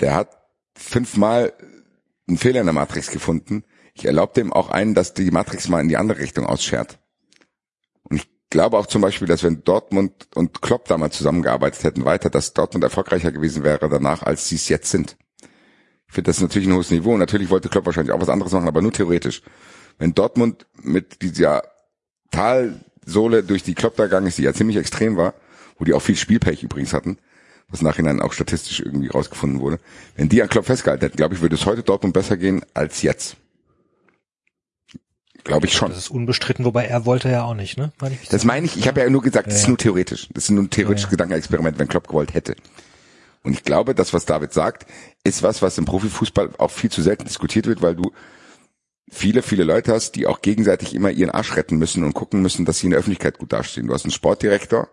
der 0.01 0.15
hat 0.15 0.37
fünfmal 0.77 1.53
einen 2.27 2.39
Fehler 2.39 2.61
in 2.61 2.67
der 2.67 2.75
Matrix 2.75 3.11
gefunden. 3.11 3.65
Ich 3.95 4.05
erlaube 4.05 4.35
dem 4.35 4.53
auch 4.53 4.71
einen, 4.71 4.95
dass 4.95 5.15
die 5.15 5.31
Matrix 5.31 5.69
mal 5.69 5.81
in 5.81 5.89
die 5.89 5.97
andere 5.97 6.19
Richtung 6.19 6.47
ausschert. 6.47 6.99
Und 8.03 8.17
ich 8.17 8.29
glaube 8.51 8.79
auch 8.79 8.87
zum 8.87 9.03
Beispiel, 9.03 9.27
dass 9.27 9.43
wenn 9.43 9.65
Dortmund 9.65 10.29
und 10.35 10.61
Klopp 10.61 10.87
damals 10.87 11.17
zusammengearbeitet 11.17 11.85
hätten 11.85 12.05
weiter, 12.05 12.31
dass 12.31 12.53
Dortmund 12.53 12.85
erfolgreicher 12.85 13.33
gewesen 13.33 13.65
wäre 13.65 13.89
danach, 13.89 14.23
als 14.23 14.49
sie 14.49 14.57
es 14.57 14.69
jetzt 14.69 14.91
sind. 14.91 15.17
Ich 16.09 16.15
finde, 16.15 16.31
das 16.31 16.41
natürlich 16.41 16.69
ein 16.69 16.75
hohes 16.75 16.91
Niveau. 16.91 17.13
Und 17.13 17.21
natürlich 17.21 17.51
wollte 17.51 17.69
Klopp 17.69 17.87
wahrscheinlich 17.87 18.13
auch 18.13 18.21
was 18.21 18.31
anderes 18.31 18.53
machen, 18.53 18.69
aber 18.69 18.83
nur 18.83 18.93
theoretisch. 18.93 19.43
Wenn 19.99 20.15
Dortmund 20.15 20.67
mit 20.83 21.23
dieser 21.23 21.65
Talsohle 22.31 23.43
durch 23.43 23.63
die 23.63 23.75
Klopp 23.75 23.97
da 23.97 24.05
gegangen 24.05 24.27
ist, 24.27 24.39
die 24.39 24.43
ja 24.43 24.55
ziemlich 24.55 24.77
extrem 24.77 25.17
war, 25.17 25.35
wo 25.79 25.85
die 25.85 25.95
auch 25.95 26.03
viel 26.03 26.17
Spielpech 26.17 26.63
übrigens 26.63 26.93
hatten, 26.93 27.19
was 27.69 27.83
nachhinein 27.83 28.21
auch 28.21 28.33
statistisch 28.33 28.81
irgendwie 28.81 29.09
rausgefunden 29.09 29.61
wurde. 29.61 29.79
Wenn 30.17 30.29
die 30.29 30.43
an 30.43 30.49
Klopp 30.49 30.67
festgehalten 30.67 31.05
hätten, 31.05 31.17
glaube 31.17 31.35
ich, 31.35 31.41
würde 31.41 31.55
es 31.57 31.67
heute 31.67 31.83
Dortmund 31.83 32.15
besser 32.15 32.37
gehen 32.37 32.63
als 32.75 33.03
jetzt. 33.03 33.37
Glaube 35.45 35.67
ich 35.67 35.73
schon. 35.73 35.89
Das 35.91 35.99
ist 35.99 36.11
unbestritten, 36.11 36.65
wobei 36.65 36.85
er 36.87 37.07
wollte 37.07 37.31
ja 37.31 37.45
auch 37.45 37.55
nicht, 37.55 37.79
ne? 37.79 37.93
Meine 38.01 38.19
ich 38.21 38.29
Das 38.29 38.45
meine 38.45 38.67
ich, 38.67 38.77
ich 38.77 38.87
habe 38.89 39.01
ja 39.01 39.09
nur 39.09 39.23
gesagt, 39.23 39.47
das 39.47 39.55
Ja, 39.55 39.57
ist 39.59 39.63
ja. 39.65 39.69
nur 39.69 39.79
theoretisch. 39.79 40.29
Das 40.35 40.45
ist 40.45 40.51
nur 40.51 40.65
ein 40.65 40.71
theoretisches 40.71 41.05
ja. 41.05 41.11
Gedankenexperiment, 41.11 41.79
wenn 41.79 41.89
Klopp 41.89 42.09
gewollt 42.09 42.35
hätte. 42.35 42.57
Und 43.45 43.53
ich 43.53 43.63
glaube, 43.63 43.95
das, 43.95 44.13
was 44.13 44.27
David 44.27 44.53
sagt, 44.53 44.87
ist 45.25 45.43
was, 45.43 45.63
was 45.63 45.79
im 45.79 45.85
Profifußball 45.85 46.51
auch 46.59 46.71
viel 46.71 46.91
zu 46.91 47.01
selten 47.03 47.25
diskutiert 47.25 47.67
wird, 47.67 47.81
weil 47.83 47.95
du 47.95 48.13
viele, 49.11 49.43
viele 49.43 49.65
Leute 49.65 49.93
hast, 49.93 50.13
die 50.17 50.27
auch 50.27 50.43
gegenseitig 50.43 50.95
immer 50.95 51.11
ihren 51.11 51.31
Arsch 51.31 51.57
retten 51.57 51.79
müssen 51.79 52.05
und 52.05 52.13
gucken 52.15 52.43
müssen, 52.43 52.67
dass 52.67 52.79
sie 52.81 52.89
in 52.89 52.91
der 52.91 52.99
Öffentlichkeit 52.99 53.39
gut 53.39 53.53
dastehen. 53.53 53.87
Du 53.87 53.95
hast 53.95 54.05
einen 54.05 54.13
Sportdirektor, 54.13 54.89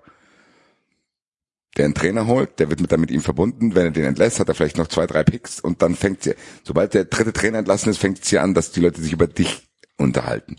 der 1.78 1.86
einen 1.86 1.94
Trainer 1.94 2.28
holt, 2.28 2.60
der 2.60 2.70
wird 2.70 2.80
mit, 2.82 2.92
dann 2.92 3.02
mit 3.02 3.12
ihm 3.12 3.22
verbunden. 3.22 3.76
Wenn 3.76 3.86
er 3.86 3.92
den 3.92 4.06
entlässt, 4.06 4.40
hat 4.40 4.48
er 4.48 4.56
vielleicht 4.56 4.78
noch 4.78 4.88
zwei, 4.88 5.08
drei 5.08 5.24
Picks 5.24 5.60
und 5.60 5.82
dann 5.82 5.96
fängt 5.96 6.24
sie, 6.24 6.36
sobald 6.64 6.94
der 6.94 7.06
dritte 7.06 7.34
Trainer 7.34 7.58
entlassen 7.60 7.90
ist, 7.90 7.98
fängt 7.98 8.24
sie 8.24 8.40
an, 8.40 8.54
dass 8.54 8.72
die 8.72 8.80
Leute 8.80 9.02
sich 9.02 9.12
über 9.14 9.28
dich 9.28 9.68
unterhalten. 9.98 10.56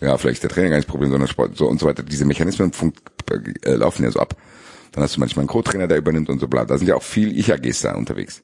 Ja, 0.00 0.16
vielleicht 0.16 0.42
der 0.42 0.50
Trainer 0.50 0.70
gar 0.70 0.76
nicht 0.76 0.86
das 0.86 0.92
Problem, 0.92 1.10
sondern 1.10 1.28
Sport, 1.28 1.56
so 1.56 1.66
und 1.68 1.80
so 1.80 1.86
weiter. 1.86 2.02
Diese 2.02 2.24
Mechanismen 2.24 2.72
fun- 2.72 2.92
äh, 3.64 3.74
laufen 3.74 4.04
ja 4.04 4.10
so 4.10 4.20
ab. 4.20 4.36
Dann 4.92 5.02
hast 5.02 5.16
du 5.16 5.20
manchmal 5.20 5.42
einen 5.42 5.48
Co-Trainer, 5.48 5.86
der 5.88 5.98
übernimmt 5.98 6.30
und 6.30 6.38
so 6.38 6.48
bla. 6.48 6.64
Da 6.64 6.78
sind 6.78 6.86
ja 6.86 6.94
auch 6.94 7.02
viel 7.02 7.36
Ich-AGs 7.38 7.80
da 7.82 7.94
unterwegs. 7.94 8.42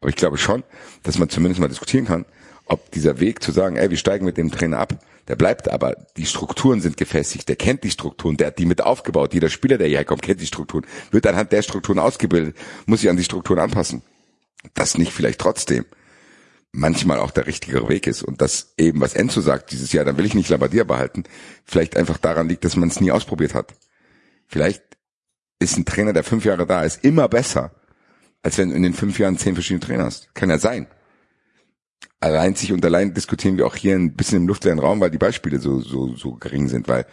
Aber 0.00 0.08
ich 0.08 0.16
glaube 0.16 0.38
schon, 0.38 0.62
dass 1.02 1.18
man 1.18 1.28
zumindest 1.28 1.60
mal 1.60 1.68
diskutieren 1.68 2.06
kann, 2.06 2.24
ob 2.66 2.90
dieser 2.92 3.20
Weg 3.20 3.42
zu 3.42 3.52
sagen, 3.52 3.76
ey, 3.76 3.90
wir 3.90 3.96
steigen 3.96 4.24
mit 4.24 4.36
dem 4.36 4.50
Trainer 4.50 4.78
ab, 4.78 4.98
der 5.28 5.36
bleibt 5.36 5.68
aber, 5.68 5.96
die 6.16 6.26
Strukturen 6.26 6.80
sind 6.80 6.96
gefestigt, 6.96 7.48
der 7.48 7.56
kennt 7.56 7.84
die 7.84 7.90
Strukturen, 7.90 8.36
der 8.36 8.48
hat 8.48 8.58
die 8.58 8.66
mit 8.66 8.82
aufgebaut, 8.82 9.34
jeder 9.34 9.48
Spieler, 9.48 9.78
der 9.78 9.88
hierher 9.88 10.04
kommt, 10.04 10.22
kennt 10.22 10.40
die 10.40 10.46
Strukturen, 10.46 10.86
wird 11.10 11.26
anhand 11.26 11.52
der 11.52 11.62
Strukturen 11.62 11.98
ausgebildet, 11.98 12.56
muss 12.86 13.00
sich 13.00 13.10
an 13.10 13.16
die 13.16 13.24
Strukturen 13.24 13.58
anpassen. 13.58 14.02
Das 14.74 14.96
nicht 14.96 15.12
vielleicht 15.12 15.40
trotzdem 15.40 15.84
manchmal 16.72 17.20
auch 17.20 17.30
der 17.30 17.46
richtigere 17.46 17.88
Weg 17.88 18.06
ist 18.06 18.22
und 18.22 18.40
das 18.40 18.74
eben, 18.76 19.00
was 19.00 19.14
Enzo 19.14 19.40
sagt 19.40 19.70
dieses 19.70 19.92
Jahr, 19.92 20.04
dann 20.04 20.18
will 20.18 20.26
ich 20.26 20.34
nicht 20.34 20.48
Labadier 20.48 20.84
behalten, 20.84 21.24
vielleicht 21.64 21.96
einfach 21.96 22.18
daran 22.18 22.48
liegt, 22.48 22.64
dass 22.64 22.76
man 22.76 22.88
es 22.88 23.00
nie 23.00 23.12
ausprobiert 23.12 23.54
hat. 23.54 23.74
Vielleicht 24.48 24.82
ist 25.60 25.76
ein 25.76 25.84
Trainer, 25.84 26.12
der 26.12 26.24
fünf 26.24 26.44
Jahre 26.44 26.66
da 26.66 26.82
ist, 26.82 27.04
immer 27.04 27.28
besser, 27.28 27.70
als 28.42 28.58
wenn 28.58 28.70
du 28.70 28.76
in 28.76 28.82
den 28.82 28.92
fünf 28.92 29.18
Jahren 29.18 29.38
zehn 29.38 29.54
verschiedene 29.54 29.86
Trainer 29.86 30.04
hast. 30.04 30.34
Kann 30.34 30.50
ja 30.50 30.58
sein. 30.58 30.88
Allein 32.24 32.54
sich 32.54 32.72
und 32.72 32.82
allein 32.84 33.12
diskutieren 33.12 33.58
wir 33.58 33.66
auch 33.66 33.76
hier 33.76 33.94
ein 33.94 34.14
bisschen 34.14 34.38
im 34.38 34.48
luftleeren 34.48 34.78
Raum, 34.78 34.98
weil 34.98 35.10
die 35.10 35.18
Beispiele 35.18 35.58
so, 35.58 35.80
so, 35.80 36.16
so 36.16 36.32
gering 36.32 36.68
sind, 36.68 36.88
weil 36.88 37.04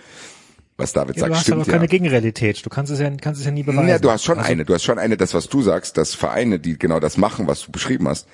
was 0.78 0.94
David 0.94 1.18
Ja, 1.18 1.22
sagt, 1.22 1.32
du 1.32 1.36
hast 1.36 1.40
ja 1.40 1.44
stimmt 1.44 1.60
noch 1.60 1.68
keine 1.68 1.84
ja. 1.84 1.90
Gegenrealität. 1.90 2.66
Du 2.66 2.70
kannst 2.70 2.94
es 2.94 3.00
ja, 3.00 3.10
kannst 3.18 3.42
es 3.42 3.46
ja 3.46 3.52
nie 3.52 3.64
beweisen. 3.64 3.90
Ja, 3.90 4.00
du 4.00 4.10
hast 4.10 4.24
schon 4.24 4.38
Also, 4.38 4.50
eine, 4.50 4.64
du 4.64 4.74
hast 4.74 4.84
schon 4.84 5.00
eine, 5.00 5.18
das 5.18 5.34
was 5.34 5.50
du 5.50 5.62
sagst, 5.62 5.98
dass 5.98 6.16
Vereine, 6.16 6.60
die 6.60 6.80
genau 6.80 7.02
das 7.02 7.18
machen, 7.18 7.46
was 7.46 7.62
du 7.62 7.74
beschrieben 7.74 8.08
hast, 8.08 8.26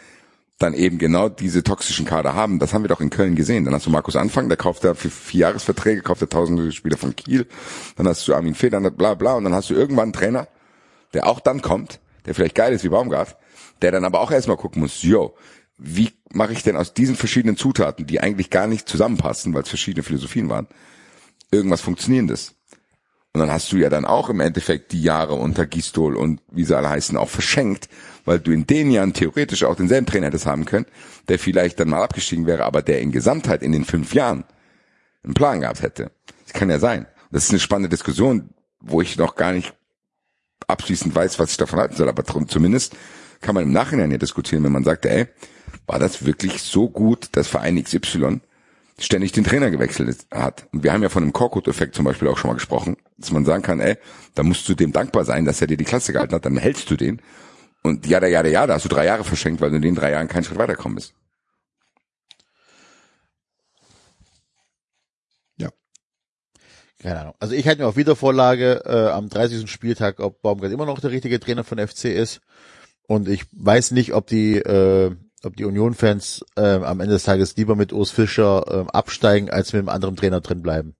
dann 0.60 0.76
eben 0.76 0.99
genau 0.99 1.30
diese 1.30 1.64
toxischen 1.64 2.06
Kader 2.06 2.36
haben. 2.36 2.60
Das 2.60 2.76
haben 2.76 2.84
wir 2.84 2.90
doch 2.90 3.02
in 3.02 3.10
Köln 3.10 3.36
gesehen. 3.36 3.66
Dann 3.66 3.74
hast 3.74 3.88
du 3.88 3.90
Markus 3.90 4.16
Anfang, 4.16 4.48
der 4.48 4.58
kauft 4.58 4.84
da 4.84 4.94
für 4.94 5.10
vier 5.10 5.41
Jahresverträge, 5.41 6.02
kauft 6.02 6.22
er 6.22 6.30
tausende 6.30 6.72
Spieler 6.72 6.98
von 6.98 7.16
Kiel. 7.16 7.48
Dann 7.95 8.08
hast 8.08 8.28
du 8.28 8.36
Armin 8.36 8.54
Federn, 8.54 8.95
bla 8.95 9.16
bla. 9.16 9.34
Und 9.34 9.45
dann 9.45 9.56
hast 9.56 9.72
du 9.72 9.74
irgendwann 9.74 10.04
einen 10.04 10.14
Trainer, 10.14 10.48
der 11.16 11.26
auch 11.26 11.40
dann 11.40 11.64
kommt, 11.64 11.99
der 12.28 12.36
vielleicht 12.36 12.56
geil 12.56 12.72
ist 12.72 12.84
wie 12.84 12.90
Baumgart, 12.90 13.36
der 13.82 13.91
dann 13.91 14.06
aber 14.06 14.20
auch 14.20 14.32
erstmal 14.32 14.58
gucken 14.58 14.82
muss, 14.82 15.02
yo, 15.02 15.36
wie 15.78 16.12
mache 16.32 16.54
ich 16.54 16.64
denn 16.64 16.76
aus 16.76 16.94
diesen 16.94 17.16
verschiedenen 17.16 17.58
Zutaten, 17.58 18.06
die 18.06 18.20
eigentlich 18.20 18.49
gar 18.49 18.68
nicht 18.68 18.90
zusammenpassen, 18.90 19.54
weil 19.54 19.64
es 19.64 19.70
verschiedene 19.70 20.04
Philosophien 20.04 20.49
waren, 20.49 20.68
irgendwas 21.52 21.82
Funktionierendes? 21.82 22.56
Und 23.34 23.41
dann 23.41 23.52
hast 23.52 23.72
du 23.72 23.78
ja 23.78 23.90
dann 23.90 24.06
auch 24.06 24.30
im 24.30 24.40
Endeffekt 24.40 24.91
die 24.91 25.04
Jahre 25.04 25.36
unter 25.36 25.68
Gistol 25.68 26.16
und 26.16 26.41
wie 26.49 26.64
sie 26.64 26.76
alle 26.76 26.90
heißen 26.90 27.16
auch 27.18 27.30
verschenkt, 27.30 27.88
weil 28.26 28.40
du 28.40 28.52
in 28.52 28.66
den 28.66 28.90
Jahren 28.90 29.14
theoretisch 29.14 29.64
auch 29.64 29.76
denselben 29.76 30.08
Trainer 30.08 30.28
hättest 30.28 30.48
haben 30.48 30.66
können, 30.66 30.88
der 31.28 31.38
vielleicht 31.38 31.80
dann 31.80 31.90
mal 31.90 32.02
abgestiegen 32.02 32.48
wäre, 32.48 32.66
aber 32.66 32.82
der 32.82 32.99
in 33.02 33.12
Gesamtheit 33.12 33.62
in 33.62 33.72
den 33.72 33.86
fünf 33.86 34.16
Jahren 34.16 34.44
einen 35.24 35.36
Plan 35.36 35.62
gehabt 35.62 35.84
hätte. 35.84 36.12
Das 36.45 36.54
kann 36.54 36.70
ja 36.72 36.80
sein. 36.80 37.06
Das 37.32 37.44
ist 37.44 37.52
eine 37.52 37.60
spannende 37.60 37.90
Diskussion, 37.90 38.49
wo 38.80 39.02
ich 39.02 39.18
noch 39.18 39.36
gar 39.36 39.52
nicht 39.52 39.74
abschließend 40.66 41.14
weiß, 41.14 41.38
was 41.38 41.52
ich 41.52 41.58
davon 41.58 41.80
halten 41.80 41.95
soll, 41.95 42.10
aber 42.10 42.24
zumindest 42.48 42.95
kann 43.42 43.56
man 43.56 43.64
im 43.64 43.72
Nachhinein 43.72 44.12
ja 44.12 44.18
diskutieren, 44.18 44.64
wenn 44.64 44.72
man 44.72 44.84
sagt, 44.84 45.06
ey, 45.06 45.28
war 45.86 46.00
das 46.00 46.26
wirklich 46.26 46.62
so 46.62 46.90
gut, 46.90 47.30
dass 47.34 47.48
Verein 47.48 47.82
XY 47.82 48.42
ständig 49.00 49.32
den 49.32 49.44
Trainer 49.44 49.70
gewechselt 49.70 50.26
hat. 50.32 50.68
Und 50.72 50.84
wir 50.84 50.92
haben 50.92 51.04
ja 51.04 51.10
von 51.10 51.24
einem 51.24 51.34
Korkut-Effekt 51.34 51.96
zum 51.96 52.06
Beispiel 52.06 52.28
auch 52.28 52.38
schon 52.38 52.50
mal 52.50 52.56
gesprochen, 52.56 52.98
dass 53.18 53.32
man 53.32 53.46
sagen 53.46 53.64
kann, 53.64 53.80
ey, 53.80 53.98
da 54.34 54.44
musst 54.44 54.68
du 54.68 54.74
dem 54.74 54.92
dankbar 54.92 55.24
sein, 55.24 55.46
dass 55.46 55.62
er 55.62 55.68
dir 55.68 55.78
die 55.78 55.84
Klasse 55.84 56.14
gehalten 56.14 56.34
hat, 56.34 56.46
dann 56.46 56.58
hältst 56.58 56.90
du 56.90 56.96
den. 56.96 57.22
Und 57.84 58.08
ja, 58.08 58.26
ja, 58.26 58.46
ja, 58.46 58.68
da 58.68 58.74
hast 58.74 58.86
du 58.86 58.90
drei 58.90 59.06
Jahre 59.06 59.24
verschenkt, 59.24 59.62
weil 59.62 59.70
du 59.70 59.76
in 59.76 59.82
den 59.82 59.96
drei 59.96 60.12
Jahren 60.12 60.28
keinen 60.28 60.44
Schritt 60.44 60.58
weiterkommen 60.58 60.96
bist. 60.96 61.14
Keine 67.02 67.20
Ahnung. 67.20 67.34
Also 67.40 67.54
ich 67.54 67.68
halte 67.68 67.82
mir 67.82 67.88
auf 67.88 67.96
Wiedervorlage 67.96 68.82
äh, 68.86 69.10
am 69.12 69.30
30. 69.30 69.70
Spieltag, 69.70 70.20
ob 70.20 70.42
Baumgart 70.42 70.72
immer 70.72 70.86
noch 70.86 71.00
der 71.00 71.12
richtige 71.12 71.40
Trainer 71.40 71.64
von 71.64 71.78
FC 71.78 72.06
ist. 72.06 72.42
Und 73.08 73.28
ich 73.30 73.46
weiß 73.54 73.92
nicht, 73.92 74.14
ob 74.14 74.28
die, 74.28 74.58
äh, 74.58 75.16
ob 75.44 75.56
die 75.56 75.66
Union-Fans 75.66 76.46
äh, 76.56 76.62
am 76.62 77.00
Ende 77.00 77.14
des 77.14 77.24
Tages 77.24 77.56
lieber 77.56 77.76
mit 77.76 77.94
Urs 77.94 78.12
Fischer 78.12 78.86
äh, 78.88 78.92
absteigen, 78.92 79.50
als 79.50 79.72
mit 79.74 79.80
einem 79.80 79.90
anderen 79.90 80.16
Trainer 80.18 80.42
drin 80.42 80.62
bleiben. 80.62 80.96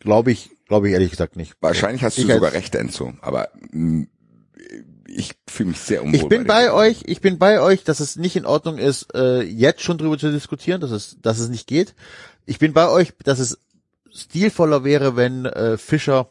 Glaube 0.00 0.32
ich, 0.32 0.50
glaube 0.66 0.88
ich 0.88 0.94
ehrlich 0.94 1.10
gesagt 1.10 1.36
nicht. 1.36 1.54
Wahrscheinlich 1.60 2.02
hast 2.02 2.18
du 2.18 2.22
Ich 2.22 2.28
sogar 2.28 2.44
als- 2.48 2.54
recht, 2.54 2.74
Enzo, 2.74 3.14
aber 3.22 3.48
mh, 3.70 4.06
ich 5.06 5.32
fühle 5.48 5.70
mich 5.70 5.78
sehr 5.80 6.02
unwohl. 6.02 6.16
Ich 6.16 6.28
bin 6.28 6.44
bei 6.44 6.66
bei 6.66 6.72
euch, 6.72 7.02
ich 7.06 7.20
bin 7.20 7.38
bei 7.38 7.60
euch, 7.60 7.84
dass 7.84 8.00
es 8.00 8.16
nicht 8.16 8.36
in 8.36 8.44
Ordnung 8.46 8.78
ist, 8.78 9.14
äh, 9.14 9.42
jetzt 9.42 9.82
schon 9.82 9.96
drüber 9.98 10.18
zu 10.18 10.30
diskutieren, 10.32 10.80
dass 10.80 10.90
es, 10.90 11.16
dass 11.22 11.38
es 11.38 11.48
nicht 11.48 11.66
geht. 11.66 11.94
Ich 12.46 12.58
bin 12.58 12.72
bei 12.72 12.88
euch, 12.88 13.12
dass 13.22 13.38
es 13.38 13.58
stilvoller 14.12 14.84
wäre, 14.84 15.16
wenn 15.16 15.46
äh, 15.46 15.78
Fischer 15.78 16.30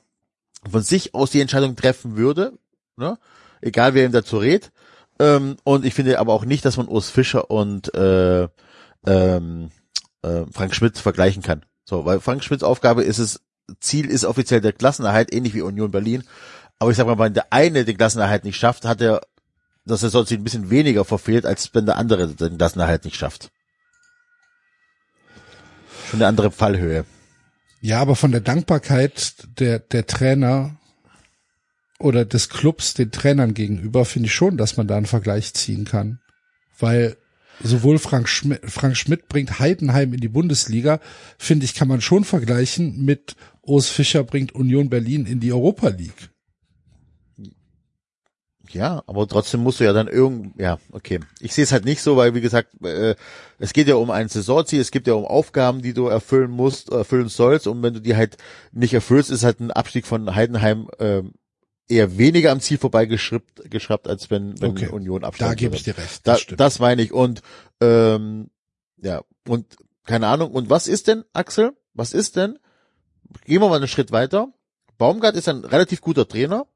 von 0.70 0.82
sich 0.84 1.16
aus 1.16 1.32
die 1.32 1.42
Entscheidung 1.42 1.76
treffen 1.76 2.16
würde, 2.18 2.54
ne? 2.98 3.18
Egal 3.64 3.94
wer 3.94 4.06
ihm 4.06 4.12
dazu 4.12 4.38
rät. 4.38 4.72
Ähm, 5.20 5.58
und 5.64 5.86
ich 5.86 5.94
finde 5.94 6.20
aber 6.20 6.34
auch 6.34 6.46
nicht, 6.46 6.66
dass 6.66 6.78
man 6.78 6.88
Urs 6.88 7.10
Fischer 7.10 7.50
und 7.50 7.94
äh, 7.94 8.48
ähm, 9.06 9.70
äh, 10.22 10.44
Frank 10.52 10.74
Schmidt 10.76 10.98
vergleichen 10.98 11.44
kann. 11.44 11.66
So, 11.86 12.06
weil 12.06 12.20
Frank 12.20 12.44
Schmidts 12.44 12.64
Aufgabe 12.64 13.04
ist 13.04 13.20
es, 13.20 13.42
Ziel 13.80 14.10
ist 14.10 14.26
offiziell 14.26 14.62
der 14.62 14.74
Klassenerhalt, 14.74 15.34
ähnlich 15.34 15.54
wie 15.54 15.62
Union 15.62 15.92
Berlin. 15.92 16.24
Aber 16.80 16.92
ich 16.92 16.98
sag 16.98 17.08
mal, 17.08 17.20
wenn 17.20 17.34
der 17.34 17.52
eine 17.52 17.86
den 17.86 17.98
Klassenerhalt 17.98 18.44
nicht 18.44 18.58
schafft, 18.58 18.86
hat 18.86 19.02
er 19.02 19.22
das 19.86 20.02
Saisonziel 20.02 20.38
ein 20.38 20.44
bisschen 20.44 20.70
weniger 20.70 21.06
verfehlt, 21.06 21.46
als 21.46 21.74
wenn 21.74 21.86
der 21.86 21.98
andere 21.98 22.28
den 22.28 22.58
Klassenerhalt 22.58 23.06
nicht 23.06 23.18
schafft. 23.18 23.52
Schon 26.10 26.20
eine 26.20 26.28
andere 26.28 26.52
Fallhöhe. 26.52 27.06
Ja, 27.82 28.00
aber 28.00 28.16
von 28.16 28.32
der 28.32 28.42
Dankbarkeit 28.42 29.36
der, 29.60 29.80
der 29.80 30.08
Trainer 30.08 30.78
oder 32.04 32.26
des 32.26 32.50
Clubs 32.50 32.94
den 32.94 33.12
Trainern 33.12 33.54
gegenüber 33.54 34.06
finde 34.06 34.28
ich 34.28 34.34
schon, 34.34 34.58
dass 34.58 34.78
man 34.78 34.88
da 34.88 34.98
einen 34.98 35.06
Vergleich 35.06 35.54
ziehen 35.54 35.86
kann. 35.86 36.20
Weil 36.78 37.16
sowohl 37.64 37.98
Frank 37.98 38.28
Schmidt, 38.28 38.62
Frank 38.70 38.98
Schmidt 38.98 39.30
bringt 39.30 39.60
Heidenheim 39.60 40.14
in 40.14 40.20
die 40.20 40.28
Bundesliga, 40.28 41.00
finde 41.38 41.66
ich, 41.66 41.76
kann 41.76 41.88
man 41.88 42.02
schon 42.02 42.26
vergleichen 42.26 43.06
mit 43.06 43.36
Urs 43.62 43.88
Fischer 43.88 44.24
bringt 44.24 44.54
Union 44.54 44.90
Berlin 44.90 45.26
in 45.26 45.40
die 45.40 45.54
Europa 45.54 45.88
League. 45.88 46.30
Ja, 48.70 49.04
aber 49.06 49.28
trotzdem 49.28 49.62
musst 49.62 49.80
du 49.80 49.84
ja 49.84 49.94
dann 49.94 50.08
irgend, 50.08 50.60
ja, 50.60 50.80
okay. 50.92 51.20
Ich 51.40 51.54
sehe 51.54 51.64
es 51.64 51.72
halt 51.72 51.86
nicht 51.86 52.02
so, 52.02 52.18
weil 52.18 52.34
wie 52.34 52.42
gesagt, 52.42 52.70
äh, 52.84 53.16
es 53.60 53.72
geht 53.72 53.88
ja 53.88 53.96
um 53.96 54.10
ein 54.10 54.30
Saisonziel, 54.30 54.82
es 54.82 54.90
gibt 54.90 55.06
ja 55.08 55.14
um 55.14 55.26
Aufgaben, 55.26 55.82
die 55.84 55.94
du 55.94 56.08
erfüllen 56.08 56.50
musst, 56.50 56.90
erfüllen 56.90 57.30
sollst 57.30 57.68
und 57.68 57.84
wenn 57.84 57.94
du 57.94 58.02
die 58.02 58.16
halt 58.16 58.38
nicht 58.72 58.94
erfüllst, 58.94 59.30
ist 59.30 59.44
halt 59.44 59.60
ein 59.60 59.72
Abstieg 59.72 60.08
von 60.08 60.34
Heidenheim 60.36 60.90
ähm, 61.00 61.34
eher 61.90 62.18
weniger 62.18 62.52
am 62.52 62.60
Ziel 62.62 62.78
vorbei 62.78 63.06
geschraubt, 63.06 63.70
geschraubt 63.70 64.08
als 64.08 64.30
wenn, 64.32 64.60
wenn 64.62 64.72
Okay. 64.72 64.88
Union 64.90 65.24
absteigt. 65.24 65.52
Da 65.52 65.56
gebe 65.56 65.76
ich 65.76 65.84
dir 65.84 65.98
recht. 65.98 66.26
Da, 66.28 66.34
Das 66.34 66.42
stimmt. 66.42 66.60
das 66.60 66.80
meine 66.80 67.02
ich 67.02 67.12
und 67.12 67.42
ähm, 67.82 68.50
ja 68.98 69.22
und 69.48 69.76
keine 70.06 70.28
Ahnung. 70.28 70.52
Und 70.52 70.70
was 70.70 70.88
ist 70.88 71.08
denn, 71.08 71.24
Axel? 71.34 71.74
Was 71.94 72.14
ist 72.14 72.36
denn? 72.36 72.60
Gehen 73.46 73.62
wir 73.62 73.70
mal 73.70 73.78
einen 73.78 73.88
Schritt 73.88 74.12
weiter. 74.12 74.48
Baumgart 74.98 75.36
ist 75.36 75.48
ein 75.50 75.66
relativ 75.66 76.02
guter 76.02 76.28
Trainer, 76.28 76.68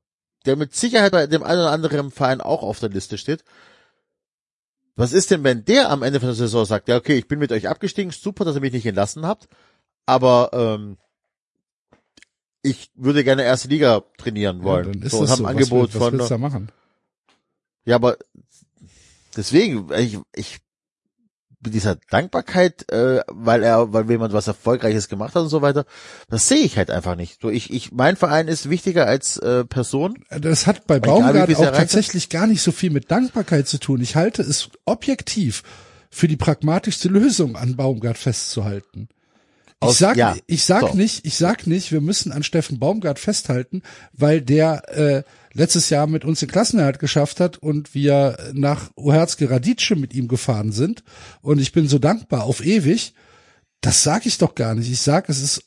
der 0.46 0.56
mit 0.56 0.76
Sicherheit 0.76 1.12
bei 1.12 1.28
dem 1.28 1.44
einen 1.44 1.60
oder 1.62 1.72
anderen 1.72 2.12
Verein 2.12 2.42
auch 2.42 2.64
auf 2.64 2.80
der 2.80 2.90
Liste 2.90 3.18
steht. 3.18 3.44
Was 4.96 5.14
ist 5.14 5.30
denn, 5.30 5.44
wenn 5.44 5.64
der 5.66 5.92
am 5.92 6.02
Ende 6.04 6.20
von 6.20 6.28
der 6.30 6.36
Saison 6.36 6.66
sagt, 6.66 6.88
ja 6.88 6.98
okay, 6.98 7.16
ich 7.18 7.28
bin 7.28 7.38
mit 7.40 7.52
euch 7.52 7.68
abgestiegen, 7.68 8.12
super, 8.12 8.46
dass 8.46 8.56
ihr 8.56 8.62
mich 8.62 8.74
nicht 8.74 8.86
entlassen 8.86 9.26
habt, 9.28 9.48
aber 10.08 10.50
ähm, 10.54 10.98
ich 12.62 12.90
würde 12.96 13.24
gerne 13.24 13.44
erste 13.44 13.68
Liga 13.68 14.04
trainieren 14.18 14.60
ja, 14.60 14.64
wollen. 14.64 14.94
dann 14.94 15.02
ist 15.02 15.12
so, 15.12 15.22
das 15.22 15.32
haben 15.32 15.38
so. 15.38 15.46
ein 15.46 15.56
Was 15.56 15.64
Angebot 15.64 15.94
will- 15.94 16.02
was 16.02 16.08
von 16.10 16.20
willst 16.20 16.32
du 16.32 16.38
machen? 16.38 16.72
ja, 17.86 17.96
aber 17.96 18.18
deswegen, 19.36 19.90
ich, 19.98 20.20
ich 20.36 20.60
mit 21.64 21.74
dieser 21.74 21.96
Dankbarkeit, 22.12 22.90
äh, 22.92 23.22
weil 23.28 23.64
er, 23.64 23.92
weil 23.92 24.10
jemand 24.10 24.32
was 24.32 24.48
Erfolgreiches 24.48 25.10
gemacht 25.10 25.34
hat 25.36 25.42
und 25.44 25.50
so 25.50 25.62
weiter, 25.62 25.86
das 26.30 26.48
sehe 26.48 26.60
ich 26.60 26.78
halt 26.78 26.92
einfach 26.92 27.16
nicht. 27.16 27.42
So, 27.42 27.50
ich, 27.50 27.74
ich, 27.74 27.92
mein 27.92 28.16
Verein 28.16 28.48
ist 28.48 28.70
wichtiger 28.70 29.08
als 29.08 29.38
äh, 29.38 29.66
Person. 29.66 30.24
Das 30.30 30.68
hat 30.68 30.86
bei 30.86 31.00
Baumgart 31.00 31.56
auch 31.56 31.72
tatsächlich 31.72 32.30
gar 32.30 32.46
nicht 32.48 32.62
so 32.62 32.72
viel 32.72 32.92
mit 32.92 33.10
Dankbarkeit 33.10 33.68
zu 33.68 33.80
tun. 33.80 34.02
Ich 34.02 34.16
halte 34.16 34.44
es 34.44 34.70
objektiv 34.86 35.64
für 36.12 36.28
die 36.28 36.38
pragmatischste 36.38 37.10
Lösung, 37.10 37.56
an 37.56 37.76
Baumgart 37.76 38.18
festzuhalten. 38.18 39.10
Ich 39.84 39.90
Aus- 39.90 40.00
sag, 40.00 40.18
ja, 40.18 40.36
ich 40.48 40.64
sag 40.66 40.82
so. 40.90 40.94
nicht, 40.96 41.26
ich 41.26 41.36
sag 41.36 41.68
nicht, 41.68 41.92
wir 41.92 42.02
müssen 42.02 42.32
an 42.32 42.42
Steffen 42.42 42.80
Baumgart 42.80 43.20
festhalten, 43.20 43.84
weil 44.12 44.42
der 44.42 44.90
äh, 44.90 45.24
letztes 45.54 45.92
Jahr 45.92 46.08
mit 46.08 46.26
uns 46.26 46.40
den 46.40 46.50
Klassenerhalt 46.50 46.98
geschafft 46.98 47.40
hat 47.40 47.58
und 47.58 47.94
wir 47.94 48.38
nach 48.54 48.90
Uherzke 48.96 49.50
Radice 49.52 49.92
mit 49.96 50.16
ihm 50.16 50.28
gefahren 50.28 50.72
sind 50.72 51.04
und 51.42 51.60
ich 51.60 51.74
bin 51.74 51.88
so 51.88 52.00
dankbar 52.00 52.44
auf 52.46 52.66
ewig. 52.66 53.14
Das 53.82 54.02
sage 54.02 54.28
ich 54.28 54.40
doch 54.40 54.56
gar 54.56 54.74
nicht. 54.74 54.92
Ich 54.92 55.02
sag, 55.02 55.30
es 55.30 55.42
ist 55.42 55.64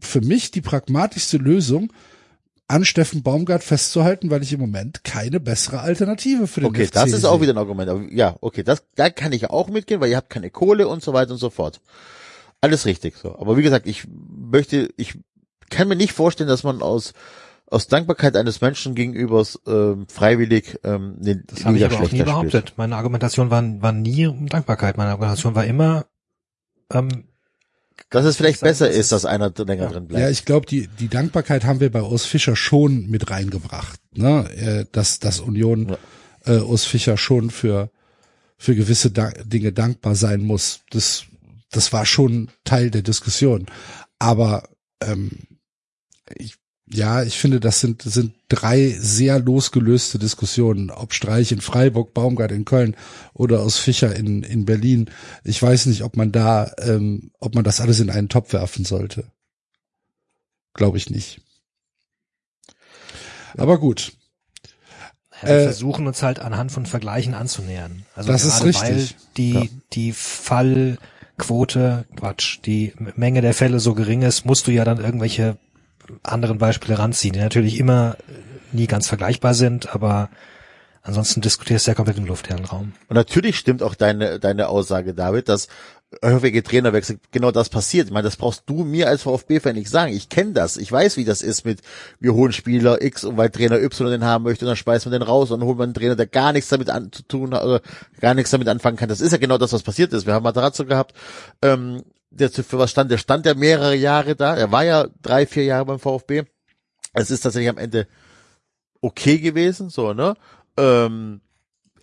für 0.00 0.22
mich 0.22 0.50
die 0.50 0.62
pragmatischste 0.62 1.36
Lösung, 1.36 1.92
an 2.68 2.86
Steffen 2.86 3.22
Baumgart 3.22 3.62
festzuhalten, 3.62 4.30
weil 4.30 4.42
ich 4.42 4.54
im 4.54 4.60
Moment 4.60 5.04
keine 5.04 5.40
bessere 5.40 5.80
Alternative 5.80 6.46
für 6.46 6.60
den 6.60 6.70
Okay, 6.70 6.86
FC 6.86 6.92
das 6.94 7.12
ist 7.12 7.24
auch 7.26 7.34
sehe. 7.34 7.42
wieder 7.42 7.52
ein 7.52 7.58
Argument. 7.58 7.90
Aber 7.90 8.02
ja, 8.10 8.34
okay, 8.40 8.62
das, 8.62 8.82
da 8.94 9.10
kann 9.10 9.32
ich 9.32 9.50
auch 9.50 9.68
mitgehen, 9.68 10.00
weil 10.00 10.10
ihr 10.10 10.16
habt 10.16 10.30
keine 10.30 10.48
Kohle 10.48 10.88
und 10.88 11.02
so 11.02 11.12
weiter 11.12 11.32
und 11.32 11.38
so 11.38 11.50
fort. 11.50 11.82
Alles 12.62 12.86
richtig 12.86 13.16
so. 13.16 13.38
Aber 13.38 13.58
wie 13.58 13.62
gesagt, 13.62 13.86
ich 13.86 14.04
möchte, 14.08 14.88
ich 14.96 15.18
kann 15.68 15.88
mir 15.88 15.96
nicht 15.96 16.12
vorstellen, 16.12 16.48
dass 16.48 16.62
man 16.62 16.80
aus 16.80 17.12
aus 17.66 17.86
Dankbarkeit 17.86 18.36
eines 18.36 18.60
Menschen 18.60 18.94
gegenüber 18.94 19.46
ähm, 19.66 20.06
freiwillig 20.06 20.78
ähm, 20.84 21.16
den 21.18 21.44
Das 21.46 21.64
habe 21.64 21.78
ich 21.78 21.84
aber 21.86 22.00
auch 22.00 22.12
nie 22.12 22.22
behauptet. 22.22 22.68
spielt. 22.68 22.78
Meine 22.78 22.96
Argumentation 22.96 23.50
war, 23.50 23.62
war 23.80 23.92
nie 23.92 24.26
um 24.26 24.46
Dankbarkeit. 24.46 24.98
Meine 24.98 25.10
Argumentation 25.10 25.54
war 25.54 25.64
immer, 25.64 26.04
ähm, 26.92 27.24
Dass 28.10 28.26
es 28.26 28.36
vielleicht 28.36 28.60
besser 28.60 28.90
ist, 28.90 29.10
dass 29.12 29.24
einer 29.24 29.50
länger 29.56 29.88
drin 29.88 30.06
bleibt. 30.06 30.22
Ja, 30.22 30.28
ich 30.28 30.44
glaube, 30.44 30.66
die, 30.66 30.86
die 30.86 31.08
Dankbarkeit 31.08 31.64
haben 31.64 31.80
wir 31.80 31.90
bei 31.90 32.02
Urs 32.02 32.26
Fischer 32.26 32.56
schon 32.56 33.08
mit 33.08 33.30
reingebracht, 33.30 33.98
ne? 34.14 34.50
Äh, 34.54 34.84
Dass, 34.92 35.18
dass 35.18 35.40
Union 35.40 35.96
äh, 36.44 36.58
Urs 36.58 36.84
Fischer 36.84 37.16
schon 37.16 37.48
für, 37.48 37.90
für 38.58 38.74
gewisse 38.74 39.10
da 39.10 39.30
Dinge 39.30 39.72
dankbar 39.72 40.14
sein 40.14 40.42
muss. 40.42 40.80
Das, 40.90 41.24
das 41.72 41.92
war 41.92 42.06
schon 42.06 42.50
Teil 42.64 42.90
der 42.90 43.02
Diskussion. 43.02 43.66
Aber 44.18 44.68
ähm, 45.02 45.30
ich, 46.36 46.56
ja, 46.86 47.22
ich 47.22 47.38
finde, 47.38 47.58
das 47.58 47.80
sind, 47.80 48.02
sind 48.02 48.34
drei 48.48 48.90
sehr 48.98 49.38
losgelöste 49.38 50.18
Diskussionen. 50.18 50.90
Ob 50.90 51.14
Streich 51.14 51.50
in 51.52 51.60
Freiburg, 51.60 52.12
Baumgart 52.14 52.52
in 52.52 52.64
Köln 52.64 52.96
oder 53.32 53.60
aus 53.60 53.78
Fischer 53.78 54.14
in, 54.14 54.42
in 54.42 54.64
Berlin. 54.66 55.10
Ich 55.44 55.60
weiß 55.62 55.86
nicht, 55.86 56.02
ob 56.02 56.16
man 56.16 56.32
da, 56.32 56.70
ähm, 56.78 57.32
ob 57.40 57.54
man 57.54 57.64
das 57.64 57.80
alles 57.80 58.00
in 58.00 58.10
einen 58.10 58.28
Topf 58.28 58.52
werfen 58.52 58.84
sollte. 58.84 59.24
Glaube 60.74 60.98
ich 60.98 61.10
nicht. 61.10 61.40
Aber 63.56 63.78
gut. 63.78 64.12
wir 65.40 65.50
Äh, 65.50 65.64
versuchen 65.64 66.06
uns 66.06 66.22
halt 66.22 66.38
anhand 66.38 66.72
von 66.72 66.86
Vergleichen 66.86 67.34
anzunähern. 67.34 68.04
Also 68.14 68.30
Das 68.30 68.44
ist 68.44 68.64
richtig. 68.64 68.82
weil 68.82 69.08
die, 69.36 69.70
die 69.92 70.12
Fallquote, 71.42 72.04
Quatsch, 72.16 72.60
die 72.64 72.92
Menge 73.16 73.40
der 73.40 73.54
Fälle 73.54 73.80
so 73.80 73.94
gering 73.94 74.22
ist, 74.22 74.46
musst 74.46 74.66
du 74.66 74.70
ja 74.70 74.84
dann 74.84 75.02
irgendwelche 75.02 75.56
anderen 76.22 76.58
Beispiele 76.58 76.98
ranziehen, 76.98 77.32
die 77.32 77.40
natürlich 77.40 77.78
immer 77.78 78.16
nie 78.70 78.86
ganz 78.86 79.08
vergleichbar 79.08 79.54
sind, 79.54 79.94
aber 79.94 80.30
ansonsten 81.02 81.40
diskutierst 81.40 81.86
du 81.86 81.90
ja 81.90 81.94
komplett 81.94 82.18
im 82.18 82.26
luftleeren 82.26 82.64
Raum. 82.64 82.92
Und 83.08 83.16
natürlich 83.16 83.58
stimmt 83.58 83.82
auch 83.82 83.94
deine, 83.94 84.38
deine 84.38 84.68
Aussage, 84.68 85.14
David, 85.14 85.48
dass 85.48 85.68
häufige 86.24 86.62
Trainerwechsel 86.62 87.18
genau 87.30 87.50
das 87.50 87.68
passiert. 87.68 88.06
Ich 88.06 88.12
meine, 88.12 88.24
das 88.24 88.36
brauchst 88.36 88.64
du 88.66 88.84
mir 88.84 89.08
als 89.08 89.22
VfB-Fan 89.22 89.74
nicht 89.74 89.88
sagen. 89.88 90.12
Ich 90.12 90.28
kenne 90.28 90.52
das. 90.52 90.76
Ich 90.76 90.90
weiß, 90.90 91.16
wie 91.16 91.24
das 91.24 91.42
ist 91.42 91.64
mit, 91.64 91.80
wir 92.20 92.34
holen 92.34 92.52
Spieler 92.52 93.02
X 93.02 93.24
und 93.24 93.36
weil 93.36 93.50
Trainer 93.50 93.80
Y 93.80 94.10
den 94.10 94.24
haben 94.24 94.44
möchte, 94.44 94.64
und 94.64 94.68
dann 94.68 94.76
speist 94.76 95.06
man 95.06 95.12
den 95.12 95.22
raus 95.22 95.50
und 95.50 95.60
dann 95.60 95.68
holt 95.68 95.78
man 95.78 95.88
einen 95.88 95.94
Trainer, 95.94 96.16
der 96.16 96.26
gar 96.26 96.52
nichts 96.52 96.68
damit 96.68 96.90
an, 96.90 97.12
zu 97.12 97.22
tun 97.22 97.54
hat 97.54 97.64
oder 97.64 97.80
gar 98.20 98.34
nichts 98.34 98.50
damit 98.50 98.68
anfangen 98.68 98.96
kann. 98.96 99.08
Das 99.08 99.20
ist 99.20 99.32
ja 99.32 99.38
genau 99.38 99.58
das, 99.58 99.72
was 99.72 99.82
passiert 99.82 100.12
ist. 100.12 100.26
Wir 100.26 100.34
haben 100.34 100.42
Matarazzo 100.42 100.84
gehabt, 100.84 101.14
ähm, 101.62 102.02
der 102.30 102.50
für 102.50 102.78
was 102.78 102.90
stand, 102.90 103.10
der 103.10 103.18
stand 103.18 103.46
ja 103.46 103.54
mehrere 103.54 103.94
Jahre 103.94 104.36
da. 104.36 104.56
Er 104.56 104.72
war 104.72 104.84
ja 104.84 105.06
drei, 105.20 105.46
vier 105.46 105.64
Jahre 105.64 105.86
beim 105.86 105.98
VfB. 105.98 106.44
Es 107.12 107.30
ist 107.30 107.40
tatsächlich 107.40 107.68
am 107.68 107.78
Ende 107.78 108.06
okay 109.00 109.38
gewesen, 109.38 109.90
so, 109.90 110.14
ne? 110.14 110.34
Ähm, 110.78 111.40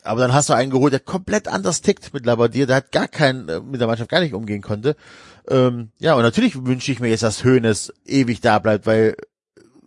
aber 0.10 0.22
dann 0.22 0.34
hast 0.34 0.49
du 0.49 0.53
einen 0.53 0.72
geholt, 0.72 0.91
der 0.91 0.99
komplett 0.99 1.48
anders 1.48 1.81
tickt 1.81 2.15
mit 2.15 2.26
Labadier, 2.26 2.65
der 2.65 2.77
hat 2.77 2.91
gar 2.91 3.07
keinen, 3.07 3.48
äh, 3.48 3.60
mit 3.60 3.80
der 3.80 3.88
Mannschaft 3.88 4.10
gar 4.10 4.22
nicht 4.22 4.34
umgehen 4.34 4.64
konnte. 4.64 4.95
Ähm, 5.48 5.91
ja, 5.99 6.15
und 6.15 6.23
natürlich 6.23 6.65
wünsche 6.65 6.91
ich 6.91 6.99
mir 6.99 7.10
jetzt, 7.10 7.22
dass 7.22 7.44
Höhnes 7.44 7.94
ewig 8.06 8.41
da 8.41 8.57
bleibt, 8.57 8.88
weil, 8.88 9.15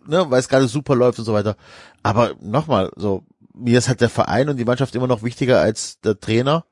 ne, 0.07 0.25
weil 0.29 0.39
es 0.39 0.47
gerade 0.47 0.69
super 0.69 0.95
läuft 0.95 1.19
und 1.19 1.25
so 1.25 1.33
weiter. 1.33 1.57
Aber 2.03 2.35
nochmal, 2.39 2.89
so, 2.95 3.25
mir 3.53 3.77
ist 3.77 3.89
halt 3.89 3.99
der 3.99 4.09
Verein 4.09 4.47
und 4.47 4.55
die 4.55 4.63
Mannschaft 4.63 4.95
immer 4.95 5.07
noch 5.07 5.23
wichtiger 5.23 5.59
als 5.59 5.99
der 5.99 6.17
Trainer. 6.17 6.63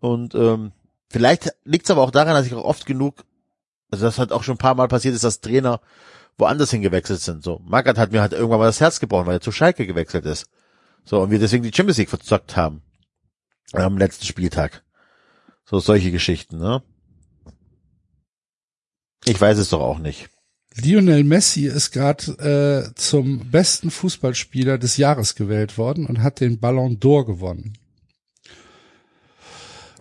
Und 0.00 0.34
ähm, 0.34 0.72
vielleicht 1.10 1.52
liegt 1.64 1.84
es 1.84 1.90
aber 1.90 2.00
auch 2.00 2.10
daran, 2.10 2.32
dass 2.32 2.46
ich 2.46 2.54
auch 2.54 2.64
oft 2.64 2.86
genug, 2.86 3.16
also 3.90 4.06
das 4.06 4.18
hat 4.18 4.32
auch 4.32 4.44
schon 4.44 4.54
ein 4.54 4.58
paar 4.58 4.76
Mal 4.76 4.88
passiert 4.88 5.14
ist, 5.14 5.24
dass 5.24 5.42
Trainer 5.42 5.82
woanders 6.38 6.70
hingewechselt 6.70 7.20
sind. 7.20 7.44
So, 7.44 7.60
Magath 7.66 7.98
hat 7.98 8.12
mir 8.12 8.22
halt 8.22 8.32
irgendwann 8.32 8.60
mal 8.60 8.66
das 8.66 8.80
Herz 8.80 8.98
gebrochen, 8.98 9.26
weil 9.26 9.36
er 9.36 9.40
zu 9.42 9.52
Schalke 9.52 9.86
gewechselt 9.86 10.24
ist. 10.24 10.46
So, 11.08 11.22
und 11.22 11.30
wir 11.30 11.38
deswegen 11.38 11.62
die 11.62 11.72
Champions 11.74 11.96
League 11.96 12.10
verzockt 12.10 12.54
haben. 12.54 12.82
Am 13.72 13.96
letzten 13.96 14.26
Spieltag. 14.26 14.84
So, 15.64 15.78
solche 15.78 16.10
Geschichten, 16.10 16.58
ne? 16.58 16.82
Ich 19.24 19.40
weiß 19.40 19.56
es 19.56 19.70
doch 19.70 19.80
auch 19.80 19.98
nicht. 19.98 20.28
Lionel 20.74 21.24
Messi 21.24 21.66
ist 21.66 21.92
gerade 21.92 22.92
äh, 22.92 22.94
zum 22.94 23.50
besten 23.50 23.90
Fußballspieler 23.90 24.76
des 24.76 24.98
Jahres 24.98 25.34
gewählt 25.34 25.78
worden 25.78 26.06
und 26.06 26.22
hat 26.22 26.40
den 26.40 26.60
Ballon 26.60 27.00
d'Or 27.00 27.24
gewonnen. 27.24 27.78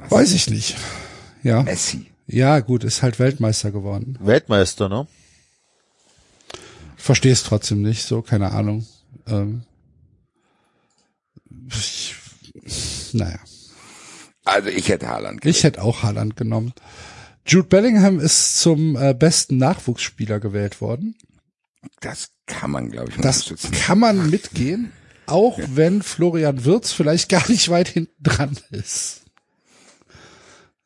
Weiß 0.10 0.34
ich 0.34 0.50
nicht. 0.50 0.76
Ja. 1.42 1.64
Messi. 1.64 2.08
Ja, 2.28 2.60
gut, 2.60 2.84
ist 2.84 3.02
halt 3.02 3.18
Weltmeister 3.18 3.72
geworden. 3.72 4.18
Weltmeister, 4.20 4.90
ne? 4.90 5.08
Verstehe 6.98 7.32
es 7.32 7.44
trotzdem 7.44 7.82
nicht, 7.82 8.04
so, 8.04 8.22
keine 8.22 8.52
Ahnung. 8.52 8.86
Ähm, 9.26 9.64
ich, 11.70 12.16
naja. 13.14 13.40
Also 14.46 14.70
ich 14.70 14.90
hätte 14.90 15.08
Haaland. 15.10 15.46
Ich 15.46 15.64
hätte 15.64 15.82
auch 15.82 16.04
Haaland 16.04 16.38
genommen. 16.38 16.74
Jude 17.46 17.68
Bellingham 17.68 18.20
ist 18.20 18.60
zum 18.60 18.96
äh, 18.96 19.14
besten 19.14 19.58
Nachwuchsspieler 19.58 20.40
gewählt 20.40 20.82
worden. 20.82 21.16
Das 22.02 22.30
kann 22.46 22.72
man, 22.72 22.90
glaube 22.90 23.10
ich, 23.10 23.18
Das 23.18 23.54
kann 23.86 24.00
man 24.00 24.30
mitgehen, 24.30 24.92
auch 25.26 25.60
wenn 25.74 26.02
Florian 26.02 26.66
Wirz 26.66 26.92
vielleicht 26.92 27.30
gar 27.30 27.48
nicht 27.50 27.70
weit 27.70 27.88
hinten 27.88 28.22
dran 28.24 28.58
ist. 28.72 29.22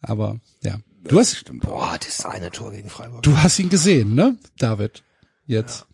Aber 0.01 0.39
ja, 0.61 0.79
du 1.03 1.19
hast, 1.19 1.35
Stimmt. 1.37 1.63
Boah, 1.63 1.97
das 2.03 2.25
eine 2.25 2.51
Tor 2.51 2.71
gegen 2.71 2.89
Freiburg. 2.89 3.23
du 3.23 3.37
hast 3.37 3.59
ihn 3.59 3.69
gesehen, 3.69 4.15
ne, 4.15 4.37
David? 4.57 5.03
Jetzt. 5.45 5.85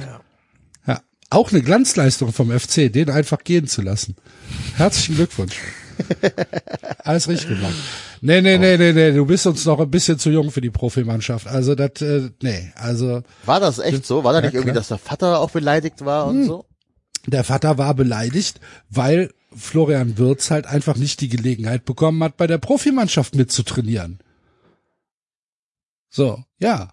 Ja, 0.00 0.20
auch 1.30 1.50
eine 1.52 1.62
Glanzleistung 1.62 2.32
vom 2.32 2.50
FC, 2.50 2.92
den 2.92 3.10
einfach 3.10 3.44
gehen 3.44 3.66
zu 3.66 3.82
lassen. 3.82 4.16
Herzlichen 4.76 5.16
Glückwunsch. 5.16 5.56
Alles 7.04 7.28
richtig 7.28 7.48
gemacht. 7.48 7.74
Nee, 8.20 8.40
nee, 8.40 8.56
nee, 8.58 8.76
nee, 8.76 8.92
nee, 8.92 9.12
du 9.12 9.26
bist 9.26 9.46
uns 9.46 9.64
noch 9.64 9.78
ein 9.80 9.90
bisschen 9.90 10.18
zu 10.18 10.30
jung 10.30 10.50
für 10.50 10.60
die 10.60 10.70
Profimannschaft. 10.70 11.46
Also 11.46 11.74
das, 11.74 12.00
äh, 12.02 12.30
nee, 12.42 12.72
also 12.76 13.22
War 13.44 13.60
das 13.60 13.78
echt 13.78 14.06
so? 14.06 14.24
War 14.24 14.32
da 14.32 14.38
Ja, 14.40 14.46
nicht 14.46 14.54
irgendwie, 14.54 14.70
klar. 14.72 14.80
dass 14.80 14.88
der 14.88 14.98
Vater 14.98 15.38
auch 15.40 15.50
beleidigt 15.50 16.04
war 16.04 16.26
und 16.26 16.44
so? 16.44 16.64
der 17.26 17.44
Vater 17.44 17.76
war 17.76 17.92
beleidigt, 17.94 18.58
weil 18.88 19.32
Florian 19.54 20.16
Wirz 20.18 20.50
halt 20.50 20.66
einfach 20.66 20.96
nicht 20.96 21.20
die 21.20 21.28
Gelegenheit 21.28 21.84
bekommen 21.84 22.22
hat, 22.24 22.36
bei 22.38 22.46
der 22.46 22.58
Profimannschaft 22.58 23.34
mitzutrainieren. 23.34 24.20
So, 26.08 26.42
ja. 26.58 26.92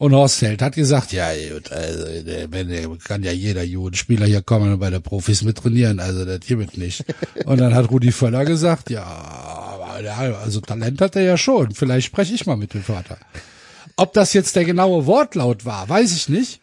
Und 0.00 0.14
Horst 0.14 0.40
Held 0.40 0.62
hat 0.62 0.76
gesagt, 0.76 1.12
ja, 1.12 1.28
gut, 1.52 1.70
also, 1.70 2.06
wenn, 2.48 2.98
kann 3.00 3.22
ja 3.22 3.32
jeder 3.32 3.62
Jugendspieler 3.62 4.24
hier 4.24 4.40
kommen 4.40 4.72
und 4.72 4.78
bei 4.78 4.88
der 4.88 5.00
Profis 5.00 5.42
mittrainieren, 5.42 6.00
also 6.00 6.24
das 6.24 6.40
hiermit 6.46 6.78
nicht. 6.78 7.04
Und 7.44 7.60
dann 7.60 7.74
hat 7.74 7.90
Rudi 7.90 8.10
Völler 8.10 8.46
gesagt, 8.46 8.88
ja, 8.88 9.04
also 10.42 10.62
Talent 10.62 11.02
hat 11.02 11.16
er 11.16 11.22
ja 11.22 11.36
schon, 11.36 11.74
vielleicht 11.74 12.06
spreche 12.06 12.32
ich 12.32 12.46
mal 12.46 12.56
mit 12.56 12.72
dem 12.72 12.82
Vater. 12.82 13.18
Ob 13.96 14.14
das 14.14 14.32
jetzt 14.32 14.56
der 14.56 14.64
genaue 14.64 15.04
Wortlaut 15.04 15.66
war, 15.66 15.86
weiß 15.86 16.16
ich 16.16 16.30
nicht. 16.30 16.62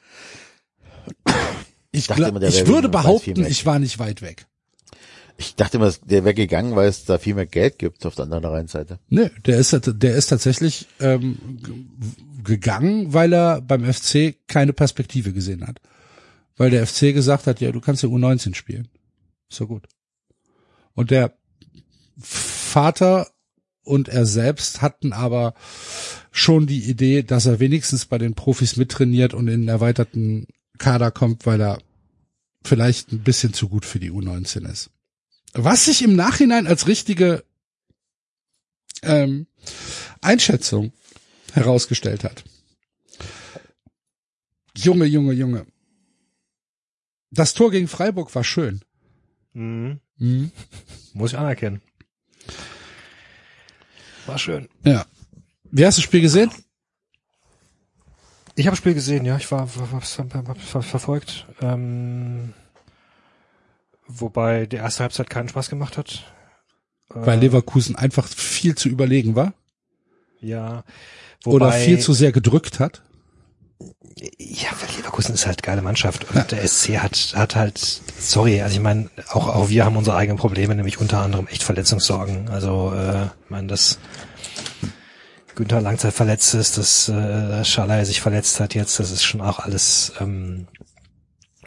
Ich, 1.91 2.07
dachte 2.07 2.23
glaub, 2.23 2.38
immer, 2.38 2.41
ich 2.41 2.65
würde 2.65 2.89
behaupten, 2.89 3.45
ich 3.45 3.68
war 3.68 3.77
nicht 3.77 3.99
weit 3.99 4.23
weg. 4.23 4.47
Ich 5.38 5.55
dachte 5.55 5.77
immer, 5.77 5.93
der 6.05 6.23
wäre 6.23 6.34
gegangen, 6.34 6.76
weil 6.76 6.89
es 6.89 7.05
da 7.05 7.19
viel 7.19 7.35
mehr 7.35 7.45
Geld 7.45 7.77
gibt 7.77 8.05
auf 8.05 8.15
der 8.15 8.23
anderen 8.23 8.45
Rheinseite. 8.45 8.99
Nee, 9.07 9.30
der 9.45 9.57
ist, 9.57 9.80
der 9.85 10.15
ist 10.15 10.27
tatsächlich 10.27 10.88
ähm, 10.99 11.38
gegangen, 12.43 13.14
weil 13.14 13.34
er 13.34 13.61
beim 13.61 13.85
FC 13.85 14.35
keine 14.47 14.73
Perspektive 14.73 15.34
gesehen 15.34 15.68
hat. 15.68 15.80
Weil 16.55 16.72
der 16.72 16.88
FC 16.88 17.14
gesagt 17.14 17.45
hat, 17.45 17.61
ja, 17.61 17.72
du 17.72 17.80
kannst 17.81 18.01
ja 18.01 18.09
U19 18.09 18.55
spielen. 18.55 18.88
So 19.47 19.68
gut. 19.68 19.88
Und 20.93 21.11
der 21.11 21.38
Vater 22.19 23.27
und 23.84 24.09
er 24.09 24.26
selbst 24.26 24.81
hatten 24.81 25.14
aber 25.14 25.53
schon 26.31 26.65
die 26.65 26.89
Idee, 26.89 27.23
dass 27.23 27.45
er 27.45 27.59
wenigstens 27.59 28.05
bei 28.05 28.18
den 28.18 28.34
Profis 28.34 28.76
mittrainiert 28.76 29.34
und 29.34 29.47
in 29.47 29.61
den 29.61 29.69
erweiterten 29.69 30.47
Kader 30.77 31.11
kommt, 31.11 31.45
weil 31.45 31.61
er 31.61 31.80
vielleicht 32.64 33.11
ein 33.11 33.23
bisschen 33.23 33.53
zu 33.53 33.69
gut 33.69 33.85
für 33.85 33.99
die 33.99 34.11
U19 34.11 34.69
ist. 34.69 34.89
Was 35.53 35.85
sich 35.85 36.03
im 36.03 36.15
Nachhinein 36.15 36.67
als 36.67 36.87
richtige 36.87 37.43
ähm, 39.01 39.47
Einschätzung 40.21 40.91
herausgestellt 41.53 42.23
hat. 42.23 42.43
Junge, 44.75 45.05
Junge, 45.05 45.33
Junge. 45.33 45.65
Das 47.31 47.53
Tor 47.53 47.71
gegen 47.71 47.87
Freiburg 47.87 48.33
war 48.35 48.43
schön. 48.43 48.81
Mhm. 49.53 49.99
Mhm. 50.17 50.51
Muss 51.13 51.33
ich 51.33 51.37
anerkennen. 51.37 51.81
War 54.25 54.37
schön. 54.37 54.67
Ja. 54.83 55.05
Wie 55.71 55.85
hast 55.85 55.97
du 55.97 56.01
das 56.01 56.05
Spiel 56.05 56.21
gesehen? 56.21 56.51
Ich 58.55 58.65
habe 58.65 58.73
das 58.73 58.79
Spiel 58.79 58.93
gesehen, 58.93 59.25
ja. 59.25 59.37
Ich 59.37 59.51
war, 59.51 59.67
war, 59.75 59.91
war, 59.91 60.47
war, 60.47 60.55
war 60.73 60.83
verfolgt. 60.83 61.47
Ähm, 61.61 62.53
wobei 64.07 64.65
die 64.65 64.77
erste 64.77 65.03
Halbzeit 65.03 65.29
keinen 65.29 65.49
Spaß 65.49 65.69
gemacht 65.69 65.97
hat. 65.97 66.23
Weil 67.09 67.38
Äh, 67.38 67.41
Leverkusen 67.41 67.95
einfach 67.95 68.27
viel 68.27 68.75
zu 68.75 68.89
überlegen 68.89 69.35
war 69.35 69.53
Ja. 70.41 70.84
oder 71.45 71.67
Wobei- 71.67 71.79
viel 71.85 71.99
zu 71.99 72.13
sehr 72.13 72.31
gedrückt 72.31 72.79
hat. 72.79 73.01
Ja, 74.39 74.69
weil 74.81 74.95
Leverkusen 74.97 75.35
ist 75.35 75.45
halt 75.45 75.61
geile 75.61 75.84
Mannschaft 75.84 76.25
und 76.34 76.51
der 76.51 76.63
SC 76.67 76.97
hat 76.97 77.34
hat 77.35 77.55
halt 77.55 77.77
sorry, 77.77 78.61
also 78.63 78.75
ich 78.75 78.81
meine 78.81 79.09
auch 79.29 79.47
auch 79.47 79.69
wir 79.69 79.85
haben 79.85 79.95
unsere 79.95 80.17
eigenen 80.17 80.39
Probleme, 80.39 80.73
nämlich 80.73 80.99
unter 80.99 81.19
anderem 81.19 81.45
echt 81.47 81.61
Verletzungssorgen. 81.61 82.49
Also 82.49 82.91
äh, 82.95 83.25
ich 83.25 83.49
meine, 83.49 83.67
dass 83.67 83.99
Günther 85.53 85.81
Langzeit 85.81 86.13
verletzt 86.13 86.53
ist, 86.55 86.77
dass 86.79 87.09
äh, 87.09 87.63
Schalay 87.63 88.05
sich 88.05 88.21
verletzt 88.21 88.59
hat 88.59 88.73
jetzt, 88.73 88.99
das 88.99 89.11
ist 89.11 89.23
schon 89.23 89.41
auch 89.41 89.59
alles 89.59 90.11
ähm, 90.19 90.67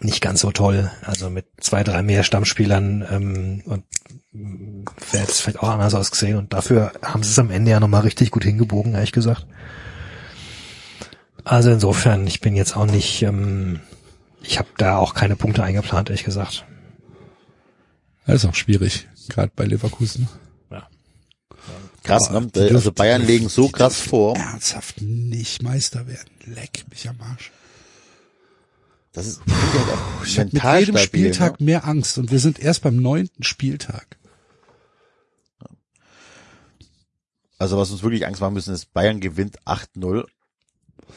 nicht 0.00 0.20
ganz 0.20 0.40
so 0.40 0.50
toll. 0.50 0.90
Also 1.02 1.30
mit 1.30 1.46
zwei, 1.60 1.82
drei 1.84 2.02
mehr 2.02 2.22
Stammspielern 2.24 3.06
ähm, 3.10 3.62
und 3.66 3.84
wäre 4.32 5.24
es 5.26 5.40
vielleicht 5.40 5.60
auch 5.60 5.68
anders 5.70 5.94
ausgesehen 5.94 6.36
und 6.38 6.52
dafür 6.52 6.92
haben 7.02 7.22
sie 7.22 7.30
es 7.30 7.38
am 7.38 7.50
Ende 7.50 7.70
ja 7.72 7.80
nochmal 7.80 8.02
richtig 8.02 8.30
gut 8.30 8.44
hingebogen, 8.44 8.94
ehrlich 8.94 9.12
gesagt. 9.12 9.46
Also 11.44 11.70
insofern, 11.70 12.26
ich 12.26 12.40
bin 12.40 12.54
jetzt 12.54 12.76
auch 12.76 12.86
nicht, 12.86 13.22
ähm, 13.22 13.80
ich 14.42 14.58
habe 14.58 14.68
da 14.76 14.98
auch 14.98 15.14
keine 15.14 15.36
Punkte 15.36 15.62
eingeplant, 15.62 16.10
ehrlich 16.10 16.24
gesagt. 16.24 16.64
Das 18.26 18.36
ist 18.44 18.48
auch 18.48 18.54
schwierig, 18.54 19.08
gerade 19.28 19.50
bei 19.54 19.64
Leverkusen. 19.64 20.28
Krass, 22.02 22.28
Aber 22.30 22.40
ne? 22.40 22.46
die 22.54 22.60
Also 22.60 22.72
dürfen- 22.74 22.94
Bayern 22.94 23.26
legen 23.26 23.48
so 23.50 23.68
krass 23.68 24.00
vor. 24.00 24.34
Ernsthaft 24.36 25.02
nicht 25.02 25.62
Meister 25.62 26.06
werden. 26.06 26.30
Leck 26.46 26.84
mich 26.88 27.06
am 27.08 27.20
Arsch. 27.20 27.50
Das 29.12 29.26
ist 29.26 29.40
finde 29.42 29.54
ich 29.72 29.78
halt 29.78 29.88
auch 29.90 30.24
Ich 30.24 30.38
habe 30.38 30.50
mit 30.52 30.62
jedem 30.62 30.96
stabil, 30.96 30.98
Spieltag 30.98 31.60
Ne? 31.60 31.64
mehr 31.66 31.84
Angst 31.86 32.18
und 32.18 32.30
wir 32.30 32.38
sind 32.38 32.58
erst 32.60 32.82
beim 32.82 32.96
neunten 32.96 33.42
Spieltag. 33.42 34.18
Also 37.58 37.76
was 37.76 37.90
uns 37.90 38.02
wirklich 38.02 38.26
Angst 38.26 38.40
machen 38.40 38.54
müssen, 38.54 38.72
ist 38.72 38.92
Bayern 38.92 39.20
gewinnt 39.20 39.58
8-0. 39.66 40.24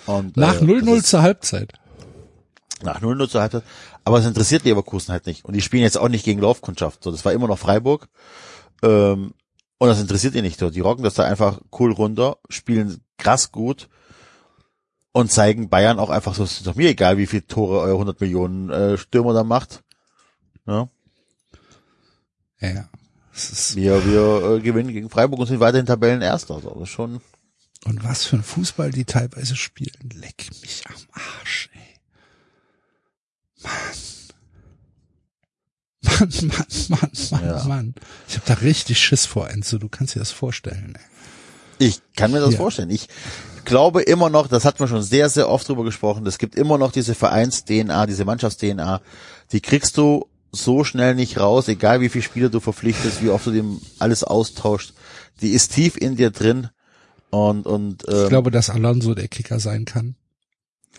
Und, 0.08 0.36
Nach 0.38 0.56
äh, 0.62 0.66
0-0 0.66 0.86
das 0.86 0.98
ist- 1.00 1.08
zur 1.10 1.22
Halbzeit. 1.22 1.74
Nach 2.82 3.02
0-0 3.02 3.30
zur 3.30 3.42
Halbzeit. 3.42 3.64
Aber 4.04 4.18
es 4.20 4.26
interessiert 4.26 4.66
Leverkusen 4.66 5.14
halt 5.14 5.26
nicht. 5.26 5.46
Und 5.46 5.54
die 5.54 5.62
spielen 5.62 5.84
jetzt 5.84 5.98
auch 5.98 6.10
nicht 6.10 6.26
gegen 6.26 6.42
Laufkundschaft. 6.42 7.02
So, 7.04 7.12
das 7.12 7.24
war 7.24 7.32
immer 7.32 7.48
noch 7.48 7.60
Freiburg. 7.60 8.10
Ähm, 8.82 9.34
und 9.78 9.88
das 9.88 10.02
interessiert 10.02 10.36
ihn 10.36 10.44
nicht. 10.44 10.60
So, 10.60 10.70
die 10.70 10.82
rocken 10.82 11.04
das 11.04 11.14
da 11.14 11.24
einfach 11.24 11.62
cool 11.80 11.94
runter, 11.94 12.38
spielen 12.50 13.02
krass 13.18 13.52
gut 13.54 13.88
und 15.14 15.32
zeigen 15.32 15.70
Bayern 15.70 16.00
auch 16.00 16.10
einfach 16.10 16.36
so, 16.36 16.44
es 16.44 16.54
ist 16.58 16.68
doch 16.68 16.76
mir 16.76 16.90
egal, 16.90 17.18
wie 17.18 17.28
viele 17.28 17.48
Tore 17.48 17.80
euer 17.80 17.94
100 17.94 18.20
Millionen 18.20 18.70
äh, 18.70 18.98
Stürmer 18.98 19.34
da 19.34 19.44
macht. 19.46 19.82
Ja? 20.68 20.90
Ja, 22.60 22.70
ja. 22.70 22.90
Ist, 23.34 23.76
Wir, 23.76 24.06
wir 24.06 24.56
äh, 24.58 24.60
gewinnen 24.60 24.92
gegen 24.92 25.10
Freiburg 25.10 25.40
und 25.40 25.48
sind 25.48 25.60
weiterhin 25.60 25.86
Tabellenerster. 25.86 26.56
Also 26.56 26.70
das 26.72 26.84
ist 26.84 26.90
schon. 26.90 27.22
und 27.86 28.04
was 28.04 28.26
für 28.26 28.36
ein 28.38 28.44
Fußball 28.44 28.92
die 28.92 29.06
teilweise 29.06 29.56
spielen. 29.56 30.10
Leck 30.14 30.50
mich 30.62 30.84
am 30.88 30.96
Arsch, 31.40 31.70
ey. 31.74 31.80
Mann. 33.64 33.72
Mann, 36.02 36.30
Mann, 36.48 36.68
Mann, 36.90 37.12
Mann, 37.32 37.46
Ja. 37.46 37.64
Mann. 37.66 37.96
Ich 38.28 38.36
habe 38.36 38.46
da 38.46 38.54
richtig 38.56 39.00
Schiss 39.00 39.26
vor, 39.26 39.50
Enzo. 39.50 39.78
Du 39.78 39.90
kannst 39.90 40.16
dir 40.16 40.20
das 40.20 40.32
vorstellen, 40.32 40.96
ey. 40.98 41.88
Ich 41.88 42.02
kann 42.16 42.32
mir 42.32 42.40
das 42.40 42.52
Ja. 42.54 42.58
vorstellen. 42.58 42.90
Ich 42.90 43.08
glaube 43.66 44.02
immer 44.02 44.30
noch, 44.30 44.48
das 44.48 44.66
hat 44.66 44.80
man 44.80 44.90
schon 44.90 45.04
sehr, 45.04 45.30
sehr 45.30 45.50
oft 45.50 45.68
drüber 45.68 45.84
gesprochen, 45.84 46.26
es 46.26 46.38
gibt 46.38 46.56
immer 46.56 46.78
noch 46.78 46.92
diese 46.92 47.16
Vereins-DNA, 47.16 48.06
diese 48.06 48.26
Mannschafts-DNA, 48.26 49.02
die 49.52 49.62
kriegst 49.62 49.98
du 49.98 50.28
so 50.52 50.84
schnell 50.84 51.16
nicht 51.16 51.40
raus, 51.40 51.68
egal 51.68 52.00
wie 52.02 52.10
viele 52.10 52.24
Spieler 52.24 52.50
du 52.50 52.60
verpflichtest, 52.60 53.24
wie 53.24 53.30
oft 53.30 53.48
du 53.48 53.52
dem 53.52 53.82
alles 54.00 54.24
austauscht. 54.24 54.94
Die 55.42 55.50
ist 55.50 55.74
tief 55.74 55.98
in 55.98 56.16
dir 56.16 56.30
drin 56.30 56.70
und, 57.32 57.66
und 57.66 58.04
Ich 58.08 58.14
ähm, 58.14 58.30
glaube, 58.30 58.52
dass 58.52 58.70
Alonso 58.70 59.16
der 59.16 59.28
Kicker 59.28 59.60
sein 59.60 59.86
kann. 59.86 60.16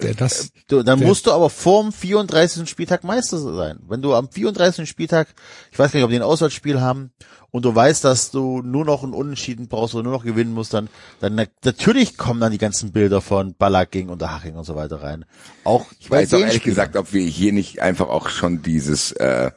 Der 0.03 0.15
das, 0.15 0.51
du, 0.67 0.83
dann 0.83 0.99
der- 0.99 1.07
musst 1.09 1.27
du 1.27 1.33
aber 1.33 1.49
vorm 1.51 1.93
34. 1.93 2.69
Spieltag 2.69 3.05
Meister 3.05 3.39
sein. 3.39 3.79
Wenn 3.89 4.03
du 4.03 4.15
am 4.15 4.29
34. 4.31 4.89
Spieltag, 4.89 5.29
ich 5.71 5.79
weiß 5.79 5.93
gar 5.93 5.99
nicht, 5.99 6.05
ob 6.05 6.11
die 6.11 6.17
ein 6.17 6.23
Auswärtsspiel 6.23 6.81
haben, 6.81 7.13
und 7.53 7.65
du 7.65 7.73
weißt, 7.73 8.03
dass 8.03 8.33
du 8.33 8.63
nur 8.63 8.85
noch 8.85 9.05
einen 9.05 9.13
Unentschieden 9.15 9.69
brauchst 9.69 9.95
oder 9.95 10.03
nur 10.03 10.13
noch 10.15 10.25
gewinnen 10.25 10.53
musst, 10.53 10.75
dann, 10.75 10.89
dann 11.21 11.37
na- 11.37 11.47
natürlich 11.65 12.17
kommen 12.17 12.41
dann 12.41 12.51
die 12.51 12.59
ganzen 12.59 12.91
Bilder 12.91 13.21
von 13.21 13.55
Ballack 13.55 13.93
gegen 13.93 14.09
Unterhaching 14.11 14.57
und 14.57 14.65
so 14.65 14.75
weiter 14.75 15.01
rein. 15.01 15.25
Auch 15.63 15.87
Ich 16.01 16.11
weiß 16.11 16.35
auch 16.35 16.39
ehrlich 16.41 16.57
Spielern. 16.57 16.75
gesagt, 16.75 16.97
ob 16.97 17.13
wir 17.13 17.23
hier 17.23 17.53
nicht 17.53 17.81
einfach 17.81 18.09
auch 18.09 18.29
schon 18.29 18.63
dieses 18.63 19.13
äh, 19.13 19.53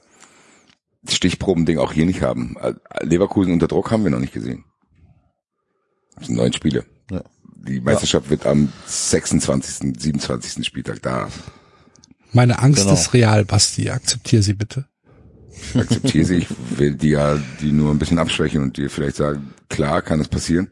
Stichprobending 1.09 1.79
auch 1.79 1.91
hier 1.91 2.05
nicht 2.05 2.21
haben. 2.21 2.55
Äh, 2.61 2.73
Leverkusen 3.01 3.53
unter 3.53 3.67
Druck 3.67 3.89
haben 3.89 4.03
wir 4.03 4.11
noch 4.11 4.19
nicht 4.19 4.33
gesehen. 4.33 4.65
Das 6.17 6.27
sind 6.27 6.35
neun 6.35 6.53
Spiele. 6.53 6.85
Ja. 7.09 7.21
Die 7.67 7.81
Meisterschaft 7.81 8.29
wird 8.29 8.45
am 8.45 8.71
26., 8.85 9.93
27. 9.99 10.65
Spieltag 10.65 11.01
da. 11.01 11.29
meine 12.33 12.59
Angst 12.59 12.83
Genau. 12.83 12.93
ist 12.93 13.13
real, 13.13 13.45
Basti. 13.45 13.89
Akzeptier 13.89 14.41
sie 14.43 14.53
bitte. 14.53 14.85
Ich 15.51 15.75
akzeptiere 15.75 16.25
sie. 16.25 16.35
Ich 16.71 16.79
will 16.79 16.95
die 16.95 17.09
ja 17.09 17.39
die 17.61 17.71
nur 17.71 17.91
ein 17.91 17.99
bisschen 17.99 18.19
abschwächen 18.19 18.61
und 18.61 18.77
dir 18.77 18.89
vielleicht 18.89 19.15
sagen, 19.17 19.53
klar 19.69 20.01
kann 20.01 20.19
es 20.21 20.27
passieren. 20.27 20.71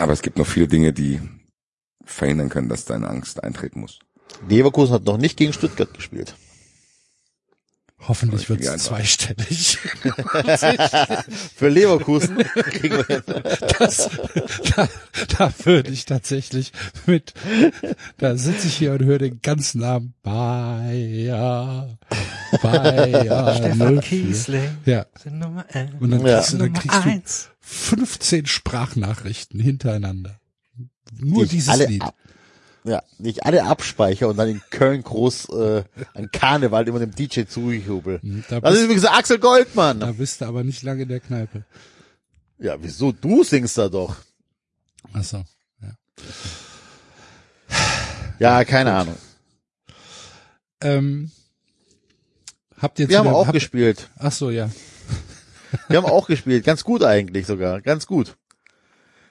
Aber 0.00 0.12
es 0.12 0.22
gibt 0.22 0.38
noch 0.38 0.46
viele 0.46 0.66
Dinge, 0.66 0.92
die 0.92 1.20
verhindern 2.04 2.48
können, 2.48 2.68
dass 2.68 2.84
deine 2.84 3.08
Angst 3.08 3.42
eintreten 3.44 3.80
muss. 3.80 4.00
Leverkusen 4.48 4.92
hat 4.94 5.04
noch 5.04 5.18
nicht 5.18 5.36
gegen 5.36 5.52
Stuttgart 5.52 5.94
gespielt. 5.94 6.34
Hoffentlich 8.06 8.48
wird 8.48 8.62
Ja, 8.62 8.74
es 8.74 8.84
zweistellig. 8.84 9.76
Für 11.56 11.68
Leverkusen 11.68 12.38
kriegen 12.38 12.96
wir 12.96 13.06
hin. 13.06 13.22
Das, 13.78 14.08
da, 14.76 14.88
da 15.36 15.52
würde 15.64 15.90
ich 15.90 16.04
tatsächlich 16.04 16.72
mit, 17.06 17.34
da 18.18 18.36
sitze 18.36 18.68
ich 18.68 18.76
hier 18.76 18.92
und 18.92 19.04
höre 19.04 19.18
den 19.18 19.42
ganzen 19.42 19.80
Namen 19.80 20.14
Bayer, 20.22 21.98
Bayer, 22.62 23.54
Stefan 23.56 23.78
04. 23.96 24.00
Kiesling. 24.00 24.76
Ja, 24.86 25.06
Nummer 25.30 25.66
eins. 25.72 25.92
und 26.00 26.10
dann 26.10 26.24
Ja. 26.24 26.36
kriegst, 26.38 26.52
du, 26.52 26.58
dann 26.58 26.72
kriegst 26.72 27.04
du 27.04 27.10
eins. 27.10 27.48
15 27.60 28.46
Sprachnachrichten 28.46 29.60
hintereinander. 29.60 30.38
Nur 31.18 31.44
Die 31.44 31.50
dieses 31.56 31.68
alle 31.68 31.86
Lied. 31.86 32.02
ab- 32.02 32.14
Ja, 32.88 33.02
nicht 33.18 33.44
alle 33.44 33.64
abspeicher 33.64 34.28
und 34.28 34.36
dann 34.36 34.48
in 34.48 34.62
Köln 34.70 35.02
groß 35.02 35.48
äh, 35.50 35.84
an 36.14 36.30
Karneval 36.32 36.88
immer 36.88 37.00
dem 37.00 37.14
DJ 37.14 37.42
zujubel. 37.44 38.20
Da 38.48 38.60
Das 38.60 38.74
ist 38.76 38.84
übrigens 38.84 39.04
Axel 39.04 39.38
Goldmann. 39.38 40.00
da 40.00 40.12
bist 40.12 40.40
du 40.40 40.46
aber 40.46 40.64
nicht 40.64 40.82
lange 40.82 41.02
in 41.02 41.08
der 41.08 41.20
Kneipe. 41.20 41.64
Ja, 42.58 42.76
wieso? 42.80 43.12
Du 43.12 43.44
singst 43.44 43.76
da 43.78 43.88
doch. 43.88 44.16
Ach 45.12 45.22
so. 45.22 45.44
Ja. 45.82 45.90
Ja, 48.38 48.64
keine 48.64 48.92
Ahnung. 48.94 49.16
Ähm, 50.80 51.30
habt 52.80 52.98
ihr 53.00 53.08
Wir 53.08 53.14
zu 53.14 53.18
haben 53.18 53.24
der- 53.26 53.34
auch 53.34 53.46
habt, 53.46 53.54
gespielt. 53.54 54.08
Ach 54.16 54.32
so, 54.32 54.50
ja. 54.50 54.70
Wir 55.88 55.96
haben 55.98 56.06
auch 56.06 56.26
gespielt. 56.28 56.64
Ganz 56.64 56.84
gut 56.84 57.02
eigentlich 57.02 57.46
sogar. 57.46 57.80
Ganz 57.80 58.06
gut. 58.06 58.36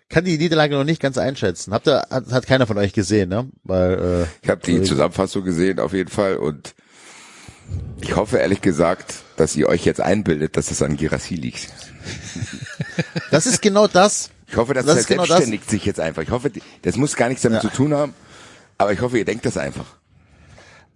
Kann 0.09 0.23
die 0.23 0.37
Niederlage 0.37 0.75
noch 0.75 0.83
nicht 0.85 1.01
ganz 1.01 1.17
einschätzen. 1.17 1.73
Habt 1.73 1.87
ihr, 1.87 2.07
hat, 2.09 2.31
hat 2.31 2.47
keiner 2.47 2.65
von 2.65 2.77
euch 2.77 2.93
gesehen, 2.93 3.29
ne? 3.29 3.49
Weil, 3.63 3.93
äh, 4.23 4.25
Ich 4.41 4.49
habe 4.49 4.61
die 4.65 4.81
Zusammenfassung 4.83 5.43
gesehen 5.43 5.79
auf 5.79 5.91
jeden 5.93 6.09
Fall 6.09 6.37
und 6.37 6.75
ich 7.99 8.15
hoffe 8.15 8.37
ehrlich 8.37 8.61
gesagt, 8.61 9.15
dass 9.35 9.55
ihr 9.57 9.67
euch 9.67 9.83
jetzt 9.83 9.99
einbildet, 9.99 10.55
dass 10.55 10.71
es 10.71 10.81
an 10.81 10.95
Girassi 10.95 11.35
liegt. 11.35 11.67
das 13.31 13.45
ist 13.47 13.61
genau 13.61 13.87
das. 13.87 14.29
Ich 14.47 14.55
hoffe, 14.55 14.73
dass 14.73 14.85
Das 14.85 14.95
das, 14.97 15.07
genau 15.07 15.25
das. 15.25 15.43
sich 15.45 15.85
jetzt 15.85 15.99
einfach. 15.99 16.21
Ich 16.23 16.31
hoffe, 16.31 16.51
das 16.83 16.95
muss 16.95 17.15
gar 17.17 17.27
nichts 17.27 17.41
damit 17.43 17.61
Ja. 17.63 17.69
zu 17.69 17.75
tun 17.75 17.93
haben, 17.93 18.13
aber 18.77 18.93
ich 18.93 19.01
hoffe, 19.01 19.17
ihr 19.17 19.25
denkt 19.25 19.45
das 19.45 19.57
einfach. 19.57 19.97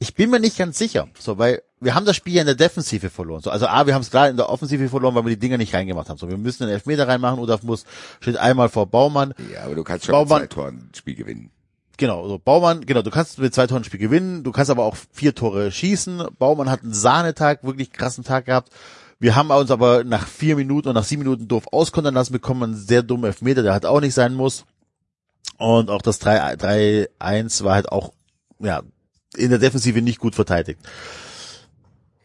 Ich 0.01 0.15
bin 0.15 0.31
mir 0.31 0.39
nicht 0.39 0.57
ganz 0.57 0.79
sicher. 0.79 1.09
So, 1.19 1.37
weil 1.37 1.61
wir 1.79 1.93
haben 1.93 2.07
das 2.07 2.15
Spiel 2.15 2.33
ja 2.33 2.41
in 2.41 2.47
der 2.47 2.55
Defensive 2.55 3.11
verloren. 3.11 3.43
So, 3.43 3.51
also 3.51 3.67
A, 3.67 3.85
wir 3.85 3.93
haben 3.93 4.01
es 4.01 4.09
klar 4.09 4.29
in 4.29 4.35
der 4.35 4.49
Offensive 4.49 4.89
verloren, 4.89 5.13
weil 5.13 5.25
wir 5.25 5.29
die 5.35 5.39
Dinger 5.39 5.59
nicht 5.59 5.75
reingemacht 5.75 6.09
haben. 6.09 6.17
So, 6.17 6.27
wir 6.27 6.39
müssen 6.39 6.63
einen 6.63 6.71
Elfmeter 6.71 7.07
reinmachen 7.07 7.37
oder 7.37 7.59
muss 7.61 7.85
steht 8.19 8.35
einmal 8.35 8.69
vor 8.69 8.87
Baumann. 8.87 9.35
Ja, 9.53 9.65
aber 9.65 9.75
du 9.75 9.83
kannst 9.83 10.05
schon 10.05 10.13
Baumann- 10.13 10.41
mit 10.41 10.51
zwei 10.53 10.55
Toren 10.63 10.89
ein 10.89 10.95
Spiel 10.95 11.13
gewinnen. 11.13 11.51
Genau, 11.97 12.27
so 12.27 12.39
Baumann, 12.39 12.83
genau, 12.83 13.03
du 13.03 13.11
kannst 13.11 13.37
mit 13.37 13.53
zwei 13.53 13.67
Toren 13.67 13.81
ein 13.81 13.83
Spiel 13.83 13.99
gewinnen, 13.99 14.43
du 14.43 14.51
kannst 14.51 14.71
aber 14.71 14.85
auch 14.85 14.95
vier 15.11 15.35
Tore 15.35 15.71
schießen. 15.71 16.29
Baumann 16.39 16.71
hat 16.71 16.81
einen 16.81 16.95
Sahnetag, 16.95 17.63
wirklich 17.63 17.91
krassen 17.91 18.23
Tag 18.23 18.47
gehabt. 18.47 18.71
Wir 19.19 19.35
haben 19.35 19.51
uns 19.51 19.69
aber 19.69 20.03
nach 20.03 20.25
vier 20.25 20.55
Minuten 20.55 20.87
und 20.87 20.95
nach 20.95 21.03
sieben 21.03 21.21
Minuten 21.21 21.47
doof 21.47 21.65
auskontern 21.71 22.15
lassen, 22.15 22.33
bekommen 22.33 22.63
einen 22.63 22.75
sehr 22.75 23.03
dummen 23.03 23.25
Elfmeter, 23.25 23.61
der 23.61 23.73
halt 23.73 23.85
auch 23.85 24.01
nicht 24.01 24.15
sein 24.15 24.33
muss. 24.33 24.65
Und 25.59 25.91
auch 25.91 26.01
das 26.01 26.17
3 26.17 26.55
3-1 26.55 27.63
war 27.63 27.75
halt 27.75 27.91
auch, 27.91 28.13
ja, 28.57 28.81
in 29.35 29.49
der 29.49 29.59
Defensive 29.59 30.01
nicht 30.01 30.19
gut 30.19 30.35
verteidigt. 30.35 30.79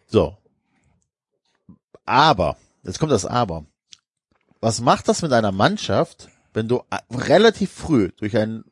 So. 0.07 0.37
Aber, 2.05 2.57
jetzt 2.85 2.99
kommt 2.99 3.13
das 3.13 3.27
Aber. 3.27 3.67
Was 4.61 4.81
macht 4.81 5.09
das 5.09 5.23
mit 5.23 5.33
einer 5.33 5.53
Mannschaft, 5.53 6.29
wenn 6.53 6.69
du 6.69 6.83
a- 6.91 7.01
relativ 7.11 7.71
früh 7.73 8.11
durch 8.17 8.37
einen 8.37 8.65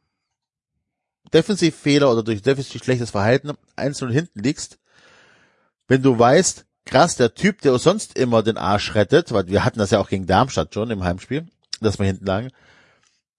Defensivfehler 1.33 2.11
oder 2.11 2.23
durch 2.23 2.43
defensiv 2.43 2.83
schlechtes 2.83 3.11
Verhalten 3.11 3.53
einzeln 3.77 4.11
hinten 4.11 4.41
liegst, 4.41 4.79
wenn 5.89 6.03
du 6.03 6.19
weißt, 6.19 6.65
krass, 6.87 7.17
der 7.17 7.35
Typ, 7.35 7.61
der 7.63 7.73
uns 7.73 7.83
sonst 7.83 8.17
immer 8.17 8.43
den 8.43 8.57
Arsch 8.57 8.95
rettet, 8.95 9.33
weil 9.33 9.49
wir 9.49 9.65
hatten 9.65 9.79
das 9.79 9.91
ja 9.91 9.99
auch 9.99 10.09
gegen 10.09 10.27
Darmstadt 10.27 10.73
schon 10.73 10.91
im 10.91 11.03
Heimspiel, 11.05 11.47
dass 11.81 11.99
wir 11.99 12.07
hinten 12.07 12.27
lagen, 12.27 12.51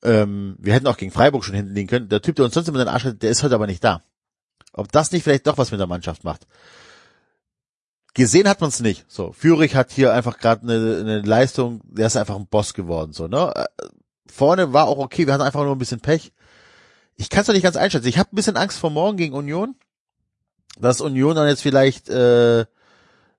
ähm, 0.03 0.55
wir 0.59 0.73
hätten 0.73 0.87
auch 0.87 0.97
gegen 0.97 1.11
Freiburg 1.11 1.43
schon 1.43 1.55
hinten 1.55 1.73
liegen 1.73 1.87
können, 1.87 2.09
der 2.09 2.21
Typ, 2.21 2.35
der 2.35 2.45
uns 2.45 2.53
sonst 2.53 2.67
immer 2.67 2.79
den 2.79 2.87
Arsch 2.87 3.05
rettet, 3.05 3.23
der 3.23 3.31
ist 3.31 3.43
heute 3.43 3.55
aber 3.55 3.67
nicht 3.67 3.83
da. 3.83 4.03
Ob 4.77 4.91
das 4.91 5.11
nicht 5.11 5.23
vielleicht 5.23 5.47
doch 5.47 5.57
was 5.57 5.71
mit 5.71 5.79
der 5.79 5.87
Mannschaft 5.87 6.23
macht. 6.23 6.47
Gesehen 8.13 8.47
hat 8.47 8.61
man 8.61 8.69
es 8.69 8.79
nicht. 8.79 9.05
So, 9.09 9.31
Führig 9.33 9.75
hat 9.75 9.91
hier 9.91 10.13
einfach 10.13 10.37
gerade 10.37 10.63
eine, 10.63 10.97
eine 10.99 11.21
Leistung, 11.21 11.81
der 11.85 12.07
ist 12.07 12.17
einfach 12.17 12.35
ein 12.35 12.47
Boss 12.47 12.73
geworden. 12.73 13.13
So, 13.13 13.27
ne? 13.27 13.51
Äh, 13.55 13.65
Vorne 14.27 14.73
war 14.73 14.87
auch 14.87 14.97
okay, 14.97 15.27
wir 15.27 15.33
hatten 15.33 15.43
einfach 15.43 15.63
nur 15.63 15.75
ein 15.75 15.79
bisschen 15.79 16.01
Pech. 16.01 16.33
Ich 17.15 17.29
kann 17.29 17.41
es 17.41 17.47
doch 17.47 17.53
nicht 17.53 17.63
ganz 17.63 17.77
einschätzen. 17.77 18.07
Ich 18.07 18.17
habe 18.17 18.29
ein 18.31 18.35
bisschen 18.35 18.57
Angst 18.57 18.77
vor 18.77 18.89
morgen 18.89 19.17
gegen 19.17 19.33
Union, 19.33 19.75
dass 20.77 20.99
Union 20.99 21.35
dann 21.35 21.47
jetzt 21.47 21.61
vielleicht 21.61 22.09
äh, 22.09 22.65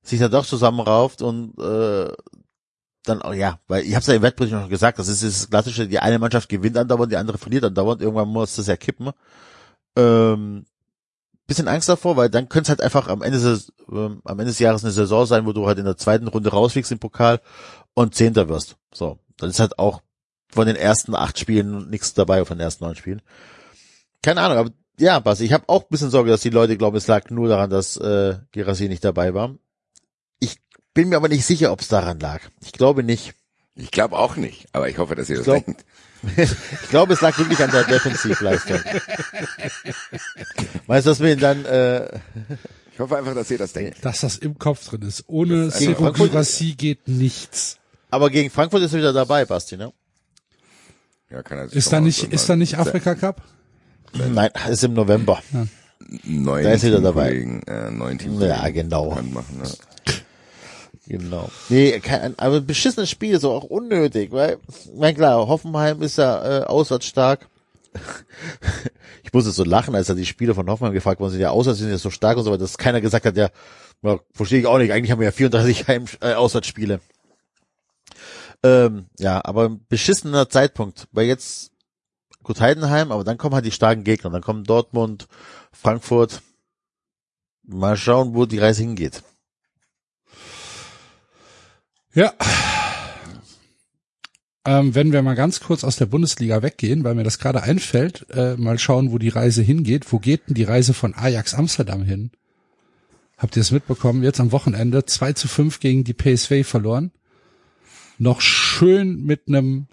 sich 0.03 0.21
da 0.21 0.29
doch 0.29 0.47
zusammenrauft 0.47 1.21
und 1.21 1.59
äh, 1.59 2.13
dann 3.05 3.23
auch 3.23 3.35
ja, 3.35 3.59
weil 3.69 3.85
ich 3.85 3.95
habe 3.95 4.01
es 4.01 4.07
ja 4.07 4.15
im 4.15 4.23
Wettbewerb 4.23 4.63
noch 4.63 4.69
gesagt, 4.71 4.99
das 4.99 5.09
ist 5.09 5.23
das 5.23 5.51
klassische, 5.51 5.87
die 5.87 5.99
eine 5.99 6.19
Mannschaft 6.19 6.49
gewinnt 6.49 6.77
andauernd, 6.77 7.13
die 7.13 7.17
andere 7.17 7.39
verliert 7.39 7.65
andauernd, 7.65 8.01
irgendwann 8.01 8.29
muss 8.29 8.57
das 8.57 8.67
ja 8.67 8.77
kippen. 8.77 9.11
Ähm, 9.97 10.65
bisschen 11.47 11.69
Angst 11.69 11.89
davor, 11.89 12.17
weil 12.17 12.29
dann 12.31 12.49
könnte 12.49 12.65
es 12.67 12.69
halt 12.71 12.81
einfach 12.83 13.09
am 13.09 13.23
Ende 13.23 13.39
des, 13.39 13.73
ähm, 13.91 14.21
am 14.25 14.39
Ende 14.39 14.51
des 14.51 14.59
Jahres 14.59 14.83
eine 14.85 14.93
Saison 14.93 15.27
sein, 15.27 15.47
wo 15.47 15.53
du 15.53 15.67
halt 15.67 15.79
in 15.79 15.85
der 15.85 15.97
zweiten 15.97 16.27
Runde 16.29 16.51
rausfliegst 16.51 16.93
im 16.93 16.99
Pokal 16.99 17.41
und 17.95 18.15
Zehnter 18.15 18.49
wirst. 18.49 18.77
So, 18.93 19.19
dann 19.37 19.51
ist 19.51 19.61
halt 19.61 19.79
auch 19.79 20.03
von 20.49 20.67
den 20.67 20.77
ersten 20.77 21.15
acht 21.15 21.39
Spielen 21.39 21.89
nichts 21.91 22.15
dabei, 22.15 22.45
von 22.45 22.59
den 22.59 22.65
ersten 22.65 22.85
neun 22.85 22.97
Spielen. 22.97 23.23
Keine 24.23 24.41
Ahnung, 24.41 24.59
aber 24.59 24.71
ja, 24.99 25.19
Bas, 25.21 25.41
ich 25.41 25.53
habe 25.53 25.69
auch 25.69 25.83
ein 25.83 25.89
bisschen 25.91 26.11
Sorge, 26.11 26.31
dass 26.31 26.41
die 26.41 26.51
Leute 26.51 26.77
glauben, 26.77 26.97
es 26.97 27.07
lag 27.07 27.31
nur 27.31 27.49
daran, 27.49 27.71
dass 27.71 27.97
äh, 27.99 28.39
Gerassi 28.53 28.89
nicht 28.89 29.05
dabei 29.05 29.35
war. 29.35 29.55
Ich 30.41 30.57
bin 30.95 31.11
mir 31.11 31.17
aber 31.17 31.29
nicht 31.29 31.45
sicher, 31.45 31.71
ob 31.71 31.81
es 31.81 31.89
daran 31.89 32.19
lag. 32.19 32.41
Ich 32.65 32.73
glaube 32.73 33.03
nicht. 33.03 33.35
Ich 33.75 33.91
glaube 33.91 34.17
auch 34.17 34.37
nicht, 34.37 34.69
aber 34.73 34.89
ich 34.89 34.97
hoffe, 34.99 35.15
dass 35.15 35.29
ihr 35.29 35.37
das 35.37 35.45
glaub- 35.45 35.65
denkt. 35.65 35.85
Ich 36.37 36.89
glaube, 36.91 37.13
es 37.15 37.21
lag 37.21 37.37
wirklich 37.39 37.63
an 37.63 37.71
der 37.71 37.85
Defensivleistung. 37.85 38.79
Weißt 40.87 41.07
du, 41.07 41.11
dass 41.11 41.21
wir 41.21 41.33
ihn 41.33 41.39
dann 41.41 41.65
äh, 41.65 42.07
Ich 42.93 42.99
hoffe 43.01 43.17
einfach, 43.17 43.35
dass 43.35 43.51
ihr 43.51 43.59
das 43.59 43.73
denkt. 43.73 44.05
Dass 44.05 44.21
das 44.21 44.37
im 44.39 44.59
Kopf 44.59 44.89
drin 44.89 45.03
ist. 45.03 45.25
Ohne 45.27 45.71
Serogirassi 45.71 46.75
geht 46.77 47.07
nichts. 47.09 47.79
aber 48.11 48.31
gegen 48.31 48.51
Frankfurt 48.51 48.83
ist 48.83 48.93
er 48.93 48.99
wieder 48.99 49.13
dabei, 49.13 49.45
Basti, 49.45 49.77
ne? 49.77 49.93
Ja, 51.31 51.43
kann 51.43 51.59
er 51.59 51.69
sich 51.69 51.77
Ist 51.77 51.93
da 51.93 52.01
mal 52.01 52.07
nicht, 52.07 52.21
so 52.21 52.27
ist 52.29 52.49
da 52.49 52.57
nicht 52.57 52.79
Afrika 52.79 53.15
Cup? 53.15 53.43
Nein, 54.13 54.51
ist 54.71 54.85
im 54.85 54.95
November. 54.95 55.43
neuen 56.25 56.65
Da 56.65 56.73
ist 56.73 56.85
er 56.85 56.91
wieder 56.91 57.01
dabei. 57.01 57.31
Teamkollegen, 57.33 57.63
Äh, 57.67 57.91
neuen 57.91 58.19
Team 58.19 58.41
Ja, 58.41 58.69
genau. 58.69 59.11
Machen, 59.11 59.59
ne? 59.59 59.69
Genau. 61.07 61.49
Nee, 61.69 62.01
kein, 62.01 62.39
aber 62.39 62.57
ein 62.57 62.67
beschissenes 62.67 63.11
Spiel 63.11 63.35
ist 63.35 63.45
auch 63.45 63.65
unnötig, 63.65 64.33
weil, 64.33 64.59
mein 64.97 65.15
klar, 65.15 65.47
Hoffenheim 65.47 66.03
ist 66.03 66.19
ja 66.19 66.63
äh, 66.63 66.65
auswärts 66.65 67.07
stark. 67.07 67.49
ich 69.23 69.33
muss 69.33 69.47
jetzt 69.47 69.55
so 69.55 69.65
lachen, 69.65 69.95
als 69.95 70.09
da 70.09 70.15
die 70.15 70.27
Spieler 70.27 70.55
von 70.55 70.69
Hoffenheim 70.69 70.95
gefragt 70.95 71.21
worden 71.21 71.33
sind, 71.33 71.41
ja, 71.41 71.51
auswärts 71.51 71.79
sind 71.79 71.91
ja 71.91 71.99
so 71.99 72.11
stark 72.11 72.37
und 72.37 72.45
so 72.45 72.51
weiter, 72.51 72.61
dass 72.61 72.77
keiner 72.77 73.01
gesagt 73.01 73.25
hat, 73.25 73.37
ja, 73.37 73.51
ja 74.03 74.19
verstehe 74.33 74.61
ich 74.61 74.67
auch 74.67 74.79
nicht, 74.79 74.93
eigentlich 74.93 75.13
haben 75.13 75.21
wir 75.21 75.27
ja 75.27 75.33
34 75.33 75.87
Heim 75.87 76.07
äh, 76.21 76.35
Auswärtsspiele. 76.35 77.01
Ähm, 78.65 79.07
ja, 79.19 79.45
aber 79.45 79.69
ein 79.69 79.87
beschissener 79.89 80.49
Zeitpunkt, 80.49 81.07
weil 81.13 81.27
jetzt 81.27 81.71
gut 82.43 82.61
Heidenheim, 82.61 83.13
aber 83.13 83.23
dann 83.23 83.39
kommen 83.39 83.55
halt 83.55 83.65
die 83.65 83.71
starken 83.71 84.03
Gegner, 84.03 84.31
dann 84.31 84.43
kommen 84.43 84.65
Dortmund, 84.65 85.29
Frankfurt. 85.73 86.43
Mal 87.69 87.97
schauen, 87.97 88.35
wo 88.35 88.47
die 88.47 88.59
Reise 88.59 88.83
hingeht. 88.83 89.23
Ja. 92.17 92.33
Ähm, 94.65 94.95
wenn 94.95 95.13
wir 95.13 95.21
mal 95.21 95.37
ganz 95.37 95.61
kurz 95.61 95.85
aus 95.85 95.97
der 95.97 96.07
Bundesliga 96.07 96.63
weggehen, 96.63 97.05
weil 97.05 97.15
mir 97.15 97.25
das 97.25 97.39
gerade 97.39 97.63
einfällt, 97.63 98.27
äh, 98.31 98.57
mal 98.57 98.79
schauen, 98.79 99.13
wo 99.13 99.19
die 99.19 99.29
Reise 99.29 99.63
hingeht. 99.63 100.11
Wo 100.11 100.19
geht 100.19 100.49
denn 100.49 100.55
die 100.55 100.65
Reise 100.65 100.95
von 100.95 101.15
Ajax 101.15 101.53
Amsterdam 101.53 102.03
hin? 102.03 102.31
Habt 103.37 103.55
ihr 103.57 103.61
es 103.61 103.71
mitbekommen? 103.71 104.23
Jetzt 104.23 104.41
am 104.41 104.51
Wochenende 104.51 105.05
2 105.05 105.35
zu 105.35 105.47
5 105.47 105.79
gegen 105.79 106.05
die 106.05 106.15
PSV 106.15 106.67
verloren. 106.67 107.13
Noch 108.17 108.41
schön 108.41 109.23
mit 109.23 109.47
einem 109.47 109.87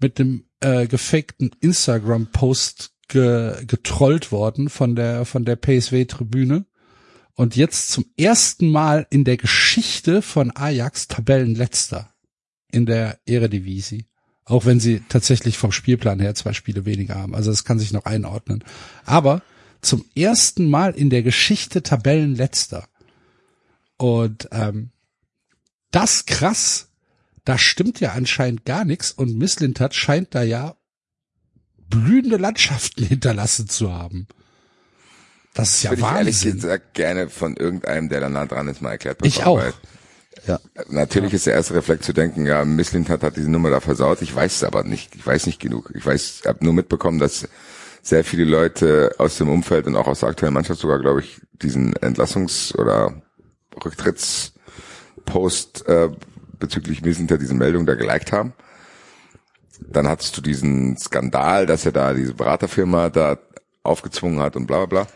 mit 0.00 0.18
einem 0.18 0.46
äh, 0.58 0.88
gefakten 0.88 1.52
Instagram-Post 1.60 2.90
ge, 3.06 3.64
getrollt 3.64 4.32
worden 4.32 4.68
von 4.68 4.96
der 4.96 5.24
von 5.24 5.44
der 5.44 5.54
PSV-Tribüne 5.54 6.66
und 7.34 7.56
jetzt 7.56 7.90
zum 7.90 8.06
ersten 8.16 8.70
Mal 8.70 9.06
in 9.10 9.24
der 9.24 9.36
Geschichte 9.36 10.22
von 10.22 10.54
Ajax 10.54 11.08
Tabellenletzter 11.08 12.14
in 12.70 12.86
der 12.86 13.18
Eredivisie. 13.26 14.06
Auch 14.44 14.66
wenn 14.66 14.78
sie 14.78 15.02
tatsächlich 15.08 15.56
vom 15.56 15.72
Spielplan 15.72 16.20
her 16.20 16.34
zwei 16.34 16.52
Spiele 16.52 16.84
weniger 16.84 17.14
haben. 17.14 17.34
Also 17.34 17.50
das 17.50 17.64
kann 17.64 17.78
sich 17.78 17.92
noch 17.92 18.04
einordnen. 18.04 18.62
Aber 19.04 19.42
zum 19.80 20.04
ersten 20.14 20.68
Mal 20.68 20.92
in 20.92 21.10
der 21.10 21.22
Geschichte 21.22 21.82
Tabellenletzter. 21.82 22.86
Und 23.96 24.48
ähm, 24.52 24.90
das 25.90 26.26
krass, 26.26 26.90
da 27.44 27.58
stimmt 27.58 28.00
ja 28.00 28.12
anscheinend 28.12 28.64
gar 28.64 28.84
nichts 28.84 29.12
und 29.12 29.36
Misslintat 29.36 29.94
scheint 29.94 30.34
da 30.34 30.42
ja 30.42 30.76
blühende 31.88 32.36
Landschaften 32.36 33.04
hinterlassen 33.06 33.68
zu 33.68 33.92
haben. 33.92 34.26
Das 35.54 35.76
ist 35.76 35.82
ja 35.84 35.90
Würde 35.90 36.02
ich 36.02 36.08
ehrlich 36.08 36.34
Wahnsinn. 36.36 36.54
gesagt 36.56 36.94
gerne 36.94 37.28
von 37.28 37.56
irgendeinem, 37.56 38.08
der 38.08 38.20
da 38.20 38.28
nah 38.28 38.46
dran 38.46 38.68
ist, 38.68 38.82
mal 38.82 38.90
erklärt 38.90 39.18
bekommen. 39.18 39.32
Ich 39.32 39.44
auch. 39.44 39.62
Ja. 40.46 40.60
Natürlich 40.88 41.32
ist 41.32 41.46
der 41.46 41.54
erste 41.54 41.74
Reflex 41.74 42.04
zu 42.04 42.12
denken, 42.12 42.44
ja, 42.44 42.64
Misslint 42.64 43.08
hat, 43.08 43.22
hat 43.22 43.36
diese 43.36 43.50
Nummer 43.50 43.70
da 43.70 43.80
versaut. 43.80 44.20
Ich 44.20 44.34
weiß 44.34 44.56
es 44.56 44.64
aber 44.64 44.82
nicht. 44.82 45.14
Ich 45.14 45.26
weiß 45.26 45.46
nicht 45.46 45.60
genug. 45.60 45.92
Ich 45.94 46.04
weiß, 46.04 46.42
habe 46.46 46.64
nur 46.64 46.74
mitbekommen, 46.74 47.18
dass 47.18 47.48
sehr 48.02 48.24
viele 48.24 48.44
Leute 48.44 49.14
aus 49.18 49.38
dem 49.38 49.48
Umfeld 49.48 49.86
und 49.86 49.96
auch 49.96 50.06
aus 50.06 50.20
der 50.20 50.28
aktuellen 50.28 50.52
Mannschaft 50.52 50.80
sogar, 50.80 50.98
glaube 50.98 51.20
ich, 51.20 51.40
diesen 51.52 51.94
Entlassungs- 51.94 52.76
oder 52.76 53.22
Rücktrittspost 53.82 55.88
äh, 55.88 56.10
bezüglich 56.58 57.00
Mislintat 57.02 57.40
diese 57.40 57.54
Meldung 57.54 57.86
da 57.86 57.94
geliked 57.94 58.32
haben. 58.32 58.52
Dann 59.80 60.08
hattest 60.08 60.36
du 60.36 60.42
diesen 60.42 60.98
Skandal, 60.98 61.66
dass 61.66 61.86
er 61.86 61.92
da 61.92 62.12
diese 62.12 62.34
Beraterfirma 62.34 63.08
da 63.08 63.38
aufgezwungen 63.82 64.40
hat 64.40 64.56
und 64.56 64.66
bla 64.66 64.84
bla 64.84 65.04
bla. 65.04 65.06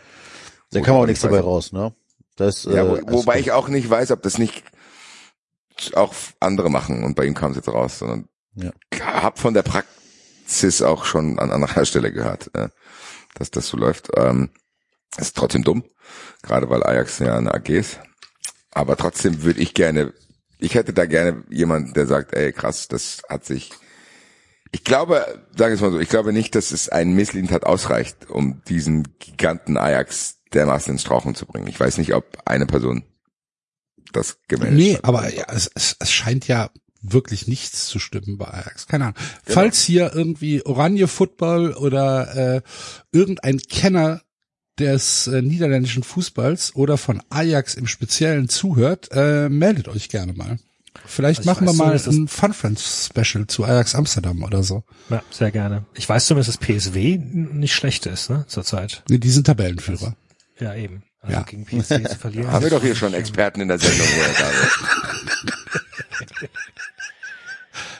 Da 0.71 0.79
Wo 0.79 0.83
kam 0.83 0.95
ich 0.95 1.01
auch 1.01 1.05
nichts 1.07 1.23
nicht 1.23 1.31
dabei 1.31 1.43
raus, 1.43 1.71
ne? 1.71 1.93
Das, 2.35 2.63
Ja, 2.63 2.87
wo, 2.87 2.95
äh, 2.95 3.01
wobei 3.07 3.33
also- 3.33 3.41
ich 3.43 3.51
auch 3.51 3.67
nicht 3.67 3.89
weiß, 3.89 4.11
ob 4.11 4.21
das 4.21 4.37
nicht 4.37 4.63
auch 5.93 6.13
andere 6.39 6.69
machen 6.69 7.03
und 7.03 7.15
bei 7.15 7.25
ihm 7.25 7.33
kam 7.33 7.51
es 7.51 7.57
jetzt 7.57 7.69
raus, 7.69 7.99
sondern 7.99 8.27
Ja. 8.55 8.71
hab 9.01 9.39
von 9.39 9.53
der 9.53 9.63
Praxis 9.63 10.81
auch 10.81 11.05
schon 11.05 11.39
an 11.39 11.51
anderer 11.51 11.85
Stelle 11.85 12.11
gehört, 12.11 12.51
äh, 12.55 12.69
dass 13.35 13.51
das 13.51 13.67
so 13.67 13.77
läuft. 13.77 14.09
Ähm, 14.17 14.49
ist 15.17 15.35
trotzdem 15.35 15.63
dumm, 15.63 15.83
gerade 16.43 16.69
weil 16.69 16.83
Ajax 16.83 17.19
ja 17.19 17.37
eine 17.37 17.53
AG 17.53 17.69
ist. 17.69 17.99
Aber 18.71 18.95
trotzdem 18.97 19.41
würde 19.43 19.59
ich 19.61 19.73
gerne, 19.73 20.13
ich 20.59 20.75
hätte 20.75 20.93
da 20.93 21.05
gerne 21.05 21.43
jemanden, 21.49 21.93
der 21.93 22.05
sagt, 22.07 22.33
ey 22.33 22.51
krass, 22.53 22.87
das 22.87 23.21
hat 23.29 23.45
sich. 23.45 23.71
Ich 24.71 24.83
glaube, 24.83 25.25
sagen 25.57 25.71
wir 25.71 25.75
es 25.75 25.81
mal 25.81 25.91
so, 25.91 25.99
ich 25.99 26.09
glaube 26.09 26.31
nicht, 26.33 26.53
dass 26.53 26.71
es 26.71 26.89
ein 26.89 27.13
Misslint 27.13 27.51
hat 27.51 27.63
ausreicht, 27.63 28.29
um 28.29 28.61
diesen 28.65 29.15
Giganten 29.17 29.77
Ajax 29.77 30.35
dermaßen 30.53 30.91
ins 30.93 31.01
Strauchen 31.01 31.35
zu 31.35 31.45
bringen. 31.45 31.67
Ich 31.67 31.79
weiß 31.79 31.97
nicht, 31.97 32.13
ob 32.13 32.25
eine 32.45 32.65
Person 32.65 33.03
das 34.11 34.37
gemeldet 34.47 34.77
Nee, 34.77 34.95
hat. 34.95 35.05
aber 35.05 35.33
ja, 35.33 35.45
es, 35.49 35.69
es, 35.75 35.95
es 35.99 36.11
scheint 36.11 36.47
ja 36.47 36.71
wirklich 37.01 37.47
nichts 37.47 37.87
zu 37.87 37.99
stimmen 37.99 38.37
bei 38.37 38.45
Ajax. 38.47 38.87
Keine 38.87 39.05
Ahnung. 39.05 39.17
Falls 39.45 39.81
hier 39.81 40.11
irgendwie 40.13 40.65
Oranje 40.65 41.07
Football 41.07 41.73
oder 41.73 42.55
äh, 42.57 42.61
irgendein 43.11 43.59
Kenner 43.59 44.21
des 44.79 45.27
äh, 45.27 45.41
niederländischen 45.41 46.03
Fußballs 46.03 46.75
oder 46.75 46.97
von 46.97 47.21
Ajax 47.29 47.75
im 47.75 47.87
Speziellen 47.87 48.49
zuhört, 48.49 49.09
äh, 49.11 49.47
meldet 49.49 49.87
euch 49.87 50.09
gerne 50.09 50.33
mal. 50.33 50.57
Vielleicht 51.05 51.39
Also 51.39 51.51
machen 51.51 51.67
wir 51.67 51.73
mal 51.73 51.93
ein 51.95 52.27
Fun 52.27 52.53
Friends 52.53 53.09
Special 53.13 53.47
zu 53.47 53.63
Ajax 53.63 53.95
Amsterdam 53.95 54.43
oder 54.43 54.63
so. 54.63 54.83
Ja, 55.09 55.21
sehr 55.31 55.51
gerne. 55.51 55.85
Ich 55.93 56.09
weiß 56.09 56.25
zumindest, 56.27 56.49
dass 56.61 56.67
PSW 56.67 57.17
nicht 57.17 57.73
schlecht 57.75 58.05
ist, 58.07 58.29
ne, 58.29 58.45
zurzeit. 58.47 59.03
Nee, 59.09 59.19
die 59.19 59.29
sind 59.29 59.45
Tabellenführer. 59.47 60.15
Ja, 60.59 60.75
eben. 60.75 61.03
Also 61.21 61.35
Ja. 61.35 61.43
gegen 61.43 61.65
PSW 61.65 62.03
zu 62.03 62.15
verlieren. 62.19 62.51
Haben 62.51 62.63
wir 62.63 62.69
doch 62.69 62.81
hier 62.81 62.95
schon 62.95 63.13
Experten 63.13 63.61
in 63.61 63.67
der 63.67 63.79
Sendung, 63.79 64.07
wo 64.07 64.21
er 64.21 64.33
da 64.33 64.49
ist. 64.49 64.79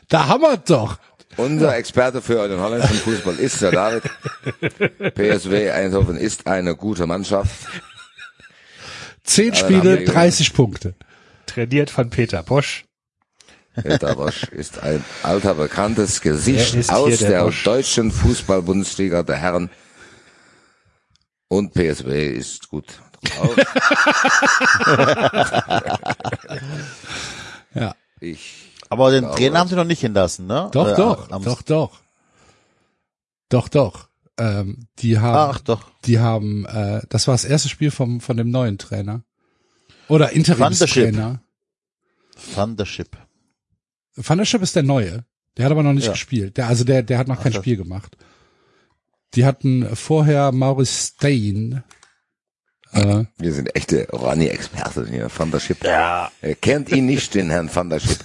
Da 0.07 0.27
haben 0.27 0.41
wir 0.41 0.57
doch. 0.57 0.97
Unser 1.37 1.77
Experte 1.77 2.21
für 2.21 2.47
den 2.47 2.59
holländischen 2.59 2.97
Fußball 2.97 3.35
ist 3.35 3.61
der 3.61 3.71
David. 3.71 4.03
PSW 5.15 5.69
Eindhoven 5.71 6.17
ist 6.17 6.47
eine 6.47 6.75
gute 6.75 7.05
Mannschaft. 7.05 7.67
Zehn 9.23 9.53
Spiele, 9.53 9.99
wir- 9.99 10.05
30 10.05 10.53
Punkte. 10.53 10.95
Trainiert 11.45 11.89
von 11.91 12.09
Peter 12.09 12.41
Bosch. 12.43 12.85
Peter 13.81 14.15
Bosch 14.15 14.43
ist 14.45 14.81
ein 14.81 15.03
alter 15.23 15.53
bekanntes 15.53 16.21
Gesicht 16.21 16.89
aus 16.91 17.19
der 17.19 17.29
der, 17.29 17.53
deutschen 17.63 18.11
Fußball-Bundesliga 18.11 19.23
der 19.23 19.37
Herren. 19.37 19.69
Und 21.49 21.73
PSW 21.73 22.29
ist 22.31 22.69
gut. 22.69 22.85
Ja. 27.73 27.95
Ich 28.19 28.71
aber 28.89 29.11
den 29.11 29.21
glaube, 29.21 29.35
Trainer 29.37 29.59
haben 29.59 29.69
sie 29.69 29.75
noch 29.75 29.83
nicht 29.83 29.99
hinlassen, 30.01 30.47
ne? 30.47 30.69
Doch, 30.71 30.87
Äh, 30.89 30.95
doch, 30.95 31.27
doch, 31.27 31.61
doch. 31.61 31.99
Doch, 33.49 33.67
doch. 33.69 34.09
Ähm, 34.37 34.87
die 34.99 35.19
haben, 35.19 35.55
Ach, 35.55 35.59
doch. 35.59 35.91
die 36.05 36.19
haben, 36.19 36.65
äh, 36.65 37.01
das 37.09 37.27
war 37.27 37.33
das 37.35 37.45
erste 37.45 37.69
Spiel 37.69 37.91
vom, 37.91 38.19
von 38.21 38.35
dem 38.37 38.49
neuen 38.49 38.77
Trainer. 38.77 39.23
Oder 40.07 40.31
Interimstrainer. 40.31 41.41
Thundership. 42.55 43.17
Van 44.15 44.37
der 44.39 44.45
Schip 44.45 44.61
ist 44.63 44.75
der 44.75 44.83
neue. 44.83 45.25
Der 45.57 45.65
hat 45.65 45.71
aber 45.71 45.83
noch 45.83 45.93
nicht 45.93 46.05
Ja. 46.05 46.11
gespielt. 46.13 46.57
Der, 46.57 46.67
also 46.67 46.83
der, 46.83 47.03
der 47.03 47.17
hat 47.19 47.27
noch 47.27 47.35
kein 47.37 47.51
Ach, 47.51 47.55
das- 47.55 47.61
Spiel 47.63 47.77
gemacht. 47.77 48.17
Die 49.35 49.45
hatten 49.45 49.95
vorher 49.95 50.51
Maurice 50.51 51.11
Stein. 51.13 51.83
Äh, 52.91 53.25
Wir 53.37 53.53
sind 53.53 53.75
echte 53.75 54.07
Ronny-Experten 54.11 55.05
hier, 55.07 55.29
Van 55.35 55.51
der 55.51 55.59
Schip. 55.59 55.83
Ja. 55.83 56.31
Er 56.41 56.55
kennt 56.55 56.89
ihn 56.89 57.05
nicht, 57.05 57.35
den 57.35 57.49
Herrn 57.49 57.69
Van 57.73 57.89
der 57.89 57.99
Schip. 57.99 58.19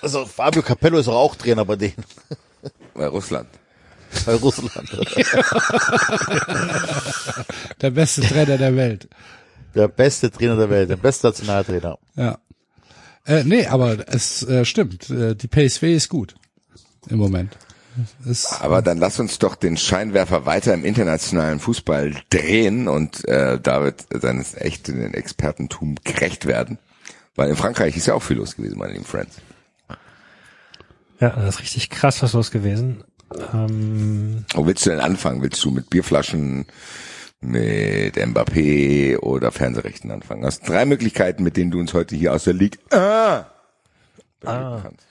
Also 0.00 0.24
Fabio 0.24 0.62
Capello 0.62 0.98
ist 0.98 1.08
auch 1.08 1.34
Trainer 1.36 1.64
bei 1.64 1.76
denen, 1.76 2.04
Bei 2.94 3.06
Russland. 3.08 3.48
bei 4.24 4.34
Russland. 4.34 4.88
der 7.82 7.90
beste 7.90 8.20
Trainer 8.22 8.56
der 8.58 8.76
Welt. 8.76 9.08
der 9.74 9.88
beste 9.88 10.30
Trainer 10.30 10.56
der 10.56 10.70
Welt, 10.70 10.88
der 10.90 10.96
beste 10.96 11.26
Nationaltrainer. 11.26 11.98
Ja. 12.14 12.38
Äh, 13.26 13.44
nee, 13.44 13.66
aber 13.66 14.08
es 14.08 14.42
äh, 14.44 14.64
stimmt. 14.64 15.10
Äh, 15.10 15.34
die 15.34 15.48
PSV 15.48 15.82
ist 15.82 16.08
gut. 16.08 16.34
Im 17.08 17.18
Moment. 17.18 17.56
Es, 18.28 18.60
Aber 18.60 18.82
dann 18.82 18.98
lass 18.98 19.20
uns 19.20 19.38
doch 19.38 19.54
den 19.54 19.76
Scheinwerfer 19.76 20.46
weiter 20.46 20.74
im 20.74 20.84
internationalen 20.84 21.60
Fußball 21.60 22.14
drehen 22.30 22.88
und 22.88 23.26
äh, 23.28 23.58
David 23.60 24.06
seines 24.10 24.54
echten 24.54 25.14
Expertentum 25.14 25.96
gerecht 26.04 26.46
werden. 26.46 26.78
Weil 27.34 27.50
in 27.50 27.56
Frankreich 27.56 27.96
ist 27.96 28.06
ja 28.06 28.14
auch 28.14 28.22
viel 28.22 28.36
los 28.36 28.56
gewesen, 28.56 28.78
meine 28.78 28.92
lieben 28.92 29.04
Friends. 29.04 29.36
Ja, 31.20 31.30
das 31.30 31.56
ist 31.56 31.60
richtig 31.60 31.90
krass 31.90 32.22
was 32.22 32.32
los 32.32 32.50
gewesen. 32.50 33.04
Ähm, 33.52 34.44
Wo 34.54 34.66
willst 34.66 34.86
du 34.86 34.90
denn 34.90 35.00
anfangen? 35.00 35.42
Willst 35.42 35.62
du 35.64 35.70
mit 35.70 35.90
Bierflaschen, 35.90 36.66
mit 37.40 38.16
Mbappé 38.16 39.18
oder 39.18 39.52
Fernsehrechten 39.52 40.10
anfangen? 40.10 40.42
Du 40.42 40.46
hast 40.46 40.68
drei 40.68 40.84
Möglichkeiten, 40.84 41.42
mit 41.42 41.56
denen 41.56 41.70
du 41.70 41.80
uns 41.80 41.94
heute 41.94 42.16
hier 42.16 42.32
aus 42.32 42.44
der 42.44 42.54
Liga 42.54 42.78
ah, 42.90 43.46
ah. 44.44 44.80
kannst. 44.82 45.05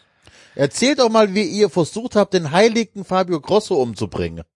Erzählt 0.56 1.00
doch 1.00 1.10
mal, 1.10 1.34
wie 1.34 1.44
ihr 1.44 1.70
versucht 1.70 2.16
habt, 2.16 2.34
den 2.34 2.52
heiligen 2.52 3.04
Fabio 3.06 3.40
Grosso 3.42 3.76
umzubringen. 3.82 4.44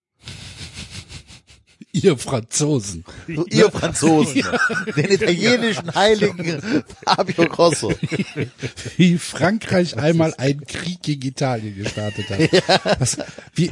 Ihr 1.92 2.18
Franzosen. 2.20 3.04
So, 3.28 3.46
ihr 3.48 3.72
Franzosen. 3.72 4.44
Den 4.96 5.12
italienischen 5.12 5.94
Heiligen 5.96 6.84
Fabio 7.04 7.46
Grosso. 7.50 7.92
Wie 8.96 9.18
Frankreich 9.18 9.98
einmal 9.98 10.36
einen 10.38 10.66
Krieg 10.68 11.02
gegen 11.02 11.28
Italien 11.28 11.76
gestartet 11.76 12.30
hat. 12.30 13.00
Was, 13.00 13.18
wie, 13.56 13.72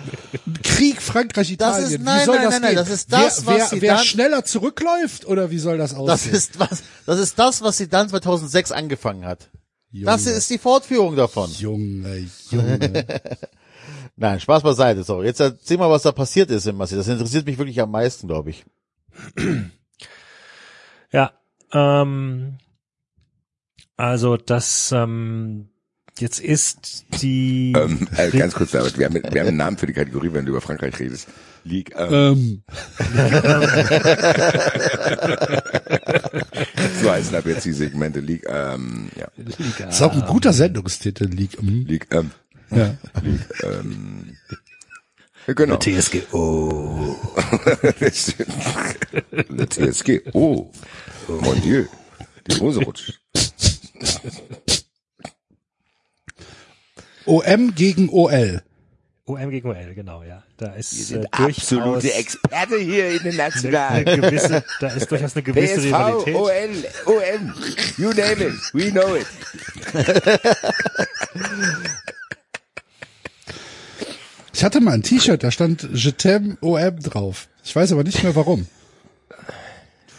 Krieg 0.63 0.99
Frankreich-Italien. 0.99 1.83
Das 1.83 1.91
ist- 1.91 1.99
wie 1.99 2.03
nein, 2.03 2.25
soll 2.25 2.35
nein, 2.37 2.43
das 2.45 2.53
nein, 2.53 2.61
nein, 2.63 2.75
das 2.75 2.89
ist 2.89 3.13
das, 3.13 3.45
wer, 3.45 3.53
was 3.53 3.59
wer, 3.59 3.67
sie 3.67 3.81
wer 3.83 3.95
dann- 3.97 4.03
schneller 4.05 4.43
zurückläuft 4.45 5.25
oder 5.25 5.51
wie 5.51 5.59
soll 5.59 5.77
das 5.77 5.93
aussehen? 5.93 6.07
Das 6.07 6.25
ist 6.25 6.59
was, 6.59 6.81
das 7.05 7.19
ist 7.19 7.37
das, 7.37 7.61
was 7.61 7.77
sie 7.77 7.87
dann 7.87 8.09
2006 8.09 8.71
angefangen 8.71 9.25
hat. 9.25 9.49
Junge, 9.91 10.05
Das 10.05 10.25
ist 10.25 10.49
die 10.49 10.57
Fortführung 10.57 11.15
davon. 11.15 11.49
Junge, 11.51 12.27
Junge. 12.51 13.05
Nein, 14.15 14.39
Spaß 14.39 14.63
beiseite. 14.63 15.03
So, 15.03 15.23
jetzt 15.23 15.39
erzähl 15.39 15.77
mal, 15.77 15.89
was 15.89 16.03
da 16.03 16.11
passiert 16.11 16.49
ist 16.49 16.65
in 16.65 16.75
Marseille. 16.75 16.97
Das 16.97 17.07
interessiert 17.07 17.45
mich 17.45 17.57
wirklich 17.57 17.79
am 17.79 17.91
meisten, 17.91 18.27
glaube 18.27 18.49
ich. 18.51 18.65
Ja, 21.09 21.31
ähm, 21.71 22.57
also 23.95 24.35
das 24.35 24.91
ähm, 24.91 25.69
jetzt 26.19 26.39
ist 26.41 27.05
die 27.21 27.71
Ähm, 27.75 28.09
äh, 28.17 28.29
ganz 28.31 28.55
kurz, 28.55 28.71
David, 28.71 28.97
wir 28.97 29.05
haben, 29.05 29.15
wir 29.15 29.21
haben 29.23 29.47
einen 29.47 29.57
Namen 29.57 29.77
für 29.77 29.87
die 29.87 29.93
Kategorie, 29.93 30.33
wenn 30.33 30.45
du 30.45 30.51
über 30.51 30.59
Frankreich 30.61 30.99
redest. 30.99 31.29
League, 31.67 31.93
ähm, 31.95 32.09
ähm, 32.09 32.63
so 37.01 37.11
heißen 37.11 37.35
ab 37.35 37.45
jetzt 37.45 37.65
die 37.65 37.73
Segmente. 37.73 38.19
League, 38.19 38.45
ähm, 38.47 39.09
ja. 39.15 39.27
ist 39.87 40.01
auch 40.01 40.13
ein 40.13 40.25
guter 40.25 40.53
Sendungstitel, 40.53 41.25
League. 41.25 41.61
Mhm. 41.61 41.85
League, 41.85 42.07
ähm, 42.11 42.31
Ja. 42.71 42.95
League, 43.21 43.41
ähm, 43.63 44.35
genau. 45.47 45.77
TSG. 45.77 46.23
Oh. 46.31 47.15
Le 49.49 49.69
TSG. 49.69 50.21
Oh, 50.33 50.71
mon 51.27 51.61
Dieu. 51.61 51.85
Die 52.49 52.59
Hose 52.59 52.81
rutscht. 52.81 53.19
OM 57.25 57.75
gegen 57.75 58.09
OL. 58.09 58.63
OM 59.27 59.49
gegen 59.49 59.69
OL, 59.69 59.93
genau, 59.93 60.23
ja. 60.23 60.41
Da 60.55 60.67
ist 60.75 60.93
Wir 60.93 61.01
äh, 61.01 61.03
sind 61.03 61.27
durchaus 61.37 61.57
absolute 61.57 62.13
Experte 62.13 62.77
hier 62.77 63.09
in 63.09 63.17
den 63.23 63.33
eine, 63.33 63.49
Nationalen. 63.49 64.07
eine 64.07 64.21
gewisse, 64.21 64.63
da 64.79 64.87
ist 64.87 65.11
durchaus 65.11 65.35
eine 65.35 65.43
gewisse 65.43 65.81
PSV, 65.81 65.85
Rivalität. 65.85 66.35
OL, 66.35 66.85
OM, 67.13 67.53
you 67.97 68.09
name 68.13 68.41
it, 68.41 68.53
we 68.73 68.89
know 68.89 69.15
it. 69.15 69.27
Ich 74.53 74.63
hatte 74.63 74.79
mal 74.79 74.93
ein 74.93 75.03
T-Shirt, 75.03 75.43
da 75.43 75.51
stand 75.51 75.89
Je 75.93 76.11
t'aime 76.11 76.57
OM 76.61 76.99
drauf. 77.01 77.49
Ich 77.65 77.75
weiß 77.75 77.91
aber 77.91 78.03
nicht 78.03 78.23
mehr 78.23 78.35
warum. 78.35 78.65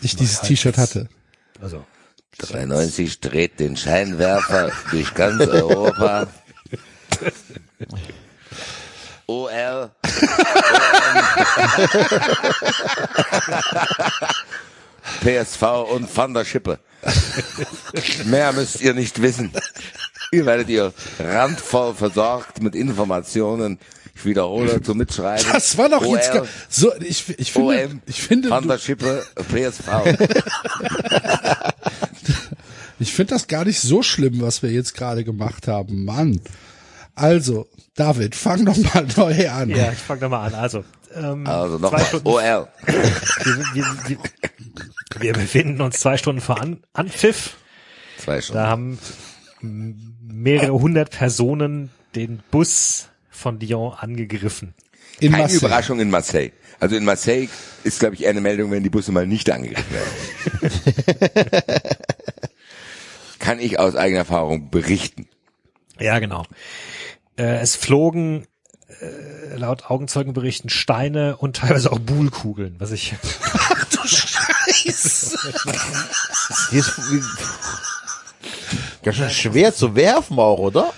Ich 0.03 0.17
dieses 0.17 0.43
T-Shirt 0.43 0.77
hatte. 0.77 1.09
Also 1.62 1.85
93 2.39 3.20
dreht 3.20 3.59
den 3.59 3.77
Scheinwerfer 3.77 4.70
durch 4.91 5.15
ganz 5.15 5.41
Europa. 5.47 6.28
OL. 9.28 9.90
PSV 15.20 15.62
und 15.92 16.16
Van 16.16 16.32
der 16.32 16.44
Schippe. 16.47 16.78
Mehr 18.24 18.52
müsst 18.55 18.81
ihr 18.81 18.94
nicht 18.94 19.20
wissen. 19.20 19.52
Ihr 20.32 20.47
werdet 20.47 20.70
ihr 20.70 20.94
randvoll 21.18 21.94
versorgt 21.94 22.62
mit 22.62 22.74
Informationen. 22.74 23.78
Ich 24.15 24.24
wiederhole 24.24 24.82
zum 24.82 24.97
Mitschreiben. 24.98 25.44
Das 25.52 25.76
war 25.76 25.90
doch 25.90 26.05
jetzt 26.05 26.31
OL, 26.31 26.34
gar, 26.39 26.47
so, 26.68 26.92
ich, 27.00 27.39
ich 27.39 27.52
finde, 27.52 27.84
OM, 27.84 28.02
ich 28.07 28.23
finde, 28.23 28.50
Van 28.50 28.66
der 28.66 28.78
Schippe, 28.78 29.24
PSV. 29.36 29.89
ich 32.98 33.12
finde 33.12 33.34
das 33.34 33.47
gar 33.47 33.65
nicht 33.66 33.81
so 33.81 34.02
schlimm, 34.02 34.40
was 34.40 34.62
wir 34.62 34.70
jetzt 34.70 34.94
gerade 34.94 35.23
gemacht 35.23 35.68
haben. 35.68 36.05
Mann. 36.05 36.40
Also, 37.18 37.68
David, 37.94 38.34
fang 38.34 38.64
doch 38.64 38.76
mal 38.76 39.06
neu 39.16 39.48
an. 39.50 39.70
ja, 39.70 39.92
ich 39.92 39.98
fange 39.98 40.22
nochmal 40.22 40.48
an. 40.48 40.55
Also, 40.55 40.84
ähm, 41.14 41.47
Also 41.47 41.76
zwei 41.78 41.82
nochmal, 41.82 42.05
Stunden, 42.05 42.26
OL. 42.28 42.68
wir, 42.84 43.64
wir, 43.74 43.84
wir, 44.06 44.18
wir 45.20 45.32
befinden 45.32 45.80
uns 45.80 45.98
zwei 46.00 46.16
Stunden 46.16 46.40
vor 46.40 46.60
An 46.60 46.82
Anpfiff. 46.92 47.56
Zwei 48.18 48.40
Stunden. 48.40 48.58
Da 48.62 48.66
haben 48.68 48.98
mehrere 49.60 50.72
hundert 50.72 51.10
Personen 51.10 51.90
den 52.14 52.40
Bus 52.50 53.08
von 53.30 53.58
Lyon 53.60 53.94
angegriffen. 53.98 54.74
In 55.20 55.30
Keine 55.32 55.42
Marseille. 55.44 55.58
Überraschung 55.58 56.00
in 56.00 56.10
Marseille. 56.10 56.50
Also 56.80 56.94
in 56.94 57.05
Marseille 57.05 57.48
ist, 57.82 57.98
glaube 57.98 58.14
ich, 58.14 58.22
eher 58.22 58.30
eine 58.30 58.40
Meldung, 58.40 58.70
wenn 58.70 58.84
die 58.84 58.90
Busse 58.90 59.10
mal 59.10 59.26
nicht 59.26 59.50
angegriffen 59.50 59.92
werden. 59.92 60.72
Kann 63.40 63.58
ich 63.60 63.78
aus 63.78 63.97
eigener 63.97 64.20
Erfahrung 64.20 64.70
berichten. 64.70 65.26
Ja, 65.98 66.18
genau. 66.20 66.44
Äh, 67.39 67.60
es 67.60 67.76
flogen 67.76 68.47
äh, 69.00 69.57
laut 69.57 69.91
Augenzeugenberichten 69.91 70.68
Steine 70.70 71.36
und 71.36 71.57
teilweise 71.57 71.91
auch 71.92 71.99
Buhlkugeln, 72.00 72.76
was 72.78 72.91
ich 72.91 73.15
Die 76.70 76.76
ist 76.78 76.99
wie- 77.10 77.23
ganz 79.02 79.17
schön 79.17 79.31
schwer 79.31 79.75
zu 79.75 79.94
werfen 79.94 80.39
auch, 80.39 80.58
oder? 80.58 80.92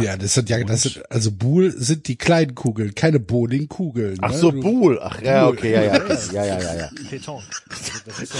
Ja, 0.00 0.16
das 0.16 0.34
sind 0.34 0.50
ja, 0.50 0.62
das 0.64 0.82
sind, 0.82 1.02
also 1.10 1.32
Buhl 1.32 1.72
sind 1.72 2.06
die 2.08 2.16
kleinen 2.16 2.54
Kugeln, 2.54 2.94
keine 2.94 3.18
Bowlingkugeln. 3.20 4.18
Ach 4.20 4.30
ne? 4.30 4.38
so, 4.38 4.52
Buhl. 4.52 5.00
Ach 5.02 5.20
ja, 5.22 5.46
okay, 5.46 5.72
ja, 5.72 5.82
ja, 5.82 6.02
ja, 6.32 6.44
ja, 6.44 6.60
ja, 6.60 6.74
ja. 6.74 6.90
Peton. 7.08 7.42
Das 8.04 8.20
ist 8.20 8.34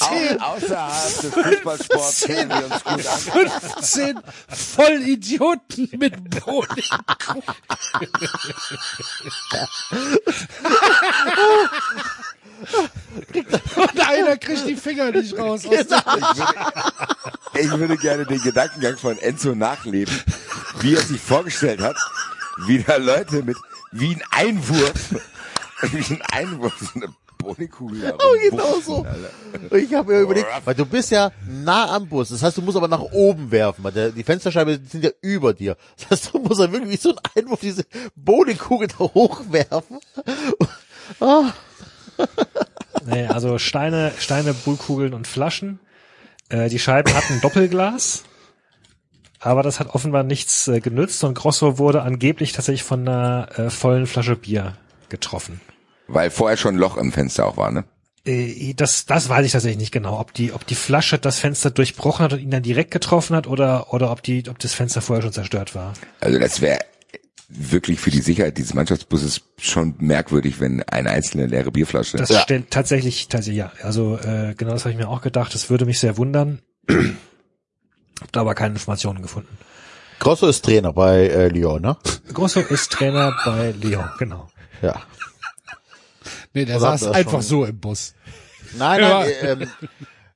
Au 0.00 0.54
außerhalb 0.54 1.20
des 1.20 1.32
Fußballsports 1.32 2.22
kennen 2.22 2.50
wir 2.50 2.64
uns 2.64 2.82
gut 2.84 3.06
an. 3.06 3.18
15 3.78 4.18
Vollidioten 4.48 5.88
mit 5.98 6.30
Bowlingkugeln. 6.30 7.44
Und 13.76 14.00
einer 14.08 14.36
kriegt 14.36 14.66
die 14.68 14.76
Finger 14.76 15.10
nicht 15.10 15.36
raus. 15.38 15.66
Aus 15.66 15.86
der 15.86 16.04
Ich 17.60 17.70
würde 17.70 17.96
gerne 17.96 18.26
den 18.26 18.40
Gedankengang 18.42 18.96
von 18.96 19.18
Enzo 19.18 19.54
nachleben, 19.54 20.14
wie 20.80 20.94
er 20.94 21.02
sich 21.02 21.20
vorgestellt 21.20 21.80
hat, 21.80 21.96
wie 22.66 22.82
da 22.82 22.96
Leute 22.96 23.42
mit, 23.42 23.56
wie 23.92 24.14
ein 24.14 24.22
Einwurf, 24.30 25.14
wie 25.92 26.14
ein 26.14 26.22
Einwurf, 26.32 26.74
so 26.80 27.00
eine 27.00 27.08
Bowlingkugel 27.38 28.00
da 28.00 28.14
Oh, 28.14 28.34
genau 28.50 28.80
so. 28.80 29.06
Ich 29.76 29.92
habe 29.94 30.12
mir 30.14 30.20
überlegt, 30.20 30.46
weil 30.64 30.74
du 30.74 30.86
bist 30.86 31.10
ja 31.10 31.30
nah 31.46 31.94
am 31.94 32.08
Bus. 32.08 32.30
Das 32.30 32.42
heißt, 32.42 32.56
du 32.56 32.62
musst 32.62 32.76
aber 32.76 32.88
nach 32.88 33.02
oben 33.02 33.50
werfen, 33.50 33.84
weil 33.84 33.92
der, 33.92 34.10
die 34.10 34.22
Fensterscheibe 34.24 34.80
sind 34.90 35.04
ja 35.04 35.10
über 35.20 35.52
dir. 35.52 35.76
Das 35.98 36.10
heißt, 36.10 36.34
du 36.34 36.38
musst 36.38 36.60
ja 36.60 36.72
wirklich 36.72 36.90
wie 36.92 36.96
so 36.96 37.10
ein 37.10 37.20
Einwurf 37.36 37.60
diese 37.60 37.84
Bowlingkugel 38.16 38.88
da 38.88 38.98
hochwerfen. 39.00 40.00
Nee, 43.06 43.26
also 43.26 43.58
Steine, 43.58 44.12
Steine, 44.18 44.54
Bullkugeln 44.54 45.14
und 45.14 45.26
Flaschen. 45.26 45.78
Äh, 46.48 46.68
die 46.68 46.78
Scheiben 46.78 47.14
hatten 47.14 47.40
Doppelglas, 47.40 48.24
aber 49.40 49.62
das 49.62 49.80
hat 49.80 49.88
offenbar 49.88 50.22
nichts 50.22 50.68
äh, 50.68 50.80
genützt 50.80 51.22
und 51.24 51.34
Grosso 51.34 51.78
wurde 51.78 52.02
angeblich 52.02 52.52
tatsächlich 52.52 52.82
von 52.82 53.06
einer 53.06 53.48
äh, 53.58 53.70
vollen 53.70 54.06
Flasche 54.06 54.36
Bier 54.36 54.76
getroffen. 55.08 55.60
Weil 56.06 56.30
vorher 56.30 56.56
schon 56.56 56.76
ein 56.76 56.78
Loch 56.78 56.96
im 56.96 57.12
Fenster 57.12 57.46
auch 57.46 57.56
war, 57.56 57.70
ne? 57.70 57.84
Äh, 58.26 58.74
das, 58.74 59.06
das 59.06 59.28
weiß 59.28 59.44
ich 59.44 59.52
tatsächlich 59.52 59.78
nicht 59.78 59.92
genau, 59.92 60.18
ob 60.18 60.32
die, 60.32 60.52
ob 60.52 60.66
die 60.66 60.74
Flasche 60.74 61.18
das 61.18 61.38
Fenster 61.38 61.70
durchbrochen 61.70 62.24
hat 62.24 62.32
und 62.32 62.40
ihn 62.40 62.50
dann 62.50 62.62
direkt 62.62 62.90
getroffen 62.90 63.36
hat 63.36 63.46
oder, 63.46 63.92
oder 63.92 64.10
ob 64.10 64.22
die, 64.22 64.48
ob 64.48 64.58
das 64.58 64.74
Fenster 64.74 65.02
vorher 65.02 65.22
schon 65.22 65.32
zerstört 65.32 65.74
war. 65.74 65.92
Also 66.20 66.38
das 66.38 66.60
wäre 66.60 66.78
wirklich 67.48 68.00
für 68.00 68.10
die 68.10 68.20
Sicherheit 68.20 68.56
dieses 68.58 68.74
Mannschaftsbusses 68.74 69.42
schon 69.58 69.94
merkwürdig, 69.98 70.60
wenn 70.60 70.82
eine 70.84 71.10
einzelne 71.10 71.46
leere 71.46 71.70
Bierflasche. 71.70 72.16
Das 72.16 72.36
stellt 72.42 72.70
tatsächlich, 72.70 73.28
tatsächlich, 73.28 73.58
ja. 73.58 73.72
Also 73.82 74.18
äh, 74.18 74.54
genau 74.56 74.72
das 74.72 74.84
habe 74.84 74.92
ich 74.92 74.98
mir 74.98 75.08
auch 75.08 75.20
gedacht. 75.22 75.54
Das 75.54 75.70
würde 75.70 75.84
mich 75.86 75.98
sehr 76.00 76.16
wundern. 76.16 76.60
Hab 76.88 78.32
da 78.32 78.40
aber 78.40 78.54
keine 78.54 78.74
Informationen 78.74 79.22
gefunden. 79.22 79.58
Grosso 80.20 80.46
ist 80.46 80.64
Trainer 80.64 80.92
bei 80.92 81.26
äh, 81.26 81.48
Lyon, 81.48 81.82
ne? 81.82 81.96
Grosso 82.32 82.60
ist 82.60 82.92
Trainer 82.92 83.36
bei 83.44 83.72
Lyon, 83.72 84.08
genau. 84.18 84.48
Ja. 84.80 85.02
Nee, 86.54 86.64
der 86.64 86.76
Oder 86.76 86.90
habt 86.90 87.00
saß 87.00 87.10
einfach 87.12 87.32
schon? 87.32 87.42
so 87.42 87.64
im 87.64 87.78
Bus. 87.80 88.14
Nein, 88.78 89.00
Ja. 89.00 89.20
nein, 89.20 89.28
äh, 89.28 89.52
ähm, 89.52 89.68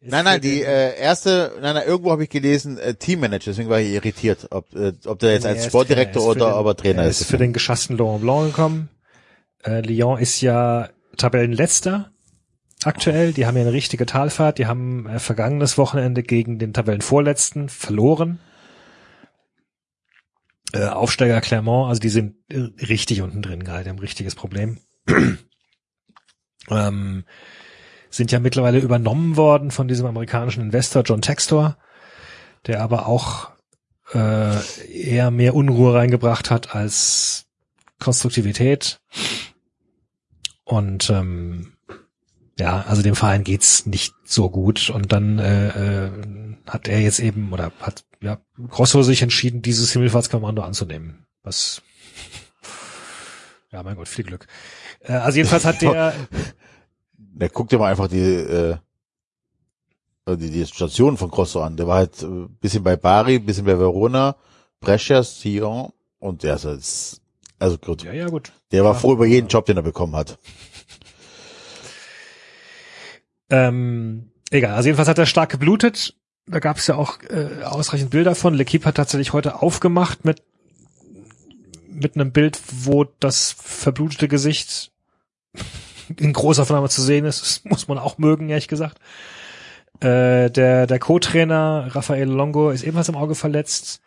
nein, 0.01 0.25
nein, 0.25 0.41
die 0.41 0.63
äh, 0.63 0.99
erste, 0.99 1.53
nein, 1.61 1.75
nein, 1.75 1.87
irgendwo 1.87 2.11
habe 2.11 2.25
ich 2.25 2.31
gelesen, 2.31 2.79
äh, 2.79 2.95
Teammanager, 2.95 3.51
deswegen 3.51 3.69
war 3.69 3.81
ich 3.81 3.91
irritiert, 3.91 4.49
ob, 4.51 4.75
äh, 4.75 4.93
ob 5.07 5.19
der 5.19 5.33
jetzt 5.33 5.47
als 5.47 5.65
er 5.65 5.69
Sportdirektor 5.71 6.23
er 6.23 6.29
oder 6.29 6.47
den- 6.47 6.55
aber 6.55 6.77
Trainer 6.77 7.03
er 7.03 7.09
ist. 7.09 7.21
ist 7.23 7.31
für 7.31 7.39
den 7.39 7.53
geschassten 7.53 7.97
Laurent 7.97 8.23
Blanc 8.23 8.47
gekommen. 8.47 8.89
Äh, 9.65 9.81
Lyon 9.81 10.19
ist 10.19 10.41
ja 10.41 10.89
Tabellenletzter 11.17 12.13
aktuell. 12.85 13.33
Die 13.33 13.45
haben 13.47 13.57
ja 13.57 13.63
eine 13.63 13.73
richtige 13.73 14.07
Talfahrt. 14.07 14.59
Die 14.59 14.67
haben 14.67 15.07
äh, 15.09 15.19
vergangenes 15.19 15.79
Wochenende 15.79 16.23
gegen 16.23 16.59
den 16.61 16.73
Tabellenvorletzten 16.73 17.69
verloren. 17.69 18.39
Äh, 20.73 20.85
Aufsteiger 20.87 21.41
Clermont, 21.41 21.89
also 21.89 21.99
die 22.01 22.11
sind 22.11 22.37
äh, 22.51 22.69
richtig 22.85 23.23
unten 23.23 23.41
drin 23.43 23.65
gerade, 23.65 23.85
die 23.85 23.91
haben 23.91 23.97
ein 23.97 24.01
richtiges 24.01 24.35
Problem. 24.35 24.79
ähm, 26.71 27.25
sind 28.11 28.33
ja 28.33 28.41
mittlerweile 28.41 28.79
übernommen 28.79 29.37
worden 29.37 29.71
von 29.71 29.89
diesem 29.89 30.07
amerikanischen 30.07 30.63
Investor 30.63 31.03
John 31.03 31.23
Textor, 31.23 31.77
der 32.67 32.83
aber 32.83 33.07
auch 33.07 33.51
äh, 34.13 34.57
eher 34.91 35.31
mehr 35.31 35.55
Unruhe 35.55 35.95
reingebracht 35.95 36.51
hat 36.51 36.75
als 36.75 37.47
Konstruktivität. 37.99 39.01
Und 40.65 41.11
ähm, 41.11 41.75
ja, 42.59 42.83
also 42.83 43.03
dem 43.03 43.15
Verein 43.15 43.45
geht's 43.45 43.87
nicht 43.87 44.15
so 44.25 44.51
gut. 44.51 44.91
Und 44.91 45.13
dann 45.13 45.39
äh, 45.39 46.07
äh, 46.07 46.11
hat 46.67 46.89
er 46.89 47.01
jetzt 47.01 47.21
eben 47.21 47.53
oder 47.53 47.73
hat 47.81 48.05
ja 48.21 48.39
Grosso 48.69 49.03
sich 49.03 49.23
entschieden, 49.23 49.63
dieses 49.63 49.93
Himmelfahrtskommando 49.93 50.63
anzunehmen. 50.63 51.27
Was 51.43 51.83
ja, 53.71 53.83
mein 53.83 53.97
Gott, 53.97 54.09
viel 54.09 54.25
Glück. 54.25 54.47
Äh, 55.01 55.13
also 55.13 55.37
jedenfalls 55.37 55.65
hat 55.65 55.83
der 55.83 56.15
Na, 57.39 57.49
guck 57.49 57.69
dir 57.69 57.79
mal 57.79 57.91
einfach 57.91 58.09
die, 58.09 58.19
äh, 58.19 58.77
die, 60.29 60.51
die 60.51 60.67
Station 60.67 61.17
von 61.17 61.31
Grosso 61.31 61.63
an. 61.63 61.77
Der 61.77 61.87
war 61.87 61.99
halt 61.99 62.23
äh, 62.23 62.49
bisschen 62.61 62.83
bei 62.83 62.97
Bari, 62.97 63.39
bisschen 63.39 63.65
bei 63.65 63.79
Verona, 63.79 64.37
Brescia, 64.81 65.23
Sion 65.23 65.93
und 66.19 66.43
der 66.43 66.57
ist 66.57 66.65
jetzt, 66.65 67.23
also 67.61 67.79
gut. 67.79 68.03
ja, 68.03 68.13
ja, 68.13 68.27
gut. 68.27 68.53
Der 68.73 68.85
war 68.85 68.97
froh 68.97 69.13
über 69.13 69.27
jeden 69.27 69.47
Job, 69.47 69.67
den 69.67 69.77
er 69.77 69.83
bekommen 69.83 70.17
hat. 70.17 70.39
Ähm, 73.51 74.31
egal, 74.51 74.75
also 74.75 74.89
jedenfalls 74.89 75.09
hat 75.09 75.17
er 75.17 75.25
stark 75.25 75.49
geblutet. 75.49 76.15
Da 76.45 76.59
gab 76.59 76.77
es 76.77 76.87
ja 76.87 76.97
auch 76.97 77.19
äh, 77.31 77.63
ausreichend 77.63 78.11
Bilder 78.11 78.35
von. 78.35 78.55
L'Equipe 78.55 78.85
hat 78.85 78.97
tatsächlich 78.97 79.33
heute 79.33 79.63
aufgemacht 79.63 80.27
mit 80.27 80.43
mit 81.89 82.15
einem 82.15 82.31
Bild, 82.31 82.61
wo 82.71 83.05
das 83.05 83.53
verblutete 83.59 84.29
Gesicht 84.29 84.93
in 86.17 86.33
großer 86.33 86.63
Aufnahme 86.63 86.89
zu 86.89 87.03
sehen 87.03 87.25
ist. 87.25 87.43
Das 87.43 87.65
muss 87.65 87.89
man 87.89 87.99
auch 87.99 88.19
mögen, 88.19 88.49
ehrlich 88.49 88.69
gesagt. 88.69 88.99
Äh, 90.01 90.51
der 90.51 90.87
der 90.87 90.99
Co-Trainer 90.99 91.89
Rafael 91.91 92.29
Longo 92.29 92.71
ist 92.71 92.83
ebenfalls 92.83 93.09
im 93.09 93.17
Auge 93.17 93.35
verletzt 93.35 94.01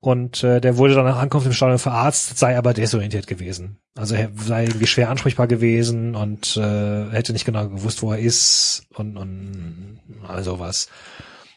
und 0.00 0.42
äh, 0.42 0.60
der 0.60 0.78
wurde 0.78 0.94
dann 0.94 1.04
nach 1.04 1.18
Ankunft 1.18 1.46
im 1.46 1.52
Stadion 1.52 1.78
verarztet, 1.78 2.38
sei 2.38 2.56
aber 2.56 2.72
desorientiert 2.72 3.26
gewesen. 3.26 3.76
Also 3.96 4.14
er 4.14 4.30
sei 4.34 4.64
irgendwie 4.64 4.86
schwer 4.86 5.10
ansprechbar 5.10 5.46
gewesen 5.46 6.14
und 6.14 6.56
äh, 6.56 7.10
hätte 7.10 7.34
nicht 7.34 7.44
genau 7.44 7.68
gewusst, 7.68 8.02
wo 8.02 8.12
er 8.12 8.18
ist 8.18 8.86
und, 8.94 9.18
und 9.18 10.00
all 10.26 10.42
sowas. 10.42 10.88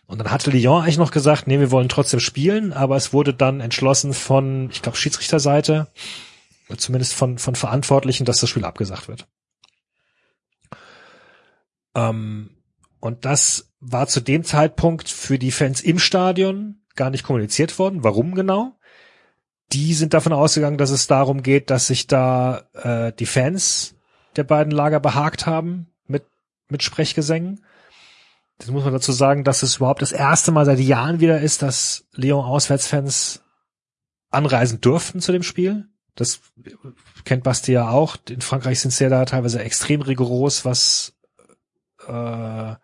Und 0.08 0.20
dann 0.20 0.32
hatte 0.32 0.52
Lyon 0.52 0.84
eigentlich 0.84 0.98
noch 0.98 1.12
gesagt, 1.12 1.48
nee, 1.48 1.60
wir 1.60 1.72
wollen 1.72 1.88
trotzdem 1.88 2.20
spielen, 2.20 2.74
aber 2.74 2.98
es 2.98 3.14
wurde 3.14 3.34
dann 3.34 3.62
entschlossen 3.62 4.14
von, 4.14 4.70
ich 4.72 4.82
glaube, 4.82 4.98
Schiedsrichterseite, 4.98 5.88
zumindest 6.76 7.14
von, 7.14 7.38
von 7.38 7.56
Verantwortlichen, 7.56 8.26
dass 8.26 8.40
das 8.40 8.50
Spiel 8.50 8.66
abgesagt 8.66 9.08
wird. 9.08 9.26
Ähm, 11.96 12.52
und 13.00 13.26
das 13.26 13.74
war 13.80 14.08
zu 14.08 14.22
dem 14.22 14.44
Zeitpunkt 14.44 15.10
für 15.10 15.38
die 15.38 15.52
Fans 15.52 15.82
im 15.82 16.00
Stadion 16.00 16.82
gar 16.96 17.10
nicht 17.10 17.24
kommuniziert 17.24 17.78
worden. 17.80 18.04
Warum 18.04 18.36
genau? 18.36 18.78
Die 19.72 19.94
sind 19.94 20.14
davon 20.14 20.34
ausgegangen, 20.34 20.78
dass 20.78 20.92
es 20.92 21.08
darum 21.08 21.44
geht, 21.44 21.70
dass 21.70 21.88
sich 21.88 22.08
da 22.08 22.64
äh, 22.74 23.12
die 23.14 23.26
Fans 23.26 23.96
der 24.36 24.44
beiden 24.44 24.72
Lager 24.72 25.00
behagt 25.00 25.46
haben 25.46 25.88
mit, 26.08 26.24
mit 26.70 26.84
Sprechgesängen. 26.84 27.64
Das 28.58 28.70
muss 28.70 28.84
man 28.84 28.94
dazu 28.94 29.12
sagen, 29.12 29.44
dass 29.44 29.64
es 29.64 29.78
überhaupt 29.78 30.02
das 30.02 30.12
erste 30.12 30.52
Mal 30.52 30.66
seit 30.66 30.80
Jahren 30.80 31.20
wieder 31.20 31.42
ist, 31.42 31.62
dass 31.62 32.06
Lyon-Auswärtsfans 32.14 33.44
anreisen 34.30 34.80
durften 34.80 35.22
zu 35.22 35.32
dem 35.32 35.44
Spiel. 35.44 35.88
Das 36.16 36.42
kennt 37.26 37.44
Basti 37.44 37.74
ja 37.74 37.90
auch. 37.90 38.18
In 38.30 38.42
Frankreich 38.42 38.80
sind 38.80 38.92
sie 38.92 39.04
ja 39.06 39.10
da 39.10 39.26
teilweise 39.26 39.62
extrem 39.62 40.02
rigoros, 40.02 40.64
was 40.66 41.16
äh, 42.08 42.76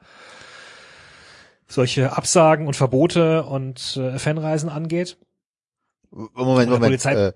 solche 1.68 2.16
Absagen 2.18 2.68
und 2.68 2.76
Verbote 2.76 3.44
und 3.44 3.98
äh, 3.98 4.18
Fanreisen 4.20 4.70
angeht. 4.70 5.18
Moment, 6.12 6.70
Moment. 6.70 6.84
Polizei- 6.84 7.28
Äh, 7.28 7.34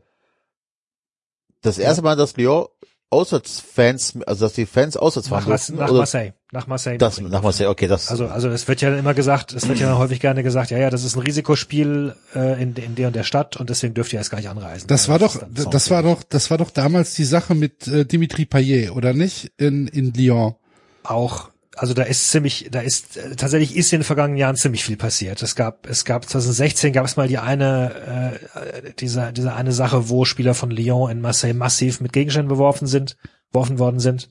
das 1.62 1.78
erste 1.78 2.02
Mal, 2.02 2.16
dass 2.18 2.36
Lyon 2.36 2.68
Auswärtsfans, 3.10 4.18
also 4.26 4.46
dass 4.46 4.54
die 4.54 4.66
Fans 4.66 4.98
auswärts 4.98 5.28
fahren 5.28 5.42
Nach, 5.44 5.50
durften, 5.50 5.76
nach 5.76 5.90
oder 5.90 6.00
Marseille. 6.00 6.34
Nach 6.52 6.66
Marseille. 6.66 6.98
das 6.98 7.22
nach 7.22 7.44
Marseille, 7.44 7.70
okay, 7.70 7.88
das 7.88 8.10
Also, 8.10 8.26
also 8.28 8.50
es 8.50 8.68
wird 8.68 8.82
ja 8.82 8.94
immer 8.98 9.14
gesagt, 9.14 9.54
es 9.54 9.68
wird 9.68 9.80
ja 9.80 9.96
häufig 10.00 10.20
gerne 10.20 10.42
gesagt, 10.42 10.72
ja, 10.72 10.80
ja, 10.80 10.90
das 10.90 11.04
ist 11.04 11.16
ein 11.16 11.22
Risikospiel 11.22 12.16
äh, 12.36 12.62
in, 12.62 12.74
in 12.76 12.96
der 12.96 13.08
und 13.08 13.16
der 13.16 13.24
Stadt 13.24 13.56
und 13.56 13.70
deswegen 13.70 13.94
dürft 13.94 14.14
ihr 14.14 14.20
erst 14.20 14.32
gar 14.32 14.40
nicht 14.40 14.50
anreisen. 14.50 14.88
Das 14.88 15.10
war 15.10 15.20
doch, 15.20 15.38
dann 15.38 15.54
das 15.54 15.92
war 15.92 16.02
doch, 16.02 16.24
das 16.24 16.50
war 16.50 16.58
doch 16.58 16.72
damals 16.72 17.14
die 17.14 17.24
Sache 17.24 17.54
mit 17.54 17.88
äh, 17.88 18.04
Dimitri 18.04 18.46
Payet, 18.46 18.90
oder 18.92 19.14
nicht? 19.14 19.52
In, 19.58 19.88
in 19.88 20.12
Lyon. 20.14 20.56
auch, 21.04 21.52
also 21.84 21.94
da 21.94 22.04
ist 22.04 22.32
ziemlich, 22.32 22.70
da 22.72 22.80
ist 22.80 23.18
äh, 23.18 23.36
tatsächlich 23.36 23.76
ist 23.76 23.92
in 23.92 24.00
den 24.00 24.06
vergangenen 24.06 24.38
Jahren 24.38 24.56
ziemlich 24.56 24.86
viel 24.86 24.96
passiert. 24.96 25.42
Es 25.42 25.54
gab, 25.54 25.86
es 25.86 26.06
gab 26.06 26.24
2016 26.24 26.94
gab 26.94 27.04
es 27.04 27.18
mal 27.18 27.28
die 27.28 27.40
eine, 27.40 28.40
äh, 28.56 28.94
diese, 28.94 29.34
diese 29.34 29.54
eine 29.54 29.74
Sache, 29.74 30.08
wo 30.08 30.24
Spieler 30.24 30.54
von 30.54 30.72
Lyon 30.72 31.12
in 31.12 31.20
Marseille 31.20 31.54
massiv 31.54 32.00
mit 32.00 32.14
Gegenständen 32.14 32.48
beworfen 32.48 32.88
sind, 32.88 33.18
beworfen 33.52 33.80
worden 33.80 34.00
sind. 34.00 34.30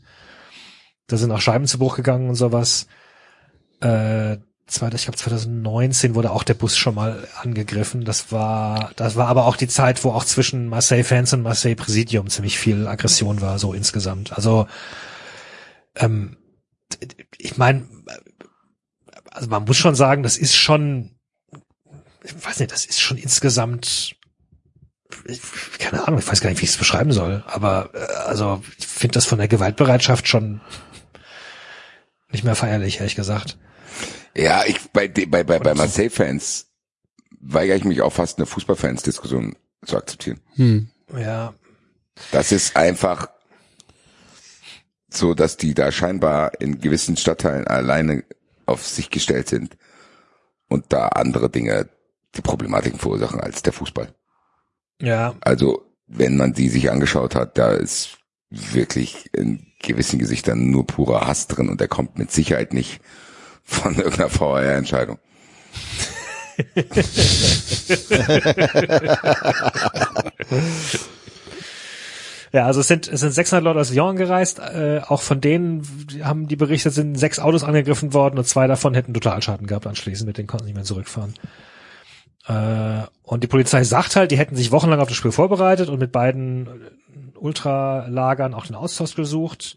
Da 1.08 1.18
sind 1.18 1.30
auch 1.30 1.42
Scheiben 1.42 1.66
zu 1.66 1.78
Bruch 1.78 1.94
gegangen 1.94 2.30
und 2.30 2.36
sowas. 2.36 2.86
Äh, 3.82 4.36
ich 4.36 4.78
glaube 4.78 5.18
2019 5.18 6.14
wurde 6.14 6.30
auch 6.30 6.44
der 6.44 6.54
Bus 6.54 6.78
schon 6.78 6.94
mal 6.94 7.28
angegriffen. 7.42 8.06
Das 8.06 8.32
war, 8.32 8.92
das 8.96 9.16
war 9.16 9.28
aber 9.28 9.44
auch 9.44 9.58
die 9.58 9.68
Zeit, 9.68 10.02
wo 10.04 10.12
auch 10.12 10.24
zwischen 10.24 10.68
Marseille-Fans 10.68 11.34
und 11.34 11.42
Marseille-Präsidium 11.42 12.30
ziemlich 12.30 12.58
viel 12.58 12.88
Aggression 12.88 13.42
war, 13.42 13.58
so 13.58 13.74
insgesamt. 13.74 14.32
Also 14.32 14.66
ähm, 15.96 16.38
ich 17.38 17.56
meine, 17.56 17.86
also 19.30 19.48
man 19.48 19.64
muss 19.64 19.76
schon 19.76 19.94
sagen, 19.94 20.22
das 20.22 20.36
ist 20.36 20.54
schon, 20.54 21.16
ich 22.22 22.44
weiß 22.44 22.60
nicht, 22.60 22.72
das 22.72 22.84
ist 22.86 23.00
schon 23.00 23.18
insgesamt, 23.18 24.16
ich, 25.24 25.40
keine 25.78 26.06
Ahnung, 26.06 26.20
ich 26.20 26.26
weiß 26.28 26.40
gar 26.40 26.50
nicht, 26.50 26.60
wie 26.60 26.64
ich 26.64 26.70
es 26.70 26.76
beschreiben 26.76 27.12
soll, 27.12 27.44
aber 27.46 27.90
äh, 27.94 27.98
also 28.26 28.62
ich 28.78 28.86
finde 28.86 29.14
das 29.14 29.26
von 29.26 29.38
der 29.38 29.48
Gewaltbereitschaft 29.48 30.26
schon 30.28 30.60
nicht 32.30 32.44
mehr 32.44 32.56
feierlich, 32.56 32.98
ehrlich 32.98 33.14
gesagt. 33.14 33.58
Ja, 34.34 34.64
ich 34.64 34.78
bei 34.92 35.08
bei 35.08 35.44
bei, 35.44 35.58
bei 35.58 35.74
Marseille-Fans 35.74 36.66
weigere 37.40 37.76
ich 37.76 37.84
mich 37.84 38.00
auch 38.00 38.12
fast 38.12 38.38
eine 38.38 38.46
Fußballfans-Diskussion 38.46 39.56
zu 39.84 39.96
akzeptieren. 39.96 40.40
Hm. 40.54 40.90
Ja, 41.14 41.52
Das 42.30 42.52
ist 42.52 42.76
einfach 42.76 43.28
so, 45.16 45.34
dass 45.34 45.56
die 45.56 45.74
da 45.74 45.92
scheinbar 45.92 46.60
in 46.60 46.80
gewissen 46.80 47.16
Stadtteilen 47.16 47.66
alleine 47.66 48.24
auf 48.66 48.86
sich 48.86 49.10
gestellt 49.10 49.48
sind 49.48 49.76
und 50.68 50.86
da 50.92 51.08
andere 51.08 51.50
Dinge 51.50 51.88
die 52.34 52.42
Problematiken 52.42 52.98
verursachen 52.98 53.40
als 53.40 53.62
der 53.62 53.72
Fußball. 53.72 54.14
ja, 55.00 55.34
Also, 55.40 55.84
wenn 56.06 56.36
man 56.36 56.52
die 56.52 56.68
sich 56.68 56.90
angeschaut 56.90 57.34
hat, 57.34 57.56
da 57.58 57.72
ist 57.72 58.18
wirklich 58.50 59.30
in 59.34 59.66
gewissen 59.80 60.18
Gesichtern 60.18 60.70
nur 60.70 60.86
purer 60.86 61.26
Hass 61.26 61.46
drin 61.46 61.68
und 61.68 61.80
der 61.80 61.88
kommt 61.88 62.18
mit 62.18 62.30
Sicherheit 62.30 62.72
nicht 62.72 63.00
von 63.64 63.94
irgendeiner 63.96 64.28
VR-Entscheidung. 64.28 65.18
Ja, 72.52 72.66
also 72.66 72.80
es 72.80 72.88
sind, 72.88 73.08
es 73.08 73.20
sind 73.20 73.32
600 73.32 73.64
Leute 73.64 73.80
aus 73.80 73.92
Lyon 73.92 74.16
gereist. 74.16 74.58
Äh, 74.58 75.00
auch 75.06 75.22
von 75.22 75.40
denen 75.40 75.86
haben 76.22 76.48
die 76.48 76.56
berichtet, 76.56 76.92
sind 76.92 77.16
sechs 77.16 77.38
Autos 77.38 77.64
angegriffen 77.64 78.12
worden 78.12 78.38
und 78.38 78.46
zwei 78.46 78.66
davon 78.66 78.92
hätten 78.92 79.14
Totalschaden 79.14 79.66
gehabt 79.66 79.86
anschließend. 79.86 80.26
Mit 80.26 80.36
denen 80.36 80.48
konnten 80.48 80.66
sie 80.66 80.70
nicht 80.70 80.76
mehr 80.76 80.84
zurückfahren. 80.84 81.34
Äh, 82.46 83.06
und 83.22 83.42
die 83.42 83.48
Polizei 83.48 83.84
sagt 83.84 84.16
halt, 84.16 84.30
die 84.30 84.38
hätten 84.38 84.56
sich 84.56 84.70
wochenlang 84.70 85.00
auf 85.00 85.08
das 85.08 85.16
Spiel 85.16 85.32
vorbereitet 85.32 85.88
und 85.88 85.98
mit 85.98 86.12
beiden 86.12 86.68
Ultralagern 87.36 88.52
auch 88.52 88.66
den 88.66 88.76
Austausch 88.76 89.14
gesucht. 89.14 89.76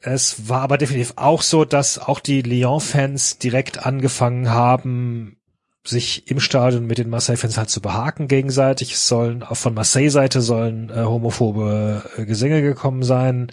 Es 0.00 0.48
war 0.48 0.62
aber 0.62 0.78
definitiv 0.78 1.12
auch 1.14 1.42
so, 1.42 1.64
dass 1.64 2.00
auch 2.00 2.18
die 2.18 2.42
Lyon-Fans 2.42 3.38
direkt 3.38 3.86
angefangen 3.86 4.50
haben, 4.50 5.36
sich 5.84 6.30
im 6.30 6.40
Stadion 6.40 6.86
mit 6.86 6.98
den 6.98 7.10
Marseille-Fans 7.10 7.58
halt 7.58 7.70
zu 7.70 7.80
behaken 7.80 8.28
gegenseitig. 8.28 8.92
Es 8.92 9.08
sollen 9.08 9.42
auch 9.42 9.56
von 9.56 9.74
Marseille-Seite 9.74 10.40
sollen 10.40 10.90
äh, 10.90 11.02
homophobe 11.02 12.04
äh, 12.16 12.24
Gesänge 12.24 12.62
gekommen 12.62 13.02
sein 13.02 13.52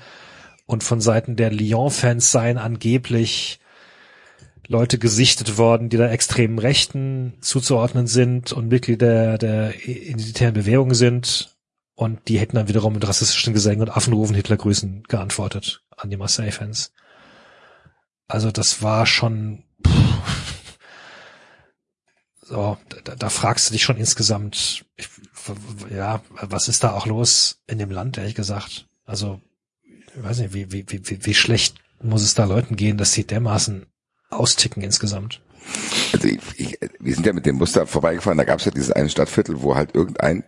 und 0.66 0.84
von 0.84 1.02
Seiten 1.02 1.36
der 1.36 1.52
Lyon-Fans 1.52 2.32
seien 2.32 2.58
angeblich 2.58 3.60
Leute 4.68 5.00
gesichtet 5.00 5.58
worden, 5.58 5.90
die 5.90 5.98
da 5.98 6.08
extremen 6.10 6.60
Rechten 6.60 7.34
zuzuordnen 7.42 8.06
sind 8.06 8.52
und 8.52 8.68
Mitglieder 8.68 9.40
der 9.40 9.88
identitären 9.88 10.54
Bewegung 10.54 10.94
sind. 10.94 11.58
Und 11.96 12.28
die 12.28 12.40
hätten 12.40 12.56
dann 12.56 12.68
wiederum 12.68 12.94
mit 12.94 13.06
rassistischen 13.06 13.56
Gesängen 13.56 13.82
und 13.82 13.90
Affenrufen 13.90 14.36
Hitler 14.36 14.58
grüßen 14.58 15.04
geantwortet 15.08 15.82
an 15.98 16.12
die 16.12 16.18
Marseille-Fans. 16.18 16.94
Also 18.28 18.52
das 18.52 18.84
war 18.84 19.08
schon 19.08 19.64
so, 22.50 22.78
da, 23.04 23.16
da 23.16 23.30
fragst 23.30 23.70
du 23.70 23.74
dich 23.74 23.84
schon 23.84 23.98
insgesamt, 23.98 24.84
ich, 24.96 25.10
ja, 25.92 26.22
was 26.42 26.68
ist 26.68 26.84
da 26.84 26.94
auch 26.94 27.06
los 27.06 27.60
in 27.68 27.78
dem 27.78 27.92
Land, 27.92 28.18
ehrlich 28.18 28.34
gesagt? 28.34 28.88
Also, 29.06 29.40
ich 29.84 30.24
weiß 30.24 30.40
nicht, 30.40 30.54
wie, 30.54 30.72
wie, 30.72 30.86
wie, 30.90 31.26
wie 31.26 31.34
schlecht 31.34 31.76
muss 32.02 32.24
es 32.24 32.34
da 32.34 32.46
Leuten 32.46 32.76
gehen, 32.76 32.98
dass 32.98 33.14
sie 33.14 33.24
dermaßen 33.24 33.86
austicken 34.32 34.82
insgesamt. 34.82 35.42
Also 36.14 36.28
ich, 36.28 36.40
ich, 36.56 36.80
wir 37.00 37.14
sind 37.14 37.26
ja 37.26 37.34
mit 37.34 37.46
dem 37.46 37.60
Bus 37.60 37.74
da 37.74 37.86
vorbeigefahren, 37.86 38.38
da 38.38 38.44
gab 38.46 38.60
es 38.60 38.66
ja 38.66 38.72
dieses 38.72 38.92
eine 38.92 39.10
Stadtviertel, 39.10 39.62
wo 39.62 39.76
halt 39.76 39.94
irgendein 39.94 40.44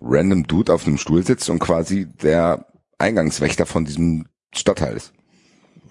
random 0.00 0.46
Dude 0.46 0.72
auf 0.72 0.86
einem 0.86 0.96
Stuhl 0.96 1.24
sitzt 1.24 1.50
und 1.50 1.58
quasi 1.58 2.06
der 2.06 2.66
Eingangswächter 2.98 3.66
von 3.66 3.84
diesem 3.84 4.26
Stadtteil 4.54 4.96
ist. 4.96 5.12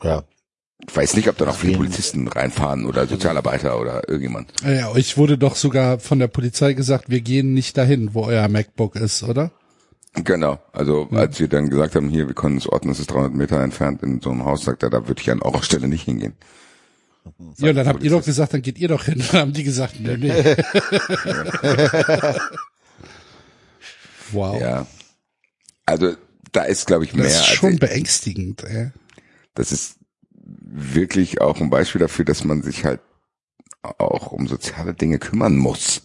Ja. 0.02 0.24
Ich 0.86 0.96
weiß 0.96 1.16
nicht, 1.16 1.28
ob 1.28 1.38
da 1.38 1.46
noch 1.46 1.58
viele 1.58 1.78
Polizisten 1.78 2.28
reinfahren 2.28 2.86
oder 2.86 3.08
Sozialarbeiter 3.08 3.80
oder 3.80 4.08
irgendjemand. 4.08 4.52
Ja, 4.64 4.92
euch 4.92 5.18
wurde 5.18 5.38
doch 5.38 5.56
sogar 5.56 6.00
von 6.00 6.20
der 6.20 6.28
Polizei 6.28 6.74
gesagt, 6.74 7.10
wir 7.10 7.22
gehen 7.22 7.54
nicht 7.54 7.78
dahin, 7.78 8.14
wo 8.14 8.26
euer 8.26 8.48
MacBook 8.48 8.96
ist, 8.96 9.24
oder? 9.24 9.52
Genau, 10.24 10.60
also 10.74 11.08
als 11.12 11.40
wir 11.40 11.48
dann 11.48 11.70
gesagt 11.70 11.96
haben, 11.96 12.10
hier, 12.10 12.28
wir 12.28 12.36
können 12.36 12.58
es 12.58 12.68
orten, 12.68 12.90
es 12.90 13.00
ist 13.00 13.12
300 13.12 13.34
Meter 13.34 13.62
entfernt 13.62 14.04
in 14.04 14.20
so 14.22 14.32
einem 14.32 14.46
Haus, 14.46 14.64
sagt 14.64 14.84
er, 14.84 14.90
da 14.90 15.08
würde 15.08 15.22
ich 15.22 15.30
an 15.32 15.42
eurer 15.42 15.64
Stelle 15.64 15.88
nicht 15.88 16.04
hingehen. 16.06 16.34
Ja, 17.58 17.70
und 17.70 17.76
dann 17.76 17.88
habt 17.88 18.04
ihr 18.04 18.12
doch 18.12 18.24
gesagt, 18.24 18.54
dann 18.54 18.62
geht 18.62 18.78
ihr 18.78 18.88
doch 18.88 19.04
hin. 19.04 19.22
Dann 19.32 19.42
haben 19.42 19.54
die 19.54 19.64
gesagt, 19.64 20.00
nee, 20.00 20.16
nee. 20.18 20.32
wow. 24.32 24.60
Ja. 24.62 24.88
Also 25.86 26.16
da 26.52 26.64
ist, 26.64 26.88
glaube 26.88 27.04
ich, 27.04 27.14
mehr. 27.14 27.26
das 27.26 27.40
ist 27.40 27.48
schon 27.48 27.78
beängstigend, 27.78 28.64
ey. 28.64 28.92
das 29.56 29.72
ist 29.72 29.97
wirklich 30.78 31.42
auch 31.42 31.60
ein 31.60 31.70
Beispiel 31.70 32.00
dafür, 32.00 32.26
dass 32.26 32.44
man 32.44 32.62
sich 32.62 32.86
halt 32.86 33.02
auch 33.82 34.32
um 34.32 34.48
soziale 34.48 34.94
Dinge 34.94 35.20
kümmern 35.20 35.58
muss. 35.58 36.04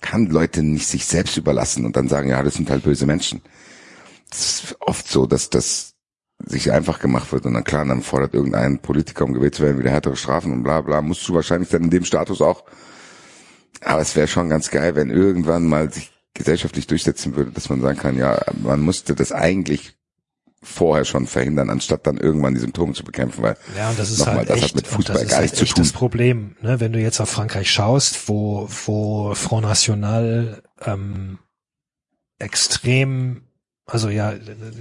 Kann 0.00 0.26
Leute 0.26 0.62
nicht 0.62 0.86
sich 0.86 1.06
selbst 1.06 1.36
überlassen 1.36 1.84
und 1.84 1.96
dann 1.96 2.08
sagen, 2.08 2.28
ja, 2.28 2.42
das 2.42 2.54
sind 2.54 2.70
halt 2.70 2.84
böse 2.84 3.06
Menschen. 3.06 3.40
Das 4.30 4.40
ist 4.40 4.76
oft 4.80 5.08
so, 5.08 5.26
dass 5.26 5.50
das 5.50 5.94
sich 6.44 6.72
einfach 6.72 6.98
gemacht 6.98 7.32
wird 7.32 7.46
und 7.46 7.54
dann 7.54 7.64
klar, 7.64 7.84
dann 7.86 8.02
fordert 8.02 8.34
irgendein 8.34 8.80
Politiker, 8.80 9.24
um 9.24 9.32
gewählt 9.32 9.54
zu 9.54 9.62
werden, 9.62 9.78
wieder 9.78 9.90
härtere 9.90 10.16
Strafen 10.16 10.52
und 10.52 10.62
bla 10.62 10.80
bla, 10.80 11.00
musst 11.00 11.26
du 11.28 11.34
wahrscheinlich 11.34 11.70
dann 11.70 11.84
in 11.84 11.90
dem 11.90 12.04
Status 12.04 12.42
auch. 12.42 12.64
Aber 13.80 14.00
es 14.00 14.16
wäre 14.16 14.28
schon 14.28 14.48
ganz 14.48 14.70
geil, 14.70 14.94
wenn 14.94 15.10
irgendwann 15.10 15.66
mal 15.66 15.92
sich 15.92 16.12
gesellschaftlich 16.34 16.86
durchsetzen 16.86 17.36
würde, 17.36 17.52
dass 17.52 17.68
man 17.68 17.80
sagen 17.80 17.98
kann, 17.98 18.18
ja, 18.18 18.40
man 18.62 18.80
musste 18.80 19.14
das 19.14 19.32
eigentlich 19.32 19.96
vorher 20.64 21.04
schon 21.04 21.26
verhindern, 21.26 21.70
anstatt 21.70 22.06
dann 22.06 22.16
irgendwann 22.16 22.54
die 22.54 22.60
Symptome 22.60 22.94
zu 22.94 23.04
bekämpfen, 23.04 23.42
weil 23.42 23.56
Ja, 23.76 23.90
und 23.90 23.98
das 23.98 24.10
ist 24.10 24.18
Nochmal, 24.18 24.38
halt 24.38 24.50
das 24.50 24.56
hat 24.56 24.64
echt, 24.64 24.76
mit 24.76 24.86
und 24.86 24.94
Fußball 24.94 25.14
das 25.14 25.22
ist 25.22 25.28
gar 25.28 25.38
halt 25.38 25.44
nichts 25.44 25.58
zu 25.58 25.64
echt 25.64 25.74
tun. 25.76 25.84
das 25.84 25.92
Problem, 25.92 26.56
ne? 26.62 26.80
wenn 26.80 26.92
du 26.92 27.00
jetzt 27.00 27.20
auf 27.20 27.28
Frankreich 27.28 27.70
schaust, 27.70 28.28
wo, 28.28 28.68
wo 28.86 29.34
Front 29.34 29.66
National 29.66 30.62
ähm, 30.84 31.38
extrem, 32.38 33.42
also 33.86 34.08
ja, 34.08 34.34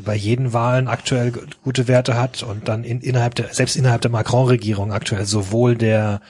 bei 0.03 0.15
jeden 0.15 0.53
Wahlen 0.53 0.87
aktuell 0.87 1.33
gute 1.63 1.87
Werte 1.87 2.15
hat 2.15 2.43
und 2.43 2.67
dann 2.67 2.83
in, 2.83 3.01
innerhalb 3.01 3.35
der, 3.35 3.53
selbst 3.53 3.75
innerhalb 3.75 4.01
der 4.01 4.11
Macron-Regierung 4.11 4.91
aktuell 4.91 5.25
sowohl 5.25 5.75
der 5.75 6.21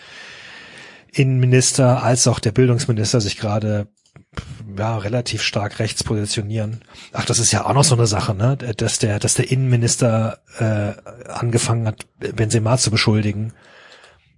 Innenminister 1.11 2.03
als 2.03 2.27
auch 2.27 2.40
der 2.40 2.51
Bildungsminister 2.51 3.22
sich 3.22 3.38
gerade 3.38 3.88
ja, 4.77 4.97
relativ 4.97 5.41
stark 5.41 5.79
rechts 5.79 6.03
positionieren. 6.03 6.81
Ach, 7.11 7.25
das 7.25 7.39
ist 7.39 7.51
ja 7.51 7.65
auch 7.65 7.73
noch 7.73 7.83
so 7.83 7.95
eine 7.95 8.07
Sache, 8.07 8.33
ne? 8.33 8.57
Dass 8.57 8.99
der, 8.99 9.19
dass 9.19 9.35
der 9.35 9.51
Innenminister 9.51 10.39
äh, 10.57 11.29
angefangen 11.29 11.87
hat, 11.87 12.07
Benzema 12.19 12.77
zu 12.77 12.91
beschuldigen, 12.91 13.53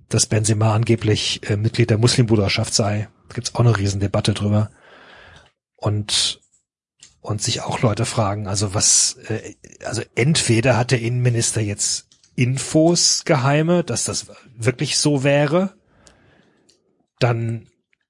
dass 0.09 0.25
Benzema 0.25 0.73
angeblich 0.73 1.41
äh, 1.49 1.57
Mitglied 1.57 1.89
der 1.89 1.97
Muslimbruderschaft 1.97 2.73
sei. 2.73 3.07
Da 3.29 3.35
gibt's 3.35 3.55
auch 3.55 3.61
eine 3.61 3.77
Riesendebatte 3.77 4.33
drüber. 4.33 4.71
Und 5.75 6.41
und 7.25 7.41
sich 7.41 7.61
auch 7.61 7.81
Leute 7.81 8.05
fragen, 8.05 8.47
also 8.47 8.73
was, 8.75 9.17
äh, 9.27 9.55
also 9.83 10.03
entweder 10.13 10.77
hat 10.77 10.91
der 10.91 11.01
Innenminister 11.01 11.59
jetzt 11.59 12.07
Infos 12.35 13.23
geheime, 13.25 13.83
dass 13.83 14.03
das 14.03 14.27
wirklich 14.55 14.97
so 14.97 15.23
wäre, 15.23 15.73
dann 17.19 17.67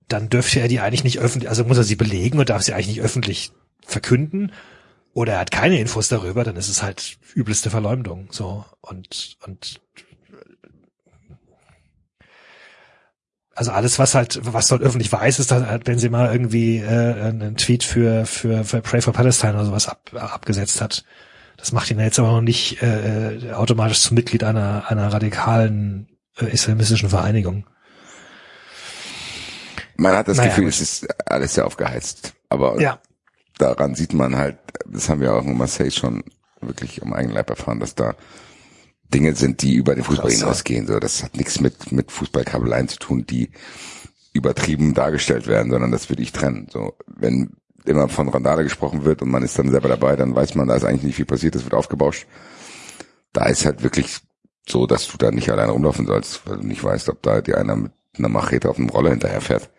dann 0.07 0.29
dürfte 0.29 0.59
er 0.59 0.67
die 0.67 0.79
eigentlich 0.79 1.03
nicht 1.03 1.19
öffentlich, 1.19 1.49
also 1.49 1.63
muss 1.63 1.77
er 1.77 1.83
sie 1.83 1.95
belegen 1.95 2.39
und 2.39 2.49
darf 2.49 2.61
sie 2.61 2.73
eigentlich 2.73 2.87
nicht 2.87 3.01
öffentlich 3.01 3.51
verkünden. 3.85 4.51
Oder 5.13 5.33
er 5.33 5.39
hat 5.39 5.51
keine 5.51 5.79
Infos 5.79 6.09
darüber, 6.09 6.43
dann 6.43 6.57
ist 6.57 6.67
es 6.69 6.83
halt 6.83 7.17
übelste 7.33 7.69
Verleumdung. 7.69 8.27
So 8.31 8.65
und 8.81 9.37
und 9.45 9.81
also 13.55 13.71
alles, 13.71 13.97
was 13.97 14.13
halt, 14.15 14.39
was 14.43 14.67
dort 14.67 14.81
öffentlich 14.81 15.11
weiß, 15.11 15.39
ist, 15.39 15.49
dass 15.49 15.65
halt 15.65 15.85
Benzema 15.85 16.29
irgendwie 16.29 16.79
äh, 16.79 17.13
einen 17.21 17.55
Tweet 17.55 17.85
für, 17.85 18.25
für, 18.25 18.65
für 18.65 18.81
Pray 18.81 19.01
for 19.01 19.13
Palestine 19.13 19.53
oder 19.53 19.65
sowas 19.65 19.87
ab, 19.87 20.11
abgesetzt 20.13 20.81
hat. 20.81 21.05
Das 21.55 21.71
macht 21.71 21.89
ihn 21.89 21.99
jetzt 21.99 22.19
aber 22.19 22.33
noch 22.33 22.41
nicht 22.41 22.81
äh, 22.83 23.53
automatisch 23.53 24.01
zum 24.01 24.15
Mitglied 24.15 24.43
einer, 24.43 24.83
einer 24.89 25.07
radikalen 25.11 26.09
äh, 26.37 26.47
islamistischen 26.47 27.09
Vereinigung. 27.09 27.65
Man 29.97 30.13
hat 30.15 30.27
das 30.27 30.37
Naja, 30.37 30.49
Gefühl, 30.49 30.67
es 30.67 30.81
ist 30.81 31.07
alles 31.29 31.55
sehr 31.55 31.65
aufgeheizt. 31.65 32.33
Aber 32.49 32.79
Ja. 32.79 32.99
daran 33.57 33.95
sieht 33.95 34.13
man 34.13 34.35
halt, 34.37 34.57
das 34.85 35.09
haben 35.09 35.21
wir 35.21 35.33
auch 35.33 35.43
in 35.43 35.57
Marseille 35.57 35.91
schon 35.91 36.23
wirklich 36.61 37.01
am 37.03 37.13
eigenen 37.13 37.35
Leib 37.35 37.49
erfahren, 37.49 37.79
dass 37.79 37.95
da 37.95 38.15
Dinge 39.13 39.35
sind, 39.35 39.61
die 39.61 39.75
über 39.75 39.95
den 39.95 40.03
Fußball 40.03 40.29
Krass, 40.31 40.39
hinausgehen. 40.39 40.87
So, 40.87 40.99
das 40.99 41.23
hat 41.23 41.37
nichts 41.37 41.59
mit 41.59 41.91
mit 41.91 42.11
Fußballkabeleien 42.11 42.87
zu 42.87 42.97
tun, 42.97 43.25
die 43.25 43.51
übertrieben 44.33 44.93
dargestellt 44.93 45.47
werden, 45.47 45.71
sondern 45.71 45.91
das 45.91 46.09
würde 46.09 46.23
ich 46.23 46.31
trennen. 46.31 46.67
So, 46.71 46.93
wenn 47.07 47.51
immer 47.85 48.09
von 48.09 48.27
Randale 48.29 48.63
gesprochen 48.63 49.05
wird 49.05 49.21
und 49.21 49.29
man 49.29 49.43
ist 49.43 49.57
dann 49.59 49.69
selber 49.69 49.87
dabei, 49.87 50.15
dann 50.15 50.35
weiß 50.35 50.55
man, 50.55 50.67
da 50.67 50.75
ist 50.75 50.83
eigentlich 50.83 51.03
nicht 51.03 51.15
viel 51.15 51.25
passiert, 51.25 51.55
das 51.55 51.63
wird 51.63 51.75
aufgebauscht. 51.75 52.25
Da 53.31 53.45
ist 53.45 53.65
halt 53.65 53.83
wirklich 53.83 54.17
so, 54.67 54.87
dass 54.87 55.07
du 55.07 55.17
da 55.17 55.29
nicht 55.31 55.49
alleine 55.51 55.71
rumlaufen 55.71 56.07
sollst, 56.07 56.41
weil 56.47 56.57
du 56.57 56.63
nicht 56.67 56.83
weißt, 56.83 57.07
ob 57.09 57.21
da 57.21 57.41
dir 57.41 57.57
einer 57.59 57.75
mit 57.75 57.91
einer 58.17 58.29
Machete 58.29 58.69
auf 58.69 58.77
einem 58.77 58.89
Roller 58.89 59.11
hinterherfährt. 59.11 59.69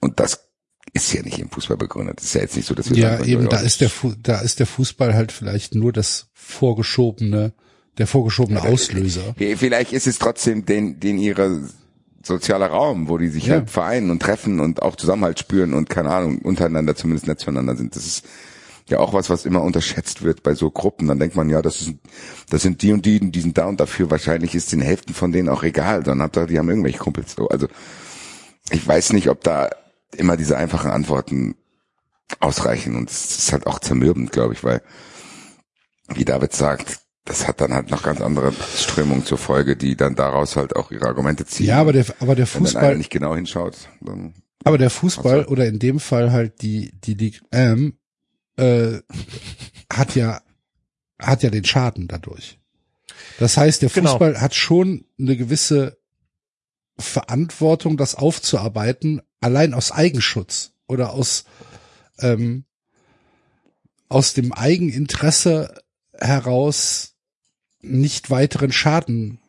Und 0.00 0.20
das 0.20 0.46
ist 0.92 1.12
ja 1.12 1.22
nicht 1.22 1.38
im 1.38 1.50
Fußball 1.50 1.76
begründet. 1.76 2.18
Das 2.18 2.26
ist 2.26 2.34
ja 2.34 2.40
jetzt 2.42 2.56
nicht 2.56 2.66
so, 2.66 2.74
dass 2.74 2.90
wir 2.90 2.96
Ja, 2.96 3.16
sagen, 3.18 3.28
eben, 3.28 3.42
ja, 3.42 3.48
da 3.48 3.58
ist 3.60 3.80
der, 3.80 3.90
Fu 3.90 4.12
da 4.22 4.40
ist 4.40 4.58
der 4.58 4.66
Fußball 4.66 5.14
halt 5.14 5.32
vielleicht 5.32 5.74
nur 5.74 5.92
das 5.92 6.28
vorgeschobene, 6.34 7.52
der 7.98 8.06
vorgeschobene 8.06 8.62
Auslöser. 8.62 9.34
Vielleicht 9.56 9.92
ist 9.92 10.06
es 10.06 10.18
trotzdem 10.18 10.64
den, 10.64 11.00
den 11.00 11.18
ihrer 11.18 11.60
sozialer 12.24 12.66
Raum, 12.68 13.08
wo 13.08 13.18
die 13.18 13.28
sich 13.28 13.46
Ja. 13.46 13.54
halt 13.54 13.70
vereinen 13.70 14.10
und 14.10 14.20
treffen 14.20 14.60
und 14.60 14.82
auch 14.82 14.96
Zusammenhalt 14.96 15.38
spüren 15.38 15.74
und 15.74 15.88
keine 15.90 16.10
Ahnung, 16.10 16.38
untereinander 16.38 16.94
zumindest 16.94 17.26
nicht 17.26 17.40
zueinander 17.40 17.74
sind. 17.76 17.96
Das 17.96 18.06
ist 18.06 18.24
ja 18.88 18.98
auch 18.98 19.12
was, 19.12 19.30
was 19.30 19.44
immer 19.44 19.62
unterschätzt 19.62 20.22
wird 20.22 20.42
bei 20.42 20.54
so 20.54 20.70
Gruppen. 20.70 21.08
Dann 21.08 21.18
denkt 21.18 21.36
man, 21.36 21.50
ja, 21.50 21.60
das 21.62 21.80
ist, 21.82 21.94
das 22.50 22.62
sind 22.62 22.82
die 22.82 22.92
und 22.92 23.04
die, 23.04 23.30
die 23.30 23.40
sind 23.40 23.58
da 23.58 23.66
und 23.66 23.80
dafür. 23.80 24.10
Wahrscheinlich 24.10 24.54
ist 24.54 24.72
den 24.72 24.80
Hälften 24.80 25.12
von 25.14 25.32
denen 25.32 25.48
auch 25.48 25.62
egal. 25.62 26.02
Dann 26.02 26.22
habt 26.22 26.36
ihr, 26.36 26.46
die 26.46 26.58
haben 26.58 26.68
irgendwelche 26.70 26.98
Kumpels. 26.98 27.34
So, 27.36 27.48
also, 27.48 27.66
ich 28.70 28.86
weiß 28.86 29.12
nicht, 29.12 29.28
ob 29.28 29.42
da 29.42 29.70
immer 30.16 30.36
diese 30.36 30.56
einfachen 30.56 30.90
Antworten 30.90 31.56
ausreichen. 32.40 32.96
Und 32.96 33.10
es 33.10 33.38
ist 33.38 33.52
halt 33.52 33.66
auch 33.66 33.78
zermürbend, 33.78 34.32
glaube 34.32 34.54
ich, 34.54 34.64
weil, 34.64 34.82
wie 36.08 36.24
David 36.24 36.52
sagt, 36.52 37.00
das 37.24 37.46
hat 37.46 37.60
dann 37.60 37.74
halt 37.74 37.90
noch 37.90 38.02
ganz 38.02 38.20
andere 38.20 38.52
Strömungen 38.76 39.24
zur 39.24 39.38
Folge, 39.38 39.76
die 39.76 39.96
dann 39.96 40.14
daraus 40.14 40.56
halt 40.56 40.76
auch 40.76 40.90
ihre 40.90 41.06
Argumente 41.06 41.44
ziehen. 41.44 41.66
Ja, 41.66 41.80
aber 41.80 41.92
der, 41.92 42.06
aber 42.20 42.34
der 42.34 42.46
Wenn 42.46 42.64
dann 42.64 42.76
einer 42.76 42.80
Fußball, 42.80 42.96
nicht 42.96 43.10
genau 43.10 43.34
hinschaut, 43.34 43.76
dann 44.00 44.34
aber 44.64 44.78
der 44.78 44.90
Fußball 44.90 45.44
oder 45.46 45.66
in 45.66 45.78
dem 45.78 46.00
Fall 46.00 46.32
halt 46.32 46.62
die, 46.62 46.90
die 47.00 47.14
Ligue 47.14 47.40
M, 47.50 47.98
äh, 48.56 48.98
hat 49.92 50.14
ja, 50.14 50.42
hat 51.20 51.42
ja 51.42 51.50
den 51.50 51.64
Schaden 51.64 52.08
dadurch. 52.08 52.58
Das 53.38 53.56
heißt, 53.56 53.82
der 53.82 53.88
Genau. 53.88 54.10
Fußball 54.10 54.40
hat 54.40 54.54
schon 54.54 55.04
eine 55.18 55.36
gewisse 55.36 55.98
Verantwortung, 56.98 57.96
das 57.96 58.14
aufzuarbeiten, 58.16 59.22
allein 59.40 59.74
aus 59.74 59.92
Eigenschutz 59.92 60.72
oder 60.86 61.12
aus, 61.12 61.44
ähm, 62.18 62.64
aus 64.08 64.34
dem 64.34 64.52
Eigeninteresse 64.52 65.82
heraus 66.12 67.14
nicht 67.80 68.30
weiteren 68.30 68.72
Schaden 68.72 69.40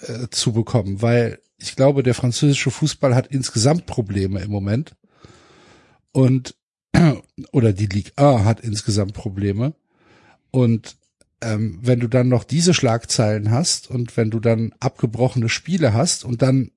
äh, 0.00 0.28
zu 0.30 0.52
bekommen, 0.52 1.02
weil 1.02 1.40
ich 1.58 1.76
glaube, 1.76 2.02
der 2.02 2.14
französische 2.14 2.70
Fußball 2.70 3.14
hat 3.14 3.28
insgesamt 3.28 3.86
Probleme 3.86 4.40
im 4.40 4.50
Moment. 4.50 4.94
Und 6.12 6.56
oder 7.52 7.72
die 7.72 7.86
Ligue 7.86 8.12
A 8.16 8.44
hat 8.44 8.60
insgesamt 8.60 9.14
Probleme. 9.14 9.74
Und 10.50 10.96
ähm, 11.40 11.78
wenn 11.82 12.00
du 12.00 12.08
dann 12.08 12.28
noch 12.28 12.44
diese 12.44 12.74
Schlagzeilen 12.74 13.50
hast 13.50 13.90
und 13.90 14.16
wenn 14.16 14.30
du 14.30 14.40
dann 14.40 14.72
abgebrochene 14.80 15.48
Spiele 15.48 15.92
hast 15.92 16.24
und 16.24 16.42
dann 16.42 16.70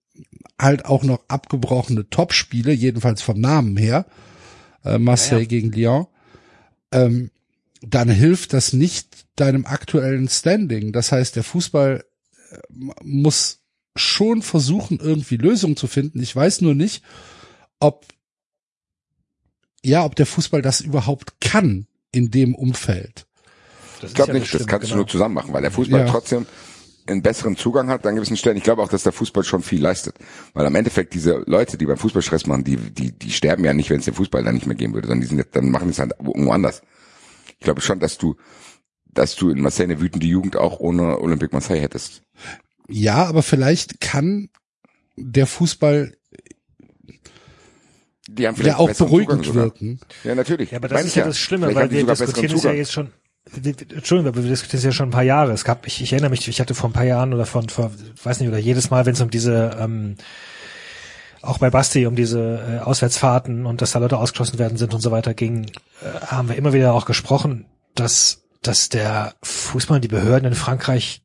halt 0.59 0.85
auch 0.85 1.03
noch 1.03 1.23
abgebrochene 1.27 2.09
Topspiele, 2.09 2.71
jedenfalls 2.73 3.21
vom 3.21 3.39
Namen 3.39 3.77
her, 3.77 4.05
äh, 4.83 4.97
Marseille 4.97 5.37
Ja, 5.37 5.41
ja. 5.43 5.47
gegen 5.47 5.71
Lyon, 5.71 6.07
ähm, 6.91 7.31
dann 7.81 8.09
hilft 8.09 8.53
das 8.53 8.73
nicht 8.73 9.25
deinem 9.35 9.65
aktuellen 9.65 10.27
Standing. 10.29 10.91
Das 10.93 11.11
heißt, 11.11 11.35
der 11.35 11.43
Fußball 11.43 12.03
äh, 12.51 12.57
muss 13.03 13.59
schon 13.95 14.41
versuchen, 14.41 14.99
irgendwie 14.99 15.37
Lösungen 15.37 15.75
zu 15.77 15.87
finden. 15.87 16.21
Ich 16.21 16.35
weiß 16.35 16.61
nur 16.61 16.75
nicht, 16.75 17.03
ob 17.79 18.05
ja, 19.83 20.03
ob 20.03 20.15
der 20.15 20.25
Fußball 20.25 20.61
das 20.61 20.81
überhaupt 20.81 21.39
kann 21.39 21.87
in 22.11 22.31
dem 22.31 22.55
Umfeld. 22.55 23.27
Das 24.01 24.11
Ich 24.11 24.15
glaube 24.15 24.33
ja 24.33 24.39
nicht, 24.39 24.43
das 24.53 24.61
Schlimme, 24.61 24.65
kannst 24.65 24.85
du 24.85 24.89
genau. 24.89 24.97
nur 24.97 25.07
zusammen 25.07 25.35
machen, 25.35 25.53
weil 25.53 25.61
der 25.61 25.71
Fußball 25.71 26.01
Ja. 26.01 26.07
trotzdem 26.09 26.45
einen 27.07 27.21
besseren 27.21 27.55
Zugang 27.55 27.89
hat 27.89 28.05
an 28.05 28.15
gewissen 28.15 28.37
Stellen. 28.37 28.57
Ich 28.57 28.63
glaube 28.63 28.81
auch, 28.81 28.89
dass 28.89 29.03
der 29.03 29.11
Fußball 29.11 29.43
schon 29.43 29.61
viel 29.63 29.81
leistet. 29.81 30.15
Weil 30.53 30.65
am 30.65 30.75
Endeffekt 30.75 31.13
diese 31.13 31.43
Leute, 31.45 31.77
die 31.77 31.85
beim 31.85 31.97
Fußball 31.97 32.21
Stress 32.21 32.45
machen, 32.47 32.63
die, 32.63 32.77
die, 32.77 33.11
die 33.11 33.31
sterben 33.31 33.63
ja 33.63 33.73
nicht, 33.73 33.89
wenn 33.89 33.99
es 33.99 34.05
den 34.05 34.13
Fußball 34.13 34.43
dann 34.43 34.55
nicht 34.55 34.67
mehr 34.67 34.75
geben 34.75 34.93
würde, 34.93 35.07
sondern 35.07 35.21
die 35.21 35.27
sind 35.27 35.37
jetzt, 35.37 35.55
dann 35.55 35.69
machen 35.71 35.85
die 35.85 35.91
es 35.91 35.99
halt 35.99 36.13
irgendwo 36.19 36.51
anders. 36.51 36.81
Ich 37.59 37.59
glaube 37.59 37.81
schon, 37.81 37.99
dass 37.99 38.17
du, 38.17 38.35
dass 39.05 39.35
du 39.35 39.49
in 39.49 39.61
Marseille 39.61 39.85
eine 39.85 39.99
wütende 39.99 40.27
Jugend 40.27 40.55
auch 40.57 40.79
ohne 40.79 41.19
Olympique 41.19 41.53
Marseille 41.53 41.79
hättest. 41.81 42.23
Ja, 42.87 43.25
aber 43.25 43.41
vielleicht 43.43 43.99
kann 43.99 44.49
der 45.15 45.47
Fußball 45.47 46.13
Die 48.29 48.47
haben 48.47 48.55
ja 48.55 48.61
vielleicht 48.61 48.77
auch 48.77 48.87
besseren 48.87 49.09
beruhigend 49.09 49.31
Zugang 49.31 49.43
sogar. 49.45 49.63
wirken. 49.65 49.99
Ja, 50.23 50.35
natürlich. 50.35 50.71
Ja, 50.71 50.77
aber 50.77 50.87
das 50.89 50.97
Meine 50.97 51.07
ist 51.07 51.15
ja 51.15 51.25
das 51.25 51.39
Schlimme, 51.39 51.73
weil 51.73 51.89
wir 51.89 52.05
diskutieren 52.05 52.55
es 52.55 52.63
ja 52.63 52.71
jetzt 52.73 52.91
schon, 52.91 53.11
Entschuldigung, 53.56 54.27
aber 54.34 54.43
wir 54.43 54.50
diskutieren 54.50 54.80
es 54.80 54.84
ja 54.84 54.92
schon 54.92 55.09
ein 55.09 55.11
paar 55.11 55.24
Jahre. 55.24 55.51
Es 55.51 55.64
gab, 55.64 55.88
ich, 55.88 56.01
ich 56.01 56.11
erinnere 56.11 56.32
mich, 56.32 56.48
ich 56.48 56.59
hatte 56.59 56.76
vor 56.76 56.90
ein 56.90 56.93
paar 56.93 57.06
Jahren 57.06 57.34
oder 57.34 57.45
von, 57.45 57.69
vor, 57.69 57.92
weiß 58.24 58.40
nicht, 58.40 58.50
oder 58.50 58.58
jedes 58.58 58.90
Mal, 58.90 59.06
wenn 59.06 59.14
es 59.14 59.22
um 59.22 59.30
diese, 59.30 59.77
ähm, 59.80 60.16
auch 61.42 61.58
bei 61.58 61.69
Basti 61.69 62.06
um 62.06 62.16
diese 62.16 62.80
äh, 62.80 62.84
Auswärtsfahrten 62.84 63.66
und 63.66 63.82
dass 63.82 63.92
da 63.92 64.00
Leute 64.00 64.17
ausgeschlossen 64.17 64.59
werden 64.59 64.77
sind 64.77 64.93
und 64.93 65.01
so 65.01 65.11
weiter 65.11 65.34
ging, 65.34 65.66
äh, 66.01 66.26
haben 66.26 66.50
wir 66.50 66.56
immer 66.56 66.74
wieder 66.74 66.93
auch 66.93 67.06
gesprochen, 67.06 67.66
dass, 67.95 68.43
dass 68.61 68.90
der 68.90 69.34
Fußball 69.43 69.95
und 69.95 70.03
die 70.03 70.09
Behörden 70.09 70.48
in 70.48 70.56
Frankreich 70.56 71.22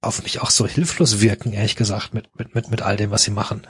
auf 0.00 0.22
mich 0.22 0.40
auch 0.40 0.50
so 0.50 0.66
hilflos 0.66 1.20
wirken, 1.20 1.52
ehrlich 1.52 1.76
gesagt, 1.76 2.14
mit, 2.14 2.28
mit, 2.38 2.54
mit, 2.54 2.70
mit 2.70 2.82
all 2.82 2.96
dem, 2.96 3.10
was 3.10 3.24
sie 3.24 3.30
machen. 3.30 3.66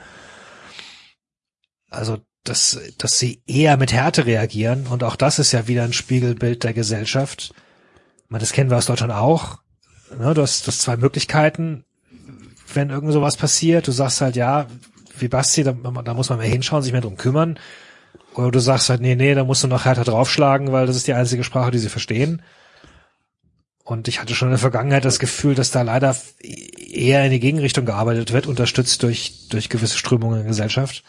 Also, 1.89 2.19
dass, 2.43 2.79
dass 2.97 3.19
sie 3.19 3.41
eher 3.45 3.77
mit 3.77 3.91
Härte 3.91 4.25
reagieren 4.25 4.87
und 4.87 5.03
auch 5.03 5.15
das 5.15 5.39
ist 5.39 5.51
ja 5.51 5.67
wieder 5.67 5.83
ein 5.83 5.93
Spiegelbild 5.93 6.63
der 6.63 6.73
Gesellschaft. 6.73 7.53
Meine, 8.29 8.41
das 8.41 8.51
kennen 8.51 8.69
wir 8.69 8.77
aus 8.77 8.85
Deutschland 8.85 9.13
auch. 9.13 9.59
Ne, 10.17 10.33
du, 10.33 10.41
hast, 10.41 10.63
du 10.63 10.67
hast 10.67 10.81
zwei 10.81 10.97
Möglichkeiten, 10.97 11.85
wenn 12.73 12.89
irgend 12.89 13.13
sowas 13.13 13.37
passiert. 13.37 13.87
Du 13.87 13.91
sagst 13.91 14.21
halt, 14.21 14.35
ja, 14.35 14.67
wie 15.17 15.27
Basti, 15.27 15.63
da, 15.63 15.71
da 15.71 16.13
muss 16.13 16.29
man 16.29 16.39
mehr 16.39 16.47
hinschauen, 16.47 16.83
sich 16.83 16.91
mehr 16.91 17.01
drum 17.01 17.17
kümmern. 17.17 17.59
Oder 18.35 18.51
du 18.51 18.59
sagst 18.59 18.89
halt, 18.89 19.01
nee, 19.01 19.15
nee, 19.15 19.33
da 19.33 19.43
musst 19.43 19.63
du 19.63 19.67
noch 19.67 19.85
härter 19.85 20.03
draufschlagen, 20.03 20.71
weil 20.71 20.85
das 20.85 20.95
ist 20.95 21.07
die 21.07 21.13
einzige 21.13 21.43
Sprache, 21.43 21.71
die 21.71 21.79
sie 21.79 21.89
verstehen. 21.89 22.41
Und 23.83 24.07
ich 24.07 24.21
hatte 24.21 24.35
schon 24.35 24.49
in 24.49 24.51
der 24.51 24.59
Vergangenheit 24.59 25.05
das 25.05 25.17
Gefühl, 25.17 25.55
dass 25.55 25.71
da 25.71 25.81
leider 25.81 26.15
eher 26.41 27.25
in 27.25 27.31
die 27.31 27.39
Gegenrichtung 27.39 27.85
gearbeitet 27.85 28.33
wird, 28.33 28.45
unterstützt 28.45 29.01
durch, 29.01 29.47
durch 29.49 29.69
gewisse 29.69 29.97
Strömungen 29.97 30.39
in 30.39 30.43
der 30.43 30.49
Gesellschaft. 30.49 31.03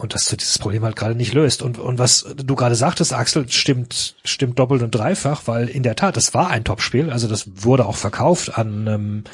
Und 0.00 0.14
dass 0.14 0.24
du 0.24 0.36
dieses 0.36 0.58
Problem 0.58 0.82
halt 0.82 0.96
gerade 0.96 1.14
nicht 1.14 1.34
löst. 1.34 1.60
Und, 1.60 1.78
und 1.78 1.98
was 1.98 2.26
du 2.34 2.54
gerade 2.54 2.74
sagtest, 2.74 3.12
Axel, 3.12 3.46
stimmt, 3.50 4.16
stimmt 4.24 4.58
doppelt 4.58 4.82
und 4.82 4.94
dreifach, 4.94 5.42
weil 5.44 5.68
in 5.68 5.82
der 5.82 5.94
Tat, 5.94 6.16
es 6.16 6.32
war 6.32 6.48
ein 6.48 6.64
Topspiel. 6.64 7.10
Also 7.10 7.28
das 7.28 7.62
wurde 7.62 7.84
auch 7.84 7.96
verkauft 7.96 8.56
an, 8.56 8.86
ähm, 8.86 9.24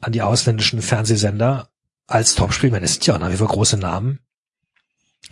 an 0.00 0.12
die 0.12 0.22
ausländischen 0.22 0.80
Fernsehsender 0.80 1.70
als 2.06 2.36
Topspiel. 2.36 2.72
Es 2.76 2.94
sind 2.94 3.06
ja 3.06 3.18
nach 3.18 3.32
wie 3.32 3.36
vor 3.36 3.48
große 3.48 3.78
Namen. 3.78 4.20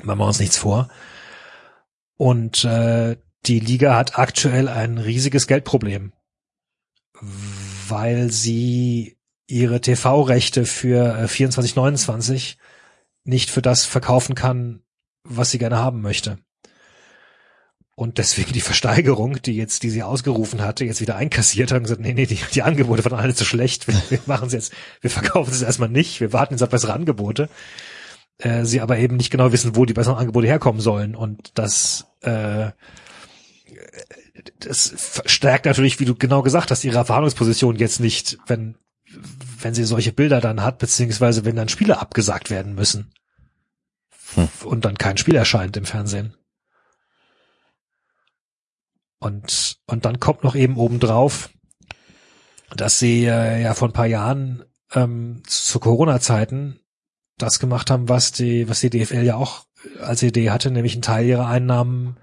Machen 0.02 0.18
wir 0.18 0.26
uns 0.26 0.40
nichts 0.40 0.56
vor. 0.56 0.88
Und 2.16 2.64
äh, 2.64 3.16
die 3.44 3.60
Liga 3.60 3.94
hat 3.94 4.18
aktuell 4.18 4.68
ein 4.68 4.98
riesiges 4.98 5.46
Geldproblem, 5.46 6.12
weil 7.86 8.32
sie 8.32 9.18
ihre 9.46 9.80
TV-Rechte 9.80 10.66
für 10.66 11.16
äh, 11.16 11.28
24, 11.28 11.76
29 11.76 12.58
nicht 13.26 13.50
für 13.50 13.62
das 13.62 13.84
verkaufen 13.84 14.34
kann, 14.34 14.82
was 15.24 15.50
sie 15.50 15.58
gerne 15.58 15.78
haben 15.78 16.00
möchte. 16.00 16.38
Und 17.98 18.18
deswegen 18.18 18.52
die 18.52 18.60
Versteigerung, 18.60 19.40
die 19.40 19.56
jetzt, 19.56 19.82
die 19.82 19.88
sie 19.88 20.02
ausgerufen 20.02 20.60
hatte, 20.60 20.84
jetzt 20.84 21.00
wieder 21.00 21.16
einkassiert 21.16 21.70
hat 21.70 21.78
und 21.78 21.84
gesagt, 21.84 22.02
nee, 22.02 22.12
nee, 22.12 22.26
die, 22.26 22.38
die 22.52 22.62
Angebote 22.62 23.02
waren 23.06 23.18
alle 23.18 23.34
zu 23.34 23.46
schlecht. 23.46 23.88
Wir, 23.88 23.94
wir 24.10 24.20
machen 24.26 24.48
es 24.48 24.52
jetzt, 24.52 24.72
wir 25.00 25.10
verkaufen 25.10 25.50
es 25.50 25.62
erstmal 25.62 25.88
nicht, 25.88 26.20
wir 26.20 26.34
warten 26.34 26.52
jetzt 26.52 26.62
auf 26.62 26.68
bessere 26.68 26.92
Angebote. 26.92 27.48
Äh, 28.38 28.64
sie 28.66 28.82
aber 28.82 28.98
eben 28.98 29.16
nicht 29.16 29.30
genau 29.30 29.50
wissen, 29.50 29.76
wo 29.76 29.86
die 29.86 29.94
besseren 29.94 30.18
Angebote 30.18 30.46
herkommen 30.46 30.82
sollen. 30.82 31.16
Und 31.16 31.52
das, 31.54 32.06
äh, 32.20 32.70
das 34.60 34.92
verstärkt 34.94 35.64
natürlich, 35.64 35.98
wie 35.98 36.04
du 36.04 36.14
genau 36.14 36.42
gesagt 36.42 36.70
hast, 36.70 36.84
ihre 36.84 37.02
Verhandlungsposition 37.06 37.76
jetzt 37.76 38.00
nicht, 38.00 38.36
wenn, 38.46 38.76
wenn 39.60 39.74
sie 39.74 39.84
solche 39.84 40.12
Bilder 40.12 40.40
dann 40.40 40.62
hat, 40.62 40.78
beziehungsweise 40.78 41.44
wenn 41.44 41.56
dann 41.56 41.68
Spiele 41.68 41.98
abgesagt 41.98 42.50
werden 42.50 42.74
müssen. 42.74 43.12
Und 44.64 44.84
dann 44.84 44.98
kein 44.98 45.16
Spiel 45.16 45.36
erscheint 45.36 45.76
im 45.76 45.86
Fernsehen. 45.86 46.36
Und, 49.18 49.78
und 49.86 50.04
dann 50.04 50.20
kommt 50.20 50.44
noch 50.44 50.54
eben 50.54 50.76
obendrauf, 50.76 51.50
dass 52.76 52.98
sie 52.98 53.24
äh, 53.24 53.62
ja 53.62 53.74
vor 53.74 53.88
ein 53.88 53.94
paar 53.94 54.06
Jahren 54.06 54.64
ähm, 54.92 55.42
zu 55.46 55.80
Corona-Zeiten 55.80 56.80
das 57.38 57.58
gemacht 57.58 57.90
haben, 57.90 58.08
was 58.08 58.32
die, 58.32 58.68
was 58.68 58.80
die 58.80 58.90
DFL 58.90 59.22
ja 59.22 59.36
auch 59.36 59.66
als 60.00 60.22
Idee 60.22 60.50
hatte, 60.50 60.70
nämlich 60.70 60.94
einen 60.94 61.02
Teil 61.02 61.26
ihrer 61.26 61.46
Einnahmen 61.46 62.16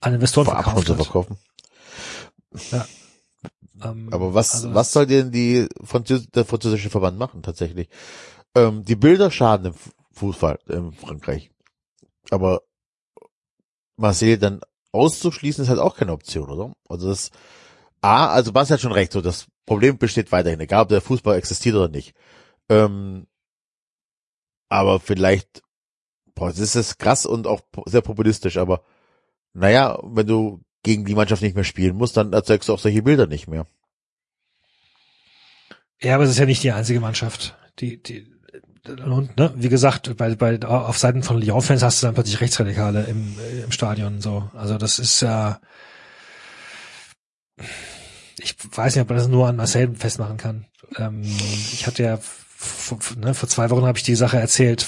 an 0.00 0.14
Investoren 0.14 0.46
verkauft 0.46 0.86
zu 0.86 0.96
hat. 0.96 1.02
verkaufen. 1.02 1.38
Ähm, 3.84 4.08
Aber 4.10 4.34
was, 4.34 4.54
also 4.54 4.74
was 4.74 4.92
soll 4.92 5.06
denn 5.06 5.30
die 5.30 5.68
Französ 5.82 6.26
der 6.28 6.44
französische 6.44 6.90
Verband 6.90 7.18
machen 7.18 7.42
tatsächlich? 7.42 7.88
Ähm, 8.54 8.84
die 8.84 8.96
Bilder 8.96 9.30
schaden 9.30 9.66
im 9.66 9.74
Fu- 9.74 9.90
Fußball 10.12 10.58
in 10.68 10.92
Frankreich. 10.92 11.50
Aber 12.30 12.62
Marseille 13.96 14.38
dann 14.38 14.60
auszuschließen 14.92 15.64
ist 15.64 15.70
halt 15.70 15.80
auch 15.80 15.96
keine 15.96 16.12
Option, 16.12 16.50
oder? 16.50 16.72
Also 16.88 17.08
das 17.08 17.30
A, 18.00 18.28
also 18.28 18.52
Bas 18.52 18.70
hat 18.70 18.80
schon 18.80 18.92
recht, 18.92 19.12
so 19.12 19.20
das 19.20 19.46
Problem 19.66 19.98
besteht 19.98 20.32
weiterhin, 20.32 20.60
egal 20.60 20.82
ob 20.82 20.88
der 20.88 21.00
Fußball 21.00 21.36
existiert 21.36 21.74
oder 21.74 21.88
nicht. 21.88 22.14
Ähm, 22.68 23.26
aber 24.68 25.00
vielleicht, 25.00 25.62
boah, 26.34 26.48
das 26.50 26.76
ist 26.76 26.98
krass 26.98 27.26
und 27.26 27.46
auch 27.46 27.60
sehr 27.86 28.02
populistisch, 28.02 28.56
aber 28.56 28.82
naja, 29.52 29.98
wenn 30.02 30.26
du 30.26 30.60
gegen 30.82 31.04
die 31.04 31.14
Mannschaft 31.14 31.42
nicht 31.42 31.54
mehr 31.54 31.64
spielen 31.64 31.96
musst, 31.96 32.16
dann 32.16 32.32
erzeugst 32.32 32.68
du 32.68 32.74
auch 32.74 32.78
solche 32.78 33.02
Bilder 33.02 33.26
nicht 33.26 33.48
mehr. 33.48 33.66
Ja, 36.00 36.14
aber 36.14 36.24
es 36.24 36.30
ist 36.30 36.38
ja 36.38 36.46
nicht 36.46 36.62
die 36.62 36.72
einzige 36.72 37.00
Mannschaft. 37.00 37.56
Die, 37.80 38.02
die, 38.02 38.26
und, 38.88 39.36
ne, 39.36 39.52
wie 39.56 39.68
gesagt, 39.68 40.16
bei, 40.16 40.34
bei, 40.34 40.60
auf 40.62 40.98
Seiten 40.98 41.22
von 41.22 41.40
Lyon-Fans 41.40 41.82
hast 41.82 42.02
du 42.02 42.06
dann 42.06 42.14
plötzlich 42.14 42.40
Rechtsradikale 42.40 43.04
im, 43.04 43.36
äh, 43.38 43.62
im 43.62 43.72
Stadion, 43.72 44.20
so. 44.20 44.50
Also 44.54 44.78
das 44.78 44.98
ist 44.98 45.20
ja, 45.20 45.60
ich 48.38 48.56
weiß 48.76 48.94
nicht, 48.94 49.02
ob 49.02 49.08
man 49.08 49.18
das 49.18 49.28
nur 49.28 49.48
an 49.48 49.56
Marcel 49.56 49.94
festmachen 49.94 50.36
kann. 50.36 50.66
Ähm, 50.96 51.22
ich 51.22 51.86
hatte 51.86 52.02
ja, 52.02 52.18
vor, 52.20 52.98
ne, 53.16 53.34
vor 53.34 53.48
zwei 53.48 53.70
Wochen 53.70 53.84
habe 53.84 53.98
ich 53.98 54.04
die 54.04 54.14
Sache 54.14 54.38
erzählt, 54.38 54.86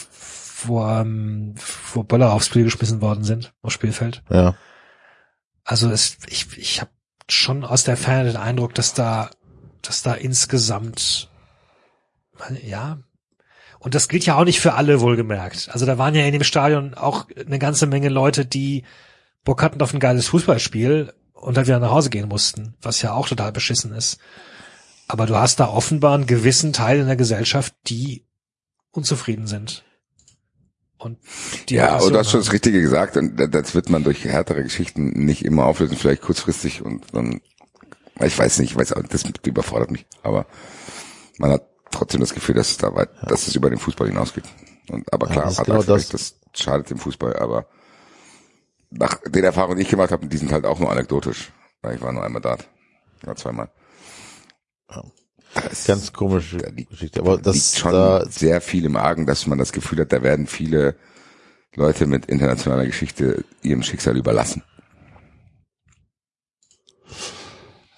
wo, 0.65 0.85
ähm, 0.87 1.55
wo 1.93 2.03
Böller 2.03 2.33
aufs 2.33 2.47
Spiel 2.47 2.65
geschmissen 2.65 3.01
worden 3.01 3.25
sind, 3.25 3.53
aufs 3.63 3.75
Spielfeld. 3.75 4.23
Ja. 4.31 4.55
Also 5.71 5.89
es, 5.89 6.19
ich, 6.29 6.59
ich 6.59 6.81
habe 6.81 6.91
schon 7.29 7.65
aus 7.65 7.85
der 7.85 7.97
Ferne 7.97 8.33
den 8.33 8.37
Eindruck, 8.37 8.75
dass 8.75 8.93
da, 8.93 9.31
dass 9.83 10.03
da 10.03 10.15
insgesamt, 10.15 11.31
ja, 12.65 12.99
und 13.79 13.95
das 13.95 14.09
gilt 14.09 14.27
ja 14.27 14.35
auch 14.35 14.45
nicht 14.45 14.59
für 14.59 14.75
alle, 14.75 15.01
wohlgemerkt. 15.01 15.69
Also 15.71 15.87
da 15.87 15.97
waren 15.97 16.17
ja 16.17 16.25
in 16.25 16.33
dem 16.33 16.43
Stadion 16.43 16.95
auch 16.95 17.29
eine 17.37 17.61
ganze 17.61 17.87
Menge 17.87 18.09
Leute, 18.09 18.47
die 18.47 18.83
Bock 19.45 19.63
hatten 19.63 19.81
auf 19.81 19.95
ein 19.95 20.01
geiles 20.01 20.27
Fußballspiel 20.27 21.15
und 21.35 21.57
dann 21.57 21.67
wieder 21.67 21.79
nach 21.79 21.93
Hause 21.93 22.11
gehen 22.11 22.29
mussten, 22.29 22.75
was 22.83 23.01
ja 23.01 23.13
auch 23.13 23.29
total 23.29 23.53
beschissen 23.53 23.93
ist. 23.93 24.19
Aber 25.07 25.27
du 25.27 25.37
hast 25.37 25.61
da 25.61 25.69
offenbar 25.69 26.15
einen 26.15 26.27
gewissen 26.27 26.73
Teil 26.73 26.99
in 26.99 27.07
der 27.07 27.15
Gesellschaft, 27.15 27.75
die 27.87 28.27
unzufrieden 28.91 29.47
sind. 29.47 29.85
Und 31.01 31.19
die 31.69 31.77
Ja, 31.77 31.99
und 31.99 32.13
du 32.13 32.19
hast 32.19 32.31
schon 32.31 32.41
das. 32.41 32.53
Richtige 32.53 32.81
gesagt 32.83 33.17
und 33.17 33.37
das 33.37 33.75
wird 33.75 33.89
man 33.89 34.05
durch 34.05 34.25
härtere 34.25 34.63
Geschichten 34.63 35.25
nicht 35.25 35.45
immer 35.45 35.65
auflösen, 35.65 35.97
vielleicht 35.97 36.23
kurzfristig 36.23 36.83
und 36.83 37.05
dann, 37.15 37.41
ich 38.21 38.39
weiß 38.39 38.59
nicht, 38.59 38.73
ich 38.73 38.77
weiß 38.77 38.93
auch, 38.93 39.03
das 39.03 39.25
überfordert 39.47 39.91
mich, 39.91 40.07
aber 40.23 40.47
man 41.39 41.53
hat 41.53 41.67
trotzdem 41.91 42.21
das 42.21 42.35
Gefühl, 42.35 42.55
dass 42.55 42.71
es 42.71 42.77
da 42.77 42.95
weit, 42.95 43.09
dass 43.27 43.47
es 43.49 43.57
über 43.57 43.71
den 43.71 43.79
Fußball 43.79 44.09
hinausgeht. 44.09 44.45
Und, 44.91 45.11
aber 45.13 45.29
Ja, 45.29 45.33
klar, 45.33 45.45
das 45.45 45.55
ist 45.55 45.59
hat 45.59 45.67
genau 45.67 45.83
das. 45.83 46.09
das 46.11 46.35
schadet 46.55 46.91
dem 46.91 46.99
Fußball, 46.99 47.35
aber 47.37 47.67
nach 48.91 49.19
den 49.27 49.45
Erfahrungen, 49.45 49.77
die 49.79 49.85
ich 49.85 49.89
gemacht 49.89 50.13
habe, 50.13 50.27
die 50.27 50.37
sind 50.37 50.53
halt 50.53 50.67
auch 50.67 50.79
nur 50.81 50.91
anekdotisch, 50.93 51.51
weil 51.81 51.95
ich 51.97 52.03
war 52.03 52.13
nur 52.13 52.25
einmal 52.25 52.43
dort, 52.43 52.69
ja 53.25 53.35
zweimal. 53.37 53.71
Ja. 54.91 55.03
Das 55.55 55.85
Ganz 55.85 56.13
komische 56.13 56.59
da 56.59 56.69
liegt- 56.71 56.91
Geschichte. 56.91 57.21
Aber 57.21 57.35
liegt 57.35 57.47
das 57.47 57.79
schon 57.79 57.93
da, 57.93 58.25
sehr 58.29 58.61
viel 58.61 58.85
im 58.85 58.97
Argen, 58.97 59.27
dass 59.27 59.47
man 59.47 59.59
das 59.59 59.73
Gefühl 59.73 60.01
hat, 60.01 60.13
da 60.13 60.23
werden 60.23 60.47
viele 60.47 60.95
Leute 61.75 62.07
mit 62.07 62.27
internationaler 62.27 62.87
Geschichte 62.87 63.45
ihrem 63.63 63.83
Schicksal 63.83 64.17
überlassen. 64.17 64.63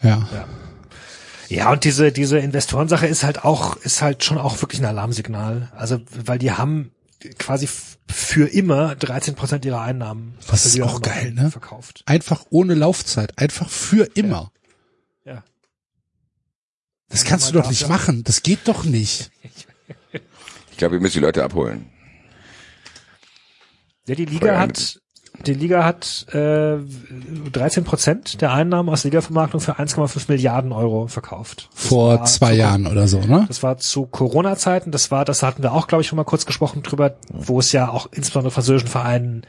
Ja. 0.02 0.28
Ja, 1.48 1.70
und 1.70 1.84
diese, 1.84 2.12
diese 2.12 2.38
Investorensache 2.38 3.06
ist 3.06 3.24
halt 3.24 3.44
auch, 3.44 3.76
ist 3.76 4.00
halt 4.00 4.24
schon 4.24 4.38
auch 4.38 4.60
wirklich 4.62 4.80
ein 4.80 4.86
Alarmsignal. 4.86 5.70
Also, 5.76 6.00
weil 6.24 6.38
die 6.38 6.52
haben 6.52 6.92
quasi 7.38 7.68
für 8.08 8.46
immer 8.48 8.94
13 8.96 9.34
Prozent 9.34 9.64
ihrer 9.64 9.82
Einnahmen 9.82 10.34
der 10.48 10.54
ist 10.54 10.80
auch 10.80 11.02
geil, 11.02 11.32
ne? 11.32 11.50
verkauft. 11.50 12.02
Einfach 12.06 12.46
ohne 12.50 12.74
Laufzeit, 12.74 13.38
einfach 13.38 13.68
für 13.68 14.04
immer. 14.14 14.50
Ja. 14.54 14.61
Das 17.12 17.24
kannst 17.24 17.48
du 17.48 17.52
doch 17.54 17.68
nicht 17.68 17.82
ja- 17.82 17.88
machen. 17.88 18.24
Das 18.24 18.42
geht 18.42 18.66
doch 18.66 18.84
nicht. 18.84 19.30
Ich 20.70 20.76
glaube, 20.78 20.96
ihr 20.96 21.00
müsst 21.00 21.14
die 21.14 21.20
Leute 21.20 21.44
abholen. 21.44 21.86
Ja, 24.06 24.14
die 24.16 24.24
Liga 24.24 24.58
hat, 24.58 25.00
die 25.46 25.54
Liga 25.54 25.84
hat 25.84 26.26
äh, 26.34 26.78
13 27.52 27.84
Prozent 27.84 28.40
der 28.40 28.52
Einnahmen 28.52 28.88
aus 28.88 29.04
Ligavermarktung 29.04 29.60
für 29.60 29.78
1,5 29.78 30.24
Milliarden 30.28 30.72
Euro 30.72 31.06
verkauft. 31.06 31.68
Das 31.72 31.86
Vor 31.86 32.24
zwei 32.24 32.52
zu- 32.52 32.58
Jahren 32.58 32.86
oder 32.88 33.06
so, 33.06 33.20
ne? 33.20 33.44
Das 33.46 33.62
war 33.62 33.78
zu 33.78 34.06
Corona-Zeiten. 34.06 34.90
Das 34.90 35.10
war, 35.12 35.24
das 35.24 35.42
hatten 35.44 35.62
wir 35.62 35.72
auch, 35.72 35.86
glaube 35.86 36.02
ich, 36.02 36.08
schon 36.08 36.16
mal 36.16 36.24
kurz 36.24 36.46
gesprochen 36.46 36.82
drüber, 36.82 37.16
wo 37.32 37.60
es 37.60 37.70
ja 37.72 37.88
auch 37.88 38.08
insbesondere 38.10 38.50
französischen 38.50 38.88
Vereinen 38.88 39.46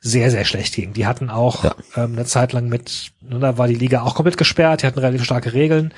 sehr, 0.00 0.30
sehr 0.30 0.44
schlecht 0.44 0.74
ging. 0.74 0.94
Die 0.94 1.06
hatten 1.06 1.28
auch 1.30 1.64
ähm, 1.96 2.12
eine 2.14 2.24
Zeit 2.24 2.52
lang 2.54 2.68
mit, 2.68 3.12
ne, 3.20 3.38
da 3.38 3.58
war 3.58 3.68
die 3.68 3.74
Liga 3.74 4.02
auch 4.02 4.14
komplett 4.14 4.38
gesperrt, 4.38 4.82
die 4.82 4.86
hatten 4.86 4.98
relativ 4.98 5.22
starke 5.24 5.52
Regeln. 5.52 5.92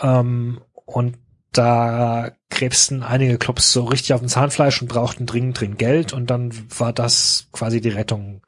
Ähm, 0.00 0.60
und 0.84 1.16
da 1.52 2.32
krebsten 2.50 3.02
einige 3.02 3.38
Clubs 3.38 3.72
so 3.72 3.84
richtig 3.84 4.12
auf 4.12 4.20
dem 4.20 4.28
Zahnfleisch 4.28 4.80
und 4.80 4.88
brauchten 4.88 5.26
dringend, 5.26 5.60
dringend 5.60 5.78
Geld 5.78 6.12
und 6.12 6.28
dann 6.30 6.52
war 6.78 6.92
das 6.92 7.48
quasi 7.52 7.80
die 7.80 7.88
Rettung. 7.88 8.42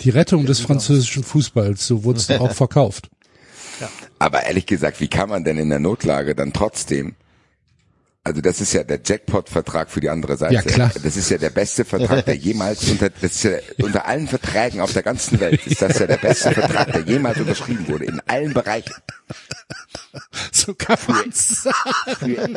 Die 0.00 0.10
Rettung 0.10 0.44
des 0.44 0.60
französischen 0.60 1.22
Fußballs, 1.22 1.86
so 1.86 2.04
wurde 2.04 2.18
es 2.18 2.26
doch 2.26 2.40
auch 2.40 2.52
verkauft. 2.52 3.10
Aber 4.18 4.44
ehrlich 4.44 4.66
gesagt, 4.66 5.00
wie 5.00 5.08
kann 5.08 5.28
man 5.28 5.44
denn 5.44 5.58
in 5.58 5.68
der 5.68 5.78
Notlage 5.78 6.34
dann 6.34 6.52
trotzdem 6.52 7.16
also 8.26 8.40
das 8.40 8.62
ist 8.62 8.72
ja 8.72 8.82
der 8.82 9.00
Jackpot-Vertrag 9.04 9.90
für 9.90 10.00
die 10.00 10.08
andere 10.08 10.38
Seite. 10.38 10.54
Ja, 10.54 10.62
klar. 10.62 10.90
Das 11.02 11.14
ist 11.14 11.28
ja 11.28 11.36
der 11.36 11.50
beste 11.50 11.84
Vertrag, 11.84 12.24
der 12.24 12.34
jemals 12.34 12.88
unter, 12.90 13.10
das 13.10 13.32
ist 13.32 13.44
ja 13.44 13.50
unter 13.82 14.06
allen 14.06 14.26
Verträgen 14.26 14.80
auf 14.80 14.94
der 14.94 15.02
ganzen 15.02 15.38
Welt 15.40 15.66
ist 15.66 15.82
das 15.82 15.98
ja 15.98 16.06
der 16.06 16.16
beste 16.16 16.52
Vertrag, 16.52 16.90
der 16.90 17.02
jemals 17.02 17.38
unterschrieben 17.38 17.86
wurde, 17.86 18.06
in 18.06 18.20
allen 18.26 18.54
Bereichen. 18.54 18.94
So 20.52 20.74
kann 20.74 20.98
man's 21.08 21.62
sagen. 21.64 22.56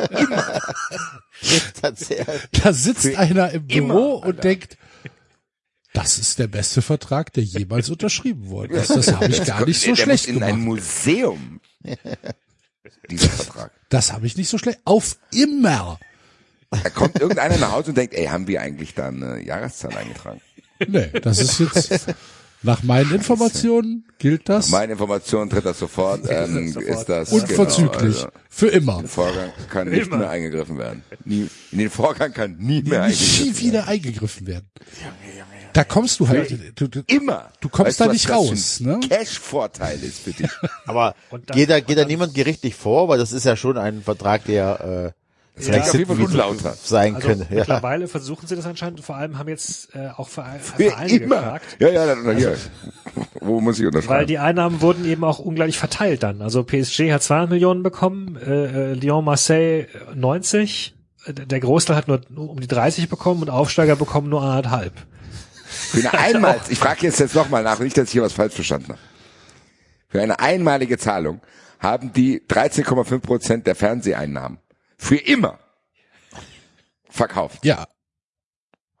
Tatsächlich. 1.80 2.26
Da 2.52 2.72
sitzt 2.72 3.16
einer 3.16 3.50
im 3.50 3.66
immer, 3.68 3.94
Büro 3.94 4.14
und 4.16 4.44
denkt, 4.44 4.78
das 5.92 6.18
ist 6.18 6.38
der 6.38 6.46
beste 6.46 6.82
Vertrag, 6.82 7.32
der 7.32 7.42
jemals 7.44 7.90
unterschrieben 7.90 8.48
wurde. 8.48 8.74
Das, 8.74 8.88
das 8.88 9.12
habe 9.12 9.26
ich 9.26 9.44
gar 9.44 9.64
nicht 9.66 9.80
so 9.80 9.94
der 9.94 9.96
schlecht 9.96 10.28
muss 10.28 10.36
in 10.36 10.42
ein 10.42 10.60
gemacht. 10.60 10.66
Museum. 10.66 11.60
Dieser 13.10 13.28
Vertrag. 13.28 13.72
Das 13.88 14.12
habe 14.12 14.26
ich 14.26 14.36
nicht 14.36 14.48
so 14.48 14.58
schlecht. 14.58 14.80
Auf 14.84 15.18
immer. 15.32 15.98
Da 16.70 16.90
kommt 16.90 17.18
irgendeiner 17.18 17.56
nach 17.56 17.72
Hause 17.72 17.90
und 17.90 17.96
denkt, 17.98 18.14
ey, 18.14 18.26
haben 18.26 18.46
wir 18.46 18.60
eigentlich 18.60 18.94
da 18.94 19.08
eine 19.08 19.42
Jahreszahl 19.42 19.96
eingetragen? 19.96 20.40
Nee, 20.86 21.08
das 21.22 21.40
ist 21.40 21.58
jetzt, 21.58 22.14
nach 22.62 22.82
meinen 22.82 23.14
Informationen 23.14 24.04
gilt 24.18 24.48
das 24.48 24.70
Meine 24.70 24.92
Information 24.92 25.48
tritt 25.48 25.64
das 25.64 25.78
sofort, 25.78 26.22
ähm, 26.28 26.74
ist 26.76 27.04
das 27.08 27.30
unverzüglich. 27.32 27.92
Genau, 27.92 28.04
also, 28.04 28.28
Für 28.50 28.66
immer. 28.68 28.98
der 29.00 29.08
Vorgang 29.08 29.50
kann 29.70 29.88
nicht 29.88 30.10
mehr 30.10 30.28
eingegriffen 30.28 30.76
werden. 30.78 31.02
Nie, 31.24 31.48
in 31.70 31.78
den 31.78 31.90
Vorgang 31.90 32.32
kann 32.32 32.56
nie 32.58 32.82
mehr 32.82 33.06
Nie 33.06 33.12
eingegriffen 33.14 33.46
werden. 33.46 33.58
wieder 33.60 33.86
eingegriffen 33.88 34.46
werden. 34.46 34.68
Da 35.72 35.84
kommst 35.84 36.18
du 36.18 36.26
halt, 36.28 36.50
du, 36.80 36.88
du, 36.88 37.02
Immer. 37.06 37.50
Du 37.60 37.68
kommst 37.68 37.90
Weißt 37.90 38.00
da 38.00 38.06
was 38.06 38.12
nicht 38.14 38.30
raus, 38.30 38.80
ne? 38.80 38.98
Cash-Vorteil 39.08 40.02
ist 40.02 40.20
für 40.20 40.32
dich. 40.32 40.50
Aber 40.86 41.14
Und 41.30 41.48
dann- 41.50 41.56
geht 41.56 41.70
da, 41.70 41.76
und 41.76 41.86
geht 41.86 41.98
da 41.98 42.04
niemand 42.04 42.34
gerichtlich 42.34 42.74
vor, 42.74 43.08
weil 43.08 43.18
das 43.18 43.30
ist 43.32 43.44
ja 43.44 43.54
schon 43.54 43.78
ein 43.78 44.02
Vertrag, 44.02 44.44
der 44.46 45.14
äh, 45.60 45.70
klingt 45.70 45.88
auf 45.88 45.94
jeden 45.94 46.16
Fall 46.16 46.24
unlauter. 46.26 46.74
sein 46.82 47.14
Also 47.16 47.28
könnte. 47.28 47.46
Ja. 47.50 47.58
mittlerweile 47.60 48.08
versuchen 48.08 48.46
sie 48.46 48.56
das 48.56 48.66
anscheinend. 48.66 49.00
Vor 49.00 49.16
allem 49.16 49.38
haben 49.38 49.48
jetzt 49.48 49.94
äh, 49.94 50.08
auch 50.16 50.28
Vereine, 50.28 50.60
Vereine 50.60 51.12
immer. 51.16 51.36
gefragt. 51.36 51.76
Ja, 51.80 51.88
ja, 51.88 52.06
dann, 52.06 52.36
hier. 52.36 52.56
Wo 53.40 53.60
muss 53.60 53.76
ich 53.78 53.82
Weil 53.82 53.86
unterschreiben? 53.88 54.26
die 54.26 54.38
Einnahmen 54.38 54.80
wurden 54.80 55.04
eben 55.04 55.24
auch 55.24 55.38
ungleich 55.38 55.78
verteilt 55.78 56.22
dann. 56.22 56.42
Also 56.42 56.62
PSG 56.64 57.12
hat 57.12 57.22
200 57.22 57.50
Millionen 57.50 57.82
bekommen, 57.82 58.36
äh, 58.36 58.90
äh, 58.90 58.94
Lyon, 58.94 59.24
Marseille 59.24 59.80
äh, 59.82 60.14
90. 60.14 60.94
Äh, 61.26 61.32
Der 61.32 61.60
Großteil 61.60 61.96
hat 61.96 62.08
nur, 62.08 62.20
nur 62.28 62.50
um 62.50 62.60
die 62.60 62.68
30 62.68 63.08
bekommen 63.08 63.42
und 63.42 63.50
Aufsteiger 63.50 63.96
bekommen 63.96 64.28
nur 64.28 64.42
anderthalb. 64.42 64.92
Für 65.66 65.98
eine 65.98 66.18
einmal, 66.18 66.60
ich 66.68 66.78
frage 66.78 67.06
jetzt 67.06 67.20
jetzt 67.20 67.34
nochmal 67.34 67.62
nach, 67.62 67.78
nicht, 67.80 67.96
dass 67.96 68.06
ich 68.08 68.12
hier 68.12 68.22
was 68.22 68.32
falsch 68.32 68.54
verstanden 68.54 68.88
habe. 68.90 68.98
Für 70.08 70.22
eine 70.22 70.38
einmalige 70.40 70.96
Zahlung 70.98 71.40
haben 71.80 72.12
die 72.12 72.40
13,5 72.48 73.18
Prozent 73.20 73.66
der 73.66 73.74
Fernseheinnahmen 73.74 74.58
für 74.98 75.16
immer 75.16 75.58
verkauft. 77.08 77.64
ja, 77.64 77.86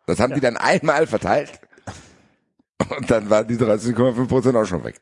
Das 0.06 0.20
haben 0.20 0.34
die 0.34 0.40
dann 0.40 0.56
einmal 0.56 1.06
verteilt. 1.06 1.60
Und 2.88 3.10
dann 3.10 3.28
waren 3.28 3.46
die 3.46 3.56
13,5 3.56 4.26
Prozent 4.28 4.56
auch 4.56 4.64
schon 4.64 4.84
weg. 4.84 5.00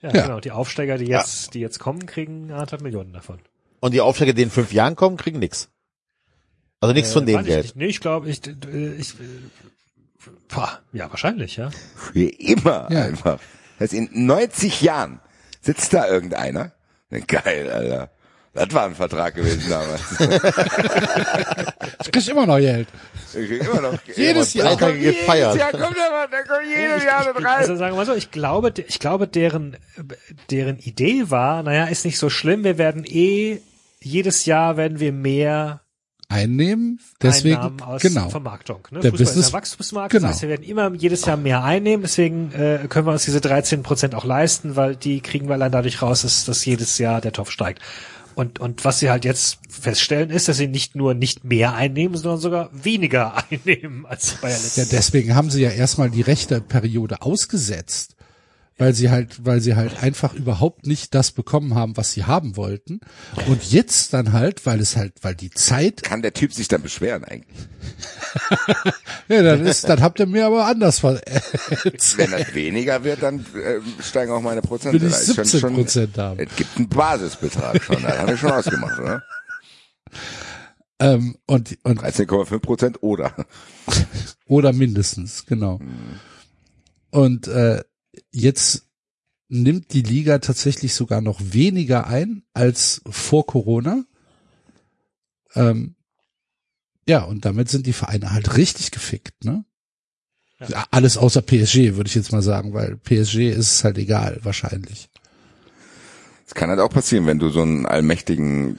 Ja, 0.00 0.10
Ja. 0.12 0.22
genau. 0.26 0.40
Die 0.40 0.50
Aufsteiger, 0.50 0.98
die 0.98 1.06
jetzt, 1.06 1.54
die 1.54 1.60
jetzt 1.60 1.78
kommen, 1.78 2.06
kriegen 2.06 2.50
anderthalb 2.50 2.82
Millionen 2.82 3.12
davon. 3.12 3.38
Und 3.80 3.92
die 3.94 4.00
Aufsteiger, 4.00 4.32
die 4.32 4.42
in 4.42 4.50
fünf 4.50 4.72
Jahren 4.72 4.96
kommen, 4.96 5.16
kriegen 5.16 5.38
nix. 5.38 5.68
Also 6.80 6.92
nichts 6.94 7.12
von 7.12 7.22
Äh, 7.24 7.26
dem 7.26 7.34
weiß 7.36 7.42
ich 7.42 7.48
Geld. 7.48 7.62
nicht. 7.64 7.76
Nee, 7.76 7.86
ich 7.86 8.00
glaube, 8.00 8.28
ich, 8.28 8.44
äh, 8.46 8.94
ich, 8.94 9.14
äh, 9.20 9.24
boah, 10.48 10.80
ja, 10.92 11.10
wahrscheinlich, 11.10 11.56
ja. 11.56 11.70
Für 11.96 12.22
immer 12.24 12.90
Ja. 12.90 13.02
einfach. 13.04 13.38
Das 13.78 13.92
heißt, 13.92 13.94
in 13.94 14.26
90 14.26 14.80
Jahren 14.82 15.20
sitzt 15.60 15.92
da 15.92 16.08
irgendeiner. 16.08 16.72
Geil, 17.26 17.70
Alter. 17.70 18.10
Das 18.58 18.74
war 18.74 18.84
ein 18.86 18.94
Vertrag 18.94 19.34
gewesen 19.34 19.62
damals. 19.68 20.00
ich 22.04 22.10
krieg 22.12 22.28
immer 22.28 22.46
noch 22.46 22.58
Geld. 22.58 22.88
Ich 23.28 23.48
krieg 23.48 23.62
immer 23.62 23.80
noch 23.80 23.98
Jedes 24.16 24.52
Drei 24.52 24.60
Jahr. 24.64 24.78
Tage 24.78 24.98
gefeiert. 24.98 25.56
Ja, 25.56 25.70
kommt 25.70 25.96
der, 25.96 26.10
Mann, 26.10 26.30
der 26.30 26.44
kommt 26.44 26.66
jedes 26.66 27.04
Jahr 27.04 27.26
mit 27.26 27.36
rein. 27.36 27.58
Also 27.58 27.76
sagen 27.76 27.92
wir 27.92 27.96
mal 27.96 28.06
so, 28.06 28.14
ich 28.14 28.30
glaube, 28.30 28.72
ich 28.86 28.98
glaube, 28.98 29.28
deren, 29.28 29.76
deren 30.50 30.78
Idee 30.78 31.30
war, 31.30 31.62
naja, 31.62 31.84
ist 31.84 32.04
nicht 32.04 32.18
so 32.18 32.30
schlimm, 32.30 32.64
wir 32.64 32.78
werden 32.78 33.04
eh, 33.04 33.60
jedes 34.00 34.46
Jahr 34.46 34.76
werden 34.76 35.00
wir 35.00 35.12
mehr 35.12 35.80
Einnehmen, 36.30 37.00
deswegen, 37.22 37.56
Einnahmen 37.56 37.80
aus 37.80 38.02
genau. 38.02 38.28
Vermarktung. 38.28 38.86
Ne? 38.90 39.00
Der 39.00 39.12
Fußball 39.12 39.26
Business- 39.26 39.46
ist 39.46 39.50
ein 39.50 39.52
Wachstumsmarkt, 39.54 40.12
genau. 40.12 40.26
das 40.26 40.32
heißt, 40.36 40.42
wir 40.42 40.48
werden 40.50 40.62
immer 40.62 40.92
jedes 40.92 41.24
Jahr 41.24 41.38
mehr 41.38 41.64
einnehmen, 41.64 42.02
deswegen 42.02 42.52
äh, 42.52 42.80
können 42.88 43.06
wir 43.06 43.12
uns 43.12 43.24
diese 43.24 43.40
13 43.40 43.82
Prozent 43.82 44.14
auch 44.14 44.26
leisten, 44.26 44.76
weil 44.76 44.94
die 44.94 45.20
kriegen 45.22 45.48
wir 45.48 45.54
allein 45.54 45.72
dadurch 45.72 46.02
raus, 46.02 46.22
dass, 46.22 46.44
dass 46.44 46.66
jedes 46.66 46.98
Jahr 46.98 47.22
der 47.22 47.32
Topf 47.32 47.50
steigt. 47.50 47.80
Und, 48.38 48.60
und 48.60 48.84
was 48.84 49.00
sie 49.00 49.10
halt 49.10 49.24
jetzt 49.24 49.58
feststellen, 49.68 50.30
ist, 50.30 50.46
dass 50.46 50.58
sie 50.58 50.68
nicht 50.68 50.94
nur 50.94 51.12
nicht 51.12 51.42
mehr 51.42 51.74
einnehmen, 51.74 52.16
sondern 52.16 52.38
sogar 52.38 52.70
weniger 52.72 53.34
einnehmen 53.50 54.06
als 54.06 54.34
bei 54.40 54.46
der 54.46 54.58
letzten 54.58 54.80
Ja, 54.82 54.86
deswegen 54.92 55.34
haben 55.34 55.50
sie 55.50 55.60
ja 55.60 55.70
erstmal 55.70 56.08
die 56.08 56.22
rechte 56.22 56.60
Periode 56.60 57.20
ausgesetzt, 57.20 58.14
weil 58.78 58.94
sie 58.94 59.10
halt, 59.10 59.44
weil 59.44 59.60
sie 59.60 59.74
halt 59.76 60.02
einfach 60.02 60.34
überhaupt 60.34 60.86
nicht 60.86 61.14
das 61.14 61.32
bekommen 61.32 61.74
haben, 61.74 61.96
was 61.96 62.12
sie 62.12 62.24
haben 62.24 62.56
wollten. 62.56 63.00
Und 63.48 63.70
jetzt 63.70 64.12
dann 64.14 64.32
halt, 64.32 64.64
weil 64.66 64.80
es 64.80 64.96
halt, 64.96 65.14
weil 65.22 65.34
die 65.34 65.50
Zeit, 65.50 66.02
Kann 66.04 66.22
der 66.22 66.32
Typ 66.32 66.52
sich 66.52 66.68
dann 66.68 66.80
beschweren 66.82 67.24
eigentlich? 67.24 67.58
ja, 69.28 69.42
dann 69.42 69.66
ist, 69.66 69.88
dann 69.88 70.00
habt 70.00 70.20
ihr 70.20 70.26
mir 70.26 70.46
aber 70.46 70.66
anders 70.66 71.00
ver 71.00 71.20
Wenn 72.16 72.30
das 72.30 72.54
weniger 72.54 73.02
wird, 73.04 73.22
dann 73.22 73.40
äh, 73.54 73.80
steigen 74.02 74.30
auch 74.32 74.40
meine 74.42 74.62
Prozente. 74.62 75.00
Will 75.00 75.08
ich 75.08 75.12
Da 75.14 75.18
ist 75.18 75.34
schon- 75.34 75.44
17 75.44 75.60
schon- 75.60 75.74
Prozent 75.74 76.18
haben. 76.18 76.38
Es 76.40 76.56
gibt 76.56 76.76
einen 76.76 76.88
Basisbetrag 76.88 77.82
schon, 77.82 78.02
das 78.02 78.18
haben 78.18 78.28
wir 78.28 78.36
schon 78.36 78.50
ausgemacht, 78.52 78.98
oder? 79.00 79.22
ähm, 81.00 81.36
und, 81.46 81.76
und 81.82 82.00
13,5 82.02 82.58
Prozent 82.60 83.02
oder. 83.02 83.32
Oder 84.46 84.72
mindestens, 84.72 85.44
genau. 85.44 85.78
Und 87.10 87.48
äh, 87.48 87.82
jetzt 88.30 88.86
nimmt 89.48 89.92
die 89.92 90.02
Liga 90.02 90.38
tatsächlich 90.38 90.94
sogar 90.94 91.20
noch 91.20 91.40
weniger 91.40 92.06
ein 92.06 92.42
als 92.52 93.00
vor 93.08 93.46
Corona. 93.46 94.04
Ähm, 95.54 95.96
ja, 97.08 97.22
und 97.24 97.44
damit 97.44 97.70
sind 97.70 97.86
die 97.86 97.94
Vereine 97.94 98.32
halt 98.32 98.56
richtig 98.56 98.90
gefickt, 98.90 99.44
ne? 99.44 99.64
Ja. 100.60 100.86
Alles 100.90 101.16
außer 101.16 101.40
PSG, 101.40 101.94
würde 101.94 102.08
ich 102.08 102.16
jetzt 102.16 102.32
mal 102.32 102.42
sagen, 102.42 102.74
weil 102.74 102.96
PSG 102.96 103.50
ist 103.50 103.72
es 103.72 103.84
halt 103.84 103.96
egal, 103.96 104.40
wahrscheinlich. 104.42 105.08
Es 106.46 106.54
kann 106.54 106.68
halt 106.68 106.80
auch 106.80 106.90
passieren, 106.90 107.26
wenn 107.26 107.38
du 107.38 107.48
so 107.48 107.62
einen 107.62 107.86
allmächtigen 107.86 108.78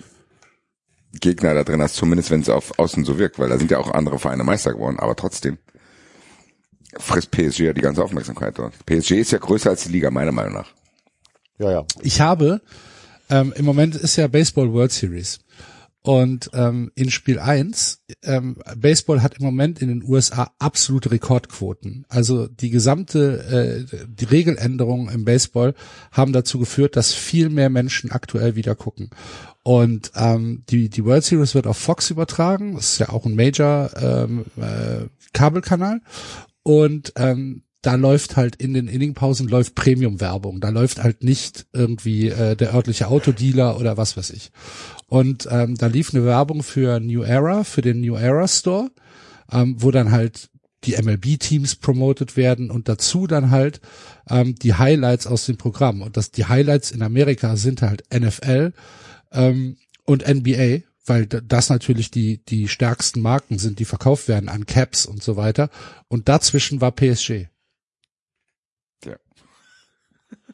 Gegner 1.14 1.54
da 1.54 1.64
drin 1.64 1.82
hast, 1.82 1.96
zumindest 1.96 2.32
wenn 2.32 2.42
es 2.42 2.50
auf 2.50 2.78
außen 2.78 3.06
so 3.06 3.18
wirkt, 3.18 3.40
weil 3.40 3.50
da 3.50 3.58
sind 3.58 3.72
ja 3.72 3.78
auch 3.78 3.92
andere 3.92 4.20
Vereine 4.20 4.44
Meister 4.44 4.74
geworden, 4.74 5.00
aber 5.00 5.16
trotzdem 5.16 5.58
frisst 6.98 7.32
PSG 7.32 7.60
ja 7.60 7.74
die 7.74 7.82
ganze 7.82 8.04
Aufmerksamkeit 8.04 8.58
dort. 8.58 8.74
PSG 8.86 9.12
ist 9.12 9.32
ja 9.32 9.38
größer 9.38 9.70
als 9.70 9.84
die 9.84 9.92
Liga, 9.92 10.12
meiner 10.12 10.32
Meinung 10.32 10.54
nach. 10.54 10.72
Ja, 11.58 11.72
ja. 11.72 11.86
Ich 12.02 12.22
habe, 12.22 12.62
ähm, 13.30 13.54
im 13.56 13.66
Moment 13.66 13.96
ist 13.96 14.16
ja 14.16 14.28
Baseball 14.28 14.72
World 14.72 14.92
Series. 14.92 15.40
Und 16.02 16.50
ähm, 16.54 16.92
in 16.96 17.12
Spiel 17.12 17.40
1, 17.40 18.04
ähm, 18.24 18.58
Baseball 18.78 19.22
hat 19.22 19.38
im 19.38 19.46
Moment 19.46 19.82
in 19.82 19.90
den 19.90 20.04
USA 20.04 20.50
absolute 20.58 21.12
Rekordquoten. 21.12 22.06
Also 22.08 22.48
die 22.48 22.70
gesamte, 22.70 23.86
äh, 23.92 24.08
die 24.08 24.26
Regeländerungen 24.26 25.14
im 25.14 25.26
Baseball 25.26 25.76
haben 26.14 26.32
dazu 26.32 26.58
geführt, 26.58 26.96
dass 26.96 27.14
viel 27.14 27.50
mehr 27.50 27.70
Menschen 27.70 28.12
aktuell 28.12 28.56
wieder 28.56 28.76
gucken. 28.76 29.10
Und 29.62 30.14
ähm, 30.16 30.64
die, 30.70 30.90
die 30.90 31.04
World 31.04 31.26
Series 31.26 31.54
wird 31.54 31.68
auf 31.68 31.78
Fox 31.78 32.10
übertragen. 32.10 32.76
Das 32.76 32.94
ist 32.94 33.00
ja 33.00 33.10
auch 33.10 33.26
ein 33.26 33.36
Major 33.36 33.92
ähm, 34.02 34.46
äh, 34.56 35.08
Kabelkanal. 35.34 36.02
Und 36.64 37.14
ähm, 37.16 37.64
da 37.82 37.96
läuft 37.96 38.36
halt 38.36 38.58
in 38.58 38.74
den 38.74 38.88
Inningpausen 38.88 39.48
läuft 39.48 39.76
Premium-Werbung. 39.76 40.60
Da 40.60 40.70
läuft 40.70 41.02
halt 41.02 41.24
nicht 41.24 41.66
irgendwie 41.72 42.28
äh, 42.28 42.56
der 42.56 42.74
örtliche 42.74 43.08
Autodealer 43.08 43.80
oder 43.80 43.96
was 43.96 44.18
weiß 44.18 44.32
ich. 44.32 44.52
Und 45.08 45.48
ähm, 45.50 45.76
da 45.76 45.88
lief 45.88 46.14
eine 46.14 46.26
Werbung 46.26 46.62
für 46.62 47.00
New 47.00 47.24
Era, 47.24 47.64
für 47.64 47.82
den 47.82 48.02
New 48.02 48.16
Era 48.16 48.48
Store, 48.48 48.92
ähm, 49.52 49.76
wo 49.80 49.92
dann 49.92 50.12
halt 50.12 50.50
die 50.84 51.02
MLB-Teams 51.02 51.78
promoted 51.78 52.38
werden 52.38 52.72
und 52.72 52.88
dazu 52.88 53.28
dann 53.28 53.50
halt 53.52 53.82
ähm, 54.30 54.56
die 54.56 54.74
Highlights 54.74 55.28
aus 55.28 55.46
dem 55.46 55.58
Programm. 55.58 56.02
Und 56.02 56.18
das 56.18 56.32
die 56.32 56.46
Highlights 56.46 56.92
in 56.92 57.02
Amerika 57.02 57.56
sind 57.56 57.82
halt 57.82 58.04
NFL 58.14 58.74
ähm, 59.32 59.78
und 60.06 60.28
NBA, 60.28 60.84
weil 61.10 61.26
das 61.26 61.70
natürlich 61.70 62.12
die 62.12 62.44
die 62.46 62.68
stärksten 62.68 63.22
Marken 63.22 63.58
sind, 63.60 63.80
die 63.80 63.86
verkauft 63.86 64.28
werden 64.28 64.48
an 64.50 64.66
Caps 64.66 65.06
und 65.06 65.22
so 65.24 65.36
weiter. 65.36 65.70
Und 66.08 66.30
dazwischen 66.30 66.80
war 66.82 66.92
PSG. 66.92 67.48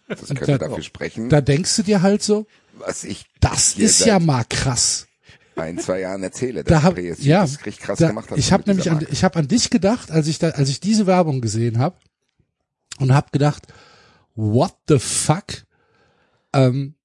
Das 0.08 0.30
Und 0.30 0.38
könnte 0.38 0.59
da- 0.59 0.67
dafür 0.67 0.84
sprechen, 0.84 1.30
Da 1.30 1.42
denkst 1.42 1.75
du 1.77 1.84
dir 1.84 2.01
halt 2.03 2.22
so, 2.22 2.45
was 2.74 3.03
ich 3.03 3.25
das 3.40 3.75
ist 3.75 4.06
ja 4.06 4.19
mal 4.19 4.43
krass. 4.43 5.08
ein, 5.56 5.80
zwei 5.80 6.01
Jahren 6.01 6.22
erzähle. 6.22 6.64
Da 6.64 6.75
dass 6.75 6.84
hab, 6.84 6.95
PSG 6.95 7.24
ja, 7.24 7.42
das 7.42 7.66
richtig 7.66 7.80
krass 7.80 7.98
da, 8.00 8.09
gemacht 8.09 8.30
hat. 8.30 8.38
ich 8.38 8.51
habe 8.51 8.64
nämlich 8.67 8.92
an, 8.92 9.06
ich 9.09 9.24
habe 9.24 9.40
an 9.40 9.48
dich 9.48 9.69
gedacht, 9.72 10.11
als 10.11 10.27
ich 10.27 10.38
da, 10.38 10.50
als 10.50 10.69
ich 10.69 10.80
diese 10.80 11.08
Werbung 11.08 11.42
gesehen 11.42 11.80
habe 11.80 11.98
und 13.00 13.14
habe 13.16 13.30
gedacht, 13.32 13.64
what 14.35 14.75
the 14.88 15.00
fuck? 15.00 15.66
Ähm, 16.53 16.95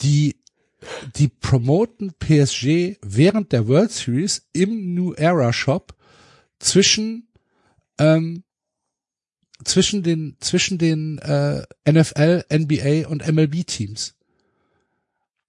die 0.00 0.39
die 1.16 1.28
promoten 1.28 2.12
PSG 2.18 2.96
während 3.02 3.52
der 3.52 3.68
World 3.68 3.90
Series 3.90 4.48
im 4.52 4.94
New 4.94 5.12
Era 5.14 5.52
Shop 5.52 5.94
zwischen 6.58 7.28
ähm, 7.98 8.44
zwischen 9.64 10.02
den 10.02 10.36
zwischen 10.40 10.78
den 10.78 11.18
äh, 11.18 11.64
NFL, 11.86 12.44
NBA 12.52 13.08
und 13.08 13.26
MLB 13.30 13.66
Teams. 13.66 14.14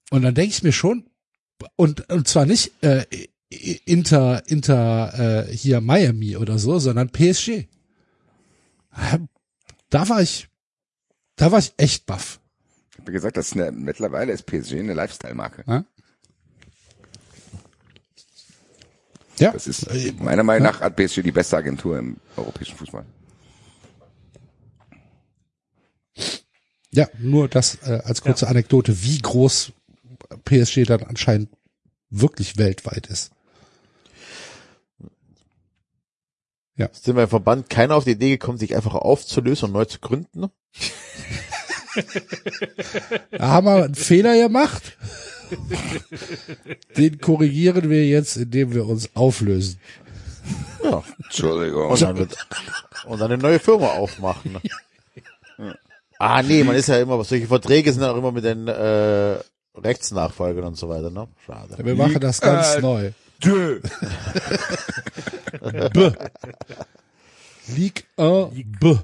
Und 0.09 0.23
dann 0.23 0.35
denke 0.35 0.51
ich 0.51 0.63
mir 0.63 0.73
schon 0.73 1.05
und 1.75 2.09
und 2.09 2.27
zwar 2.27 2.45
nicht 2.45 2.71
äh, 2.83 3.05
Inter 3.49 4.43
Inter 4.47 5.47
äh, 5.47 5.55
hier 5.55 5.81
Miami 5.81 6.37
oder 6.37 6.57
so, 6.59 6.79
sondern 6.79 7.09
PSG. 7.09 7.67
Da 9.89 10.09
war 10.09 10.21
ich 10.21 10.49
da 11.37 11.51
war 11.51 11.59
ich 11.59 11.73
echt 11.77 12.05
baff. 12.05 12.40
Habe 13.01 13.11
gesagt, 13.11 13.35
das 13.35 13.47
ist 13.47 13.53
eine, 13.53 13.71
mittlerweile 13.71 14.31
ist 14.31 14.45
PSG 14.45 14.73
eine 14.73 14.93
Lifestyle-Marke. 14.93 15.63
Ja. 15.67 15.83
Ja, 19.39 19.51
Das 19.53 19.65
ist 19.65 19.87
meiner 20.19 20.43
Meinung 20.43 20.67
nach 20.67 20.81
hat 20.81 20.95
PSG 20.95 21.23
die 21.23 21.31
beste 21.31 21.57
Agentur 21.57 21.97
im 21.97 22.17
europäischen 22.37 22.77
Fußball. 22.77 23.05
ja, 26.91 27.07
nur 27.17 27.47
das 27.47 27.75
äh, 27.83 28.01
als 28.03 28.21
kurze 28.21 28.47
Anekdote, 28.47 29.03
wie 29.03 29.17
groß 29.17 29.71
PSG 30.45 30.83
dann 30.85 31.01
anscheinend 31.03 31.49
wirklich 32.11 32.57
weltweit 32.57 33.07
ist. 33.07 33.31
Sind 36.93 37.15
wir 37.15 37.23
im 37.23 37.29
Verband 37.29 37.69
keiner 37.69 37.95
auf 37.95 38.05
die 38.05 38.11
Idee 38.11 38.29
gekommen, 38.31 38.57
sich 38.57 38.75
einfach 38.75 38.95
aufzulösen 38.95 39.67
und 39.67 39.73
neu 39.73 39.85
zu 39.85 39.99
gründen? 39.99 40.49
Da 43.31 43.47
haben 43.47 43.65
wir 43.67 43.83
einen 43.85 43.95
Fehler 43.95 44.35
gemacht. 44.37 44.97
Den 46.97 47.19
korrigieren 47.19 47.89
wir 47.89 48.07
jetzt, 48.07 48.37
indem 48.37 48.73
wir 48.73 48.85
uns 48.87 49.09
auflösen. 49.15 49.79
Ja. 50.83 51.03
Entschuldigung. 51.23 51.89
Und 51.91 52.01
dann, 52.01 52.17
wird, 52.17 52.37
und 53.05 53.19
dann 53.19 53.31
eine 53.31 53.41
neue 53.41 53.59
Firma 53.59 53.87
aufmachen. 53.87 54.57
Ah, 56.17 56.41
nee, 56.43 56.63
man 56.63 56.75
ist 56.75 56.87
ja 56.87 56.99
immer, 56.99 57.23
solche 57.23 57.47
Verträge 57.47 57.91
sind 57.91 58.01
ja 58.03 58.11
auch 58.11 58.17
immer 58.17 58.31
mit 58.31 58.43
den 58.43 58.67
äh, 58.67 59.37
Rechtsnachfolgern 59.75 60.65
und 60.65 60.77
so 60.77 60.87
weiter, 60.87 61.09
ne? 61.09 61.27
Schade. 61.45 61.75
Wir 61.83 61.95
machen 61.95 62.19
das 62.19 62.39
ganz 62.41 62.75
Äh, 62.75 62.81
neu. 62.81 63.11
Dö. 63.43 63.79
B. 65.93 66.11
Ligue 67.67 68.03
1 68.17 68.49
B. 68.79 68.95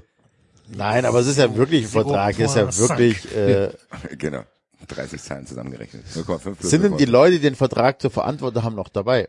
Nein, 0.70 1.04
aber 1.06 1.20
es 1.20 1.26
ist 1.26 1.38
ja 1.38 1.54
wirklich 1.56 1.84
ein 1.84 1.90
Vertrag, 1.90 2.38
es 2.38 2.50
ist 2.50 2.56
ja 2.56 2.88
wirklich, 2.88 3.34
äh, 3.34 3.70
Genau. 4.18 4.42
30 4.86 5.22
Zahlen 5.22 5.46
zusammengerechnet. 5.46 6.04
0,5 6.14 6.54
plus 6.54 6.70
sind 6.70 6.82
denn 6.82 6.96
die 6.96 7.06
0,5. 7.06 7.10
Leute, 7.10 7.32
die 7.32 7.40
den 7.40 7.54
Vertrag 7.56 8.00
zu 8.00 8.10
verantworten 8.10 8.62
haben, 8.62 8.74
noch 8.76 8.88
dabei? 8.88 9.28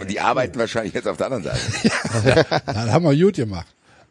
Und 0.00 0.10
die 0.10 0.20
arbeiten 0.20 0.58
wahrscheinlich 0.58 0.94
jetzt 0.94 1.06
auf 1.06 1.16
der 1.18 1.26
anderen 1.30 1.44
Seite. 1.44 1.60
Das 2.66 2.76
haben 2.90 3.04
wir 3.04 3.16
gut 3.16 3.34
gemacht. 3.36 3.66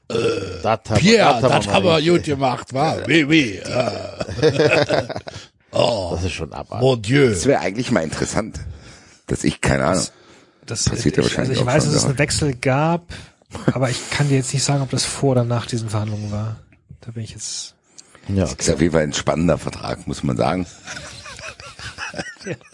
Das 0.08 0.18
haben 0.66 0.82
wir- 0.90 0.96
Pierre, 0.98 1.42
das 1.42 1.52
haben 1.52 1.66
das 1.66 1.74
haben 1.74 1.86
wir 1.86 2.12
gut 2.18 2.24
gemacht, 2.24 2.74
wa? 2.74 2.98
Oui, 3.08 3.24
oui. 3.24 3.62
äh. 3.64 5.08
Oh, 5.72 6.12
Das 6.14 6.26
ist 6.26 6.34
schon 6.34 6.54
abartig. 6.54 6.82
mon 6.86 7.02
Dieu. 7.02 7.30
Das 7.30 7.46
wäre 7.48 7.62
eigentlich 7.62 7.90
mal 7.90 8.04
interessant. 8.04 8.60
Dass 9.28 9.44
ich, 9.44 9.60
keine 9.62 9.86
Ahnung. 9.86 10.06
Das 10.66 10.84
Passiert 10.88 11.18
ja 11.18 11.24
ich, 11.24 11.30
also 11.30 11.38
wahrscheinlich 11.38 11.58
ich 11.58 11.64
auch 11.64 11.66
weiß, 11.68 11.84
schon 11.86 11.94
dass 11.94 12.04
es 12.04 12.10
einen 12.10 12.18
Wechsel 12.20 12.56
gab, 12.56 13.08
aber 13.74 13.90
ich 13.90 14.10
kann 14.10 14.30
dir 14.30 14.38
jetzt 14.38 14.54
nicht 14.54 14.64
sagen, 14.64 14.82
ob 14.82 14.90
das 14.90 15.06
vor 15.06 15.32
oder 15.32 15.44
nach 15.44 15.66
diesen 15.66 15.90
Verhandlungen 15.90 16.32
war. 16.32 16.58
Da 17.02 17.12
bin 17.12 17.24
ich 17.24 17.32
jetzt. 17.32 17.76
Ja, 18.28 18.46
Ist 18.46 18.70
auf 18.70 18.80
jeden 18.80 18.94
Fall 18.94 19.04
ein 19.04 19.14
spannender 19.14 19.58
Vertrag, 19.58 20.08
muss 20.08 20.24
man 20.24 20.38
sagen. 20.38 20.66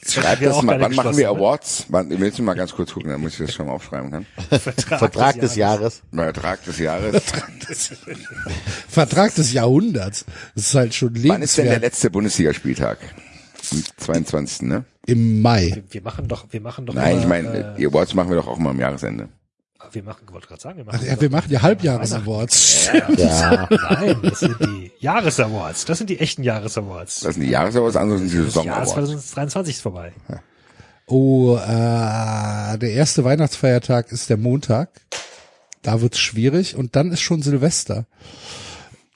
Schreibt 0.07 0.41
wir 0.41 0.49
das 0.49 0.61
mal, 0.63 0.79
wann 0.79 0.95
machen 0.95 1.15
wir 1.17 1.31
ne? 1.31 1.37
Awards? 1.37 1.85
Wann, 1.89 2.11
ich 2.11 2.19
will 2.19 2.27
jetzt 2.27 2.39
mal 2.39 2.55
ganz 2.55 2.73
kurz 2.73 2.93
gucken, 2.93 3.11
damit 3.11 3.31
ich 3.31 3.37
das 3.37 3.53
schon 3.53 3.67
mal 3.67 3.73
aufschreiben 3.73 4.09
kann. 4.11 4.25
Vertrag, 4.49 4.99
Vertrag 4.99 5.39
des 5.39 5.55
Jahres. 5.55 6.01
Vertrag 6.11 6.63
des 6.65 6.79
Jahres. 6.79 7.21
Vertrag 8.87 9.35
des 9.35 9.53
Jahrhunderts. 9.53 10.25
Das 10.55 10.67
ist 10.67 10.75
halt 10.75 10.93
schon 10.95 11.09
Wann 11.13 11.41
ist 11.41 11.57
denn 11.57 11.65
der 11.65 11.73
lebenswert. 11.75 11.81
letzte 11.81 12.09
Bundesligaspieltag? 12.09 12.97
Am 13.71 13.83
22. 13.97 14.61
ne? 14.63 14.85
Im 15.05 15.41
Mai. 15.41 15.71
Wir, 15.75 15.83
wir 15.89 16.01
machen 16.01 16.27
doch, 16.27 16.45
wir 16.49 16.61
machen 16.61 16.85
doch. 16.85 16.93
Nein, 16.93 17.11
immer, 17.13 17.21
ich 17.21 17.27
meine, 17.27 17.73
äh, 17.73 17.77
die 17.77 17.85
Awards 17.85 18.13
machen 18.15 18.29
wir 18.29 18.37
doch 18.37 18.47
auch 18.47 18.57
mal 18.57 18.71
am 18.71 18.79
Jahresende. 18.79 19.29
Wir 19.91 20.03
machen, 20.03 20.23
ich 20.27 20.33
wollte 20.33 20.47
gerade 20.47 20.61
sagen, 20.61 20.77
wir 20.77 20.85
Ach 20.87 20.93
machen. 20.93 21.05
ja, 21.07 21.19
wir 21.21 21.29
machen 21.29 21.51
ja 21.51 21.61
Halbjahres-Awards. 21.61 22.89
Ja, 23.17 23.67
Nein, 23.69 24.19
das 24.23 24.39
sind 24.39 24.59
die 24.61 24.91
Jahresawards. 24.99 25.85
Das 25.85 25.97
sind 25.99 26.09
die 26.09 26.19
echten 26.19 26.43
Jahresawards. 26.43 27.19
Das 27.19 27.35
sind 27.35 27.43
die 27.43 27.49
Jahresawards, 27.51 27.95
andere 27.95 28.17
sind 28.19 28.31
die 28.31 28.37
Das 28.37 28.55
Jahr 28.55 28.85
Saisonawards. 28.85 28.91
2023 28.93 29.75
ist 29.75 29.81
vorbei. 29.81 30.11
Oh, 31.05 31.55
äh, 31.57 32.77
der 32.77 32.91
erste 32.93 33.23
Weihnachtsfeiertag 33.23 34.11
ist 34.11 34.29
der 34.29 34.37
Montag. 34.37 34.89
Da 35.81 36.01
wird's 36.01 36.19
schwierig 36.19 36.75
und 36.75 36.95
dann 36.95 37.11
ist 37.11 37.21
schon 37.21 37.41
Silvester. 37.41 38.05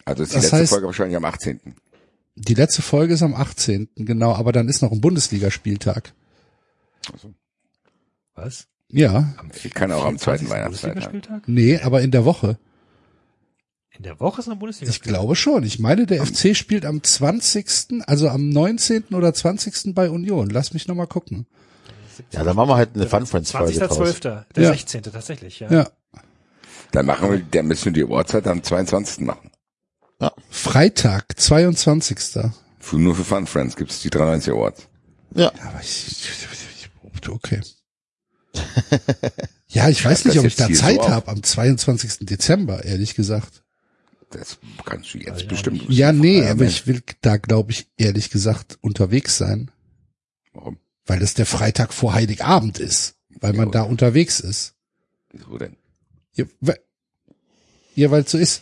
Also 0.05 0.23
ist 0.23 0.31
die 0.33 0.35
Das 0.35 0.43
letzte 0.51 0.57
heißt- 0.57 0.69
Folge 0.69 0.85
wahrscheinlich 0.87 1.17
am 1.17 1.25
18. 1.25 1.59
Die 2.35 2.53
letzte 2.53 2.81
Folge 2.81 3.13
ist 3.15 3.21
am 3.23 3.33
18. 3.35 3.89
genau, 3.95 4.33
aber 4.35 4.51
dann 4.51 4.67
ist 4.69 4.81
noch 4.81 4.91
ein 4.91 5.01
Bundesligaspieltag. 5.01 6.13
Was? 8.35 8.67
Ja, 8.95 9.33
Ich 9.63 9.73
kann 9.73 9.91
auch 9.91 10.05
am 10.05 10.17
zweiten 10.19 10.45
24. 10.45 10.49
Weihnachtsfeiertag. 10.49 11.11
Bundesligaspieltag? 11.11 11.47
nee, 11.47 11.79
aber 11.79 12.01
in 12.01 12.11
der 12.11 12.25
Woche. 12.25 12.57
In 13.97 14.03
der 14.03 14.19
Woche 14.19 14.41
ist 14.41 14.47
noch 14.47 14.55
ein 14.55 14.59
Bundesliga. 14.59 14.91
Ich 14.91 15.01
glaube 15.01 15.35
schon. 15.35 15.63
Ich 15.63 15.79
meine, 15.79 16.05
der 16.05 16.25
FC 16.25 16.55
spielt 16.55 16.85
am 16.85 17.01
20., 17.03 18.03
also 18.07 18.29
am 18.29 18.49
19. 18.49 19.05
oder 19.13 19.33
20. 19.33 19.93
bei 19.95 20.09
Union. 20.09 20.49
Lass 20.49 20.73
mich 20.73 20.87
nochmal 20.87 21.07
gucken. 21.07 21.45
ja, 22.31 22.43
dann 22.43 22.55
machen 22.55 22.69
wir 22.69 22.75
halt 22.75 22.91
eine 22.95 23.07
Fun 23.07 23.25
Friends 23.25 23.51
Folge 23.51 23.79
draus. 23.79 23.99
20.12. 23.99 24.43
Der 24.55 24.63
Ja. 24.63 24.69
16. 24.71 25.03
tatsächlich, 25.03 25.59
ja. 25.59 25.71
Ja. 25.71 25.89
Dann 26.91 27.05
machen 27.07 27.31
wir, 27.31 27.39
dann 27.39 27.65
müssen 27.67 27.85
wir 27.85 27.91
die 27.93 28.03
Awards 28.03 28.33
halt 28.33 28.47
am 28.47 28.61
22. 28.61 29.25
machen. 29.25 29.49
Freitag, 30.49 31.39
22. 31.39 32.17
Für, 32.79 32.97
nur 32.97 33.15
für 33.15 33.23
Fun 33.23 33.47
Friends 33.47 33.75
gibt's 33.75 34.01
die 34.01 34.09
93 34.09 34.53
Awards. 34.53 34.87
Ja, 35.35 35.47
Aber 35.67 35.81
ich, 35.81 36.07
ich, 36.07 36.29
ich 37.21 37.29
okay. 37.29 37.61
Ja, 39.73 39.89
ich 39.89 40.05
weiß 40.05 40.25
nicht, 40.25 40.37
ob 40.37 40.45
ich 40.45 40.55
da 40.55 40.71
Zeit 40.71 41.01
so 41.01 41.09
habe 41.09 41.29
am 41.29 41.41
22. 41.41 42.27
Dezember, 42.27 42.85
ehrlich 42.85 43.15
gesagt. 43.15 43.63
Das 44.29 44.59
kannst 44.85 45.13
du 45.13 45.17
jetzt 45.17 45.41
ja, 45.41 45.47
bestimmt. 45.47 45.83
Ja, 45.89 46.11
nee, 46.11 46.43
aber 46.45 46.61
Mensch. 46.61 46.81
ich 46.81 46.87
will 46.87 47.01
da, 47.21 47.37
glaube 47.37 47.71
ich, 47.71 47.87
ehrlich 47.97 48.29
gesagt 48.29 48.77
unterwegs 48.81 49.37
sein, 49.37 49.71
Warum? 50.53 50.77
weil 51.07 51.19
das 51.19 51.33
der 51.33 51.47
Freitag 51.47 51.91
vor 51.91 52.13
Heiligabend 52.13 52.79
ist, 52.79 53.15
weil 53.39 53.53
man 53.53 53.67
Ja, 53.67 53.71
da 53.71 53.81
unterwegs 53.83 54.39
ist. 54.39 54.75
Wieso 55.31 55.57
denn? 55.57 55.75
Ja, 56.33 56.45
weil 56.61 56.79
ja, 57.95 58.09
weil 58.11 58.23
es 58.23 58.31
so 58.31 58.37
ist. 58.37 58.61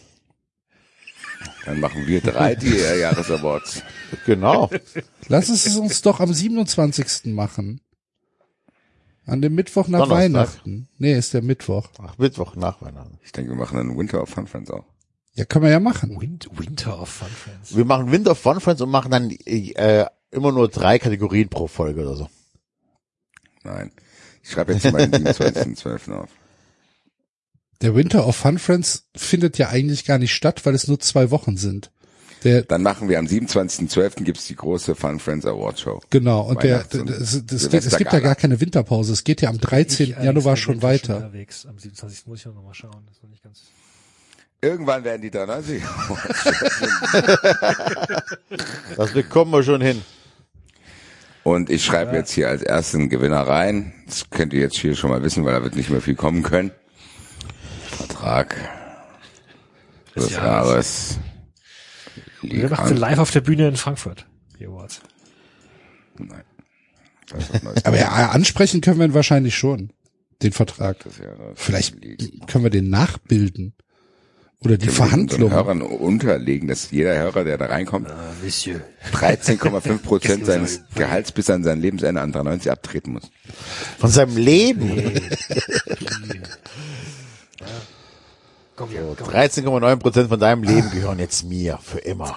Dann 1.66 1.80
machen 1.80 2.06
wir 2.06 2.22
drei 2.22 2.56
die 2.56 2.76
Jahresawards. 2.76 3.82
Genau. 4.26 4.70
Lass 5.28 5.50
es 5.50 5.76
uns 5.76 6.02
doch 6.02 6.20
am 6.20 6.34
27. 6.34 7.34
machen. 7.34 7.82
An 9.26 9.42
dem 9.42 9.56
Mittwoch 9.56 9.88
nach 9.88 10.00
Donnerstag. 10.00 10.24
Weihnachten. 10.24 10.88
Nee, 10.98 11.18
ist 11.18 11.34
der 11.34 11.42
Mittwoch. 11.42 11.90
Ach, 12.00 12.18
Mittwoch 12.18 12.56
nach 12.56 12.82
Weihnachten. 12.82 13.20
Ich 13.24 13.32
denke, 13.32 13.52
wir 13.52 13.58
machen 13.58 13.78
dann 13.78 13.98
Winter 13.98 14.22
of 14.22 14.30
Fun 14.30 14.48
Friends 14.48 14.72
auch. 14.72 14.86
Ja, 15.34 15.46
können 15.46 15.64
wir 15.64 15.72
ja 15.72 15.80
machen. 15.80 16.20
Wind, 16.20 16.50
Winter 16.54 17.00
of 17.00 17.10
Fun 17.10 17.30
Friends. 17.30 17.76
Wir 17.76 17.86
machen 17.86 18.12
Winter 18.12 18.32
of 18.32 18.40
Fun 18.40 18.60
Friends 18.60 18.82
und 18.82 18.90
machen 18.90 19.12
dann 19.12 19.32
äh, 19.32 20.06
immer 20.32 20.52
nur 20.52 20.68
drei 20.68 21.00
Kategorien 21.00 21.48
pro 21.48 21.68
Folge 21.68 22.02
oder 22.02 22.16
so. 22.16 22.30
Nein. 23.64 23.92
Ich 24.44 24.52
schreibe 24.52 24.74
jetzt 24.74 24.92
mal 24.92 25.08
den 25.08 25.26
27.12. 25.26 26.12
auf. 26.14 26.30
Der 27.82 27.96
Winter 27.96 28.28
of 28.28 28.36
Fun 28.36 28.60
Friends 28.60 29.08
findet 29.16 29.58
ja 29.58 29.70
eigentlich 29.70 30.06
gar 30.06 30.18
nicht 30.18 30.34
statt, 30.34 30.66
weil 30.66 30.76
es 30.76 30.88
nur 30.88 31.00
zwei 31.00 31.32
Wochen 31.32 31.58
sind. 31.58 31.92
Der, 32.44 32.64
Dann 32.64 32.82
machen 32.82 33.08
wir 33.08 33.20
am 33.20 33.26
27.12. 33.26 34.24
gibt's 34.24 34.48
die 34.48 34.56
große 34.56 34.96
Fun 34.96 35.20
Friends 35.20 35.46
Award 35.46 35.80
Show. 35.80 36.02
genau, 36.10 36.42
und 36.42 36.64
der, 36.64 36.86
und 36.94 37.10
das, 37.10 37.46
das, 37.46 37.70
das, 37.70 37.86
es 37.86 37.98
gibt 37.98 38.12
ja 38.12 38.20
gar 38.20 38.36
keine 38.36 38.60
Winterpause. 38.60 39.14
Es 39.14 39.24
geht 39.24 39.42
ja 39.42 39.50
am 39.50 39.60
13. 39.60 40.08
Ich 40.08 40.18
allerdings 40.18 40.44
Januar 40.44 40.58
schon 40.58 40.82
weiter. 40.82 41.18
Unterwegs. 41.18 41.68
Am 41.68 41.78
27. 41.78 42.26
muss 42.26 42.40
ich 42.40 42.46
noch 42.48 42.56
mal 42.64 42.74
schauen. 42.74 43.04
Das 43.06 43.18
ist 43.18 43.24
noch 43.24 43.30
nicht 43.30 43.44
ganz. 43.44 43.62
Irgendwann 44.64 45.04
werden 45.04 45.22
die 45.22 45.32
93 45.32 45.82
Das 48.98 49.12
bekommen 49.12 49.52
wir 49.52 49.64
schon 49.64 49.82
hin. 49.82 50.02
Und 51.44 51.72
ich 51.72 51.84
schreibe 51.84 52.16
jetzt 52.16 52.32
hier 52.32 52.50
als 52.50 52.62
ersten 52.62 53.10
Gewinner 53.10 53.42
rein. 53.42 53.94
Das 54.06 54.30
könnt 54.30 54.54
ihr 54.54 54.60
jetzt 54.62 54.78
hier 54.78 54.96
schon 54.96 55.10
mal 55.10 55.24
wissen, 55.24 55.44
weil 55.46 55.54
da 55.54 55.64
wird 55.64 55.76
nicht 55.76 55.90
mehr 55.90 56.02
viel 56.02 56.16
kommen 56.16 56.44
können. 56.44 56.72
Vertrag 57.90 58.56
des 60.16 60.26
Des 60.26 60.34
Jahres. 60.36 61.20
Wir 62.42 62.70
machen 62.70 62.88
sie 62.88 62.94
live 62.96 63.20
auf 63.20 63.32
der 63.32 63.42
Bühne 63.42 63.68
in 63.68 63.76
Frankfurt. 63.76 64.26
Die 64.60 64.68
Awards. 64.68 65.02
Nein. 66.18 66.44
Aber 67.84 67.98
ja, 67.98 68.30
ansprechen 68.30 68.82
können 68.82 69.00
wir 69.00 69.06
ihn 69.06 69.14
wahrscheinlich 69.14 69.56
schon. 69.56 69.92
Den 70.42 70.52
Vertrag. 70.52 70.98
Jahres. 71.06 71.56
Vielleicht 71.56 71.98
können 72.48 72.64
wir 72.64 72.72
den 72.72 72.90
nachbilden. 72.90 73.74
Oder 74.64 74.78
die 74.78 74.90
Verhandlungen. 74.90 75.52
Hörern 75.52 75.82
unterlegen, 75.82 76.68
dass 76.68 76.92
jeder 76.92 77.18
Hörer, 77.18 77.44
der 77.44 77.58
da 77.58 77.66
reinkommt, 77.66 78.08
Monsieur. 78.44 78.82
13,5 79.12 79.98
Prozent 80.00 80.46
seines 80.52 80.82
Gehalts 80.94 81.32
bis 81.32 81.50
an 81.50 81.64
sein 81.64 81.82
Lebensende 81.82 82.22
an 82.22 82.32
93 82.32 82.72
abtreten 82.72 83.14
muss. 83.14 83.32
Von 83.98 84.12
seinem 84.12 84.38
Leben. 84.38 84.92
Komm 88.82 88.90
hier, 88.90 89.16
komm 89.16 89.28
13,9 89.28 89.96
Prozent 89.98 90.30
von 90.30 90.40
deinem 90.40 90.64
Leben 90.64 90.90
gehören 90.90 91.20
jetzt 91.20 91.44
mir 91.44 91.78
für 91.84 92.00
immer. 92.00 92.36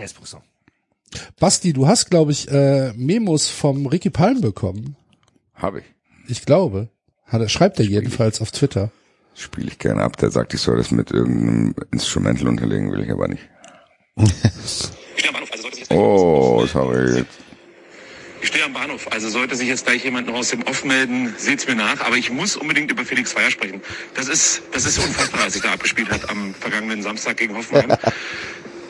Basti, 1.40 1.72
du 1.72 1.86
hast, 1.86 2.10
glaube 2.10 2.32
ich, 2.32 2.50
äh, 2.50 2.92
Memos 2.92 3.48
vom 3.48 3.86
Ricky 3.86 4.10
Palm 4.10 4.42
bekommen. 4.42 4.94
Habe 5.54 5.78
ich. 5.78 5.84
Ich 6.28 6.44
glaube. 6.44 6.90
Hat 7.24 7.40
er, 7.40 7.48
schreibt 7.48 7.78
er 7.78 7.86
jedenfalls 7.86 8.42
auf 8.42 8.50
Twitter. 8.50 8.90
Spiele 9.34 9.68
ich 9.68 9.78
gerne 9.78 10.02
ab. 10.02 10.18
Der 10.18 10.30
sagt, 10.30 10.52
ich 10.52 10.60
soll 10.60 10.76
das 10.76 10.90
mit 10.90 11.12
irgendeinem 11.12 11.74
Instrumental 11.92 12.48
unterlegen, 12.48 12.92
will 12.92 13.02
ich 13.02 13.10
aber 13.10 13.28
nicht. 13.28 13.48
Oh, 15.90 16.66
sorry. 16.66 17.24
Ich 18.44 18.48
stehe 18.48 18.66
am 18.66 18.74
Bahnhof, 18.74 19.10
also 19.10 19.30
sollte 19.30 19.56
sich 19.56 19.68
jetzt 19.68 19.86
gleich 19.86 20.04
jemand 20.04 20.26
noch 20.26 20.34
aus 20.34 20.50
dem 20.50 20.60
Off 20.64 20.84
melden, 20.84 21.34
seht's 21.38 21.66
mir 21.66 21.76
nach. 21.76 22.02
Aber 22.02 22.18
ich 22.18 22.28
muss 22.28 22.56
unbedingt 22.56 22.90
über 22.90 23.02
Felix 23.02 23.32
Feier 23.32 23.50
sprechen. 23.50 23.80
Das 24.12 24.28
ist, 24.28 24.60
das 24.70 24.84
ist 24.84 24.98
unfassbar, 24.98 25.46
was 25.46 25.54
sich 25.54 25.62
da 25.62 25.72
abgespielt 25.72 26.10
hat 26.10 26.28
am 26.28 26.54
vergangenen 26.54 27.02
Samstag 27.02 27.38
gegen 27.38 27.56
Hoffenheim. 27.56 27.96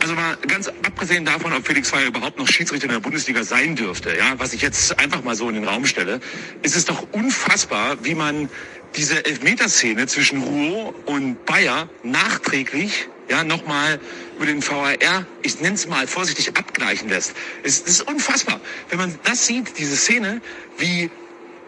Also 0.01 0.15
mal 0.17 0.37
ganz 0.49 0.67
abgesehen 0.67 1.25
davon, 1.25 1.53
ob 1.53 1.65
Felix 1.65 1.89
Feier 1.89 2.09
überhaupt 2.09 2.37
noch 2.37 2.49
Schiedsrichter 2.49 2.87
in 2.87 2.95
der 2.95 2.99
Bundesliga 2.99 3.45
sein 3.45 3.77
dürfte, 3.77 4.17
ja, 4.17 4.35
was 4.39 4.55
ich 4.55 4.61
jetzt 4.61 4.99
einfach 4.99 5.23
mal 5.23 5.37
so 5.37 5.49
in 5.49 5.55
den 5.55 5.69
Raum 5.69 5.87
stelle, 5.87 6.19
ist 6.63 6.75
es 6.75 6.85
doch 6.87 7.07
unfassbar, 7.13 7.99
wie 8.03 8.17
man 8.17 8.49
diese 8.97 9.25
Elfmeterszene 9.25 10.09
zwischen 10.09 10.43
Ruhr 10.43 10.93
und 11.07 11.47
Bayer 11.47 11.89
nachträglich 12.03 13.09
ja, 13.29 13.45
nochmal 13.45 14.01
über 14.37 14.47
den 14.47 14.67
VAR, 14.67 14.97
ich 15.43 15.61
nenne 15.61 15.75
es 15.75 15.87
mal 15.87 16.07
vorsichtig, 16.07 16.57
abgleichen 16.57 17.09
lässt. 17.09 17.35
Es, 17.63 17.81
es 17.81 18.01
ist 18.01 18.03
unfassbar. 18.03 18.61
Wenn 18.89 18.99
man 18.99 19.19
das 19.25 19.47
sieht, 19.47 19.79
diese 19.79 19.97
Szene, 19.97 20.41
wie 20.79 21.11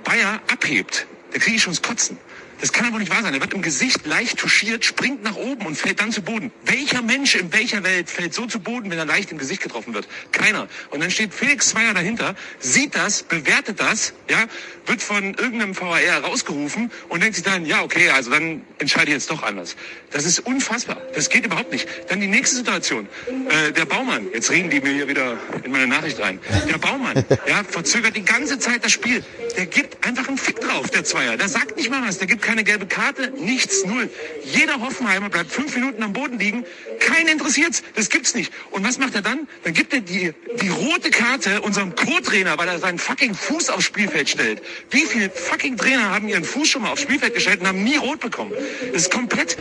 Bayer 0.05 0.41
abhebt, 0.51 1.07
da 1.33 1.39
kriege 1.39 1.57
ich 1.57 1.63
schon 1.63 1.73
das 1.73 1.83
Kotzen. 1.83 2.19
Das 2.61 2.73
kann 2.73 2.87
aber 2.87 2.99
nicht 2.99 3.11
wahr 3.11 3.23
sein. 3.23 3.35
Er 3.35 3.41
wird 3.41 3.53
im 3.53 3.63
Gesicht 3.63 4.07
leicht 4.07 4.39
touchiert, 4.39 4.85
springt 4.85 5.23
nach 5.23 5.37
oben 5.37 5.67
und 5.67 5.77
fällt 5.77 6.01
dann 6.01 6.13
zu 6.13 6.23
Boden. 6.23 6.51
Welcher 6.65 7.03
Mensch 7.03 7.35
in 7.35 7.53
welcher 7.53 7.85
Welt 7.85 8.09
fällt 8.09 8.35
so 8.35 8.47
zu 8.47 8.61
Boden, 8.61 8.91
wenn 8.91 8.99
er 8.99 9.05
leicht 9.05 9.31
im 9.31 9.39
Gesicht 9.39 9.63
getroffen 9.63 9.95
wird? 9.95 10.09
Keiner. 10.33 10.69
Und 10.91 11.01
dann 11.01 11.11
steht 11.11 11.35
Felix 11.35 11.69
Zweier 11.69 11.95
dahinter, 11.95 12.35
sieht 12.59 12.95
das, 12.95 13.23
bewertet 13.23 13.81
das, 13.81 14.15
ja, 14.31 14.47
wird 14.87 15.03
von 15.03 15.35
irgendeinem 15.35 15.79
VAR 15.79 16.21
rausgerufen 16.23 16.91
und 17.09 17.23
denkt 17.23 17.37
sich 17.37 17.45
dann, 17.45 17.67
ja, 17.67 17.83
okay, 17.83 18.11
also 18.11 18.31
dann 18.31 18.63
entscheide 18.79 19.09
ich 19.09 19.15
jetzt 19.15 19.31
doch 19.31 19.43
anders. 19.43 19.77
Das 20.11 20.25
ist 20.25 20.41
unfassbar. 20.41 20.97
Das 21.15 21.29
geht 21.29 21.45
überhaupt 21.45 21.73
nicht. 21.73 21.89
Dann 22.09 22.21
die 22.21 22.27
nächste 22.27 22.57
Situation. 22.57 23.09
Äh, 23.49 23.73
der 23.73 23.85
Baumann, 23.85 24.29
jetzt 24.33 24.51
reden 24.51 24.71
die 24.71 24.81
mir 24.81 24.93
hier 24.93 25.09
wieder 25.09 25.37
in 25.65 25.73
meine 25.73 25.87
Nachricht 25.87 26.21
rein. 26.21 26.41
Der 26.69 26.79
Baumann, 26.79 27.25
ja, 27.47 27.65
verzögert 27.65 28.17
die 28.17 28.25
ganze 28.25 28.59
Zeit 28.59 28.85
das 28.85 28.93
Spiel. 28.93 29.25
Der 29.57 29.67
gibt 29.67 30.07
einfach 30.07 30.29
einen 30.29 30.39
Fick 30.39 30.61
drauf, 30.61 30.89
der 30.91 31.05
Zweier. 31.05 31.37
Der 31.37 31.49
sagt 31.49 31.77
nicht 31.77 31.91
mal 31.91 32.07
was. 32.07 32.19
Der 32.19 32.27
gibt 32.27 32.43
keine 32.47 32.63
gelbe 32.63 32.87
Karte, 32.87 33.33
nichts, 33.33 33.85
null. 33.85 34.09
Jeder 34.45 34.81
Hoffenheimer 34.81 35.29
bleibt 35.29 35.51
fünf 35.51 35.75
Minuten 35.75 36.01
am 36.05 36.13
Boden 36.13 36.39
liegen. 36.39 36.65
Keinen 37.01 37.27
interessiert's. 37.27 37.83
Das 37.97 38.09
gibt's 38.09 38.35
nicht. 38.35 38.53
Und 38.71 38.87
was 38.87 38.99
macht 38.99 39.17
er 39.17 39.23
dann? 39.23 39.49
Dann 39.65 39.73
gibt 39.75 39.93
er 39.93 40.01
die, 40.01 40.33
die 40.63 40.69
rote 40.69 41.11
Karte 41.11 41.61
unserem 41.63 41.97
Co-Trainer, 41.97 42.57
weil 42.57 42.69
er 42.69 42.79
seinen 42.79 43.01
fucking 43.01 43.35
Fuß 43.35 43.71
aufs 43.71 43.87
Spielfeld 43.87 44.29
stellt. 44.29 44.63
Wie 44.91 45.07
viele 45.07 45.29
fucking 45.29 45.77
Trainer 45.77 46.11
haben 46.11 46.29
ihren 46.29 46.45
Fuß 46.45 46.69
schon 46.69 46.83
mal 46.83 46.93
aufs 46.93 47.03
Spielfeld 47.03 47.35
gestellt 47.35 47.63
und 47.63 47.67
haben 47.67 47.83
nie 47.83 47.97
rot 47.97 48.21
bekommen? 48.21 48.53
Das 48.93 49.03
ist 49.03 49.11
komplett, 49.11 49.57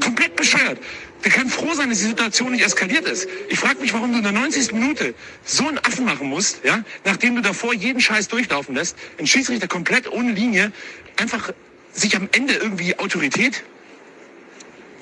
komplett 0.00 0.36
bescheuert. 0.36 0.78
Der 1.22 1.30
kann 1.30 1.50
froh 1.50 1.74
sein, 1.74 1.90
dass 1.90 1.98
die 1.98 2.06
Situation 2.06 2.52
nicht 2.52 2.64
eskaliert 2.64 3.04
ist. 3.06 3.28
Ich 3.50 3.58
frage 3.58 3.80
mich, 3.80 3.92
warum 3.92 4.12
du 4.12 4.18
in 4.18 4.22
der 4.22 4.32
90. 4.32 4.72
Minute 4.72 5.14
so 5.44 5.68
einen 5.68 5.78
Affen 5.78 6.06
machen 6.06 6.30
musst, 6.30 6.64
ja, 6.64 6.82
nachdem 7.04 7.36
du 7.36 7.42
davor 7.42 7.74
jeden 7.74 8.00
Scheiß 8.00 8.28
durchlaufen 8.28 8.74
lässt, 8.74 8.96
ein 9.18 9.26
Schiedsrichter 9.26 9.68
komplett 9.68 10.10
ohne 10.10 10.32
Linie 10.32 10.72
einfach 11.16 11.52
sich 11.96 12.14
am 12.16 12.28
Ende 12.32 12.54
irgendwie 12.54 12.98
Autorität 12.98 13.64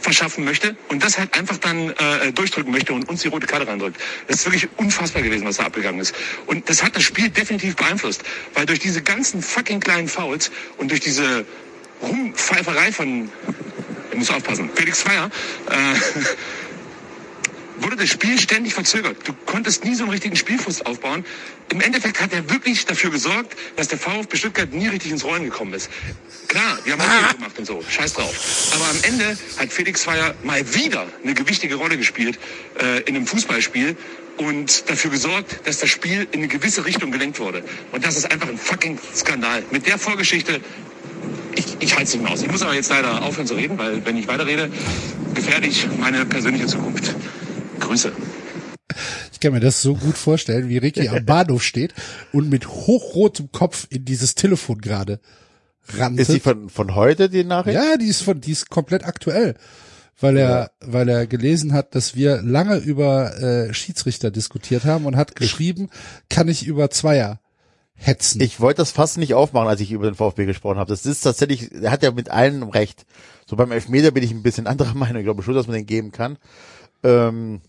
verschaffen 0.00 0.44
möchte 0.44 0.76
und 0.88 1.02
das 1.02 1.18
halt 1.18 1.36
einfach 1.36 1.56
dann 1.56 1.90
äh, 1.90 2.32
durchdrücken 2.32 2.70
möchte 2.70 2.92
und 2.92 3.08
uns 3.08 3.22
die 3.22 3.28
rote 3.28 3.46
Karte 3.46 3.66
reindrückt. 3.66 3.98
Das 4.28 4.40
ist 4.40 4.46
wirklich 4.46 4.68
unfassbar 4.76 5.22
gewesen, 5.22 5.46
was 5.46 5.56
da 5.56 5.64
abgegangen 5.64 6.00
ist. 6.00 6.14
Und 6.46 6.68
das 6.68 6.82
hat 6.82 6.94
das 6.94 7.02
Spiel 7.02 7.30
definitiv 7.30 7.74
beeinflusst, 7.76 8.22
weil 8.52 8.66
durch 8.66 8.80
diese 8.80 9.02
ganzen 9.02 9.42
fucking 9.42 9.80
kleinen 9.80 10.08
Fouls 10.08 10.50
und 10.76 10.90
durch 10.90 11.00
diese 11.00 11.46
Rumpfeiferei 12.02 12.92
von, 12.92 13.30
ich 14.12 14.18
muss 14.18 14.30
aufpassen, 14.30 14.70
Felix 14.74 15.00
Feier, 15.00 15.30
äh, 15.70 15.74
wurde 17.78 17.96
das 17.96 18.08
Spiel 18.08 18.38
ständig 18.38 18.74
verzögert. 18.74 19.16
Du 19.24 19.32
konntest 19.46 19.84
nie 19.84 19.94
so 19.94 20.04
einen 20.04 20.12
richtigen 20.12 20.36
Spielfuß 20.36 20.82
aufbauen. 20.82 21.24
Im 21.70 21.80
Endeffekt 21.80 22.20
hat 22.20 22.32
er 22.32 22.50
wirklich 22.50 22.86
dafür 22.86 23.10
gesorgt, 23.10 23.56
dass 23.76 23.88
der 23.88 23.98
VfB 23.98 24.36
Stuttgart 24.36 24.72
nie 24.72 24.88
richtig 24.88 25.10
ins 25.10 25.24
Rollen 25.24 25.44
gekommen 25.44 25.74
ist. 25.74 25.90
Klar, 26.48 26.78
wir 26.84 26.92
haben 26.92 27.00
auch 27.00 27.04
Fehler 27.04 27.34
gemacht 27.34 27.58
und 27.58 27.66
so, 27.66 27.82
scheiß 27.88 28.14
drauf. 28.14 28.72
Aber 28.74 28.88
am 28.88 28.98
Ende 29.02 29.36
hat 29.58 29.72
Felix 29.72 30.04
Feier 30.04 30.34
mal 30.42 30.74
wieder 30.74 31.06
eine 31.22 31.34
gewichtige 31.34 31.76
Rolle 31.76 31.96
gespielt 31.96 32.38
äh, 32.80 33.00
in 33.02 33.16
einem 33.16 33.26
Fußballspiel 33.26 33.96
und 34.36 34.90
dafür 34.90 35.10
gesorgt, 35.10 35.60
dass 35.64 35.78
das 35.78 35.90
Spiel 35.90 36.26
in 36.32 36.40
eine 36.40 36.48
gewisse 36.48 36.84
Richtung 36.84 37.10
gelenkt 37.10 37.38
wurde. 37.38 37.64
Und 37.92 38.04
das 38.04 38.16
ist 38.16 38.30
einfach 38.30 38.48
ein 38.48 38.58
fucking 38.58 38.98
Skandal. 39.14 39.64
Mit 39.70 39.86
der 39.86 39.98
Vorgeschichte 39.98 40.60
ich, 41.56 41.76
ich 41.80 41.92
halte 41.92 42.04
es 42.04 42.14
nicht 42.14 42.22
mehr 42.22 42.32
aus. 42.32 42.42
Ich 42.42 42.50
muss 42.50 42.62
aber 42.62 42.74
jetzt 42.74 42.90
leider 42.90 43.22
aufhören 43.22 43.46
zu 43.46 43.54
reden, 43.54 43.78
weil 43.78 44.04
wenn 44.04 44.16
ich 44.16 44.26
weiterrede, 44.26 44.70
gefährde 45.34 45.66
ich 45.66 45.86
meine 45.98 46.24
persönliche 46.26 46.66
Zukunft. 46.66 47.14
Grüße. 47.84 48.12
Ich 49.32 49.40
kann 49.40 49.52
mir 49.52 49.60
das 49.60 49.82
so 49.82 49.94
gut 49.94 50.16
vorstellen, 50.16 50.68
wie 50.68 50.78
Ricky 50.78 51.08
am 51.08 51.24
Bahnhof 51.26 51.62
steht 51.62 51.94
und 52.32 52.48
mit 52.48 52.68
hochrotem 52.68 53.50
Kopf 53.52 53.86
in 53.90 54.04
dieses 54.04 54.34
Telefon 54.34 54.80
gerade 54.80 55.20
rannte. 55.88 56.22
Ist 56.22 56.32
die 56.32 56.40
von, 56.40 56.68
von 56.68 56.94
heute, 56.94 57.28
die 57.28 57.44
Nachricht? 57.44 57.76
ja, 57.76 57.96
die 57.96 58.06
ist 58.06 58.22
von, 58.22 58.40
die 58.40 58.52
ist 58.52 58.70
komplett 58.70 59.04
aktuell, 59.04 59.54
weil 60.18 60.36
er, 60.36 60.70
weil 60.80 61.08
er 61.08 61.26
gelesen 61.26 61.72
hat, 61.72 61.94
dass 61.94 62.14
wir 62.14 62.42
lange 62.42 62.76
über 62.76 63.36
äh, 63.40 63.74
Schiedsrichter 63.74 64.30
diskutiert 64.30 64.84
haben 64.84 65.06
und 65.06 65.16
hat 65.16 65.36
geschrieben, 65.36 65.90
kann 66.28 66.48
ich 66.48 66.66
über 66.66 66.90
Zweier 66.90 67.40
hetzen. 67.94 68.40
Ich 68.40 68.60
wollte 68.60 68.78
das 68.78 68.90
fast 68.90 69.18
nicht 69.18 69.34
aufmachen, 69.34 69.68
als 69.68 69.80
ich 69.80 69.92
über 69.92 70.06
den 70.06 70.14
VfB 70.14 70.46
gesprochen 70.46 70.78
habe. 70.78 70.90
Das 70.90 71.06
ist 71.06 71.20
tatsächlich, 71.20 71.72
er 71.72 71.90
hat 71.90 72.02
ja 72.02 72.10
mit 72.10 72.30
allen 72.30 72.62
recht. 72.62 73.06
So 73.46 73.56
beim 73.56 73.72
Elfmeter 73.72 74.10
bin 74.10 74.22
ich 74.22 74.30
ein 74.30 74.42
bisschen 74.42 74.66
anderer 74.66 74.94
Meinung. 74.94 75.18
Ich 75.18 75.24
glaube 75.24 75.42
schon, 75.42 75.54
dass 75.54 75.66
man 75.66 75.76
den 75.76 75.86
geben 75.86 76.12
kann. 76.12 76.38
Ähm, 77.04 77.60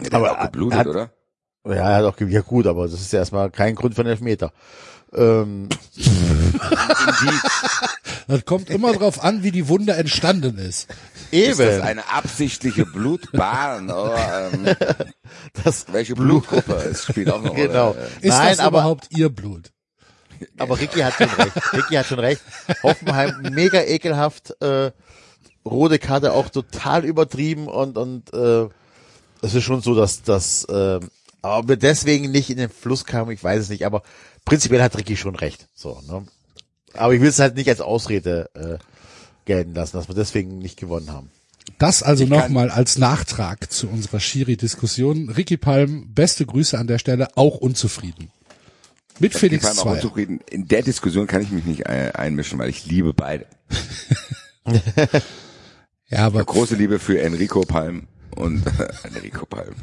Der 0.00 0.12
Aber 0.14 0.30
hat 0.30 0.38
auch 0.38 0.42
geblutet, 0.44 0.78
hat- 0.78 0.86
oder? 0.86 1.10
Ja, 1.66 1.74
er 1.74 1.96
hat 1.96 2.04
auch 2.04 2.20
ja 2.20 2.40
gut, 2.42 2.66
aber 2.66 2.86
das 2.86 3.00
ist 3.00 3.12
ja 3.12 3.20
erstmal 3.20 3.50
kein 3.50 3.74
Grund 3.74 3.94
für 3.94 4.02
einen 4.02 4.10
Elfmeter. 4.10 4.52
Ähm, 5.14 5.68
Das 8.26 8.44
kommt 8.46 8.70
immer 8.70 8.92
drauf 8.94 9.22
an, 9.22 9.42
wie 9.42 9.50
die 9.50 9.68
Wunde 9.68 9.92
entstanden 9.92 10.56
ist. 10.58 10.88
Ist 11.30 11.60
das 11.60 11.74
eben. 11.76 11.82
eine 11.82 12.08
absichtliche 12.08 12.86
Blutbahn? 12.86 13.90
Oder, 13.90 14.50
ähm, 14.52 14.76
Das, 15.64 15.92
welche 15.92 16.14
Blutgruppe? 16.14 16.72
Es 16.74 17.04
spielt 17.04 17.30
auch 17.30 17.42
noch 17.42 17.54
genau. 17.54 17.88
Rolle. 17.90 18.08
Ist 18.22 18.28
Nein, 18.30 18.48
das 18.50 18.60
aber, 18.60 18.78
überhaupt 18.78 19.08
ihr 19.10 19.28
Blut? 19.28 19.72
aber 20.58 20.78
Ricky 20.80 21.00
hat 21.00 21.14
schon 21.14 21.28
recht. 21.28 21.72
Ricky 21.72 21.94
hat 21.94 22.06
schon 22.06 22.18
recht. 22.18 22.40
Hoffenheim 22.82 23.42
mega 23.52 23.82
ekelhaft, 23.82 24.54
äh, 24.62 24.90
rote 25.64 25.98
Karte 25.98 26.32
auch 26.32 26.48
total 26.48 27.04
übertrieben 27.04 27.68
und, 27.68 27.96
und, 27.96 28.32
äh, 28.34 28.68
es 29.42 29.54
ist 29.54 29.64
schon 29.64 29.82
so, 29.82 29.94
dass, 29.94 30.22
dass, 30.22 30.64
äh, 30.64 31.00
aber 31.42 31.68
wir 31.68 31.76
deswegen 31.76 32.30
nicht 32.30 32.48
in 32.50 32.56
den 32.56 32.70
Fluss 32.70 33.04
kamen, 33.04 33.30
ich 33.30 33.42
weiß 33.44 33.62
es 33.62 33.68
nicht, 33.68 33.84
aber 33.84 34.02
prinzipiell 34.44 34.82
hat 34.82 34.96
Ricky 34.96 35.16
schon 35.16 35.36
recht. 35.36 35.68
So, 35.74 36.00
ne? 36.08 36.26
Aber 36.94 37.12
ich 37.14 37.20
will 37.20 37.28
es 37.28 37.38
halt 37.38 37.54
nicht 37.56 37.68
als 37.68 37.80
Ausrede, 37.80 38.50
äh, 38.54 38.78
gelten 39.44 39.74
lassen, 39.74 39.96
dass 39.96 40.08
wir 40.08 40.14
deswegen 40.14 40.58
nicht 40.58 40.78
gewonnen 40.78 41.12
haben. 41.12 41.30
Das 41.78 42.02
also 42.02 42.24
nochmal 42.24 42.70
als 42.70 42.98
Nachtrag 42.98 43.70
zu 43.72 43.88
unserer 43.88 44.20
Schiri-Diskussion. 44.20 45.30
Ricky 45.30 45.56
Palm, 45.56 46.12
beste 46.14 46.46
Grüße 46.46 46.78
an 46.78 46.86
der 46.86 46.98
Stelle, 46.98 47.28
auch 47.36 47.56
unzufrieden. 47.56 48.30
Mit 49.18 49.32
Ich 49.34 49.38
Felix 49.38 49.68
bin 49.68 49.78
auch 49.78 49.92
unzufrieden. 49.92 50.40
In 50.50 50.68
der 50.68 50.82
Diskussion 50.82 51.26
kann 51.26 51.42
ich 51.42 51.50
mich 51.50 51.64
nicht 51.64 51.86
ein- 51.86 52.12
einmischen, 52.12 52.58
weil 52.58 52.70
ich 52.70 52.86
liebe 52.86 53.12
beide. 53.14 53.46
Ja, 56.08 56.26
aber 56.26 56.44
Große 56.44 56.74
Liebe 56.76 56.98
für 56.98 57.20
Enrico 57.20 57.62
Palm 57.62 58.06
und 58.36 58.62
Enrico 59.04 59.46
Palm. 59.46 59.74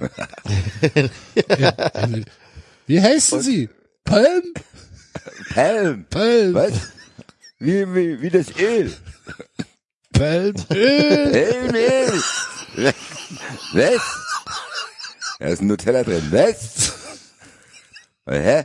wie 2.88 3.01
heißen 3.01 3.41
Sie? 3.41 3.69
Palm? 4.03 4.43
Palm. 5.53 6.06
Palm. 6.09 6.53
Was? 6.53 6.74
Wie, 7.59 7.85
wie, 7.93 8.22
wie 8.22 8.30
das 8.30 8.48
Öl. 8.58 8.93
Palm. 10.14 10.53
Öl, 10.72 11.72
Öl. 11.74 12.93
Was? 13.74 14.01
Da 15.40 15.48
ist 15.48 15.61
ein 15.61 15.67
Nutella 15.67 16.03
drin. 16.03 16.27
Was? 16.32 16.93
Hä? 18.27 18.64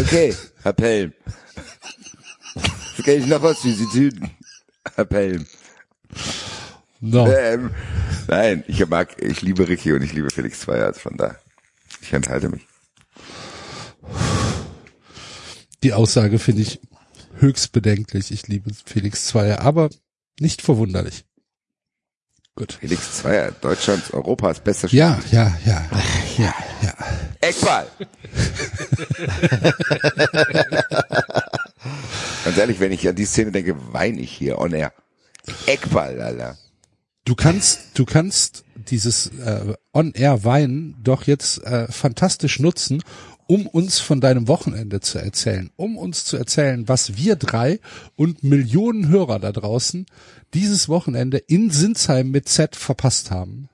Okay, 0.00 0.34
Herr 0.62 0.72
Pelm. 0.74 1.12
Kann 3.04 3.14
ich 3.14 3.26
noch 3.26 3.42
was 3.42 3.58
für 3.60 3.72
Sie 3.72 3.86
tun? 4.10 4.30
Herr 4.94 5.04
Pelm. 5.06 5.46
No. 7.00 7.30
Ähm, 7.30 7.70
nein, 8.28 8.64
ich 8.66 8.86
mag, 8.88 9.22
ich 9.22 9.42
liebe 9.42 9.68
Ricky 9.68 9.92
und 9.92 10.02
ich 10.02 10.12
liebe 10.12 10.30
Felix 10.30 10.60
Zweier, 10.60 10.86
also 10.86 11.00
von 11.00 11.16
da. 11.16 11.36
Ich 12.00 12.12
enthalte 12.12 12.48
mich. 12.48 12.66
Die 15.82 15.92
Aussage 15.92 16.38
finde 16.38 16.62
ich 16.62 16.80
höchst 17.38 17.72
bedenklich. 17.72 18.30
Ich 18.30 18.48
liebe 18.48 18.70
Felix 18.86 19.26
Zweier, 19.26 19.60
aber 19.60 19.90
nicht 20.40 20.62
verwunderlich. 20.62 21.26
Gut. 22.56 22.78
Felix 22.80 23.18
Zweier, 23.18 23.50
Deutschlands, 23.50 24.14
Europas 24.14 24.60
bester 24.60 24.86
Ja, 24.88 25.20
ja, 25.32 25.58
ja, 25.66 25.84
ja, 26.38 26.54
ja. 26.82 26.94
Eckball. 27.40 27.88
Ganz 32.44 32.56
ehrlich, 32.56 32.78
wenn 32.78 32.92
ich 32.92 33.08
an 33.08 33.16
die 33.16 33.24
Szene 33.24 33.50
denke, 33.50 33.74
weine 33.92 34.20
ich 34.20 34.30
hier 34.30 34.58
on 34.58 34.72
air. 34.72 34.92
Eckball, 35.66 36.20
Alter. 36.20 36.58
Du 37.24 37.34
kannst, 37.34 37.80
du 37.94 38.04
kannst 38.04 38.64
dieses 38.76 39.28
äh, 39.38 39.74
On-Air-Wein 39.94 40.96
doch 41.02 41.24
jetzt 41.24 41.64
äh, 41.64 41.90
fantastisch 41.90 42.60
nutzen, 42.60 43.02
um 43.46 43.66
uns 43.66 43.98
von 43.98 44.20
deinem 44.20 44.48
Wochenende 44.48 45.00
zu 45.00 45.18
erzählen, 45.18 45.70
um 45.76 45.96
uns 45.96 46.24
zu 46.24 46.36
erzählen, 46.36 46.88
was 46.88 47.16
wir 47.16 47.36
drei 47.36 47.80
und 48.16 48.42
Millionen 48.42 49.08
Hörer 49.08 49.38
da 49.38 49.52
draußen 49.52 50.06
dieses 50.54 50.88
Wochenende 50.88 51.38
in 51.38 51.70
Sinsheim 51.70 52.30
mit 52.30 52.48
Z 52.48 52.76
verpasst 52.76 53.30
haben. 53.30 53.68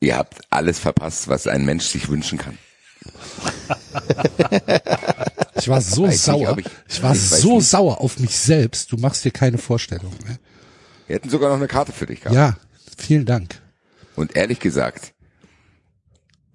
Ihr 0.00 0.16
habt 0.16 0.40
alles 0.50 0.78
verpasst, 0.78 1.28
was 1.28 1.46
ein 1.46 1.64
Mensch 1.64 1.84
sich 1.84 2.08
wünschen 2.08 2.38
kann. 2.38 2.58
Ich 5.58 5.68
war 5.68 5.80
so 5.80 6.06
nicht, 6.06 6.20
sauer. 6.20 6.56
ich, 6.58 6.66
ich- 6.88 7.02
war 7.02 7.14
ich 7.14 7.20
so 7.20 7.56
nicht. 7.56 7.68
sauer 7.68 8.00
auf 8.00 8.18
mich 8.18 8.36
selbst. 8.36 8.92
Du 8.92 8.96
machst 8.96 9.24
dir 9.24 9.30
keine 9.30 9.58
Vorstellung. 9.58 10.12
Ne? 10.26 10.38
Wir 11.06 11.16
hätten 11.16 11.30
sogar 11.30 11.48
noch 11.50 11.56
eine 11.56 11.68
Karte 11.68 11.92
für 11.92 12.06
dich 12.06 12.20
gehabt. 12.20 12.34
Ja, 12.34 12.56
vielen 12.98 13.24
Dank. 13.26 13.60
Und 14.16 14.36
ehrlich 14.36 14.60
gesagt, 14.60 15.12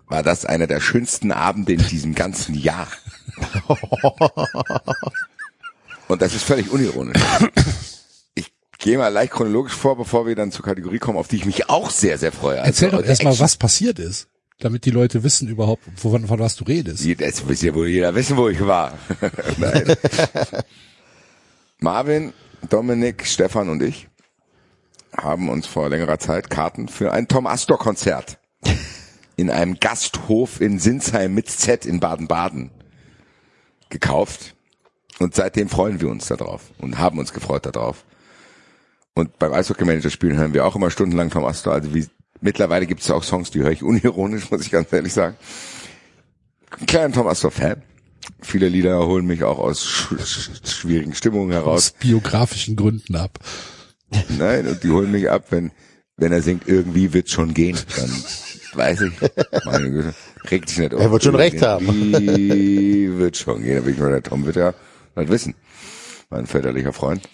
war 0.07 0.23
das 0.23 0.45
einer 0.45 0.67
der 0.67 0.79
schönsten 0.81 1.31
Abende 1.31 1.73
in 1.73 1.87
diesem 1.87 2.15
ganzen 2.15 2.55
Jahr. 2.55 2.87
Und 6.07 6.21
das 6.21 6.33
ist 6.33 6.43
völlig 6.43 6.69
unironisch. 6.71 7.21
Ich 8.35 8.51
gehe 8.77 8.97
mal 8.97 9.07
leicht 9.07 9.31
chronologisch 9.33 9.73
vor, 9.73 9.95
bevor 9.97 10.25
wir 10.27 10.35
dann 10.35 10.51
zur 10.51 10.65
Kategorie 10.65 10.99
kommen, 10.99 11.17
auf 11.17 11.27
die 11.29 11.37
ich 11.37 11.45
mich 11.45 11.69
auch 11.69 11.89
sehr, 11.89 12.17
sehr 12.17 12.31
freue. 12.31 12.61
Also, 12.61 12.67
Erzähl 12.85 12.91
doch 12.91 13.05
erstmal, 13.07 13.39
was 13.39 13.55
passiert 13.55 13.99
ist, 13.99 14.27
damit 14.61 14.85
die 14.85 14.91
Leute 14.91 15.23
wissen 15.23 15.47
überhaupt, 15.47 15.83
wovon 15.97 16.27
von 16.27 16.39
was 16.39 16.55
du 16.55 16.63
redest. 16.63 17.03
Jetzt 17.03 17.47
wisst 17.47 17.63
ja 17.63 17.73
wohl 17.73 17.87
jeder 17.87 18.15
wissen, 18.15 18.37
wo 18.37 18.47
ich 18.47 18.61
war. 18.61 18.97
Marvin, 21.79 22.31
Dominik, 22.69 23.25
Stefan 23.25 23.69
und 23.69 23.81
ich 23.81 24.07
haben 25.15 25.49
uns 25.49 25.67
vor 25.67 25.89
längerer 25.89 26.19
Zeit 26.19 26.49
Karten 26.49 26.87
für 26.87 27.11
ein 27.11 27.27
Tom 27.27 27.47
Astor 27.47 27.77
Konzert 27.77 28.37
in 29.35 29.49
einem 29.49 29.79
Gasthof 29.79 30.61
in 30.61 30.79
Sinsheim 30.79 31.33
mit 31.33 31.49
Z 31.49 31.85
in 31.85 31.99
Baden-Baden 31.99 32.71
gekauft. 33.89 34.55
Und 35.19 35.35
seitdem 35.35 35.69
freuen 35.69 36.01
wir 36.01 36.09
uns 36.09 36.27
darauf 36.27 36.71
und 36.77 36.97
haben 36.97 37.19
uns 37.19 37.33
gefreut 37.33 37.65
darauf. 37.65 38.05
Und 39.13 39.37
beim 39.39 39.53
Eishockey-Manager 39.53 40.09
spielen 40.09 40.37
hören 40.37 40.53
wir 40.53 40.65
auch 40.65 40.75
immer 40.75 40.89
stundenlang 40.89 41.29
Tom 41.29 41.45
Astor. 41.45 41.73
Also 41.73 41.93
wie, 41.93 42.07
mittlerweile 42.41 42.85
gibt 42.85 43.01
es 43.01 43.11
auch 43.11 43.23
Songs, 43.23 43.51
die 43.51 43.59
höre 43.59 43.71
ich 43.71 43.83
unironisch, 43.83 44.51
muss 44.51 44.61
ich 44.61 44.71
ganz 44.71 44.91
ehrlich 44.91 45.13
sagen. 45.13 45.37
Ein 46.79 46.85
kleiner 46.85 47.13
Tom 47.13 47.27
Astor-Fan. 47.27 47.83
Viele 48.41 48.67
Lieder 48.67 49.05
holen 49.07 49.25
mich 49.25 49.43
auch 49.43 49.57
aus 49.59 49.85
sch 49.85 50.13
sch 50.23 50.49
schwierigen 50.63 51.13
Stimmungen 51.13 51.51
heraus. 51.51 51.77
Aus 51.77 51.91
biografischen 51.99 52.75
Gründen 52.75 53.15
ab. 53.15 53.39
Nein, 54.29 54.67
und 54.67 54.83
die 54.83 54.89
holen 54.89 55.11
mich 55.11 55.29
ab, 55.29 55.45
wenn, 55.49 55.71
wenn 56.17 56.31
er 56.31 56.41
singt, 56.41 56.67
irgendwie 56.67 57.13
wird 57.13 57.29
schon 57.29 57.53
gehen, 57.53 57.77
dann 57.95 58.11
weiß 58.73 59.01
ich, 59.01 59.13
meine 59.65 59.89
Güte, 59.89 60.13
regt 60.49 60.69
sich 60.69 60.79
nicht 60.79 60.93
auf. 60.93 61.01
Er 61.01 61.11
wird 61.11 61.23
schon 61.23 61.35
recht 61.35 61.61
haben. 61.61 61.85
Irgendwie 61.85 63.17
wird 63.17 63.37
schon 63.37 63.63
gehen, 63.63 63.75
da 63.75 63.81
bin 63.81 63.93
ich 63.93 63.99
mal 63.99 64.11
der 64.11 64.23
Tom 64.23 64.45
wird 64.45 64.55
ja 64.55 64.73
halt 65.15 65.29
wissen. 65.29 65.55
Mein 66.29 66.45
väterlicher 66.45 66.93
Freund. 66.93 67.27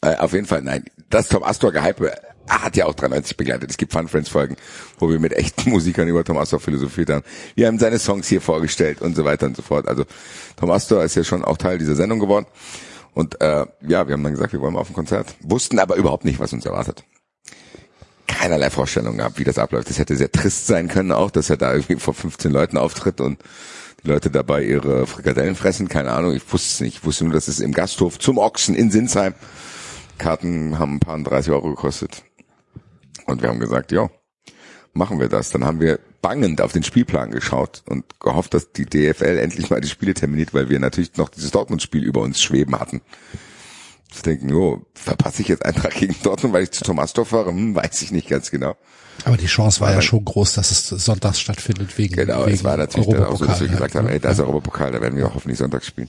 Äh, 0.00 0.16
auf 0.16 0.32
jeden 0.32 0.46
Fall, 0.46 0.62
nein, 0.62 0.84
das 1.10 1.28
Tom 1.28 1.42
Astor 1.42 1.72
Gehype 1.72 2.12
hat 2.48 2.76
ja 2.76 2.86
auch 2.86 2.94
93 2.94 3.36
begleitet. 3.36 3.70
Es 3.70 3.76
gibt 3.76 3.92
Fun 3.92 4.08
Friends 4.08 4.28
Folgen, 4.28 4.56
wo 4.98 5.08
wir 5.08 5.18
mit 5.18 5.32
echten 5.32 5.70
Musikern 5.70 6.08
über 6.08 6.24
Tom 6.24 6.38
Astor 6.38 6.60
philosophiert 6.60 7.10
haben. 7.10 7.24
Wir 7.54 7.66
haben 7.66 7.78
seine 7.78 7.98
Songs 7.98 8.28
hier 8.28 8.40
vorgestellt 8.40 9.00
und 9.00 9.14
so 9.14 9.24
weiter 9.24 9.46
und 9.46 9.56
so 9.56 9.62
fort. 9.62 9.88
Also 9.88 10.04
Tom 10.56 10.70
Astor 10.70 11.04
ist 11.04 11.14
ja 11.14 11.24
schon 11.24 11.44
auch 11.44 11.56
Teil 11.56 11.78
dieser 11.78 11.94
Sendung 11.94 12.18
geworden. 12.18 12.46
Und 13.14 13.40
äh, 13.40 13.66
ja, 13.86 14.06
wir 14.06 14.14
haben 14.14 14.22
dann 14.22 14.32
gesagt, 14.32 14.52
wir 14.52 14.60
wollen 14.60 14.74
mal 14.74 14.80
auf 14.80 14.90
ein 14.90 14.94
Konzert. 14.94 15.34
Wussten 15.40 15.78
aber 15.78 15.96
überhaupt 15.96 16.24
nicht, 16.24 16.40
was 16.40 16.52
uns 16.52 16.64
erwartet. 16.64 17.04
Keinerlei 18.26 18.70
Vorstellung 18.70 19.18
gehabt, 19.18 19.38
wie 19.38 19.44
das 19.44 19.58
abläuft. 19.58 19.90
Das 19.90 19.98
hätte 19.98 20.16
sehr 20.16 20.32
trist 20.32 20.66
sein 20.66 20.88
können 20.88 21.12
auch, 21.12 21.30
dass 21.30 21.50
er 21.50 21.58
da 21.58 21.72
irgendwie 21.74 21.96
vor 21.96 22.14
15 22.14 22.50
Leuten 22.50 22.78
auftritt 22.78 23.20
und 23.20 23.42
die 24.02 24.08
Leute 24.08 24.30
dabei 24.30 24.64
ihre 24.64 25.06
Frikadellen 25.06 25.54
fressen. 25.54 25.88
Keine 25.88 26.12
Ahnung, 26.12 26.34
ich 26.34 26.52
wusste 26.52 26.68
es 26.68 26.80
nicht. 26.80 26.96
Ich 26.98 27.04
wusste 27.04 27.24
nur, 27.24 27.34
dass 27.34 27.48
es 27.48 27.60
im 27.60 27.72
Gasthof 27.72 28.18
zum 28.18 28.38
Ochsen 28.38 28.74
in 28.74 28.90
Sinsheim. 28.90 29.34
Karten 30.18 30.78
haben 30.78 30.96
ein 30.96 31.00
paar 31.00 31.18
30 31.18 31.52
Euro 31.52 31.70
gekostet. 31.70 32.22
Und 33.32 33.42
wir 33.42 33.48
haben 33.48 33.60
gesagt, 33.60 33.90
ja, 33.92 34.08
machen 34.92 35.18
wir 35.18 35.28
das. 35.28 35.50
Dann 35.50 35.64
haben 35.64 35.80
wir 35.80 35.98
bangend 36.20 36.60
auf 36.60 36.72
den 36.72 36.82
Spielplan 36.84 37.30
geschaut 37.32 37.82
und 37.88 38.04
gehofft, 38.20 38.54
dass 38.54 38.72
die 38.72 38.86
DFL 38.86 39.38
endlich 39.38 39.70
mal 39.70 39.80
die 39.80 39.88
Spiele 39.88 40.14
terminiert, 40.14 40.54
weil 40.54 40.68
wir 40.68 40.78
natürlich 40.78 41.16
noch 41.16 41.28
dieses 41.28 41.50
Dortmund-Spiel 41.50 42.04
über 42.04 42.20
uns 42.20 42.40
schweben 42.40 42.78
hatten. 42.78 43.00
Zu 44.12 44.22
denken, 44.22 44.50
jo, 44.50 44.84
verpasse 44.94 45.40
ich 45.42 45.48
jetzt 45.48 45.64
Eintrag 45.64 45.94
gegen 45.94 46.14
Dortmund, 46.22 46.52
weil 46.54 46.64
ich 46.64 46.70
zu 46.70 46.84
Thomas 46.84 47.12
Dorf 47.14 47.28
fahre? 47.28 47.48
Hm, 47.50 47.74
weiß 47.74 48.02
ich 48.02 48.12
nicht 48.12 48.28
ganz 48.28 48.50
genau. 48.50 48.76
Aber 49.24 49.36
die 49.36 49.46
Chance 49.46 49.80
war 49.80 49.90
ja 49.90 49.96
Weil- 49.96 50.02
schon 50.02 50.24
groß, 50.24 50.54
dass 50.54 50.70
es 50.70 50.88
sonntags 50.88 51.40
stattfindet 51.40 51.96
wegen, 51.98 52.16
Genau, 52.16 52.42
wegen 52.46 52.54
es 52.54 52.64
war 52.64 52.76
natürlich 52.76 53.08
dann 53.08 53.24
auch 53.24 53.38
so, 53.38 53.46
dass 53.46 53.60
wir 53.60 53.68
gesagt 53.68 53.94
ja. 53.94 54.00
haben, 54.00 54.08
ey, 54.08 54.20
da 54.20 54.30
ist 54.30 54.40
Europapokal, 54.40 54.92
da 54.92 55.00
werden 55.00 55.16
wir 55.16 55.26
auch 55.26 55.34
hoffentlich 55.34 55.58
sonntags 55.58 55.86
spielen. 55.86 56.08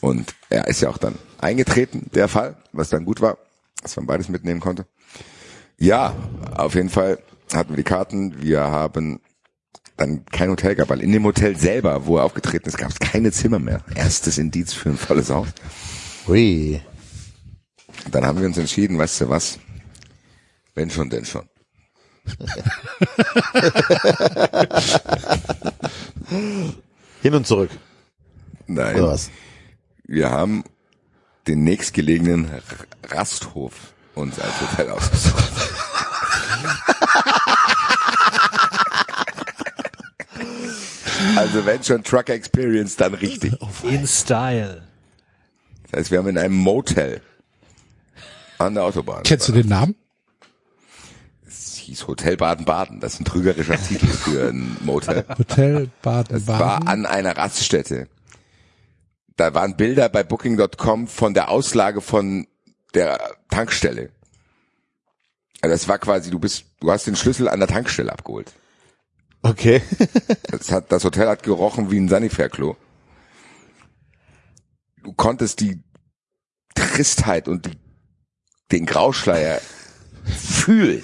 Und 0.00 0.34
er 0.48 0.68
ist 0.68 0.80
ja 0.80 0.88
auch 0.88 0.98
dann 0.98 1.16
eingetreten, 1.38 2.10
der 2.14 2.28
Fall, 2.28 2.56
was 2.72 2.88
dann 2.88 3.04
gut 3.04 3.20
war, 3.20 3.38
dass 3.82 3.96
man 3.96 4.06
beides 4.06 4.28
mitnehmen 4.28 4.60
konnte. 4.60 4.86
Ja, 5.78 6.14
auf 6.56 6.74
jeden 6.74 6.88
Fall 6.90 7.18
hatten 7.52 7.70
wir 7.70 7.76
die 7.76 7.84
Karten. 7.84 8.42
Wir 8.42 8.62
haben 8.62 9.20
dann 9.96 10.26
kein 10.26 10.50
Hotel 10.50 10.74
gehabt, 10.74 10.90
weil 10.90 11.00
in 11.02 11.12
dem 11.12 11.24
Hotel 11.24 11.56
selber, 11.56 12.06
wo 12.06 12.18
er 12.18 12.24
aufgetreten 12.24 12.68
ist, 12.68 12.78
gab 12.78 12.90
es 12.90 12.98
keine 12.98 13.30
Zimmer 13.30 13.60
mehr. 13.60 13.82
Erstes 13.94 14.38
Indiz 14.38 14.72
für 14.72 14.90
ein 14.90 14.96
volles 14.96 15.30
Haus. 15.30 15.48
Hui. 16.26 16.80
Dann 18.10 18.26
haben 18.26 18.40
wir 18.40 18.46
uns 18.46 18.58
entschieden, 18.58 18.98
weißt 18.98 19.20
du 19.22 19.28
was? 19.28 19.60
Wenn 20.74 20.90
schon, 20.90 21.10
denn 21.10 21.24
schon. 21.24 21.48
Hin 27.22 27.34
und 27.34 27.46
zurück. 27.46 27.70
Nein. 28.66 28.96
Oder 28.96 29.12
was? 29.12 29.30
Wir 30.04 30.30
haben 30.30 30.64
den 31.46 31.62
nächstgelegenen 31.64 32.50
Rasthof 33.08 33.94
uns 34.18 34.38
als 34.38 34.60
Hotel 34.60 34.90
ausgesucht. 34.90 35.44
also 41.36 41.64
wenn 41.66 41.82
schon 41.82 42.02
Trucker 42.04 42.34
Experience, 42.34 42.96
dann 42.96 43.14
richtig. 43.14 43.54
In 43.82 44.06
Style. 44.06 44.82
Das 45.90 46.00
heißt, 46.00 46.10
wir 46.10 46.18
haben 46.18 46.28
in 46.28 46.38
einem 46.38 46.56
Motel 46.56 47.20
an 48.58 48.74
der 48.74 48.84
Autobahn. 48.84 49.22
Kennst 49.22 49.48
du 49.48 49.52
den 49.52 49.68
Namen? 49.68 49.94
Es 51.46 51.76
hieß 51.76 52.06
Hotel 52.06 52.36
Baden-Baden. 52.36 53.00
Das 53.00 53.14
ist 53.14 53.20
ein 53.20 53.24
trügerischer 53.24 53.80
Titel 53.80 54.06
für 54.06 54.50
ein 54.50 54.76
Motel. 54.82 55.24
Hotel 55.38 55.90
Das 56.02 56.46
war 56.46 56.58
Baden-Baden. 56.58 56.88
an 56.88 57.06
einer 57.06 57.36
Raststätte. 57.36 58.08
Da 59.36 59.54
waren 59.54 59.76
Bilder 59.76 60.08
bei 60.08 60.24
Booking.com 60.24 61.06
von 61.06 61.32
der 61.32 61.50
Auslage 61.50 62.00
von 62.00 62.46
der 62.94 63.36
Tankstelle. 63.50 64.10
Also 65.60 65.74
das 65.74 65.88
war 65.88 65.98
quasi, 65.98 66.30
du 66.30 66.38
bist, 66.38 66.64
du 66.80 66.90
hast 66.90 67.06
den 67.06 67.16
Schlüssel 67.16 67.48
an 67.48 67.58
der 67.58 67.68
Tankstelle 67.68 68.12
abgeholt. 68.12 68.52
Okay. 69.42 69.82
Das, 70.50 70.72
hat, 70.72 70.90
das 70.90 71.04
Hotel 71.04 71.28
hat 71.28 71.42
gerochen 71.42 71.90
wie 71.90 71.98
ein 71.98 72.08
Sanifair-Klo. 72.08 72.74
Du 75.04 75.12
konntest 75.12 75.60
die 75.60 75.82
Tristheit 76.74 77.48
und 77.48 77.66
die, 77.66 77.78
den 78.72 78.86
Grauschleier 78.86 79.60
fühlen. 80.24 81.02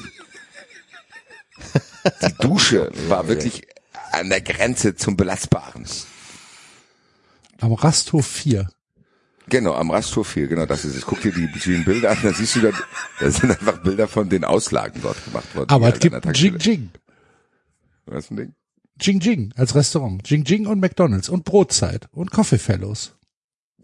Die 2.22 2.34
Dusche 2.38 2.90
war 3.08 3.28
wirklich 3.28 3.66
an 4.12 4.28
der 4.28 4.40
Grenze 4.40 4.96
zum 4.96 5.16
Belastbaren. 5.16 5.86
Am 7.60 7.72
Rasthof 7.72 8.26
4. 8.26 8.68
Genau, 9.48 9.74
am 9.74 9.90
Rasthof 9.90 10.28
4, 10.28 10.48
genau 10.48 10.66
das 10.66 10.84
ist 10.84 10.96
es. 10.96 11.04
Guck 11.04 11.20
dir 11.20 11.32
die 11.32 11.46
verschiedenen 11.48 11.84
Bilder 11.84 12.10
an, 12.12 12.18
dann 12.22 12.34
siehst 12.34 12.56
du 12.56 12.60
da, 12.60 12.70
da 13.20 13.30
sind 13.30 13.50
einfach 13.50 13.78
Bilder 13.82 14.08
von 14.08 14.28
den 14.28 14.44
Auslagen 14.44 15.00
dort 15.02 15.22
gemacht 15.24 15.54
worden. 15.54 15.68
Aber 15.70 15.92
die 15.92 16.08
es 16.08 16.22
gibt 16.22 16.36
Jing 16.38 16.58
Jing. 16.58 16.90
Was 18.06 18.24
ist 18.24 18.30
ein 18.30 18.36
Ding? 18.36 18.54
Jing 19.00 19.20
Jing 19.20 19.52
als 19.56 19.74
Restaurant. 19.74 20.28
Jing 20.28 20.44
Jing 20.44 20.66
und 20.66 20.80
McDonalds 20.80 21.28
und 21.28 21.44
Brotzeit 21.44 22.08
und 22.12 22.30
Coffee 22.30 22.58
Fellows. 22.58 23.14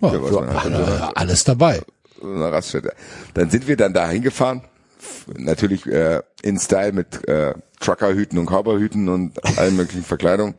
Ja, 0.01 0.15
Ja, 0.15 0.21
halt 0.21 0.33
so 0.33 0.39
einer- 0.41 1.09
äh, 1.11 1.13
alles 1.15 1.45
dabei. 1.45 1.83
so. 2.21 2.79
Dann 3.35 3.51
sind 3.51 3.67
wir 3.69 3.77
dann 3.77 3.93
da 3.93 4.09
hingefahren. 4.09 4.63
Natürlich 5.37 5.87
äh, 5.87 6.21
in 6.43 6.59
Style 6.59 6.93
mit 6.93 7.27
äh, 7.29 7.55
Truckerhüten 7.81 8.39
und 8.39 8.47
Cowboyhüten 8.47 9.09
und 9.09 9.59
allen 9.59 9.77
möglichen 9.77 10.05
Verkleidungen. 10.05 10.55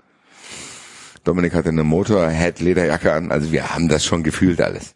Dominik 1.23 1.53
hatte 1.53 1.69
eine 1.69 1.83
Motorhead-Lederjacke 1.83 3.13
an, 3.13 3.31
also 3.31 3.51
wir 3.51 3.73
haben 3.73 3.87
das 3.87 4.03
schon 4.03 4.23
gefühlt 4.23 4.61
alles. 4.61 4.95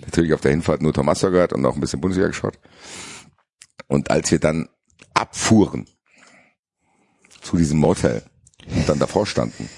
Natürlich 0.00 0.34
auf 0.34 0.40
der 0.40 0.50
Hinfahrt 0.50 0.82
nur 0.82 0.92
Tommaso 0.92 1.30
gehört 1.30 1.52
und 1.52 1.64
auch 1.64 1.74
ein 1.74 1.80
bisschen 1.80 2.00
Bundesliga 2.00 2.28
geschaut. 2.28 2.58
Und 3.86 4.10
als 4.10 4.30
wir 4.30 4.38
dann 4.38 4.68
abfuhren 5.14 5.86
zu 7.40 7.56
diesem 7.56 7.78
Motel 7.78 8.22
und 8.74 8.88
dann 8.88 8.98
davor 8.98 9.26
standen, 9.26 9.68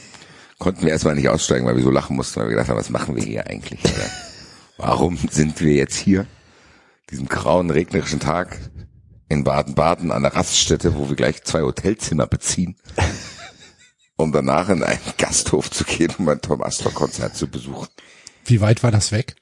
konnten 0.59 0.83
wir 0.83 0.91
erstmal 0.91 1.15
nicht 1.15 1.29
aussteigen, 1.29 1.67
weil 1.67 1.77
wir 1.77 1.83
so 1.83 1.91
lachen 1.91 2.17
mussten, 2.17 2.41
weil 2.41 2.47
wir 2.47 2.53
gedacht 2.53 2.69
haben, 2.69 2.79
was 2.79 2.91
machen 2.91 3.17
wir 3.17 3.23
hier 3.23 3.47
eigentlich? 3.47 3.85
Alter? 3.85 4.11
Warum 4.79 5.17
sind 5.31 5.61
wir 5.61 5.75
jetzt 5.75 5.97
hier? 5.97 6.27
Diesem 7.11 7.27
grauen, 7.27 7.71
regnerischen 7.71 8.21
Tag 8.21 8.59
in 9.29 9.45
Baden-Baden 9.45 10.13
an 10.13 10.23
der 10.23 10.35
Raststätte, 10.35 10.95
wo 10.97 11.09
wir 11.09 11.17
gleich 11.17 11.43
zwei 11.43 11.63
Hotelzimmer 11.63 12.27
beziehen, 12.27 12.77
um 14.23 14.33
danach 14.33 14.69
in 14.69 14.83
einen 14.83 14.99
Gasthof 15.19 15.71
zu 15.71 15.85
gehen, 15.85 16.13
um 16.19 16.29
ein 16.29 16.41
Tom 16.41 16.63
Astor 16.63 16.93
Konzert 16.93 17.37
zu 17.37 17.47
besuchen. 17.49 17.89
Wie 18.45 18.61
weit 18.61 18.83
war 18.83 18.91
das 18.91 19.13
weg? 19.13 19.37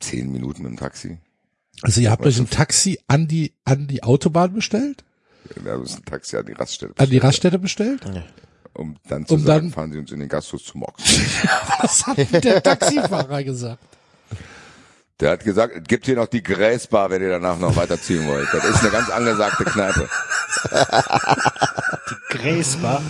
Zehn 0.00 0.30
Minuten 0.32 0.64
im 0.64 0.76
Taxi. 0.76 1.18
Also 1.82 2.00
ihr 2.00 2.10
habt 2.10 2.24
euch 2.26 2.38
ein 2.38 2.50
Taxi 2.50 2.98
an 3.06 3.28
die, 3.28 3.52
an 3.64 3.86
die 3.86 4.02
Autobahn 4.02 4.52
bestellt? 4.54 5.04
Wir 5.62 5.72
haben 5.72 5.80
uns 5.82 5.96
ein 5.96 6.04
Taxi 6.04 6.36
an 6.36 6.46
die 6.46 6.52
Raststätte 6.52 6.92
An 6.96 7.06
die 7.06 7.18
bestellt, 7.20 7.24
Raststätte 7.24 7.58
bestellt? 7.58 8.02
um 8.74 8.96
dann 9.08 9.26
zu 9.26 9.34
Um 9.34 9.44
sagen, 9.44 9.66
dann- 9.66 9.72
fahren 9.72 9.92
Sie 9.92 9.98
uns 9.98 10.10
in 10.12 10.20
den 10.20 10.28
Gasthof 10.28 10.62
zum 10.62 10.80
Mox. 10.80 11.02
Was 11.80 12.06
hat 12.06 12.44
der 12.44 12.62
Taxifahrer 12.62 13.42
gesagt? 13.44 13.82
Der 15.20 15.32
hat 15.32 15.42
gesagt, 15.42 15.74
es 15.76 15.82
gibt 15.88 16.06
hier 16.06 16.14
noch 16.14 16.28
die 16.28 16.44
Gräsbar, 16.44 17.10
wenn 17.10 17.20
ihr 17.22 17.30
danach 17.30 17.58
noch 17.58 17.74
weiterziehen 17.74 18.28
wollt. 18.28 18.46
Das 18.52 18.64
ist 18.64 18.80
eine 18.82 18.90
ganz 18.90 19.08
angesagte 19.10 19.64
Kneipe. 19.64 20.08
Gräsbar. 22.30 23.02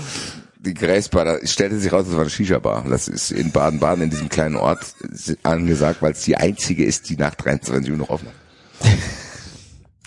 Die 0.60 0.74
Gräsbar, 0.74 1.24
da 1.24 1.46
stellte 1.46 1.78
sich 1.78 1.92
raus, 1.92 2.04
das 2.06 2.14
war 2.14 2.22
eine 2.22 2.30
Shisha-Bar. 2.30 2.84
Das 2.88 3.08
ist 3.08 3.30
in 3.30 3.52
Baden-Baden, 3.52 4.04
in 4.04 4.10
diesem 4.10 4.28
kleinen 4.28 4.56
Ort, 4.56 4.94
angesagt, 5.42 6.02
weil 6.02 6.12
es 6.12 6.22
die 6.22 6.36
einzige 6.36 6.84
ist, 6.84 7.08
die 7.08 7.16
nach 7.16 7.34
23 7.34 7.90
Uhr 7.90 7.96
noch 7.96 8.10
offen 8.10 8.28
hat. 8.28 8.34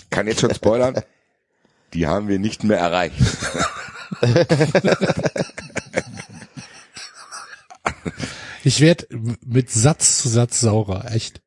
Kann 0.09 0.27
jetzt 0.27 0.41
schon 0.41 0.53
spoilern, 0.53 1.01
die 1.93 2.07
haben 2.07 2.27
wir 2.27 2.39
nicht 2.39 2.63
mehr 2.63 2.79
erreicht. 2.79 3.15
Ich 8.63 8.79
werd 8.79 9.07
mit 9.45 9.71
Satz 9.71 10.21
zu 10.21 10.29
Satz 10.29 10.59
saurer, 10.59 11.11
echt. 11.11 11.41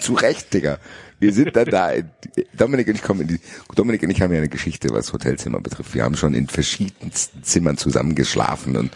Zu 0.00 0.14
Recht, 0.14 0.54
Digga. 0.54 0.78
Wir 1.20 1.32
sind 1.32 1.54
dann 1.56 1.66
da. 1.66 1.92
Dominik 2.56 2.88
und 2.88 2.94
ich 2.94 3.02
kommen 3.02 3.22
in 3.22 3.28
die, 3.28 3.40
Dominik 3.74 4.02
und 4.02 4.10
ich 4.10 4.20
haben 4.20 4.32
ja 4.32 4.38
eine 4.38 4.48
Geschichte, 4.48 4.90
was 4.90 5.12
Hotelzimmer 5.12 5.60
betrifft. 5.60 5.94
Wir 5.94 6.02
haben 6.02 6.16
schon 6.16 6.34
in 6.34 6.48
verschiedensten 6.48 7.42
Zimmern 7.42 7.76
zusammen 7.76 8.14
geschlafen 8.14 8.76
und 8.76 8.92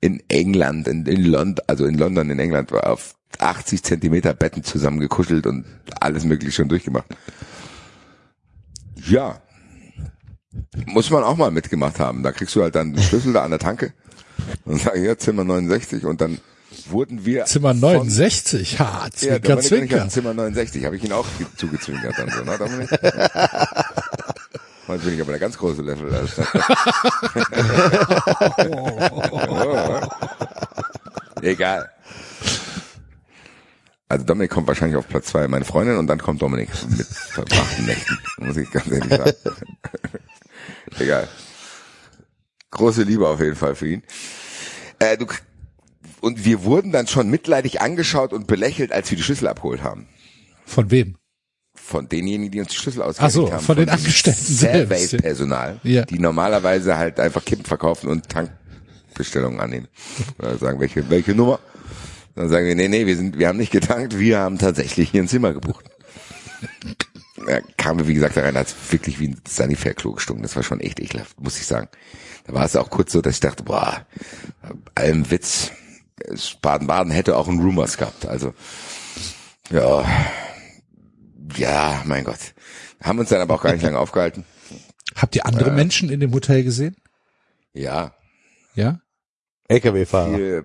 in 0.00 0.22
England, 0.28 0.86
in, 0.86 1.06
in 1.06 1.24
London, 1.24 1.64
also 1.66 1.84
in 1.84 1.98
London, 1.98 2.30
in 2.30 2.38
England 2.38 2.70
war 2.70 2.90
auf 2.90 3.14
80 3.38 3.82
Zentimeter 3.82 4.34
Betten 4.34 4.62
zusammen 4.62 5.00
gekuschelt 5.00 5.46
und 5.46 5.64
alles 6.00 6.24
mögliche 6.24 6.52
schon 6.52 6.68
durchgemacht. 6.68 7.06
Ja. 9.06 9.40
Muss 10.86 11.10
man 11.10 11.22
auch 11.22 11.36
mal 11.36 11.50
mitgemacht 11.50 11.98
haben. 12.00 12.22
Da 12.22 12.32
kriegst 12.32 12.54
du 12.56 12.62
halt 12.62 12.74
dann 12.74 12.94
den 12.94 13.02
Schlüssel 13.02 13.32
da 13.32 13.44
an 13.44 13.50
der 13.50 13.60
Tanke 13.60 13.92
und 14.64 14.80
sag 14.80 14.96
hier 14.96 15.18
Zimmer 15.18 15.44
69 15.44 16.04
und 16.04 16.20
dann 16.20 16.38
wurden 16.90 17.24
wir 17.24 17.44
Zimmer 17.46 17.70
von- 17.70 17.80
69, 17.80 18.78
ha, 18.80 19.04
ja, 19.04 19.10
Zwinker, 19.12 19.58
ich 19.60 19.66
Zwinker. 19.66 20.08
Zimmer 20.08 20.34
69, 20.34 20.84
habe 20.84 20.96
ich 20.96 21.04
ihn 21.04 21.12
auch 21.12 21.26
ge- 21.38 21.46
zugezwinkert 21.56 22.14
dann 22.18 22.30
so, 22.30 22.42
ne, 22.44 22.58
Dominik? 22.58 22.90
Heute 24.88 25.04
bin 25.04 25.14
ich 25.14 25.20
aber 25.20 25.32
der 25.32 25.40
ganz 25.40 25.56
große 25.58 25.82
Level. 25.82 26.12
Also. 26.18 26.42
Egal. 31.42 31.90
Also 34.08 34.24
Dominik 34.24 34.50
kommt 34.50 34.66
wahrscheinlich 34.66 34.96
auf 34.96 35.06
Platz 35.06 35.26
zwei, 35.26 35.46
meine 35.48 35.64
Freundin, 35.66 35.98
und 35.98 36.06
dann 36.06 36.18
kommt 36.18 36.40
Dominik 36.40 36.70
mit 36.96 37.06
verbrachten 37.06 37.84
Nächten, 37.86 38.18
muss 38.38 38.56
ich 38.56 38.70
ganz 38.70 38.90
ehrlich 38.90 39.10
sagen. 39.10 39.32
Egal. 40.98 41.28
Große 42.70 43.02
Liebe 43.02 43.28
auf 43.28 43.40
jeden 43.40 43.56
Fall 43.56 43.74
für 43.74 43.88
ihn. 43.88 44.02
Äh, 44.98 45.18
du, 45.18 45.26
und 46.20 46.44
wir 46.44 46.64
wurden 46.64 46.92
dann 46.92 47.06
schon 47.06 47.28
mitleidig 47.30 47.80
angeschaut 47.80 48.32
und 48.32 48.46
belächelt, 48.46 48.92
als 48.92 49.10
wir 49.10 49.16
die 49.16 49.22
Schlüssel 49.22 49.48
abgeholt 49.48 49.82
haben. 49.82 50.08
Von 50.66 50.90
wem? 50.90 51.16
Von 51.74 52.08
denjenigen, 52.08 52.50
die 52.50 52.60
uns 52.60 52.68
die 52.70 52.76
Schlüssel 52.76 53.02
ausgehängt 53.02 53.32
so, 53.32 53.52
haben. 53.52 53.64
von 53.64 53.76
den 53.76 53.86
diesem 53.86 53.98
Angestellten 53.98 54.44
selbst. 54.44 55.10
Survey-Personal, 55.10 55.80
Ja. 55.84 56.04
die 56.04 56.18
normalerweise 56.18 56.98
halt 56.98 57.18
einfach 57.20 57.44
Kippen 57.44 57.64
verkaufen 57.64 58.08
und 58.08 58.28
Tankbestellungen 58.28 59.60
annehmen. 59.60 59.88
Oder 60.38 60.58
sagen, 60.58 60.80
welche, 60.80 61.08
welche 61.08 61.34
Nummer? 61.34 61.60
Dann 62.34 62.48
sagen 62.50 62.66
wir, 62.66 62.74
nee, 62.74 62.88
nee, 62.88 63.06
wir 63.06 63.16
sind, 63.16 63.38
wir 63.38 63.48
haben 63.48 63.58
nicht 63.58 63.72
getankt, 63.72 64.18
wir 64.18 64.38
haben 64.38 64.58
tatsächlich 64.58 65.10
hier 65.10 65.22
ein 65.22 65.28
Zimmer 65.28 65.52
gebucht. 65.52 65.86
Da 67.46 67.60
kamen 67.76 68.00
wir, 68.00 68.08
wie 68.08 68.14
gesagt, 68.14 68.36
da 68.36 68.42
rein, 68.42 68.56
als 68.56 68.74
wirklich 68.90 69.18
wie 69.20 69.28
ein 69.28 69.40
Sanifair-Klo 69.48 70.12
gestunken. 70.12 70.42
Das 70.42 70.56
war 70.56 70.62
schon 70.62 70.80
echt 70.80 71.00
ekelhaft, 71.00 71.40
muss 71.40 71.58
ich 71.58 71.66
sagen. 71.66 71.88
Da 72.46 72.52
war 72.52 72.64
es 72.64 72.76
auch 72.76 72.90
kurz 72.90 73.12
so, 73.12 73.20
dass 73.22 73.34
ich 73.34 73.40
dachte, 73.40 73.62
boah, 73.62 74.06
allem 74.94 75.30
Witz, 75.30 75.70
Baden-Baden 76.62 77.12
hätte 77.12 77.36
auch 77.36 77.48
einen 77.48 77.60
Rumors 77.60 77.96
gehabt. 77.96 78.26
Also, 78.26 78.54
ja, 79.70 80.04
ja, 81.56 82.02
mein 82.04 82.24
Gott. 82.24 82.54
Haben 83.02 83.18
uns 83.20 83.28
dann 83.28 83.40
aber 83.40 83.54
auch 83.54 83.62
gar 83.62 83.72
nicht 83.72 83.82
lange 83.82 83.98
aufgehalten. 83.98 84.44
Habt 85.14 85.34
ihr 85.36 85.46
andere 85.46 85.70
Menschen 85.70 86.10
in 86.10 86.20
dem 86.20 86.32
Hotel 86.32 86.62
gesehen? 86.64 86.96
Ja, 87.72 88.14
Ja? 88.74 89.00
LKW-Fahrer. 89.68 90.64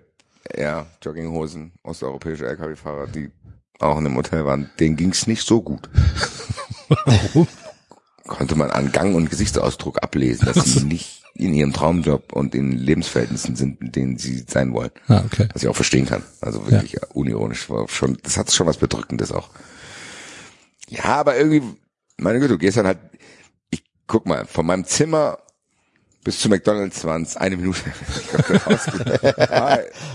ja, 0.56 0.86
Jogginghosen, 1.02 1.74
osteuropäische 1.84 2.46
LKW-Fahrer, 2.48 3.08
die 3.08 3.32
auch 3.80 3.98
in 3.98 4.06
dem 4.06 4.16
Hotel 4.16 4.46
waren, 4.46 4.70
denen 4.80 4.96
ging's 4.96 5.28
nicht 5.28 5.46
so 5.46 5.62
gut. 5.62 5.90
Warum? 7.06 7.48
Konnte 8.26 8.56
man 8.56 8.72
an 8.72 8.92
Gang 8.92 9.16
und 9.16 9.30
Gesichtsausdruck 9.30 10.02
ablesen, 10.02 10.46
dass 10.46 10.64
sie 10.64 10.86
nicht 10.86 11.23
in 11.36 11.54
ihrem 11.54 11.74
Traumjob 11.74 12.32
und 12.34 12.54
in 12.54 12.72
Lebensverhältnissen 12.74 13.56
sind, 13.56 13.82
in 13.82 13.92
denen 13.92 14.18
sie 14.18 14.46
sein 14.48 14.72
wollen. 14.74 14.92
Ah, 15.08 15.24
okay. 15.26 15.48
Was 15.54 15.64
ich 15.64 15.68
auch 15.70 15.76
verstehen 15.76 16.06
kann. 16.06 16.22
Also 16.42 16.70
wirklich 16.70 16.96
unironisch. 17.14 17.70
War 17.70 17.88
schon, 17.90 18.18
das 18.24 18.38
hat 18.38 18.52
schon 18.52 18.68
was 18.68 18.78
Bedrückendes 18.78 19.32
auch. 19.32 19.50
Ja, 20.90 21.06
aber 21.06 21.36
irgendwie, 21.38 21.64
meine 22.18 22.40
Güte, 22.40 22.54
du 22.54 22.58
gehst 22.60 22.78
dann 22.78 22.86
halt, 22.86 23.00
ich 23.72 23.84
guck 24.06 24.28
mal, 24.28 24.46
von 24.46 24.66
meinem 24.66 24.86
Zimmer 24.86 25.40
bis 26.24 26.40
zu 26.40 26.50
McDonalds 26.50 27.04
waren 27.04 27.24
es 27.24 27.36
eine 27.36 27.58
Minute. 27.58 27.82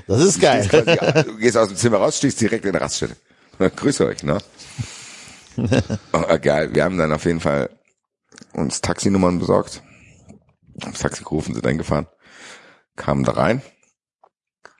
Das 0.06 0.20
ist 0.22 0.40
geil. 0.40 0.64
stehst 0.64 0.86
quasi- 0.86 1.24
Du 1.24 1.36
gehst 1.36 1.56
aus 1.56 1.68
dem 1.68 1.76
Zimmer 1.76 1.98
raus, 1.98 2.16
stehst 2.18 2.40
direkt 2.40 2.64
in 2.64 2.72
der 2.72 2.80
Raststätte. 2.80 3.16
Grüße 3.58 4.06
euch, 4.06 4.22
ne? 4.22 4.38
oh, 6.12 6.38
geil. 6.40 6.70
Wir 6.72 6.84
haben 6.84 6.96
dann 6.96 7.12
auf 7.12 7.24
jeden 7.24 7.40
Fall 7.40 7.70
uns 8.52 8.80
Taxinummern 8.80 9.38
besorgt. 9.38 9.82
Das 10.78 10.98
Taxi 11.00 11.22
gerufen, 11.24 11.54
sind 11.54 11.66
eingefahren. 11.66 12.06
Kamen 12.96 13.24
da 13.24 13.32
rein. 13.32 13.62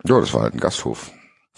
Ja, 0.05 0.21
das 0.21 0.33
war 0.35 0.43
halt 0.43 0.55
ein 0.55 0.61
Gasthof. 0.61 1.11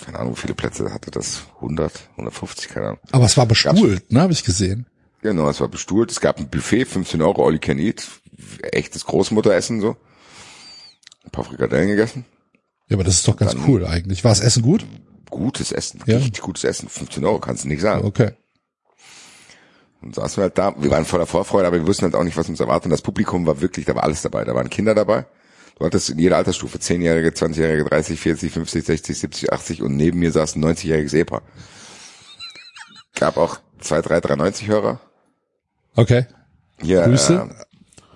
Keine 0.03 0.19
Ahnung, 0.19 0.35
wie 0.37 0.41
viele 0.41 0.55
Plätze 0.55 0.93
hatte 0.93 1.11
das? 1.11 1.43
100, 1.57 2.09
150, 2.13 2.69
keine 2.69 2.87
Ahnung. 2.87 2.99
Aber 3.13 3.27
es 3.27 3.37
war 3.37 3.47
bestuhlt, 3.47 4.11
ne, 4.11 4.21
habe 4.23 4.33
ich 4.33 4.45
gesehen. 4.45 4.87
Genau, 5.21 5.51
es 5.51 5.61
war 5.61 5.69
bestuhlt. 5.69 6.11
Es 6.11 6.21
gab 6.21 6.39
ein 6.39 6.49
Buffet, 6.49 6.87
15 6.87 7.21
Euro, 7.21 7.47
all 7.47 7.53
you 7.53 7.59
can 7.61 7.79
eat. 7.79 8.09
Echtes 8.63 9.05
Großmutteressen, 9.05 9.83
so. 9.83 9.97
Ein 11.25 11.31
paar 11.31 11.45
Frikadellen 11.45 11.89
gegessen. 11.89 12.25
Ja, 12.89 12.97
aber 12.97 13.05
das 13.05 13.17
ist 13.17 13.29
doch 13.29 13.37
ganz 13.37 13.53
Dann- 13.53 13.65
cool 13.67 13.85
eigentlich. 13.87 14.25
War 14.25 14.31
das 14.31 14.41
Essen 14.41 14.63
gut? 14.63 14.87
Gutes 15.29 15.71
Essen, 15.71 16.03
Ja. 16.07 16.17
richtig 16.17 16.41
gutes 16.41 16.65
Essen. 16.65 16.89
15 16.89 17.25
Euro, 17.25 17.39
kannst 17.39 17.65
du 17.65 17.69
nicht 17.69 17.83
sagen. 17.83 18.05
Okay. 18.07 18.33
Und 20.03 20.15
saßen 20.15 20.39
wir 20.39 20.45
halt 20.45 20.59
da. 20.59 20.75
Wir 20.79 20.91
waren 20.91 21.05
voller 21.05 21.27
Vorfreude, 21.27 21.67
aber 21.67 21.77
wir 21.77 21.87
wussten 21.87 22.05
halt 22.05 22.15
auch 22.15 22.25
nicht, 22.25 22.37
was 22.37 22.49
uns 22.49 22.61
erwartet. 22.61 22.87
Und 22.87 22.91
das 22.91 23.03
Publikum 23.03 23.47
war 23.47 23.61
wirklich, 23.61 23.85
da 23.85 23.95
war 23.95 24.05
alles 24.05 24.23
dabei. 24.23 24.45
Da 24.45 24.55
waren 24.55 24.71
Kinder 24.71 24.95
dabei. 24.95 25.27
Du 25.79 25.87
hattest 25.87 26.11
in 26.11 26.19
jeder 26.19 26.37
Altersstufe 26.37 26.79
10-Jährige, 26.79 27.31
20-Jährige, 27.31 27.85
30, 27.85 28.21
40, 28.21 28.53
50, 28.53 28.85
60, 28.85 29.19
70, 29.19 29.53
80 29.53 29.83
und 29.83 29.97
neben 29.97 30.19
mir 30.19 30.31
saß 30.31 30.57
ein 30.57 30.65
90-jähriges 30.65 31.15
Ehepaar. 31.15 31.43
Gab 33.15 33.37
auch 33.37 33.59
zwei, 33.79 34.03
drei 34.03 34.19
390-Hörer. 34.19 35.01
Okay. 35.97 36.27
Hier, 36.81 37.03
Grüße. 37.03 37.49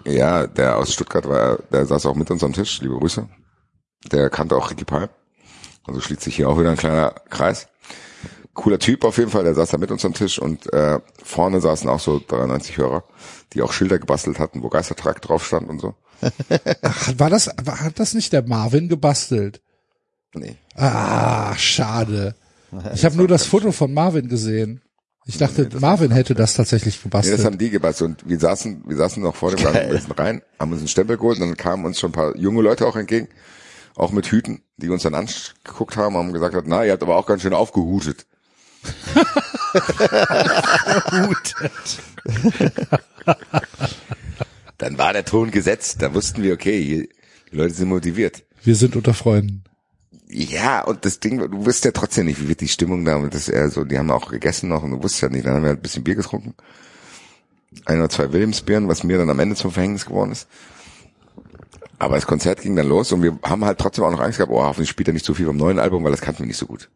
Äh, 0.05 0.17
ja, 0.17 0.47
der 0.47 0.77
aus 0.77 0.93
Stuttgart 0.93 1.27
war, 1.27 1.59
der 1.73 1.87
saß 1.87 2.07
auch 2.07 2.15
mit 2.15 2.31
uns 2.31 2.45
am 2.45 2.53
Tisch. 2.53 2.81
Liebe 2.81 2.99
Grüße. 2.99 3.29
Der 4.13 4.31
kannte 4.31 4.57
auch 4.57 4.71
Ricky 4.71 4.85
Palm. 4.85 5.09
Also 5.87 6.01
schließt 6.01 6.23
sich 6.23 6.37
hier 6.37 6.49
auch 6.49 6.59
wieder 6.59 6.71
ein 6.71 6.77
kleiner 6.77 7.15
Kreis. 7.31 7.69
Cooler 8.55 8.79
Typ 8.79 9.05
auf 9.05 9.19
jeden 9.19 9.31
Fall, 9.31 9.45
der 9.45 9.55
saß 9.55 9.71
da 9.71 9.79
mit 9.79 9.91
uns 9.91 10.05
am 10.05 10.15
Tisch 10.15 10.39
und 10.39 10.73
äh, 10.73 11.01
vorne 11.23 11.61
saßen 11.61 11.89
auch 11.89 12.01
so 12.01 12.21
93 12.27 12.79
Hörer, 12.79 13.05
die 13.53 13.63
auch 13.63 13.73
Schilder 13.73 13.99
gebastelt 13.99 14.39
hatten, 14.39 14.63
wo 14.63 14.69
Geistertrakt 14.69 15.29
drauf 15.29 15.45
stand 15.45 15.69
und 15.69 15.81
so. 15.81 15.95
Ach, 16.83 17.13
war 17.19 17.31
das, 17.31 17.51
war, 17.65 17.81
hat 17.81 17.99
das 17.99 18.15
nicht 18.15 18.33
der 18.33 18.43
Marvin 18.47 18.89
gebastelt? 18.89 19.61
Nee. 20.35 20.57
Ah, 20.75 21.55
schade. 21.57 22.35
Ich 22.95 23.05
habe 23.05 23.17
nur 23.17 23.29
das 23.29 23.45
Foto 23.47 23.73
von 23.73 23.93
Marvin 23.93 24.29
gesehen. 24.29 24.81
Ich 25.27 25.39
dachte, 25.39 25.69
Marvin 25.81 26.11
hätte 26.11 26.35
das 26.35 26.55
tatsächlich 26.55 26.97
Nee, 26.97 27.03
gebastelt. 27.05 27.39
das 27.39 27.45
haben 27.47 27.57
die 27.59 27.71
gebastelt 27.71 28.23
und 28.23 28.29
wir 28.29 28.39
saßen, 28.39 28.85
wir 28.87 28.97
saßen 28.97 29.23
noch 29.23 29.35
vor 29.35 29.51
dem 29.51 29.59
sind 29.59 30.19
rein, 30.19 30.43
haben 30.59 30.71
uns 30.73 30.81
einen 30.81 30.89
Stempel 30.89 31.17
geholt 31.17 31.39
und 31.41 31.49
dann 31.49 31.57
kamen 31.57 31.85
uns 31.87 31.99
schon 31.99 32.11
ein 32.11 32.15
paar 32.15 32.37
junge 32.37 32.61
Leute 32.63 32.87
auch 32.87 32.97
entgegen, 32.97 33.29
auch 33.97 34.11
mit 34.13 34.27
Hüten, 34.27 34.63
die 34.77 34.89
uns 34.91 35.03
dann 35.03 35.15
angeguckt 35.15 35.97
haben, 35.97 36.17
haben 36.17 36.33
gesagt, 36.33 36.55
na, 36.67 36.85
ihr 36.85 36.93
habt 36.93 37.03
aber 37.03 37.17
auch 37.17 37.27
ganz 37.27 37.43
schön 37.43 37.55
aufgehutet. 37.55 38.27
Dann 44.79 44.99
war 44.99 45.13
der 45.13 45.25
Ton 45.25 45.51
gesetzt, 45.51 46.03
da 46.03 46.15
wussten 46.15 46.43
wir, 46.43 46.55
okay, 46.55 47.09
die 47.51 47.57
Leute 47.57 47.75
sind 47.75 47.89
motiviert. 47.89 48.45
Wir 48.63 48.75
sind 48.77 48.97
unter 48.97 49.15
Freunden. 49.15 49.65
Ja, 50.29 50.83
und 50.83 51.05
das 51.05 51.21
Ding, 51.21 51.39
du 51.39 51.65
wusstest 51.65 51.85
ja 51.85 51.91
trotzdem 51.93 52.27
nicht, 52.27 52.41
wie 52.41 52.49
wird 52.49 52.61
die 52.61 52.69
Stimmung 52.69 53.05
da, 53.05 53.17
und 53.17 53.35
das 53.35 53.49
eher 53.49 53.71
so, 53.71 53.85
die 53.85 53.99
haben 53.99 54.11
auch 54.11 54.31
gegessen 54.31 54.69
noch 54.69 54.83
und 54.83 54.91
du 54.91 55.03
wusstest 55.03 55.23
ja 55.23 55.29
nicht, 55.29 55.47
dann 55.47 55.55
haben 55.55 55.63
wir 55.63 55.69
halt 55.69 55.79
ein 55.79 55.83
bisschen 55.83 56.03
Bier 56.03 56.17
getrunken. 56.17 56.55
Ein 57.85 57.99
oder 57.99 58.09
zwei 58.09 58.33
Williamsbeeren, 58.33 58.89
was 58.89 59.05
mir 59.05 59.19
dann 59.19 59.31
am 59.31 59.39
Ende 59.39 59.57
zum 59.57 59.71
Verhängnis 59.71 60.07
geworden 60.07 60.33
ist. 60.33 60.49
Aber 61.99 62.17
das 62.17 62.27
Konzert 62.27 62.63
ging 62.63 62.75
dann 62.77 62.89
los 62.89 63.13
und 63.13 63.23
wir 63.23 63.39
haben 63.43 63.65
halt 63.65 63.79
trotzdem 63.79 64.05
auch 64.05 64.11
noch 64.11 64.21
Angst 64.21 64.39
gehabt, 64.39 64.53
oh, 64.53 64.63
hoffentlich 64.63 64.91
spielt 64.91 65.09
er 65.09 65.15
nicht 65.15 65.25
so 65.25 65.35
viel 65.35 65.47
vom 65.47 65.57
neuen 65.57 65.79
Album, 65.79 66.03
weil 66.05 66.11
das 66.11 66.21
kannten 66.21 66.41
wir 66.41 66.47
nicht 66.47 66.59
so 66.59 66.67
gut. 66.67 66.91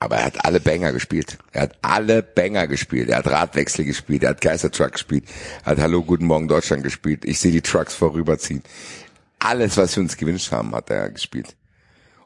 Aber 0.00 0.16
er 0.16 0.26
hat 0.26 0.44
alle 0.44 0.60
Banger 0.60 0.92
gespielt. 0.92 1.38
Er 1.52 1.62
hat 1.62 1.78
alle 1.82 2.22
Banger 2.22 2.68
gespielt. 2.68 3.08
Er 3.08 3.18
hat 3.18 3.26
Radwechsel 3.26 3.84
gespielt. 3.84 4.22
Er 4.22 4.30
hat 4.30 4.40
Geistertruck 4.40 4.92
gespielt. 4.92 5.24
Er 5.64 5.72
hat 5.72 5.78
Hallo, 5.78 6.02
Guten 6.04 6.26
Morgen 6.26 6.46
Deutschland 6.46 6.84
gespielt. 6.84 7.24
Ich 7.24 7.40
sehe 7.40 7.50
die 7.50 7.62
Trucks 7.62 7.94
vorüberziehen. 7.94 8.62
Alles, 9.40 9.76
was 9.76 9.96
wir 9.96 10.02
uns 10.02 10.16
gewünscht 10.16 10.52
haben, 10.52 10.74
hat 10.74 10.90
er 10.90 11.10
gespielt. 11.10 11.56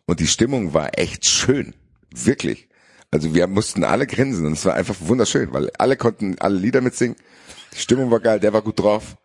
Und 0.06 0.20
die 0.20 0.26
Stimmung 0.26 0.74
war 0.74 0.98
echt 0.98 1.24
schön. 1.24 1.74
Wirklich. 2.14 2.68
Also 3.10 3.34
wir 3.34 3.46
mussten 3.46 3.84
alle 3.84 4.06
grinsen 4.06 4.46
und 4.46 4.54
es 4.54 4.64
war 4.64 4.74
einfach 4.74 4.96
wunderschön, 5.00 5.52
weil 5.52 5.70
alle 5.78 5.96
konnten 5.96 6.36
alle 6.38 6.58
Lieder 6.58 6.80
mitsingen. 6.80 7.16
Die 7.74 7.78
Stimmung 7.78 8.10
war 8.10 8.20
geil, 8.20 8.40
der 8.40 8.52
war 8.52 8.62
gut 8.62 8.80
drauf. 8.80 9.16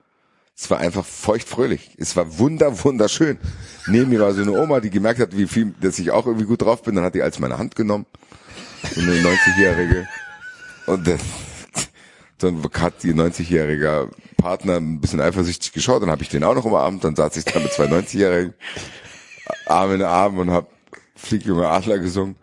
Es 0.59 0.71
war 0.71 0.79
einfach 0.79 1.05
feuchtfröhlich. 1.05 1.91
Es 1.97 2.15
war 2.15 2.39
wunder, 2.39 2.83
wunderschön. 2.83 3.37
Neben 3.85 4.09
mir 4.09 4.19
war 4.19 4.33
so 4.33 4.41
eine 4.41 4.59
Oma, 4.59 4.79
die 4.79 4.89
gemerkt 4.89 5.19
hat, 5.19 5.37
wie 5.37 5.47
viel, 5.47 5.75
dass 5.79 5.99
ich 5.99 6.09
auch 6.09 6.25
irgendwie 6.25 6.47
gut 6.47 6.63
drauf 6.63 6.81
bin. 6.81 6.95
Dann 6.95 7.03
hat 7.03 7.13
die 7.13 7.21
als 7.21 7.37
meine 7.37 7.59
Hand 7.59 7.75
genommen. 7.75 8.07
So 8.95 9.01
eine 9.01 9.11
90-Jährige. 9.11 10.07
Und 10.87 11.07
das, 11.07 11.21
dann 12.39 12.63
hat 12.73 13.03
die 13.03 13.13
90-jährige 13.13 14.09
Partner 14.37 14.77
ein 14.77 14.99
bisschen 14.99 15.21
eifersüchtig 15.21 15.73
geschaut. 15.73 16.01
Dann 16.01 16.09
habe 16.09 16.23
ich 16.23 16.29
den 16.29 16.43
auch 16.43 16.55
noch 16.55 16.65
umarmt. 16.65 17.03
Dann 17.03 17.15
saß 17.15 17.37
ich 17.37 17.45
da 17.45 17.59
mit 17.59 17.71
zwei 17.71 17.85
90-Jährigen, 17.85 18.55
Arm 19.67 19.93
in 19.93 20.01
Arm 20.01 20.39
und 20.39 20.49
hab 20.49 20.71
Flieg 21.15 21.45
junge 21.45 21.67
Adler 21.67 21.99
gesungen. 21.99 22.35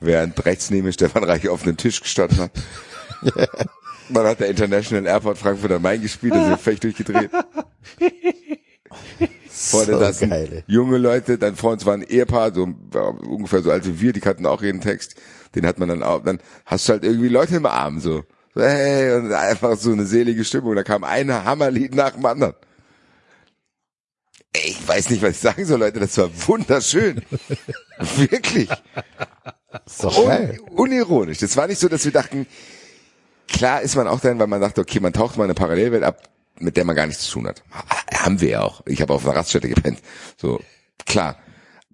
Während 0.00 0.44
rechts 0.44 0.70
neben 0.70 0.86
mir 0.86 0.92
Stefan 0.92 1.22
Reich 1.22 1.48
auf 1.48 1.62
einem 1.62 1.76
Tisch 1.76 2.00
gestanden 2.00 2.40
hat. 2.40 2.50
Dann 4.14 4.26
hat 4.26 4.40
der 4.40 4.48
International 4.48 5.06
Airport 5.06 5.38
Frankfurt 5.38 5.72
am 5.72 5.82
Main 5.82 6.02
gespielt, 6.02 6.34
wir 6.34 6.58
völlig 6.58 6.80
durchgedreht. 6.80 7.30
Vorne 9.48 9.92
So 9.92 9.98
saßen 9.98 10.30
geil, 10.30 10.64
junge 10.66 10.98
Leute, 10.98 11.38
dann 11.38 11.56
vor 11.56 11.72
uns 11.72 11.86
war 11.86 11.94
ein 11.94 12.02
Ehepaar, 12.02 12.52
so 12.52 12.66
äh, 12.94 12.98
ungefähr 12.98 13.62
so 13.62 13.70
alt 13.70 13.86
wie 13.86 14.00
wir, 14.00 14.12
die 14.12 14.20
kannten 14.20 14.46
auch 14.46 14.62
jeden 14.62 14.80
Text. 14.80 15.14
Den 15.54 15.66
hat 15.66 15.78
man 15.78 15.88
dann 15.88 16.02
auch, 16.02 16.22
dann 16.22 16.40
hast 16.66 16.88
du 16.88 16.94
halt 16.94 17.04
irgendwie 17.04 17.28
Leute 17.28 17.56
im 17.56 17.66
Arm, 17.66 18.00
so. 18.00 18.24
so 18.54 18.60
hey, 18.62 19.14
und 19.14 19.32
einfach 19.32 19.76
so 19.76 19.92
eine 19.92 20.06
selige 20.06 20.44
Stimmung. 20.44 20.74
Da 20.74 20.82
kam 20.82 21.04
ein 21.04 21.32
Hammerlied 21.32 21.94
nach 21.94 22.12
dem 22.12 22.26
anderen. 22.26 22.54
Ey, 24.52 24.70
Ich 24.70 24.88
weiß 24.88 25.10
nicht, 25.10 25.22
was 25.22 25.32
ich 25.32 25.38
sagen 25.38 25.64
soll, 25.64 25.80
Leute, 25.80 26.00
das 26.00 26.16
war 26.18 26.30
wunderschön. 26.46 27.22
Wirklich. 28.16 28.68
Ist 29.86 30.04
doch 30.04 30.26
geil. 30.26 30.58
Un 30.70 30.78
unironisch. 30.78 31.38
Das 31.38 31.56
war 31.56 31.66
nicht 31.66 31.78
so, 31.78 31.88
dass 31.88 32.04
wir 32.04 32.12
dachten, 32.12 32.46
klar 33.52 33.82
ist 33.82 33.94
man 33.96 34.08
auch 34.08 34.20
dann, 34.20 34.38
weil 34.38 34.46
man 34.46 34.60
dachte, 34.60 34.80
okay, 34.80 35.00
man 35.00 35.12
taucht 35.12 35.36
mal 35.36 35.44
in 35.44 35.50
eine 35.50 35.54
Parallelwelt 35.54 36.02
ab, 36.02 36.28
mit 36.58 36.76
der 36.76 36.84
man 36.84 36.96
gar 36.96 37.06
nichts 37.06 37.24
zu 37.24 37.32
tun 37.32 37.46
hat. 37.48 37.62
Ha- 37.72 38.24
Haben 38.24 38.40
wir 38.40 38.48
ja 38.50 38.60
auch. 38.62 38.82
Ich 38.86 39.00
habe 39.02 39.12
auf 39.14 39.24
einer 39.26 39.36
Raststätte 39.36 39.68
gepennt. 39.68 40.00
So, 40.40 40.60
klar. 41.06 41.38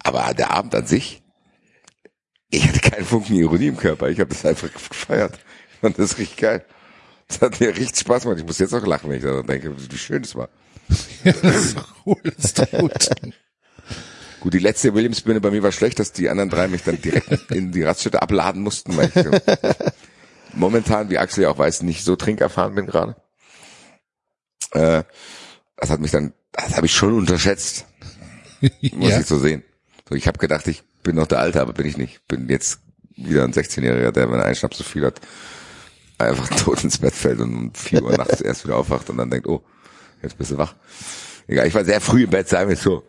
Aber 0.02 0.32
der 0.34 0.50
Abend 0.52 0.74
an 0.74 0.86
sich, 0.86 1.22
ich 2.50 2.66
hatte 2.66 2.80
keinen 2.80 3.04
Funken 3.04 3.34
Ironie 3.36 3.66
im 3.68 3.76
Körper. 3.76 4.08
Ich 4.08 4.20
habe 4.20 4.30
das 4.30 4.44
einfach 4.46 4.72
gefeiert. 4.72 5.38
Ich 5.74 5.80
fand 5.80 5.98
das 5.98 6.18
richtig 6.18 6.36
geil. 6.38 6.64
Das 7.28 7.40
hat 7.42 7.60
mir 7.60 7.68
richtig 7.76 7.98
Spaß 8.00 8.22
gemacht. 8.22 8.38
Ich 8.38 8.46
muss 8.46 8.58
jetzt 8.58 8.72
auch 8.74 8.86
lachen, 8.86 9.10
wenn 9.10 9.18
ich 9.18 9.22
daran 9.24 9.46
denke, 9.46 9.74
wie 9.76 9.98
schön 9.98 10.22
es 10.22 10.34
war. 10.34 10.48
Ja, 11.24 11.32
das 11.42 11.56
ist 11.56 11.76
doch 11.78 12.04
gut. 12.04 12.20
Das 12.24 12.44
ist 12.46 12.70
gut. 12.78 13.08
Gut, 14.40 14.54
die 14.54 14.58
letzte 14.60 14.94
Williams-Bühne 14.94 15.40
bei 15.40 15.50
mir 15.50 15.62
war 15.62 15.72
schlecht, 15.72 15.98
dass 15.98 16.12
die 16.12 16.28
anderen 16.30 16.48
drei 16.48 16.68
mich 16.68 16.84
dann 16.84 17.00
direkt 17.02 17.50
in 17.50 17.72
die 17.72 17.82
Raststätte 17.82 18.22
abladen 18.22 18.62
mussten, 18.62 18.96
weil 18.96 19.10
ich 19.14 19.26
momentan, 20.58 21.10
wie 21.10 21.18
Axel 21.18 21.44
ja 21.44 21.50
auch 21.50 21.58
weiß, 21.58 21.82
nicht 21.82 22.04
so 22.04 22.16
trinkerfahren 22.16 22.74
bin 22.74 22.86
gerade. 22.86 23.16
Äh, 24.72 25.04
das 25.76 25.90
hat 25.90 26.00
mich 26.00 26.10
dann, 26.10 26.32
das 26.52 26.76
habe 26.76 26.86
ich 26.86 26.94
schon 26.94 27.14
unterschätzt, 27.14 27.86
muss 28.92 29.10
ja. 29.10 29.20
ich 29.20 29.26
so 29.26 29.38
sehen. 29.38 29.62
So, 30.08 30.14
ich 30.14 30.26
habe 30.26 30.38
gedacht, 30.38 30.66
ich 30.66 30.82
bin 31.02 31.16
noch 31.16 31.26
der 31.26 31.40
Alte, 31.40 31.60
aber 31.60 31.72
bin 31.72 31.86
ich 31.86 31.96
nicht. 31.96 32.26
Bin 32.28 32.48
jetzt 32.48 32.80
wieder 33.16 33.44
ein 33.44 33.52
16-Jähriger, 33.52 34.12
der, 34.12 34.30
wenn 34.30 34.38
er 34.38 34.46
einen 34.46 34.54
Schnaps 34.54 34.76
zu 34.76 34.84
viel 34.84 35.04
hat, 35.04 35.20
einfach 36.18 36.48
tot 36.56 36.82
ins 36.84 36.98
Bett 36.98 37.14
fällt 37.14 37.40
und 37.40 37.54
um 37.54 37.74
4 37.74 38.02
Uhr 38.02 38.16
nachts 38.16 38.40
erst 38.40 38.64
wieder 38.64 38.76
aufwacht 38.76 39.08
und 39.10 39.16
dann 39.16 39.30
denkt, 39.30 39.46
oh, 39.46 39.62
jetzt 40.22 40.38
bist 40.38 40.50
du 40.50 40.58
wach. 40.58 40.74
Egal, 41.46 41.66
ich 41.66 41.74
war 41.74 41.84
sehr 41.84 42.00
früh 42.00 42.24
im 42.24 42.30
Bett, 42.30 42.48
sagen 42.48 42.68
wir 42.68 42.76
so. 42.76 43.04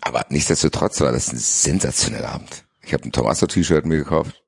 Aber 0.00 0.24
nichtsdestotrotz 0.28 1.00
war 1.00 1.10
das 1.10 1.32
ein 1.32 1.38
sensationeller 1.38 2.28
Abend. 2.28 2.64
Ich 2.82 2.92
habe 2.92 3.04
ein 3.04 3.12
Tommaso-T-Shirt 3.12 3.84
mir 3.84 3.96
gekauft. 3.96 4.44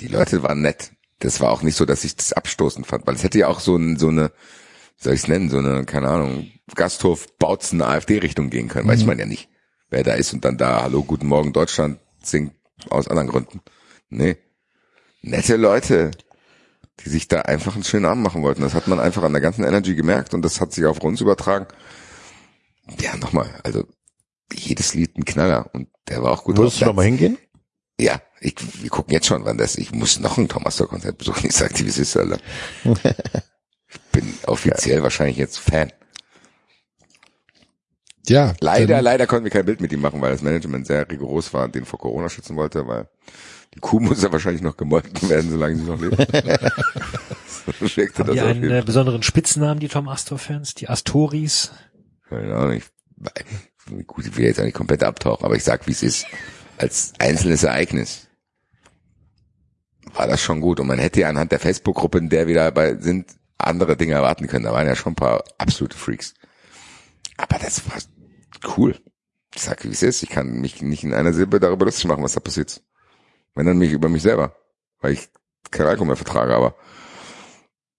Die 0.00 0.08
Leute 0.08 0.42
waren 0.42 0.62
nett. 0.62 0.92
Das 1.18 1.40
war 1.40 1.50
auch 1.50 1.62
nicht 1.62 1.76
so, 1.76 1.84
dass 1.84 2.04
ich 2.04 2.16
das 2.16 2.32
abstoßend 2.32 2.86
fand, 2.86 3.06
weil 3.06 3.14
es 3.14 3.22
hätte 3.22 3.38
ja 3.38 3.48
auch 3.48 3.60
so, 3.60 3.76
ein, 3.76 3.98
so 3.98 4.08
eine, 4.08 4.32
wie 4.96 5.04
soll 5.04 5.14
ich 5.14 5.20
es 5.20 5.28
nennen, 5.28 5.50
so 5.50 5.58
eine, 5.58 5.84
keine 5.84 6.08
Ahnung, 6.08 6.50
Gasthof 6.74 7.36
Bautzen 7.38 7.82
AfD-Richtung 7.82 8.48
gehen 8.48 8.68
können. 8.68 8.88
Weiß 8.88 9.04
man 9.04 9.18
ja 9.18 9.26
nicht, 9.26 9.48
wer 9.90 10.02
da 10.02 10.14
ist 10.14 10.32
und 10.32 10.44
dann 10.44 10.56
da 10.56 10.82
Hallo, 10.82 11.02
guten 11.02 11.26
Morgen 11.26 11.52
Deutschland 11.52 11.98
singt 12.22 12.54
aus 12.88 13.08
anderen 13.08 13.28
Gründen. 13.28 13.60
Nee. 14.08 14.38
Nette 15.20 15.56
Leute, 15.56 16.12
die 17.00 17.10
sich 17.10 17.28
da 17.28 17.42
einfach 17.42 17.74
einen 17.74 17.84
schönen 17.84 18.06
Abend 18.06 18.22
machen 18.22 18.42
wollten. 18.42 18.62
Das 18.62 18.74
hat 18.74 18.88
man 18.88 19.00
einfach 19.00 19.22
an 19.22 19.32
der 19.32 19.42
ganzen 19.42 19.64
Energy 19.64 19.94
gemerkt 19.94 20.32
und 20.32 20.42
das 20.42 20.60
hat 20.60 20.72
sich 20.72 20.86
auf 20.86 21.00
uns 21.00 21.20
übertragen. 21.20 21.66
Ja, 23.00 23.16
nochmal, 23.16 23.50
also 23.62 23.84
jedes 24.52 24.94
Lied 24.94 25.16
ein 25.18 25.24
Knaller 25.26 25.68
und 25.74 25.88
der 26.08 26.22
war 26.22 26.32
auch 26.32 26.44
gut 26.44 26.56
Würdest 26.56 26.76
du 26.76 26.80
drauf. 26.80 26.88
noch 26.88 26.96
mal 26.96 27.04
hingehen? 27.04 27.36
Ja, 28.00 28.20
Ich, 28.40 28.54
wir 28.82 28.88
gucken 28.90 29.12
jetzt 29.12 29.26
schon, 29.26 29.44
wann 29.44 29.58
das, 29.58 29.76
ich 29.76 29.92
muss 29.92 30.18
noch 30.18 30.38
ein 30.38 30.48
Thomas 30.48 30.76
Doll 30.76 30.86
Konzert 30.86 31.18
besuchen. 31.18 31.46
Ich 31.46 31.54
sag 31.54 31.74
dir, 31.74 31.84
wie 31.84 31.90
es 31.90 31.98
ist, 31.98 32.16
Alter. 32.16 32.38
Ich 32.84 34.00
bin 34.12 34.34
offiziell 34.46 35.02
wahrscheinlich 35.02 35.36
jetzt 35.36 35.58
Fan. 35.58 35.92
Ja. 38.26 38.54
Leider, 38.60 39.02
leider 39.02 39.26
konnten 39.26 39.44
wir 39.44 39.50
kein 39.50 39.66
Bild 39.66 39.80
mit 39.80 39.92
ihm 39.92 40.00
machen, 40.00 40.20
weil 40.20 40.32
das 40.32 40.42
Management 40.42 40.86
sehr 40.86 41.08
rigoros 41.10 41.52
war 41.52 41.64
und 41.64 41.74
den 41.74 41.84
vor 41.84 41.98
Corona 41.98 42.28
schützen 42.28 42.56
wollte, 42.56 42.86
weil 42.86 43.08
die 43.74 43.80
Kuh 43.80 44.00
muss 44.00 44.22
ja 44.22 44.32
wahrscheinlich 44.32 44.62
noch 44.62 44.76
gemolken 44.76 45.28
werden, 45.28 45.50
solange 45.50 45.76
sie 45.76 45.82
noch 45.82 46.00
lebt. 46.00 46.18
Haben 46.32 48.26
das 48.26 48.34
die 48.34 48.40
einen 48.40 48.70
äh, 48.70 48.82
besonderen 48.84 49.22
Spitznamen, 49.22 49.80
die 49.80 49.88
Tom 49.88 50.08
Astor-Fans? 50.08 50.74
Die 50.74 50.88
Astoris? 50.88 51.72
Keine 52.28 52.54
Ahnung, 52.54 52.72
ich, 52.72 54.06
gut, 54.06 54.26
ich 54.26 54.36
will 54.36 54.46
jetzt 54.46 54.60
auch 54.60 54.64
nicht 54.64 54.74
komplett 54.74 55.02
abtauchen, 55.02 55.44
aber 55.44 55.56
ich 55.56 55.64
sag, 55.64 55.86
wie 55.86 55.92
es 55.92 56.02
ist. 56.02 56.26
Als 56.78 57.12
einzelnes 57.18 57.62
Ereignis 57.64 58.29
war 60.14 60.26
das 60.26 60.40
schon 60.40 60.60
gut. 60.60 60.80
Und 60.80 60.86
man 60.86 60.98
hätte 60.98 61.20
ja 61.20 61.28
anhand 61.28 61.52
der 61.52 61.60
Facebook-Gruppe, 61.60 62.18
in 62.18 62.28
der 62.28 62.46
wir 62.46 62.54
dabei 62.54 62.96
sind, 62.96 63.32
andere 63.58 63.96
Dinge 63.96 64.14
erwarten 64.14 64.46
können. 64.46 64.64
Da 64.64 64.72
waren 64.72 64.86
ja 64.86 64.96
schon 64.96 65.12
ein 65.12 65.16
paar 65.16 65.44
absolute 65.58 65.96
Freaks. 65.96 66.34
Aber 67.36 67.58
das 67.58 67.82
war 67.88 67.96
cool. 68.76 68.96
Ich 69.54 69.62
sag, 69.62 69.84
wie 69.84 69.88
es 69.88 70.02
ist. 70.02 70.22
Ich 70.22 70.30
kann 70.30 70.60
mich 70.60 70.82
nicht 70.82 71.04
in 71.04 71.14
einer 71.14 71.32
Silbe 71.32 71.60
darüber 71.60 71.86
lustig 71.86 72.06
machen, 72.06 72.22
was 72.22 72.34
da 72.34 72.40
passiert. 72.40 72.82
Wenn 73.54 73.66
dann 73.66 73.78
mich 73.78 73.92
über 73.92 74.08
mich 74.08 74.22
selber. 74.22 74.56
Weil 75.00 75.12
ich 75.12 75.28
kein 75.70 75.86
Alkohol 75.86 76.08
mehr 76.08 76.16
vertrage, 76.16 76.54
aber 76.54 76.74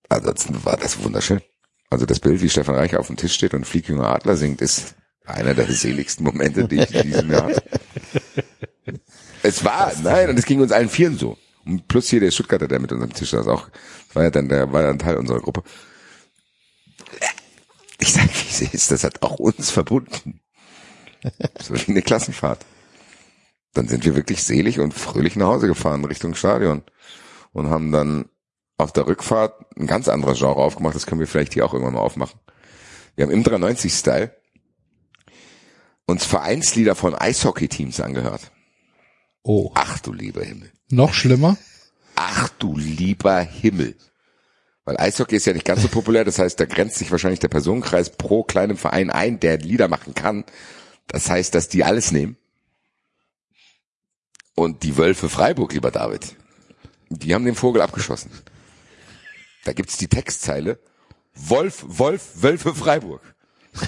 ansonsten 0.10 0.64
war 0.66 0.78
das 0.78 1.04
wunderschön. 1.04 1.42
Also 1.90 2.06
das 2.06 2.20
Bild, 2.20 2.42
wie 2.42 2.50
Stefan 2.50 2.76
Reich 2.76 2.96
auf 2.96 3.08
dem 3.08 3.18
Tisch 3.18 3.34
steht 3.34 3.54
und 3.54 3.66
Fliegjunger 3.66 4.10
Adler 4.10 4.38
singt, 4.38 4.62
ist 4.62 4.96
einer 5.26 5.54
der 5.54 5.72
seligsten 5.72 6.24
Momente, 6.24 6.68
die 6.68 6.80
ich 6.80 6.94
in 6.96 7.04
diesem 7.04 7.32
Jahr 7.32 7.44
hatte. 7.44 7.64
Es 9.44 9.64
war, 9.66 9.92
nein, 10.04 10.30
und 10.30 10.40
es 10.40 10.46
ging 10.46 10.62
uns 10.62 10.72
allen 10.72 10.90
Vieren 10.90 11.18
so. 11.18 11.38
Und 11.66 11.88
plus 11.88 12.10
hier 12.10 12.20
der 12.20 12.32
Stuttgarter, 12.32 12.68
der 12.68 12.80
mit 12.80 12.92
uns 12.92 13.04
am 13.04 13.14
Tisch 13.14 13.32
saß, 13.32 13.48
auch, 13.48 13.70
war 14.14 14.24
ja 14.24 14.32
dann, 14.32 14.50
der 14.50 14.72
war 14.74 14.84
dann 14.84 15.00
Teil 15.00 15.18
unserer 15.18 15.40
Gruppe. 15.40 15.64
Ich 18.00 18.14
sag, 18.14 18.30
wie 18.30 18.50
es 18.50 18.62
ist, 18.74 18.92
das 18.92 19.04
hat 19.04 19.22
auch 19.22 19.40
uns 19.40 19.70
verbunden. 19.70 20.42
So 21.62 21.76
wie 21.76 21.92
eine 21.92 22.02
Klassenfahrt. 22.02 22.66
Dann 23.74 23.88
sind 23.88 24.04
wir 24.04 24.16
wirklich 24.16 24.44
selig 24.44 24.80
und 24.80 24.94
fröhlich 24.94 25.36
nach 25.36 25.48
Hause 25.48 25.68
gefahren 25.68 26.04
Richtung 26.04 26.34
Stadion 26.34 26.84
und 27.54 27.70
haben 27.70 27.92
dann 27.92 28.30
auf 28.78 28.92
der 28.92 29.08
Rückfahrt 29.08 29.78
ein 29.78 29.88
ganz 29.88 30.10
anderes 30.10 30.40
Genre 30.40 30.62
aufgemacht. 30.62 30.96
Das 30.96 31.06
können 31.06 31.20
wir 31.20 31.28
vielleicht 31.28 31.54
hier 31.54 31.66
auch 31.66 31.74
irgendwann 31.74 31.94
mal 31.94 32.02
aufmachen. 32.02 32.40
Wir 33.16 33.26
haben 33.26 33.32
im 33.32 33.44
93-Style 33.44 34.36
uns 36.06 36.26
Vereinslieder 36.26 36.96
von 36.96 37.14
Eishockey-Teams 37.14 38.00
angehört. 38.00 38.52
Oh, 39.44 39.72
Ach 39.76 40.00
du 40.00 40.12
lieber 40.14 40.44
Himmel. 40.44 40.72
Noch 40.92 41.14
schlimmer. 41.14 41.58
Ach 42.16 42.50
du 42.60 42.78
lieber 42.78 43.40
Himmel. 43.40 43.96
Weil 44.86 44.98
Eishockey 44.98 45.36
ist 45.36 45.46
ja 45.46 45.54
nicht 45.54 45.66
ganz 45.66 45.82
so 45.82 45.88
populär, 45.88 46.26
das 46.26 46.40
heißt, 46.40 46.60
da 46.60 46.66
grenzt 46.66 46.98
sich 46.98 47.12
wahrscheinlich 47.12 47.40
der 47.40 47.48
Personenkreis 47.50 48.10
pro 48.12 48.44
kleinem 48.44 48.78
Verein 48.78 49.10
ein, 49.10 49.40
der 49.40 49.58
Lieder 49.58 49.88
machen 49.88 50.14
kann. 50.16 50.44
Das 51.08 51.30
heißt, 51.30 51.54
dass 51.54 51.70
die 51.70 51.84
alles 51.84 52.12
nehmen. 52.12 52.38
Und 54.56 54.84
die 54.84 54.98
Wölfe 54.98 55.30
Freiburg, 55.30 55.74
lieber 55.74 55.92
David, 55.92 56.36
die 57.10 57.34
haben 57.34 57.46
den 57.46 57.56
Vogel 57.56 57.82
abgeschossen. 57.82 58.32
Da 59.64 59.74
gibt's 59.74 59.98
die 59.98 60.08
Textzeile, 60.08 60.80
Wolf, 61.36 61.84
Wolf, 61.88 62.42
Wölfe 62.42 62.74
Freiburg. 62.74 63.22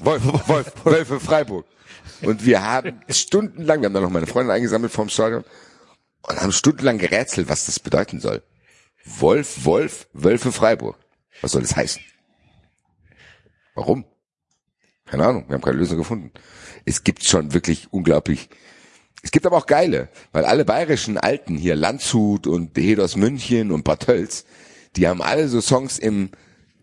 Wolf, 0.00 0.48
Wolf, 0.48 0.72
Wölfe 0.84 1.20
Freiburg. 1.20 1.66
Und 2.22 2.44
wir 2.44 2.62
haben 2.64 3.00
stundenlang, 3.08 3.80
wir 3.80 3.86
haben 3.86 3.94
dann 3.94 4.02
noch 4.02 4.10
meine 4.10 4.26
Freundin 4.26 4.50
eingesammelt 4.50 4.92
vom 4.92 5.08
Stadion 5.08 5.44
und 6.22 6.40
haben 6.40 6.52
stundenlang 6.52 6.98
gerätselt, 6.98 7.48
was 7.48 7.66
das 7.66 7.78
bedeuten 7.78 8.20
soll. 8.20 8.42
Wolf, 9.04 9.64
Wolf, 9.64 10.08
Wölfe 10.12 10.52
Freiburg. 10.52 10.96
Was 11.40 11.52
soll 11.52 11.62
das 11.62 11.76
heißen? 11.76 12.02
Warum? 13.74 14.04
Keine 15.06 15.24
Ahnung, 15.24 15.44
wir 15.48 15.54
haben 15.54 15.62
keine 15.62 15.78
Lösung 15.78 15.98
gefunden. 15.98 16.32
Es 16.84 17.04
gibt 17.04 17.24
schon 17.24 17.54
wirklich 17.54 17.92
unglaublich. 17.92 18.48
Es 19.22 19.30
gibt 19.30 19.46
aber 19.46 19.56
auch 19.56 19.66
geile, 19.66 20.08
weil 20.32 20.44
alle 20.44 20.64
bayerischen 20.64 21.16
Alten 21.16 21.56
hier, 21.56 21.76
Landshut 21.76 22.46
und 22.46 22.76
Hedos 22.76 23.16
München 23.16 23.72
und 23.72 23.84
Bad 23.84 24.06
Tölz, 24.06 24.44
die 24.96 25.08
haben 25.08 25.22
alle 25.22 25.48
so 25.48 25.60
Songs 25.60 25.98
im 25.98 26.30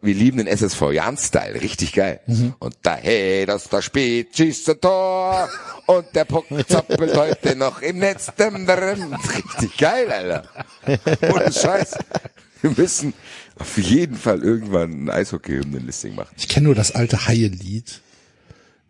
wir 0.06 0.14
lieben 0.14 0.38
den 0.38 0.48
SSV 0.48 0.92
Jan-Style, 0.94 1.62
richtig 1.62 1.94
geil. 1.94 2.20
Und 2.60 2.76
da, 2.84 2.96
hey, 2.96 3.46
das 3.46 3.70
da 3.70 3.82
spielt, 3.82 4.36
schießt 4.36 4.70
ein 4.70 4.82
Tor 4.82 5.50
und 5.88 6.06
der 6.14 6.26
Puck 6.26 6.46
zappelt 6.68 7.16
heute 7.18 7.56
noch 7.56 7.82
im 7.82 8.00
Netz. 8.00 8.32
Richtig 9.58 9.78
geil, 9.78 10.12
Alter. 10.12 10.44
Ohne 11.34 11.52
Scheiß. 11.52 11.98
Wir 12.62 12.72
müssen 12.76 13.14
auf 13.60 13.78
jeden 13.78 14.16
Fall 14.16 14.42
irgendwann 14.42 15.06
ein 15.06 15.10
Eishockey-Hymnen-Listing 15.10 16.16
machen. 16.16 16.34
Ich 16.38 16.48
kenne 16.48 16.66
nur 16.66 16.76
das 16.76 16.94
alte 16.94 17.28
Haie-Lied. 17.28 18.02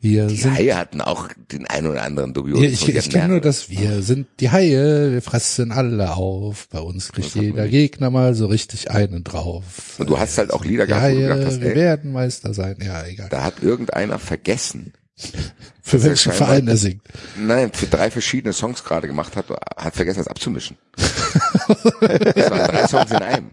Wir 0.05 0.27
Die 0.27 0.35
sind, 0.35 0.53
Haie 0.55 0.75
hatten 0.77 1.01
auch 1.01 1.29
den 1.51 1.65
einen 1.65 1.87
oder 1.87 2.03
anderen 2.03 2.31
dubiosen. 2.35 2.63
Ja, 2.63 2.69
ich, 2.69 2.87
ich 2.87 3.09
kenne 3.09 3.23
nur 3.23 3.27
mehrere. 3.37 3.41
das, 3.41 3.71
wir 3.71 4.03
sind 4.03 4.27
die 4.39 4.51
Haie, 4.51 5.11
wir 5.11 5.21
fressen 5.23 5.71
alle 5.71 6.15
auf. 6.15 6.67
Bei 6.69 6.79
uns 6.79 7.11
kriegt 7.11 7.33
jeder. 7.33 7.67
Gegner 7.67 8.11
mal 8.11 8.35
so 8.35 8.45
richtig 8.45 8.91
einen 8.91 9.23
drauf. 9.23 9.63
Und 9.97 10.07
du 10.09 10.19
hast 10.19 10.37
halt 10.37 10.53
auch 10.53 10.63
Lieder 10.63 10.85
gehabt, 10.85 11.03
wo 11.03 11.07
du 11.07 11.15
Haie, 11.15 11.27
gedacht 11.27 11.47
hast, 11.47 11.61
wir 11.61 11.69
ey, 11.71 11.75
werden 11.75 12.11
Meister 12.11 12.53
sein. 12.53 12.77
Ja, 12.85 13.03
egal. 13.05 13.29
da 13.29 13.43
hat 13.43 13.63
irgendeiner 13.63 14.19
vergessen, 14.19 14.93
Für 15.81 15.97
er 15.97 16.03
welchen 16.03 16.31
scheinbar- 16.31 16.47
Verein 16.49 16.67
er 16.67 16.77
singt. 16.77 17.01
nein, 17.39 17.71
für 17.73 17.87
drei 17.87 18.11
verschiedene 18.11 18.53
Songs 18.53 18.83
gerade 18.83 19.07
gemacht 19.07 19.35
hat, 19.35 19.45
hat 19.49 19.95
vergessen, 19.95 20.19
das 20.19 20.27
abzumischen. 20.27 20.77
das 20.95 22.49
waren 22.51 22.67
drei 22.67 22.87
Songs 22.87 23.09
in 23.11 23.17
einem, 23.17 23.51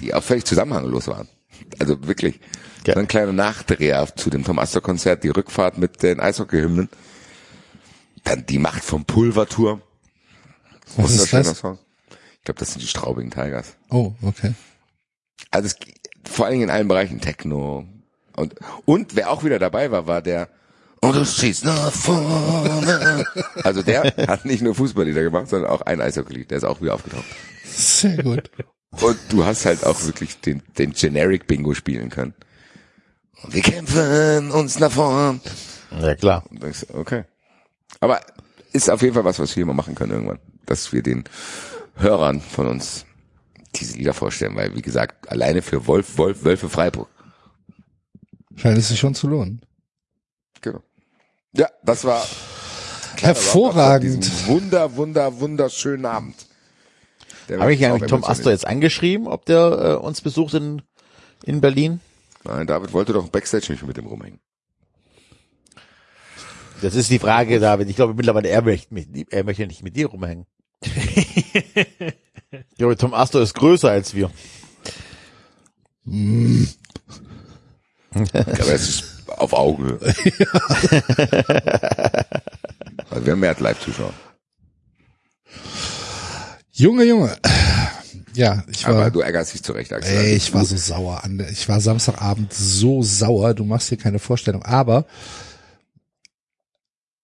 die 0.00 0.14
auch 0.14 0.22
völlig 0.22 0.44
zusammenhanglos 0.44 1.06
waren. 1.06 1.28
Also 1.78 2.06
wirklich. 2.06 2.40
Ja. 2.86 2.94
So 2.94 3.00
ein 3.00 3.08
kleiner 3.08 3.32
Nachdreher 3.32 4.14
zu 4.16 4.30
dem 4.30 4.44
Tom 4.44 4.58
Astor 4.58 4.82
Konzert, 4.82 5.24
die 5.24 5.28
Rückfahrt 5.28 5.78
mit 5.78 6.02
den 6.02 6.20
Eishockey-Hymnen. 6.20 6.88
Dann 8.24 8.46
die 8.46 8.58
Macht 8.58 8.84
vom 8.84 9.04
Pulverturm. 9.04 9.82
Was 10.96 11.12
ist 11.12 11.32
das? 11.32 11.58
Song. 11.58 11.78
Ich 12.38 12.44
glaube, 12.44 12.58
das 12.58 12.72
sind 12.72 12.82
die 12.82 12.88
Straubigen 12.88 13.30
Tigers. 13.30 13.76
Oh, 13.90 14.12
okay. 14.22 14.54
Also 15.50 15.66
es, 15.66 15.76
vor 16.28 16.46
allen 16.46 16.54
Dingen 16.54 16.64
in 16.64 16.70
allen 16.70 16.88
Bereichen 16.88 17.20
Techno. 17.20 17.86
Und, 18.36 18.54
und 18.84 19.14
wer 19.16 19.30
auch 19.30 19.44
wieder 19.44 19.58
dabei 19.58 19.90
war, 19.90 20.06
war 20.06 20.22
der 20.22 20.48
und 21.04 21.16
du 21.16 21.24
schießt 21.24 21.64
nach 21.64 21.92
vorne. 21.92 23.26
Also 23.64 23.82
der 23.82 24.14
hat 24.28 24.44
nicht 24.44 24.62
nur 24.62 24.74
Fußballlieder 24.76 25.22
gemacht, 25.22 25.48
sondern 25.48 25.70
auch 25.70 25.82
ein 25.82 26.00
Eishockey-Lied. 26.00 26.50
Der 26.52 26.58
ist 26.58 26.64
auch 26.64 26.80
wieder 26.80 26.94
aufgetaucht. 26.94 27.24
Sehr 27.64 28.22
gut. 28.22 28.50
Und 29.00 29.18
du 29.30 29.44
hast 29.44 29.66
halt 29.66 29.84
auch 29.84 30.04
wirklich 30.04 30.40
den, 30.40 30.62
den 30.78 30.92
Generic 30.92 31.48
Bingo 31.48 31.74
spielen 31.74 32.08
können. 32.08 32.34
Und 33.42 33.54
wir 33.54 33.62
kämpfen 33.62 34.50
uns 34.50 34.78
nach 34.78 34.92
vorn. 34.92 35.40
Ja, 36.00 36.14
klar. 36.14 36.44
Denkst, 36.50 36.86
okay. 36.92 37.24
Aber 38.00 38.20
ist 38.72 38.90
auf 38.90 39.02
jeden 39.02 39.14
Fall 39.14 39.24
was, 39.24 39.38
was 39.38 39.56
wir 39.56 39.66
mal 39.66 39.74
machen 39.74 39.94
können 39.94 40.12
irgendwann. 40.12 40.38
Dass 40.66 40.92
wir 40.92 41.02
den 41.02 41.24
Hörern 41.96 42.40
von 42.40 42.66
uns 42.68 43.04
diese 43.74 43.96
Lieder 43.96 44.14
vorstellen, 44.14 44.56
weil 44.56 44.74
wie 44.76 44.82
gesagt, 44.82 45.30
alleine 45.30 45.62
für 45.62 45.86
Wolf, 45.86 46.18
Wolf, 46.18 46.44
Wölfe 46.44 46.68
Freiburg. 46.68 47.08
Scheint 48.56 48.78
es 48.78 48.88
sich 48.88 49.00
schon 49.00 49.14
zu 49.14 49.28
lohnen. 49.28 49.64
Genau. 50.60 50.82
Ja, 51.54 51.68
das 51.82 52.04
war 52.04 52.24
Hervorragend. 53.20 54.48
Wunder, 54.48 54.96
wunder, 54.96 55.40
wunderschönen 55.40 56.06
Abend. 56.06 56.34
Habe 57.50 57.74
ich 57.74 57.84
eigentlich 57.84 58.10
Tom. 58.10 58.24
Astor 58.24 58.52
jetzt 58.52 58.66
angeschrieben, 58.66 59.26
ob 59.26 59.44
der 59.46 59.98
äh, 60.00 60.04
uns 60.04 60.20
besucht 60.20 60.54
in, 60.54 60.82
in 61.44 61.60
Berlin? 61.60 62.00
Nein, 62.44 62.66
David 62.66 62.92
wollte 62.92 63.12
doch 63.12 63.28
Backstage 63.28 63.72
nicht 63.72 63.86
mit 63.86 63.96
dem 63.96 64.06
rumhängen. 64.06 64.40
Das 66.80 66.94
ist 66.96 67.10
die 67.10 67.18
Frage, 67.20 67.60
David. 67.60 67.88
Ich 67.88 67.96
glaube 67.96 68.14
mittlerweile, 68.14 68.48
er 68.48 68.62
möchte, 68.62 68.92
mit, 68.92 69.32
er 69.32 69.44
möchte 69.44 69.66
nicht 69.66 69.84
mit 69.84 69.94
dir 69.94 70.06
rumhängen. 70.06 70.46
ich 70.82 72.76
glaube, 72.76 72.96
Tom 72.96 73.14
Astor 73.14 73.40
ist 73.42 73.54
größer 73.54 73.90
als 73.90 74.14
wir. 74.14 74.30
Aber 78.32 78.72
es 78.72 78.88
ist 78.88 79.22
auf 79.28 79.52
Augenhöhe. 79.52 80.00
also 83.10 83.26
wir 83.26 83.32
haben 83.32 83.40
mehr 83.40 83.54
Live-Zuschauer. 83.58 84.12
Junge, 86.72 87.04
Junge. 87.04 87.36
Ja, 88.34 88.64
ich 88.70 88.86
Aber 88.86 88.98
war, 88.98 89.10
du 89.10 89.20
ärgerst 89.20 89.54
dich 89.54 89.62
zurecht, 89.62 89.92
Axel. 89.92 90.16
ey, 90.16 90.34
ich 90.34 90.52
war 90.54 90.64
so 90.64 90.76
sauer 90.76 91.24
an, 91.24 91.44
ich 91.50 91.68
war 91.68 91.80
Samstagabend 91.80 92.52
so 92.52 93.02
sauer, 93.02 93.54
du 93.54 93.64
machst 93.64 93.88
hier 93.88 93.98
keine 93.98 94.18
Vorstellung, 94.18 94.62
aber, 94.62 95.06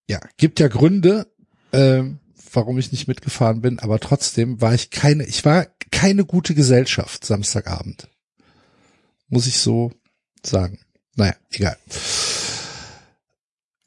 ja, 0.09 0.21
gibt 0.37 0.61
ja 0.61 0.69
Gründe, 0.69 1.27
ähm, 1.73 2.19
warum 2.53 2.79
ich 2.79 2.93
nicht 2.93 3.09
mitgefahren 3.09 3.61
bin, 3.61 3.79
aber 3.79 4.01
trotzdem 4.01 4.61
war 4.61 4.75
ich 4.75 4.91
keine, 4.91 5.25
ich 5.25 5.45
war 5.45 5.67
keine 5.91 6.25
gute 6.25 6.55
Gesellschaft 6.55 7.25
Samstagabend. 7.25 8.09
Muss 9.29 9.47
ich 9.47 9.59
so 9.59 9.93
sagen. 10.43 10.79
Naja, 11.15 11.35
egal. 11.51 11.77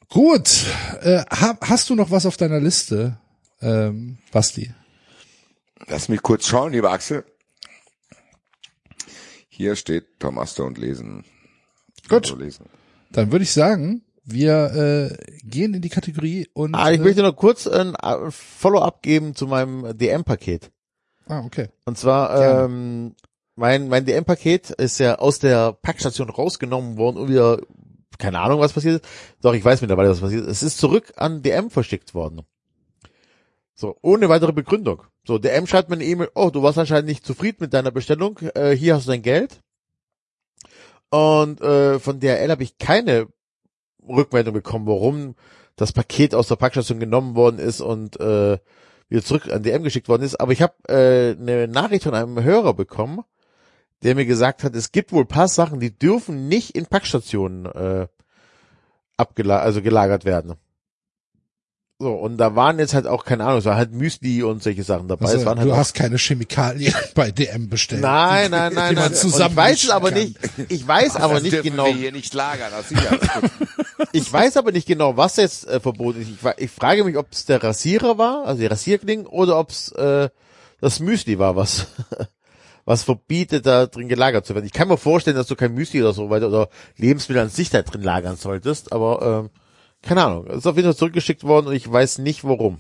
Gut. 0.10 0.66
Äh, 1.02 1.24
hast 1.30 1.90
du 1.90 1.96
noch 1.96 2.12
was 2.12 2.26
auf 2.26 2.38
deiner 2.38 2.60
Liste, 2.60 3.18
ähm, 3.62 4.18
Basti? 4.32 4.74
Lass 5.88 6.10
mich 6.10 6.22
kurz 6.22 6.48
schauen, 6.48 6.72
lieber 6.72 6.92
Axel. 6.92 7.26
Hier 9.50 9.76
steht 9.76 10.20
Thomas 10.20 10.58
und 10.60 10.78
lesen. 10.78 11.24
Gut. 12.10 12.24
Also 12.24 12.36
lesen. 12.36 12.66
Dann 13.12 13.32
würde 13.32 13.44
ich 13.44 13.52
sagen, 13.52 14.04
wir 14.24 14.74
äh, 14.74 15.18
gehen 15.44 15.74
in 15.74 15.82
die 15.82 15.90
Kategorie 15.90 16.48
und. 16.54 16.76
Ah, 16.76 16.92
ich 16.92 17.00
äh, 17.00 17.04
möchte 17.04 17.22
noch 17.22 17.36
kurz 17.36 17.68
ein 17.68 17.96
äh, 17.96 18.32
Follow-up 18.32 19.02
geben 19.02 19.36
zu 19.36 19.48
meinem 19.48 19.98
DM-Paket. 19.98 20.72
ah, 21.28 21.42
okay. 21.46 21.70
Und 21.86 21.98
zwar, 21.98 22.66
ähm, 22.66 23.16
mein, 23.56 23.88
mein 23.88 24.06
DM-Paket 24.06 24.72
ist 24.72 25.00
ja 25.00 25.16
aus 25.16 25.40
der 25.40 25.74
Packstation 25.74 26.30
rausgenommen 26.30 26.98
worden 26.98 27.18
und 27.18 27.30
wieder, 27.30 27.60
keine 28.18 28.40
Ahnung, 28.40 28.60
was 28.60 28.74
passiert 28.74 29.04
ist. 29.04 29.12
Doch, 29.42 29.54
ich 29.54 29.66
weiß 29.66 29.82
mittlerweile, 29.82 30.10
was 30.10 30.22
passiert 30.22 30.46
ist. 30.46 30.58
Es 30.58 30.64
ist 30.64 30.78
zurück 30.78 31.14
an 31.18 31.42
DM 31.42 31.70
verschickt 31.70 32.14
worden. 32.14 32.42
So, 33.82 33.98
ohne 34.04 34.30
weitere 34.30 34.54
Begründung. 34.54 35.02
So, 35.26 35.40
DM 35.40 35.66
schreibt 35.66 35.90
mir 35.90 35.96
eine 35.96 36.06
E-Mail, 36.06 36.30
oh, 36.36 36.52
du 36.52 36.62
warst 36.62 36.78
anscheinend 36.78 37.08
nicht 37.08 37.26
zufrieden 37.26 37.58
mit 37.62 37.74
deiner 37.74 37.90
Bestellung, 37.90 38.38
äh, 38.54 38.76
hier 38.76 38.94
hast 38.94 39.08
du 39.08 39.12
dein 39.12 39.24
Geld. 39.24 39.60
Und 41.10 41.62
äh, 41.62 41.98
von 41.98 42.20
DHL 42.20 42.52
habe 42.52 42.62
ich 42.62 42.78
keine 42.78 43.28
Rückmeldung 44.08 44.54
bekommen, 44.54 44.86
warum 44.86 45.34
das 45.78 45.94
Paket 45.94 46.36
aus 46.36 46.48
der 46.48 46.58
Packstation 46.58 47.00
genommen 47.00 47.34
worden 47.34 47.58
ist 47.58 47.82
und 47.82 48.20
äh, 48.20 48.60
wieder 49.10 49.24
zurück 49.24 49.52
an 49.52 49.64
DM 49.64 49.82
geschickt 49.82 50.10
worden 50.10 50.22
ist. 50.22 50.40
Aber 50.40 50.52
ich 50.52 50.62
habe 50.62 50.76
äh, 50.88 51.32
eine 51.32 51.68
Nachricht 51.68 52.04
von 52.04 52.14
einem 52.14 52.44
Hörer 52.44 52.76
bekommen, 52.76 53.24
der 54.04 54.14
mir 54.14 54.28
gesagt 54.28 54.64
hat, 54.64 54.76
es 54.76 54.92
gibt 54.92 55.12
wohl 55.12 55.26
paar 55.26 55.48
Sachen, 55.48 55.80
die 55.80 55.98
dürfen 55.98 56.48
nicht 56.48 56.76
in 56.76 56.86
Packstationen 56.86 57.66
äh, 57.66 58.08
abgela 59.18 59.58
also 59.58 59.82
gelagert 59.82 60.24
werden. 60.24 60.54
So, 62.02 62.14
und 62.14 62.38
da 62.38 62.56
waren 62.56 62.80
jetzt 62.80 62.96
halt 62.96 63.06
auch, 63.06 63.26
keine 63.26 63.44
Ahnung, 63.44 63.60
es 63.60 63.66
war 63.66 63.76
halt 63.76 63.94
Müsli 63.94 64.42
und 64.42 64.64
solche 64.64 64.82
Sachen 64.82 65.08
dabei. 65.08 65.26
Also, 65.26 65.38
es 65.38 65.46
waren 65.46 65.60
halt 65.60 65.70
du 65.70 65.76
hast 65.76 65.94
keine 65.94 66.18
Chemikalien 66.18 66.96
bei 67.14 67.30
DM 67.30 67.70
bestellt. 67.70 68.02
Nein, 68.02 68.50
nein, 68.50 68.74
nein, 68.74 68.96
die 68.96 69.02
nein. 69.02 69.14
Zusammen 69.14 69.52
ich 69.52 69.58
weiß 69.58 69.84
es 69.84 69.90
aber 69.92 70.10
kann. 70.10 70.20
nicht. 70.20 70.36
Ich 70.70 70.88
weiß 70.88 71.18
aber 71.18 71.36
das 71.36 71.44
nicht 71.44 71.62
genau. 71.62 71.86
wir 71.86 71.94
hier 71.94 72.12
nicht 72.12 72.34
lagern. 72.34 72.72
Sicherheitsgründen. 72.88 73.52
Ich 74.14 74.34
weiß 74.34 74.58
aber 74.58 74.72
nicht 74.72 74.88
genau, 74.88 75.16
was 75.16 75.38
jetzt 75.38 75.68
äh, 75.68 75.80
verboten 75.80 76.22
ist. 76.22 76.30
Ich, 76.30 76.64
ich 76.64 76.72
frage 76.72 77.04
mich, 77.04 77.18
ob 77.18 77.28
es 77.32 77.46
der 77.46 77.64
Rasierer 77.64 78.18
war, 78.18 78.46
also 78.46 78.60
die 78.60 78.66
Rasierklingen, 78.66 79.28
oder 79.28 79.60
ob 79.60 79.70
es 79.70 79.92
äh, 79.92 80.30
das 80.82 81.00
Müsli 81.00 81.38
war, 81.38 81.56
was 81.56 81.86
was 82.86 83.04
verbietet, 83.04 83.68
da 83.68 83.86
drin 83.86 84.10
gelagert 84.10 84.48
zu 84.48 84.56
werden. 84.56 84.66
Ich 84.66 84.74
kann 84.74 84.88
mir 84.88 84.98
vorstellen, 84.98 85.38
dass 85.38 85.46
du 85.46 85.56
kein 85.56 85.76
Müsli 85.76 86.02
oder 86.02 86.14
so 86.14 86.32
weiter 86.32 86.48
oder 86.48 86.70
Lebensmittel 86.98 87.44
an 87.44 87.50
sich 87.50 87.70
da 87.70 87.84
drin 87.84 88.02
lagern 88.02 88.38
solltest, 88.38 88.92
aber 88.92 89.44
ähm, 89.46 89.61
keine 90.02 90.24
Ahnung. 90.26 90.48
Es 90.48 90.58
ist 90.58 90.68
auf 90.68 90.76
jeden 90.76 90.88
Fall 90.88 90.96
zurückgeschickt 90.96 91.44
worden 91.44 91.68
und 91.68 91.74
ich 91.74 91.92
weiß 91.92 92.20
nicht 92.20 92.44
warum. 92.44 92.80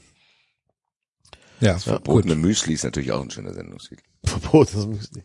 Ja, 1.59 1.73
gut. 1.73 1.83
Verbotene 1.83 2.35
Müsli 2.35 2.73
ist 2.73 2.83
natürlich 2.83 3.11
auch 3.11 3.21
ein 3.21 3.29
schöner 3.29 3.53
Sendungstitel. 3.53 4.03
Verbotenes 4.23 4.87
Müsli. 4.87 5.23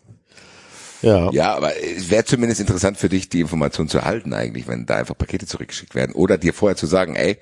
Ja. 1.03 1.31
Ja, 1.31 1.55
aber 1.55 1.77
es 1.77 2.11
wäre 2.11 2.25
zumindest 2.25 2.61
interessant 2.61 2.97
für 2.97 3.09
dich, 3.09 3.29
die 3.29 3.41
Information 3.41 3.89
zu 3.89 3.99
erhalten 3.99 4.33
eigentlich, 4.33 4.67
wenn 4.67 4.87
da 4.87 4.97
einfach 4.97 5.17
Pakete 5.17 5.47
zurückgeschickt 5.47 5.95
werden. 5.95 6.15
Oder 6.15 6.39
dir 6.39 6.55
vorher 6.55 6.77
zu 6.77 6.87
sagen, 6.87 7.15
ey, 7.17 7.39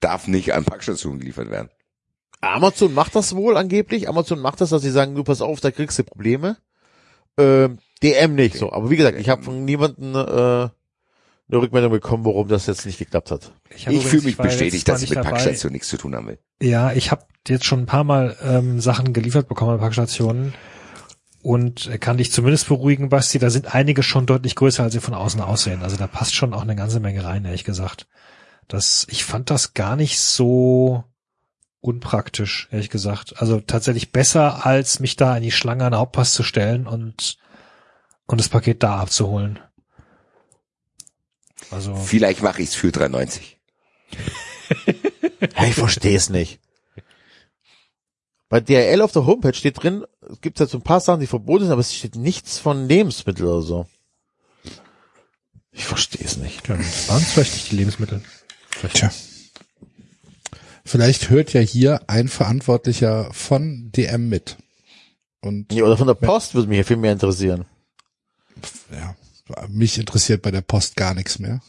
darf 0.00 0.28
nicht 0.28 0.54
an 0.54 0.64
Packstationen 0.64 1.20
geliefert 1.20 1.50
werden. 1.50 1.70
Amazon 2.40 2.94
macht 2.94 3.14
das 3.14 3.34
wohl 3.34 3.56
angeblich. 3.56 4.08
Amazon 4.08 4.38
macht 4.38 4.60
das, 4.60 4.70
dass 4.70 4.82
sie 4.82 4.90
sagen, 4.90 5.14
du 5.14 5.24
pass 5.24 5.40
auf, 5.40 5.60
da 5.60 5.70
kriegst 5.70 5.98
du 5.98 6.04
Probleme. 6.04 6.56
Ähm, 7.36 7.78
DM 8.02 8.34
nicht 8.34 8.56
so. 8.56 8.72
Aber 8.72 8.90
wie 8.90 8.96
gesagt, 8.96 9.18
ich 9.18 9.28
habe 9.28 9.42
von 9.42 9.64
niemandem 9.64 10.14
äh, 10.14 10.68
eine 11.50 11.60
Rückmeldung 11.60 11.90
bekommen, 11.92 12.24
warum 12.24 12.48
das 12.48 12.66
jetzt 12.66 12.84
nicht 12.84 12.98
geklappt 12.98 13.30
hat. 13.30 13.52
Ich 13.74 13.86
übrigens- 13.86 14.04
fühle 14.04 14.22
mich 14.22 14.36
bestätigt, 14.36 14.86
dass 14.88 15.02
ich 15.02 15.10
mit 15.10 15.18
dabei. 15.18 15.30
Packstationen 15.30 15.72
nichts 15.72 15.88
zu 15.88 15.96
tun 15.96 16.14
haben 16.14 16.26
will. 16.28 16.38
Ja, 16.60 16.92
ich 16.92 17.10
habe 17.10 17.24
jetzt 17.46 17.64
schon 17.64 17.80
ein 17.80 17.86
paar 17.86 18.04
Mal 18.04 18.36
ähm, 18.42 18.80
Sachen 18.80 19.12
geliefert 19.12 19.48
bekommen 19.48 19.72
an 19.72 19.80
Packstationen 19.80 20.54
und 21.42 21.90
kann 22.00 22.18
dich 22.18 22.32
zumindest 22.32 22.68
beruhigen, 22.68 23.08
Basti, 23.08 23.38
da 23.38 23.48
sind 23.48 23.74
einige 23.74 24.02
schon 24.02 24.26
deutlich 24.26 24.54
größer, 24.56 24.82
als 24.82 24.92
sie 24.92 25.00
von 25.00 25.14
außen 25.14 25.40
aussehen. 25.40 25.82
Also 25.82 25.96
da 25.96 26.06
passt 26.06 26.34
schon 26.34 26.52
auch 26.52 26.62
eine 26.62 26.76
ganze 26.76 27.00
Menge 27.00 27.24
rein, 27.24 27.44
ehrlich 27.44 27.64
gesagt. 27.64 28.06
Das, 28.66 29.06
ich 29.08 29.24
fand 29.24 29.48
das 29.48 29.72
gar 29.72 29.96
nicht 29.96 30.20
so 30.20 31.04
unpraktisch, 31.80 32.68
ehrlich 32.70 32.90
gesagt. 32.90 33.40
Also 33.40 33.60
tatsächlich 33.60 34.12
besser, 34.12 34.66
als 34.66 35.00
mich 35.00 35.16
da 35.16 35.36
in 35.36 35.42
die 35.42 35.52
Schlange 35.52 35.84
an 35.84 35.92
den 35.92 35.98
Hauptpass 35.98 36.34
zu 36.34 36.42
stellen 36.42 36.86
und, 36.86 37.38
und 38.26 38.38
das 38.38 38.48
Paket 38.48 38.82
da 38.82 38.98
abzuholen. 38.98 39.60
Also, 41.70 41.94
Vielleicht 41.94 42.42
mache 42.42 42.62
ich 42.62 42.68
es 42.70 42.74
für 42.74 42.88
3,90. 42.88 43.40
Ja, 45.56 45.64
ich 45.66 45.74
verstehe 45.74 46.16
es 46.16 46.30
nicht. 46.30 46.60
Bei 48.48 48.60
DRL 48.60 49.02
auf 49.02 49.12
der 49.12 49.26
Homepage 49.26 49.52
steht 49.54 49.82
drin, 49.82 50.04
es 50.30 50.40
gibt 50.40 50.58
halt 50.58 50.70
so 50.70 50.78
ein 50.78 50.82
paar 50.82 51.00
Sachen, 51.00 51.20
die 51.20 51.26
verboten 51.26 51.64
sind, 51.64 51.72
aber 51.72 51.82
es 51.82 51.94
steht 51.94 52.16
nichts 52.16 52.58
von 52.58 52.88
Lebensmitteln 52.88 53.46
oder 53.48 53.62
so. 53.62 53.86
Ich 55.70 55.84
verstehe 55.84 56.24
es 56.24 56.38
nicht. 56.38 56.66
ja, 56.66 56.74
waren 56.74 57.22
es 57.22 57.32
vielleicht 57.32 57.52
nicht 57.52 57.70
die 57.70 57.76
Lebensmittel. 57.76 58.22
Vielleicht 58.70 58.96
Tja. 58.96 59.10
Vielleicht 60.84 61.28
hört 61.28 61.52
ja 61.52 61.60
hier 61.60 62.00
ein 62.08 62.28
Verantwortlicher 62.28 63.28
von 63.34 63.92
DM 63.92 64.30
mit. 64.30 64.56
Und 65.42 65.70
Ja, 65.72 65.84
oder 65.84 65.98
von 65.98 66.06
der 66.06 66.14
Post 66.14 66.54
würde 66.54 66.68
mich 66.68 66.76
hier 66.78 66.84
viel 66.86 66.96
mehr 66.96 67.12
interessieren. 67.12 67.66
ja, 68.90 69.14
mich 69.68 69.98
interessiert 69.98 70.42
bei 70.42 70.50
der 70.50 70.60
Post 70.62 70.96
gar 70.96 71.14
nichts 71.14 71.38
mehr. 71.38 71.60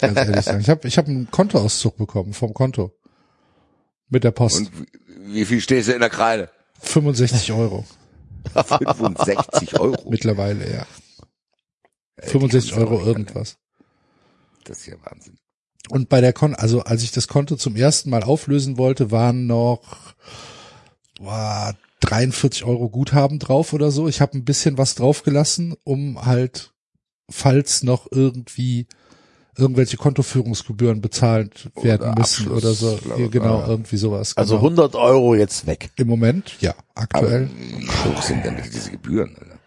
Ganz 0.00 0.16
ehrlich 0.16 0.44
sagen. 0.44 0.60
Ich 0.60 0.68
habe 0.68 0.86
ich 0.86 0.96
hab 0.98 1.06
einen 1.08 1.30
Kontoauszug 1.30 1.96
bekommen 1.96 2.32
vom 2.34 2.54
Konto. 2.54 2.92
Mit 4.08 4.22
der 4.24 4.30
Post. 4.30 4.58
Und 4.58 4.70
wie- 5.26 5.44
viel 5.44 5.60
stehst 5.60 5.88
du 5.88 5.92
in 5.92 6.00
der 6.00 6.10
Kreide? 6.10 6.50
65 6.80 7.50
Euro 7.52 7.84
65 8.54 9.80
Euro. 9.80 10.08
mittlerweile, 10.10 10.70
ja. 10.70 10.86
Die 12.22 12.28
65 12.28 12.72
haben's 12.72 12.82
Euro 12.86 12.98
nicht 12.98 13.06
irgendwas. 13.06 13.56
Das 14.64 14.78
ist 14.80 14.86
ja 14.86 14.94
Wahnsinn. 15.02 15.38
Und 15.88 16.08
bei 16.08 16.20
der 16.20 16.32
Kon, 16.32 16.54
also 16.54 16.82
als 16.82 17.02
ich 17.02 17.10
das 17.12 17.26
Konto 17.28 17.56
zum 17.56 17.74
ersten 17.76 18.10
Mal 18.10 18.22
auflösen 18.22 18.76
wollte, 18.78 19.10
waren 19.10 19.46
noch 19.46 20.14
boah, 21.18 21.74
43 22.00 22.64
Euro 22.64 22.88
Guthaben 22.90 23.38
drauf 23.38 23.72
oder 23.72 23.90
so. 23.90 24.08
Ich 24.08 24.20
habe 24.20 24.36
ein 24.36 24.44
bisschen 24.44 24.76
was 24.78 24.94
draufgelassen, 24.94 25.74
um 25.84 26.24
halt, 26.26 26.72
falls 27.30 27.82
noch 27.82 28.06
irgendwie 28.10 28.86
irgendwelche 29.56 29.96
Kontoführungsgebühren 29.96 31.00
bezahlt 31.00 31.70
werden 31.80 32.10
Oder 32.10 32.18
müssen 32.18 32.46
Abschluss, 32.46 32.64
oder 32.64 32.74
so. 32.74 32.98
Ja, 33.16 33.28
genau, 33.28 33.58
bla. 33.58 33.68
irgendwie 33.68 33.96
sowas. 33.96 34.36
Also 34.36 34.56
genau. 34.56 34.66
100 34.66 34.94
Euro 34.96 35.34
jetzt 35.34 35.66
weg. 35.66 35.90
Im 35.96 36.08
Moment, 36.08 36.56
ja, 36.60 36.74
aktuell. 36.94 37.48
Wie 37.56 37.86
hoch 37.86 38.22
sind 38.22 38.44
denn 38.44 38.60
diese 38.64 38.90
Gebühren? 38.90 39.36
Alter? 39.38 39.58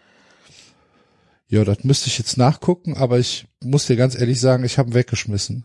Ja, 1.48 1.64
das 1.64 1.82
müsste 1.84 2.08
ich 2.08 2.18
jetzt 2.18 2.36
nachgucken, 2.36 2.96
aber 2.96 3.18
ich 3.18 3.46
muss 3.62 3.86
dir 3.86 3.96
ganz 3.96 4.18
ehrlich 4.18 4.38
sagen, 4.38 4.64
ich 4.64 4.76
habe 4.76 4.92
weggeschmissen. 4.92 5.64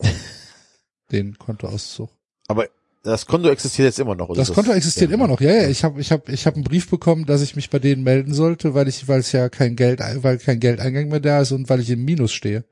Den 1.12 1.38
Kontoauszug. 1.38 2.10
Aber 2.48 2.66
das 3.02 3.24
Konto 3.24 3.48
existiert 3.48 3.86
jetzt 3.86 3.98
immer 3.98 4.14
noch, 4.14 4.28
oder? 4.28 4.40
Das 4.40 4.52
Konto 4.52 4.72
existiert 4.72 5.10
ja, 5.10 5.14
immer 5.14 5.26
noch. 5.26 5.40
Ja, 5.40 5.52
ja, 5.52 5.68
ich 5.68 5.84
habe 5.84 6.00
ich 6.00 6.12
hab, 6.12 6.28
ich 6.28 6.46
hab 6.46 6.54
einen 6.54 6.64
Brief 6.64 6.90
bekommen, 6.90 7.24
dass 7.24 7.40
ich 7.40 7.56
mich 7.56 7.70
bei 7.70 7.78
denen 7.78 8.02
melden 8.02 8.34
sollte, 8.34 8.74
weil 8.74 8.88
ich 8.88 9.08
weil 9.08 9.20
es 9.20 9.32
ja 9.32 9.48
kein 9.48 9.74
Geld 9.74 10.00
weil 10.00 10.38
kein 10.38 10.60
Geldeingang 10.60 11.08
mehr 11.08 11.20
da 11.20 11.40
ist 11.40 11.52
und 11.52 11.68
weil 11.70 11.80
ich 11.80 11.90
im 11.90 12.04
Minus 12.04 12.32
stehe. 12.32 12.64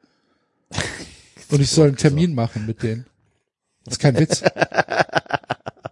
Und 1.50 1.62
ich 1.62 1.70
soll 1.70 1.88
einen 1.88 1.96
Termin 1.96 2.34
machen 2.34 2.66
mit 2.66 2.82
denen. 2.82 3.06
Das 3.86 3.94
ist 3.94 4.00
kein 4.00 4.18
Witz. 4.18 4.42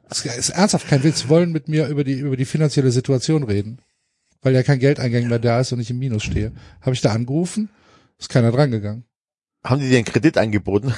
Das 0.09 0.25
ist 0.25 0.51
ernsthaft 0.51 0.89
kein 0.89 1.03
Witz. 1.03 1.23
Sie 1.23 1.29
wollen 1.29 1.51
mit 1.51 1.69
mir 1.69 1.89
über 1.89 2.05
die 2.05 2.15
über 2.15 2.37
die 2.37 2.45
finanzielle 2.45 2.91
Situation 2.91 3.43
reden, 3.43 3.81
weil 4.41 4.55
ja 4.55 4.63
kein 4.63 4.79
Geldeingang 4.79 5.29
mehr 5.29 5.39
da 5.39 5.61
ist 5.61 5.73
und 5.73 5.81
ich 5.81 5.91
im 5.91 5.99
Minus 5.99 6.23
stehe. 6.23 6.53
Habe 6.81 6.95
ich 6.95 7.01
da 7.01 7.13
angerufen? 7.13 7.69
Ist 8.19 8.31
keiner 8.31 8.53
drangegangen. 8.53 9.05
Haben 9.65 9.81
die 9.81 9.89
dir 9.89 9.97
einen 9.97 10.05
Kredit 10.05 10.39
angeboten? 10.39 10.95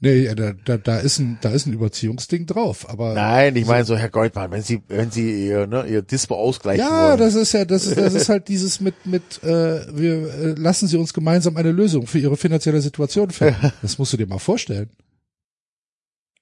Nee, 0.00 0.26
ja, 0.26 0.34
da, 0.36 0.52
da, 0.52 0.76
da 0.76 0.98
ist 0.98 1.18
ein 1.18 1.38
da 1.40 1.50
ist 1.50 1.66
ein 1.66 1.72
Überziehungsding 1.72 2.46
drauf, 2.46 2.88
aber 2.88 3.14
Nein, 3.14 3.56
ich 3.56 3.66
meine 3.66 3.84
so, 3.84 3.96
Herr 3.96 4.10
Goldmann, 4.10 4.52
wenn 4.52 4.62
Sie, 4.62 4.80
wenn 4.86 5.10
Sie 5.10 5.46
ihr, 5.48 5.66
ne, 5.66 5.86
ihr 5.88 6.02
Dispo 6.02 6.36
ausgleichen 6.36 6.84
Ja, 6.86 7.08
wollen. 7.08 7.18
das 7.18 7.34
ist 7.34 7.52
ja, 7.52 7.64
das, 7.64 7.84
ist- 7.84 7.96
das 7.98 8.14
ist 8.14 8.28
halt 8.28 8.46
dieses 8.46 8.80
mit, 8.80 8.94
mit, 9.06 9.42
äh, 9.42 9.86
wir 9.96 10.32
äh, 10.34 10.54
lassen 10.56 10.86
Sie 10.86 10.96
uns 10.96 11.12
gemeinsam 11.12 11.56
eine 11.56 11.72
Lösung 11.72 12.06
für 12.06 12.20
Ihre 12.20 12.36
finanzielle 12.36 12.80
Situation 12.80 13.30
finden. 13.30 13.72
Das 13.82 13.98
musst 13.98 14.12
du 14.12 14.16
dir 14.16 14.28
mal 14.28 14.38
vorstellen. 14.38 14.88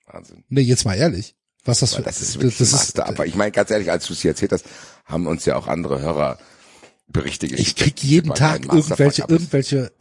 Wahnsinn. 0.07 0.45
Nee, 0.49 0.61
jetzt 0.61 0.85
mal 0.85 0.95
ehrlich. 0.95 1.35
Was 1.65 1.81
das 1.81 1.95
für, 1.95 2.03
Das 2.03 2.21
ist 2.21 2.35
wirklich 2.37 2.59
das, 2.59 2.71
das 2.71 2.83
ist, 2.83 2.97
Master. 2.99 3.09
Aber 3.09 3.27
ich 3.27 3.35
meine, 3.35 3.51
ganz 3.53 3.71
ehrlich, 3.71 3.91
als 3.91 4.07
du 4.07 4.13
es 4.13 4.21
hier 4.21 4.33
erzählt 4.33 4.53
hast, 4.53 4.67
haben 5.05 5.27
uns 5.27 5.45
ja 5.47 5.57
auch 5.57 5.67
andere 5.67 6.01
Hörer 6.01 6.39
Berichte 7.09 7.49
geschickt. 7.49 7.69
ich 7.69 7.77
krieg 7.77 8.03
jeden 8.05 8.35
Tag 8.35 8.65
irgendwelche, 8.67 9.23
irgendwelche, 9.29 9.93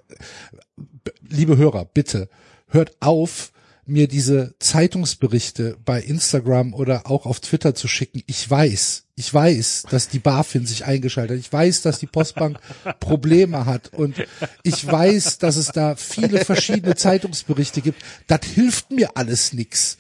liebe 1.28 1.56
Hörer, 1.58 1.86
bitte, 1.86 2.30
hört 2.76 2.96
auf, 3.00 3.52
mir 3.86 4.08
diese 4.08 4.56
Zeitungsberichte 4.60 5.78
bei 5.86 6.02
Instagram 6.02 6.74
oder 6.74 7.10
auch 7.10 7.26
auf 7.26 7.40
Twitter 7.40 7.76
zu 7.76 7.88
schicken. 7.88 8.24
Ich 8.26 8.50
weiß, 8.50 9.04
ich 9.16 9.34
weiß, 9.34 9.84
dass 9.90 10.10
die 10.10 10.20
BaFin 10.20 10.66
sich 10.66 10.86
eingeschaltet 10.86 11.38
hat. 11.38 11.46
Ich 11.46 11.54
weiß, 11.54 11.84
dass 11.84 12.00
die 12.00 12.08
Postbank 12.08 12.60
Probleme 13.00 13.66
hat. 13.66 13.94
Und 13.94 14.16
ich 14.64 14.86
weiß, 14.86 15.38
dass 15.38 15.56
es 15.56 15.68
da 15.68 15.96
viele 15.96 16.44
verschiedene 16.44 16.96
Zeitungsberichte 16.96 17.82
gibt. 17.82 18.02
Das 18.28 18.42
hilft 18.44 18.92
mir 18.92 19.16
alles 19.16 19.54
nix. 19.54 19.98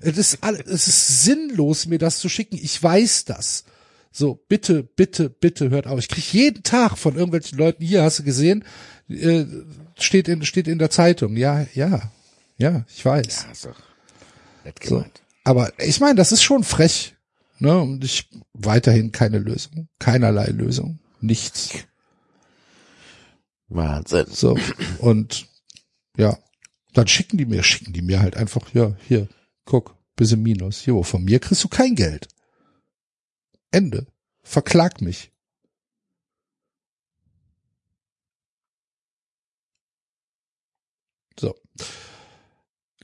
Es 0.00 0.18
ist, 0.18 0.38
es 0.66 0.86
ist 0.86 1.24
sinnlos, 1.24 1.86
mir 1.86 1.98
das 1.98 2.18
zu 2.18 2.28
schicken. 2.28 2.58
Ich 2.62 2.80
weiß 2.80 3.24
das. 3.24 3.64
So, 4.12 4.40
bitte, 4.48 4.84
bitte, 4.84 5.28
bitte 5.28 5.70
hört 5.70 5.88
auf. 5.88 5.98
Ich 5.98 6.08
krieg 6.08 6.32
jeden 6.32 6.62
Tag 6.62 6.96
von 6.96 7.14
irgendwelchen 7.16 7.58
Leuten, 7.58 7.82
hier 7.82 8.02
hast 8.02 8.20
du 8.20 8.22
gesehen, 8.22 8.64
äh, 9.08 9.44
steht 9.98 10.28
in, 10.28 10.44
steht 10.44 10.68
in 10.68 10.78
der 10.78 10.90
Zeitung. 10.90 11.36
Ja, 11.36 11.66
ja, 11.74 12.12
ja, 12.56 12.84
ich 12.88 13.04
weiß. 13.04 13.44
Ja, 13.44 13.52
ist 13.52 13.64
doch 13.66 13.82
nett 14.64 14.82
So. 14.82 15.04
Aber 15.44 15.72
ich 15.78 16.00
meine, 16.00 16.16
das 16.16 16.32
ist 16.32 16.42
schon 16.42 16.64
frech. 16.64 17.14
Ne? 17.58 17.78
Und 17.78 18.04
ich 18.04 18.28
weiterhin 18.52 19.12
keine 19.12 19.38
Lösung. 19.38 19.88
Keinerlei 19.98 20.46
Lösung. 20.46 20.98
Nichts. 21.20 21.70
Wahnsinn. 23.68 24.26
So. 24.28 24.58
Und 24.98 25.46
ja, 26.16 26.38
dann 26.92 27.08
schicken 27.08 27.38
die 27.38 27.46
mir, 27.46 27.62
schicken 27.62 27.92
die 27.92 28.02
mir 28.02 28.20
halt 28.20 28.36
einfach, 28.36 28.72
ja, 28.74 28.96
hier, 29.06 29.28
guck, 29.64 29.96
bisschen 30.16 30.42
Minus. 30.42 30.86
Jo, 30.86 31.02
von 31.02 31.24
mir 31.24 31.40
kriegst 31.40 31.64
du 31.64 31.68
kein 31.68 31.94
Geld. 31.94 32.28
Ende. 33.70 34.06
Verklag 34.42 35.00
mich. 35.00 35.32
So. 41.38 41.54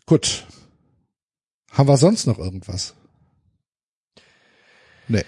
Gut. 0.07 0.47
Haben 1.71 1.89
wir 1.89 1.97
sonst 1.97 2.27
noch 2.27 2.39
irgendwas? 2.39 2.95
Nee. 5.09 5.25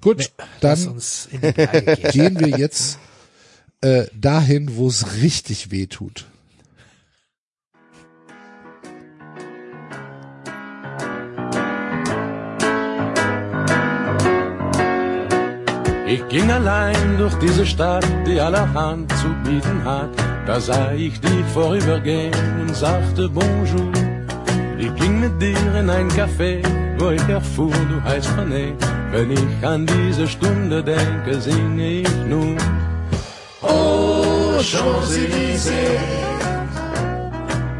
Gut, 0.00 0.30
Lass 0.60 0.84
dann 0.84 0.92
uns 0.94 1.28
in 1.30 1.40
die 1.40 1.46
Lage 1.60 1.96
gehen. 1.96 2.10
gehen 2.12 2.40
wir 2.40 2.58
jetzt 2.58 2.98
äh, 3.80 4.06
dahin, 4.14 4.76
wo 4.76 4.88
es 4.88 5.14
richtig 5.22 5.70
weh 5.70 5.86
tut. 5.86 6.26
Ich 16.06 16.26
ging 16.28 16.50
allein 16.50 17.18
durch 17.18 17.34
diese 17.34 17.66
Stadt, 17.66 18.06
die 18.26 18.40
allerhand 18.40 19.12
zu 19.18 19.28
bieten 19.44 19.84
hat. 19.84 20.37
Da 20.48 20.58
sah 20.58 20.92
ich 20.92 21.20
dich 21.20 21.44
vorübergehen 21.52 22.32
und 22.58 22.74
sagte 22.74 23.28
Bonjour. 23.28 23.92
Ich 24.78 24.94
ging 24.94 25.20
mit 25.20 25.42
dir 25.42 25.74
in 25.78 25.90
ein 25.90 26.08
Café, 26.08 26.62
wo 26.98 27.10
ich 27.10 27.28
erfuhr, 27.28 27.70
du 27.90 28.02
heißt 28.02 28.30
René. 28.30 28.72
Wenn 29.12 29.30
ich 29.30 29.66
an 29.66 29.84
diese 29.84 30.26
Stunde 30.26 30.82
denke, 30.82 31.38
singe 31.38 32.00
ich 32.00 32.16
nun. 32.26 32.56
Oh, 33.60 34.58
Champs-Élysées. 34.62 36.00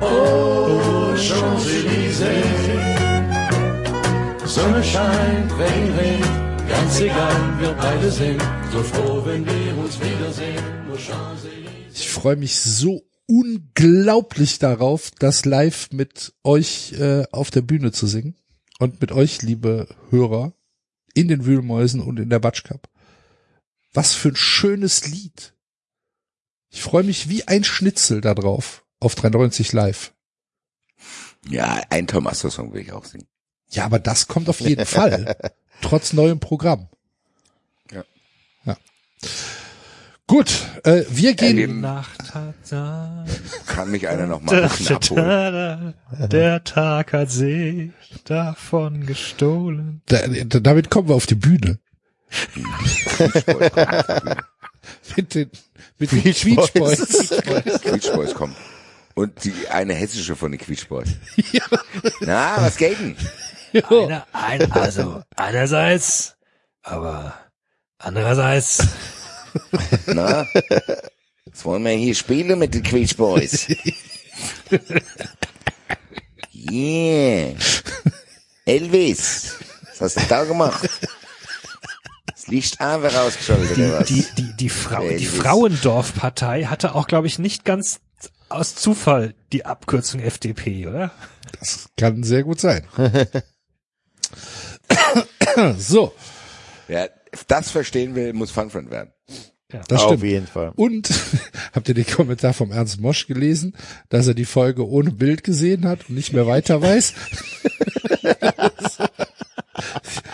Oh, 0.02 1.16
Champs-Élysées. 1.16 2.44
Sonne 4.44 4.84
scheint, 4.84 5.50
Regen 5.58 5.94
regnet, 5.98 6.68
ganz 6.68 7.00
egal, 7.00 7.38
wir 7.60 7.72
beide 7.80 8.10
sind 8.10 8.42
so 8.70 8.82
froh, 8.82 9.22
wenn 9.24 9.46
wir 9.46 9.78
uns 9.82 9.98
wiedersehen. 9.98 10.64
Oh, 10.92 10.96
Champs-Élysées. 10.96 11.57
Ich 12.00 12.10
freue 12.10 12.36
mich 12.36 12.60
so 12.60 13.02
unglaublich 13.26 14.60
darauf, 14.60 15.10
das 15.18 15.44
live 15.44 15.90
mit 15.90 16.32
euch 16.44 16.92
äh, 16.92 17.24
auf 17.32 17.50
der 17.50 17.62
Bühne 17.62 17.90
zu 17.90 18.06
singen 18.06 18.36
und 18.78 19.00
mit 19.00 19.10
euch, 19.10 19.42
liebe 19.42 19.88
Hörer, 20.10 20.52
in 21.14 21.26
den 21.26 21.44
Wühlmäusen 21.44 22.00
und 22.00 22.20
in 22.20 22.30
der 22.30 22.38
Batsch 22.38 22.62
Cup. 22.62 22.88
Was 23.92 24.14
für 24.14 24.28
ein 24.28 24.36
schönes 24.36 25.08
Lied. 25.08 25.54
Ich 26.70 26.82
freue 26.82 27.02
mich 27.02 27.28
wie 27.28 27.48
ein 27.48 27.64
Schnitzel 27.64 28.20
da 28.20 28.32
drauf 28.32 28.84
auf 29.00 29.16
93 29.16 29.72
live. 29.72 30.14
Ja, 31.48 31.82
ein 31.90 32.06
Thomas 32.06 32.38
Song 32.38 32.72
will 32.72 32.82
ich 32.82 32.92
auch 32.92 33.06
singen. 33.06 33.26
Ja, 33.70 33.84
aber 33.86 33.98
das 33.98 34.28
kommt 34.28 34.48
auf 34.48 34.60
jeden 34.60 34.86
Fall. 34.86 35.36
Trotz 35.82 36.12
neuem 36.12 36.38
Programm. 36.38 36.88
Ja. 37.90 38.04
Ja. 38.64 38.76
Gut, 40.28 40.66
äh, 40.84 41.04
wir 41.08 41.34
gehen. 41.34 41.56
Erleben. 41.56 41.80
Nacht 41.80 42.34
hat 42.34 42.54
da, 42.68 43.24
Kann 43.66 43.90
mich 43.90 44.06
einer 44.06 44.26
noch 44.26 44.42
mal 44.42 44.64
abholen. 44.64 45.00
da, 45.16 45.50
da, 45.50 46.26
der 46.26 46.62
Tag 46.64 47.14
hat 47.14 47.30
sich 47.30 47.92
davon 48.24 49.06
gestohlen. 49.06 50.02
Da, 50.04 50.18
da, 50.28 50.60
damit 50.60 50.90
kommen 50.90 51.08
wir 51.08 51.14
auf 51.14 51.24
die 51.24 51.34
Bühne. 51.34 51.78
mit 55.16 55.34
den, 55.34 55.50
mit 55.98 56.12
den 56.12 56.22
Boys. 56.74 57.32
Quietsch 57.82 58.12
Boys 58.12 58.34
kommen. 58.34 58.54
Und 59.14 59.44
die 59.44 59.54
eine 59.70 59.94
hessische 59.94 60.36
von 60.36 60.52
den 60.52 60.60
Quietsch 60.60 60.88
Boys. 60.88 61.08
Na, 62.20 62.60
was 62.60 62.76
geht 62.76 62.98
denn? 63.00 63.16
Einer, 63.88 64.26
ein, 64.34 64.70
also, 64.72 65.22
einerseits, 65.36 66.36
aber 66.82 67.32
andererseits, 67.96 68.86
Na? 70.06 70.46
Was 71.46 71.64
wollen 71.64 71.84
wir 71.84 71.92
hier 71.92 72.14
spielen 72.14 72.58
mit 72.58 72.74
den 72.74 72.82
Quietsch 72.82 73.16
Boys? 73.16 73.68
Yeah. 76.52 77.54
Elvis. 78.64 79.56
Was 79.98 80.16
hast 80.16 80.16
du 80.16 80.28
da 80.28 80.44
gemacht? 80.44 80.88
Das 82.26 82.46
Licht 82.48 82.80
einfach 82.80 83.14
ausgeschaltet, 83.14 83.78
oder 83.78 84.00
was? 84.00 84.08
die, 84.08 84.26
die, 84.36 84.56
die, 84.56 84.68
Frau, 84.68 85.08
die. 85.08 85.24
Frauendorfpartei 85.24 86.64
hatte 86.64 86.94
auch, 86.94 87.06
glaube 87.06 87.26
ich, 87.26 87.38
nicht 87.38 87.64
ganz 87.64 88.00
aus 88.48 88.74
Zufall 88.74 89.34
die 89.52 89.64
Abkürzung 89.64 90.20
FDP, 90.20 90.86
oder? 90.86 91.10
Das 91.58 91.88
kann 91.96 92.22
sehr 92.22 92.44
gut 92.44 92.60
sein. 92.60 92.86
so, 95.78 96.12
Wer 96.88 97.10
das 97.46 97.70
verstehen 97.70 98.14
will, 98.14 98.32
muss 98.32 98.50
Funfriend 98.50 98.90
werden. 98.90 99.12
Das 99.68 100.00
Auf 100.00 100.14
stimmt. 100.14 100.22
jeden 100.22 100.46
Fall. 100.46 100.72
Und 100.76 101.10
habt 101.74 101.88
ihr 101.88 101.94
den 101.94 102.06
Kommentar 102.06 102.54
vom 102.54 102.72
Ernst 102.72 103.00
Mosch 103.00 103.26
gelesen, 103.26 103.74
dass 104.08 104.26
er 104.26 104.34
die 104.34 104.46
Folge 104.46 104.88
ohne 104.88 105.10
Bild 105.10 105.44
gesehen 105.44 105.86
hat 105.86 106.08
und 106.08 106.14
nicht 106.14 106.32
mehr 106.32 106.46
weiter 106.46 106.80
weiß? 106.80 107.12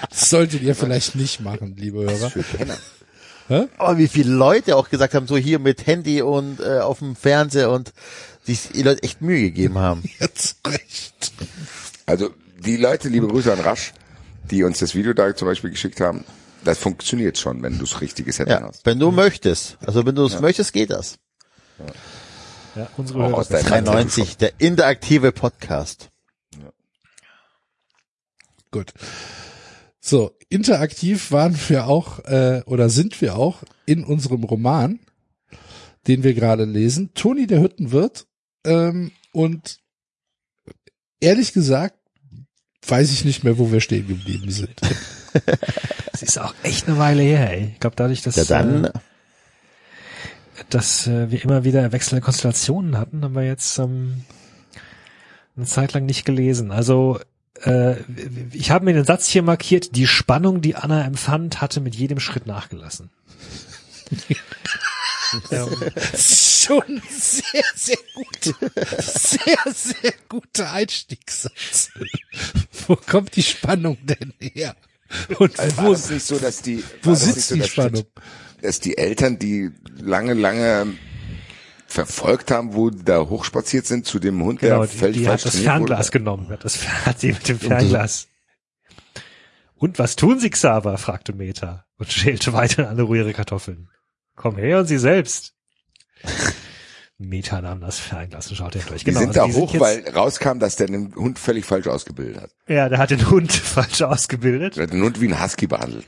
das 0.08 0.30
solltet 0.30 0.62
ihr 0.62 0.76
vielleicht 0.76 1.16
nicht 1.16 1.40
machen, 1.40 1.74
liebe 1.76 2.02
Hörer. 2.02 2.30
Für 2.30 2.44
Kenner. 2.44 2.78
Aber 3.76 3.98
wie 3.98 4.08
viele 4.08 4.32
Leute 4.32 4.76
auch 4.76 4.88
gesagt 4.88 5.14
haben, 5.14 5.26
so 5.26 5.36
hier 5.36 5.58
mit 5.58 5.86
Handy 5.86 6.22
und 6.22 6.60
äh, 6.60 6.78
auf 6.78 7.00
dem 7.00 7.14
Fernseher 7.14 7.70
und 7.70 7.92
sich 8.44 8.68
die 8.74 8.82
Leute 8.82 9.02
echt 9.02 9.20
Mühe 9.20 9.42
gegeben 9.42 9.78
haben. 9.78 10.02
Jetzt 10.20 10.58
recht. 10.66 11.32
Also 12.06 12.30
die 12.64 12.76
Leute, 12.76 13.08
liebe 13.08 13.26
Grüße 13.26 13.52
an 13.52 13.60
Rasch, 13.60 13.92
die 14.50 14.62
uns 14.62 14.78
das 14.78 14.94
Video 14.94 15.12
da 15.12 15.34
zum 15.34 15.48
Beispiel 15.48 15.70
geschickt 15.70 16.00
haben, 16.00 16.24
das 16.64 16.78
funktioniert 16.78 17.38
schon, 17.38 17.62
wenn 17.62 17.74
du 17.78 17.84
das 17.84 18.00
richtige 18.00 18.32
Setting 18.32 18.52
Ja, 18.54 18.62
hast. 18.62 18.84
wenn 18.86 18.98
du 18.98 19.10
möchtest. 19.10 19.76
Also 19.84 20.04
wenn 20.06 20.14
du 20.14 20.24
es 20.24 20.40
möchtest, 20.40 20.72
geht 20.72 20.90
das. 20.90 21.18
Ja, 22.74 22.88
unsere 22.96 23.20
Auch 23.24 23.28
Hörer. 23.28 23.38
aus 23.38 23.48
deinem 23.48 23.66
93, 23.84 24.36
der 24.36 24.52
interaktive 24.58 25.32
Podcast. 25.32 26.10
Gut. 28.70 28.92
So, 30.00 30.36
interaktiv 30.48 31.30
waren 31.30 31.56
wir 31.68 31.86
auch 31.86 32.18
äh, 32.24 32.62
oder 32.66 32.90
sind 32.90 33.20
wir 33.20 33.36
auch 33.36 33.62
in 33.86 34.04
unserem 34.04 34.44
Roman, 34.44 34.98
den 36.08 36.22
wir 36.24 36.34
gerade 36.34 36.64
lesen, 36.64 37.14
Toni 37.14 37.46
der 37.46 37.62
Hüttenwirt. 37.62 38.26
Ähm, 38.64 39.12
und 39.32 39.78
ehrlich 41.20 41.52
gesagt, 41.52 41.96
weiß 42.86 43.12
ich 43.12 43.24
nicht 43.24 43.44
mehr, 43.44 43.58
wo 43.58 43.72
wir 43.72 43.80
stehen 43.80 44.06
geblieben 44.08 44.50
sind. 44.50 44.80
Das 46.12 46.22
ist 46.22 46.38
auch 46.38 46.54
echt 46.62 46.86
eine 46.88 46.98
Weile 46.98 47.22
her, 47.22 47.50
ey. 47.50 47.70
Ich 47.74 47.80
glaube, 47.80 47.96
dadurch, 47.96 48.22
dass, 48.22 48.36
Ja, 48.36 48.44
dann, 48.44 48.84
äh, 48.84 48.92
dass 50.70 51.06
äh, 51.06 51.30
wir 51.30 51.42
immer 51.42 51.64
wieder 51.64 51.90
wechselnde 51.92 52.22
Konstellationen 52.24 52.96
hatten, 52.98 53.24
haben 53.24 53.34
wir 53.34 53.44
jetzt 53.44 53.78
ähm, 53.78 54.24
eine 55.56 55.66
Zeit 55.66 55.92
lang 55.92 56.06
nicht 56.06 56.24
gelesen. 56.24 56.70
Also 56.70 57.20
äh, 57.62 57.96
ich 58.52 58.70
habe 58.70 58.84
mir 58.84 58.94
den 58.94 59.04
Satz 59.04 59.26
hier 59.26 59.42
markiert, 59.42 59.96
die 59.96 60.06
Spannung, 60.06 60.60
die 60.60 60.76
Anna 60.76 61.04
empfand, 61.04 61.60
hatte 61.60 61.80
mit 61.80 61.94
jedem 61.94 62.20
Schritt 62.20 62.46
nachgelassen. 62.46 63.10
ähm, 65.50 65.68
Schon 66.16 67.02
sehr, 67.10 67.64
sehr 67.74 67.98
gut. 68.14 68.54
Sehr, 68.98 69.58
sehr 69.72 70.12
guter 70.28 70.72
Einstiegssatz. 70.72 71.90
Wo 72.86 72.96
kommt 72.96 73.36
die 73.36 73.42
Spannung 73.42 73.98
denn 74.02 74.32
her? 74.40 74.76
Und 75.38 75.58
War 75.58 75.86
wo, 75.86 75.92
das 75.92 76.10
nicht 76.10 76.26
so, 76.26 76.38
dass 76.38 76.62
die, 76.62 76.82
wo 77.02 77.14
sitzt 77.14 77.48
so, 77.48 77.54
die 77.54 77.62
Spannung? 77.64 78.04
dass 78.62 78.80
die 78.80 78.96
Eltern, 78.96 79.38
die 79.38 79.70
lange, 80.00 80.34
lange 80.34 80.94
verfolgt 81.86 82.50
haben, 82.50 82.74
wo 82.74 82.90
die 82.90 83.04
da 83.04 83.20
hochspaziert 83.20 83.86
sind 83.86 84.06
zu 84.06 84.18
dem 84.18 84.42
Hund, 84.42 84.60
Genau, 84.60 84.78
der 84.80 84.86
die, 84.88 84.96
völlig 84.98 85.16
die 85.18 85.28
hat 85.28 85.44
das 85.44 85.58
Fernglas 85.58 86.06
wurde? 86.08 86.18
genommen, 86.18 86.48
hat, 86.48 86.64
das, 86.64 86.86
hat 87.06 87.20
sie 87.20 87.32
mit 87.32 87.48
dem 87.48 87.60
Fernglas. 87.60 88.28
Und 89.76 89.98
was 89.98 90.16
tun 90.16 90.40
Sie, 90.40 90.50
Xaver? 90.50 90.96
fragte 90.98 91.32
Meta 91.34 91.84
und 91.98 92.10
schälte 92.10 92.52
weiter 92.52 92.82
in 92.82 92.88
alle 92.88 93.16
ihre 93.16 93.32
Kartoffeln. 93.32 93.90
Komm 94.34 94.56
her 94.56 94.80
und 94.80 94.86
Sie 94.86 94.98
selbst. 94.98 95.54
Meta 97.18 97.60
nahm 97.62 97.80
das 97.80 97.98
Fernglas 98.00 98.48
und 98.50 98.56
schaute 98.56 98.78
hindurch. 98.80 99.00
Die 99.04 99.06
Genau, 99.06 99.20
sind 99.20 99.28
also 99.30 99.40
da 99.40 99.46
die 99.46 99.52
hoch, 99.54 99.72
jetzt- 99.72 99.80
weil 99.80 100.08
rauskam, 100.14 100.58
dass 100.58 100.76
der 100.76 100.88
den 100.88 101.14
Hund 101.14 101.38
völlig 101.38 101.64
falsch 101.64 101.86
ausgebildet 101.86 102.40
hat. 102.42 102.50
Ja, 102.68 102.88
der 102.88 102.98
hat 102.98 103.10
den 103.10 103.30
Hund 103.30 103.52
falsch 103.52 104.02
ausgebildet. 104.02 104.76
Der 104.76 104.84
hat 104.84 104.92
den 104.92 105.02
Hund 105.02 105.20
wie 105.20 105.28
ein 105.28 105.42
Husky 105.42 105.66
behandelt. 105.66 106.06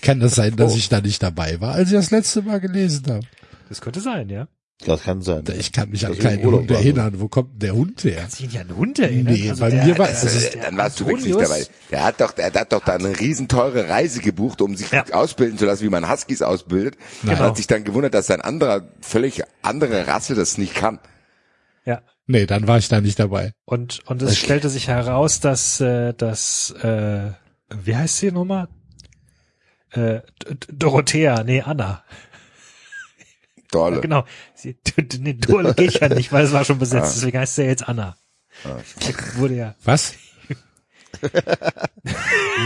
Kann 0.00 0.20
das 0.20 0.34
sein, 0.34 0.56
dass 0.56 0.74
ich 0.76 0.88
da 0.88 1.00
nicht 1.00 1.22
dabei 1.22 1.60
war, 1.60 1.74
als 1.74 1.88
ich 1.90 1.94
das 1.94 2.10
letzte 2.10 2.42
Mal 2.42 2.60
gelesen 2.60 3.04
habe? 3.08 3.26
Das 3.68 3.80
könnte 3.80 4.00
sein, 4.00 4.28
ja. 4.28 4.48
Das 4.84 5.02
kann 5.04 5.22
sein. 5.22 5.44
Ich 5.58 5.70
kann 5.72 5.90
mich 5.90 6.06
an 6.06 6.18
keinen 6.18 6.44
Urlaub 6.44 6.60
Hund 6.62 6.70
erinnern. 6.72 7.20
Wo 7.20 7.28
kommt 7.28 7.52
denn 7.52 7.58
der 7.60 7.74
Hund 7.74 8.02
her? 8.04 8.16
Kannst 8.22 8.40
du 8.40 8.44
ja 8.46 8.60
an 8.62 8.68
den 8.68 8.76
Hund 8.76 8.98
erinnern? 8.98 9.32
Nee, 9.34 9.52
bei 9.58 9.70
mir 9.70 9.96
war- 9.98 10.06
also 10.08 10.26
Also, 10.26 10.50
der 10.50 10.62
dann 10.62 10.76
warst 10.76 10.98
du 11.00 11.06
wirklich 11.06 11.26
nicht 11.26 11.40
dabei. 11.40 11.64
Der 11.90 12.04
hat 12.04 12.20
doch, 12.20 12.32
der 12.32 12.52
hat 12.52 12.72
doch 12.72 12.84
da 12.84 12.94
eine 12.94 13.18
riesenteure 13.18 13.88
Reise 13.88 14.20
gebucht, 14.20 14.60
um 14.60 14.76
sich 14.76 14.90
Ja. 14.90 15.04
ausbilden 15.12 15.58
zu 15.58 15.66
lassen, 15.66 15.84
wie 15.84 15.88
man 15.90 16.10
Huskies 16.10 16.42
ausbildet. 16.42 16.96
Und 17.22 17.38
hat 17.38 17.56
sich 17.56 17.66
dann 17.66 17.84
gewundert, 17.84 18.14
dass 18.14 18.30
ein 18.30 18.40
anderer, 18.40 18.88
völlig 19.00 19.42
andere 19.62 20.06
Rasse 20.06 20.34
das 20.34 20.58
nicht 20.58 20.74
kann. 20.74 20.98
Ja. 21.84 22.02
Nee, 22.26 22.46
dann 22.46 22.66
war 22.68 22.78
ich 22.78 22.88
da 22.88 23.00
nicht 23.00 23.18
dabei. 23.18 23.52
Und, 23.64 24.00
und 24.06 24.22
es 24.22 24.36
stellte 24.38 24.68
sich 24.68 24.88
heraus, 24.88 25.40
dass, 25.40 25.80
äh, 25.80 26.12
dass, 26.14 26.70
äh, 26.82 27.30
wie 27.82 27.96
heißt 27.96 28.18
sie 28.18 28.30
nochmal? 28.32 28.68
Äh, 29.90 30.20
Dorothea, 30.72 31.44
nee, 31.44 31.60
Anna. 31.60 32.02
Dolle. 33.72 34.00
Genau. 34.00 34.24
Sie, 34.54 34.76
nee, 35.18 35.34
Dole 35.34 35.74
geht 35.76 35.98
ja 36.00 36.08
nicht, 36.08 36.32
weil 36.32 36.44
es 36.44 36.52
war 36.52 36.64
schon 36.64 36.76
Ah. 36.76 36.80
besetzt, 36.80 37.16
deswegen 37.16 37.38
heißt 37.38 37.56
sie 37.56 37.62
ja 37.62 37.68
jetzt 37.68 37.88
Anna. 37.88 38.16
Wurde 39.36 39.54
ja. 39.56 39.74
Was? 39.84 40.14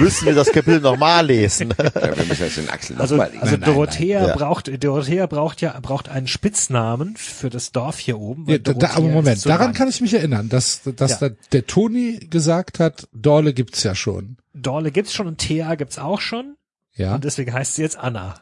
Müssen 0.01 0.27
wir 0.27 0.35
das 0.35 0.51
Kapitel 0.51 0.81
nochmal 0.81 1.27
lesen? 1.27 1.75
Ja, 1.79 2.17
wir 2.17 2.25
müssen 2.25 2.41
das 2.45 2.55
den 2.55 2.69
Axel 2.69 2.97
Also, 2.99 3.17
nochmal 3.17 3.31
lesen. 3.31 3.43
also 3.43 3.57
Nein, 3.57 3.61
nein, 3.67 3.75
Dorothea 3.75 4.21
nein. 4.21 4.29
Ja. 4.31 4.37
braucht, 4.37 4.85
Dorothea 4.85 5.27
braucht 5.27 5.61
ja, 5.61 5.79
braucht 5.81 6.09
einen 6.09 6.27
Spitznamen 6.27 7.17
für 7.17 7.51
das 7.51 7.73
Dorf 7.73 7.99
hier 7.99 8.19
oben. 8.19 8.47
weil 8.47 8.55
Ja, 8.67 8.73
da, 8.73 8.91
aber 8.91 9.09
Moment, 9.09 9.41
zu 9.41 9.49
daran 9.49 9.67
lang. 9.69 9.75
kann 9.75 9.89
ich 9.89 10.01
mich 10.01 10.15
erinnern, 10.15 10.49
dass, 10.49 10.83
dass 10.97 11.21
Ja. 11.21 11.29
da 11.29 11.35
der 11.53 11.67
Toni 11.67 12.19
gesagt 12.31 12.79
hat, 12.81 13.09
Dorle 13.13 13.53
gibt's 13.53 13.83
ja 13.83 13.95
schon. 13.95 14.37
Dorle 14.55 14.91
gibt's 14.91 15.13
schon 15.13 15.27
und 15.27 15.39
Thea 15.39 15.75
gibt's 15.75 15.99
auch 15.99 16.21
schon. 16.21 16.57
Ja. 16.95 17.17
Und 17.17 17.25
deswegen 17.25 17.53
heißt 17.53 17.75
sie 17.75 17.83
jetzt 17.83 17.99
Anna. 17.99 18.35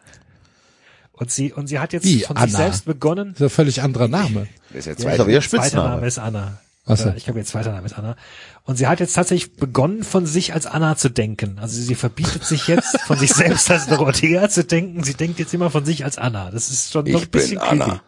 Und 1.17 1.31
sie, 1.31 1.52
und 1.52 1.68
sie 1.68 1.78
hat 1.78 1.93
jetzt 1.93 2.05
Wie, 2.05 2.20
von 2.20 2.36
Anna? 2.36 2.47
sich 2.49 2.57
selbst 2.57 2.84
begonnen. 2.86 3.28
Das 3.33 3.41
ist 3.41 3.47
ein 3.47 3.51
völlig 3.51 3.83
anderer 3.83 4.09
Name. 4.09 4.49
Das 4.73 4.78
ist 4.78 4.86
der 4.86 4.94
Das 4.94 4.99
ist 4.99 5.02
zweite. 5.05 5.23
aber 5.23 5.31
ihr 5.31 5.41
Zweiter 5.41 5.62
Spitzname. 5.62 5.89
Name 5.91 6.07
ist 6.07 6.18
Anna. 6.18 6.59
So. 6.86 7.09
Äh, 7.09 7.17
Ich 7.17 7.25
glaube, 7.25 7.39
ihr 7.39 7.44
zweiter 7.47 7.73
Name 7.73 7.86
ist 7.86 7.97
Anna. 7.97 8.17
Und 8.65 8.76
sie 8.76 8.86
hat 8.89 9.01
jetzt 9.01 9.15
tatsächlich 9.15 9.55
begonnen, 9.57 10.02
von 10.02 10.26
sich 10.26 10.52
als 10.55 10.67
Anna 10.67 10.97
zu 10.97 11.09
denken. 11.09 11.59
Also 11.60 11.81
sie 11.81 11.94
verbietet 11.94 12.44
sich 12.44 12.67
jetzt, 12.67 13.01
von 13.07 13.18
sich 13.18 13.33
selbst 13.33 13.70
als 13.70 13.86
Dorothea 13.86 14.49
zu 14.51 14.65
denken. 14.65 15.02
Sie 15.05 15.15
denkt 15.15 15.39
jetzt 15.39 15.55
immer 15.55 15.70
von 15.70 15.84
sich 15.84 16.05
als 16.05 16.18
Anna. 16.18 16.51
Das 16.51 16.68
ist 16.70 16.93
schon 16.93 17.05
noch 17.07 17.20
Ich 17.20 17.26
ein 17.26 17.31
bisschen 17.31 17.59
bin 17.60 17.68
Anna. 17.68 17.84
creepy. 17.86 18.01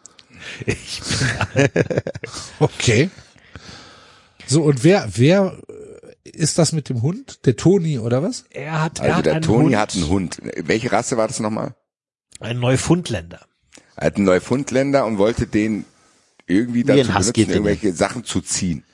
Ich 0.67 1.01
bin 1.55 1.69
Okay. 2.59 3.11
So, 4.47 4.63
und 4.63 4.85
wer, 4.85 5.09
wer 5.15 5.57
ist 6.25 6.59
das 6.59 6.73
mit 6.73 6.89
dem 6.89 7.03
Hund? 7.03 7.47
Der 7.47 7.57
Toni 7.57 7.99
oder 7.99 8.23
was? 8.23 8.45
Er 8.51 8.83
hat, 8.83 8.99
er 8.99 9.05
Also 9.05 9.17
hat 9.17 9.27
der 9.27 9.33
einen 9.35 9.43
Toni 9.43 9.65
Hund, 9.67 9.77
hat 9.77 9.95
einen 9.95 10.09
Hund. 10.09 10.39
Welche 10.65 10.93
Rasse 10.93 11.17
war 11.17 11.29
das 11.29 11.41
nochmal? 11.41 11.75
Einen 12.41 12.61
Neufundländer. 12.61 13.47
Er 13.97 14.07
hat 14.07 14.17
einen 14.17 14.27
Neufundländer 14.27 15.07
und 15.07 15.19
wollte 15.19 15.47
den 15.47 15.85
irgendwie 16.47 16.87
Wie 16.87 16.93
ein 16.93 16.99
dazu 16.99 17.15
Husky 17.15 17.45
benutzen, 17.45 17.51
irgendwelche 17.53 17.93
Sachen 17.93 18.25
zu 18.25 18.41
ziehen. 18.41 18.85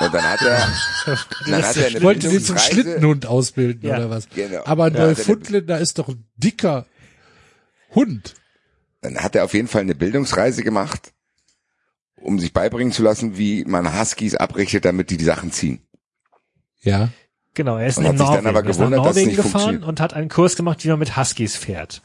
Und 0.00 0.14
dann 0.14 0.22
hat 0.24 0.40
er, 0.42 0.68
dann 1.46 1.62
hat 1.62 1.76
er 1.76 1.86
eine 1.88 2.02
Wollte 2.02 2.28
den 2.30 2.42
zum 2.42 2.56
Schlittenhund 2.58 3.26
ausbilden 3.26 3.88
Ja. 3.88 3.96
oder 3.96 4.10
was? 4.10 4.28
Genau. 4.30 4.62
Aber 4.64 4.84
ein 4.84 4.94
Ja, 4.94 5.06
Neufundländer 5.06 5.78
ist 5.78 5.98
doch 5.98 6.08
ein 6.08 6.24
dicker 6.36 6.86
Hund. 7.94 8.34
Dann 9.02 9.18
hat 9.18 9.34
er 9.34 9.44
auf 9.44 9.52
jeden 9.54 9.68
Fall 9.68 9.82
eine 9.82 9.94
Bildungsreise 9.94 10.62
gemacht, 10.62 11.12
um 12.16 12.38
sich 12.38 12.52
beibringen 12.52 12.92
zu 12.92 13.02
lassen, 13.02 13.36
wie 13.36 13.64
man 13.64 13.98
Huskies 13.98 14.34
abrichtet, 14.36 14.84
damit 14.84 15.10
die 15.10 15.16
die 15.16 15.24
Sachen 15.24 15.52
ziehen. 15.52 15.86
Ja. 16.80 17.10
Genau, 17.54 17.76
er 17.78 17.86
ist 17.88 17.98
Und 17.98 18.04
dann 18.04 18.16
Norwegen, 18.16 18.46
aber 18.46 18.62
er 18.62 18.70
ist 18.70 18.78
nach 18.78 18.86
gewundert, 18.88 19.10
es 19.10 19.16
Norwegen 19.16 19.36
gefahren 19.36 19.82
und 19.82 20.00
hat 20.00 20.14
einen 20.14 20.28
Kurs 20.28 20.56
gemacht, 20.56 20.84
wie 20.84 20.88
man 20.88 20.98
mit 20.98 21.16
Huskies 21.16 21.56
fährt. 21.56 22.02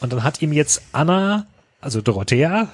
Und 0.00 0.12
dann 0.12 0.22
hat 0.24 0.40
ihm 0.40 0.52
jetzt 0.52 0.82
Anna, 0.92 1.46
also 1.80 2.00
Dorothea, 2.00 2.68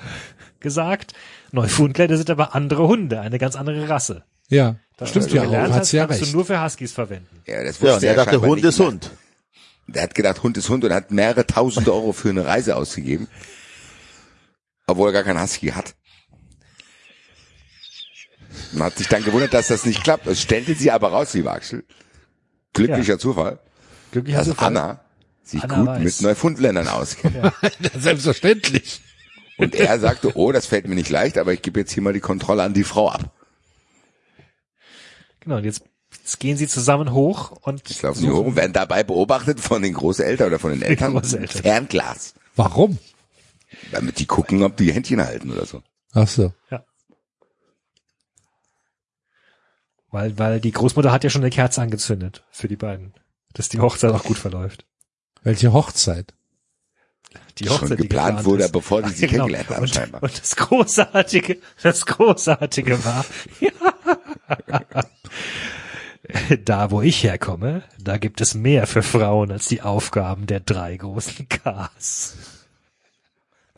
gesagt, 0.61 1.13
Neufundländer 1.53 2.17
sind 2.17 2.31
aber 2.31 2.55
andere 2.55 2.87
Hunde, 2.87 3.21
eine 3.21 3.39
ganz 3.39 3.57
andere 3.57 3.89
Rasse. 3.89 4.25
Ja. 4.49 4.77
Das, 4.97 5.11
Stimmt 5.11 5.33
ja 5.33 5.43
auch, 5.43 5.47
gelernt 5.47 5.73
hat 5.73 5.81
hast, 5.81 5.91
sie 5.91 5.97
ja 5.97 6.07
kannst 6.07 6.23
recht. 6.23 6.33
du 6.33 6.37
nur 6.37 6.45
für 6.45 6.63
Huskies 6.63 6.93
verwenden. 6.93 7.43
Ja, 7.47 7.65
das 7.65 7.81
Ja, 7.81 7.89
und 7.89 7.95
wusste 7.95 8.07
er 8.07 8.15
dachte, 8.15 8.41
Hund 8.41 8.65
ist. 8.65 8.79
Hund. 8.79 9.11
Der 9.87 10.05
hat 10.05 10.15
gedacht, 10.15 10.43
Hund 10.43 10.57
ist 10.57 10.69
Hund 10.69 10.85
und 10.85 10.93
hat 10.93 11.11
mehrere 11.11 11.47
tausende 11.47 11.93
Euro 11.93 12.13
für 12.13 12.31
eine 12.31 12.47
Reise 12.47 12.77
ausgegeben. 12.77 13.29
Obwohl 14.87 15.09
er 15.09 15.13
gar 15.13 15.23
keinen 15.25 15.43
Husky 15.43 15.69
hat. 15.71 15.95
Und 18.75 18.83
hat 18.83 18.99
sich 18.99 19.09
dann 19.09 19.25
gewundert, 19.25 19.55
dass 19.55 19.69
das 19.69 19.85
nicht 19.87 20.03
klappt. 20.03 20.27
Es 20.27 20.41
stellte 20.43 20.75
sie 20.75 20.91
aber 20.91 21.09
raus, 21.09 21.33
lieber 21.35 21.53
Axel. 21.53 21.85
Glücklicher 22.73 23.19
Zufall, 23.19 23.61
Glücklich 24.11 24.35
dass 24.35 24.49
du 24.49 24.55
Anna 24.59 25.01
sich 25.45 25.63
Anna 25.63 25.77
gut 25.77 25.87
weiß. 25.87 26.03
mit 26.03 26.21
Neufundländern 26.23 26.89
auskennt. 26.89 27.37
Selbstverständlich. 27.99 29.01
Und 29.59 29.77
er 29.77 30.01
sagte, 30.01 30.37
oh, 30.37 30.51
das 30.51 30.67
fällt 30.67 30.89
mir 30.89 30.97
nicht 30.97 31.11
leicht, 31.11 31.39
aber 31.39 31.53
ich 31.53 31.63
gebe 31.63 31.79
jetzt 31.81 31.93
hier 31.93 32.03
mal 32.03 32.13
die 32.13 32.21
Kontrolle 32.21 32.65
an 32.65 32.75
die 32.75 32.83
Frau 32.83 33.11
ab. 33.11 33.31
Genau, 35.41 35.59
und 35.59 35.65
jetzt, 35.65 35.85
jetzt 36.19 36.41
gehen 36.41 36.57
sie 36.57 36.67
zusammen 36.67 37.13
hoch 37.13 37.53
und 37.63 37.89
Jetzt 37.89 38.03
laufen 38.03 38.23
die 38.23 38.31
hoch 38.31 38.45
und 38.47 38.57
werden 38.57 38.73
dabei 38.73 39.05
beobachtet 39.05 39.61
von 39.61 39.83
den 39.83 39.95
Großeltern 39.95 40.49
oder 40.49 40.59
von 40.59 40.73
den 40.73 40.83
Eltern. 40.83 41.23
Fernglas. 41.23 42.35
Warum? 42.57 42.99
Damit 43.93 44.19
die 44.19 44.27
gucken, 44.27 44.63
ob 44.63 44.77
die 44.77 44.93
Händchen 44.93 45.23
halten 45.25 45.53
oder 45.53 45.67
so. 45.67 45.83
Ach 46.13 46.27
so. 46.29 46.53
Weil, 50.15 50.39
weil 50.39 50.61
die 50.61 50.71
Großmutter 50.71 51.11
hat 51.13 51.25
ja 51.25 51.31
schon 51.31 51.43
eine 51.43 51.51
Kerze 51.51 51.83
angezündet 51.83 52.45
für 52.53 52.69
die 52.69 52.77
beiden, 52.77 53.13
dass 53.53 53.69
die 53.69 53.81
Hochzeit 53.81 54.13
auch 54.13 54.23
gut 54.23 54.39
verläuft. 54.39 54.87
Welche 55.43 55.73
Hochzeit? 55.73 56.33
Die 57.59 57.67
Schon 57.67 57.75
Hochzeit, 57.81 57.99
die 57.99 58.03
geplant 58.05 58.29
geplant 58.39 58.45
wurde, 58.47 58.65
ist. 58.65 58.73
bevor 58.73 59.03
die 59.03 59.11
sie 59.11 59.27
kennengelernt 59.29 59.69
haben, 59.71 59.83
und, 59.83 59.89
scheinbar. 59.95 60.23
Und 60.23 60.41
das 60.41 60.55
Großartige, 60.55 61.59
das 61.83 62.07
Großartige 62.07 63.05
war, 63.05 63.25
da 66.65 66.91
wo 66.93 67.03
ich 67.03 67.23
herkomme, 67.25 67.83
da 67.99 68.17
gibt 68.17 68.41
es 68.41 68.55
mehr 68.55 68.87
für 68.87 69.03
Frauen 69.03 69.51
als 69.51 69.67
die 69.67 69.83
Aufgaben 69.83 70.47
der 70.47 70.61
drei 70.61 70.97
großen 70.97 71.49
Ks. 71.49 72.37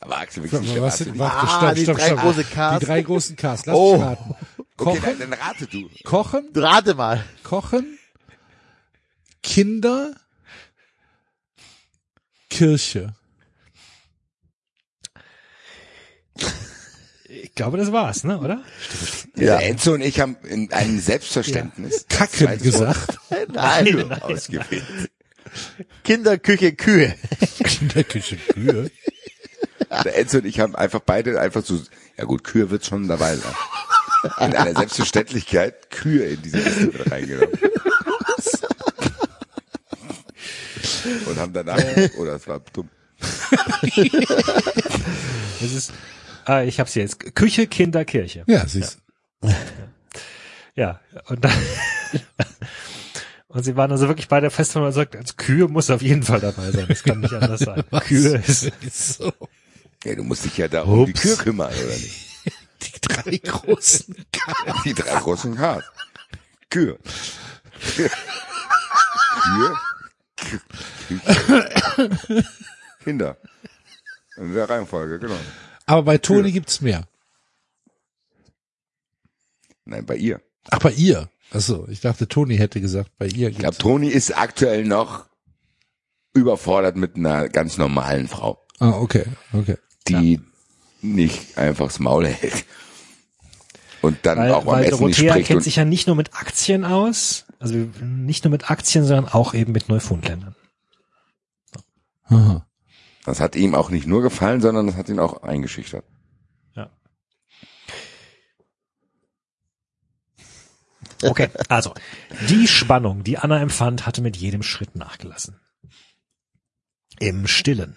Aber 0.00 0.18
Axel, 0.18 0.42
wirklich 0.44 0.60
nicht 0.60 0.80
Was 0.82 0.98
sind, 0.98 1.18
Warte. 1.18 1.36
Ah, 1.38 1.48
stopp, 1.48 1.74
die 1.74 1.82
stopp, 1.82 1.96
drei 1.96 2.06
stopp. 2.08 2.78
Die 2.78 2.84
drei 2.86 3.02
großen 3.02 3.36
Ks. 3.36 3.42
Lass 3.66 3.68
Oh. 3.68 3.96
mich 3.96 4.02
raten. 4.06 4.34
Okay, 4.78 4.98
Kochen, 4.98 5.18
dann, 5.18 5.30
dann 5.30 5.40
rate 5.40 5.66
du. 5.66 5.88
kochen, 6.04 6.48
Rate 6.54 6.94
mal. 6.94 7.24
kochen, 7.42 7.98
Kinder, 9.42 10.14
Kirche. 12.50 13.14
Ich 17.28 17.54
glaube, 17.54 17.78
das 17.78 17.90
war's, 17.90 18.24
ne, 18.24 18.38
oder? 18.38 18.62
Ja. 19.34 19.58
Enzo 19.58 19.94
und 19.94 20.02
ich 20.02 20.20
haben 20.20 20.36
in 20.44 20.72
einem 20.72 21.00
Selbstverständnis 21.00 22.06
Kacken 22.08 22.46
Zweites 22.46 22.62
gesagt. 22.62 23.18
Nein. 23.52 24.10
Wort 24.10 24.22
ausgewählt. 24.22 24.84
Kinder, 26.04 26.38
Küche, 26.38 26.74
Kühe. 26.74 27.14
Kinderküche, 27.64 28.36
Kühe. 28.36 28.90
Der 30.04 30.18
Enzo 30.18 30.38
und 30.38 30.44
ich 30.46 30.60
haben 30.60 30.74
einfach 30.74 31.00
beide 31.00 31.40
einfach 31.40 31.64
so, 31.64 31.80
ja 32.16 32.24
gut, 32.24 32.44
Kühe 32.44 32.70
wird 32.70 32.84
schon 32.84 33.08
dabei 33.08 33.36
sein. 33.36 33.54
In 34.38 34.54
einer 34.54 34.74
Selbstverständlichkeit 34.74 35.90
Kühe 35.90 36.24
in 36.24 36.42
diese 36.42 36.58
Liste 36.58 36.86
mit 36.86 37.10
reingenommen. 37.10 37.58
Und 41.26 41.38
haben 41.38 41.52
danach, 41.52 41.78
oder 42.18 42.34
es 42.34 42.48
war 42.48 42.60
dumm. 42.72 42.88
Das 45.60 45.72
ist, 45.72 45.92
ah, 46.44 46.62
ich 46.62 46.80
hab's 46.80 46.94
jetzt. 46.94 47.34
Küche, 47.34 47.66
Kinder, 47.66 48.04
Kirche. 48.04 48.44
Ja, 48.46 48.66
siehst 48.66 48.98
Ja, 50.74 51.00
und 51.28 51.44
dann, 51.44 51.52
und 53.48 53.64
sie 53.64 53.76
waren 53.76 53.90
also 53.90 54.08
wirklich 54.08 54.28
beide 54.28 54.50
fest, 54.50 54.74
wenn 54.74 54.82
man 54.82 54.92
sagt, 54.92 55.16
als 55.16 55.36
Kühe 55.36 55.68
muss 55.68 55.90
auf 55.90 56.02
jeden 56.02 56.22
Fall 56.22 56.40
dabei 56.40 56.70
sein. 56.72 56.86
Das 56.88 57.02
kann 57.02 57.20
nicht 57.20 57.32
anders 57.32 57.60
sein. 57.60 57.82
Kühe 58.00 58.36
ist, 58.46 58.72
so. 59.16 59.32
Ja, 60.04 60.14
du 60.14 60.24
musst 60.24 60.44
dich 60.44 60.56
ja 60.58 60.68
da 60.68 60.82
um 60.82 61.06
die. 61.06 61.12
Kühe 61.14 61.36
kümmern, 61.36 61.72
oder 61.72 61.94
nicht? 61.94 62.25
Die 62.82 63.00
drei 63.00 63.36
großen 63.38 64.14
Ks. 64.32 64.82
Die 64.84 64.94
drei 64.94 65.20
großen. 65.20 65.56
Kühe. 66.70 66.98
Kühe. 67.80 68.10
Küche. 70.36 70.60
Kinder. 73.02 73.36
In 74.36 74.52
der 74.54 74.68
Reihenfolge, 74.68 75.18
genau. 75.18 75.38
Aber 75.86 76.02
bei 76.02 76.18
Toni 76.18 76.52
gibt's 76.52 76.80
mehr. 76.80 77.04
Nein, 79.84 80.04
bei 80.04 80.16
ihr. 80.16 80.40
Ach, 80.70 80.80
bei 80.80 80.90
ihr. 80.92 81.30
Achso, 81.52 81.86
ich 81.88 82.00
dachte, 82.00 82.26
Toni 82.28 82.56
hätte 82.56 82.80
gesagt, 82.80 83.12
bei 83.18 83.26
ihr 83.26 83.50
Ich 83.50 83.58
glaube. 83.58 83.76
Toni 83.76 84.08
ist 84.08 84.36
aktuell 84.36 84.84
noch 84.84 85.26
überfordert 86.34 86.96
mit 86.96 87.16
einer 87.16 87.48
ganz 87.48 87.78
normalen 87.78 88.28
Frau, 88.28 88.66
Ah, 88.78 88.90
okay, 88.90 89.24
okay. 89.54 89.78
die 90.08 90.40
nicht 91.02 91.58
einfach 91.58 91.86
das 91.86 91.98
Maul 91.98 92.26
hält. 92.26 92.64
Und 94.02 94.18
dann 94.22 94.38
Weil, 94.38 94.52
auch 94.52 94.60
am 94.62 94.66
weil 94.66 94.84
Essen 94.84 95.04
nicht 95.06 95.18
Dorothea 95.18 95.32
spricht. 95.32 95.48
kennt 95.48 95.62
sich 95.64 95.76
ja 95.76 95.84
nicht 95.84 96.06
nur 96.06 96.16
mit 96.16 96.34
Aktien 96.34 96.84
aus, 96.84 97.44
also 97.58 97.74
nicht 98.02 98.44
nur 98.44 98.50
mit 98.50 98.70
Aktien, 98.70 99.04
sondern 99.04 99.28
auch 99.28 99.54
eben 99.54 99.72
mit 99.72 99.88
Neufundländern. 99.88 100.54
Das 103.24 103.40
hat 103.40 103.56
ihm 103.56 103.74
auch 103.74 103.90
nicht 103.90 104.06
nur 104.06 104.22
gefallen, 104.22 104.60
sondern 104.60 104.86
das 104.86 104.96
hat 104.96 105.08
ihn 105.08 105.18
auch 105.18 105.42
eingeschüchtert. 105.42 106.04
Ja. 106.74 106.90
Okay, 111.22 111.48
also 111.68 111.94
die 112.48 112.68
Spannung, 112.68 113.24
die 113.24 113.38
Anna 113.38 113.60
empfand, 113.60 114.06
hatte 114.06 114.22
mit 114.22 114.36
jedem 114.36 114.62
Schritt 114.62 114.94
nachgelassen. 114.96 115.58
Im 117.18 117.46
Stillen 117.46 117.96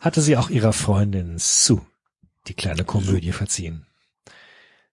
hatte 0.00 0.20
sie 0.22 0.36
auch 0.36 0.50
ihrer 0.50 0.72
Freundin 0.72 1.36
Sue 1.38 1.80
die 2.48 2.54
kleine 2.54 2.84
Komödie 2.84 3.32
verziehen. 3.32 3.86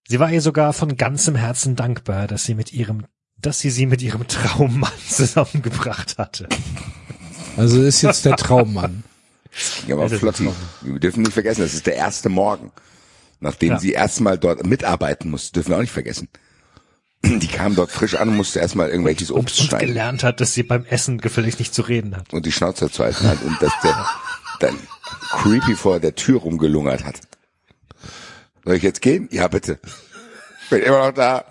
Sie 0.07 0.19
war 0.19 0.29
ihr 0.31 0.41
sogar 0.41 0.73
von 0.73 0.95
ganzem 0.97 1.35
Herzen 1.35 1.75
dankbar, 1.75 2.27
dass 2.27 2.43
sie 2.43 2.53
mit 2.55 2.73
ihrem, 2.73 3.05
dass 3.37 3.59
sie 3.59 3.69
sie 3.69 3.85
mit 3.85 4.01
ihrem 4.01 4.27
Traummann 4.27 4.91
zusammengebracht 5.09 6.17
hatte. 6.17 6.47
Also 7.55 7.81
ist 7.81 8.01
jetzt 8.01 8.25
der 8.25 8.35
Traummann. 8.35 9.03
Ja, 9.87 9.95
aber 9.95 10.07
Ja, 10.07 10.17
Flotti, 10.17 10.49
wir 10.81 10.99
dürfen 10.99 11.23
nicht 11.23 11.33
vergessen, 11.33 11.61
das 11.61 11.73
ist 11.73 11.87
der 11.87 11.95
erste 11.95 12.29
Morgen, 12.29 12.71
nachdem 13.39 13.71
Ja. 13.73 13.79
sie 13.79 13.91
erstmal 13.93 14.37
dort 14.37 14.65
mitarbeiten 14.65 15.31
musste, 15.31 15.53
dürfen 15.53 15.69
wir 15.69 15.77
auch 15.77 15.81
nicht 15.81 15.91
vergessen. 15.91 16.27
Die 17.25 17.47
kam 17.47 17.75
dort 17.75 17.91
frisch 17.91 18.15
an 18.15 18.29
und 18.29 18.37
musste 18.37 18.59
erstmal 18.59 18.89
irgendwelches 18.89 19.31
Obst 19.31 19.59
Und 19.59 19.67
schneiden 19.67 19.87
gelernt 19.87 20.23
hat, 20.23 20.39
dass 20.41 20.53
sie 20.53 20.63
beim 20.63 20.85
Essen 20.85 21.17
gefälligst 21.17 21.59
nicht 21.59 21.73
zu 21.73 21.81
reden 21.81 22.15
hat. 22.15 22.31
und 22.33 22.45
die 22.45 22.51
Schnauze 22.51 22.91
zu 22.91 23.03
halten 23.03 23.25
hat 23.27 23.41
und 23.41 23.59
dass 23.61 23.73
der 23.83 24.05
dann 24.59 24.77
creepy 25.31 25.75
vor 25.75 25.99
der 25.99 26.15
Tür 26.15 26.39
rumgelungert 26.39 27.03
hat. 27.03 27.21
Soll 28.63 28.75
ich 28.75 28.83
jetzt 28.83 29.01
gehen? 29.01 29.29
Ja, 29.31 29.47
bitte. 29.47 29.79
Bin 30.69 30.81
immer 30.81 31.07
noch 31.07 31.13
da. 31.13 31.45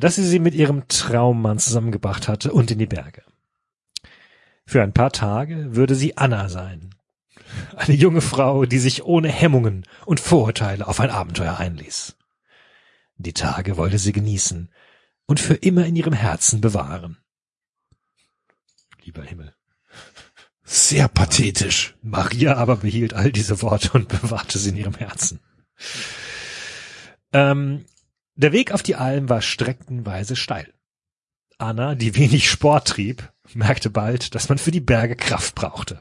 dass 0.00 0.14
sie 0.14 0.24
sie 0.24 0.38
mit 0.38 0.54
ihrem 0.54 0.88
Traummann 0.88 1.58
zusammengebracht 1.58 2.26
hatte 2.26 2.52
und 2.52 2.70
in 2.70 2.78
die 2.78 2.86
Berge. 2.86 3.22
Für 4.66 4.82
ein 4.82 4.94
paar 4.94 5.12
Tage 5.12 5.74
würde 5.76 5.94
sie 5.94 6.16
Anna 6.16 6.48
sein. 6.48 6.94
Eine 7.76 7.96
junge 7.96 8.20
Frau, 8.20 8.64
die 8.64 8.78
sich 8.78 9.04
ohne 9.04 9.28
Hemmungen 9.28 9.84
und 10.06 10.20
Vorurteile 10.20 10.86
auf 10.86 11.00
ein 11.00 11.10
Abenteuer 11.10 11.58
einließ. 11.58 12.16
Die 13.16 13.32
Tage 13.32 13.76
wollte 13.76 13.98
sie 13.98 14.12
genießen 14.12 14.70
und 15.26 15.40
für 15.40 15.54
immer 15.54 15.84
in 15.84 15.96
ihrem 15.96 16.12
Herzen 16.14 16.60
bewahren. 16.60 17.18
Lieber 19.10 19.24
Himmel. 19.24 19.52
Sehr 20.62 21.08
pathetisch. 21.08 21.96
Maria 22.00 22.54
aber 22.54 22.76
behielt 22.76 23.12
all 23.12 23.32
diese 23.32 23.60
Worte 23.60 23.90
und 23.94 24.06
bewahrte 24.06 24.56
sie 24.56 24.68
in 24.68 24.76
ihrem 24.76 24.94
Herzen. 24.94 25.40
Ähm, 27.32 27.86
der 28.36 28.52
Weg 28.52 28.70
auf 28.70 28.84
die 28.84 28.94
Alm 28.94 29.28
war 29.28 29.42
streckenweise 29.42 30.36
steil. 30.36 30.72
Anna, 31.58 31.96
die 31.96 32.14
wenig 32.14 32.48
Sport 32.48 32.86
trieb, 32.86 33.32
merkte 33.52 33.90
bald, 33.90 34.36
dass 34.36 34.48
man 34.48 34.58
für 34.58 34.70
die 34.70 34.78
Berge 34.78 35.16
Kraft 35.16 35.56
brauchte. 35.56 36.00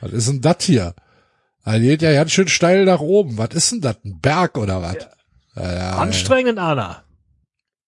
Was 0.00 0.12
ist 0.12 0.28
denn 0.28 0.40
das 0.40 0.62
hier? 0.62 0.94
Da 1.64 1.80
geht 1.80 2.00
ja 2.02 2.12
ganz 2.12 2.30
schön 2.30 2.46
steil 2.46 2.84
nach 2.84 3.00
oben. 3.00 3.38
Was 3.38 3.56
ist 3.56 3.72
denn 3.72 3.80
das? 3.80 3.96
Ein 4.04 4.20
Berg 4.20 4.56
oder 4.56 4.80
was? 4.80 4.98
Ja. 5.56 5.64
Ja, 5.64 5.98
Anstrengend, 5.98 6.60
Anna. 6.60 7.02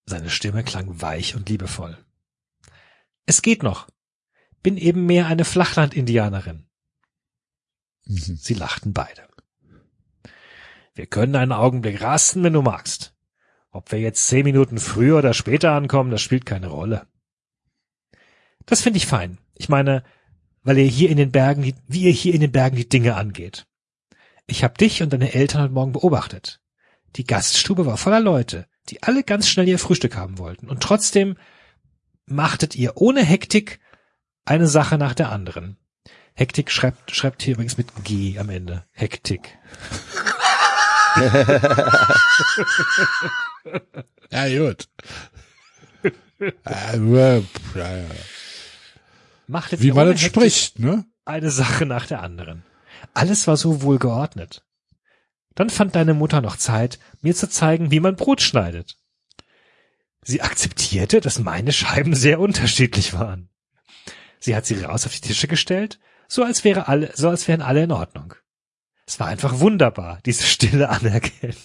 Seine 0.04 0.30
Stimme 0.30 0.64
klang 0.64 1.00
weich 1.00 1.36
und 1.36 1.48
liebevoll. 1.48 1.96
Es 3.26 3.42
geht 3.42 3.62
noch. 3.62 3.88
Bin 4.62 4.76
eben 4.76 5.06
mehr 5.06 5.26
eine 5.26 5.44
Flachland-Indianerin. 5.44 6.66
Mhm. 8.06 8.36
Sie 8.36 8.54
lachten 8.54 8.92
beide. 8.92 9.28
Wir 10.94 11.06
können 11.06 11.36
einen 11.36 11.52
Augenblick 11.52 12.00
rasten, 12.00 12.42
wenn 12.42 12.52
du 12.52 12.62
magst. 12.62 13.14
Ob 13.70 13.90
wir 13.90 13.98
jetzt 13.98 14.28
zehn 14.28 14.44
Minuten 14.44 14.78
früher 14.78 15.18
oder 15.18 15.34
später 15.34 15.72
ankommen, 15.72 16.10
das 16.10 16.22
spielt 16.22 16.46
keine 16.46 16.68
Rolle. 16.68 17.06
Das 18.66 18.82
finde 18.82 18.98
ich 18.98 19.06
fein. 19.06 19.38
Ich 19.56 19.68
meine, 19.68 20.04
weil 20.62 20.78
ihr 20.78 20.86
hier 20.86 21.10
in 21.10 21.16
den 21.16 21.32
Bergen, 21.32 21.74
wie 21.88 22.02
ihr 22.02 22.12
hier 22.12 22.34
in 22.34 22.40
den 22.40 22.52
Bergen 22.52 22.76
die 22.76 22.88
Dinge 22.88 23.16
angeht. 23.16 23.66
Ich 24.46 24.62
habe 24.62 24.74
dich 24.74 25.02
und 25.02 25.12
deine 25.12 25.34
Eltern 25.34 25.62
heute 25.62 25.74
Morgen 25.74 25.92
beobachtet. 25.92 26.60
Die 27.16 27.24
Gaststube 27.24 27.86
war 27.86 27.96
voller 27.96 28.20
Leute, 28.20 28.66
die 28.88 29.02
alle 29.02 29.24
ganz 29.24 29.48
schnell 29.48 29.68
ihr 29.68 29.78
Frühstück 29.78 30.16
haben 30.16 30.38
wollten. 30.38 30.68
Und 30.68 30.82
trotzdem 30.82 31.36
machtet 32.26 32.74
ihr 32.76 32.96
ohne 32.96 33.22
Hektik 33.22 33.80
eine 34.44 34.68
Sache 34.68 34.98
nach 34.98 35.14
der 35.14 35.30
anderen. 35.30 35.76
Hektik 36.34 36.70
schreibt, 36.70 37.14
schreibt 37.14 37.42
hier 37.42 37.54
übrigens 37.54 37.78
mit 37.78 37.88
G 38.04 38.38
am 38.38 38.50
Ende. 38.50 38.84
Hektik. 38.92 39.58
Ja, 44.30 44.48
gut. 44.48 44.88
ja. 47.74 48.04
Machtet 49.46 49.80
Wie 49.80 49.92
man 49.92 50.08
Hektik 50.08 50.26
spricht, 50.26 50.78
ne? 50.80 51.04
eine 51.24 51.50
Sache 51.50 51.86
nach 51.86 52.06
der 52.06 52.22
anderen. 52.22 52.64
Alles 53.14 53.46
war 53.46 53.56
so 53.56 53.82
wohl 53.82 53.98
geordnet. 53.98 54.64
Dann 55.54 55.70
fand 55.70 55.94
deine 55.94 56.14
Mutter 56.14 56.40
noch 56.40 56.56
Zeit, 56.56 56.98
mir 57.22 57.34
zu 57.34 57.48
zeigen, 57.48 57.90
wie 57.90 58.00
man 58.00 58.16
Brot 58.16 58.42
schneidet. 58.42 58.98
Sie 60.24 60.40
akzeptierte, 60.42 61.20
dass 61.20 61.38
meine 61.38 61.72
Scheiben 61.72 62.14
sehr 62.14 62.40
unterschiedlich 62.40 63.12
waren. 63.12 63.50
Sie 64.40 64.56
hat 64.56 64.66
sie 64.66 64.80
raus 64.82 65.06
auf 65.06 65.12
die 65.12 65.20
Tische 65.20 65.48
gestellt, 65.48 66.00
so 66.28 66.42
als 66.42 66.64
wäre 66.64 66.88
alle, 66.88 67.12
so 67.14 67.28
als 67.28 67.46
wären 67.46 67.62
alle 67.62 67.84
in 67.84 67.92
Ordnung. 67.92 68.34
Es 69.06 69.20
war 69.20 69.26
einfach 69.26 69.60
wunderbar, 69.60 70.18
diese 70.24 70.44
stille 70.44 70.88
Anerkennung. 70.88 71.56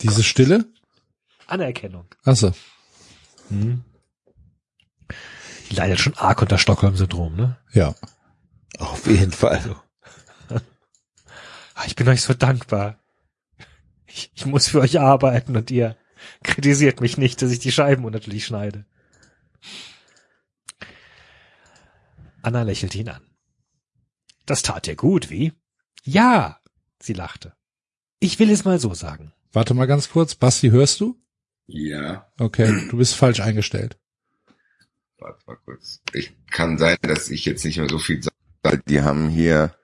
Diese 0.00 0.22
Stille? 0.22 0.64
Anerkennung. 1.48 2.06
Achso. 2.24 2.52
Hm. 3.48 3.82
Die 5.70 5.74
leidet 5.74 5.98
schon 5.98 6.14
arg 6.14 6.40
unter 6.40 6.56
Stockholm-Syndrom, 6.56 7.34
ne? 7.34 7.58
Ja. 7.72 7.94
Auf 8.78 9.06
jeden 9.08 9.32
Fall. 9.32 9.76
Ah, 11.74 11.84
Ich 11.86 11.96
bin 11.96 12.08
euch 12.08 12.22
so 12.22 12.32
dankbar. 12.34 12.98
Ich, 14.06 14.30
ich 14.34 14.46
muss 14.46 14.68
für 14.68 14.80
euch 14.80 15.00
arbeiten 15.00 15.56
und 15.56 15.70
ihr 15.70 15.96
kritisiert 16.42 17.00
mich 17.00 17.18
nicht, 17.18 17.40
dass 17.42 17.50
ich 17.50 17.58
die 17.58 17.72
Scheiben 17.72 18.04
unnatürlich 18.04 18.44
schneide. 18.44 18.84
Anna 22.42 22.62
lächelte 22.62 22.98
ihn 22.98 23.08
an. 23.08 23.22
Das 24.46 24.62
tat 24.62 24.86
dir 24.86 24.96
gut, 24.96 25.30
wie? 25.30 25.52
Ja, 26.04 26.60
sie 27.00 27.12
lachte. 27.12 27.54
Ich 28.20 28.38
will 28.38 28.50
es 28.50 28.64
mal 28.64 28.78
so 28.78 28.94
sagen. 28.94 29.32
Warte 29.52 29.74
mal 29.74 29.86
ganz 29.86 30.10
kurz. 30.10 30.34
Basti, 30.34 30.70
hörst 30.70 31.00
du? 31.00 31.20
Ja, 31.66 32.30
Okay, 32.38 32.86
du 32.90 32.96
bist 32.96 33.14
falsch 33.14 33.40
eingestellt. 33.40 33.98
warte 35.18 35.42
mal 35.46 35.56
kurz. 35.64 36.00
Ich 36.14 36.34
kann 36.50 36.78
sein, 36.78 36.96
dass 37.02 37.28
ich 37.28 37.44
jetzt 37.44 37.64
nicht 37.64 37.76
mehr 37.78 37.88
so 37.88 37.98
viel 37.98 38.22
sage. 38.22 38.82
Die 38.86 39.02
haben 39.02 39.28
hier 39.28 39.74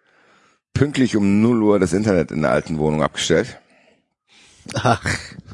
pünktlich 0.72 1.16
um 1.16 1.40
0 1.42 1.62
Uhr 1.62 1.78
das 1.78 1.92
Internet 1.92 2.30
in 2.30 2.42
der 2.42 2.52
alten 2.52 2.78
Wohnung 2.78 3.02
abgestellt. 3.02 3.58
Ach, 4.74 5.04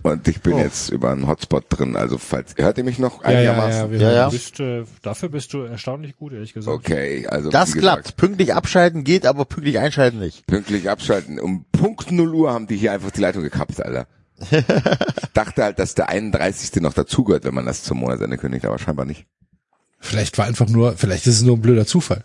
Und 0.03 0.29
ich 0.29 0.41
bin 0.41 0.55
Oh. 0.55 0.59
jetzt 0.59 0.89
über 0.91 1.11
einen 1.11 1.27
Hotspot 1.27 1.65
drin. 1.69 1.97
Also 1.97 2.17
falls, 2.17 2.55
hört 2.57 2.79
ihr 2.79 2.85
mich 2.85 2.99
noch 2.99 3.23
Ja, 3.25 3.31
ja, 3.33 3.39
einigermaßen? 3.53 3.93
ja, 3.93 3.99
Ja, 3.99 4.07
hören 4.07 4.15
ja. 4.17 4.31
dich. 4.31 4.41
Bist, 4.53 4.61
äh, 4.61 4.85
dafür 5.03 5.29
bist 5.29 5.53
du 5.53 5.63
erstaunlich 5.63 6.17
gut, 6.17 6.33
ehrlich 6.33 6.53
gesagt. 6.55 6.75
Okay, 6.77 7.27
also 7.27 7.51
das 7.51 7.73
gesagt, 7.73 8.05
klappt. 8.05 8.17
Pünktlich 8.17 8.55
abschalten 8.55 9.05
geht, 9.05 9.27
aber 9.27 9.45
pünktlich 9.45 9.79
einschalten 9.79 10.19
nicht. 10.21 10.47
Pünktlich 10.47 10.89
abschalten. 10.89 11.39
Um 11.41 11.65
Punkt 11.73 12.11
0 12.13 12.35
Uhr 12.35 12.53
haben 12.53 12.67
die 12.67 12.77
hier 12.77 12.93
einfach 12.93 13.11
die 13.11 13.21
Leitung 13.21 13.43
gekappt, 13.43 13.83
Alter. 13.85 14.07
ich 14.51 14.65
dachte 15.35 15.63
halt, 15.65 15.79
dass 15.79 15.95
der 15.95 16.09
31. 16.09 16.81
noch 16.81 16.95
dazugehört, 16.95 17.45
wenn 17.45 17.55
man 17.55 17.67
das 17.67 17.83
zum 17.83 17.99
Monatsende 17.99 18.39
kündigt, 18.39 18.65
aber 18.65 18.79
scheinbar 18.79 19.05
nicht. 19.05 19.27
Vielleicht 19.99 20.39
war 20.39 20.47
einfach 20.47 20.67
nur, 20.69 20.97
vielleicht 20.97 21.27
ist 21.27 21.35
es 21.37 21.43
nur 21.43 21.57
ein 21.57 21.61
blöder 21.61 21.85
Zufall. 21.87 22.25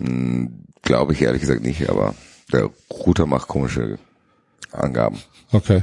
Hm, 0.00 0.64
Glaube 0.82 1.12
ich 1.12 1.22
ehrlich 1.22 1.42
gesagt 1.42 1.62
nicht, 1.62 1.88
aber 1.90 2.14
der 2.52 2.70
Router 2.90 3.26
macht 3.26 3.46
komische 3.46 3.98
Angaben. 4.72 5.18
Okay. 5.52 5.82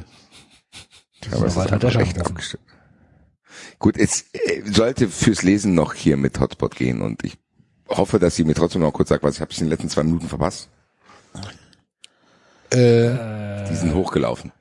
Aber 1.32 1.46
es 1.46 1.56
ist 1.56 1.70
schon 1.70 2.02
echt 2.02 2.20
abgestimmt. 2.20 2.64
Gut, 3.80 3.98
es 3.98 4.26
äh, 4.34 4.62
sollte 4.66 5.08
fürs 5.10 5.44
Lesen 5.44 5.74
noch 5.74 5.94
hier 5.94 6.18
mit 6.18 6.40
Hotspot 6.40 6.76
gehen 6.76 7.02
und 7.02 7.24
ich 7.24 7.38
hoffe, 7.90 8.20
dass 8.20 8.36
sie 8.36 8.44
mir 8.44 8.54
trotzdem 8.54 8.82
noch 8.82 8.94
kurz 8.94 9.10
sagt, 9.10 9.24
was 9.24 9.36
ich 9.36 9.42
habe 9.42 9.52
in 9.52 9.60
den 9.60 9.70
letzten 9.70 9.90
zwei 9.90 10.04
Minuten 10.04 10.28
verpasst. 10.28 10.70
Äh, 12.72 13.68
Die 13.70 13.76
sind 13.76 13.94
hochgelaufen. 13.94 14.52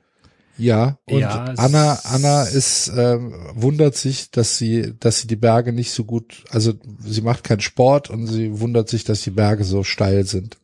Ja, 0.57 0.97
und 1.05 1.19
Ja, 1.19 1.53
Anna, 1.57 1.99
Anna 2.03 2.43
ist, 2.43 2.89
ähm, 2.95 3.33
wundert 3.55 3.95
sich, 3.95 4.31
dass 4.31 4.57
sie, 4.57 4.93
dass 4.99 5.19
sie 5.19 5.27
die 5.27 5.35
Berge 5.35 5.73
nicht 5.73 5.91
so 5.91 6.05
gut, 6.05 6.45
also 6.49 6.73
sie 6.99 7.21
macht 7.21 7.43
keinen 7.43 7.59
Sport 7.59 8.09
und 8.09 8.27
sie 8.27 8.59
wundert 8.59 8.87
sich, 8.87 9.03
dass 9.03 9.21
die 9.21 9.31
Berge 9.31 9.65
so 9.65 9.83
steil 9.83 10.25
sind. 10.25 10.57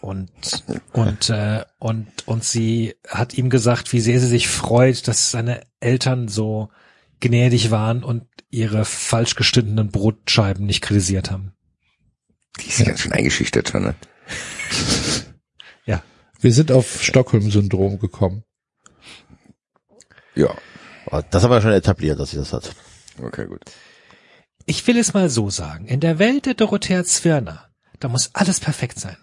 Und, 0.00 0.30
und, 0.92 1.30
äh, 1.30 1.64
und, 1.78 2.06
und 2.26 2.44
sie 2.44 2.94
hat 3.08 3.34
ihm 3.34 3.50
gesagt, 3.50 3.92
wie 3.92 4.00
sehr 4.00 4.20
sie 4.20 4.26
sich 4.26 4.48
freut, 4.48 5.06
dass 5.08 5.30
seine 5.30 5.62
Eltern 5.80 6.28
so 6.28 6.70
gnädig 7.20 7.70
waren 7.70 8.02
und 8.02 8.26
ihre 8.50 8.84
falsch 8.84 9.36
gestündenen 9.36 9.90
Brotscheiben 9.90 10.66
nicht 10.66 10.82
kritisiert 10.82 11.30
haben. 11.30 11.52
Die 12.60 12.68
ist 12.68 12.84
ganz 12.84 13.00
schön 13.00 13.12
eingeschüchtert 13.12 13.72
ne? 13.74 13.94
Ja. 15.86 16.02
Wir 16.40 16.52
sind 16.52 16.70
auf 16.70 17.02
Stockholm-Syndrom 17.02 17.98
gekommen. 17.98 18.44
Ja. 20.34 20.54
Das 21.30 21.42
haben 21.42 21.50
wir 21.50 21.62
schon 21.62 21.72
etabliert, 21.72 22.18
dass 22.18 22.30
sie 22.30 22.36
das 22.36 22.52
hat. 22.52 22.74
Okay, 23.22 23.46
gut. 23.46 23.60
Ich 24.66 24.86
will 24.86 24.96
es 24.98 25.14
mal 25.14 25.28
so 25.28 25.50
sagen. 25.50 25.86
In 25.86 26.00
der 26.00 26.18
Welt 26.18 26.46
der 26.46 26.54
Dorothea 26.54 27.04
Zwirner, 27.04 27.68
da 28.00 28.08
muss 28.08 28.30
alles 28.34 28.60
perfekt 28.60 28.98
sein. 28.98 29.16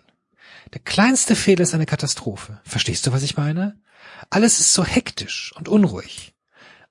Der 0.73 0.81
kleinste 0.81 1.35
Fehler 1.35 1.63
ist 1.63 1.73
eine 1.73 1.85
Katastrophe. 1.85 2.61
Verstehst 2.63 3.07
du, 3.07 3.11
was 3.11 3.23
ich 3.23 3.37
meine? 3.37 3.81
Alles 4.29 4.59
ist 4.59 4.73
so 4.73 4.83
hektisch 4.83 5.53
und 5.55 5.67
unruhig. 5.67 6.35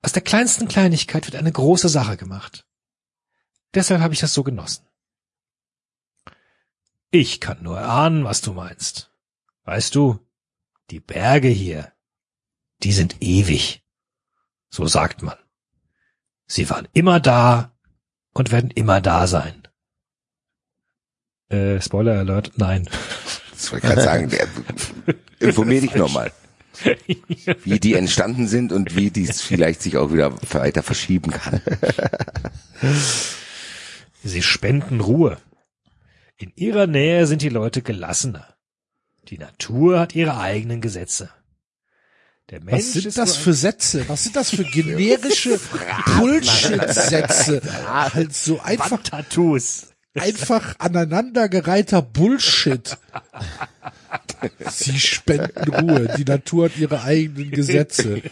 Aus 0.02 0.12
der 0.12 0.23
kleinsten 0.23 0.68
Kleinigkeit 0.68 1.26
wird 1.26 1.36
eine 1.36 1.52
große 1.52 1.89
Sache 1.89 2.16
gemacht. 2.16 2.66
Deshalb 3.74 4.00
habe 4.00 4.15
ich 4.15 4.20
das 4.20 4.34
so 4.34 4.42
genossen. 4.42 4.86
Ich 7.10 7.40
kann 7.40 7.62
nur 7.62 7.81
ahnen, 7.81 8.24
was 8.24 8.40
du 8.40 8.52
meinst. 8.52 9.10
Weißt 9.65 9.94
du, 9.94 10.18
die 10.90 11.00
Berge 11.00 11.48
hier, 11.48 11.92
die 12.82 12.92
sind 12.92 13.16
ewig. 13.20 13.84
So 14.70 14.86
sagt 14.86 15.23
man. 15.23 15.36
Sie 16.47 16.68
waren 16.70 16.89
immer 16.92 17.20
da 17.20 17.73
und 18.32 18.50
werden 18.50 18.70
immer 18.70 19.00
da 19.00 19.26
sein. 19.26 19.68
Äh, 21.48 21.81
Spoiler 21.81 22.18
Alert, 22.18 22.52
nein. 22.57 22.89
Das 23.58 23.72
wollte 23.72 23.86
ich 23.86 23.92
gerade 23.92 24.02
sagen. 24.02 24.30
Der, 24.30 24.46
informier 25.48 25.80
dich 25.80 25.94
nochmal. 25.96 26.32
Wie 27.64 27.80
die 27.80 27.94
entstanden 27.94 28.46
sind 28.46 28.70
und 28.70 28.94
wie 28.94 29.10
dies 29.10 29.42
vielleicht 29.42 29.82
sich 29.82 29.96
auch 29.96 30.12
wieder 30.12 30.32
weiter 30.52 30.84
verschieben 30.84 31.32
kann. 31.32 31.60
Sie 34.22 34.42
spenden 34.42 35.00
Ruhe. 35.00 35.38
In 36.36 36.52
ihrer 36.54 36.86
Nähe 36.86 37.26
sind 37.26 37.42
die 37.42 37.48
Leute 37.48 37.82
gelassener. 37.82 38.46
Die 39.26 39.38
Natur 39.38 39.98
hat 39.98 40.14
ihre 40.14 40.38
eigenen 40.38 40.80
Gesetze. 40.80 41.30
Der 42.50 42.62
Mensch 42.62 42.78
Was 42.78 42.92
sind 42.92 43.06
ist 43.06 43.18
das 43.18 43.36
für 43.36 43.54
Sätze? 43.54 44.08
Was 44.08 44.22
sind 44.22 44.36
das 44.36 44.50
für 44.50 44.64
generische 44.72 45.58
Bullshit-Sätze? 46.16 47.60
Halt 47.88 48.34
so 48.34 48.60
ein 48.60 48.80
einfach, 48.80 49.02
Tattoos. 49.02 49.88
Einfach 50.20 50.74
aneinandergereihter 50.78 52.02
Bullshit. 52.02 52.97
Sie 54.70 54.98
spenden 54.98 55.68
Ruhe. 55.74 56.14
Die 56.16 56.24
Natur 56.24 56.66
hat 56.66 56.76
ihre 56.78 57.02
eigenen 57.02 57.50
Gesetze. 57.50 58.22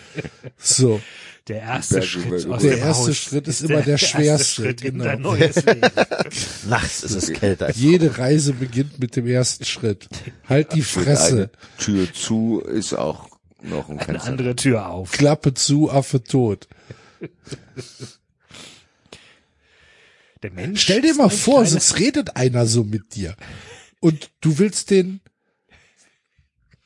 So. 0.58 1.00
Der 1.48 1.60
erste 1.60 2.02
Schritt 2.02 2.46
aus 2.46 2.62
Der 2.62 2.72
dem 2.72 2.80
erste 2.80 3.08
Haus 3.10 3.16
Schritt 3.16 3.46
ist 3.46 3.60
immer 3.62 3.80
der 3.80 3.92
erste 3.92 4.06
schwerste, 4.08 4.62
Schritt 4.62 4.82
in 4.82 4.94
genau. 4.94 5.04
dein 5.04 5.20
neues 5.22 5.56
Leben. 5.64 5.80
Nachts 6.68 7.04
ist 7.04 7.14
es 7.14 7.32
kälter. 7.32 7.70
Jede 7.70 8.18
Reise 8.18 8.52
beginnt 8.52 8.98
mit 8.98 9.14
dem 9.14 9.28
ersten 9.28 9.64
Schritt. 9.64 10.08
Halt 10.48 10.74
die 10.74 10.82
Fresse. 10.82 11.50
Tür 11.78 12.12
zu 12.12 12.60
ist 12.60 12.94
auch 12.94 13.28
noch 13.62 13.88
ein 13.88 13.98
Eine 13.98 14.04
Fenster. 14.06 14.28
andere 14.28 14.56
Tür 14.56 14.88
auf. 14.88 15.12
Klappe 15.12 15.54
zu, 15.54 15.88
Affe 15.88 16.24
tot. 16.24 16.66
Der 20.42 20.52
Mensch 20.52 20.82
Stell 20.82 21.00
dir 21.02 21.14
mal 21.14 21.30
vor, 21.30 21.64
sonst 21.64 21.98
redet 21.98 22.36
einer 22.36 22.66
so 22.66 22.84
mit 22.84 23.14
dir. 23.14 23.36
Und 24.00 24.30
du 24.40 24.58
willst 24.58 24.90
den, 24.90 25.20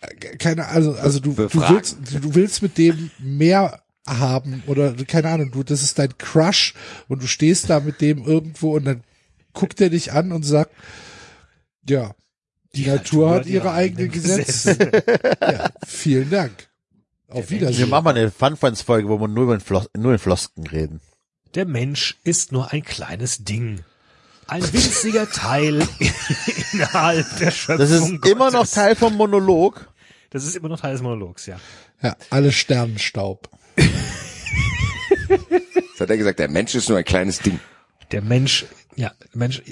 äh, 0.01 0.37
keine, 0.37 0.69
also, 0.69 0.93
also 0.93 1.21
du, 1.21 1.33
du 1.33 1.61
willst, 1.69 1.99
du 2.23 2.35
willst 2.35 2.63
mit 2.63 2.79
dem 2.79 3.11
mehr 3.19 3.83
haben 4.07 4.63
oder 4.67 4.95
keine 5.05 5.29
Ahnung, 5.29 5.51
du, 5.51 5.63
das 5.63 5.83
ist 5.83 5.99
dein 5.99 6.17
Crush 6.19 6.75
und 7.09 7.23
du 7.23 7.27
stehst 7.27 7.71
da 7.71 7.81
mit 7.81 8.01
dem 8.01 8.25
irgendwo 8.25 8.77
und 8.77 8.85
dann 8.85 9.05
guckt 9.53 9.81
er 9.81 9.91
dich 9.91 10.13
an 10.13 10.33
und 10.33 10.45
sagt, 10.45 10.73
ja, 11.89 12.15
die, 12.75 12.87
Natur, 12.87 13.31
hat 13.31 13.47
ihre 13.47 13.73
eigenen 13.73 14.11
Gesetze. 14.11 14.77
ja, 15.41 15.71
vielen 15.87 16.31
Dank. 16.31 16.69
Auf 17.29 17.51
Wir 17.51 17.61
Wiedersehen. 17.61 17.89
machen 17.89 18.05
mal 18.05 18.17
eine 18.17 18.31
Fun 18.31 18.57
Friends 18.57 18.83
Folge, 18.83 19.09
wo 19.09 19.21
wir 19.21 19.29
nur 19.29 19.53
in, 19.55 19.61
Flos 19.61 19.89
nur 19.97 20.13
in 20.13 20.19
Flosken 20.19 20.67
reden. 20.67 21.01
Der 21.55 21.67
Mensch 21.67 22.19
ist 22.23 22.53
nur 22.53 22.73
ein 22.73 22.83
kleines 22.83 23.45
Ding. 23.45 23.81
Ein 24.47 24.63
winziger 24.73 25.31
Teil 25.31 25.87
innerhalb 26.73 27.27
der 27.39 27.51
Schöpfung. 27.51 27.79
Das 27.79 27.91
ist 27.91 28.09
immer 28.09 28.47
noch 28.47 28.61
Gottes. 28.61 28.71
Teil 28.73 28.97
vom 28.97 29.17
Monolog. 29.17 29.93
Das 30.31 30.45
ist 30.45 30.55
immer 30.55 30.69
noch 30.69 30.81
Teil 30.81 30.93
des 30.93 31.03
Monologs, 31.03 31.47
ja. 31.47 31.59
Ja, 32.03 32.17
alle 32.31 32.53
Sternenstaub. 32.53 33.49
Das 33.77 33.89
hat 36.01 36.11
er 36.11 36.17
gesagt, 36.17 36.39
der 36.39 36.49
Mensch 36.49 36.75
ist 36.75 36.89
nur 36.89 36.99
ein 36.99 37.05
kleines 37.05 37.41
Ding. 37.41 37.59
Der 38.13 38.23
Mensch, 38.23 38.67
ja, 38.97 39.13
der 39.33 39.39
Mensch 39.39 39.63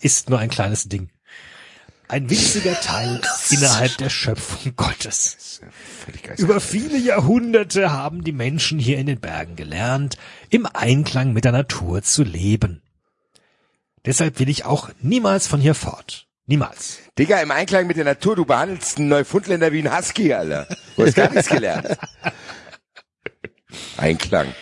ist 0.00 0.30
nur 0.30 0.38
ein 0.38 0.50
kleines 0.50 0.88
Ding. 0.88 1.10
Ein 2.08 2.30
winziger 2.30 2.80
Teil 2.80 3.20
innerhalb 3.50 3.98
der 3.98 4.08
Schöpfung 4.08 4.74
Gottes. 4.76 5.60
Über 6.38 6.58
viele 6.58 6.96
Jahrhunderte 6.96 7.92
haben 7.92 8.24
die 8.24 8.32
Menschen 8.32 8.78
hier 8.78 8.98
in 8.98 9.06
den 9.06 9.20
Bergen 9.20 9.56
gelernt, 9.56 10.16
im 10.48 10.66
Einklang 10.66 11.34
mit 11.34 11.44
der 11.44 11.52
Natur 11.52 12.02
zu 12.02 12.22
leben. 12.22 12.82
Deshalb 14.06 14.40
will 14.40 14.48
ich 14.48 14.64
auch 14.64 14.88
niemals 15.02 15.46
von 15.46 15.60
hier 15.60 15.74
fort. 15.74 16.26
Niemals. 16.46 17.00
Digga, 17.18 17.42
im 17.42 17.50
Einklang 17.50 17.86
mit 17.86 17.98
der 17.98 18.06
Natur, 18.06 18.36
du 18.36 18.46
behandelst 18.46 18.96
einen 18.96 19.08
Neufundländer 19.08 19.70
wie 19.70 19.86
ein 19.86 19.94
Husky, 19.94 20.32
Alter. 20.32 20.66
Du 20.96 21.04
hast 21.04 21.14
gar 21.14 21.30
nichts 21.30 21.50
gelernt. 21.50 21.98
Einklang. 23.98 24.54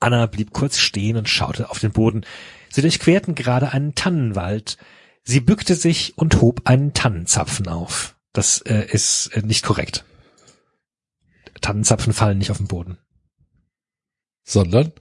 Anna 0.00 0.26
blieb 0.26 0.52
kurz 0.52 0.78
stehen 0.78 1.16
und 1.16 1.28
schaute 1.28 1.70
auf 1.70 1.78
den 1.78 1.92
Boden. 1.92 2.26
Sie 2.74 2.82
durchquerten 2.82 3.36
gerade 3.36 3.70
einen 3.70 3.94
Tannenwald. 3.94 4.78
Sie 5.22 5.38
bückte 5.38 5.76
sich 5.76 6.18
und 6.18 6.40
hob 6.40 6.62
einen 6.64 6.92
Tannenzapfen 6.92 7.68
auf. 7.68 8.16
Das 8.32 8.62
äh, 8.62 8.88
ist 8.90 9.28
äh, 9.28 9.42
nicht 9.42 9.64
korrekt. 9.64 10.04
Tannenzapfen 11.60 12.12
fallen 12.12 12.38
nicht 12.38 12.50
auf 12.50 12.56
den 12.56 12.66
Boden, 12.66 12.98
Sondern? 14.42 14.92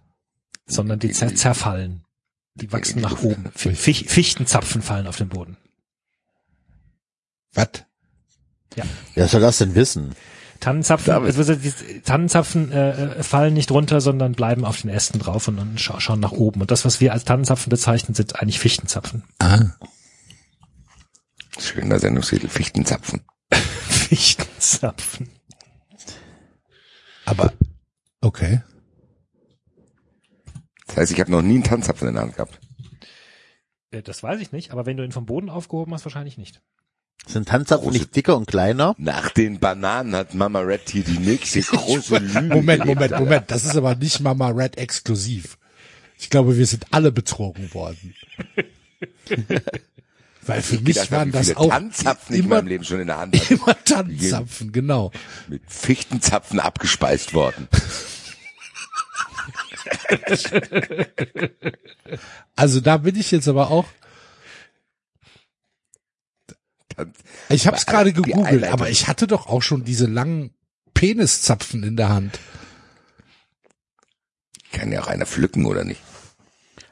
sondern 0.67 0.99
die 0.99 1.13
zer 1.13 1.33
zerfallen. 1.33 2.05
Die 2.53 2.71
wachsen 2.71 3.01
nach 3.01 3.23
oben. 3.23 3.51
Fich 3.55 4.05
Fichtenzapfen 4.07 4.83
fallen 4.83 5.07
auf 5.07 5.17
den 5.17 5.29
Boden. 5.29 5.57
Was? 7.53 7.69
Wer 9.15 9.27
soll 9.27 9.41
das 9.41 9.57
denn 9.57 9.73
wissen? 9.73 10.15
Tannenzapfen, 10.63 11.11
also 11.13 11.55
Tannenzapfen 12.05 12.71
äh, 12.71 12.91
äh, 12.91 13.23
fallen 13.23 13.53
nicht 13.53 13.69
runter, 13.69 13.99
sondern 13.99 14.31
bleiben 14.31 14.63
auf 14.63 14.79
den 14.81 14.89
Ästen 14.89 15.19
drauf 15.19 15.49
und, 15.49 15.59
und 15.59 15.81
scha 15.81 15.99
schauen 15.99 16.21
nach 16.21 16.31
oben. 16.31 16.61
Und 16.61 16.71
das, 16.71 16.85
was 16.85 17.01
wir 17.01 17.11
als 17.11 17.25
Tannenzapfen 17.25 17.69
bezeichnen, 17.69 18.15
sind 18.15 18.39
eigentlich 18.41 18.59
Fichtenzapfen. 18.59 19.23
Ah. 19.39 19.65
Schöner 21.59 21.99
Sendungstitel, 21.99 22.47
Fichtenzapfen. 22.47 23.23
Fichtenzapfen. 23.51 25.27
Aber, 27.25 27.51
okay. 28.21 28.63
Das 30.87 30.95
heißt, 30.95 31.11
ich 31.11 31.19
habe 31.19 31.31
noch 31.31 31.41
nie 31.41 31.55
einen 31.55 31.63
Tanzzapfen 31.63 32.07
in 32.07 32.13
der 32.13 32.23
Hand 32.23 32.35
gehabt. 32.35 32.57
Äh, 33.91 34.01
Das 34.01 34.23
weiß 34.23 34.39
ich 34.39 34.53
nicht, 34.53 34.71
aber 34.71 34.85
wenn 34.85 34.95
du 34.95 35.03
ihn 35.03 35.11
vom 35.11 35.25
Boden 35.25 35.49
aufgehoben 35.49 35.93
hast, 35.93 36.05
wahrscheinlich 36.05 36.37
nicht. 36.37 36.61
Sind 37.25 37.47
Tanzzapfen 37.47 37.91
nicht 37.91 38.15
dicker 38.15 38.35
und 38.35 38.47
kleiner? 38.47 38.95
Nach 38.97 39.29
den 39.29 39.59
Bananen 39.59 40.15
hat 40.15 40.33
Mama 40.33 40.59
Red 40.59 40.89
hier 40.89 41.03
die 41.03 41.19
nächste 41.19 41.61
große 41.61 42.17
Lüge. 42.17 42.41
Moment, 42.41 42.85
Moment. 42.85 43.17
Moment. 43.17 43.51
Das 43.51 43.63
ist 43.63 43.77
aber 43.77 43.95
nicht 43.95 44.19
Mama 44.19 44.49
Red 44.49 44.77
exklusiv. 44.77 45.57
Ich 46.19 46.29
glaube, 46.29 46.57
wir 46.57 46.65
sind 46.65 46.87
alle 46.91 47.11
betrogen 47.11 47.73
worden. 47.73 48.13
Weil 50.45 50.61
für 50.61 50.75
mich 50.75 50.95
gedacht 50.95 51.11
habe, 51.11 51.21
waren 51.21 51.31
das 51.31 51.55
auch 51.55 51.69
Tanzzapfen 51.69 52.35
ich 52.35 52.39
in 52.39 52.45
immer, 52.45 52.55
meinem 52.55 52.67
Leben 52.67 52.83
schon 52.83 52.99
in 52.99 53.07
der 53.07 53.19
Hand 53.19 53.35
hatte. 53.39 53.53
immer 53.55 53.83
Tannenzapfen, 53.83 54.71
genau. 54.73 55.11
Mit 55.47 55.61
Fichtenzapfen 55.67 56.59
abgespeist 56.59 57.33
worden. 57.33 57.67
Also 62.55 62.79
da 62.81 62.97
bin 62.97 63.15
ich 63.15 63.31
jetzt 63.31 63.47
aber 63.47 63.71
auch, 63.71 63.85
Tanz- 66.95 67.17
ich 67.49 67.67
habe 67.67 67.77
es 67.77 67.85
gerade 67.85 68.13
die 68.13 68.21
gegoogelt, 68.21 68.65
aber 68.65 68.89
ich 68.89 69.07
hatte 69.07 69.27
doch 69.27 69.47
auch 69.47 69.61
schon 69.61 69.83
diese 69.83 70.05
langen 70.05 70.51
Peniszapfen 70.93 71.83
in 71.83 71.97
der 71.97 72.09
Hand. 72.09 72.39
Kann 74.71 74.91
ja 74.91 75.01
auch 75.01 75.07
einer 75.07 75.25
pflücken, 75.25 75.65
oder 75.65 75.83
nicht? 75.83 76.01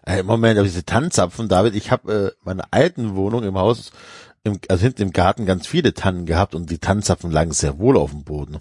Äh, 0.05 0.23
Moment, 0.23 0.57
aber 0.57 0.67
diese 0.67 0.83
Tanzzapfen, 0.83 1.47
David, 1.47 1.75
ich 1.75 1.91
habe 1.91 2.33
äh, 2.37 2.43
meine 2.43 2.71
alten 2.71 3.15
Wohnung 3.15 3.43
im 3.43 3.57
Haus 3.57 3.91
im, 4.43 4.59
also 4.67 4.83
hinten 4.83 5.03
im 5.03 5.13
Garten 5.13 5.45
ganz 5.45 5.67
viele 5.67 5.93
Tannen 5.93 6.25
gehabt 6.25 6.55
und 6.55 6.69
die 6.69 6.79
Tannenzapfen 6.79 7.31
lagen 7.31 7.53
sehr 7.53 7.77
wohl 7.77 7.97
auf 7.97 8.11
dem 8.11 8.23
Boden. 8.23 8.57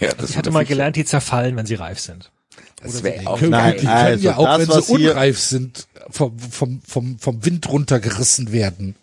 Ja, 0.00 0.12
das 0.12 0.30
Ich 0.30 0.36
hatte 0.36 0.50
mal 0.50 0.64
gelernt, 0.64 0.96
die 0.96 1.04
zerfallen, 1.04 1.56
wenn 1.56 1.66
sie 1.66 1.76
reif 1.76 2.00
sind. 2.00 2.30
Das 2.82 3.02
wäre 3.02 3.26
auch 3.26 3.38
Können, 3.38 3.52
Nein, 3.52 3.74
die 3.74 3.86
können 3.86 3.92
also 3.92 4.24
ja 4.24 4.36
auch, 4.36 4.44
das, 4.44 4.68
wenn 4.68 4.82
sie 4.82 4.92
unreif 4.92 5.38
sind, 5.38 5.86
vom, 6.10 6.38
vom, 6.38 6.82
vom, 6.82 7.18
vom 7.18 7.44
Wind 7.44 7.68
runtergerissen 7.68 8.52
werden. 8.52 8.96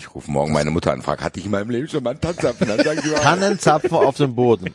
Ich 0.00 0.14
rufe 0.14 0.30
morgen 0.30 0.52
meine 0.54 0.70
Mutter 0.70 0.92
an 0.92 1.00
und 1.00 1.04
frage, 1.04 1.22
hatte 1.22 1.38
ich 1.38 1.44
in 1.44 1.50
meinem 1.50 1.68
Leben 1.68 1.86
schon 1.86 2.02
mal 2.02 2.12
einen 2.12 2.22
Tanzapfen? 2.22 2.66
Dann 2.66 2.82
sagen 2.82 3.02
sie, 3.02 3.10
ja. 3.10 3.18
Tannenzapfen 3.18 3.92
auf 3.92 4.16
dem 4.16 4.34
Boden. 4.34 4.72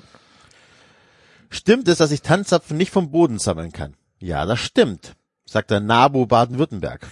Stimmt 1.50 1.88
es, 1.88 1.98
dass 1.98 2.12
ich 2.12 2.22
Tannenzapfen 2.22 2.78
nicht 2.78 2.92
vom 2.92 3.10
Boden 3.10 3.40
sammeln 3.40 3.72
kann? 3.72 3.96
Ja, 4.20 4.46
das 4.46 4.60
stimmt, 4.60 5.16
sagt 5.46 5.72
der 5.72 5.80
NABU 5.80 6.28
Baden-Württemberg. 6.28 7.08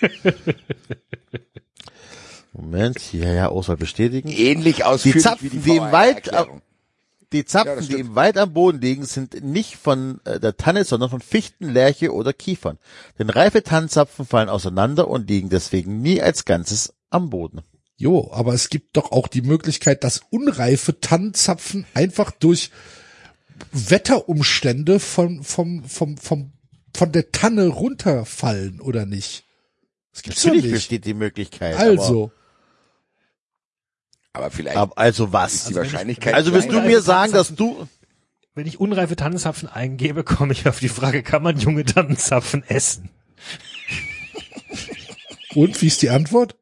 Moment, 2.52 2.98
hier 2.98 3.32
ja 3.32 3.48
Auswahl 3.50 3.76
bestätigen. 3.76 4.30
ähnlich 4.30 4.84
ausführlich 4.84 5.22
Zapfen, 5.22 5.52
wie 5.52 5.56
die, 5.58 5.62
die 5.62 5.76
im 5.76 5.92
Wald-. 5.92 6.30
Die 7.32 7.38
Ja, 7.38 7.46
Zapfen, 7.46 7.76
das 7.76 7.88
die 7.88 8.00
im 8.00 8.16
Wald 8.16 8.36
am 8.36 8.52
Boden 8.52 8.80
liegen, 8.80 9.04
sind 9.04 9.44
nicht 9.44 9.76
von 9.76 10.20
äh, 10.24 10.40
der 10.40 10.56
Tanne, 10.56 10.84
sondern 10.84 11.10
von 11.10 11.20
Fichten, 11.20 11.68
Lärche 11.68 12.12
oder 12.12 12.32
Kiefern. 12.32 12.78
Denn 13.18 13.30
reife 13.30 13.62
Tannenzapfen 13.62 14.26
fallen 14.26 14.48
auseinander 14.48 15.06
und 15.08 15.28
liegen 15.28 15.50
deswegen 15.50 16.00
nie 16.00 16.20
als 16.20 16.46
Ganzes 16.46 16.94
am 17.10 17.30
Boden. 17.30 17.62
Jo, 17.96 18.30
aber 18.32 18.54
es 18.54 18.68
gibt 18.68 18.96
doch 18.96 19.10
auch 19.12 19.26
die 19.28 19.42
Möglichkeit, 19.42 20.04
dass 20.04 20.20
unreife 20.30 21.00
Tannenzapfen 21.00 21.84
einfach 21.94 22.30
durch 22.30 22.70
Wetterumstände 23.72 25.00
von, 25.00 25.42
vom, 25.42 25.82
vom, 25.84 26.16
vom, 26.16 26.52
von 26.96 27.12
der 27.12 27.32
Tanne 27.32 27.66
runterfallen, 27.66 28.80
oder 28.80 29.04
nicht? 29.04 29.44
Das 30.12 30.22
gibt's 30.22 30.42
doch 30.42 30.46
Natürlich 30.48 30.64
nicht. 30.66 30.74
besteht 30.74 31.04
die 31.06 31.14
Möglichkeit. 31.14 31.76
Also, 31.76 32.30
Aber 34.32 34.50
vielleicht 34.52 34.76
Aber, 34.76 34.92
ab- 34.92 34.98
also 34.98 35.32
was? 35.32 35.64
die 35.64 35.74
Wahrscheinlichkeit 35.74 36.34
Also 36.34 36.52
willst 36.52 36.70
du 36.70 36.80
mir 36.80 37.00
sagen, 37.02 37.32
dass 37.32 37.54
du, 37.54 37.88
Wenn 38.54 38.66
ich 38.68 38.78
unreife 38.78 39.16
Tannenzapfen 39.16 39.68
eingebe, 39.68 40.22
komme 40.24 40.52
ich 40.52 40.68
auf 40.68 40.78
die 40.78 40.88
Frage, 40.88 41.22
kann 41.24 41.42
man 41.42 41.58
junge 41.58 41.84
Tannenzapfen 41.84 42.62
essen? 42.68 43.10
und 45.54 45.80
wie 45.82 45.86
ist 45.86 46.02
die 46.02 46.10
Antwort? 46.10 46.56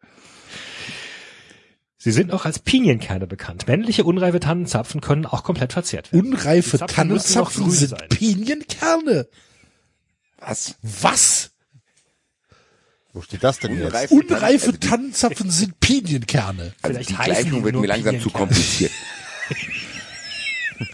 Sie 2.07 2.13
sind 2.13 2.33
auch 2.33 2.45
als 2.45 2.61
Pinienkerne 2.61 3.27
bekannt. 3.27 3.67
Männliche 3.67 4.05
unreife 4.05 4.39
Tannenzapfen 4.39 5.01
können 5.01 5.27
auch 5.27 5.43
komplett 5.43 5.73
verzehrt 5.73 6.13
werden. 6.13 6.35
Unreife 6.35 6.79
Zapfen 6.79 6.95
Tannenzapfen 6.95 7.65
grün 7.65 7.73
sind 7.73 7.89
sein. 7.89 8.09
Pinienkerne. 8.11 9.27
Was? 10.39 10.77
Was? 10.83 11.51
wo 13.13 13.23
steht 13.23 13.43
das 13.43 13.59
denn 13.59 13.77
jetzt? 13.77 13.87
Unreife 13.87 14.15
Unreife 14.15 14.31
Tannen- 14.37 14.77
also 14.77 14.89
Tannenzapfen 14.89 15.51
sind 15.51 15.81
Pinienkerne. 15.81 16.75
Also 16.81 16.95
Vielleicht 16.95 17.11
die 17.11 17.15
Gleichung 17.17 17.65
wird 17.65 17.75
mir 17.75 17.87
langsam 17.89 18.21
zu 18.21 18.31
kompliziert. 18.31 18.93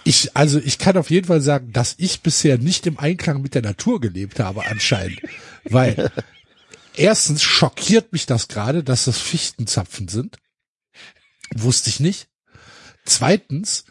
Ich, 0.04 0.34
also 0.34 0.60
ich 0.60 0.78
kann 0.78 0.96
auf 0.96 1.10
jeden 1.10 1.26
Fall 1.26 1.40
sagen, 1.40 1.72
dass 1.72 1.96
ich 1.98 2.20
bisher 2.22 2.56
nicht 2.56 2.86
im 2.86 2.98
Einklang 3.00 3.42
mit 3.42 3.54
der 3.56 3.62
Natur 3.62 4.00
gelebt 4.00 4.38
habe 4.38 4.64
anscheinend. 4.64 5.20
Weil 5.64 6.10
erstens 6.94 7.42
schockiert 7.42 8.12
mich 8.12 8.24
das 8.26 8.46
gerade, 8.46 8.84
dass 8.84 9.06
das 9.06 9.18
Fichtenzapfen 9.18 10.06
sind. 10.06 10.36
Wusste 11.56 11.90
ich 11.90 12.00
nicht. 12.00 12.28
Zweitens, 13.04 13.84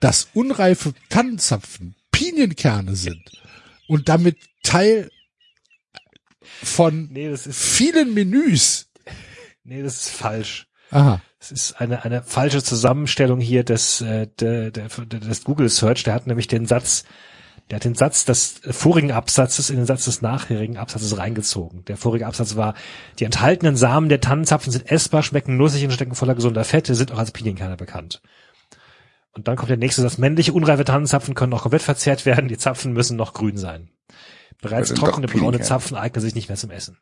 dass 0.00 0.28
unreife 0.34 0.94
Tannenzapfen 1.08 1.96
Pinienkerne 2.12 2.94
sind 2.96 3.22
und 3.88 4.08
damit 4.08 4.36
Teil 4.62 5.10
von 6.62 7.08
Nee, 7.12 7.30
das 7.30 7.48
vielen 7.50 8.14
Menüs. 8.14 8.88
nee, 9.64 9.82
das 9.82 10.06
ist 10.06 10.10
falsch. 10.10 10.66
Aha. 10.90 11.20
Es 11.40 11.52
ist 11.52 11.80
eine, 11.80 12.04
eine 12.04 12.22
falsche 12.22 12.62
Zusammenstellung 12.62 13.40
hier 13.40 13.62
des, 13.62 14.00
äh, 14.00 14.26
der, 14.40 14.70
der, 14.70 14.88
des 14.88 15.44
Google 15.44 15.68
Search. 15.68 16.02
Der 16.02 16.14
hat 16.14 16.26
nämlich 16.26 16.48
den 16.48 16.66
Satz, 16.66 17.04
der 17.70 17.76
hat 17.76 17.84
den 17.84 17.94
Satz 17.94 18.24
des 18.24 18.60
vorigen 18.70 19.12
Absatzes 19.12 19.68
in 19.70 19.76
den 19.76 19.86
Satz 19.86 20.06
des 20.06 20.22
nachherigen 20.22 20.78
Absatzes 20.78 21.18
reingezogen. 21.18 21.84
Der 21.84 21.96
vorige 21.96 22.26
Absatz 22.26 22.56
war, 22.56 22.74
die 23.18 23.24
enthaltenen 23.24 23.76
Samen 23.76 24.08
der 24.08 24.20
Tannenzapfen 24.20 24.72
sind 24.72 24.90
essbar, 24.90 25.22
schmecken 25.22 25.56
nussig 25.56 25.84
und 25.84 25.92
stecken 25.92 26.14
voller 26.14 26.34
gesunder 26.34 26.64
Fette, 26.64 26.94
sind 26.94 27.12
auch 27.12 27.18
als 27.18 27.30
Pinienkerne 27.30 27.76
bekannt. 27.76 28.22
Und 29.32 29.48
dann 29.48 29.56
kommt 29.56 29.70
der 29.70 29.76
nächste 29.76 30.02
Satz, 30.02 30.18
männliche 30.18 30.52
unreife 30.52 30.84
Tannenzapfen 30.84 31.34
können 31.34 31.52
auch 31.52 31.62
komplett 31.62 31.82
verzehrt 31.82 32.26
werden, 32.26 32.48
die 32.48 32.58
Zapfen 32.58 32.92
müssen 32.92 33.16
noch 33.16 33.34
grün 33.34 33.58
sein. 33.58 33.90
Bereits 34.60 34.92
trockene 34.94 35.28
braune. 35.28 35.60
Zapfen 35.60 35.96
eignen 35.96 36.22
sich 36.22 36.34
nicht 36.34 36.48
mehr 36.48 36.56
zum 36.56 36.70
Essen. 36.70 36.98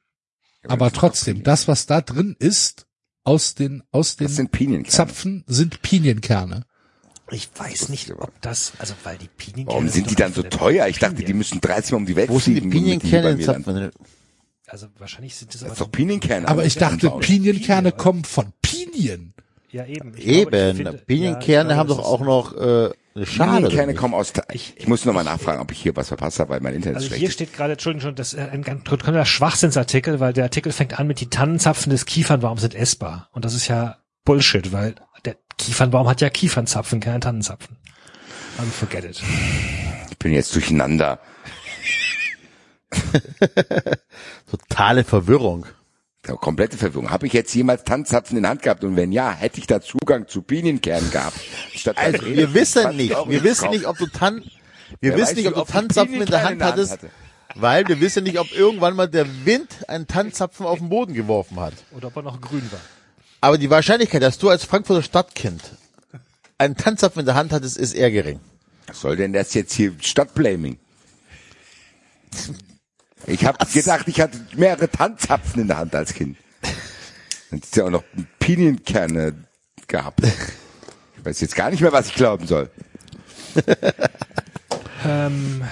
Aber 0.67 0.93
trotzdem, 0.93 1.45
das, 1.45 1.69
was 1.69 1.87
da 1.87 2.01
drin 2.01 2.37
ist, 2.39 2.87
aus 3.25 3.55
den, 3.55 3.83
aus 3.91 4.17
den 4.17 4.29
sind. 4.29 4.91
Zapfen 4.91 5.45
sind 5.47 5.81
Pinienkerne. 5.81 6.66
Ich 7.31 7.49
weiß 7.57 7.89
nicht, 7.89 8.13
ob 8.13 8.31
das, 8.41 8.73
also 8.79 8.95
weil 9.03 9.19
die 9.19 9.27
Pinienkerne. 9.29 9.67
Warum 9.67 9.89
sind 9.89 10.11
die 10.11 10.15
dann 10.15 10.33
so 10.33 10.43
teuer? 10.45 10.87
Ich 10.87 10.99
dachte, 11.01 11.25
die 11.25 11.35
müssen 11.35 11.61
30 11.61 11.93
Mal 11.93 11.99
um 11.99 12.07
die 12.07 12.15
Welt 12.17 12.31
Wo 12.31 12.39
sind 12.39 12.55
die 12.55 12.61
fliegen. 12.61 12.71
Pinienkerne 13.01 13.35
mir 13.35 13.47
landen. 13.47 13.65
Zapfen? 13.65 13.91
Also 14.69 14.87
wahrscheinlich 14.99 15.35
sind 15.35 15.53
das 15.55 15.61
Das 15.63 15.71
aber 15.71 15.79
doch 15.81 15.91
Pinienkerne. 15.93 16.47
Aber 16.49 16.65
ich 16.65 16.77
dachte. 16.77 17.11
Pinienkerne 17.11 17.91
Pinie, 17.91 17.93
kommen 18.03 18.25
von 18.25 18.53
Pinien. 18.63 19.35
ja 19.71 19.85
eben. 19.87 20.13
Ich 20.17 20.25
glaube, 20.25 20.57
Eben, 20.57 20.77
finde- 20.77 20.93
Pinienkerne 21.07 21.71
ja, 21.71 21.77
haben 21.77 21.87
glaube, 21.87 22.03
doch 22.03 22.09
auch 22.09 22.21
noch 22.21 22.53
äh, 22.57 22.91
eine 23.17 23.27
Schale. 23.27 23.53
Pinienkerne 23.67 23.95
kommen 23.95 24.15
aus. 24.15 24.33
Ich, 24.53 24.75
ich 24.77 24.87
muss 24.89 25.05
nochmal 25.05 25.25
nachfragen, 25.25 25.61
ob 25.61 25.71
ich 25.73 25.81
hier 25.81 25.95
was 25.97 26.09
verpasst 26.09 26.39
habe, 26.41 26.51
weil 26.51 26.61
mein 26.61 26.75
Internet 26.75 26.97
Also 26.97 27.09
schlecht 27.09 27.21
hier 27.21 27.29
ist. 27.29 27.35
steht 27.35 27.53
gerade, 27.53 27.73
Entschuldigung 27.73 28.03
schon, 28.09 28.15
das 28.15 28.35
ist 28.35 28.39
ein 28.39 28.63
ganz 28.63 28.85
totaler 28.85 29.25
Schwachsinnsartikel, 29.25 30.21
weil 30.21 30.33
der 30.33 30.45
Artikel 30.45 30.71
fängt 30.73 30.99
an 30.99 31.07
mit 31.07 31.21
die 31.21 31.31
Tannenzapfen 31.31 31.91
des 31.91 32.05
Kiefernbaums 32.07 32.61
sind 32.61 32.75
essbar. 32.75 33.29
Und 33.33 33.45
das 33.45 33.55
ist 33.55 33.69
ja 33.69 33.99
Bullshit, 34.25 34.73
weil 34.73 34.97
der 35.27 35.37
Kiefernbaum 35.59 36.09
hat 36.09 36.21
ja 36.21 36.31
Kiefernzapfen, 36.31 37.01
keine 37.01 37.21
Tannenzapfen. 37.21 37.77
Also 38.59 38.71
forget 38.71 39.05
it. 39.05 39.23
Ich 40.11 40.19
bin 40.19 40.33
jetzt 40.33 40.55
durcheinander. 40.55 41.21
Totale 44.51 45.05
Verwirrung. 45.05 45.67
Ja, 46.27 46.35
komplette 46.35 46.77
Verwirrung. 46.77 47.11
Habe 47.11 47.27
ich 47.27 47.33
jetzt 47.33 47.55
jemals 47.55 47.85
Tanzzapfen 47.85 48.37
in 48.37 48.43
der 48.43 48.51
Hand 48.51 48.63
gehabt? 48.63 48.83
Und 48.83 48.97
wenn 48.97 49.13
ja, 49.13 49.31
hätte 49.33 49.59
ich 49.59 49.67
da 49.67 49.81
Zugang 49.81 50.27
zu 50.27 50.43
Pinienkernen 50.43 51.11
gehabt? 51.11 51.39
Statt 51.75 51.99
Also 51.99 52.25
wir 52.27 52.53
wissen 52.55 52.97
nicht, 52.97 53.15
wir 53.29 53.45
wissen 53.45 53.71
nicht, 53.71 53.87
ob 53.87 53.99
du 53.99 54.07
Tan, 54.07 54.43
wir 55.01 55.13
Wer 55.13 55.17
wissen 55.17 55.29
weiß, 55.29 55.37
nicht, 55.37 55.47
ob 55.49 55.67
du 55.67 55.73
Tannenzapfen 55.73 56.15
in 56.15 56.27
der 56.27 56.39
Pinienkerne 56.39 56.45
Hand 56.45 56.53
in 56.53 56.59
der 56.59 56.67
Hand 56.69 56.73
hattest, 56.73 56.93
hatte. 56.93 57.11
weil 57.55 57.87
wir 57.87 58.01
wissen 58.01 58.25
nicht, 58.25 58.39
ob 58.39 58.51
irgendwann 58.53 58.97
mal 58.97 59.09
der 59.09 59.27
Wind 59.45 59.89
einen 59.89 60.07
Tannenzapfen 60.07 60.67
auf 60.67 60.79
den 60.79 60.89
Boden 60.89 61.15
geworfen 61.15 61.61
hat. 61.61 61.75
Oder 61.93 62.09
ob 62.09 62.17
er 62.17 62.23
noch 62.23 62.41
grün 62.41 62.67
war. 62.73 62.81
Aber 63.47 63.59
die 63.59 63.71
Wahrscheinlichkeit, 63.71 64.23
dass 64.23 64.39
du 64.39 64.49
als 64.49 64.65
Frankfurter 64.65 65.05
Stadtkind 65.05 65.63
einen 66.59 66.77
Tannenzapfen 66.77 67.21
in 67.21 67.27
der 67.27 67.37
Hand 67.37 67.53
hattest, 67.53 67.77
ist 67.77 67.95
eher 67.95 68.11
gering. 68.11 68.41
Was 68.89 69.03
soll 69.03 69.15
denn 69.15 69.33
das 69.33 69.55
jetzt 69.55 69.73
hier 69.73 69.95
Stadtblaming? 70.01 70.81
Ich 73.29 73.45
habe 73.45 73.65
gedacht, 73.73 74.09
ich 74.09 74.21
hatte 74.21 74.41
mehrere 74.57 74.91
Tanzzapfen 74.91 75.63
in 75.63 75.69
der 75.69 75.79
Hand 75.79 75.95
als 75.95 76.13
Kind. 76.13 76.37
Dann 77.51 77.61
ist 77.61 77.77
ja 77.77 77.85
auch 77.85 77.91
noch 77.91 78.03
Pinienkerne 78.41 79.35
gehabt. 79.87 80.25
Ich 80.25 81.25
weiß 81.25 81.41
jetzt 81.41 81.55
gar 81.55 81.71
nicht 81.71 81.83
mehr, 81.83 81.93
was 81.93 82.09
ich 82.09 82.15
glauben 82.15 82.49
soll. 82.49 82.69
Ähm, 85.05 85.63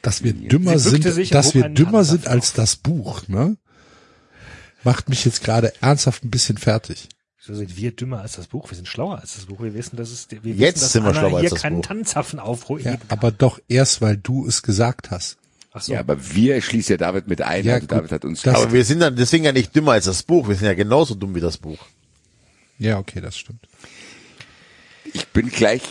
Dass 0.00 0.24
wir 0.24 0.32
dümmer 0.32 0.78
sind, 0.78 1.02
sich 1.02 1.30
und 1.30 1.34
dass 1.34 1.54
wir 1.54 1.68
dümmer 1.68 2.04
sind 2.04 2.26
als 2.26 2.54
das 2.54 2.76
Buch, 2.76 3.28
ne? 3.28 3.58
Macht 4.86 5.08
mich 5.08 5.24
jetzt 5.24 5.42
gerade 5.42 5.72
ernsthaft 5.82 6.24
ein 6.24 6.30
bisschen 6.30 6.58
fertig. 6.58 7.08
so 7.38 7.54
sind 7.54 7.76
wir 7.76 7.90
dümmer 7.90 8.20
als 8.20 8.32
das 8.34 8.46
Buch. 8.46 8.70
Wir 8.70 8.76
sind 8.76 8.86
schlauer 8.86 9.18
als 9.20 9.34
das 9.34 9.46
Buch. 9.46 9.60
Wir 9.60 9.74
wissen, 9.74 9.96
dass 9.96 10.10
es, 10.10 10.28
wir 10.30 10.54
Jetzt 10.54 10.76
wissen, 10.76 10.80
dass 10.80 10.92
sind 10.92 11.02
wir 11.02 11.08
Anna 11.10 11.18
schlauer 11.18 11.32
als 11.34 11.40
hier 11.40 11.50
das 11.50 11.62
keinen 11.62 11.76
Buch. 11.76 11.86
Tannenzapfen 11.86 12.38
aufruft. 12.38 12.84
Ja, 12.84 12.96
aber 13.08 13.32
doch 13.32 13.58
erst, 13.68 14.00
weil 14.00 14.16
du 14.16 14.46
es 14.46 14.62
gesagt 14.62 15.10
hast. 15.10 15.38
Ach 15.72 15.82
so. 15.82 15.92
Ja, 15.92 16.00
aber 16.00 16.16
wir 16.34 16.62
schließen 16.62 16.92
ja 16.92 16.96
David 16.98 17.26
mit 17.28 17.42
ein. 17.42 17.64
Ja, 17.64 17.74
also 17.74 17.86
gut. 17.88 17.92
David 17.98 18.12
hat 18.12 18.24
uns. 18.24 18.42
Das- 18.42 18.54
Aber 18.54 18.72
wir 18.72 18.84
sind 18.84 19.00
dann 19.00 19.16
deswegen 19.16 19.44
ja 19.44 19.52
nicht 19.52 19.74
dümmer 19.76 19.92
als 19.92 20.04
das 20.06 20.22
Buch, 20.22 20.48
wir 20.48 20.54
sind 20.54 20.66
ja 20.66 20.74
genauso 20.74 21.14
dumm 21.14 21.34
wie 21.34 21.40
das 21.40 21.58
Buch. 21.58 21.78
Ja, 22.78 22.98
okay, 22.98 23.20
das 23.20 23.36
stimmt. 23.36 23.66
ich 25.12 25.26
bin 25.28 25.48
gleich 25.50 25.82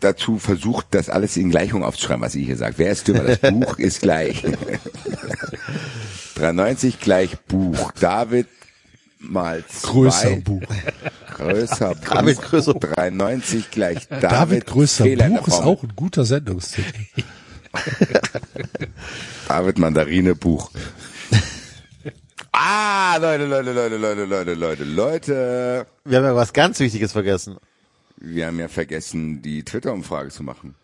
dazu 0.00 0.38
versucht, 0.38 0.86
das 0.90 1.08
alles 1.08 1.36
in 1.36 1.50
Gleichung 1.50 1.84
aufzuschreiben, 1.84 2.22
was 2.22 2.34
ihr 2.34 2.44
hier 2.44 2.56
sagt. 2.56 2.78
Wer 2.78 2.90
ist 2.90 3.08
dümmer? 3.08 3.24
Das 3.24 3.40
Buch 3.52 3.78
ist 3.78 4.00
gleich. 4.00 4.42
93 6.36 7.00
gleich 7.00 7.38
Buch. 7.40 7.92
David 8.00 8.46
mal 9.18 9.64
zwei. 9.68 9.90
Größer 9.92 10.36
Buch. 10.44 10.62
Größer 11.36 11.94
Buch. 11.94 12.14
David 12.14 12.42
größer 12.42 12.74
93 12.74 13.70
gleich 13.70 14.08
David. 14.08 14.22
David, 14.22 14.66
größer 14.66 15.04
Fehler 15.04 15.28
Buch 15.28 15.48
ist 15.48 15.54
auch 15.54 15.82
ein 15.82 15.92
guter 15.94 16.24
Sendungstitel. 16.24 16.92
David 19.48 19.78
Mandarine 19.78 20.34
Buch. 20.34 20.70
Ah, 22.52 23.16
Leute, 23.16 23.46
Leute, 23.46 23.72
Leute, 23.72 23.96
Leute, 23.96 24.24
Leute, 24.24 24.54
Leute, 24.54 24.84
Leute. 24.84 25.86
Wir 26.04 26.18
haben 26.18 26.24
ja 26.24 26.34
was 26.34 26.52
ganz 26.52 26.80
Wichtiges 26.80 27.12
vergessen. 27.12 27.56
Wir 28.20 28.46
haben 28.46 28.58
ja 28.60 28.68
vergessen, 28.68 29.40
die 29.42 29.64
Twitter-Umfrage 29.64 30.28
zu 30.28 30.42
machen. 30.42 30.74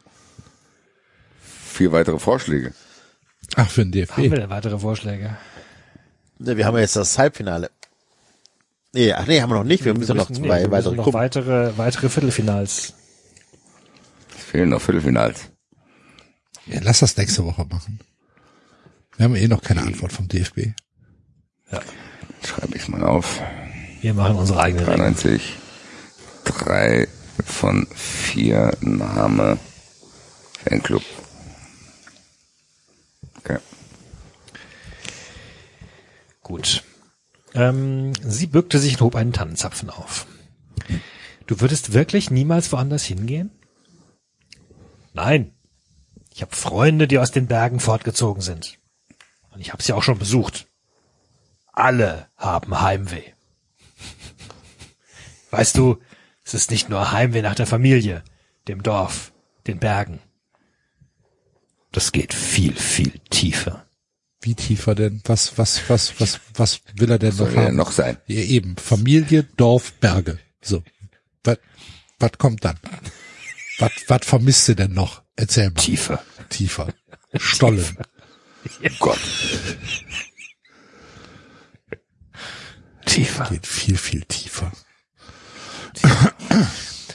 Vier 1.41 1.93
weitere 1.93 2.19
Vorschläge. 2.19 2.73
Ach, 3.55 3.71
für 3.71 3.85
den 3.85 4.09
Haben 4.09 4.23
wir 4.23 4.31
DFB. 4.31 4.41
denn 4.41 4.51
weitere 4.51 4.79
Vorschläge? 4.79 5.37
Ne, 6.39 6.57
wir 6.57 6.67
haben 6.67 6.75
ja 6.75 6.81
jetzt 6.81 6.97
das 6.97 7.19
Halbfinale. 7.19 7.71
Nee, 8.93 9.13
ach 9.13 9.27
nee, 9.27 9.41
haben 9.43 9.51
wir 9.51 9.57
noch 9.57 9.65
nicht. 9.65 9.85
Wir 9.85 9.93
müssen 9.93 10.17
noch 10.17 10.31
nee, 10.31 10.37
zwei 10.37 10.43
wir 10.43 10.69
müssen 10.69 10.71
weitere 10.71 10.95
noch 10.97 11.13
weitere, 11.13 11.77
weitere 11.77 12.09
Viertelfinals. 12.09 12.95
Es 14.37 14.45
fehlen 14.45 14.71
noch 14.71 14.81
Viertelfinals. 14.81 15.51
Ja, 16.65 16.81
lass 16.83 17.01
das 17.01 17.17
nächste 17.17 17.45
Woche 17.45 17.67
machen. 17.67 18.01
Wir 19.17 19.25
haben 19.25 19.37
eh 19.37 19.47
noch 19.49 19.63
keine 19.63 19.83
Antwort 19.83 20.13
vom 20.13 20.29
DFB. 20.29 20.71
Schreibe 22.45 22.77
ich 22.77 22.89
mal 22.89 23.05
auf. 23.05 23.41
Wir 24.01 24.15
machen 24.15 24.37
unsere 24.37 24.61
eigene 24.61 24.83
Regeln. 24.83 24.99
93. 24.99 25.57
Drei 26.45 27.09
von 27.45 27.87
vier 27.95 28.77
Name 28.81 29.59
Fanclub. 30.65 31.03
Okay. 33.39 33.59
Gut. 36.43 36.83
Ähm, 37.55 38.13
sie 38.23 38.47
bückte 38.47 38.79
sich 38.79 38.95
und 38.95 39.01
hob 39.01 39.17
einen 39.17 39.33
Tannenzapfen 39.33 39.91
auf. 39.91 40.27
Du 41.47 41.61
würdest 41.61 41.93
wirklich 41.93 42.31
niemals 42.31 42.73
woanders 42.73 43.05
hingehen? 43.05 43.51
Nein. 45.13 45.53
Ich 46.35 46.43
habe 46.43 46.55
Freunde, 46.55 47.09
die 47.09 47.19
aus 47.19 47.31
den 47.31 47.47
Bergen 47.47 47.81
fortgezogen 47.81 48.43
sind. 48.43 48.79
Und 49.51 49.61
ich 49.61 49.73
habe 49.73 49.83
sie 49.83 49.95
auch 49.95 50.03
schon 50.03 50.19
besucht. 50.19 50.67
Alle 51.73 52.29
haben 52.37 52.81
Heimweh. 52.81 53.33
Weißt 55.51 55.79
du, 55.79 55.99
es 56.47 56.55
ist 56.55 56.71
nicht 56.71 56.89
nur 56.89 57.11
Heimweh 57.11 57.43
nach 57.43 57.57
der 57.57 57.67
Familie, 57.67 58.23
dem 58.69 58.83
Dorf, 58.85 59.33
den 59.67 59.81
Bergen. 59.81 60.21
Das 61.91 62.13
geht 62.13 62.35
viel, 62.35 62.73
viel 62.73 63.19
tiefer. 63.31 63.85
Wie 64.41 64.55
tiefer 64.55 64.95
denn? 64.95 65.23
Was, 65.25 65.59
was, 65.59 65.91
was, 65.91 66.21
was, 66.21 66.41
was 66.55 66.81
will 66.95 67.11
er 67.11 67.19
denn 67.19 67.33
Soll 67.33 67.49
noch 67.51 67.57
er 67.57 67.65
haben? 67.67 67.77
noch 67.77 67.91
sein? 67.91 68.19
Ja, 68.27 68.43
eben. 68.43 68.77
Familie, 68.77 69.43
Dorf, 69.57 69.95
Berge. 69.95 70.39
So. 70.61 70.85
Was, 71.43 71.59
was 72.21 72.33
kommt 72.39 72.65
dann? 72.65 72.79
Was, 73.79 73.91
was 74.07 74.21
vermisst 74.25 74.69
du 74.69 74.77
denn 74.77 74.93
noch? 74.95 75.23
Erzähl 75.35 75.71
mal. 75.71 75.83
Tiefer. 75.83 76.23
Tiefer. 76.49 76.95
Stollen. 77.35 77.99
Gott. 79.01 79.19
Tiefer. 83.05 83.49
Geht 83.51 83.67
viel, 83.67 83.97
viel 83.97 84.23
tiefer. 84.23 84.71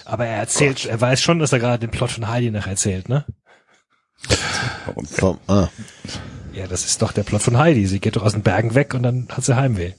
Aber 0.05 0.25
er 0.25 0.37
erzählt, 0.37 0.85
er 0.85 0.99
weiß 0.99 1.21
schon, 1.21 1.39
dass 1.39 1.53
er 1.53 1.59
gerade 1.59 1.79
den 1.79 1.91
Plot 1.91 2.11
von 2.11 2.27
Heidi 2.27 2.51
noch 2.51 2.67
erzählt, 2.67 3.09
ne? 3.09 3.25
Warum? 4.85 5.05
Vom, 5.05 5.39
ah. 5.47 5.69
Ja, 6.53 6.67
das 6.67 6.85
ist 6.85 7.01
doch 7.01 7.11
der 7.11 7.23
Plot 7.23 7.41
von 7.41 7.57
Heidi. 7.57 7.87
Sie 7.87 7.99
geht 7.99 8.15
doch 8.15 8.23
aus 8.23 8.33
den 8.33 8.43
Bergen 8.43 8.75
weg 8.75 8.93
und 8.93 9.03
dann 9.03 9.27
hat 9.29 9.45
sie 9.45 9.55
Heimweh. 9.55 9.93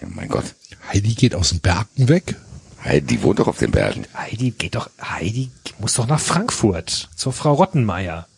Ja, 0.00 0.08
mein 0.10 0.28
Gott. 0.28 0.54
Heidi 0.92 1.14
geht 1.14 1.34
aus 1.34 1.50
den 1.50 1.60
Bergen 1.60 2.08
weg. 2.08 2.36
Heidi 2.84 3.22
wohnt 3.22 3.38
doch 3.38 3.48
auf 3.48 3.58
den 3.58 3.70
Bergen. 3.70 4.06
Heidi 4.14 4.50
geht 4.50 4.74
doch, 4.74 4.90
Heidi 5.02 5.50
muss 5.78 5.94
doch 5.94 6.06
nach 6.06 6.20
Frankfurt 6.20 7.08
zur 7.16 7.32
Frau 7.32 7.54
Rottenmeier. 7.54 8.28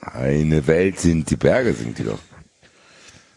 Eine 0.00 0.66
Welt 0.66 1.00
sind 1.00 1.30
die 1.30 1.36
Berge, 1.36 1.74
sind 1.74 1.98
die 1.98 2.04
doch. 2.04 2.18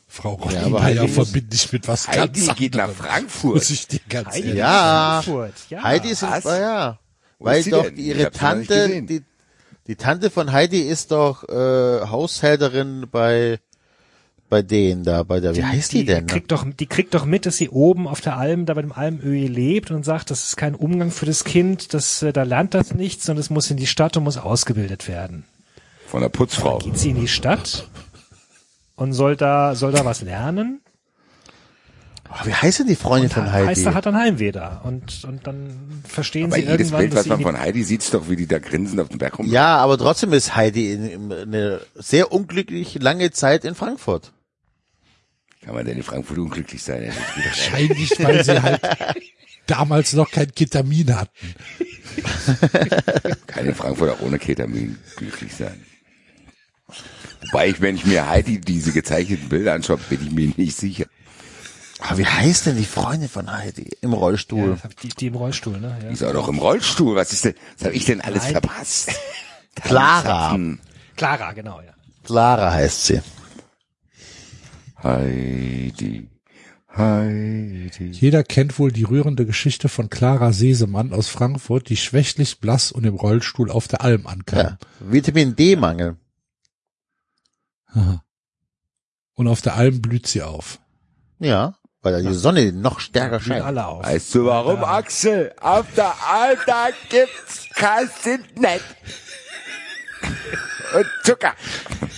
Frau 0.07 0.33
aber 0.33 0.43
Rottenmeier 0.45 0.83
Heidi 0.83 0.99
muss- 1.01 1.13
verbinde 1.13 1.55
ich 1.55 1.71
mit 1.73 1.87
was 1.87 2.05
ganz 2.07 2.17
Heidi 2.17 2.47
geht 2.55 2.75
nach 2.75 2.83
anderem. 2.85 3.05
Frankfurt. 3.05 3.55
Muss 3.55 3.69
ich 3.69 3.87
dir 3.87 3.99
ganz 4.09 4.29
Heidi 4.29 4.47
ehrlich 4.47 4.59
Ja. 4.59 5.21
Frankfurt, 5.23 5.53
ja. 5.69 5.83
Heidi 5.83 6.09
ist, 6.09 6.23
in, 6.23 6.29
was? 6.29 6.45
ah, 6.45 6.59
ja. 6.59 6.99
Wo 7.39 7.45
Weil 7.45 7.63
doch 7.65 7.83
denn? 7.83 7.97
Ihre 7.97 8.31
Tante, 8.31 9.01
die, 9.03 9.23
die 9.87 9.95
Tante 9.95 10.29
von 10.29 10.51
Heidi 10.51 10.79
ist 10.81 11.11
doch 11.11 11.43
äh, 11.47 12.07
Haushälterin 12.07 13.07
bei 13.11 13.59
bei 14.49 14.61
denen 14.61 15.03
da, 15.03 15.23
bei 15.23 15.41
der, 15.41 15.53
wie 15.57 15.63
heißt 15.65 15.91
die, 15.91 16.05
denn? 16.05 16.21
ne? 16.21 16.25
Kriegt 16.27 16.53
doch, 16.53 16.65
die 16.79 16.85
kriegt 16.85 17.13
doch 17.13 17.25
mit, 17.25 17.45
dass 17.45 17.57
sie 17.57 17.67
oben 17.67 18.07
auf 18.07 18.21
der 18.21 18.37
Alm, 18.37 18.65
da 18.65 18.75
bei 18.75 18.81
dem 18.81 18.93
Almöhi 18.93 19.45
lebt 19.47 19.91
und 19.91 20.05
sagt, 20.05 20.31
das 20.31 20.45
ist 20.47 20.55
kein 20.55 20.73
Umgang 20.73 21.11
für 21.11 21.25
das 21.25 21.43
Kind, 21.43 21.93
das, 21.93 22.21
äh, 22.23 22.31
da 22.31 22.43
lernt 22.43 22.73
das 22.73 22.93
nichts, 22.93 23.25
sondern 23.25 23.41
es 23.41 23.49
muss 23.49 23.69
in 23.69 23.75
die 23.75 23.87
Stadt 23.87 24.15
und 24.15 24.23
muss 24.23 24.37
ausgebildet 24.37 25.09
werden. 25.09 25.43
Von 26.07 26.21
der 26.21 26.29
Putzfrau. 26.29 26.77
Geht 26.77 26.97
sie 26.97 27.09
in 27.09 27.19
die 27.19 27.27
Stadt 27.27 27.89
und 28.97 29.13
soll 29.13 29.37
da, 29.37 29.75
soll 29.75 29.93
da 29.93 30.03
was 30.03 30.21
lernen? 30.21 30.81
Oh, 32.29 32.45
wie 32.45 32.53
heißt 32.53 32.79
denn 32.79 32.87
die 32.87 32.95
Freundin 32.95 33.29
von 33.29 33.49
Heidi? 33.51 33.67
Heißt, 33.67 33.85
er 33.85 33.93
hat 33.93 34.05
dann 34.05 34.17
Heimweh 34.17 34.51
da. 34.51 34.81
Und, 34.83 35.23
und 35.23 35.47
dann 35.47 36.03
verstehen 36.05 36.47
Aber 36.47 36.55
sie 36.55 36.61
jedes 36.63 36.77
irgendwann, 36.77 36.99
Bild, 36.99 37.11
dass 37.13 37.19
was 37.19 37.23
sie 37.23 37.29
man 37.29 37.41
von 37.41 37.59
Heidi 37.59 37.83
sieht, 37.83 38.01
ist 38.01 38.13
doch, 38.13 38.27
wie 38.27 38.35
die 38.35 38.47
da 38.47 38.59
grinsend 38.59 38.99
auf 38.99 39.07
dem 39.07 39.17
Berg 39.17 39.39
rum. 39.39 39.47
ja, 39.47 39.77
aber 39.77 39.97
trotzdem 39.97 40.33
ist 40.33 40.55
Heidi 40.55 40.91
in, 40.91 41.09
in, 41.09 41.31
eine 41.31 41.81
sehr 41.95 42.33
unglücklich 42.33 42.95
lange 43.01 43.31
Zeit 43.31 43.63
in 43.63 43.75
Frankfurt. 43.75 44.33
Kann 45.63 45.73
man 45.75 45.85
denn 45.85 45.97
in 45.97 46.03
Frankfurt 46.03 46.37
unglücklich 46.37 46.83
sein? 46.83 47.13
Wahrscheinlich, 47.45 48.11
weil 48.19 48.43
sie 48.43 48.61
halt 48.61 48.81
damals 49.67 50.13
noch 50.13 50.31
kein 50.31 50.51
Ketamin 50.53 51.15
hatten. 51.15 51.55
Kann 53.47 53.65
in 53.67 53.75
Frankfurt 53.75 54.09
auch 54.09 54.21
ohne 54.21 54.39
Ketamin 54.39 54.97
glücklich 55.15 55.53
sein. 55.55 55.85
Wobei 57.45 57.69
ich, 57.69 57.81
wenn 57.81 57.95
ich 57.95 58.05
mir 58.05 58.27
Heidi 58.27 58.59
diese 58.59 58.91
gezeichneten 58.91 59.49
Bilder 59.49 59.73
anschaue, 59.73 59.97
bin 60.09 60.19
ich 60.25 60.31
mir 60.31 60.51
nicht 60.57 60.75
sicher. 60.77 61.05
Aber 61.99 62.17
wie 62.19 62.25
heißt 62.25 62.67
denn 62.67 62.77
die 62.77 62.85
Freundin 62.85 63.29
von 63.29 63.51
Heidi 63.51 63.89
im 64.01 64.11
ja, 64.11 64.17
Rollstuhl? 64.17 64.77
ich- 64.89 64.95
die, 64.97 65.07
die 65.09 65.27
im 65.27 65.35
Rollstuhl, 65.35 65.79
ne? 65.79 65.97
Die 66.01 66.05
Ja. 66.05 66.11
ist 66.11 66.23
auch 66.23 66.33
noch 66.33 66.47
im 66.47 66.59
Rollstuhl. 66.59 67.15
Was 67.15 67.33
ist 67.33 67.45
denn, 67.45 67.55
was 67.77 67.85
habe 67.85 67.95
ich 67.95 68.05
denn 68.05 68.21
alles 68.21 68.43
Nein. 68.43 68.51
verpasst? 68.53 69.11
Clara. 69.75 70.57
Clara, 71.15 71.53
genau, 71.53 71.81
ja. 71.81 71.93
Clara 72.23 72.71
heißt 72.73 73.05
sie. 73.05 73.21
Heidi, 75.03 76.27
Heidi. 76.95 78.09
Jeder 78.11 78.43
kennt 78.43 78.79
wohl 78.79 78.91
die 78.91 79.03
rührende 79.03 79.45
Geschichte 79.45 79.89
von 79.89 80.09
Clara 80.09 80.51
Sesemann 80.51 81.13
aus 81.13 81.27
Frankfurt, 81.27 81.89
die 81.89 81.97
schwächlich 81.97 82.59
blass 82.59 82.91
und 82.91 83.05
im 83.05 83.15
Rollstuhl 83.15 83.69
auf 83.69 83.87
der 83.87 84.01
Alm 84.01 84.25
ankam. 84.25 84.59
Ja. 84.59 84.77
Vitamin 84.99 85.55
D-Mangel. 85.55 86.17
Aha. 87.97 88.23
Und 89.33 89.47
auf 89.47 89.61
der 89.61 89.75
Alm 89.75 90.01
blüht 90.01 90.27
sie 90.27 90.43
auf. 90.43 90.79
Ja, 91.39 91.75
weil 92.01 92.23
da 92.23 92.29
die 92.29 92.35
Sonne 92.35 92.71
noch 92.71 92.99
stärker 92.99 93.39
scheint. 93.39 93.65
alle 93.65 93.85
auf. 93.85 94.05
Weißt 94.05 94.33
du 94.35 94.45
warum, 94.45 94.83
Axel? 94.83 95.53
Auf 95.59 95.85
der 95.95 96.13
Alter 96.25 96.89
gibt's 97.09 97.67
Kassinett. 97.73 98.81
Und 100.95 101.05
Zucker. 101.23 101.53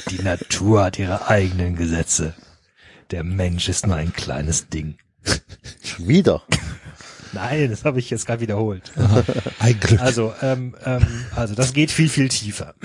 Die 0.09 0.21
Natur 0.21 0.83
hat 0.85 0.99
ihre 0.99 1.27
eigenen 1.27 1.75
Gesetze. 1.75 2.33
Der 3.11 3.23
Mensch 3.23 3.67
ist 3.67 3.87
nur 3.87 3.95
ein 3.95 4.13
kleines 4.13 4.69
Ding. 4.69 4.97
Wieder. 5.97 6.43
Nein, 7.33 7.69
das 7.69 7.85
habe 7.85 7.99
ich 7.99 8.09
jetzt 8.09 8.25
gerade 8.25 8.41
wiederholt. 8.41 8.91
Ein 9.59 9.79
Glück. 9.79 9.99
Also, 10.01 10.33
ähm, 10.41 10.75
ähm, 10.85 11.25
also 11.35 11.55
das 11.55 11.73
geht 11.73 11.91
viel, 11.91 12.09
viel 12.09 12.29
tiefer. 12.29 12.75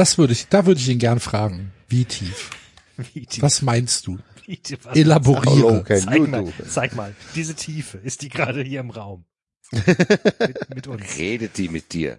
Das 0.00 0.16
würde 0.16 0.32
ich, 0.32 0.48
da 0.48 0.64
würde 0.64 0.80
ich 0.80 0.88
ihn 0.88 0.98
gern 0.98 1.20
fragen. 1.20 1.72
Wie 1.90 2.06
tief? 2.06 2.48
Wie 3.12 3.26
tief, 3.26 3.42
Was 3.42 3.60
meinst 3.60 4.06
du? 4.06 4.18
wie 4.46 4.56
tief 4.56 4.78
was- 4.84 4.96
Elaboriere. 4.96 5.80
Okay, 5.80 6.00
Zeig 6.00 6.26
mal, 6.26 6.50
zeig 6.66 6.94
mal, 6.94 7.14
diese 7.34 7.54
Tiefe, 7.54 7.98
ist 7.98 8.22
die 8.22 8.30
gerade 8.30 8.62
hier 8.62 8.80
im 8.80 8.88
Raum? 8.88 9.26
mit, 9.72 10.74
mit 10.74 10.86
uns. 10.86 11.18
Redet 11.18 11.58
die 11.58 11.68
mit 11.68 11.92
dir? 11.92 12.18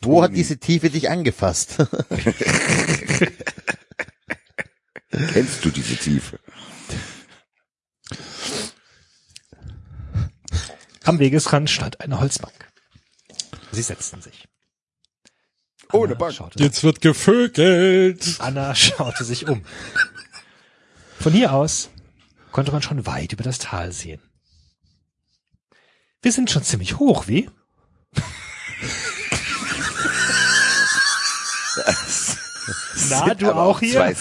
Wo 0.00 0.22
hat 0.22 0.34
diese 0.34 0.56
Tiefe 0.56 0.88
dich 0.88 1.10
angefasst? 1.10 1.76
Kennst 5.10 5.62
du 5.62 5.68
diese 5.70 5.96
Tiefe? 5.96 6.40
Am 11.04 11.18
Wegesrand 11.18 11.68
stand 11.68 12.00
eine 12.00 12.18
Holzbank. 12.18 12.72
Sie 13.72 13.82
setzten 13.82 14.22
sich. 14.22 14.45
Ohne 15.92 16.12
Anna 16.12 16.14
Bank. 16.14 16.34
Schaute, 16.34 16.62
Jetzt 16.62 16.84
wird 16.84 17.00
gevögelt. 17.00 18.36
Anna 18.38 18.74
schaute 18.74 19.24
sich 19.24 19.48
um. 19.48 19.64
Von 21.18 21.32
hier 21.32 21.52
aus 21.52 21.90
konnte 22.52 22.72
man 22.72 22.82
schon 22.82 23.06
weit 23.06 23.32
über 23.32 23.44
das 23.44 23.58
Tal 23.58 23.92
sehen. 23.92 24.20
Wir 26.22 26.32
sind 26.32 26.50
schon 26.50 26.62
ziemlich 26.62 26.98
hoch, 26.98 27.28
wie? 27.28 27.48
Na, 33.10 33.34
du 33.34 33.54
auch 33.54 33.80
hier? 33.80 33.92
Zwei, 33.92 34.16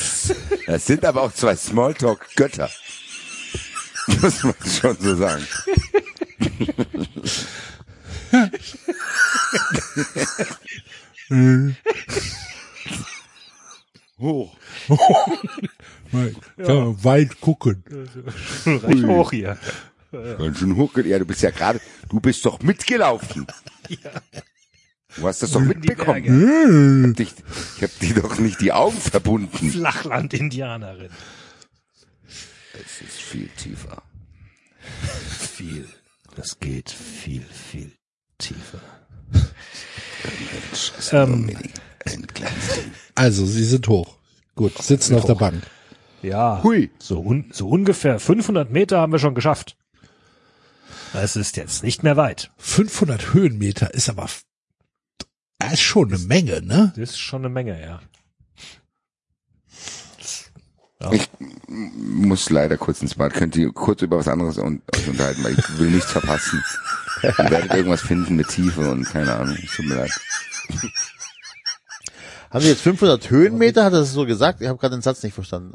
das 0.67 0.85
sind 0.85 1.05
aber 1.05 1.23
auch 1.23 1.33
zwei 1.33 1.55
Smalltalk-Götter. 1.55 2.69
Muss 4.21 4.43
man 4.43 4.53
schon 4.79 4.97
so 4.99 5.15
sagen. 5.15 5.47
Hoch. 14.19 14.57
Kann 16.11 16.35
man 16.67 17.03
weit 17.03 17.41
gucken. 17.41 17.83
Recht 18.65 19.03
hoch 19.05 19.31
hier. 19.31 19.57
Ganz 20.11 20.59
schön 20.59 20.75
hoch. 20.75 20.95
Ja, 20.97 21.19
du 21.19 21.25
bist 21.25 21.41
ja 21.41 21.49
gerade, 21.49 21.81
du 22.09 22.19
bist 22.19 22.45
doch 22.45 22.61
mitgelaufen. 22.61 23.47
Du 25.17 25.27
hast 25.27 25.41
das 25.41 25.51
doch 25.51 25.61
mitbekommen. 25.61 26.23
Ich 26.23 27.09
hab, 27.09 27.15
dich, 27.15 27.33
ich 27.77 27.83
hab 27.83 27.99
dir 27.99 28.15
doch 28.21 28.37
nicht 28.37 28.61
die 28.61 28.71
Augen 28.71 28.97
verbunden. 28.97 29.71
Flachland-Indianerin. 29.71 31.09
Es 32.73 33.01
ist 33.01 33.17
viel 33.17 33.49
tiefer. 33.57 34.03
Viel. 35.39 35.87
Das 36.35 36.59
geht 36.59 36.89
viel, 36.89 37.43
viel 37.43 37.91
tiefer. 38.37 38.81
Ähm. 41.11 41.51
Also, 43.15 43.45
sie 43.45 43.63
sind 43.63 43.87
hoch. 43.87 44.17
Gut, 44.55 44.77
sitzen 44.81 45.15
auf 45.15 45.25
der 45.25 45.35
Bank. 45.35 45.63
Ja. 46.21 46.61
Hui. 46.63 46.89
So, 46.99 47.19
un, 47.19 47.45
so 47.51 47.69
ungefähr 47.69 48.19
500 48.19 48.71
Meter 48.71 48.99
haben 48.99 49.11
wir 49.11 49.19
schon 49.19 49.35
geschafft. 49.35 49.77
Es 51.13 51.35
ist 51.35 51.55
jetzt 51.55 51.83
nicht 51.83 52.03
mehr 52.03 52.17
weit. 52.17 52.51
500 52.57 53.33
Höhenmeter 53.33 53.93
ist 53.93 54.09
aber, 54.09 54.27
das 55.59 55.73
ist 55.73 55.81
schon 55.81 56.13
eine 56.13 56.17
Menge, 56.17 56.61
ne? 56.61 56.93
Das 56.95 57.11
ist 57.11 57.19
schon 57.19 57.41
eine 57.41 57.49
Menge, 57.49 57.79
ja. 57.81 57.99
Ich 61.11 61.29
muss 61.67 62.49
leider 62.49 62.77
kurz 62.77 63.01
ins 63.01 63.15
Bad. 63.15 63.33
Könnt 63.33 63.55
ihr 63.55 63.71
kurz 63.71 64.01
über 64.01 64.17
was 64.17 64.27
anderes 64.27 64.57
un 64.57 64.81
euch 64.95 65.07
unterhalten, 65.07 65.43
weil 65.43 65.53
ich 65.57 65.79
will 65.79 65.91
nichts 65.91 66.11
verpassen. 66.11 66.63
Ihr 67.37 67.49
werdet 67.51 67.73
irgendwas 67.73 68.01
finden 68.01 68.35
mit 68.35 68.47
Tiefe 68.49 68.89
und 68.91 69.03
keine 69.05 69.33
Ahnung. 69.33 69.57
Es 69.63 69.75
tut 69.75 69.85
mir 69.85 69.95
leid. 69.95 70.11
Haben 72.51 72.61
Sie 72.63 72.69
jetzt 72.69 72.81
500 72.81 73.29
Höhenmeter? 73.29 73.83
Hat 73.83 73.93
er 73.93 73.99
das 73.99 74.13
so 74.13 74.25
gesagt? 74.25 74.61
Ich 74.61 74.67
habe 74.67 74.77
gerade 74.77 74.95
den 74.95 75.01
Satz 75.01 75.23
nicht 75.23 75.33
verstanden. 75.33 75.73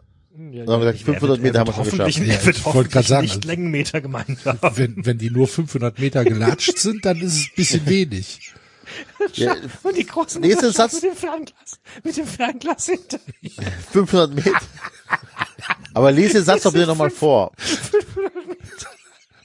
Ja, 0.53 0.65
Dann 0.65 0.75
haben 0.75 0.83
wir 0.83 0.93
gesagt, 0.93 1.05
500 1.05 1.41
Meter 1.43 1.61
haben 1.61 1.69
wir 1.69 1.75
schon 1.75 1.85
geschafft. 1.85 2.19
Er 2.19 2.27
wird 2.47 2.57
ich 2.57 2.65
wollte 2.65 2.65
hoffentlich 2.65 2.93
grad 2.93 3.07
sagen, 3.07 3.23
nicht 3.27 3.45
Längenmeter 3.45 4.01
gemeint 4.01 4.39
haben. 4.45 4.59
Wenn, 4.77 5.05
wenn 5.05 5.19
die 5.19 5.31
nur 5.31 5.47
500 5.47 5.99
Meter 5.99 6.25
gelatscht 6.25 6.79
sind, 6.79 7.05
dann 7.05 7.19
ist 7.21 7.35
es 7.35 7.45
ein 7.47 7.51
bisschen 7.57 7.87
wenig. 7.87 8.53
Ja, 9.35 9.55
Und 9.83 9.97
die 9.97 10.07
großen 10.07 10.41
Nächster 10.41 10.67
Meisterschaft 10.69 10.93
Satz. 10.93 11.03
mit 11.03 11.13
dem 11.13 11.17
Fernglas, 11.17 11.81
mit 12.03 12.17
dem 12.17 12.27
Fernglas 12.27 12.87
hinter 12.87 13.19
ihm. 13.43 13.53
500 13.93 14.35
Meter. 14.35 14.61
Aber 15.93 16.13
lese 16.13 16.35
den 16.35 16.45
Satz 16.45 16.63
doch 16.63 16.73
bitte 16.73 16.87
nochmal 16.87 17.11
vor. 17.11 17.53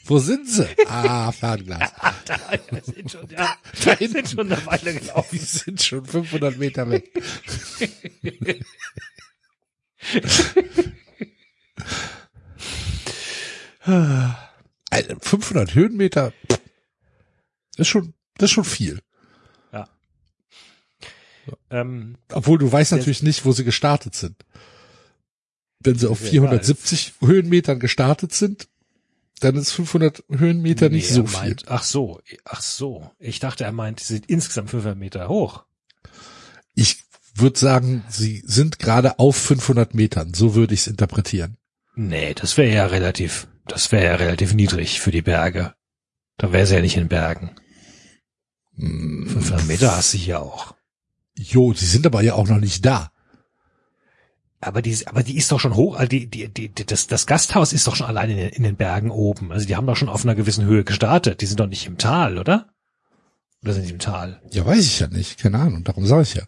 Wo 0.08 0.20
sind 0.20 0.48
sie? 0.48 0.68
Ah, 0.88 1.32
Fernglas. 1.32 1.92
Da, 2.26 2.38
ja, 2.52 2.82
sind 2.82 3.12
schon, 3.12 3.30
ja, 3.30 3.56
da 3.84 3.98
sind 3.98 4.28
schon 4.28 4.52
eine 4.52 4.66
Weile 4.66 4.96
gelaufen. 4.96 5.28
Die 5.32 5.38
sind 5.38 5.80
schon 5.82 6.04
500 6.04 6.58
Meter 6.58 6.90
weg. 6.90 7.12
Alter, 14.90 15.18
500 15.22 15.76
Höhenmeter 15.76 16.34
ist 17.78 17.88
schon, 17.88 18.16
das 18.38 18.50
ist 18.50 18.54
schon 18.54 18.64
viel. 18.66 19.02
Ähm, 21.70 22.18
Obwohl 22.32 22.58
du 22.58 22.72
weißt 22.72 22.94
natürlich 22.94 23.22
nicht, 23.24 23.46
wo 23.46 23.52
sie 23.52 23.64
gestartet 23.64 24.16
sind. 24.16 24.46
Wenn 25.80 25.98
sie 25.98 26.10
auf 26.10 26.22
Ja, 26.24 26.30
470 26.32 27.14
Höhenmetern 27.22 27.80
gestartet 27.80 28.34
sind, 28.34 28.68
dann 29.40 29.56
ist 29.56 29.72
500 29.72 30.24
Höhenmeter 30.30 30.90
nicht 30.90 31.10
nee, 31.10 31.16
so 31.16 31.22
er 31.24 31.28
viel. 31.28 31.40
meint, 31.40 31.66
Ach 31.68 31.84
so, 31.84 32.22
ach 32.46 32.62
so. 32.62 33.12
Ich 33.20 33.40
dachte, 33.40 33.64
er 33.64 33.72
meint, 33.72 34.00
sie 34.00 34.14
sind 34.16 34.30
insgesamt 34.30 34.70
500 34.70 34.98
Meter 34.98 35.28
hoch. 35.28 35.66
Ich 36.74 37.04
würde 37.36 37.60
sagen, 37.60 38.04
sie 38.10 38.44
sind 38.46 38.80
gerade 38.80 39.20
auf 39.20 39.36
500 39.36 39.94
Metern. 39.94 40.34
So 40.34 40.56
würde 40.56 40.74
ich 40.74 40.82
es 40.82 40.88
interpretieren. 40.88 41.58
Nee, 41.96 42.34
das 42.34 42.58
wäre 42.58 42.74
ja 42.74 42.86
relativ, 42.86 43.48
das 43.68 43.92
wäre 43.92 44.06
ja 44.06 44.16
relativ 44.16 44.54
niedrig 44.54 45.00
für 45.02 45.12
die 45.12 45.22
Berge. 45.22 45.74
Da 46.38 46.52
wäre 46.52 46.66
sie 46.66 46.76
ja 46.76 46.82
nicht 46.82 46.98
in 46.98 47.08
Bergen. 47.08 47.52
Hm, 48.76 49.28
500 49.28 49.68
Meter 49.68 49.96
hast 49.96 50.14
du 50.14 50.18
hier 50.18 50.42
auch. 50.42 50.76
Jo, 51.38 51.74
sie 51.74 51.86
sind 51.86 52.06
aber 52.06 52.22
ja 52.22 52.34
auch 52.34 52.48
noch 52.48 52.60
nicht 52.60 52.86
da. 52.86 53.12
Aber 54.66 54.82
die, 54.82 54.98
aber 55.06 55.22
die 55.22 55.38
ist 55.38 55.52
doch 55.52 55.60
schon 55.60 55.76
hoch, 55.76 55.96
also 55.96 56.10
die, 56.10 56.28
die, 56.28 56.50
die, 56.50 56.74
das, 56.74 57.06
das 57.06 57.28
Gasthaus 57.28 57.72
ist 57.72 57.86
doch 57.86 57.96
schon 57.96 58.08
allein 58.08 58.32
in 58.32 58.38
den, 58.38 58.50
in 58.50 58.64
den 58.64 58.76
Bergen 58.76 59.12
oben. 59.12 59.52
Also 59.52 59.68
die 59.68 59.76
haben 59.76 59.86
doch 59.86 59.96
schon 59.96 60.10
auf 60.10 60.24
einer 60.24 60.34
gewissen 60.34 60.66
Höhe 60.66 60.84
gestartet. 60.84 61.42
Die 61.42 61.46
sind 61.46 61.60
doch 61.60 61.68
nicht 61.68 61.86
im 61.86 62.00
Tal, 62.00 62.40
oder? 62.40 62.70
Oder 63.62 63.74
sind 63.74 63.86
die 63.86 63.92
im 63.92 64.00
Tal? 64.00 64.42
Ja, 64.52 64.66
weiß 64.66 64.84
ich 64.84 65.00
ja 65.00 65.08
nicht. 65.08 65.38
Keine 65.38 65.60
Ahnung. 65.60 65.84
Darum 65.84 66.08
sage 66.08 66.24
ich 66.24 66.34
ja. 66.34 66.44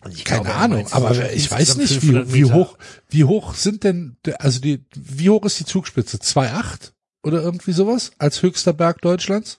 Also 0.00 0.16
ich 0.16 0.24
Keine 0.24 0.44
glaube, 0.44 0.58
Ahnung. 0.58 0.86
Aber 0.92 1.32
ich 1.32 1.50
weiß 1.50 1.76
nicht, 1.76 1.92
500 2.00 2.28
wie, 2.28 2.34
wie 2.34 2.44
hoch, 2.52 2.78
wie 3.10 3.24
hoch 3.24 3.54
sind 3.54 3.84
denn, 3.84 4.16
also 4.38 4.60
die, 4.60 4.86
wie 4.94 5.28
hoch 5.28 5.44
ist 5.44 5.60
die 5.60 5.66
Zugspitze? 5.66 6.16
2,8 6.16 6.92
oder 7.22 7.42
irgendwie 7.42 7.72
sowas 7.72 8.12
als 8.18 8.42
höchster 8.42 8.72
Berg 8.72 9.02
Deutschlands? 9.02 9.58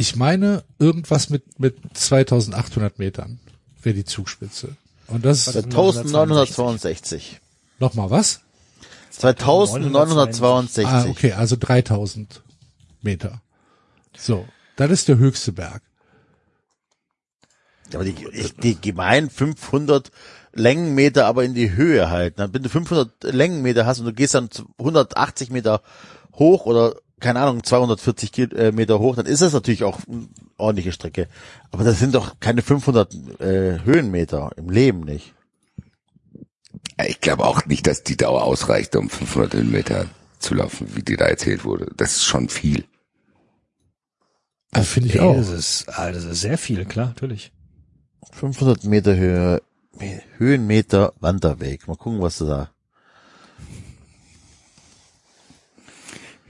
Ich 0.00 0.16
meine, 0.16 0.64
irgendwas 0.78 1.28
mit, 1.28 1.60
mit 1.60 1.76
2800 1.92 2.98
Metern 2.98 3.38
wäre 3.82 3.94
die 3.94 4.04
Zugspitze. 4.04 4.76
Und 5.08 5.24
das 5.24 5.46
ist 5.48 5.56
1962. 5.64 7.40
nochmal 7.78 8.10
was? 8.10 8.40
2962. 9.10 10.86
Ah, 10.86 11.06
okay, 11.08 11.32
also 11.32 11.56
3000 11.58 12.42
Meter. 13.02 13.42
So, 14.16 14.46
das 14.76 14.90
ist 14.90 15.08
der 15.08 15.18
höchste 15.18 15.52
Berg. 15.52 15.82
Aber 17.92 18.04
die, 18.04 18.14
ich- 18.32 18.56
die 18.56 18.80
gemein 18.80 19.28
500 19.30 20.10
Längenmeter 20.52 21.26
aber 21.26 21.44
in 21.44 21.54
die 21.54 21.72
Höhe 21.72 22.08
halten. 22.10 22.36
Dann, 22.38 22.54
wenn 22.54 22.62
du 22.62 22.68
500 22.68 23.24
Längenmeter 23.24 23.84
hast 23.84 23.98
und 24.00 24.06
du 24.06 24.12
gehst 24.12 24.34
dann 24.34 24.50
zu 24.50 24.66
180 24.78 25.50
Meter 25.50 25.82
hoch 26.34 26.66
oder 26.66 26.96
keine 27.20 27.40
Ahnung 27.40 27.62
240 27.62 28.32
Kil- 28.32 28.56
äh, 28.56 28.72
Meter 28.72 28.98
hoch, 28.98 29.16
dann 29.16 29.26
ist 29.26 29.42
das 29.42 29.52
natürlich 29.52 29.84
auch 29.84 30.00
eine 30.08 30.28
ordentliche 30.56 30.92
Strecke. 30.92 31.28
Aber 31.70 31.84
das 31.84 31.98
sind 31.98 32.14
doch 32.14 32.40
keine 32.40 32.62
500 32.62 33.14
äh, 33.40 33.78
Höhenmeter 33.84 34.50
im 34.56 34.70
Leben 34.70 35.00
nicht. 35.00 35.34
Ich 37.06 37.20
glaube 37.20 37.44
auch 37.44 37.64
nicht, 37.66 37.86
dass 37.86 38.02
die 38.02 38.16
Dauer 38.16 38.42
ausreicht, 38.44 38.94
um 38.96 39.08
500 39.08 39.54
Höhenmeter 39.54 40.06
zu 40.38 40.54
laufen, 40.54 40.94
wie 40.96 41.02
dir 41.02 41.16
da 41.16 41.26
erzählt 41.26 41.64
wurde. 41.64 41.90
Das 41.96 42.16
ist 42.16 42.24
schon 42.24 42.48
viel. 42.48 42.84
Also 44.72 44.86
finde 44.86 45.08
ich 45.08 45.14
Ey, 45.16 45.20
auch. 45.20 45.36
Das 45.36 45.48
ist, 45.48 45.88
ah, 45.88 46.12
das 46.12 46.24
ist 46.24 46.40
sehr 46.40 46.58
viel, 46.58 46.84
klar, 46.84 47.08
natürlich. 47.08 47.52
500 48.32 48.84
Meter 48.84 49.16
Höhe, 49.16 49.62
Höhenmeter 50.38 51.12
Wanderweg. 51.20 51.88
Mal 51.88 51.96
gucken, 51.96 52.20
was 52.20 52.38
du 52.38 52.46
da. 52.46 52.70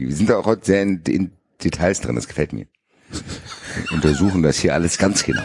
Wir 0.00 0.16
sind 0.16 0.30
da 0.30 0.38
auch 0.38 0.46
heute 0.46 0.64
sehr 0.64 0.82
in, 0.82 1.02
in 1.06 1.30
Details 1.62 2.00
drin, 2.00 2.16
das 2.16 2.26
gefällt 2.26 2.54
mir. 2.54 2.66
Wir 3.10 3.92
untersuchen 3.92 4.42
das 4.42 4.58
hier 4.58 4.72
alles 4.74 4.96
ganz 4.96 5.22
genau. 5.22 5.42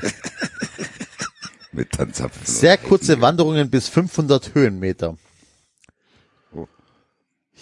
Mit 1.72 1.90
Tanzapfen. 1.90 2.46
Sehr 2.46 2.78
kurze 2.78 3.20
Wanderungen 3.20 3.70
bis 3.70 3.88
500 3.88 4.54
Höhenmeter. 4.54 5.16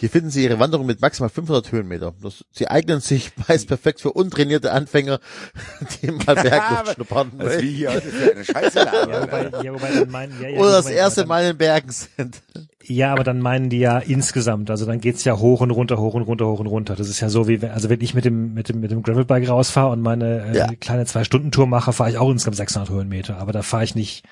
Hier 0.03 0.11
finden 0.11 0.31
Sie 0.31 0.43
Ihre 0.43 0.59
Wanderung 0.59 0.85
mit 0.85 1.01
maximal 1.01 1.29
500 1.31 1.71
Höhenmeter. 1.71 2.13
Das, 2.25 2.45
sie 2.51 2.67
eignen 2.67 2.99
sich 2.99 3.31
meist 3.49 3.69
perfekt 3.69 4.01
für 4.01 4.11
untrainierte 4.13 4.73
Anfänger, 4.73 5.21
die 6.03 6.11
mal 6.11 6.35
Bergluft 6.35 6.95
schnuppern 6.95 7.31
Was 7.37 7.47
wir 7.47 7.55
wollen. 7.59 7.69
hier 7.69 7.91
heute 7.93 8.09
für 8.09 8.33
eine 8.33 8.45
Scheiße 8.45 8.81
wobei, 8.81 9.63
ja, 9.65 9.73
wobei 9.73 9.91
dann 9.95 10.11
meinen, 10.11 10.43
ja, 10.43 10.49
ja, 10.49 10.59
Oder 10.59 10.73
das 10.73 10.91
erste 10.91 11.25
Mal 11.27 11.45
in 11.53 11.57
Bergen 11.57 11.89
sind. 11.93 12.43
Ja, 12.83 13.13
aber 13.13 13.23
dann 13.23 13.39
meinen 13.41 13.71
die 13.71 13.79
ja 13.79 13.99
insgesamt. 14.01 14.71
Also 14.73 14.87
dann 14.87 15.01
geht's 15.01 15.23
ja 15.23 15.39
hoch 15.39 15.61
und 15.61 15.71
runter, 15.71 15.99
hoch 15.99 16.15
und 16.15 16.23
runter, 16.23 16.47
hoch 16.47 16.59
und 16.59 16.67
runter. 16.67 16.97
Das 16.97 17.09
ist 17.09 17.21
ja 17.21 17.29
so 17.29 17.47
wie, 17.47 17.63
wenn- 17.63 17.71
also 17.71 17.89
wenn 17.89 18.01
ich 18.01 18.13
mit 18.13 18.25
dem, 18.25 18.55
mit 18.55 18.69
dem, 18.71 18.81
mit 18.81 18.91
dem 18.91 19.05
Gravelbike 19.05 19.49
rausfahre 19.49 19.93
und 19.93 20.01
meine 20.03 20.47
äh, 20.53 20.57
Ja. 20.59 20.67
kleine 20.81 21.07
Zwei-Stunden-Tour 21.07 21.69
mache, 21.69 21.93
fahre 21.93 22.11
ich 22.11 22.19
auch 22.19 22.29
insgesamt 22.29 22.57
600 22.57 22.91
Höhenmeter. 22.91 23.37
Aber 23.39 23.53
da 23.53 23.63
fahre 23.63 23.85
ich 23.85 23.95
nicht, 23.95 24.25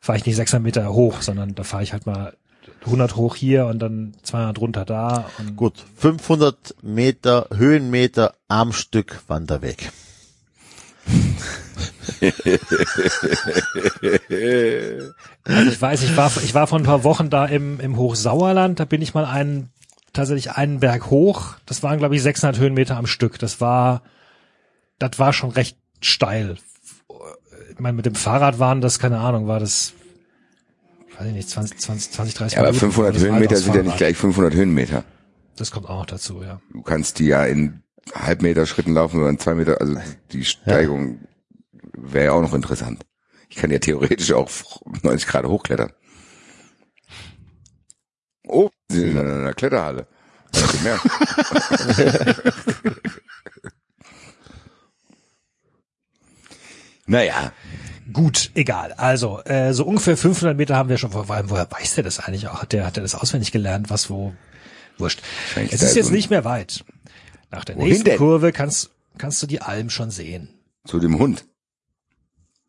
fahre 0.00 0.18
ich 0.18 0.26
nicht 0.26 0.36
600 0.36 0.62
Meter 0.62 0.92
hoch, 0.92 1.22
sondern 1.22 1.54
da 1.54 1.62
fahre 1.62 1.82
ich 1.82 1.94
halt 1.94 2.04
mal 2.04 2.34
100 2.84 3.16
hoch 3.16 3.36
hier 3.36 3.66
und 3.66 3.78
dann 3.80 4.14
200 4.22 4.58
runter 4.60 4.84
da. 4.84 5.30
Und 5.38 5.56
Gut, 5.56 5.84
500 5.96 6.76
Meter 6.82 7.48
Höhenmeter 7.54 8.34
am 8.48 8.72
Stück 8.72 9.22
Wanderweg. 9.26 9.90
Also 15.44 15.70
ich 15.70 15.80
weiß, 15.80 16.02
ich 16.02 16.16
war, 16.16 16.32
ich 16.42 16.54
war 16.54 16.66
vor 16.66 16.78
ein 16.78 16.84
paar 16.84 17.04
Wochen 17.04 17.30
da 17.30 17.46
im, 17.46 17.80
im 17.80 17.96
Hochsauerland, 17.96 18.80
da 18.80 18.84
bin 18.84 19.02
ich 19.02 19.14
mal 19.14 19.24
einen, 19.24 19.70
tatsächlich 20.12 20.52
einen 20.52 20.80
Berg 20.80 21.10
hoch. 21.10 21.54
Das 21.66 21.82
waren, 21.82 21.98
glaube 21.98 22.16
ich, 22.16 22.22
600 22.22 22.58
Höhenmeter 22.58 22.96
am 22.96 23.06
Stück. 23.06 23.38
Das 23.38 23.60
war, 23.60 24.02
das 24.98 25.18
war 25.18 25.32
schon 25.32 25.50
recht 25.50 25.76
steil. 26.00 26.56
Ich 27.70 27.78
meine, 27.78 27.96
mit 27.96 28.06
dem 28.06 28.14
Fahrrad 28.14 28.58
waren 28.58 28.80
das, 28.80 28.98
keine 28.98 29.18
Ahnung, 29.18 29.46
war 29.46 29.60
das, 29.60 29.92
weiß 31.18 31.26
ich 31.28 31.32
nicht, 31.34 31.50
20, 31.50 31.78
20, 31.78 32.12
20 32.12 32.34
30 32.34 32.54
Ja, 32.56 32.60
aber 32.62 32.68
Minuten. 32.72 32.92
500 32.92 33.14
Das 33.14 33.22
war 33.22 33.28
Höhenmeter 33.30 33.56
sind 33.56 33.74
ja 33.74 33.82
nicht 33.82 33.96
gleich 33.96 34.16
500 34.16 34.54
Höhenmeter. 34.54 35.04
Das 35.56 35.70
kommt 35.70 35.88
auch 35.88 35.98
noch 35.98 36.06
dazu, 36.06 36.42
ja. 36.42 36.60
Du 36.72 36.82
kannst 36.82 37.18
die 37.18 37.26
ja 37.26 37.44
in 37.44 37.82
Halbmeter 38.14 38.64
Schritten 38.66 38.94
laufen 38.94 39.20
oder 39.20 39.28
in 39.28 39.38
zwei 39.38 39.54
Meter, 39.54 39.80
also 39.80 39.96
die 40.32 40.44
Steigung 40.44 41.26
wäre 41.92 42.26
ja 42.26 42.32
auch 42.32 42.42
noch 42.42 42.54
interessant. 42.54 43.04
Ich 43.48 43.56
kann 43.56 43.70
ja 43.70 43.78
theoretisch 43.78 44.32
auch 44.32 44.48
90 45.02 45.28
Grad 45.28 45.46
hochklettern. 45.46 45.92
Oh, 48.46 48.70
sie 48.88 49.00
sind 49.00 49.10
in 49.10 49.18
einer 49.18 49.52
Kletterhalle. 49.54 50.06
Mehr? 50.82 50.98
naja, 57.06 57.52
gut, 58.12 58.50
egal. 58.54 58.92
Also, 58.92 59.40
äh, 59.44 59.72
so 59.72 59.84
ungefähr 59.84 60.16
500 60.16 60.56
Meter 60.56 60.76
haben 60.76 60.88
wir 60.88 60.98
schon. 60.98 61.10
Vor 61.10 61.28
allem, 61.30 61.50
woher 61.50 61.70
weiß 61.70 61.96
der 61.96 62.04
das 62.04 62.18
eigentlich 62.20 62.48
auch? 62.48 62.62
Hat 62.62 62.72
der, 62.72 62.86
hat 62.86 62.96
der 62.96 63.02
das 63.02 63.14
auswendig 63.14 63.52
gelernt, 63.52 63.90
was 63.90 64.10
wo? 64.10 64.34
Wurscht. 64.98 65.20
Es 65.54 65.80
da 65.80 65.86
ist 65.86 65.96
jetzt 65.96 66.10
nicht 66.10 66.30
mehr 66.30 66.44
weit. 66.44 66.84
Nach 67.50 67.64
der 67.64 67.76
Wohin 67.76 67.88
nächsten 67.88 68.04
denn? 68.04 68.18
Kurve 68.18 68.52
kannst, 68.52 68.90
kannst 69.16 69.42
du 69.42 69.46
die 69.46 69.62
Alm 69.62 69.90
schon 69.90 70.10
sehen. 70.10 70.48
Zu 70.84 70.98
dem 70.98 71.18
Hund. 71.18 71.46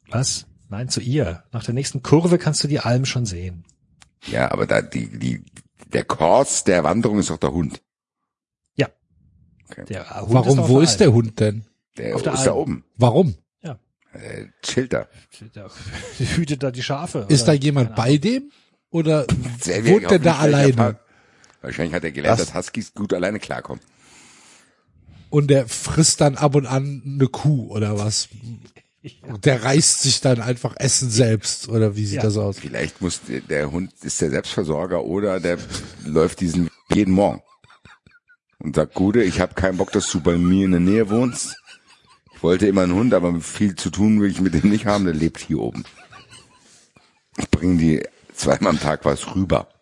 Was? 0.10 0.46
Nein, 0.70 0.90
zu 0.90 1.02
ihr. 1.02 1.44
Nach 1.52 1.64
der 1.64 1.74
nächsten 1.74 2.04
Kurve 2.04 2.38
kannst 2.38 2.64
du 2.64 2.68
die 2.68 2.80
Alm 2.80 3.06
schon 3.06 3.26
sehen. 3.26 3.66
Ja, 4.28 4.52
aber 4.52 4.68
da 4.68 4.82
die, 4.82 5.08
die, 5.18 5.44
der 5.94 6.04
Kurs 6.04 6.64
der 6.64 6.84
Wanderung 6.84 7.20
ist 7.20 7.30
doch 7.30 7.38
der 7.38 7.52
Hund. 7.52 7.82
Der 9.88 10.22
Hund 10.22 10.34
Warum, 10.34 10.60
auf 10.60 10.70
wo 10.70 10.76
der 10.76 10.84
ist 10.84 10.98
der. 10.98 11.14
Hund 11.14 11.40
denn? 11.40 11.66
Der 11.98 12.16
Auf 12.16 12.24
der 12.24 12.34
ist 12.34 12.46
da 12.46 12.52
Alm. 12.52 12.60
oben. 12.60 12.84
Warum? 12.98 13.36
Äh, 14.14 14.46
chillt 14.64 14.94
da. 14.94 15.08
Der 15.56 15.70
hütet 16.38 16.64
da 16.64 16.72
die 16.72 16.84
Schafe. 16.84 17.26
Ist 17.30 17.48
da 17.48 17.52
oder? 17.54 17.62
jemand 17.62 17.96
Keine 17.96 17.98
bei 17.98 18.18
dem? 18.18 18.52
Oder 18.92 19.28
wohnt 19.28 20.10
der 20.10 20.20
da 20.20 20.38
alleine? 20.38 21.00
Wahrscheinlich 21.62 21.94
hat 21.94 22.04
er 22.04 22.12
gelernt, 22.12 22.40
Was? 22.40 22.48
dass 22.48 22.56
Huskies 22.56 22.94
gut 22.94 23.14
alleine 23.14 23.40
klarkommen. 23.40 23.84
Und 25.30 25.50
der 25.50 25.68
frisst 25.68 26.22
dann 26.22 26.38
ab 26.38 26.56
und 26.56 26.66
an 26.66 27.04
eine 27.06 27.28
Kuh 27.28 27.68
oder 27.72 28.00
was? 28.00 28.30
Und 29.22 29.46
der 29.46 29.64
reißt 29.64 30.02
sich 30.02 30.20
dann 30.20 30.42
einfach 30.42 30.76
Essen 30.78 31.10
selbst 31.10 31.70
oder 31.70 31.96
wie 31.96 32.06
sieht 32.06 32.18
Ja. 32.18 32.24
das 32.24 32.36
aus? 32.36 32.60
Vielleicht 32.60 33.00
muss 33.00 33.22
der, 33.22 33.40
der 33.40 33.72
Hund 33.72 33.94
ist 34.02 34.20
der 34.20 34.30
Selbstversorger 34.30 35.06
oder 35.06 35.40
der 35.40 35.58
läuft 36.06 36.42
diesen 36.42 36.70
jeden 36.92 37.14
Morgen 37.14 37.42
und 38.58 38.76
sagt, 38.76 38.96
Gude, 38.96 39.24
ich 39.24 39.40
habe 39.40 39.54
keinen 39.54 39.78
Bock, 39.78 39.94
dass 39.94 40.12
du 40.12 40.20
bei 40.20 40.38
mir 40.38 40.66
in 40.66 40.72
der 40.72 40.80
Nähe 40.82 41.10
wohnst. 41.10 41.56
Ich 42.40 42.44
wollte 42.44 42.68
immer 42.68 42.84
einen 42.84 42.94
Hund, 42.94 43.14
aber 43.14 43.42
viel 43.42 43.76
zu 43.76 43.90
tun 43.90 44.22
will 44.22 44.32
ich 44.32 44.40
mit 44.40 44.54
dem 44.54 44.70
nicht 44.70 44.86
haben. 44.86 45.04
Der 45.04 45.14
lebt 45.14 45.42
hier 45.42 45.60
oben. 45.60 45.84
Ich 47.38 47.52
bringe 47.52 47.78
die 47.78 48.08
zweimal 48.34 48.72
am 48.72 48.80
Tag 48.80 49.04
was 49.04 49.36
rüber. 49.36 49.68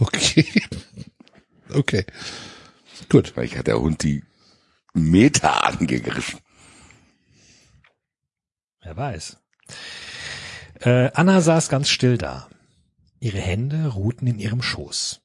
Okay. 0.00 0.46
Okay. 1.70 2.04
Gut. 3.08 3.28
Vielleicht 3.28 3.56
hat 3.56 3.68
der 3.68 3.80
Hund 3.80 4.02
die 4.02 4.22
Meter 4.92 5.64
angegriffen. 5.64 6.40
Wer 8.82 8.96
weiß. 8.96 9.38
Äh, 10.80 11.10
Anna 11.14 11.40
saß 11.40 11.70
ganz 11.70 11.88
still 11.88 12.18
da. 12.18 12.48
Ihre 13.18 13.40
Hände 13.40 13.86
ruhten 13.88 14.28
in 14.28 14.38
ihrem 14.38 14.60
Schoß. 14.60 15.22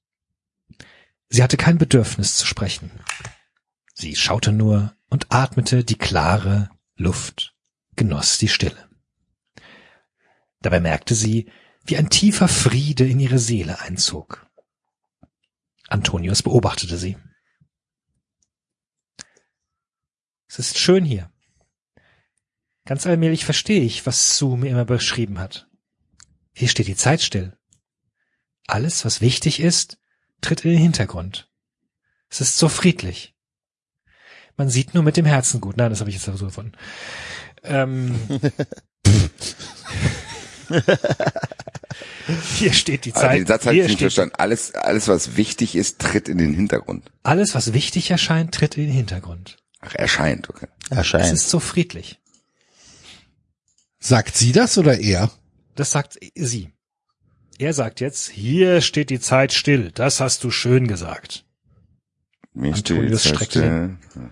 Sie 1.28 1.44
hatte 1.44 1.58
kein 1.58 1.78
Bedürfnis 1.78 2.38
zu 2.38 2.48
sprechen. 2.48 2.90
Sie 3.94 4.16
schaute 4.16 4.54
nur 4.54 4.96
und 5.14 5.32
atmete 5.32 5.84
die 5.84 5.98
klare 5.98 6.72
Luft, 6.96 7.56
genoss 7.96 8.40
die 8.40 8.48
Stille. 8.48 8.90
Dabei 10.62 10.80
merkte 10.80 11.14
sie, 11.14 11.52
wie 11.86 11.98
ein 11.98 12.10
tiefer 12.10 12.48
Friede 12.48 13.08
in 13.08 13.20
ihre 13.20 13.38
Seele 13.38 13.80
einzog. 13.82 14.50
Antonius 15.88 16.42
beobachtete 16.42 16.98
sie. 16.98 17.16
Es 20.48 20.58
ist 20.58 20.80
schön 20.80 21.06
hier. 21.06 21.32
Ganz 22.86 23.06
allmählich 23.06 23.46
verstehe 23.46 23.82
ich, 23.84 24.08
was 24.08 24.40
Sue 24.40 24.58
mir 24.58 24.72
immer 24.72 24.86
beschrieben 24.86 25.38
hat. 25.38 25.70
Hier 26.56 26.70
steht 26.70 26.88
die 26.88 26.96
Zeit 26.96 27.22
still. 27.22 27.56
Alles, 28.66 29.06
was 29.06 29.22
wichtig 29.22 29.60
ist, 29.60 30.00
tritt 30.42 30.66
in 30.66 30.72
den 30.72 30.80
Hintergrund. 30.80 31.52
Es 32.30 32.42
ist 32.42 32.58
so 32.58 32.68
friedlich. 32.68 33.33
Man 34.58 34.70
sieht 34.70 34.94
nur 34.94 35.04
mit 35.04 35.18
dem 35.18 35.26
Herzen 35.26 35.62
gut. 35.62 35.78
Nein, 35.78 35.90
das 35.90 36.00
habe 36.00 36.10
ich 36.10 36.16
jetzt 36.16 36.26
so 36.38 36.50
von. 36.50 36.74
Ähm, 37.64 38.16
hier 42.58 42.74
steht 42.74 43.06
die 43.06 43.14
Also 43.14 43.26
Zeit. 43.28 43.40
den 43.40 43.48
Satz 43.48 43.64
hier 43.64 43.72
ich 43.74 43.80
nicht 43.84 43.92
steht, 43.92 44.00
verstanden. 44.00 44.36
Alles, 44.38 44.76
alles, 44.76 45.08
was 45.08 45.36
wichtig 45.38 45.76
ist, 45.76 46.00
tritt 46.00 46.30
in 46.30 46.38
den 46.38 46.54
Hintergrund. 46.54 47.10
alles, 47.24 47.56
was 47.56 47.74
wichtig 47.74 48.12
erscheint, 48.12 48.54
tritt 48.54 48.78
in 48.78 48.86
den 48.88 48.94
Hintergrund. 48.94 49.58
Ach, 49.82 49.96
erscheint, 49.96 50.50
okay. 50.50 50.68
Es 50.90 50.98
Erscheint. 50.98 51.34
ist 51.34 51.50
so 51.50 51.60
friedlich. 51.60 52.20
Sagt 54.00 54.36
sie 54.36 54.52
das 54.52 54.78
oder 54.78 55.00
er? 55.00 55.32
Das 55.76 55.92
sagt 55.92 56.18
sie. 56.36 56.70
Er 57.58 57.74
sagt 57.74 58.00
jetzt, 58.02 58.30
hier 58.30 58.82
steht 58.82 59.10
die 59.10 59.20
Zeit 59.20 59.54
still. 59.54 59.92
Das 59.92 60.20
hast 60.20 60.44
du 60.44 60.52
schön 60.52 60.88
gesagt. 60.88 61.43
Mir 62.54 62.74
Antonius 62.74 63.24
streckte 63.24 63.98
fest, 64.12 64.24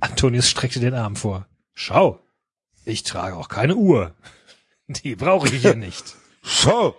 Antonius 0.00 0.50
streckte 0.50 0.80
den 0.80 0.94
Arm 0.94 1.14
vor. 1.16 1.46
Schau, 1.74 2.20
ich 2.84 3.04
trage 3.04 3.36
auch 3.36 3.48
keine 3.48 3.76
Uhr. 3.76 4.14
Die 4.88 5.14
brauche 5.14 5.48
ich 5.48 5.62
hier 5.62 5.76
nicht. 5.76 6.16
Schau, 6.42 6.96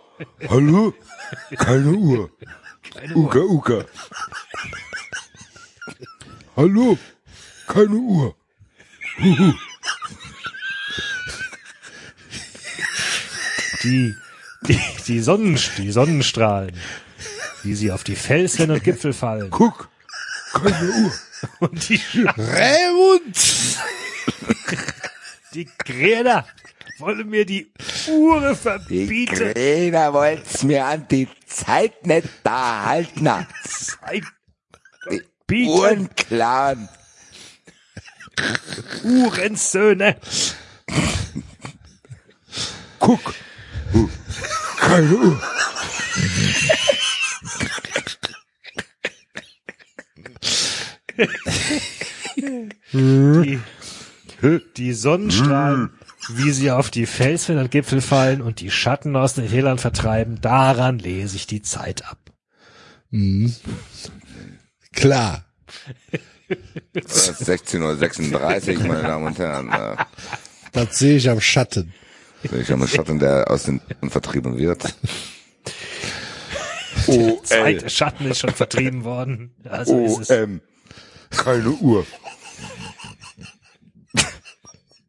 hallo, 0.49 0.93
keine 1.57 1.91
Uhr. 1.91 2.29
Keine 2.93 3.15
Uhr. 3.15 3.25
Uka, 3.25 3.39
Uka. 3.39 3.85
Hallo, 6.55 6.97
keine 7.67 7.95
Uhr. 7.95 8.35
Die, 13.83 14.15
die, 14.67 14.79
die, 15.07 15.19
Sonnen, 15.19 15.59
die 15.77 15.91
Sonnenstrahlen, 15.91 16.75
wie 17.63 17.73
sie 17.73 17.91
auf 17.91 18.03
die 18.03 18.15
Felsen 18.15 18.71
und 18.71 18.83
Gipfel 18.83 19.13
fallen. 19.13 19.49
Guck, 19.49 19.89
keine 20.53 20.89
Uhr. 21.03 21.11
Und 21.59 21.89
die, 21.89 22.01
Raimund! 22.15 23.35
die 25.53 25.69
Gräder 25.77 26.47
wollen 26.99 27.29
mir 27.29 27.45
die 27.45 27.71
Uhr 28.07 28.49
Die 28.49 28.55
verbieten. 28.55 29.35
Greta 29.35 30.13
wollt's 30.13 30.63
mir 30.63 30.85
an 30.85 31.07
die 31.09 31.27
Zeit 31.45 32.05
nicht 32.05 32.29
da 32.43 32.85
halten. 32.85 33.29
Zeit 33.65 34.23
Die 35.09 35.21
bieten. 35.47 35.69
Uhrenclan. 35.69 36.89
Uhrensöhne. 39.03 40.17
Guck. 42.99 43.33
Keine 44.79 45.07
Uhr. 45.15 45.41
Die, 52.93 53.59
die 54.77 54.93
Sonnenstrahlen, 54.93 55.91
wie 56.29 56.51
sie 56.51 56.71
auf 56.71 56.89
die 56.89 57.05
Felsen 57.05 57.57
und 57.57 57.71
Gipfel 57.71 58.01
fallen 58.01 58.41
und 58.41 58.59
die 58.59 58.71
Schatten 58.71 59.15
aus 59.15 59.35
den 59.35 59.49
Tälern 59.49 59.77
vertreiben, 59.77 60.41
daran 60.41 60.99
lese 60.99 61.35
ich 61.35 61.47
die 61.47 61.61
Zeit 61.61 62.05
ab. 62.05 62.17
Klar. 64.93 65.45
Es 66.93 67.29
ist 67.29 67.49
16.36 67.49 68.77
Uhr, 68.77 68.87
meine 68.87 69.03
Damen 69.03 69.27
und 69.27 69.37
Herren. 69.39 69.71
Das 70.71 70.97
sehe 70.97 71.17
ich 71.17 71.29
am 71.29 71.41
Schatten. 71.41 71.93
Ich 72.43 72.51
habe 72.51 72.73
einen 72.73 72.87
Schatten, 72.87 73.19
der 73.19 73.49
aus 73.49 73.63
den 73.63 73.81
vertrieben 74.09 74.57
wird. 74.57 74.95
O 77.07 77.39
Zeit, 77.43 77.65
L 77.65 77.77
der 77.79 77.89
Schatten 77.89 78.25
ist 78.29 78.39
schon 78.39 78.53
vertrieben 78.53 79.03
worden. 79.03 79.55
Also 79.69 79.95
O 79.95 80.05
ist 80.05 80.29
es. 80.29 80.47
Keine 81.37 81.69
Uhr. 81.69 82.05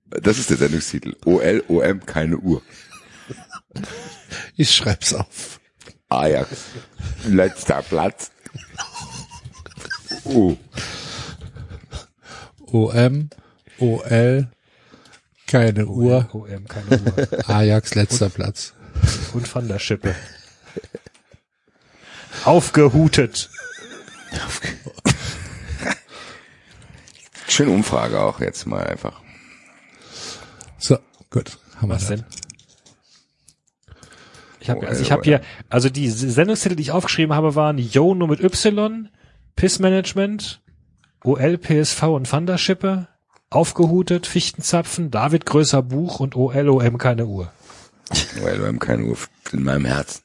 Das 0.08 0.38
ist 0.38 0.50
der 0.50 0.56
Sendungstitel. 0.56 1.16
O 1.24 1.38
L 1.40 1.62
O 1.68 1.80
M 1.80 2.04
keine 2.04 2.36
Uhr. 2.36 2.62
Ich 4.56 4.74
schreib's 4.74 5.12
auf. 5.14 5.60
Ajax. 6.08 6.64
Letzter 7.24 7.82
Platz. 7.82 8.30
Oh. 10.24 10.56
OM, 12.66 13.30
OL, 13.78 14.48
keine 15.46 15.86
Uhr, 15.86 16.28
OM, 16.32 16.66
keine 16.66 17.00
Uhr. 17.00 17.48
Ajax 17.48 17.94
letzter 17.94 18.30
Platz. 18.30 18.72
Und 19.32 19.46
von 19.46 19.68
der 19.68 19.78
Schippe. 19.78 20.14
Aufgehutet. 22.44 23.50
Schöne 27.48 27.70
Umfrage 27.70 28.20
auch 28.20 28.40
jetzt 28.40 28.66
mal 28.66 28.84
einfach. 28.84 29.20
So, 30.78 30.98
gut. 31.30 31.58
Haben 31.76 31.88
wir 31.88 31.94
Was 31.94 32.08
das. 32.08 32.20
denn? 32.20 32.24
Ich 34.60 34.70
habe 34.70 34.80
Oh, 34.86 34.88
also 34.88 35.02
ich 35.02 35.08
äh, 35.08 35.12
habe 35.12 35.22
hier 35.24 35.40
also 35.68 35.90
die 35.90 36.08
Sendungstitel, 36.08 36.76
die 36.76 36.82
ich 36.82 36.90
aufgeschrieben 36.92 37.34
habe, 37.34 37.54
waren 37.54 37.76
Yo 37.78 38.14
nur 38.14 38.28
mit 38.28 38.42
Y, 38.42 39.10
Piss 39.56 39.78
Management, 39.78 40.62
OL 41.22 41.58
PSV 41.58 42.02
und 42.04 42.30
Thunderschippe, 42.30 43.08
aufgehutet, 43.50 44.26
Fichtenzapfen, 44.26 45.10
David 45.10 45.44
größer 45.46 45.82
Buch 45.82 46.20
und 46.20 46.34
OLOM 46.34 46.98
keine 46.98 47.26
Uhr. 47.26 47.52
Haben 48.42 48.78
keine 48.78 49.04
Uhr 49.04 49.16
in 49.52 49.62
meinem 49.62 49.84
Herzen. 49.84 50.22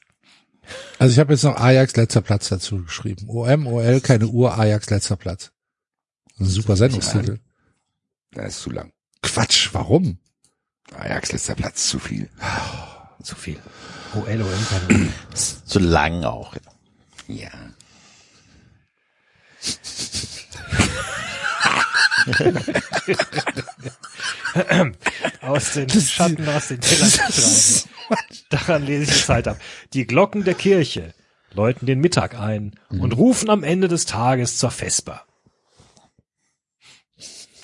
Also 0.98 1.12
ich 1.12 1.18
habe 1.18 1.32
jetzt 1.32 1.44
noch 1.44 1.56
Ajax 1.56 1.96
letzter 1.96 2.20
Platz 2.20 2.48
dazu 2.48 2.84
geschrieben. 2.84 3.28
OM, 3.28 3.66
OL, 3.66 4.00
keine 4.00 4.26
Uhr, 4.26 4.58
Ajax 4.58 4.90
letzter 4.90 5.16
Platz. 5.16 5.52
Ein 6.40 6.46
super 6.46 6.76
Sendungstitel. 6.76 7.38
Das 8.32 8.56
ist 8.56 8.62
zu 8.62 8.70
lang. 8.70 8.92
Quatsch, 9.22 9.68
warum? 9.72 10.18
Ajax 10.94 11.32
letzter 11.32 11.54
Platz 11.54 11.88
zu 11.88 11.98
viel. 11.98 12.28
Zu 13.22 13.36
viel. 13.36 13.58
OL, 14.14 14.40
OM, 14.40 14.66
kein 14.88 15.12
Zu 15.34 15.78
lang 15.78 16.24
auch. 16.24 16.56
Ja. 17.28 17.50
aus 25.42 25.74
den 25.74 25.90
Schatten, 25.90 26.48
aus 26.48 26.68
den 26.68 26.80
Tellern 26.80 27.10
treiben. 27.10 27.90
Daran 28.48 28.86
lese 28.86 29.02
ich 29.02 29.10
die 29.18 29.24
Zeit 29.26 29.48
ab. 29.48 29.60
Die 29.92 30.06
Glocken 30.06 30.44
der 30.44 30.54
Kirche 30.54 31.12
läuten 31.52 31.84
den 31.84 32.00
Mittag 32.00 32.38
ein 32.38 32.72
und 32.88 33.12
rufen 33.12 33.50
am 33.50 33.62
Ende 33.62 33.88
des 33.88 34.06
Tages 34.06 34.56
zur 34.56 34.70
Vesper. 34.70 35.26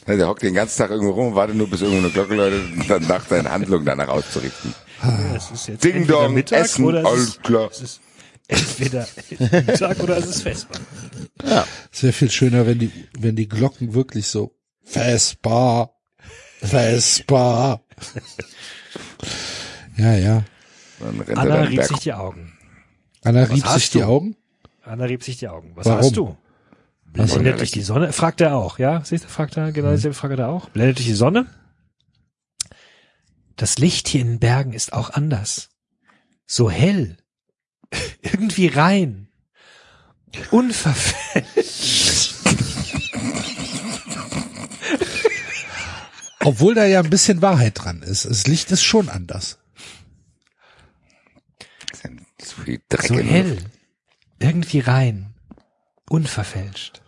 Ja, 0.06 0.16
Der 0.16 0.28
hockt 0.28 0.42
den 0.42 0.54
ganzen 0.54 0.78
Tag 0.78 0.90
irgendwo 0.90 1.12
rum 1.12 1.28
und 1.28 1.34
wartet 1.34 1.56
nur, 1.56 1.68
bis 1.68 1.80
irgendwo 1.82 1.98
eine 2.04 2.10
Glocke 2.10 2.34
läutet 2.34 2.62
und 2.76 2.88
dann 2.90 3.02
nach 3.06 3.26
seinen 3.26 3.50
Handlungen 3.50 3.84
danach 3.84 4.08
auszurichten. 4.08 4.74
Es 5.34 5.50
ist 5.50 5.68
jetzt 5.68 5.84
Ding 5.84 6.06
Dong, 6.06 6.32
Mittag 6.34 6.60
Essen, 6.60 6.84
oder 6.84 7.00
es 7.00 7.06
alles 7.06 7.24
ist, 7.28 7.42
klar. 7.42 7.68
es 7.70 7.80
ist 7.82 8.00
entweder 8.48 9.06
Mittag 9.66 10.00
oder 10.02 10.16
es 10.18 10.26
ist 10.26 10.42
Vesper. 10.42 10.78
Es 11.92 12.02
wäre 12.02 12.12
viel 12.12 12.30
schöner, 12.30 12.66
wenn 12.66 12.78
die, 12.78 12.90
wenn 13.18 13.36
die 13.36 13.48
Glocken 13.48 13.94
wirklich 13.94 14.26
so 14.28 14.54
Vespa, 14.84 15.90
Vespa. 16.60 17.80
Ja, 19.96 20.14
ja. 20.14 20.44
Dann 21.00 21.20
rennt 21.20 21.28
er 21.30 21.38
Anna 21.38 21.56
dann 21.56 21.66
rieb 21.66 21.76
Berg 21.78 21.88
sich 21.88 21.98
die 22.00 22.12
Augen. 22.12 22.52
Anna 23.22 23.42
Was 23.42 23.50
rieb 23.50 23.66
sich 23.66 23.90
die 23.90 23.98
du? 23.98 24.04
Augen. 24.04 24.36
Anna 24.82 25.04
rieb 25.04 25.22
sich 25.22 25.36
die 25.38 25.48
Augen. 25.48 25.72
Was 25.74 25.86
Warum? 25.86 26.00
hast 26.00 26.16
du? 26.16 26.36
Blendet 27.16 27.60
dich 27.60 27.70
die 27.70 27.82
Sonne? 27.82 28.12
Fragt 28.12 28.40
er 28.40 28.56
auch, 28.56 28.78
ja? 28.78 29.02
Siehst 29.04 29.24
du, 29.24 29.28
fragt 29.28 29.56
er, 29.56 29.72
genau 29.72 29.90
dieselbe 29.90 30.14
Frage 30.14 30.36
da 30.36 30.48
auch. 30.48 30.68
Blendet 30.70 30.98
dich 30.98 31.06
die 31.06 31.14
Sonne? 31.14 31.46
Das 33.56 33.78
Licht 33.78 34.06
hier 34.08 34.20
in 34.20 34.26
den 34.28 34.38
Bergen 34.38 34.72
ist 34.74 34.92
auch 34.92 35.10
anders. 35.10 35.70
So 36.46 36.70
hell. 36.70 37.16
Irgendwie 38.22 38.66
rein. 38.66 39.28
Unverfälscht. 40.50 42.34
Obwohl 46.40 46.74
da 46.74 46.84
ja 46.84 47.00
ein 47.00 47.10
bisschen 47.10 47.40
Wahrheit 47.42 47.82
dran 47.82 48.02
ist. 48.02 48.26
Das 48.26 48.46
Licht 48.46 48.70
ist 48.70 48.84
schon 48.84 49.08
anders. 49.08 49.58
Dreck 52.88 53.08
So 53.08 53.18
hell. 53.18 53.58
Irgendwie 54.38 54.80
rein. 54.80 55.34
Unverfälscht. 56.08 57.02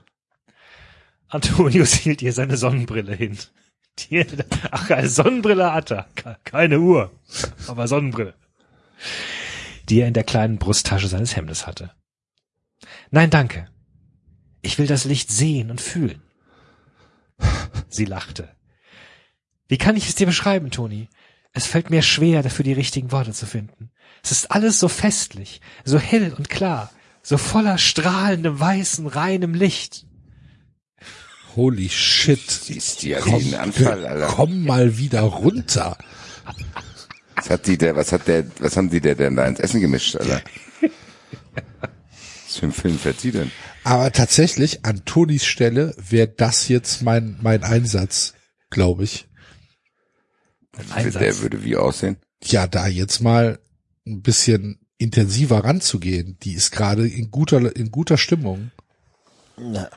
Antonius 1.28 1.92
hielt 1.94 2.22
ihr 2.22 2.32
seine 2.32 2.56
Sonnenbrille 2.56 3.14
hin. 3.14 3.36
Die, 3.98 4.24
ach, 4.70 4.90
eine 4.90 5.08
Sonnenbrille 5.08 5.72
hat 5.72 5.90
er. 5.90 6.06
Ke- 6.14 6.36
Keine 6.44 6.80
Uhr, 6.80 7.10
aber 7.66 7.88
Sonnenbrille. 7.88 8.34
Die 9.88 10.00
er 10.00 10.08
in 10.08 10.14
der 10.14 10.24
kleinen 10.24 10.58
Brusttasche 10.58 11.08
seines 11.08 11.36
Hemdes 11.36 11.66
hatte. 11.66 11.90
Nein, 13.10 13.30
danke. 13.30 13.68
Ich 14.62 14.78
will 14.78 14.86
das 14.86 15.04
Licht 15.04 15.30
sehen 15.30 15.70
und 15.70 15.80
fühlen. 15.80 16.22
Sie 17.88 18.04
lachte. 18.04 18.48
Wie 19.68 19.78
kann 19.78 19.96
ich 19.96 20.08
es 20.08 20.14
dir 20.14 20.26
beschreiben, 20.26 20.70
Toni? 20.70 21.08
Es 21.52 21.66
fällt 21.66 21.90
mir 21.90 22.02
schwer, 22.02 22.42
dafür 22.42 22.64
die 22.64 22.72
richtigen 22.72 23.12
Worte 23.12 23.32
zu 23.32 23.46
finden. 23.46 23.90
Es 24.22 24.32
ist 24.32 24.50
alles 24.50 24.78
so 24.80 24.88
festlich, 24.88 25.60
so 25.84 25.98
hell 25.98 26.32
und 26.36 26.48
klar, 26.50 26.90
so 27.22 27.38
voller 27.38 27.78
strahlendem, 27.78 28.58
weißen, 28.58 29.06
reinem 29.06 29.54
Licht. 29.54 30.06
Holy 31.56 31.88
shit. 31.88 32.50
Siehst 32.50 33.02
du 33.02 33.08
ja 33.08 33.20
den 33.20 33.54
Anfall, 33.54 34.06
Alter. 34.06 34.26
Komm 34.26 34.64
mal 34.64 34.98
wieder 34.98 35.22
runter. 35.22 35.96
Was 37.36 37.50
hat 37.50 37.66
die 37.66 37.78
der, 37.78 37.96
was 37.96 38.12
hat 38.12 38.26
der, 38.26 38.44
was 38.58 38.76
haben 38.76 38.90
die 38.90 39.00
der 39.00 39.14
denn 39.14 39.36
da 39.36 39.46
ins 39.46 39.60
Essen 39.60 39.80
gemischt, 39.80 40.16
Alter? 40.16 40.42
Was 40.80 42.56
für 42.56 42.66
ein 42.66 42.72
Film 42.72 42.98
fährt 42.98 43.20
sie 43.20 43.32
denn? 43.32 43.50
Aber 43.84 44.12
tatsächlich, 44.12 44.84
an 44.84 45.04
Tonis 45.04 45.44
Stelle 45.44 45.94
wäre 45.96 46.28
das 46.28 46.68
jetzt 46.68 47.02
mein, 47.02 47.38
mein 47.40 47.62
Einsatz, 47.62 48.34
glaube 48.70 49.04
ich. 49.04 49.28
Einsatz. 50.90 51.20
Der 51.20 51.38
würde 51.38 51.64
wie 51.64 51.76
aussehen? 51.76 52.16
Ja, 52.42 52.66
da 52.66 52.86
jetzt 52.86 53.20
mal 53.20 53.58
ein 54.06 54.22
bisschen 54.22 54.80
intensiver 54.98 55.64
ranzugehen. 55.64 56.38
Die 56.42 56.54
ist 56.54 56.70
gerade 56.70 57.06
in 57.06 57.30
guter, 57.30 57.74
in 57.74 57.90
guter 57.90 58.18
Stimmung. 58.18 58.70
Ja. 59.56 59.88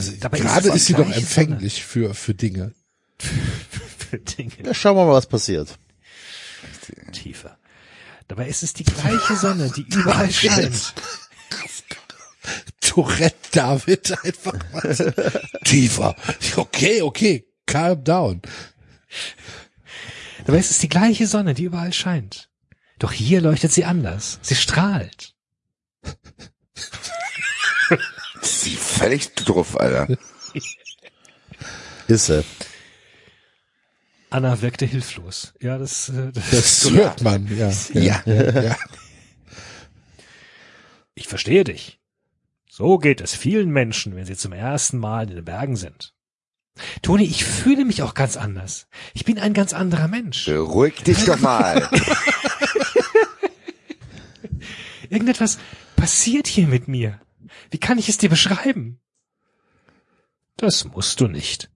Also 0.00 0.12
Dabei 0.18 0.38
ist 0.38 0.44
gerade 0.44 0.68
es 0.70 0.74
ist 0.76 0.86
sie 0.86 0.94
doch 0.94 1.10
empfänglich 1.10 1.84
für, 1.84 2.14
für 2.14 2.32
Dinge. 2.34 2.72
für 3.18 4.18
Dinge 4.18 4.52
Ja, 4.64 4.72
schauen 4.72 4.96
wir 4.96 5.04
mal, 5.04 5.12
was 5.12 5.26
passiert. 5.26 5.78
tiefer. 7.12 7.58
Dabei 8.28 8.48
ist 8.48 8.62
es 8.62 8.72
die 8.72 8.84
gleiche 8.84 9.36
Sonne, 9.36 9.70
die 9.76 9.82
überall 9.94 10.30
scheint. 10.32 10.94
Tourette 12.80 13.36
David 13.52 14.24
einfach 14.24 14.54
mal 14.72 15.14
tiefer. 15.64 16.16
Okay, 16.56 17.02
okay, 17.02 17.46
calm 17.66 18.02
down. 18.02 18.40
Dabei 20.46 20.58
ist 20.58 20.70
es 20.70 20.78
die 20.78 20.88
gleiche 20.88 21.26
Sonne, 21.26 21.52
die 21.54 21.64
überall 21.64 21.92
scheint. 21.92 22.48
Doch 22.98 23.12
hier 23.12 23.40
leuchtet 23.42 23.72
sie 23.72 23.84
anders. 23.84 24.38
Sie 24.42 24.56
strahlt. 24.56 25.34
Sie 28.42 28.76
völlig 28.76 29.34
drauf, 29.34 29.78
Alter. 29.78 30.08
Ist 32.06 32.26
sie. 32.26 32.44
Anna 34.30 34.60
wirkte 34.62 34.86
hilflos. 34.86 35.52
Ja, 35.60 35.78
das, 35.78 36.08
äh, 36.08 36.30
das, 36.32 36.50
Das 36.50 36.90
hört 36.90 37.22
man, 37.22 37.48
ja. 37.56 37.72
Ja. 37.92 38.22
ja. 38.26 38.76
ich 41.14 41.26
verstehe 41.26 41.64
dich. 41.64 41.98
So 42.68 42.98
geht 42.98 43.20
es 43.20 43.34
vielen 43.34 43.70
Menschen, 43.70 44.14
wenn 44.14 44.24
sie 44.24 44.36
zum 44.36 44.52
ersten 44.52 44.98
Mal 44.98 45.28
in 45.28 45.36
den 45.36 45.44
Bergen 45.44 45.76
sind. 45.76 46.14
Toni, 47.02 47.24
ich 47.24 47.44
fühle 47.44 47.84
mich 47.84 48.02
auch 48.02 48.14
ganz 48.14 48.36
anders. 48.36 48.86
Ich 49.12 49.24
bin 49.24 49.38
ein 49.38 49.52
ganz 49.52 49.72
anderer 49.72 50.08
Mensch. 50.08 50.46
Beruhig 50.46 51.02
dich 51.02 51.24
doch 51.24 51.38
mal. 51.40 51.90
Irgendetwas 55.10 55.58
passiert 55.96 56.46
hier 56.46 56.68
mit 56.68 56.88
mir. 56.88 57.20
Wie 57.70 57.78
kann 57.78 57.98
ich 57.98 58.08
es 58.08 58.18
dir 58.18 58.28
beschreiben? 58.28 59.00
Das 60.56 60.84
musst 60.84 61.20
du 61.20 61.28
nicht. 61.28 61.70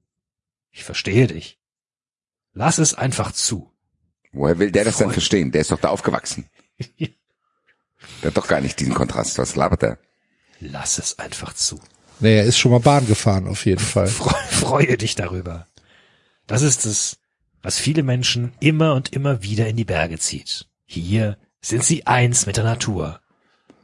Ich 0.71 0.85
verstehe 0.85 1.27
dich. 1.27 1.59
Lass 2.53 2.79
es 2.79 2.95
einfach 2.95 3.33
zu. 3.33 3.73
Woher 4.33 4.59
will 4.59 4.71
der 4.73 4.85
das 4.85 4.99
denn 4.99 5.11
verstehen? 5.11 5.53
Der 5.53 5.61
ist 5.61 5.71
doch 5.71 5.81
da 5.81 5.89
aufgewachsen. 5.89 6.49
Der 8.23 8.31
hat 8.31 8.37
doch 8.37 8.49
gar 8.49 8.61
nicht 8.61 8.79
diesen 8.81 8.93
Kontrast. 8.93 9.39
Was 9.39 9.57
labert 9.57 9.83
er? 9.83 9.99
Lass 10.61 10.99
es 10.99 11.19
einfach 11.19 11.55
zu. 11.55 11.81
Nee, 12.21 12.37
er 12.37 12.45
ist 12.45 12.59
schon 12.59 12.73
mal 12.73 12.81
Bahn 12.81 13.07
gefahren, 13.07 13.49
auf 13.49 13.65
jeden 13.65 13.81
Fall. 13.85 14.09
Freu, 14.09 14.39
freue 14.51 14.99
dich 14.99 15.15
darüber. 15.15 15.67
Das 16.47 16.61
ist 16.61 16.85
es, 16.85 17.19
was 17.63 17.79
viele 17.79 18.03
Menschen 18.03 18.53
immer 18.61 18.95
und 18.95 19.13
immer 19.13 19.43
wieder 19.43 19.69
in 19.69 19.77
die 19.77 19.87
Berge 19.87 20.19
zieht. 20.19 20.69
Hier 20.85 21.39
sind 21.63 21.83
sie 21.83 22.07
eins 22.07 22.45
mit 22.45 22.59
der 22.59 22.65
Natur 22.65 23.21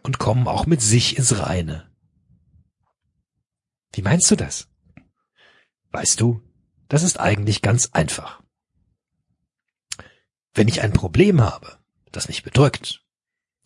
und 0.02 0.18
kommen 0.18 0.46
auch 0.46 0.66
mit 0.66 0.82
sich 0.82 1.16
ins 1.16 1.38
Reine. 1.38 1.89
Wie 3.92 4.02
meinst 4.02 4.30
du 4.30 4.36
das? 4.36 4.68
Weißt 5.92 6.20
du, 6.20 6.40
das 6.88 7.02
ist 7.02 7.18
eigentlich 7.18 7.62
ganz 7.62 7.90
einfach. 7.92 8.40
Wenn 10.54 10.68
ich 10.68 10.80
ein 10.82 10.92
Problem 10.92 11.40
habe, 11.40 11.78
das 12.12 12.28
mich 12.28 12.42
bedrückt, 12.42 13.02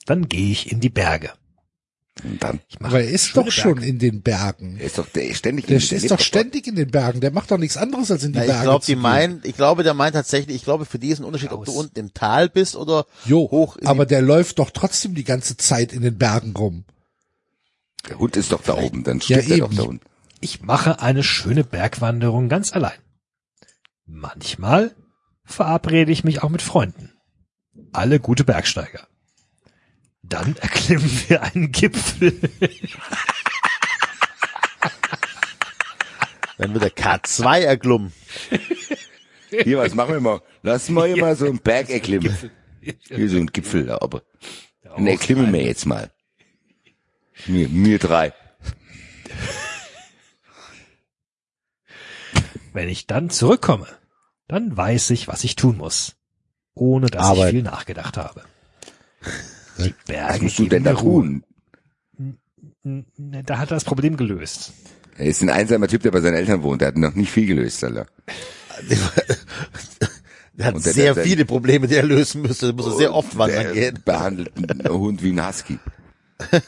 dann 0.07 0.29
gehe 0.29 0.51
ich 0.51 0.71
in 0.71 0.81
die 0.81 0.91
Berge. 0.91 1.33
Dann, 2.39 2.61
Ich 2.69 2.79
mache 2.79 2.91
Aber 2.93 3.01
er 3.03 3.11
ist 3.11 3.37
doch 3.37 3.51
schon 3.51 3.75
Berge. 3.75 3.89
in 3.89 3.99
den 3.99 4.23
Bergen. 4.23 4.77
der 4.79 4.87
ist 4.87 4.99
doch, 4.99 5.09
der 5.09 5.27
ist 5.27 5.39
ständig 5.39 5.67
Der 5.67 5.79
in- 5.79 5.83
ist 5.83 6.11
doch 6.11 6.21
ständig 6.21 6.67
in 6.69 6.77
den 6.77 6.91
Bergen. 6.91 7.21
Der 7.21 7.33
macht 7.33 7.51
doch 7.51 7.59
nichts 7.59 7.77
anderes 7.77 8.11
als 8.11 8.23
in 8.23 8.33
die 8.33 8.39
Na, 8.39 8.45
Berge. 8.45 8.59
ich 8.59 8.63
glaube, 8.63 8.81
zu 8.85 8.87
die 8.87 8.95
gehen. 8.95 9.03
meint, 9.03 9.45
ich 9.47 9.57
glaube, 9.57 9.83
der 9.83 9.95
meint 9.95 10.15
tatsächlich, 10.15 10.55
ich 10.57 10.63
glaube, 10.65 10.85
für 10.85 10.99
die 11.01 11.09
ist 11.09 11.19
ein 11.19 11.25
Unterschied, 11.25 11.51
ob 11.51 11.65
du 11.65 11.73
unten 11.73 11.99
im 11.99 12.15
Tal 12.15 12.49
bist 12.49 12.77
oder 12.77 13.07
Jo, 13.25 13.51
hoch 13.51 13.77
in 13.79 13.89
aber 13.89 14.07
der 14.07 14.23
läuft 14.23 14.59
doch 14.61 14.71
trotzdem 14.71 15.15
die 15.17 15.25
ganze 15.25 15.57
Zeit 15.57 15.93
in 15.93 16.03
den 16.03 16.17
Bergen 16.17 16.55
rum. 16.55 16.85
Der 18.09 18.19
Hund 18.19 18.37
ist 18.37 18.53
doch 18.53 18.63
da 18.63 18.75
oben, 18.75 19.03
dann 19.03 19.19
Ja, 19.19 19.41
steht 19.41 19.51
er 19.51 19.59
doch 19.59 19.75
da 19.75 19.83
unten. 19.83 20.07
Ich 20.45 20.61
mache 20.61 21.01
eine 21.01 21.23
schöne 21.23 21.65
Bergwanderung 21.65 22.51
ganz 22.51 22.75
allein. 22.75 22.99
Manchmal 24.05 24.95
verabrede 25.43 26.13
ich 26.13 26.23
mich 26.23 26.43
auch 26.43 26.51
mit 26.51 26.61
Freunden. 26.61 27.15
Alle 27.95 28.21
gute 28.21 28.45
Bergsteiger. 28.45 29.09
Dann 30.23 30.55
erklimmen 30.61 31.11
wir 31.29 31.43
einen 31.45 31.73
Gipfel. 31.73 32.39
Dann 36.59 36.75
wird 36.75 36.85
der 36.85 36.95
K2 36.95 37.61
erklommen. 37.61 38.13
Hier, 39.49 39.79
was 39.79 39.95
machen 39.95 40.13
wir 40.13 40.21
mal? 40.21 40.43
Lass 40.61 40.91
mal 40.91 41.09
hier 41.09 41.23
mal 41.23 41.37
so 41.37 41.47
einen 41.47 41.59
Berg 41.59 41.89
erklimmen. 41.89 42.37
Hier 42.83 43.31
so 43.31 43.39
ein 43.39 43.47
Gipfel 43.47 43.87
da 43.87 43.97
oben. 44.03 44.21
Den 44.99 45.07
erklimmen 45.07 45.51
wir 45.51 45.63
jetzt 45.63 45.87
mal. 45.87 46.11
Mir, 47.47 47.71
mir 47.71 47.99
drei. 47.99 48.35
Wenn 52.75 52.89
ich 52.91 53.07
dann 53.07 53.31
zurückkomme, 53.31 53.87
dann 54.49 54.77
weiß 54.77 55.09
ich, 55.11 55.27
was 55.29 55.45
ich 55.45 55.57
tun 55.57 55.79
muss, 55.79 56.17
ohne 56.75 57.07
dass 57.07 57.23
ich 57.25 57.31
Arbeiten. 57.31 57.51
viel 57.57 57.63
nachgedacht 57.63 58.17
habe. 58.19 58.43
Die 59.79 59.95
Was 60.07 60.07
Berge 60.07 60.43
musst 60.45 60.59
du 60.59 60.67
denn 60.67 60.85
da 60.85 60.93
mir 60.93 60.99
Ruhe. 60.99 61.41
Da 63.45 63.59
hat 63.59 63.71
er 63.71 63.77
das 63.77 63.85
Problem 63.85 64.17
gelöst. 64.19 64.73
Er 65.17 65.27
ist 65.27 65.41
ein 65.43 65.49
einsamer 65.51 65.87
Typ, 65.89 66.03
der 66.03 66.11
bei 66.11 66.21
seinen 66.21 66.35
Eltern 66.35 66.63
wohnt. 66.65 66.81
Der 66.83 66.89
hat 66.89 66.97
noch 66.97 67.15
nicht 67.15 67.31
viel 67.31 67.47
gelöst, 67.47 67.83
Alter. 67.85 68.07
Der 70.57 70.67
hat 70.67 70.75
der- 70.75 70.81
sehr 70.93 71.15
der- 71.15 71.25
viele 71.25 71.45
Probleme, 71.45 71.89
die 71.89 71.97
er 71.97 72.05
lösen 72.05 72.43
müsste. 72.43 72.67
Der 72.67 72.75
muss 72.77 72.87
er 72.87 72.97
sehr 72.97 73.13
oft 73.15 73.37
wandern 73.37 73.65
Der 73.65 73.93
gehen. 73.93 74.03
behandelt 74.05 74.53
einen 74.57 74.89
Hund 74.89 75.21
wie 75.23 75.33
ein 75.33 75.45
Husky. 75.49 75.79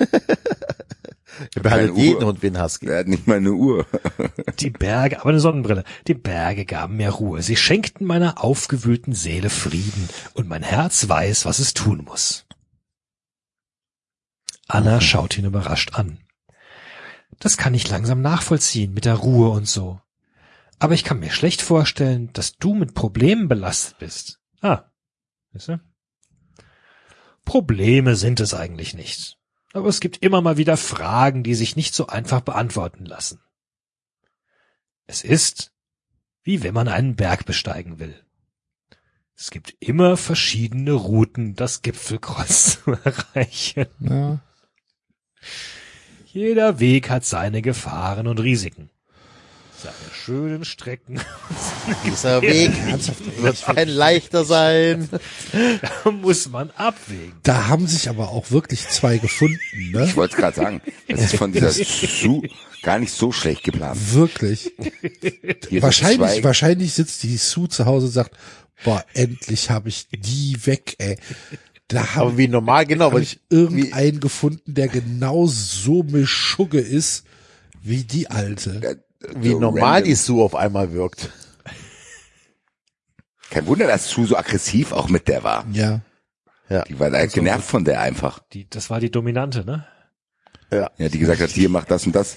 Er 1.55 1.62
behandelt 1.62 1.97
jeden 1.97 2.23
Uhr. 2.23 2.28
Hund 2.28 2.42
wie 2.42 2.48
ein 2.48 2.62
Husky. 2.62 2.86
Er 2.86 3.00
hat 3.00 3.08
nicht 3.08 3.26
mal 3.26 3.36
eine 3.36 3.52
Uhr. 3.52 3.86
Die 4.60 4.70
Berge, 4.70 5.20
aber 5.20 5.31
eine 5.31 5.40
Sonnenbrille. 5.40 5.84
Die 6.06 6.15
Berge 6.15 6.65
gaben 6.65 6.97
mir 6.97 7.10
Ruhe. 7.10 7.42
Sie 7.42 7.56
schenkten 7.56 8.06
meiner 8.06 8.42
aufgewühlten 8.42 9.15
Seele 9.15 9.50
Frieden 9.50 10.08
und 10.34 10.48
mein 10.48 10.62
Herz 10.62 11.08
weiß, 11.08 11.44
was 11.44 11.58
es 11.58 11.74
tun 11.74 12.05
muss. 12.05 12.47
Anna 14.68 15.00
schaut 15.00 15.39
ihn 15.39 15.44
überrascht 15.44 15.94
an. 15.94 16.18
Das 17.39 17.56
kann 17.56 17.74
ich 17.74 17.89
langsam 17.89 18.23
nachvollziehen 18.23 18.94
mit 18.94 19.05
der 19.05 19.15
Ruhe 19.15 19.50
und 19.50 19.68
so. 19.68 20.00
Aber 20.78 20.94
ich 20.94 21.05
kann 21.05 21.20
mir 21.20 21.31
schlecht 21.31 21.62
vorstellen, 21.62 22.32
dass 22.32 22.56
du 22.56 22.74
mit 22.74 22.94
Problemen 22.94 23.48
belastet 23.48 23.98
bist. 23.98 24.40
Ah, 24.60 24.84
weißt 25.52 25.68
du? 25.68 25.81
Probleme 27.44 28.16
sind 28.16 28.40
es 28.40 28.52
eigentlich 28.55 28.94
nicht. 28.94 29.35
Aber 29.76 29.88
es 29.88 30.00
gibt 30.00 30.22
immer 30.22 30.40
mal 30.40 30.56
wieder 30.56 30.78
Fragen, 30.78 31.42
die 31.42 31.55
sich 31.55 31.76
nicht 31.76 31.94
so 31.94 32.06
einfach 32.06 32.40
beantworten 32.40 33.05
lassen. 33.05 33.42
Es 35.06 35.22
ist, 35.22 35.70
wie 36.42 36.62
wenn 36.62 36.72
man 36.72 36.88
einen 36.88 37.14
Berg 37.14 37.44
besteigen 37.44 37.98
will. 37.98 38.24
Es 39.36 39.50
gibt 39.50 39.76
immer 39.78 40.16
verschiedene 40.16 40.92
Routen, 40.92 41.56
das 41.56 41.82
Gipfelkreuz 41.82 42.80
zu 42.84 42.92
erreichen. 42.92 43.88
Ja. 44.00 44.40
Jeder 46.24 46.80
Weg 46.80 47.10
hat 47.10 47.26
seine 47.26 47.60
Gefahren 47.60 48.28
und 48.28 48.40
Risiken. 48.40 48.88
Schönen 50.26 50.64
Strecken. 50.64 51.20
Dieser 52.05 52.42
Weg 52.42 52.72
wird 53.42 53.62
kein 53.62 53.86
leichter 53.86 54.44
sein. 54.44 55.08
Da 56.02 56.10
muss 56.10 56.48
man 56.48 56.72
abwägen. 56.72 57.34
Da 57.44 57.68
haben 57.68 57.86
sich 57.86 58.08
aber 58.08 58.30
auch 58.30 58.50
wirklich 58.50 58.88
zwei 58.88 59.18
gefunden, 59.18 59.60
ne? 59.92 60.05
Ich 60.05 60.16
wollte 60.16 60.34
es 60.34 60.40
gerade 60.40 60.56
sagen. 60.56 60.82
Das 61.06 61.20
ist 61.20 61.36
von 61.36 61.52
dieser 61.52 61.70
Su 61.70 62.42
gar 62.82 62.98
nicht 62.98 63.12
so 63.12 63.30
schlecht 63.30 63.62
geplant. 63.62 64.00
Wirklich. 64.14 64.72
Hier 65.68 65.82
Wahrscheinlich, 65.82 66.42
wahrscheinlich 66.42 66.94
sitzt 66.94 67.22
die 67.22 67.36
Sue 67.36 67.68
zu 67.68 67.86
Hause 67.86 68.06
und 68.06 68.12
sagt, 68.12 68.36
boah, 68.82 69.05
endlich 69.14 69.70
habe 69.70 69.90
ich 69.90 70.08
die 70.08 70.56
weg, 70.66 70.96
ey. 70.98 71.18
Da 71.86 72.00
Aber 72.00 72.14
habe 72.14 72.38
wie 72.38 72.48
normal, 72.48 72.84
genau, 72.84 73.12
weil 73.12 73.22
ich 73.22 73.38
irgendeinen 73.48 74.18
gefunden, 74.18 74.74
der 74.74 74.88
genau 74.88 75.46
so 75.46 76.02
Mischugge 76.02 76.80
ist 76.80 77.22
wie 77.80 78.02
die 78.02 78.28
alte. 78.28 79.06
Wie 79.36 79.50
so 79.50 79.60
normal 79.60 79.84
random. 79.84 80.05
die 80.05 80.14
Sue 80.14 80.42
auf 80.42 80.55
einmal 80.55 80.92
wirkt. 80.92 81.30
Kein 83.50 83.66
Wunder, 83.66 83.86
dass 83.86 84.10
Su 84.10 84.26
so 84.26 84.36
aggressiv 84.36 84.92
auch 84.92 85.08
mit 85.08 85.28
der 85.28 85.42
war. 85.42 85.64
Ja. 85.72 86.00
Die 86.88 86.98
war 86.98 87.10
da 87.10 87.24
genervt 87.26 87.68
von 87.68 87.84
der 87.84 88.00
einfach. 88.00 88.40
Die, 88.52 88.68
das 88.68 88.90
war 88.90 88.98
die 88.98 89.10
Dominante, 89.10 89.64
ne? 89.64 89.86
Ja, 90.72 90.90
die 90.98 91.18
gesagt 91.18 91.40
hat, 91.40 91.50
hier 91.50 91.68
mach 91.68 91.84
das 91.84 92.06
und 92.06 92.14
das. 92.16 92.36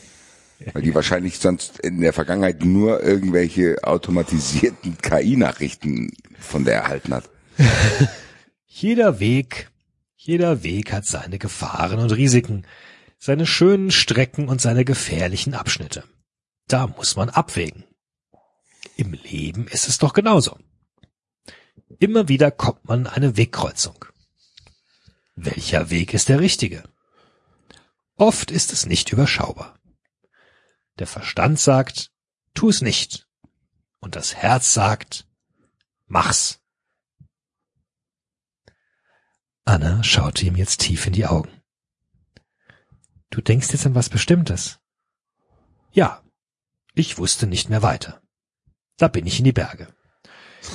Weil 0.73 0.83
die 0.83 0.93
wahrscheinlich 0.93 1.39
sonst 1.39 1.79
in 1.79 2.01
der 2.01 2.13
Vergangenheit 2.13 2.63
nur 2.63 3.01
irgendwelche 3.01 3.83
automatisierten 3.83 4.97
KI-Nachrichten 5.01 6.11
von 6.37 6.65
der 6.65 6.81
erhalten 6.81 7.13
hat. 7.13 7.29
Jeder 8.65 9.19
Weg, 9.19 9.69
jeder 10.15 10.63
Weg 10.63 10.93
hat 10.93 11.05
seine 11.05 11.39
Gefahren 11.39 11.99
und 11.99 12.11
Risiken, 12.11 12.65
seine 13.17 13.45
schönen 13.45 13.89
Strecken 13.89 14.47
und 14.47 14.61
seine 14.61 14.85
gefährlichen 14.85 15.53
Abschnitte. 15.53 16.03
Da 16.69 16.85
muss 16.85 17.15
man 17.15 17.29
abwägen. 17.29 17.83
Im 18.95 19.13
Leben 19.13 19.67
ist 19.67 19.89
es 19.89 19.97
doch 19.97 20.13
genauso. 20.13 20.57
Immer 21.97 22.27
wieder 22.27 22.51
kommt 22.51 22.85
man 22.85 23.07
an 23.07 23.13
eine 23.13 23.37
Wegkreuzung. 23.37 24.05
Welcher 25.35 25.89
Weg 25.89 26.13
ist 26.13 26.29
der 26.29 26.39
richtige? 26.39 26.83
Oft 28.17 28.51
ist 28.51 28.71
es 28.71 28.85
nicht 28.85 29.11
überschaubar. 29.11 29.79
Der 30.99 31.07
Verstand 31.07 31.59
sagt, 31.59 32.11
tu 32.53 32.69
es 32.69 32.81
nicht. 32.81 33.27
Und 33.99 34.15
das 34.15 34.35
Herz 34.35 34.71
sagt, 34.71 35.27
mach's. 36.05 36.61
Anna 39.65 40.03
schaute 40.03 40.45
ihm 40.45 40.55
jetzt 40.55 40.81
tief 40.81 41.07
in 41.07 41.13
die 41.13 41.25
Augen. 41.25 41.63
Du 43.31 43.41
denkst 43.41 43.71
jetzt 43.71 43.87
an 43.87 43.95
was 43.95 44.09
Bestimmtes? 44.09 44.79
Ja, 45.91 46.23
ich 46.99 47.17
wusste 47.17 47.47
nicht 47.47 47.69
mehr 47.69 47.81
weiter. 47.81 48.21
Da 48.97 49.07
bin 49.07 49.25
ich 49.25 49.39
in 49.39 49.45
die 49.45 49.53
Berge. 49.53 49.87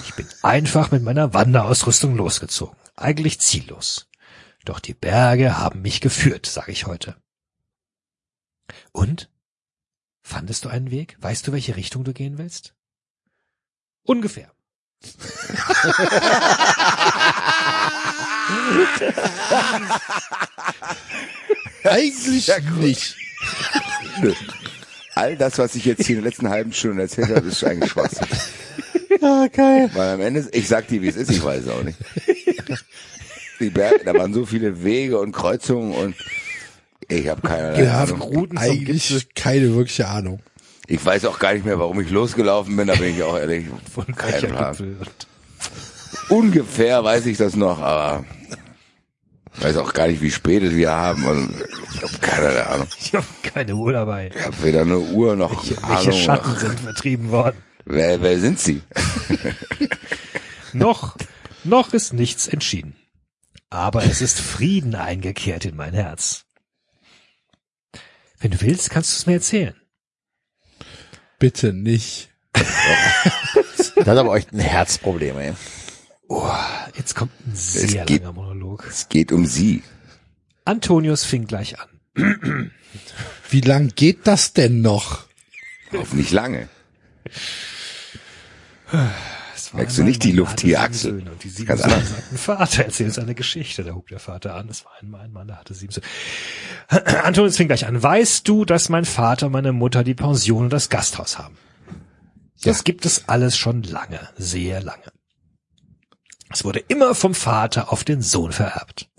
Ich 0.04 0.14
bin 0.14 0.26
einfach 0.42 0.90
mit 0.90 1.02
meiner 1.02 1.34
Wanderausrüstung 1.34 2.16
losgezogen, 2.16 2.78
eigentlich 2.96 3.38
ziellos. 3.40 4.08
Doch 4.64 4.80
die 4.80 4.94
Berge 4.94 5.58
haben 5.58 5.82
mich 5.82 6.00
geführt, 6.00 6.46
sage 6.46 6.72
ich 6.72 6.86
heute. 6.86 7.16
Und? 8.92 9.30
Fandest 10.22 10.64
du 10.64 10.70
einen 10.70 10.90
Weg? 10.90 11.18
Weißt 11.20 11.46
du, 11.46 11.52
welche 11.52 11.76
Richtung 11.76 12.02
du 12.02 12.14
gehen 12.14 12.38
willst? 12.38 12.74
Ungefähr. 14.04 14.50
Eigentlich 21.84 22.50
nicht. 22.78 23.16
All 25.14 25.36
das, 25.36 25.58
was 25.58 25.74
ich 25.74 25.84
jetzt 25.84 26.06
hier 26.06 26.16
in 26.16 26.22
der 26.22 26.30
letzten 26.30 26.48
halben 26.48 26.72
Stunde 26.72 27.02
erzählt 27.02 27.28
habe, 27.34 27.46
ist 27.48 27.62
eigentlich 27.64 27.90
Schwachsinn. 27.92 28.26
Ah, 29.22 29.46
geil. 29.52 29.90
Weil 29.94 30.14
am 30.14 30.20
Ende, 30.20 30.48
ich 30.52 30.68
sag 30.68 30.88
dir, 30.88 31.00
wie 31.00 31.08
es 31.08 31.16
ist, 31.16 31.30
ich 31.30 31.42
weiß 31.42 31.64
es 31.64 31.68
auch 31.68 31.82
nicht. 31.82 31.98
Die 33.60 33.70
Berge, 33.70 34.04
da 34.04 34.12
waren 34.14 34.34
so 34.34 34.44
viele 34.44 34.82
Wege 34.82 35.18
und 35.20 35.32
Kreuzungen 35.32 35.92
und 35.94 36.16
ich 37.08 37.28
habe 37.28 37.40
keine 37.42 37.82
Ja, 37.82 38.02
Ahnung. 38.02 38.20
Routen 38.20 38.58
eigentlich 38.58 39.28
keine 39.34 39.74
wirkliche 39.74 40.08
Ahnung. 40.08 40.40
Ich 40.86 41.04
weiß 41.04 41.24
auch 41.26 41.38
gar 41.38 41.54
nicht 41.54 41.64
mehr, 41.64 41.78
warum 41.78 42.00
ich 42.00 42.10
losgelaufen 42.10 42.76
bin, 42.76 42.88
da 42.88 42.94
bin 42.96 43.14
ich 43.14 43.22
auch 43.22 43.38
ehrlich. 43.38 43.66
Von 43.92 44.06
kein 44.16 44.32
welcher 44.32 44.46
Plan. 44.48 44.70
Gipfel 44.72 44.96
und 45.00 45.26
Ungefähr 46.28 47.04
weiß 47.04 47.26
ich 47.26 47.36
das 47.38 47.54
noch, 47.56 47.80
aber 47.80 48.24
ich 49.56 49.62
weiß 49.62 49.76
auch 49.76 49.92
gar 49.92 50.08
nicht, 50.08 50.20
wie 50.20 50.30
spät 50.30 50.62
es 50.62 50.74
wir 50.74 50.90
haben 50.90 51.24
und 51.24 51.54
ich 51.94 52.02
habe 52.02 52.18
keine 52.20 52.66
Ahnung. 52.66 52.88
Ich 52.98 53.14
habe 53.14 53.26
keine 53.42 53.74
Uhr 53.76 53.92
dabei. 53.92 54.30
Ich 54.34 54.44
habe 54.44 54.62
weder 54.62 54.80
eine 54.82 54.98
Uhr 54.98 55.36
noch 55.36 55.64
Welche, 55.68 55.82
Ahnung. 55.84 55.96
welche 56.06 56.12
Schatten 56.12 56.50
noch- 56.52 56.58
sind 56.60 56.80
vertrieben 56.80 57.30
worden? 57.30 57.56
Wer, 57.84 58.20
wer 58.22 58.38
sind 58.40 58.58
sie? 58.58 58.82
Noch, 60.72 61.16
noch 61.62 61.92
ist 61.92 62.12
nichts 62.14 62.48
entschieden. 62.48 62.96
Aber 63.70 64.02
es 64.04 64.20
ist 64.20 64.40
Frieden 64.40 64.94
eingekehrt 64.96 65.64
in 65.66 65.76
mein 65.76 65.94
Herz. 65.94 66.46
Wenn 68.40 68.50
du 68.50 68.60
willst, 68.60 68.90
kannst 68.90 69.12
du 69.12 69.16
es 69.18 69.26
mir 69.26 69.34
erzählen. 69.34 69.74
Bitte 71.38 71.72
nicht. 71.72 72.30
Das 73.96 74.06
hat 74.08 74.18
aber 74.18 74.34
echt 74.36 74.52
ein 74.52 74.58
Herzproblem, 74.58 75.38
ey. 75.38 75.52
Oh, 76.28 76.50
jetzt 76.96 77.14
kommt 77.14 77.32
ein 77.46 77.54
sehr 77.54 78.04
geht- 78.06 78.22
langer 78.22 78.32
Monolog. 78.34 78.86
Es 78.88 79.08
geht 79.08 79.32
um 79.32 79.46
sie. 79.46 79.82
Antonius 80.64 81.24
fing 81.24 81.46
gleich 81.46 81.76
an. 81.78 81.88
Wie 83.50 83.60
lang 83.60 83.92
geht 83.94 84.26
das 84.26 84.52
denn 84.52 84.80
noch? 84.80 85.24
Auf 85.96 86.12
nicht 86.14 86.32
lange. 86.32 86.68
Es 89.54 89.72
Merkst 89.72 89.98
du 89.98 90.02
nicht 90.04 90.22
die 90.22 90.32
Luft 90.32 90.60
hier, 90.60 90.80
Axel? 90.80 91.12
Söhne 91.18 91.32
Und 91.32 91.42
die 91.44 91.48
sieben 91.48 91.66
Ganz 91.68 91.82
Söhne 91.82 91.94
anders. 91.94 92.10
sagten, 92.10 92.38
Vater, 92.38 92.84
erzähl 92.84 93.06
uns 93.06 93.18
eine 93.18 93.34
Geschichte. 93.34 93.82
Da 93.84 93.92
hub 93.94 94.08
der 94.08 94.18
Vater 94.20 94.54
an. 94.54 94.68
Es 94.68 94.84
war 94.84 94.92
einmal 95.00 95.22
ein 95.22 95.32
Mann, 95.32 95.46
der 95.48 95.58
hatte 95.58 95.74
sieben 95.74 95.92
Söhne. 95.92 96.06
Antonius 97.24 97.56
fing 97.56 97.66
gleich 97.68 97.86
an. 97.86 98.00
Weißt 98.02 98.46
du, 98.48 98.64
dass 98.64 98.88
mein 98.88 99.04
Vater 99.04 99.46
und 99.46 99.52
meine 99.52 99.72
Mutter 99.72 100.04
die 100.04 100.14
Pension 100.14 100.64
und 100.64 100.70
das 100.72 100.88
Gasthaus 100.88 101.38
haben? 101.38 101.56
Das 102.62 102.84
gibt 102.84 103.04
es 103.04 103.28
alles 103.28 103.56
schon 103.58 103.82
lange, 103.82 104.20
sehr 104.38 104.80
lange. 104.80 105.02
Es 106.54 106.64
wurde 106.64 106.78
immer 106.78 107.16
vom 107.16 107.34
Vater 107.34 107.92
auf 107.92 108.04
den 108.04 108.22
Sohn 108.22 108.52
vererbt. 108.52 109.10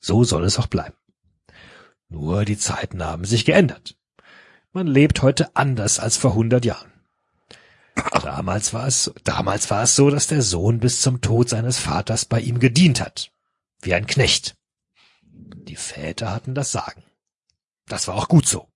So 0.00 0.24
soll 0.24 0.44
es 0.44 0.58
auch 0.58 0.66
bleiben. 0.66 0.96
Nur 2.08 2.46
die 2.46 2.56
Zeiten 2.56 3.04
haben 3.04 3.26
sich 3.26 3.44
geändert. 3.44 3.98
Man 4.72 4.86
lebt 4.86 5.20
heute 5.20 5.54
anders 5.54 5.98
als 5.98 6.16
vor 6.16 6.32
hundert 6.32 6.64
Jahren. 6.64 6.90
Damals 8.22 8.72
war 8.72 8.86
es, 8.86 9.12
damals 9.24 9.70
war 9.70 9.82
es 9.82 9.94
so, 9.94 10.08
dass 10.08 10.26
der 10.26 10.40
Sohn 10.40 10.80
bis 10.80 11.02
zum 11.02 11.20
Tod 11.20 11.50
seines 11.50 11.78
Vaters 11.78 12.24
bei 12.24 12.40
ihm 12.40 12.60
gedient 12.60 13.02
hat. 13.02 13.30
Wie 13.82 13.92
ein 13.92 14.06
Knecht. 14.06 14.56
Die 15.20 15.76
Väter 15.76 16.32
hatten 16.32 16.54
das 16.54 16.72
Sagen. 16.72 17.04
Das 17.88 18.08
war 18.08 18.14
auch 18.14 18.28
gut 18.28 18.48
so. 18.48 18.68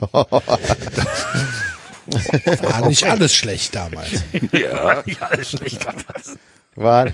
War 2.62 2.88
nicht 2.88 3.04
alles 3.04 3.34
schlecht 3.34 3.74
damals. 3.74 4.24
Ja. 4.52 5.02
Ja, 5.06 5.16
alles 5.20 5.50
schlecht 5.50 5.84
damals. 5.84 6.38
War, 6.74 7.06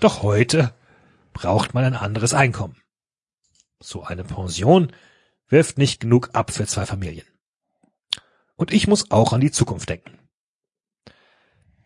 Doch 0.00 0.22
heute 0.22 0.74
braucht 1.32 1.74
man 1.74 1.84
ein 1.84 1.94
anderes 1.94 2.34
Einkommen. 2.34 2.76
So 3.80 4.02
eine 4.02 4.24
Pension 4.24 4.92
wirft 5.48 5.78
nicht 5.78 6.00
genug 6.00 6.30
ab 6.32 6.50
für 6.50 6.66
zwei 6.66 6.86
Familien. 6.86 7.26
Und 8.56 8.72
ich 8.72 8.88
muss 8.88 9.10
auch 9.10 9.32
an 9.32 9.40
die 9.40 9.52
Zukunft 9.52 9.88
denken. 9.88 10.18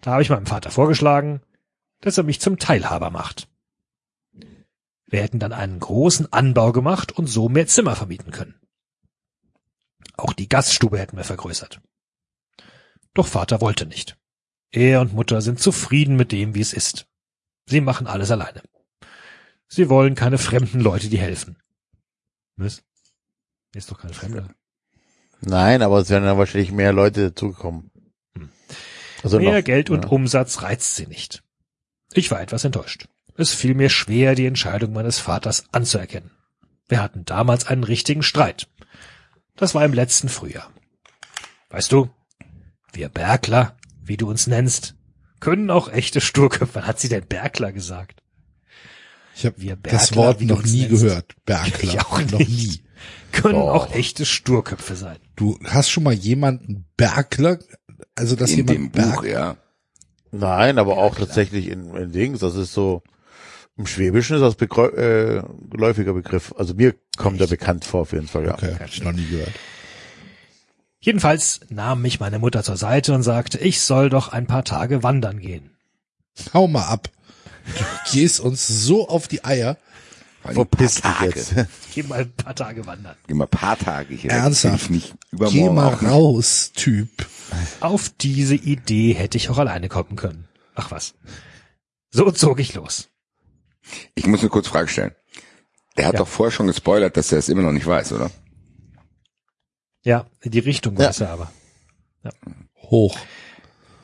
Da 0.00 0.12
habe 0.12 0.22
ich 0.22 0.30
meinem 0.30 0.46
Vater 0.46 0.70
vorgeschlagen, 0.70 1.42
dass 2.00 2.18
er 2.18 2.24
mich 2.24 2.40
zum 2.40 2.58
Teilhaber 2.58 3.10
macht. 3.10 3.48
Wir 5.06 5.22
hätten 5.22 5.38
dann 5.38 5.52
einen 5.52 5.78
großen 5.78 6.32
Anbau 6.32 6.72
gemacht 6.72 7.12
und 7.12 7.26
so 7.26 7.48
mehr 7.48 7.66
Zimmer 7.66 7.94
vermieten 7.94 8.32
können. 8.32 8.61
Auch 10.16 10.32
die 10.32 10.48
Gaststube 10.48 10.98
hätten 10.98 11.16
wir 11.16 11.24
vergrößert. 11.24 11.80
Doch 13.14 13.26
Vater 13.26 13.60
wollte 13.60 13.86
nicht. 13.86 14.16
Er 14.70 15.00
und 15.00 15.12
Mutter 15.12 15.42
sind 15.42 15.60
zufrieden 15.60 16.16
mit 16.16 16.32
dem, 16.32 16.54
wie 16.54 16.60
es 16.60 16.72
ist. 16.72 17.06
Sie 17.66 17.80
machen 17.80 18.06
alles 18.06 18.30
alleine. 18.30 18.62
Sie 19.68 19.88
wollen 19.88 20.14
keine 20.14 20.38
fremden 20.38 20.80
Leute, 20.80 21.08
die 21.08 21.18
helfen. 21.18 21.56
Was? 22.56 22.82
Ist 23.74 23.90
doch 23.90 23.98
keine 23.98 24.14
Fremde. 24.14 24.48
nein, 25.40 25.82
aber 25.82 25.98
es 25.98 26.10
werden 26.10 26.24
dann 26.24 26.38
wahrscheinlich 26.38 26.72
mehr 26.72 26.92
Leute 26.92 27.30
dazugekommen. 27.30 27.90
Also 29.22 29.38
Mehr 29.38 29.58
noch, 29.58 29.64
Geld 29.64 29.90
und 29.90 30.04
ja. 30.04 30.10
Umsatz 30.10 30.62
reizt 30.62 30.96
sie 30.96 31.06
nicht. 31.06 31.42
Ich 32.12 32.30
war 32.30 32.40
etwas 32.40 32.64
enttäuscht. 32.64 33.08
Es 33.36 33.54
fiel 33.54 33.74
mir 33.74 33.88
schwer, 33.88 34.34
die 34.34 34.46
Entscheidung 34.46 34.92
meines 34.92 35.18
Vaters 35.18 35.64
anzuerkennen. 35.72 36.30
Wir 36.88 37.00
hatten 37.02 37.24
damals 37.24 37.66
einen 37.66 37.84
richtigen 37.84 38.22
Streit. 38.22 38.68
Das 39.56 39.74
war 39.74 39.84
im 39.84 39.92
letzten 39.92 40.28
Frühjahr. 40.28 40.70
Weißt 41.70 41.92
du, 41.92 42.08
wir 42.92 43.08
Bergler, 43.08 43.76
wie 44.02 44.16
du 44.16 44.28
uns 44.28 44.46
nennst, 44.46 44.94
können 45.40 45.70
auch 45.70 45.90
echte 45.90 46.20
Sturköpfe. 46.20 46.86
Hat 46.86 47.00
sie 47.00 47.08
denn 47.08 47.26
Bergler 47.26 47.72
gesagt? 47.72 48.22
Ich 49.34 49.46
habe 49.46 49.56
das 49.82 50.10
Bergler, 50.10 50.16
Wort 50.16 50.40
noch 50.42 50.62
nie 50.62 50.86
nennst. 50.86 51.02
gehört. 51.02 51.34
Bergler. 51.46 51.82
Ich 51.82 52.00
auch 52.00 52.20
Noch 52.20 52.38
nie. 52.38 52.82
Können 53.32 53.54
Doch. 53.54 53.70
auch 53.70 53.94
echte 53.94 54.26
Sturköpfe 54.26 54.94
sein. 54.94 55.16
Du 55.36 55.58
hast 55.64 55.88
schon 55.88 56.04
mal 56.04 56.12
jemanden 56.12 56.84
Bergler, 56.96 57.58
also 58.14 58.36
dass 58.36 58.50
In 58.50 58.58
jemand 58.58 58.76
dem 58.76 58.90
Berg, 58.90 59.14
Buch, 59.16 59.24
ja. 59.24 59.56
Nein, 60.30 60.78
aber 60.78 60.98
auch 60.98 61.14
tatsächlich 61.14 61.68
in, 61.68 61.94
in 61.94 62.12
Dings, 62.12 62.40
das 62.40 62.54
ist 62.54 62.74
so, 62.74 63.02
im 63.82 63.86
Schwäbischen 63.86 64.36
ist 64.36 64.42
das 64.42 64.56
begreu- 64.58 64.94
äh, 64.96 65.42
geläufiger 65.70 66.12
Begriff. 66.14 66.54
Also 66.56 66.74
mir 66.74 66.94
kommt 67.16 67.40
er 67.40 67.46
bekannt 67.48 67.84
vor, 67.84 68.02
auf 68.02 68.12
jeden 68.12 68.28
Fall, 68.28 68.46
ja. 68.46 68.54
Okay, 68.54 68.74
hab 68.78 68.86
ich 68.88 69.02
noch 69.02 69.12
nie 69.12 69.26
gehört. 69.26 69.52
Jedenfalls 71.00 71.60
nahm 71.68 72.00
mich 72.02 72.20
meine 72.20 72.38
Mutter 72.38 72.62
zur 72.62 72.76
Seite 72.76 73.12
und 73.12 73.22
sagte, 73.24 73.58
ich 73.58 73.80
soll 73.80 74.08
doch 74.08 74.28
ein 74.28 74.46
paar 74.46 74.64
Tage 74.64 75.02
wandern 75.02 75.40
gehen. 75.40 75.70
Hau 76.54 76.68
mal 76.68 76.84
ab. 76.86 77.08
Du 77.76 77.84
gehst 78.12 78.40
uns 78.40 78.66
so 78.66 79.08
auf 79.08 79.26
die 79.28 79.44
Eier. 79.44 79.76
Verpiss 80.44 80.94
dich 80.94 81.02
Tage. 81.02 81.26
jetzt. 81.26 81.54
Geh 81.94 82.02
mal 82.04 82.20
ein 82.20 82.32
paar 82.32 82.54
Tage 82.54 82.86
wandern. 82.86 83.16
Immer 83.28 83.46
paar 83.46 83.78
Tage 83.78 84.14
hier. 84.14 84.30
Ernsthaft? 84.30 84.90
Nicht 84.90 85.14
Geh 85.30 85.36
übermorgen 85.36 85.74
mal 85.74 85.86
auch 85.94 86.00
nicht. 86.00 86.10
raus, 86.10 86.72
Typ. 86.74 87.08
Auf 87.80 88.10
diese 88.20 88.54
Idee 88.54 89.12
hätte 89.12 89.36
ich 89.38 89.50
auch 89.50 89.58
alleine 89.58 89.88
kommen 89.88 90.16
können. 90.16 90.48
Ach 90.74 90.90
was. 90.90 91.14
So 92.10 92.30
zog 92.30 92.58
ich 92.60 92.74
los. 92.74 93.08
Ich 94.14 94.26
muss 94.26 94.40
eine 94.40 94.48
kurze 94.50 94.70
Frage 94.70 94.88
stellen. 94.88 95.14
Der 95.96 96.06
hat 96.06 96.14
Ja. 96.14 96.18
doch 96.20 96.28
vorher 96.28 96.50
schon 96.52 96.66
gespoilert, 96.66 97.16
dass 97.16 97.32
er 97.32 97.38
es 97.38 97.48
immer 97.48 97.62
noch 97.62 97.72
nicht 97.72 97.86
weiß, 97.86 98.12
oder? 98.12 98.30
Ja, 100.04 100.26
die 100.44 100.58
Richtung 100.58 100.96
Ja. 100.96 101.08
weiß 101.08 101.20
er 101.20 101.30
aber. 101.30 101.52
Hoch. 102.76 103.16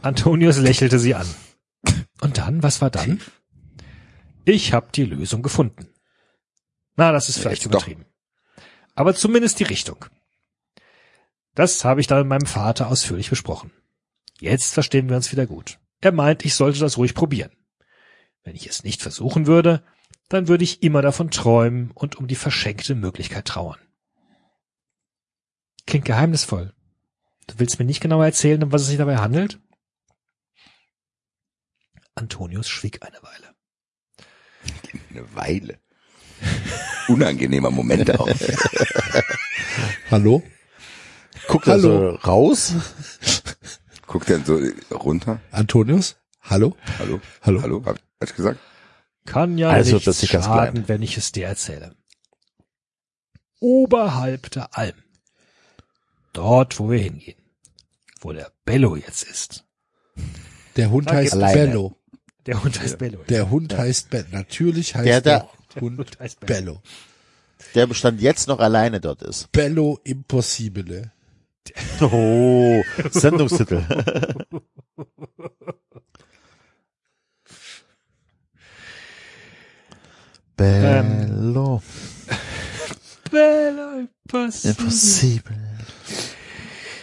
Antonius 0.03 0.59
lächelte 0.59 0.99
sie 0.99 1.15
an. 1.15 1.27
Und 2.21 2.39
dann, 2.39 2.63
was 2.63 2.81
war 2.81 2.91
dann? 2.91 3.21
Ich 4.45 4.73
habe 4.73 4.89
die 4.95 5.05
Lösung 5.05 5.43
gefunden. 5.43 5.89
Na, 6.97 7.13
das 7.13 7.29
ist 7.29 7.39
vielleicht 7.39 7.63
jetzt 7.65 7.75
doch. 7.75 7.81
übertrieben. 7.87 8.07
Aber 8.95 9.15
zumindest 9.15 9.61
die 9.61 9.65
Richtung. 9.65 10.05
Das 11.55 11.85
habe 11.85 12.01
ich 12.01 12.07
dann 12.07 12.19
mit 12.21 12.29
meinem 12.29 12.47
Vater 12.47 12.89
ausführlich 12.89 13.31
besprochen. 13.31 13.71
Jetzt 14.41 14.73
verstehen 14.75 15.09
wir 15.09 15.17
uns 15.17 15.31
wieder 15.33 15.47
gut. 15.47 15.79
Er 16.01 16.13
meint, 16.13 16.45
ich 16.45 16.55
sollte 16.55 16.79
das 16.79 16.97
ruhig 16.97 17.15
probieren. 17.15 17.51
Wenn 18.45 18.57
ich 18.57 18.67
es 18.69 18.85
nicht 18.85 19.03
versuchen 19.03 19.47
würde, 19.47 19.85
dann 20.29 20.49
würde 20.49 20.65
ich 20.65 20.83
immer 20.83 21.03
davon 21.03 21.31
träumen 21.31 21.91
und 21.93 22.17
um 22.17 22.27
die 22.27 22.35
verschenkte 22.35 22.95
Möglichkeit 22.95 23.47
trauern. 23.47 23.79
Klingt 25.87 26.05
geheimnisvoll. 26.05 26.75
Du 27.47 27.59
willst 27.59 27.79
mir 27.79 27.87
nicht 27.87 28.01
genauer 28.01 28.27
erzählen, 28.27 28.63
um 28.63 28.73
was 28.73 28.83
es 28.83 28.89
sich 28.89 28.99
dabei 28.99 29.17
handelt? 29.17 29.59
Antonius 32.15 32.69
schwieg 32.69 33.03
eine 33.03 33.23
Weile. 33.23 33.55
Eine 35.11 35.35
Weile. 35.35 35.79
Unangenehmer 37.09 37.71
Moment 37.71 38.19
auch. 38.19 38.29
Hallo? 40.11 40.43
Guckt 41.47 41.67
er 41.69 41.75
Hallo. 41.75 42.11
so 42.13 42.17
raus? 42.17 42.75
Guckt 44.07 44.29
er 44.29 44.41
so 44.41 44.61
runter? 44.91 45.41
Antonius? 45.51 46.18
Hallo? 46.49 46.77
Hallo? 46.99 47.21
Hallo? 47.43 47.63
Hallo? 47.63 47.83
Hab 47.85 47.99
ich 48.23 48.35
gesagt? 48.35 48.59
Kann 49.27 49.59
ja 49.59 49.71
Also, 49.71 50.01
ganz 50.01 50.27
schaden, 50.27 50.45
klein. 50.75 50.89
wenn 50.89 51.03
ich 51.03 51.17
es 51.19 51.33
dir 51.33 51.47
erzähle. 51.47 51.95
Oberhalb 53.61 54.51
der 54.51 54.77
Alm. 54.79 54.95
Dort, 56.33 56.79
wo 56.79 56.91
wir 56.91 56.99
hingehen. 56.99 57.37
Wo 58.21 58.33
der 58.33 58.51
Bello 58.65 58.97
jetzt 58.97 59.25
ist. 59.25 59.65
Der 60.77 60.91
Hund 60.91 61.09
Da 61.11 61.15
heißt 61.17 61.35
alleine. 61.35 61.67
Bello. 61.67 61.97
Der 62.47 62.63
Hund 62.63 62.81
heißt 62.81 62.99
Bello. 62.99 63.19
Der 63.29 63.51
Hund 63.51 63.77
heißt 63.77 64.11
Bello. 64.11 64.27
Natürlich 64.31 64.95
heißt 64.95 65.07
Der 65.07 65.21
der, 65.21 65.39
da- 65.41 65.81
Hund 65.81 65.99
Hund 65.99 66.19
heißt 66.21 66.41
Bello. 66.41 66.55
Bello. 66.75 66.83
Der 67.75 67.87
Bestand 67.87 68.21
jetzt 68.23 68.49
noch 68.49 68.61
alleine 68.61 69.01
dort 69.01 69.23
ist. 69.23 69.51
Bello 69.53 69.99
Impossibile. 70.05 71.13
Oh, 72.01 72.83
Sendungstitel. 73.11 73.85
Bello. 80.59 81.81
Bello 83.31 84.01
Impossible. 84.01 84.71
Impossible. 84.71 85.79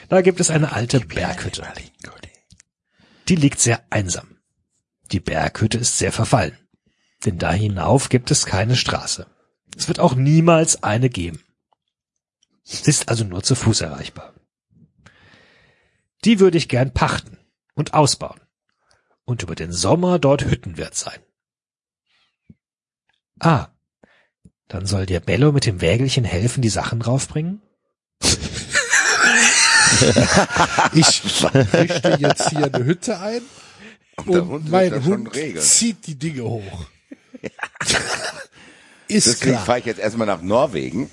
Da 0.09 0.21
gibt 0.21 0.41
es 0.41 0.51
eine 0.51 0.73
alte 0.73 0.99
Berghütte. 0.99 1.63
Die 3.29 3.35
liegt 3.35 3.59
sehr 3.59 3.81
einsam. 3.89 4.37
Die 5.11 5.21
Berghütte 5.21 5.77
ist 5.77 5.97
sehr 5.97 6.11
verfallen. 6.11 6.57
Denn 7.23 7.39
da 7.39 7.53
hinauf 7.53 8.09
gibt 8.09 8.29
es 8.29 8.45
keine 8.45 8.75
Straße. 8.75 9.25
Es 9.77 9.87
wird 9.87 9.99
auch 9.99 10.15
niemals 10.15 10.83
eine 10.83 11.09
geben. 11.09 11.41
Sie 12.63 12.89
ist 12.89 13.07
also 13.07 13.23
nur 13.23 13.41
zu 13.41 13.55
Fuß 13.55 13.81
erreichbar. 13.81 14.33
Die 16.25 16.39
würde 16.41 16.57
ich 16.57 16.67
gern 16.67 16.93
pachten 16.93 17.37
und 17.73 17.93
ausbauen 17.93 18.41
und 19.23 19.43
über 19.43 19.55
den 19.55 19.71
Sommer 19.71 20.19
dort 20.19 20.43
Hüttenwirt 20.43 20.95
sein. 20.95 21.19
Ah, 23.39 23.67
dann 24.67 24.85
soll 24.85 25.05
dir 25.05 25.19
Bello 25.19 25.51
mit 25.51 25.65
dem 25.65 25.81
Wägelchen 25.81 26.23
helfen, 26.23 26.61
die 26.61 26.69
Sachen 26.69 27.01
raufbringen? 27.01 27.61
Ich 30.93 31.23
richte 31.73 32.17
jetzt 32.19 32.49
hier 32.49 32.65
eine 32.73 32.85
Hütte 32.85 33.17
ein 33.19 33.41
der 34.27 34.43
und 34.43 34.49
Hund 34.49 34.71
wird 34.71 34.91
mein 34.91 35.05
Hund 35.05 35.35
regeln. 35.35 35.63
zieht 35.63 36.07
die 36.07 36.15
Dinge 36.15 36.43
hoch. 36.43 36.85
Ist 39.07 39.27
Deswegen 39.27 39.51
klar. 39.51 39.65
fahre 39.65 39.79
ich 39.79 39.85
jetzt 39.85 39.99
erstmal 39.99 40.25
nach 40.25 40.41
Norwegen 40.41 41.11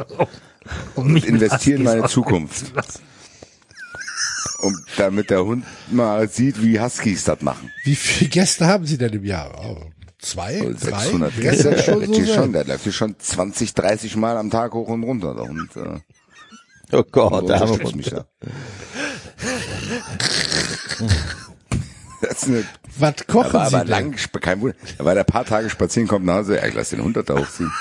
und 0.94 1.08
mit 1.08 1.24
investiere 1.24 1.76
in 1.78 1.84
meine 1.84 2.08
Zukunft. 2.08 2.72
Um, 4.60 4.74
damit 4.96 5.30
der 5.30 5.44
Hund 5.44 5.64
mal 5.90 6.28
sieht, 6.28 6.62
wie 6.62 6.80
Huskies 6.80 7.24
das 7.24 7.42
machen. 7.42 7.70
Wie 7.84 7.96
viele 7.96 8.30
Gäste 8.30 8.66
haben 8.66 8.86
Sie 8.86 8.96
denn 8.96 9.12
im 9.12 9.24
Jahr? 9.24 9.58
Oh, 9.62 9.90
zwei? 10.22 10.58
So, 10.58 10.88
drei? 10.90 11.00
600 11.04 11.32
Wer 11.36 11.42
Gäste, 11.50 11.62
soll 11.62 11.74
der, 11.74 11.82
schon 11.82 12.00
läuft 12.00 12.14
so 12.26 12.34
schon, 12.34 12.52
der 12.52 12.64
läuft 12.64 12.82
hier 12.84 12.92
schon 12.92 13.16
20, 13.18 13.74
30 13.74 14.16
Mal 14.16 14.36
am 14.36 14.50
Tag 14.50 14.72
hoch 14.72 14.88
und 14.88 15.02
runter. 15.04 15.34
Der 15.34 15.44
Hund 15.48 15.76
äh, 15.76 16.00
Oh 16.92 17.04
Gott, 17.10 17.48
der 17.48 17.60
arme 17.60 17.72
unterstützt 17.72 17.96
mich 17.96 18.12
Hund. 18.12 18.24
da. 18.42 18.50
Das 22.22 22.42
ist 22.42 22.48
eine, 22.48 22.64
Was 22.98 23.26
kochen 23.26 23.56
aber, 23.56 23.68
Sie 23.70 23.76
aber 23.76 23.84
denn? 23.84 24.12
lang, 24.12 24.16
kein 24.40 24.60
Wunder. 24.60 24.76
Weil 24.98 25.16
er 25.16 25.22
ein 25.22 25.26
paar 25.26 25.44
Tage 25.44 25.70
spazieren 25.70 26.08
kommt 26.08 26.26
nach 26.26 26.36
Hause, 26.36 26.56
ja, 26.56 26.66
ich 26.66 26.74
lass 26.74 26.90
den 26.90 27.02
Hund 27.02 27.16
da 27.16 27.22
hochziehen. 27.34 27.72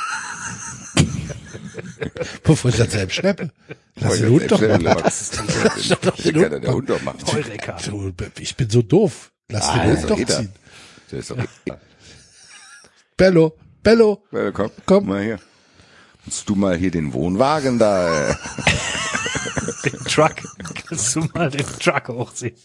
Bevor 2.43 2.69
ich 2.71 2.77
das 2.77 2.91
selbst 2.91 3.15
schleppe. 3.15 3.51
Lass 3.95 4.17
den 4.19 4.29
Hund 4.29 4.49
doch 4.51 4.59
dir 4.59 4.79
was. 4.85 5.31
Den 6.23 6.61
der 6.61 6.73
Hund 6.73 6.89
doch 6.89 7.01
machen. 7.01 7.17
Ich 8.39 8.55
bin 8.55 8.69
so 8.69 8.81
doof. 8.81 9.31
Lass 9.49 9.71
den 9.71 9.79
Ah, 9.79 9.83
Hund 9.83 9.93
ist 9.97 10.09
doch 10.09 10.25
ziehen. 10.25 10.51
Bello, 13.19 13.53
Bello, 13.83 14.23
Ja, 14.31 14.49
komm, 14.51 14.72
Komm. 14.85 15.07
mal 15.07 15.22
hier. 15.22 15.39
Kannst 16.23 16.48
du 16.48 16.56
mal 16.56 16.77
hier 16.77 16.89
den 16.89 17.11
Wohnwagen 17.11 17.77
da? 17.77 18.30
Äh, 18.30 18.35
Den 19.83 19.99
Truck. 20.06 20.35
Kannst 20.88 21.15
du 21.17 21.27
mal 21.33 21.49
den 21.49 21.65
Truck 21.65 22.07
hochziehen? 22.07 22.56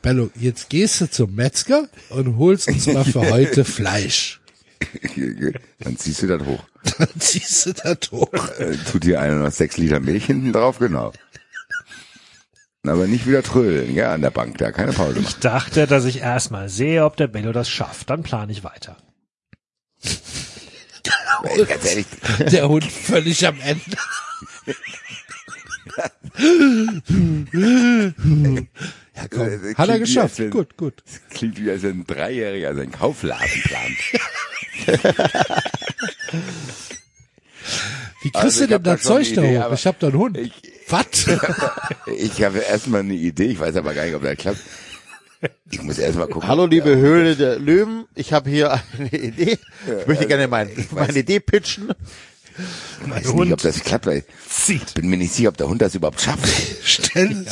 Bello, 0.00 0.30
jetzt 0.36 0.70
gehst 0.70 1.00
du 1.00 1.10
zum 1.10 1.34
Metzger 1.34 1.88
und 2.10 2.36
holst 2.36 2.68
uns 2.68 2.86
mal 2.86 3.04
für 3.04 3.20
heute 3.32 3.64
Fleisch. 3.64 4.40
dann 5.80 5.96
ziehst 5.96 6.22
du 6.22 6.28
das 6.28 6.46
hoch. 6.46 6.62
Dann 6.98 7.08
ziehst 7.18 7.66
du 7.66 7.72
das 7.72 7.98
hoch. 8.12 8.32
Äh, 8.58 8.76
tut 8.92 9.02
dir 9.04 9.20
einer 9.20 9.36
noch 9.36 9.50
sechs 9.52 9.76
Liter 9.76 9.98
Milch 9.98 10.26
hinten 10.26 10.52
drauf, 10.52 10.78
genau. 10.78 11.12
Aber 12.86 13.08
nicht 13.08 13.26
wieder 13.26 13.42
trödeln, 13.42 13.92
ja, 13.92 14.12
an 14.12 14.22
der 14.22 14.30
Bank, 14.30 14.58
da 14.58 14.70
keine 14.70 14.92
Pause 14.92 15.14
machen. 15.20 15.26
Ich 15.28 15.36
dachte, 15.38 15.86
dass 15.88 16.04
ich 16.04 16.18
erstmal 16.18 16.68
sehe, 16.68 17.04
ob 17.04 17.16
der 17.16 17.26
Bello 17.26 17.52
das 17.52 17.68
schafft. 17.68 18.08
Dann 18.10 18.22
plane 18.24 18.50
ich 18.52 18.62
weiter. 18.64 18.96
Ganz 21.66 21.84
ehrlich, 21.86 22.06
Der 22.52 22.68
Hund 22.68 22.84
völlig 22.84 23.46
am 23.46 23.58
Ende. 23.60 23.82
Ja, 29.14 29.28
komm. 29.30 29.74
Hat 29.76 29.88
er 29.88 29.98
geschafft. 29.98 30.38
wenn- 30.38 30.50
Gut, 30.50 30.76
gut. 30.76 31.02
klingt 31.30 31.58
wie 31.60 31.70
als 31.70 31.84
ein 31.84 32.06
Dreijähriger 32.06 32.74
seinen 32.74 32.92
Kaufladen 32.92 33.62
plant. 33.64 33.98
Wie 38.22 38.30
kriegst 38.30 38.36
Also, 38.44 38.60
du 38.60 38.66
denn 38.68 38.82
da 38.82 38.92
das 38.94 39.02
Zeug 39.02 39.34
da 39.34 39.42
hoch? 39.42 39.72
Ich 39.74 39.86
hab 39.86 39.98
da 40.00 40.06
einen 40.08 40.18
Hund. 40.18 40.36
Ich, 40.38 40.52
Was? 40.88 41.06
ich 42.16 42.42
habe 42.42 42.58
erstmal 42.58 43.00
eine 43.00 43.14
Idee, 43.14 43.46
ich 43.46 43.60
weiß 43.60 43.76
aber 43.76 43.94
gar 43.94 44.04
nicht, 44.04 44.14
ob 44.14 44.22
das 44.22 44.36
klappt. 44.36 44.60
Ich 45.70 45.82
muss 45.82 45.98
erstmal 45.98 46.28
gucken. 46.28 46.48
Hallo 46.48 46.66
liebe 46.66 46.96
Höhle 46.96 47.34
der 47.36 47.58
Löwen, 47.58 48.04
ich 48.14 48.32
habe 48.32 48.48
hier 48.50 48.80
eine 48.98 49.08
Idee. 49.08 49.58
Ich 50.00 50.06
möchte 50.06 50.26
gerne 50.26 50.46
mein, 50.48 50.70
meine 50.92 51.18
Idee 51.18 51.40
pitchen. 51.40 51.90
Ich 53.04 53.10
weiß 53.10 53.34
nicht, 53.34 53.52
ob 53.52 53.60
das 53.60 53.82
klappt, 53.82 54.06
weil 54.06 54.24
ich 54.68 54.94
bin 54.94 55.08
mir 55.08 55.16
nicht 55.16 55.32
sicher, 55.32 55.48
ob 55.48 55.56
der 55.56 55.68
Hund 55.68 55.82
das 55.82 55.94
überhaupt 55.94 56.20
schafft. 56.20 56.46
Stellen, 56.84 57.46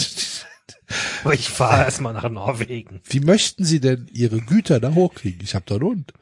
Aber 1.24 1.34
ich 1.34 1.48
fahre 1.48 1.84
erstmal 1.84 2.12
nach 2.12 2.28
Norwegen. 2.28 3.00
Wie 3.04 3.20
möchten 3.20 3.64
Sie 3.64 3.80
denn 3.80 4.08
Ihre 4.12 4.40
Güter 4.40 4.78
da 4.78 4.94
hochkriegen? 4.94 5.40
Ich 5.42 5.54
hab 5.54 5.66
da 5.66 5.76
einen 5.76 5.84
Hund. 5.84 6.12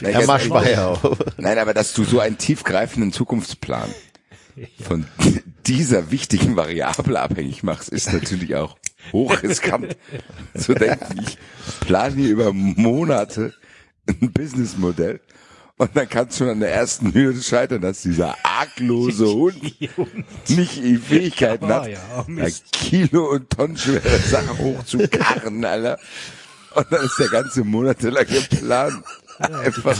Er 0.00 0.10
ehrlich, 0.10 0.50
Weiher. 0.50 0.98
Nein, 1.36 1.58
aber 1.58 1.74
dass 1.74 1.92
du 1.92 2.04
so 2.04 2.20
einen 2.20 2.38
tiefgreifenden 2.38 3.12
Zukunftsplan 3.12 3.90
von 4.82 5.06
dieser 5.66 6.10
wichtigen 6.10 6.56
Variable 6.56 7.20
abhängig 7.20 7.62
machst, 7.62 7.88
ist 7.88 8.12
natürlich 8.12 8.54
auch 8.56 8.76
hochriskant. 9.12 9.96
Zu 10.56 10.74
denken, 10.74 11.22
ich 11.22 11.38
plane 11.80 12.16
hier 12.16 12.30
über 12.30 12.52
Monate 12.52 13.54
ein 14.06 14.32
Businessmodell 14.32 15.20
und 15.80 15.96
dann 15.96 16.08
kann 16.10 16.28
es 16.28 16.36
schon 16.36 16.50
an 16.50 16.60
der 16.60 16.74
ersten 16.74 17.14
Hürde 17.14 17.42
scheitern, 17.42 17.80
dass 17.80 18.02
dieser 18.02 18.36
arglose 18.42 19.26
Hund 19.32 19.62
nicht 20.48 20.76
die 20.76 20.96
Fähigkeiten 20.98 21.68
Ja, 21.68 21.76
hat, 21.76 21.88
ja, 21.88 22.24
eine 22.26 22.42
Mist. 22.42 22.70
Kilo 22.72 23.30
und 23.30 23.48
Tonnen 23.48 23.78
schwere 23.78 24.18
Sachen 24.18 24.58
hochzukarren, 24.58 25.64
Alter. 25.64 25.98
Und 26.74 26.86
dann 26.90 27.04
ist 27.04 27.18
der 27.18 27.28
ganze 27.28 27.64
monatelange 27.64 28.42
Plan 28.42 29.02
einfach 29.38 29.98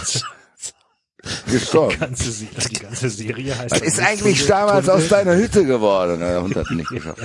gestorben. 1.51 1.97
Ganze, 2.01 2.31
Se- 2.31 2.47
die 2.71 2.75
ganze 2.79 3.11
Serie 3.11 3.57
heißt. 3.57 3.71
Was 3.73 3.81
ist 3.81 4.01
eigentlich 4.01 4.47
damals 4.47 4.89
aus 4.89 5.09
deiner 5.09 5.37
Hütte 5.37 5.65
geworden? 5.65 6.21
Der 6.21 6.43
Hund 6.43 6.57
hat 6.57 6.71
nicht 6.71 6.89
geschafft. 6.89 7.21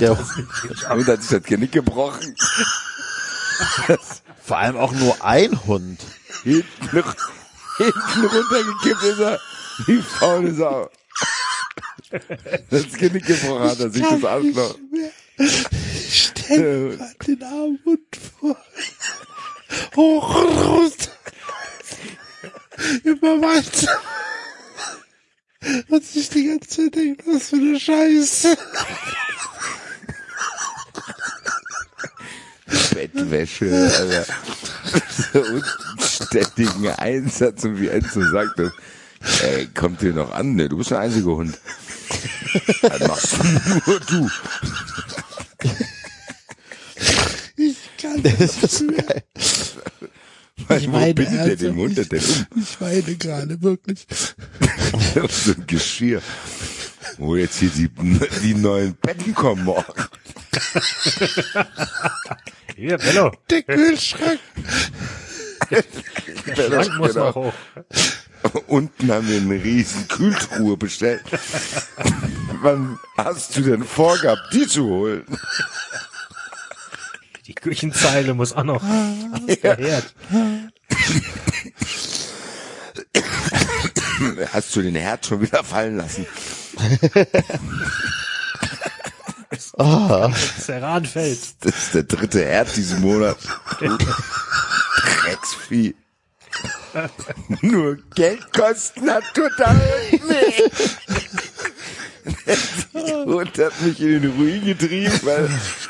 Der, 0.00 0.16
Hund 0.18 1.06
hat 1.06 1.22
sich 1.22 1.30
das 1.30 1.42
Genick 1.42 1.72
gebrochen. 1.72 2.34
vor 4.44 4.56
allem 4.58 4.76
auch 4.76 4.92
nur 4.92 5.22
ein 5.24 5.64
Hund. 5.66 6.00
Hinten, 6.42 6.64
hinten 6.90 8.24
runtergekippt 8.26 9.02
ist 9.04 9.18
er. 9.20 9.40
Wie 9.86 10.00
faule 10.02 10.54
Sau. 10.54 10.90
Das 12.70 12.92
Genick 12.92 13.26
gebrochen 13.26 13.62
hat 13.70 13.80
er 13.80 13.90
sich 13.90 14.02
das 14.02 14.24
Arschloch. 14.24 14.76
Stell 16.10 16.96
dir 16.96 17.08
den 17.26 17.42
armen 17.42 17.78
Hund 17.84 18.00
vor. 18.40 18.56
Hoch 19.96 20.34
weiter. 23.40 24.00
Und 25.88 26.04
sich 26.04 26.28
die 26.28 26.46
ganze 26.46 26.68
Zeit 26.68 26.94
denkt, 26.94 27.22
was 27.26 27.48
für 27.48 27.56
eine 27.56 27.80
Scheiße. 27.80 28.56
Bettwäsche, 32.94 33.70
Alter. 33.98 34.26
Und 35.52 35.64
ständigen 36.00 36.88
Einsatz 36.90 37.64
und 37.64 37.80
wie 37.80 37.88
Enzo 37.88 38.22
sagt 38.30 38.58
das. 38.58 38.72
Ey, 39.42 39.66
kommt 39.68 40.02
dir 40.02 40.12
noch 40.12 40.32
an, 40.32 40.54
ne? 40.54 40.68
Du 40.68 40.76
bist 40.76 40.90
der 40.90 41.00
einzige 41.00 41.30
Hund. 41.30 41.58
Das 42.82 43.00
machst 43.08 43.36
nur 43.86 44.00
du. 44.00 44.30
Ich 47.56 47.76
kann 48.00 48.22
Das 48.22 48.62
ist 48.62 48.78
so 48.78 48.86
geil. 48.86 49.24
Ich 50.70 50.88
meine 50.88 51.14
bittet 51.14 51.32
der 51.32 51.40
ernsthaft, 51.40 51.62
den 51.62 51.76
Hund 51.76 51.96
denn 51.98 52.20
um? 52.20 52.46
Ich 52.62 52.80
weine 52.80 53.16
gerade, 53.16 53.62
wirklich. 53.62 54.06
so 55.30 55.52
ein 55.52 55.66
Geschirr. 55.66 56.22
Wo 57.18 57.36
jetzt 57.36 57.58
hier 57.58 57.68
die, 57.70 57.88
die 58.42 58.54
neuen 58.54 58.94
Betten 58.96 59.34
kommen 59.34 59.64
morgen. 59.64 59.92
Hier, 62.76 62.98
Bello. 62.98 63.30
Der 63.50 63.62
Kühlschrank. 63.62 64.40
Schrank 65.70 66.98
muss 66.98 67.12
Genau. 67.14 67.26
noch 67.26 67.34
hoch. 67.36 67.52
Unten 68.66 69.10
haben 69.12 69.28
wir 69.28 69.38
eine 69.40 69.62
riesen 69.62 70.08
Kühltruhe 70.08 70.76
bestellt. 70.76 71.22
Wann 72.62 72.98
hast 73.16 73.56
du 73.56 73.62
denn 73.62 73.84
vorgehabt, 73.84 74.52
die 74.52 74.66
zu 74.66 74.84
holen? 74.84 75.24
Die 77.46 77.54
Küchenzeile 77.54 78.34
muss 78.34 78.52
auch 78.52 78.64
noch 78.64 78.82
der 79.62 79.76
Herd. 79.76 80.14
Hast 84.52 84.76
du 84.76 84.82
den 84.82 84.94
Herd 84.94 85.26
schon 85.26 85.42
wieder 85.42 85.62
fallen 85.62 85.96
lassen? 85.96 86.26
Ceranfels. 90.58 91.56
Das 91.60 91.76
ist 91.76 91.94
der 91.94 92.02
dritte 92.04 92.44
Herd 92.44 92.74
diesen 92.76 93.00
Monat. 93.00 93.36
Drecksvieh. 95.22 95.94
Nur 97.62 97.98
Geldkosten 98.14 99.10
hat 99.10 99.24
total 99.34 99.80
nee. 100.28 100.70
Der 102.94 103.24
Hund 103.24 103.58
hat 103.58 103.80
mich 103.82 104.00
in 104.00 104.22
den 104.22 104.30
Ruin 104.32 104.64
getrieben, 104.64 105.20
weil 105.22 105.48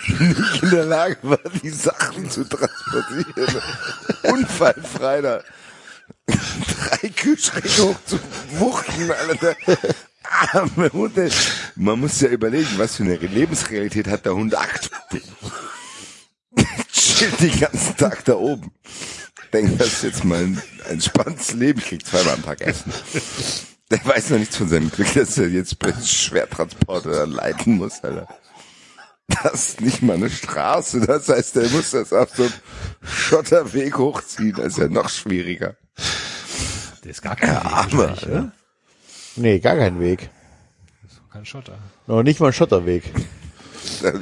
ich 0.08 0.20
nicht 0.20 0.62
in 0.62 0.70
der 0.70 0.84
Lage 0.84 1.16
war, 1.22 1.38
die 1.62 1.70
Sachen 1.70 2.28
zu 2.30 2.44
transportieren. 2.44 3.62
Unfallfrei 4.24 5.20
da. 5.20 5.42
Drei 6.26 7.08
Kühlschränke 7.08 7.82
hoch 7.82 7.96
zu 8.06 8.18
wuchten, 8.58 9.10
Alter. 9.10 9.56
Arme 10.52 10.90
Hund. 10.92 11.16
ey. 11.18 11.30
Man 11.76 12.00
muss 12.00 12.20
ja 12.20 12.28
überlegen, 12.28 12.78
was 12.78 12.96
für 12.96 13.04
eine 13.04 13.16
Lebensrealität 13.16 14.08
hat 14.08 14.26
der 14.26 14.34
Hund 14.34 14.56
aktuell. 14.56 15.22
Chillt 16.92 17.40
den 17.40 17.60
ganzen 17.60 17.96
Tag 17.96 18.24
da 18.24 18.34
oben. 18.34 18.72
Denkt, 19.52 19.80
das 19.80 19.88
ist 19.88 20.02
jetzt 20.02 20.24
mal 20.24 20.40
ein 20.40 20.62
entspanntes 20.88 21.52
Leben. 21.52 21.78
Ich 21.78 21.86
krieg 21.86 22.06
zweimal 22.06 22.34
am 22.34 22.42
Tag 22.42 22.60
Essen. 22.60 22.92
Der 23.90 24.04
weiß 24.04 24.30
noch 24.30 24.38
nichts 24.38 24.56
von 24.56 24.68
seinem 24.68 24.90
Glück, 24.90 25.12
dass 25.14 25.36
er 25.38 25.48
jetzt 25.48 25.78
bei 25.78 25.92
Schwertransporter 25.92 27.26
leiten 27.26 27.76
muss, 27.76 28.02
Alter. 28.02 28.26
Das 29.42 29.54
ist 29.54 29.80
nicht 29.80 30.02
mal 30.02 30.14
eine 30.16 30.30
Straße. 30.30 31.00
Das 31.00 31.28
heißt, 31.28 31.56
er 31.56 31.68
muss 31.70 31.90
das 31.90 32.12
auf 32.12 32.30
so 32.34 32.44
einem 32.44 32.52
Schotterweg 33.02 33.96
hochziehen. 33.96 34.54
Das 34.56 34.66
ist 34.68 34.78
ja 34.78 34.88
noch 34.88 35.08
schwieriger. 35.08 35.76
Der 37.02 37.10
ist 37.10 37.22
gar 37.22 37.36
kein 37.36 37.50
Weg 37.54 37.64
Arme? 37.64 38.52
Nee, 39.36 39.58
gar 39.60 39.76
kein 39.76 39.98
Weg. 40.00 40.30
Kein 41.32 41.44
Schotter. 41.44 41.78
Noch 42.06 42.22
nicht 42.22 42.38
mal 42.40 42.48
ein 42.48 42.52
Schotterweg. 42.52 43.12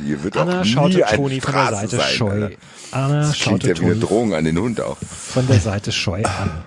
Hier 0.04 0.22
wird 0.22 0.36
Anna 0.36 0.60
auch 0.60 0.64
nie 0.64 0.70
schaute 0.72 1.06
eine 1.06 1.16
Toni 1.16 1.40
von 1.40 1.52
der 1.52 1.70
Seite 1.70 1.96
sein, 1.96 2.14
scheu. 2.14 2.30
Alter. 2.30 2.56
Anna 2.92 3.20
Das 3.20 3.38
schaute 3.38 3.68
ja 3.68 3.74
Toni 3.74 4.00
Drohung 4.00 4.34
an 4.34 4.44
den 4.44 4.58
Hund 4.58 4.80
auch. 4.80 4.96
von 4.98 5.46
der 5.46 5.60
Seite 5.60 5.92
scheu 5.92 6.22
an. 6.24 6.64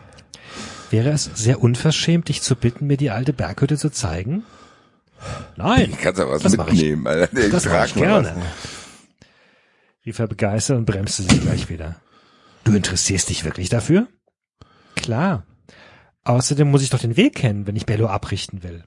Wäre 0.95 1.09
es 1.09 1.25
sehr 1.35 1.61
unverschämt, 1.61 2.29
dich 2.29 2.41
zu 2.41 2.55
bitten, 2.55 2.87
mir 2.87 2.95
die 2.95 3.11
alte 3.11 3.33
Berghütte 3.33 3.77
zu 3.77 3.89
zeigen? 3.89 4.45
Nein, 5.57 5.89
Ich 5.91 5.97
kann 5.99 6.15
was 6.15 6.41
Das 6.41 6.53
ich. 6.53 6.57
mitnehmen, 6.57 7.05
Alter. 7.05 7.27
Nee, 7.33 7.49
das 7.49 7.65
mache 7.65 7.87
ich 7.87 7.95
gerne. 7.95 8.33
Rief 10.05 10.19
er 10.19 10.27
begeistert 10.29 10.77
und 10.77 10.85
bremste 10.85 11.23
sich 11.23 11.41
gleich 11.41 11.67
wieder. 11.67 11.99
Du 12.63 12.73
interessierst 12.73 13.29
dich 13.29 13.43
wirklich 13.43 13.67
dafür? 13.67 14.07
Klar. 14.95 15.45
Außerdem 16.23 16.71
muss 16.71 16.81
ich 16.81 16.91
doch 16.91 16.99
den 16.99 17.17
Weg 17.17 17.35
kennen, 17.35 17.67
wenn 17.67 17.75
ich 17.75 17.85
Bello 17.85 18.07
abrichten 18.07 18.63
will. 18.63 18.85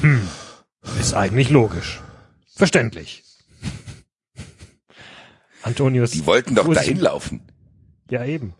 Hm, 0.00 0.28
ist 0.98 1.14
eigentlich 1.14 1.48
logisch. 1.48 2.00
Verständlich. 2.56 3.22
Antonius. 5.62 6.10
Die 6.10 6.26
wollten 6.26 6.56
doch 6.56 6.74
dahin 6.74 6.98
laufen. 6.98 7.40
Ja, 8.10 8.24
eben. 8.24 8.54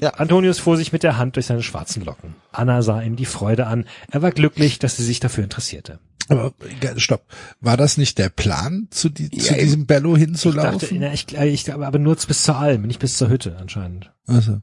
Ja. 0.00 0.10
Antonius 0.14 0.58
fuhr 0.58 0.76
sich 0.76 0.92
mit 0.92 1.02
der 1.02 1.16
Hand 1.18 1.36
durch 1.36 1.46
seine 1.46 1.62
schwarzen 1.62 2.04
Locken. 2.04 2.34
Anna 2.52 2.82
sah 2.82 3.00
ihm 3.00 3.16
die 3.16 3.26
Freude 3.26 3.66
an. 3.66 3.86
Er 4.10 4.22
war 4.22 4.32
glücklich, 4.32 4.78
dass 4.78 4.96
sie 4.96 5.04
sich 5.04 5.20
dafür 5.20 5.44
interessierte. 5.44 6.00
Aber 6.28 6.52
stopp, 6.96 7.26
war 7.60 7.76
das 7.76 7.96
nicht 7.98 8.18
der 8.18 8.30
Plan, 8.30 8.88
zu, 8.90 9.08
die, 9.10 9.28
Ja, 9.32 9.42
zu 9.44 9.54
diesem 9.54 9.86
Bello 9.86 10.14
Ich 10.16 10.22
hinzulaufen? 10.22 10.78
dachte, 10.80 10.94
na, 10.98 11.12
ich, 11.12 11.32
ich 11.36 11.64
glaube 11.64 11.86
aber 11.86 11.98
nur 11.98 12.16
bis 12.16 12.42
zur 12.42 12.56
Alm, 12.56 12.82
nicht 12.82 12.98
bis 12.98 13.18
zur 13.18 13.28
Hütte 13.28 13.56
anscheinend. 13.60 14.10
Achso, 14.26 14.62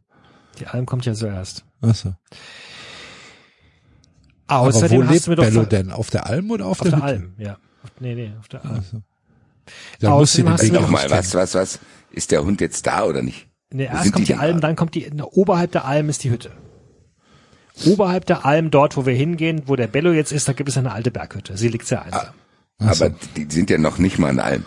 Die 0.59 0.65
Alm 0.67 0.85
kommt 0.87 1.05
ja 1.05 1.13
zuerst. 1.13 1.63
Aber 4.47 4.61
Außerdem 4.67 5.01
wo 5.01 5.03
hast 5.05 5.11
lebt 5.13 5.25
du 5.27 5.29
mir 5.29 5.35
doch 5.37 5.43
Bello 5.45 5.65
denn? 5.65 5.91
Auf 5.91 6.09
der 6.09 6.25
Alm 6.27 6.51
oder 6.51 6.65
auf, 6.65 6.81
auf 6.81 6.87
der 6.89 6.97
Hütte? 6.97 7.03
Alm, 7.05 7.33
ja. 7.37 7.53
Auf- 7.83 7.91
Nee, 7.99 8.15
nee, 8.15 8.31
auf 8.39 8.47
der 8.47 8.65
Alm. 8.65 8.79
Achso. 8.79 9.01
Da 9.99 10.09
muss 10.17 10.33
sie 10.33 10.43
Außerdem 10.43 10.57
den 10.57 10.73
Weg 10.75 10.81
Nochmal, 10.81 11.09
was, 11.09 11.33
was, 11.35 11.53
was? 11.55 11.79
Ist 12.11 12.31
der 12.31 12.43
Hund 12.43 12.59
jetzt 12.59 12.85
da 12.87 13.03
oder 13.05 13.21
nicht? 13.21 13.47
Nee, 13.73 13.85
erst 13.85 14.03
sind 14.03 14.11
kommt 14.13 14.27
die 14.27 14.33
denn 14.33 14.41
Alm, 14.41 14.61
da? 14.61 14.67
dann 14.67 14.75
kommt 14.75 14.95
die, 14.95 15.09
na, 15.13 15.23
oberhalb 15.25 15.71
der 15.71 15.85
Alm 15.85 16.09
ist 16.09 16.23
die 16.23 16.29
Hütte. 16.31 16.51
Oberhalb 17.85 18.25
der 18.25 18.45
Alm, 18.45 18.69
dort 18.69 18.97
wo 18.97 19.05
wir 19.05 19.13
hingehen, 19.13 19.63
wo 19.65 19.75
der 19.75 19.87
Bello 19.87 20.11
jetzt 20.11 20.31
ist, 20.31 20.47
da 20.47 20.53
gibt 20.53 20.69
es 20.69 20.77
eine 20.77 20.91
alte 20.91 21.09
Berghütte. 21.09 21.57
Sie 21.57 21.69
liegt 21.69 21.87
sehr 21.87 22.03
einsam. 22.03 22.27
Aber 22.79 23.11
die 23.35 23.47
sind 23.49 23.69
ja 23.69 23.77
noch 23.77 23.97
nicht 23.97 24.19
mal 24.19 24.29
an 24.29 24.39
Alm. 24.39 24.65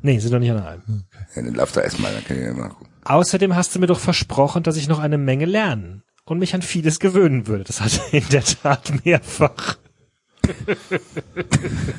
Nee, 0.00 0.18
sind 0.18 0.32
doch 0.32 0.38
nicht 0.38 0.50
an 0.50 0.56
der 0.56 0.66
Alm. 0.66 0.82
Ja, 0.88 1.42
dann 1.42 1.54
lauf 1.54 1.72
doch 1.72 1.82
erstmal, 1.82 2.12
dann 2.12 2.24
kann 2.24 2.38
ich 2.38 2.44
ja 2.44 2.52
mal 2.52 2.68
gucken. 2.70 2.88
Außerdem 3.04 3.54
hast 3.54 3.74
du 3.74 3.78
mir 3.80 3.86
doch 3.86 4.00
versprochen, 4.00 4.62
dass 4.62 4.76
ich 4.76 4.88
noch 4.88 4.98
eine 4.98 5.18
Menge 5.18 5.44
lernen 5.44 6.02
und 6.24 6.38
mich 6.38 6.54
an 6.54 6.62
vieles 6.62 6.98
gewöhnen 7.00 7.46
würde. 7.46 7.64
Das 7.64 7.80
hat 7.80 8.00
er 8.12 8.22
in 8.22 8.28
der 8.30 8.44
Tat 8.44 9.04
mehrfach. 9.04 9.76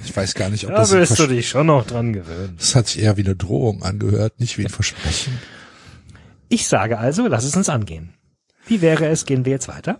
Ich 0.03 0.15
weiß 0.15 0.33
gar 0.35 0.49
nicht, 0.49 0.65
ob 0.65 0.71
Da 0.71 0.77
das, 0.77 0.91
ein 0.93 0.99
wirst 0.99 1.19
du 1.19 1.27
dich 1.27 1.47
schon 1.49 1.67
noch 1.67 1.85
dran 1.85 2.13
gewöhnen. 2.13 2.55
das 2.57 2.75
hat 2.75 2.87
sich 2.87 3.01
eher 3.03 3.15
wie 3.17 3.23
eine 3.23 3.35
Drohung 3.35 3.83
angehört, 3.83 4.39
nicht 4.39 4.57
wie 4.57 4.65
ein 4.65 4.69
Versprechen. 4.69 5.39
Ich 6.53 6.67
sage 6.67 6.99
also, 6.99 7.25
lass 7.25 7.45
es 7.45 7.55
uns 7.55 7.67
angehen. 7.67 8.13
Wie 8.67 8.79
wäre 8.83 9.07
es, 9.07 9.25
gehen 9.25 9.43
wir 9.43 9.51
jetzt 9.51 9.67
weiter? 9.67 9.99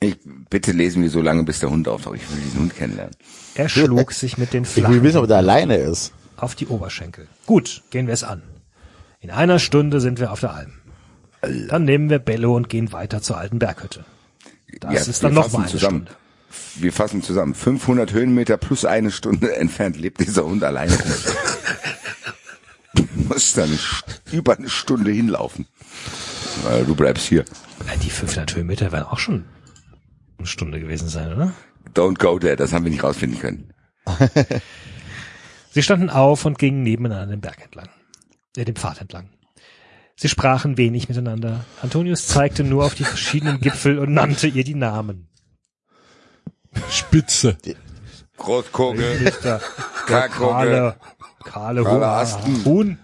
Ich, 0.00 0.16
bitte 0.48 0.72
lesen 0.72 1.02
wir 1.02 1.10
so 1.10 1.20
lange, 1.20 1.42
bis 1.44 1.60
der 1.60 1.68
Hund 1.68 1.88
auftaucht. 1.88 2.16
Ich 2.16 2.30
will 2.30 2.40
diesen 2.40 2.60
Hund 2.60 2.74
kennenlernen. 2.74 3.14
Er 3.54 3.68
schlug 3.68 4.12
sich 4.12 4.38
mit 4.38 4.54
den 4.54 4.64
Ich 4.64 4.88
will 4.88 5.02
wissen, 5.02 5.18
ob 5.18 5.28
der 5.28 5.36
alleine 5.36 5.76
ist. 5.76 6.14
auf 6.38 6.54
die 6.54 6.68
Oberschenkel. 6.68 7.28
Gut, 7.44 7.82
gehen 7.90 8.06
wir 8.06 8.14
es 8.14 8.24
an. 8.24 8.40
In 9.20 9.30
einer 9.30 9.58
Stunde 9.58 10.00
sind 10.00 10.18
wir 10.20 10.32
auf 10.32 10.40
der 10.40 10.54
Alm. 10.54 10.72
Dann 11.68 11.84
nehmen 11.84 12.08
wir 12.08 12.18
Bello 12.18 12.56
und 12.56 12.70
gehen 12.70 12.92
weiter 12.92 13.20
zur 13.20 13.36
alten 13.36 13.58
Berghütte. 13.58 14.06
Das 14.80 15.06
ist 15.06 15.22
dann 15.22 15.32
wir 15.32 15.34
noch 15.34 15.42
fassen 15.44 15.56
mal 15.56 15.62
eine 15.64 15.70
zusammen. 15.70 16.06
Stunde. 16.06 16.20
Wir 16.76 16.92
fassen 16.94 17.22
zusammen. 17.22 17.54
500 17.54 18.14
Höhenmeter 18.14 18.56
plus 18.56 18.86
eine 18.86 19.10
Stunde 19.10 19.54
entfernt 19.64 19.98
lebt 19.98 20.20
dieser 20.20 20.46
Hund 20.46 20.64
alleine. 20.64 20.96
du 22.94 23.06
musst 23.28 23.58
dann 23.58 23.78
über 24.32 24.56
eine 24.56 24.70
Stunde 24.70 25.10
hinlaufen. 25.10 25.66
Weil 26.62 26.84
du 26.84 26.94
bleibst 26.94 27.26
hier. 27.26 27.44
Ja, 27.86 27.96
Die 27.96 28.10
500 28.10 28.54
Höhenmeter 28.54 28.92
werden 28.92 29.04
auch 29.04 29.18
schon 29.18 29.44
eine 30.38 30.46
Stunde 30.46 30.80
gewesen 30.80 31.08
sein, 31.08 31.32
oder? 31.32 31.52
Don't 31.94 32.18
go 32.18 32.38
there, 32.38 32.56
das 32.56 32.72
haben 32.72 32.84
wir 32.84 32.90
nicht 32.90 33.02
rausfinden 33.02 33.38
können. 33.40 33.72
Sie 35.70 35.82
standen 35.82 36.10
auf 36.10 36.44
und 36.44 36.58
gingen 36.58 36.82
nebeneinander 36.82 37.34
den 37.34 37.40
Berg 37.40 37.62
entlang, 37.62 37.88
äh, 38.56 38.64
den 38.64 38.76
Pfad 38.76 39.00
entlang. 39.00 39.30
Sie 40.16 40.28
sprachen 40.28 40.76
wenig 40.76 41.08
miteinander. 41.08 41.64
Antonius 41.80 42.26
zeigte 42.26 42.64
nur 42.64 42.84
auf 42.84 42.94
die 42.94 43.04
verschiedenen 43.04 43.60
Gipfel 43.62 43.98
und 43.98 44.12
nannte 44.12 44.48
ihr 44.48 44.64
die 44.64 44.74
Namen. 44.74 45.28
Spitze. 46.90 47.56
Karkogel, 50.06 50.94
Kahle, 51.44 51.84
Kahle. 51.84 52.64
Huhn. 52.64 52.98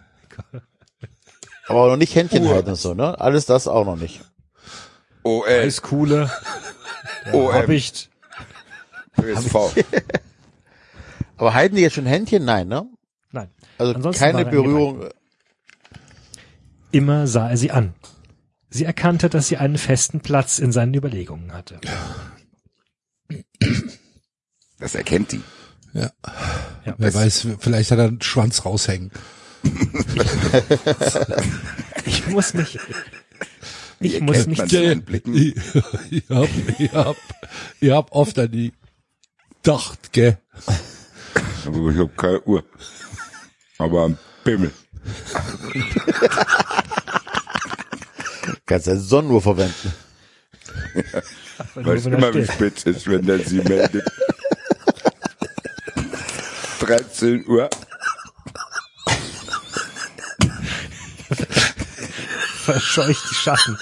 Aber 1.68 1.82
auch 1.82 1.88
noch 1.88 1.96
nicht 1.96 2.14
Händchen 2.14 2.48
halten 2.48 2.70
und 2.70 2.76
so, 2.76 2.94
ne? 2.94 3.18
Alles 3.20 3.46
das 3.46 3.66
auch 3.66 3.84
noch 3.84 3.96
nicht. 3.96 4.20
OL, 5.22 5.48
Eiskuhle, 5.48 6.30
OM, 7.32 7.52
Habicht. 7.52 8.10
ÖSV. 9.20 9.74
Aber 11.36 11.54
halten 11.54 11.76
die 11.76 11.82
jetzt 11.82 11.94
schon 11.94 12.06
Händchen? 12.06 12.44
Nein, 12.44 12.68
ne? 12.68 12.86
Nein. 13.32 13.50
Also 13.78 13.94
Ansonsten 13.94 14.24
keine 14.24 14.38
er 14.40 14.44
Berührung. 14.44 15.08
Immer 16.92 17.26
sah 17.26 17.50
er 17.50 17.56
sie 17.56 17.72
an. 17.72 17.94
Sie 18.70 18.84
erkannte, 18.84 19.28
dass 19.28 19.48
sie 19.48 19.56
einen 19.56 19.78
festen 19.78 20.20
Platz 20.20 20.58
in 20.58 20.72
seinen 20.72 20.94
Überlegungen 20.94 21.52
hatte. 21.52 21.80
Das 24.78 24.94
erkennt 24.94 25.32
die. 25.32 25.42
Ja. 25.92 26.10
Ja. 26.84 26.94
Wer 26.98 27.14
weiß, 27.14 27.48
vielleicht 27.58 27.90
hat 27.90 27.98
er 27.98 28.08
einen 28.08 28.22
Schwanz 28.22 28.64
raushängen. 28.64 29.10
Ich 32.04 32.26
muss 32.28 32.54
mich, 32.54 32.78
ich 34.00 34.14
Wie 34.14 34.20
muss 34.20 34.46
mich, 34.46 34.62
Blicken? 35.04 35.34
Ich, 35.34 35.54
ich 36.10 36.24
hab, 36.28 36.48
ich 36.78 36.92
hab, 36.92 37.16
ich 37.80 37.90
hab 37.90 38.12
oft 38.12 38.38
an 38.38 38.50
die 38.50 38.72
gedacht, 39.62 40.12
gell. 40.12 40.38
Aber 41.66 41.90
ich 41.90 41.98
hab 41.98 42.16
keine 42.16 42.40
Uhr. 42.42 42.64
Aber 43.78 44.04
ein 44.06 44.18
Pimmel. 44.44 44.70
Kannst 48.64 48.86
ja 48.86 48.96
Sonnenuhr 48.96 49.42
verwenden. 49.42 49.92
Weiß 51.74 52.04
wenn 52.04 52.12
er 52.12 52.18
immer, 52.18 52.34
wie 52.34 52.46
spät 52.46 52.76
es 52.78 52.84
ist, 52.84 53.06
wenn 53.08 53.28
er 53.28 53.38
sie 53.40 53.60
meldet. 53.60 54.04
13 56.80 57.46
Uhr. 57.48 57.68
Verscheucht 62.66 63.30
die 63.30 63.34
Schatten. 63.34 63.78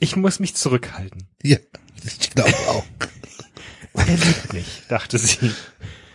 Ich 0.00 0.16
muss 0.16 0.40
mich 0.40 0.54
zurückhalten. 0.54 1.28
Ja, 1.42 1.58
ich 2.04 2.30
glaube 2.30 2.54
auch. 2.68 2.84
Er 3.94 4.16
liebt 4.16 4.52
mich, 4.52 4.82
dachte 4.88 5.18
sie. 5.18 5.52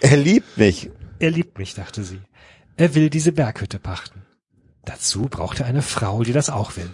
Er 0.01 0.17
liebt 0.17 0.57
mich. 0.57 0.89
Er 1.19 1.31
liebt 1.31 1.57
mich, 1.57 1.73
dachte 1.73 2.03
sie. 2.03 2.19
Er 2.77 2.93
will 2.95 3.09
diese 3.09 3.31
Berghütte 3.31 3.79
pachten. 3.79 4.21
Dazu 4.85 5.23
braucht 5.23 5.59
er 5.59 5.65
eine 5.65 5.81
Frau, 5.81 6.23
die 6.23 6.33
das 6.33 6.49
auch 6.49 6.75
will. 6.77 6.89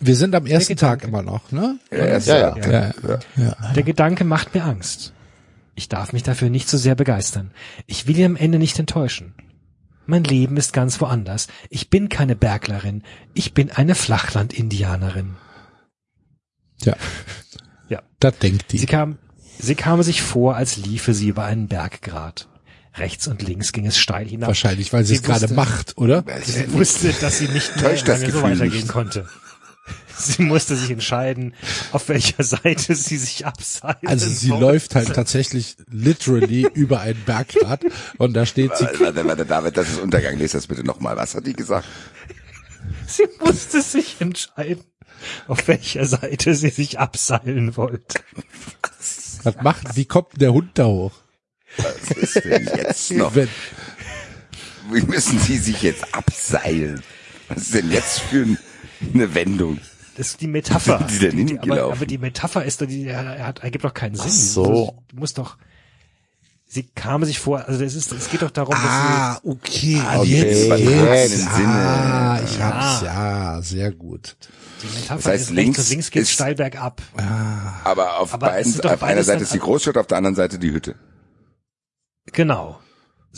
Wir 0.00 0.16
sind 0.16 0.34
am 0.34 0.46
ersten 0.46 0.74
Gedanke. 0.76 1.02
Tag 1.02 1.08
immer 1.08 1.22
noch, 1.22 1.50
ne? 1.52 1.78
Ja, 1.90 1.98
erst 1.98 2.26
Ja, 2.28 2.36
ja. 2.38 2.56
ja, 2.56 2.70
Ja, 2.70 2.92
ja. 3.08 3.18
ja. 3.36 3.72
Der 3.74 3.82
Gedanke 3.82 4.24
macht 4.24 4.54
mir 4.54 4.64
Angst. 4.64 5.12
Ich 5.78 5.88
darf 5.88 6.12
mich 6.12 6.24
dafür 6.24 6.50
nicht 6.50 6.68
so 6.68 6.76
sehr 6.76 6.96
begeistern. 6.96 7.52
Ich 7.86 8.08
will 8.08 8.18
ihn 8.18 8.24
am 8.24 8.36
Ende 8.36 8.58
nicht 8.58 8.76
enttäuschen. 8.80 9.34
Mein 10.06 10.24
Leben 10.24 10.56
ist 10.56 10.72
ganz 10.72 11.00
woanders. 11.00 11.46
Ich 11.70 11.88
bin 11.88 12.08
keine 12.08 12.34
Berglerin. 12.34 13.04
Ich 13.32 13.54
bin 13.54 13.70
eine 13.70 13.94
Flachland-Indianerin. 13.94 15.36
ja. 16.82 16.96
Ja. 17.88 18.02
Das 18.18 18.36
denkt 18.40 18.66
Sie 18.72 18.78
die. 18.78 18.86
kam, 18.86 19.18
sie 19.58 19.76
kam 19.76 20.02
sich 20.02 20.20
vor, 20.20 20.56
als 20.56 20.76
liefe 20.76 21.14
sie 21.14 21.28
über 21.28 21.44
einen 21.44 21.68
Berggrat. 21.68 22.48
Rechts 22.96 23.28
und 23.28 23.40
links 23.42 23.70
ging 23.72 23.86
es 23.86 23.96
steil 23.98 24.26
hinab. 24.28 24.48
Wahrscheinlich, 24.48 24.92
weil 24.92 25.04
sie 25.04 25.14
es 25.14 25.20
Sie 25.20 25.26
gerade 25.26 25.44
wusste- 25.44 25.54
macht, 25.54 25.96
oder? 25.96 26.24
Sie 26.44 26.72
wusste, 26.72 27.12
dass 27.20 27.38
sie 27.38 27.46
nicht 27.48 27.76
mehr 27.76 27.94
lange 28.04 28.30
so 28.32 28.42
weitergehen 28.42 28.72
nicht. 28.80 28.88
konnte. 28.88 29.28
Sie 30.18 30.42
musste 30.42 30.74
sich 30.76 30.90
entscheiden, 30.90 31.54
auf 31.92 32.08
welcher 32.08 32.42
Seite 32.42 32.94
sie 32.96 33.16
sich 33.18 33.46
abseilen 33.46 33.96
Also 34.06 34.28
sie 34.28 34.48
soll. 34.48 34.60
läuft 34.60 34.94
halt 34.96 35.14
tatsächlich 35.14 35.76
literally 35.90 36.66
über 36.74 37.00
einen 37.00 37.22
Bergrad 37.24 37.84
und 38.18 38.34
da 38.34 38.44
steht 38.44 38.76
sie 38.76 38.84
Warte, 38.84 39.00
warte, 39.00 39.24
warte, 39.26 39.46
David, 39.46 39.76
das 39.76 39.88
ist 39.88 40.00
Untergang. 40.00 40.36
Lies 40.36 40.52
das 40.52 40.66
bitte 40.66 40.82
nochmal. 40.84 41.16
Was 41.16 41.34
hat 41.36 41.46
die 41.46 41.52
gesagt? 41.52 41.86
Sie 43.06 43.24
musste 43.44 43.80
sich 43.82 44.16
entscheiden, 44.20 44.82
auf 45.46 45.66
welcher 45.68 46.04
Seite 46.04 46.54
sie 46.54 46.70
sich 46.70 46.98
abseilen 46.98 47.76
wollte. 47.76 48.20
Was 49.44 49.56
macht, 49.62 49.96
wie 49.96 50.04
kommt 50.04 50.40
der 50.40 50.52
Hund 50.52 50.70
da 50.74 50.84
hoch? 50.86 51.12
Was 51.76 52.10
ist 52.16 52.44
denn 52.44 52.68
jetzt 52.76 53.12
noch? 53.12 53.34
Wenn, 53.34 53.48
Wie 54.90 55.02
müssen 55.02 55.38
sie 55.38 55.58
sich 55.58 55.82
jetzt 55.82 56.14
abseilen? 56.14 57.02
Was 57.48 57.58
ist 57.58 57.74
denn 57.74 57.90
jetzt 57.90 58.20
für 58.20 58.42
ein- 58.42 58.58
eine 59.14 59.34
Wendung? 59.34 59.78
Das 60.16 60.28
ist 60.30 60.40
die 60.40 60.46
Metapher. 60.48 61.06
Die 61.10 61.18
denn 61.20 61.46
Die- 61.46 61.58
aber, 61.60 61.92
aber 61.92 62.06
die 62.06 62.18
Metapher 62.18 62.64
ist 62.64 62.80
die 62.86 63.04
er 63.06 63.46
hat, 63.46 63.60
ergibt 63.60 63.84
doch 63.84 63.94
keinen 63.94 64.16
Sinn. 64.16 64.30
so. 64.30 64.98
Du 65.08 65.16
musst 65.16 65.38
doch, 65.38 65.56
sie 66.66 66.82
kam 66.94 67.24
sich 67.24 67.38
vor, 67.38 67.64
also 67.68 67.84
es 67.84 67.94
ist, 67.94 68.10
es 68.12 68.28
geht 68.28 68.42
doch 68.42 68.50
darum, 68.50 68.74
dass 68.74 68.82
ah, 68.84 69.40
okay, 69.44 70.02
Okay, 70.16 70.26
jetzt, 70.26 70.68
jetzt. 70.80 71.48
ah, 71.48 72.40
ich 72.44 72.60
hab's, 72.60 73.02
ja, 73.02 73.62
sehr 73.62 73.92
gut. 73.92 74.36
sie, 74.80 74.88
die 74.88 74.94
Metapher 74.94 75.16
Das 75.16 75.26
heißt, 75.26 75.42
ist 75.44 75.50
links 75.50 75.78
rechts 75.78 75.88
und 75.88 75.92
links 75.94 76.10
geht 76.10 76.22
ist- 76.22 76.32
steil 76.32 76.54
bergab. 76.56 77.00
Aber 77.84 78.18
auf, 78.18 78.34
Aber 78.34 78.48
beiden, 78.48 78.80
auf 78.84 79.02
einer 79.04 79.22
Seite 79.22 79.38
dann 79.38 79.42
ist 79.44 79.54
die 79.54 79.58
Großstadt, 79.60 79.96
auf 79.98 80.06
der 80.08 80.18
anderen 80.18 80.34
Seite 80.34 80.58
die 80.58 80.72
Hütte. 80.72 80.96
Genau. 82.32 82.80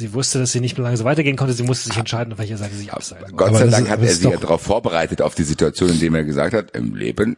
Sie 0.01 0.15
wusste, 0.15 0.39
dass 0.39 0.51
sie 0.51 0.61
nicht 0.61 0.79
mehr 0.79 0.85
lange 0.85 0.97
so 0.97 1.05
weitergehen 1.05 1.37
konnte. 1.37 1.53
Sie 1.53 1.63
musste 1.63 1.91
sich 1.91 1.99
entscheiden, 1.99 2.33
auf 2.33 2.39
welcher 2.39 2.57
Seite 2.57 2.73
sie 2.73 2.79
sich 2.79 2.93
abseilen. 2.95 3.37
Gott 3.37 3.55
sei 3.55 3.67
Dank 3.67 3.91
hat 3.91 4.01
er 4.01 4.09
sie 4.09 4.31
ja 4.31 4.39
darauf 4.39 4.63
vorbereitet, 4.63 5.21
auf 5.21 5.35
die 5.35 5.43
Situation, 5.43 5.91
indem 5.91 6.15
er 6.15 6.25
gesagt 6.25 6.55
hat, 6.55 6.71
im 6.71 6.95
Leben 6.95 7.37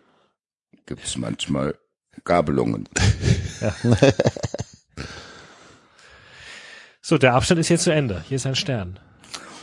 gibt 0.86 1.04
es 1.04 1.16
manchmal 1.16 1.74
Gabelungen. 2.22 2.88
So, 3.82 3.96
So, 7.02 7.18
der 7.18 7.34
Abschnitt 7.34 7.58
ist 7.58 7.68
jetzt 7.68 7.82
zu 7.82 7.92
Ende. 7.92 8.24
Hier 8.28 8.36
ist 8.36 8.46
ein 8.46 8.54
Stern. 8.54 9.00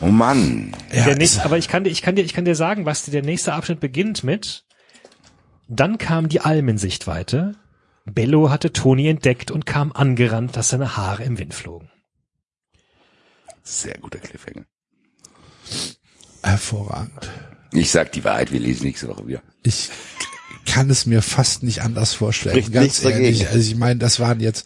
Oh 0.02 0.08
Mann. 0.08 0.76
Ja, 0.92 1.06
der 1.06 1.16
nächste, 1.16 1.46
aber 1.46 1.58
ich 1.58 1.70
kann 1.70 1.86
dir, 1.86 1.92
ich 1.92 2.02
kann 2.02 2.18
dir, 2.18 2.26
ich 2.26 2.34
kann 2.34 2.44
dir 2.44 2.56
sagen, 2.56 2.86
was 2.86 3.06
der 3.06 3.24
nächste 3.24 3.54
Abschnitt 3.54 3.80
beginnt 3.80 4.26
mit. 4.26 4.66
Dann 5.70 5.98
kam 5.98 6.28
die 6.28 6.42
Alm 6.42 6.68
in 6.68 6.78
Sichtweite. 6.78 7.56
Bello 8.04 8.50
hatte 8.50 8.74
Toni 8.74 9.08
entdeckt 9.08 9.52
und 9.52 9.66
kam 9.66 9.94
angerannt, 9.94 10.58
dass 10.58 10.68
seine 10.68 10.98
Haare 10.98 11.24
im 11.24 11.40
Wind 11.40 11.54
flogen. 11.54 11.90
Sehr 13.64 13.98
guter 14.00 14.20
Cliffhanger. 14.20 14.66
hervorragend. 16.44 17.30
Ich 17.72 17.92
sag 17.92 18.12
die 18.14 18.24
Wahrheit, 18.24 18.52
wir 18.52 18.60
lesen 18.60 18.86
nächste 18.86 19.08
Woche 19.10 19.28
wieder. 19.28 19.42
Ich 19.64 19.90
kann 20.66 20.90
es 20.90 21.06
mir 21.06 21.22
fast 21.22 21.64
nicht 21.64 21.82
anders 21.82 22.14
vorstellen. 22.14 22.56
Spricht 22.56 22.74
Ganz 22.74 22.84
nichts 22.86 23.02
dagegen. 23.02 23.24
ehrlich. 23.26 23.48
Also 23.48 23.60
ich 23.60 23.76
meine, 23.76 24.00
das 24.00 24.20
waren 24.20 24.40
jetzt, 24.40 24.66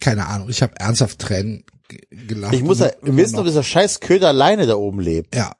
keine 0.00 0.26
Ahnung, 0.26 0.48
ich 0.48 0.62
habe 0.62 0.74
ernsthaft 0.78 1.18
Tränen 1.18 1.64
gelacht. 2.10 2.54
Ich 2.54 2.62
muss 2.62 2.80
ja 2.80 2.90
wissen, 3.02 3.34
noch. 3.34 3.40
ob 3.40 3.46
dieser 3.46 3.62
scheiß 3.62 4.00
Köder 4.00 4.28
alleine 4.28 4.66
da 4.66 4.74
oben 4.74 5.00
lebt. 5.00 5.34
Ja, 5.34 5.54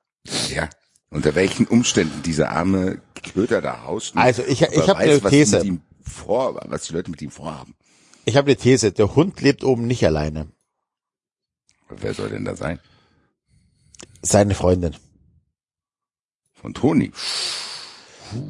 Ja. 0.54 0.68
Unter 1.10 1.36
welchen 1.36 1.68
Umständen 1.68 2.22
dieser 2.24 2.50
arme 2.50 3.00
Köter 3.34 3.62
da 3.62 3.84
haust. 3.84 4.16
Also, 4.16 4.42
ich- 4.42 4.62
ich 4.62 4.70
Wer 4.72 4.86
hab 4.88 4.98
weiß, 4.98 5.08
eine 5.10 5.22
was 5.22 5.30
These. 5.30 5.56
Mit 5.58 5.64
ihm 5.66 5.80
vor, 6.02 6.60
was 6.66 6.82
die 6.86 6.92
Leute 6.92 7.10
mit 7.12 7.22
ihm 7.22 7.30
vorhaben. 7.30 7.76
Ich 8.24 8.36
habe 8.36 8.48
eine 8.50 8.56
These, 8.56 8.90
der 8.90 9.14
Hund 9.14 9.40
lebt 9.40 9.62
oben 9.62 9.86
nicht 9.86 10.04
alleine. 10.04 10.48
Wer 12.00 12.14
soll 12.14 12.30
denn 12.30 12.44
da 12.44 12.56
sein? 12.56 12.78
Seine 14.22 14.54
Freundin. 14.54 14.94
Von 16.54 16.72
Toni. 16.74 17.12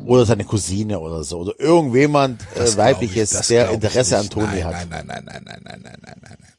Oder 0.06 0.24
seine 0.24 0.44
Cousine 0.44 1.00
oder 1.00 1.24
so. 1.24 1.40
Oder 1.40 1.58
irgendjemand 1.58 2.42
äh, 2.54 2.76
weibliches, 2.76 3.32
ich- 3.40 3.46
der 3.48 3.70
Interesse 3.70 4.18
an. 4.18 4.30
Toni 4.30 4.46
nein, 4.46 4.64
hat. 4.64 4.88
Nein, 4.88 5.06
nein, 5.06 5.06
nein, 5.06 5.24
nein, 5.24 5.42
nein, 5.44 5.60
nein, 5.64 5.80
nein, 5.82 6.00
nein, 6.02 6.16
nein, 6.22 6.36
nein. 6.40 6.52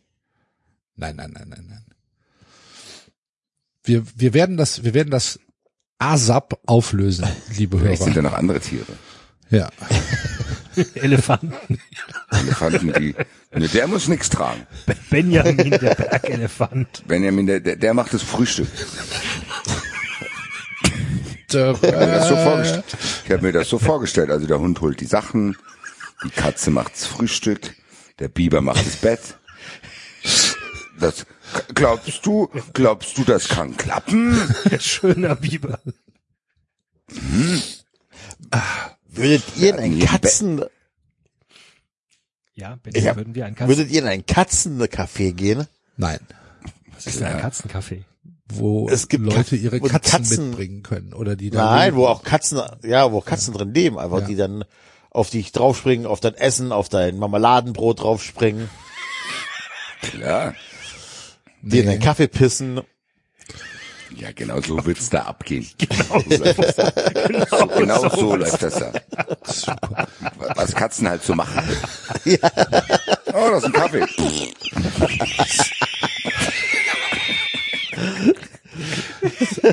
Nein, 0.98 1.16
nein, 1.16 1.32
nein, 1.34 1.48
nein, 1.50 1.66
nein. 1.70 1.86
Wir, 3.84 4.04
wir 4.16 4.34
werden 4.34 4.58
das, 4.58 4.84
wir 4.84 4.94
werden 4.94 5.12
das 5.12 5.40
ASAP 5.98 6.60
auflösen, 6.66 7.26
liebe 7.56 7.78
Vielleicht 7.78 8.02
sind 8.04 8.16
da 8.18 8.22
Hörer. 8.22 8.32
noch 8.32 8.38
andere 8.38 8.60
Tiere. 8.60 8.86
Ja. 9.50 9.70
Elefanten. 10.96 11.80
Elefanten, 12.32 12.94
die, 12.94 13.16
ne, 13.54 13.68
der 13.68 13.88
muss 13.88 14.08
nichts 14.08 14.30
tragen. 14.30 14.66
Benjamin, 15.10 15.72
der 15.72 15.96
Bergelefant. 15.96 17.04
Benjamin, 17.08 17.46
der, 17.46 17.60
der, 17.60 17.76
der 17.76 17.94
macht 17.94 18.14
das 18.14 18.22
Frühstück. 18.24 18.68
Äh, 21.54 21.72
Ich 21.72 21.84
habe 21.84 22.06
mir 22.06 22.12
das 22.12 22.28
so 22.28 22.36
vorgestellt. 22.36 22.86
Ich 23.26 23.32
habe 23.32 23.42
mir 23.44 23.52
das 23.54 23.70
so 23.70 23.80
vorgestellt. 23.80 24.30
Also 24.30 24.48
der 24.48 24.60
Hund 24.60 24.82
holt 24.82 25.00
die 25.00 25.06
Sachen, 25.06 25.58
die 26.24 26.30
Katze 26.30 26.72
macht's 26.72 27.06
Frühstück, 27.06 27.76
der 28.20 28.28
Biber 28.28 28.62
macht 28.62 28.86
das 28.86 28.98
Bett. 28.98 29.22
Das 31.00 31.26
glaubst 31.74 32.26
du? 32.26 32.50
Glaubst 32.74 33.18
du, 33.18 33.24
das 33.24 33.48
kann 33.48 33.78
klappen? 33.78 34.38
Schöner 34.80 35.36
Biber. 35.36 35.80
Würdet 39.16 39.44
ihr 39.58 39.70
in 39.70 39.80
ein 39.80 39.92
neben 39.92 40.06
Katzen, 40.06 40.64
Ja, 42.56 42.78
Benjamin, 42.82 43.10
hab- 43.10 43.16
würden 43.18 43.36
wir 43.36 43.46
einen 43.46 43.56
Katzen, 43.56 43.70
würdet 43.78 43.92
ihr 43.92 44.02
in 44.02 44.08
ein 44.08 44.26
Katzencafé 44.26 45.32
gehen? 45.34 45.68
Nein. 45.98 46.20
was 46.94 47.08
ist 47.08 47.20
denn 47.20 47.28
ein 47.28 47.42
Katzencafé? 47.42 48.04
Wo 48.48 48.88
Es 48.90 49.08
gibt 49.08 49.26
Leute 49.26 49.56
ihre 49.56 49.80
Katzen, 49.82 50.00
Katzen- 50.24 50.48
mitbringen 50.50 50.84
können 50.84 51.14
oder 51.14 51.36
die 51.36 51.50
da 51.50 51.76
Nein, 51.76 51.96
wo 51.96 52.06
auch 52.08 52.24
Katzen, 52.24 52.62
ja, 52.84 53.12
wo 53.12 53.18
auch 53.20 53.26
Katzen 53.26 53.54
drin 53.54 53.74
leben, 53.74 53.98
einfach 53.98 54.22
Ja. 54.22 54.28
die 54.28 54.36
dann 54.36 54.64
auf 55.10 55.30
dich 55.30 55.52
draufspringen, 55.52 56.06
auf 56.06 56.20
dein 56.20 56.36
Essen, 56.36 56.72
auf 56.72 56.88
dein 56.90 57.18
Marmeladenbrot 57.18 58.02
draufspringen, 58.02 58.70
Klar. 60.02 60.54
dir 61.62 61.82
in 61.82 61.88
deinen 61.88 62.00
Kaffee 62.02 62.28
pissen. 62.28 62.82
Ja, 64.14 64.32
genau 64.34 64.62
so 64.62 64.86
wird's 64.86 65.10
da 65.10 65.24
abgehen. 65.24 65.68
Genau 65.78 66.24
so. 66.30 66.36
Läuft 66.44 66.60
das 66.60 66.76
da. 66.76 66.94
so, 67.50 67.68
genau 67.68 68.10
so 68.10 68.36
läuft 68.36 68.64
das 68.64 68.76
da. 68.76 68.94
Was 70.56 70.76
Katzen 70.76 71.10
halt 71.10 71.24
so 71.24 71.36
machen. 71.36 71.62
Oh, 73.38 73.50
das 73.52 73.64
ist 73.64 73.66
ein 73.66 73.74
Kaffee. 73.74 74.06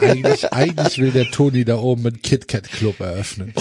eigentlich, 0.01 0.53
eigentlich 0.53 0.99
will 0.99 1.13
der 1.13 1.31
Toni 1.31 1.65
da 1.65 1.77
oben 1.77 2.09
einen 2.09 2.23
KitKat 2.23 2.73
Club 2.73 2.99
eröffnen. 2.99 3.55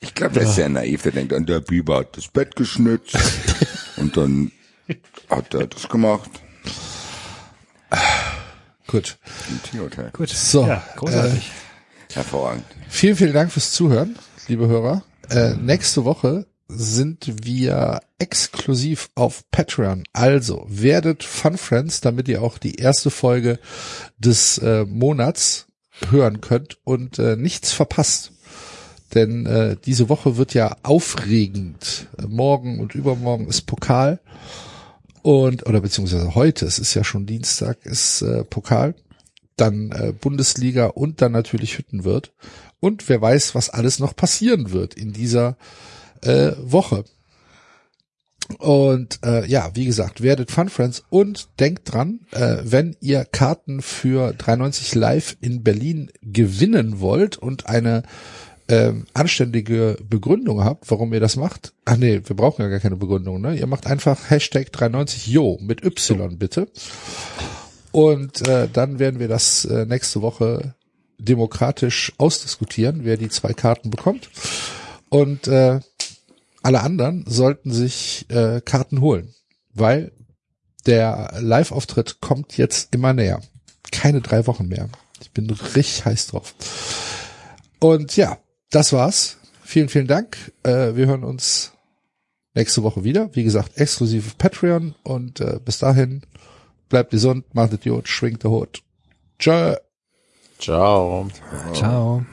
Ich 0.00 0.14
glaube, 0.14 0.34
der 0.34 0.42
ist 0.42 0.56
sehr 0.56 0.68
naiv. 0.68 1.02
Der 1.02 1.12
denkt, 1.12 1.32
an 1.32 1.46
der 1.46 1.60
Biber 1.60 1.98
hat 1.98 2.16
das 2.16 2.26
Bett 2.26 2.56
geschnitzt 2.56 3.16
und 3.96 4.16
dann 4.16 4.50
hat 5.30 5.54
er 5.54 5.68
das 5.68 5.88
gemacht 5.88 6.30
Gut. 8.86 9.18
im 9.48 9.62
Tierhotel. 9.62 10.10
Gut. 10.12 10.28
So, 10.28 10.66
Ja, 10.66 10.82
großartig. 10.96 11.50
Hervorragend. 12.12 12.64
Vielen, 12.88 13.16
vielen 13.16 13.32
Dank 13.32 13.50
fürs 13.50 13.72
Zuhören, 13.72 14.16
liebe 14.46 14.68
Hörer. 14.68 15.02
Äh, 15.30 15.54
nächste 15.54 16.04
Woche 16.04 16.46
sind 16.68 17.44
wir 17.44 18.00
exklusiv 18.18 19.10
auf 19.14 19.42
Patreon. 19.50 20.04
Also 20.12 20.64
werdet 20.68 21.24
Fun 21.24 21.58
Friends, 21.58 22.00
damit 22.00 22.28
ihr 22.28 22.42
auch 22.42 22.58
die 22.58 22.76
erste 22.76 23.10
Folge 23.10 23.58
des 24.18 24.58
äh, 24.58 24.84
Monats 24.84 25.66
hören 26.10 26.40
könnt 26.40 26.78
und 26.84 27.18
äh, 27.18 27.36
nichts 27.36 27.72
verpasst. 27.72 28.32
Denn 29.14 29.46
äh, 29.46 29.76
diese 29.84 30.08
Woche 30.08 30.36
wird 30.36 30.54
ja 30.54 30.76
aufregend. 30.82 32.08
Morgen 32.26 32.80
und 32.80 32.94
übermorgen 32.94 33.46
ist 33.46 33.62
Pokal. 33.62 34.20
Und, 35.24 35.66
oder 35.66 35.80
beziehungsweise 35.80 36.34
heute, 36.34 36.66
es 36.66 36.78
ist 36.78 36.92
ja 36.92 37.02
schon 37.02 37.24
Dienstag, 37.24 37.86
ist 37.86 38.20
äh, 38.20 38.44
Pokal. 38.44 38.94
Dann 39.56 39.90
äh, 39.90 40.12
Bundesliga 40.12 40.88
und 40.88 41.22
dann 41.22 41.32
natürlich 41.32 41.78
Hüttenwirt. 41.78 42.34
Und 42.78 43.08
wer 43.08 43.22
weiß, 43.22 43.54
was 43.54 43.70
alles 43.70 43.98
noch 44.00 44.14
passieren 44.14 44.70
wird 44.70 44.92
in 44.92 45.14
dieser 45.14 45.56
äh, 46.20 46.52
Woche. 46.58 47.04
Und 48.58 49.20
äh, 49.24 49.46
ja, 49.46 49.70
wie 49.72 49.86
gesagt, 49.86 50.20
werdet 50.20 50.50
Fun 50.50 50.68
Friends 50.68 51.02
und 51.08 51.48
denkt 51.58 51.90
dran, 51.90 52.20
äh, 52.32 52.58
wenn 52.62 52.94
ihr 53.00 53.24
Karten 53.24 53.80
für 53.80 54.34
93 54.34 54.94
Live 54.94 55.38
in 55.40 55.62
Berlin 55.62 56.12
gewinnen 56.20 57.00
wollt 57.00 57.38
und 57.38 57.64
eine 57.64 58.02
ähm, 58.68 59.06
anständige 59.12 59.98
Begründung 60.08 60.64
habt, 60.64 60.90
warum 60.90 61.12
ihr 61.12 61.20
das 61.20 61.36
macht. 61.36 61.72
Ach 61.84 61.96
nee, 61.96 62.22
wir 62.24 62.36
brauchen 62.36 62.62
ja 62.62 62.68
gar 62.68 62.80
keine 62.80 62.96
Begründung, 62.96 63.40
ne? 63.40 63.54
Ihr 63.56 63.66
macht 63.66 63.86
einfach 63.86 64.30
Hashtag 64.30 64.68
93Jo 64.68 65.60
mit 65.60 65.84
Y 65.84 66.38
bitte. 66.38 66.68
Und 67.92 68.46
äh, 68.48 68.68
dann 68.72 68.98
werden 68.98 69.20
wir 69.20 69.28
das 69.28 69.64
äh, 69.66 69.86
nächste 69.86 70.22
Woche 70.22 70.74
demokratisch 71.18 72.12
ausdiskutieren, 72.18 73.04
wer 73.04 73.16
die 73.16 73.28
zwei 73.28 73.52
Karten 73.52 73.90
bekommt. 73.90 74.30
Und 75.10 75.46
äh, 75.46 75.80
alle 76.62 76.80
anderen 76.80 77.24
sollten 77.28 77.70
sich 77.70 78.26
äh, 78.30 78.60
Karten 78.64 79.00
holen, 79.00 79.34
weil 79.74 80.10
der 80.86 81.34
Live-Auftritt 81.38 82.20
kommt 82.20 82.56
jetzt 82.56 82.94
immer 82.94 83.12
näher. 83.12 83.40
Keine 83.92 84.22
drei 84.22 84.46
Wochen 84.46 84.68
mehr. 84.68 84.88
Ich 85.20 85.30
bin 85.30 85.48
richtig 85.50 86.04
heiß 86.04 86.28
drauf. 86.28 86.54
Und 87.78 88.16
ja, 88.16 88.38
das 88.74 88.92
war's. 88.92 89.38
Vielen, 89.62 89.88
vielen 89.88 90.06
Dank. 90.06 90.52
Äh, 90.62 90.96
wir 90.96 91.06
hören 91.06 91.24
uns 91.24 91.72
nächste 92.54 92.82
Woche 92.82 93.04
wieder. 93.04 93.30
Wie 93.34 93.44
gesagt, 93.44 93.76
exklusiv 93.76 94.26
auf 94.26 94.38
Patreon. 94.38 94.94
Und 95.04 95.40
äh, 95.40 95.60
bis 95.64 95.78
dahin, 95.78 96.22
bleibt 96.88 97.10
gesund, 97.10 97.54
macht 97.54 97.72
Idiot, 97.72 98.08
schwingt 98.08 98.42
der 98.42 98.50
Hut. 98.50 98.82
Tschö. 99.38 99.76
Ciao. 100.58 101.28
Ciao. 101.72 102.24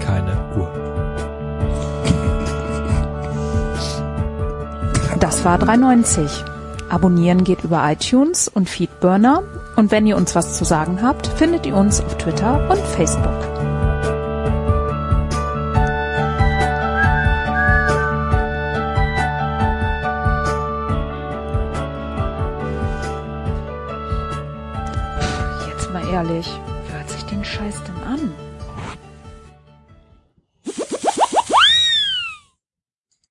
Keine 0.00 0.56
Uhr. 0.56 0.84
Das 5.20 5.44
war 5.44 5.58
390. 5.58 6.44
Abonnieren 6.88 7.44
geht 7.44 7.64
über 7.64 7.90
iTunes 7.90 8.48
und 8.48 8.68
Feedburner. 8.68 9.42
Und 9.78 9.92
wenn 9.92 10.08
ihr 10.08 10.16
uns 10.16 10.34
was 10.34 10.58
zu 10.58 10.64
sagen 10.64 11.02
habt, 11.02 11.28
findet 11.28 11.64
ihr 11.64 11.76
uns 11.76 12.00
auf 12.00 12.18
Twitter 12.18 12.68
und 12.68 12.80
Facebook. 12.80 13.30
Jetzt 25.68 25.92
mal 25.92 26.04
ehrlich, 26.08 26.60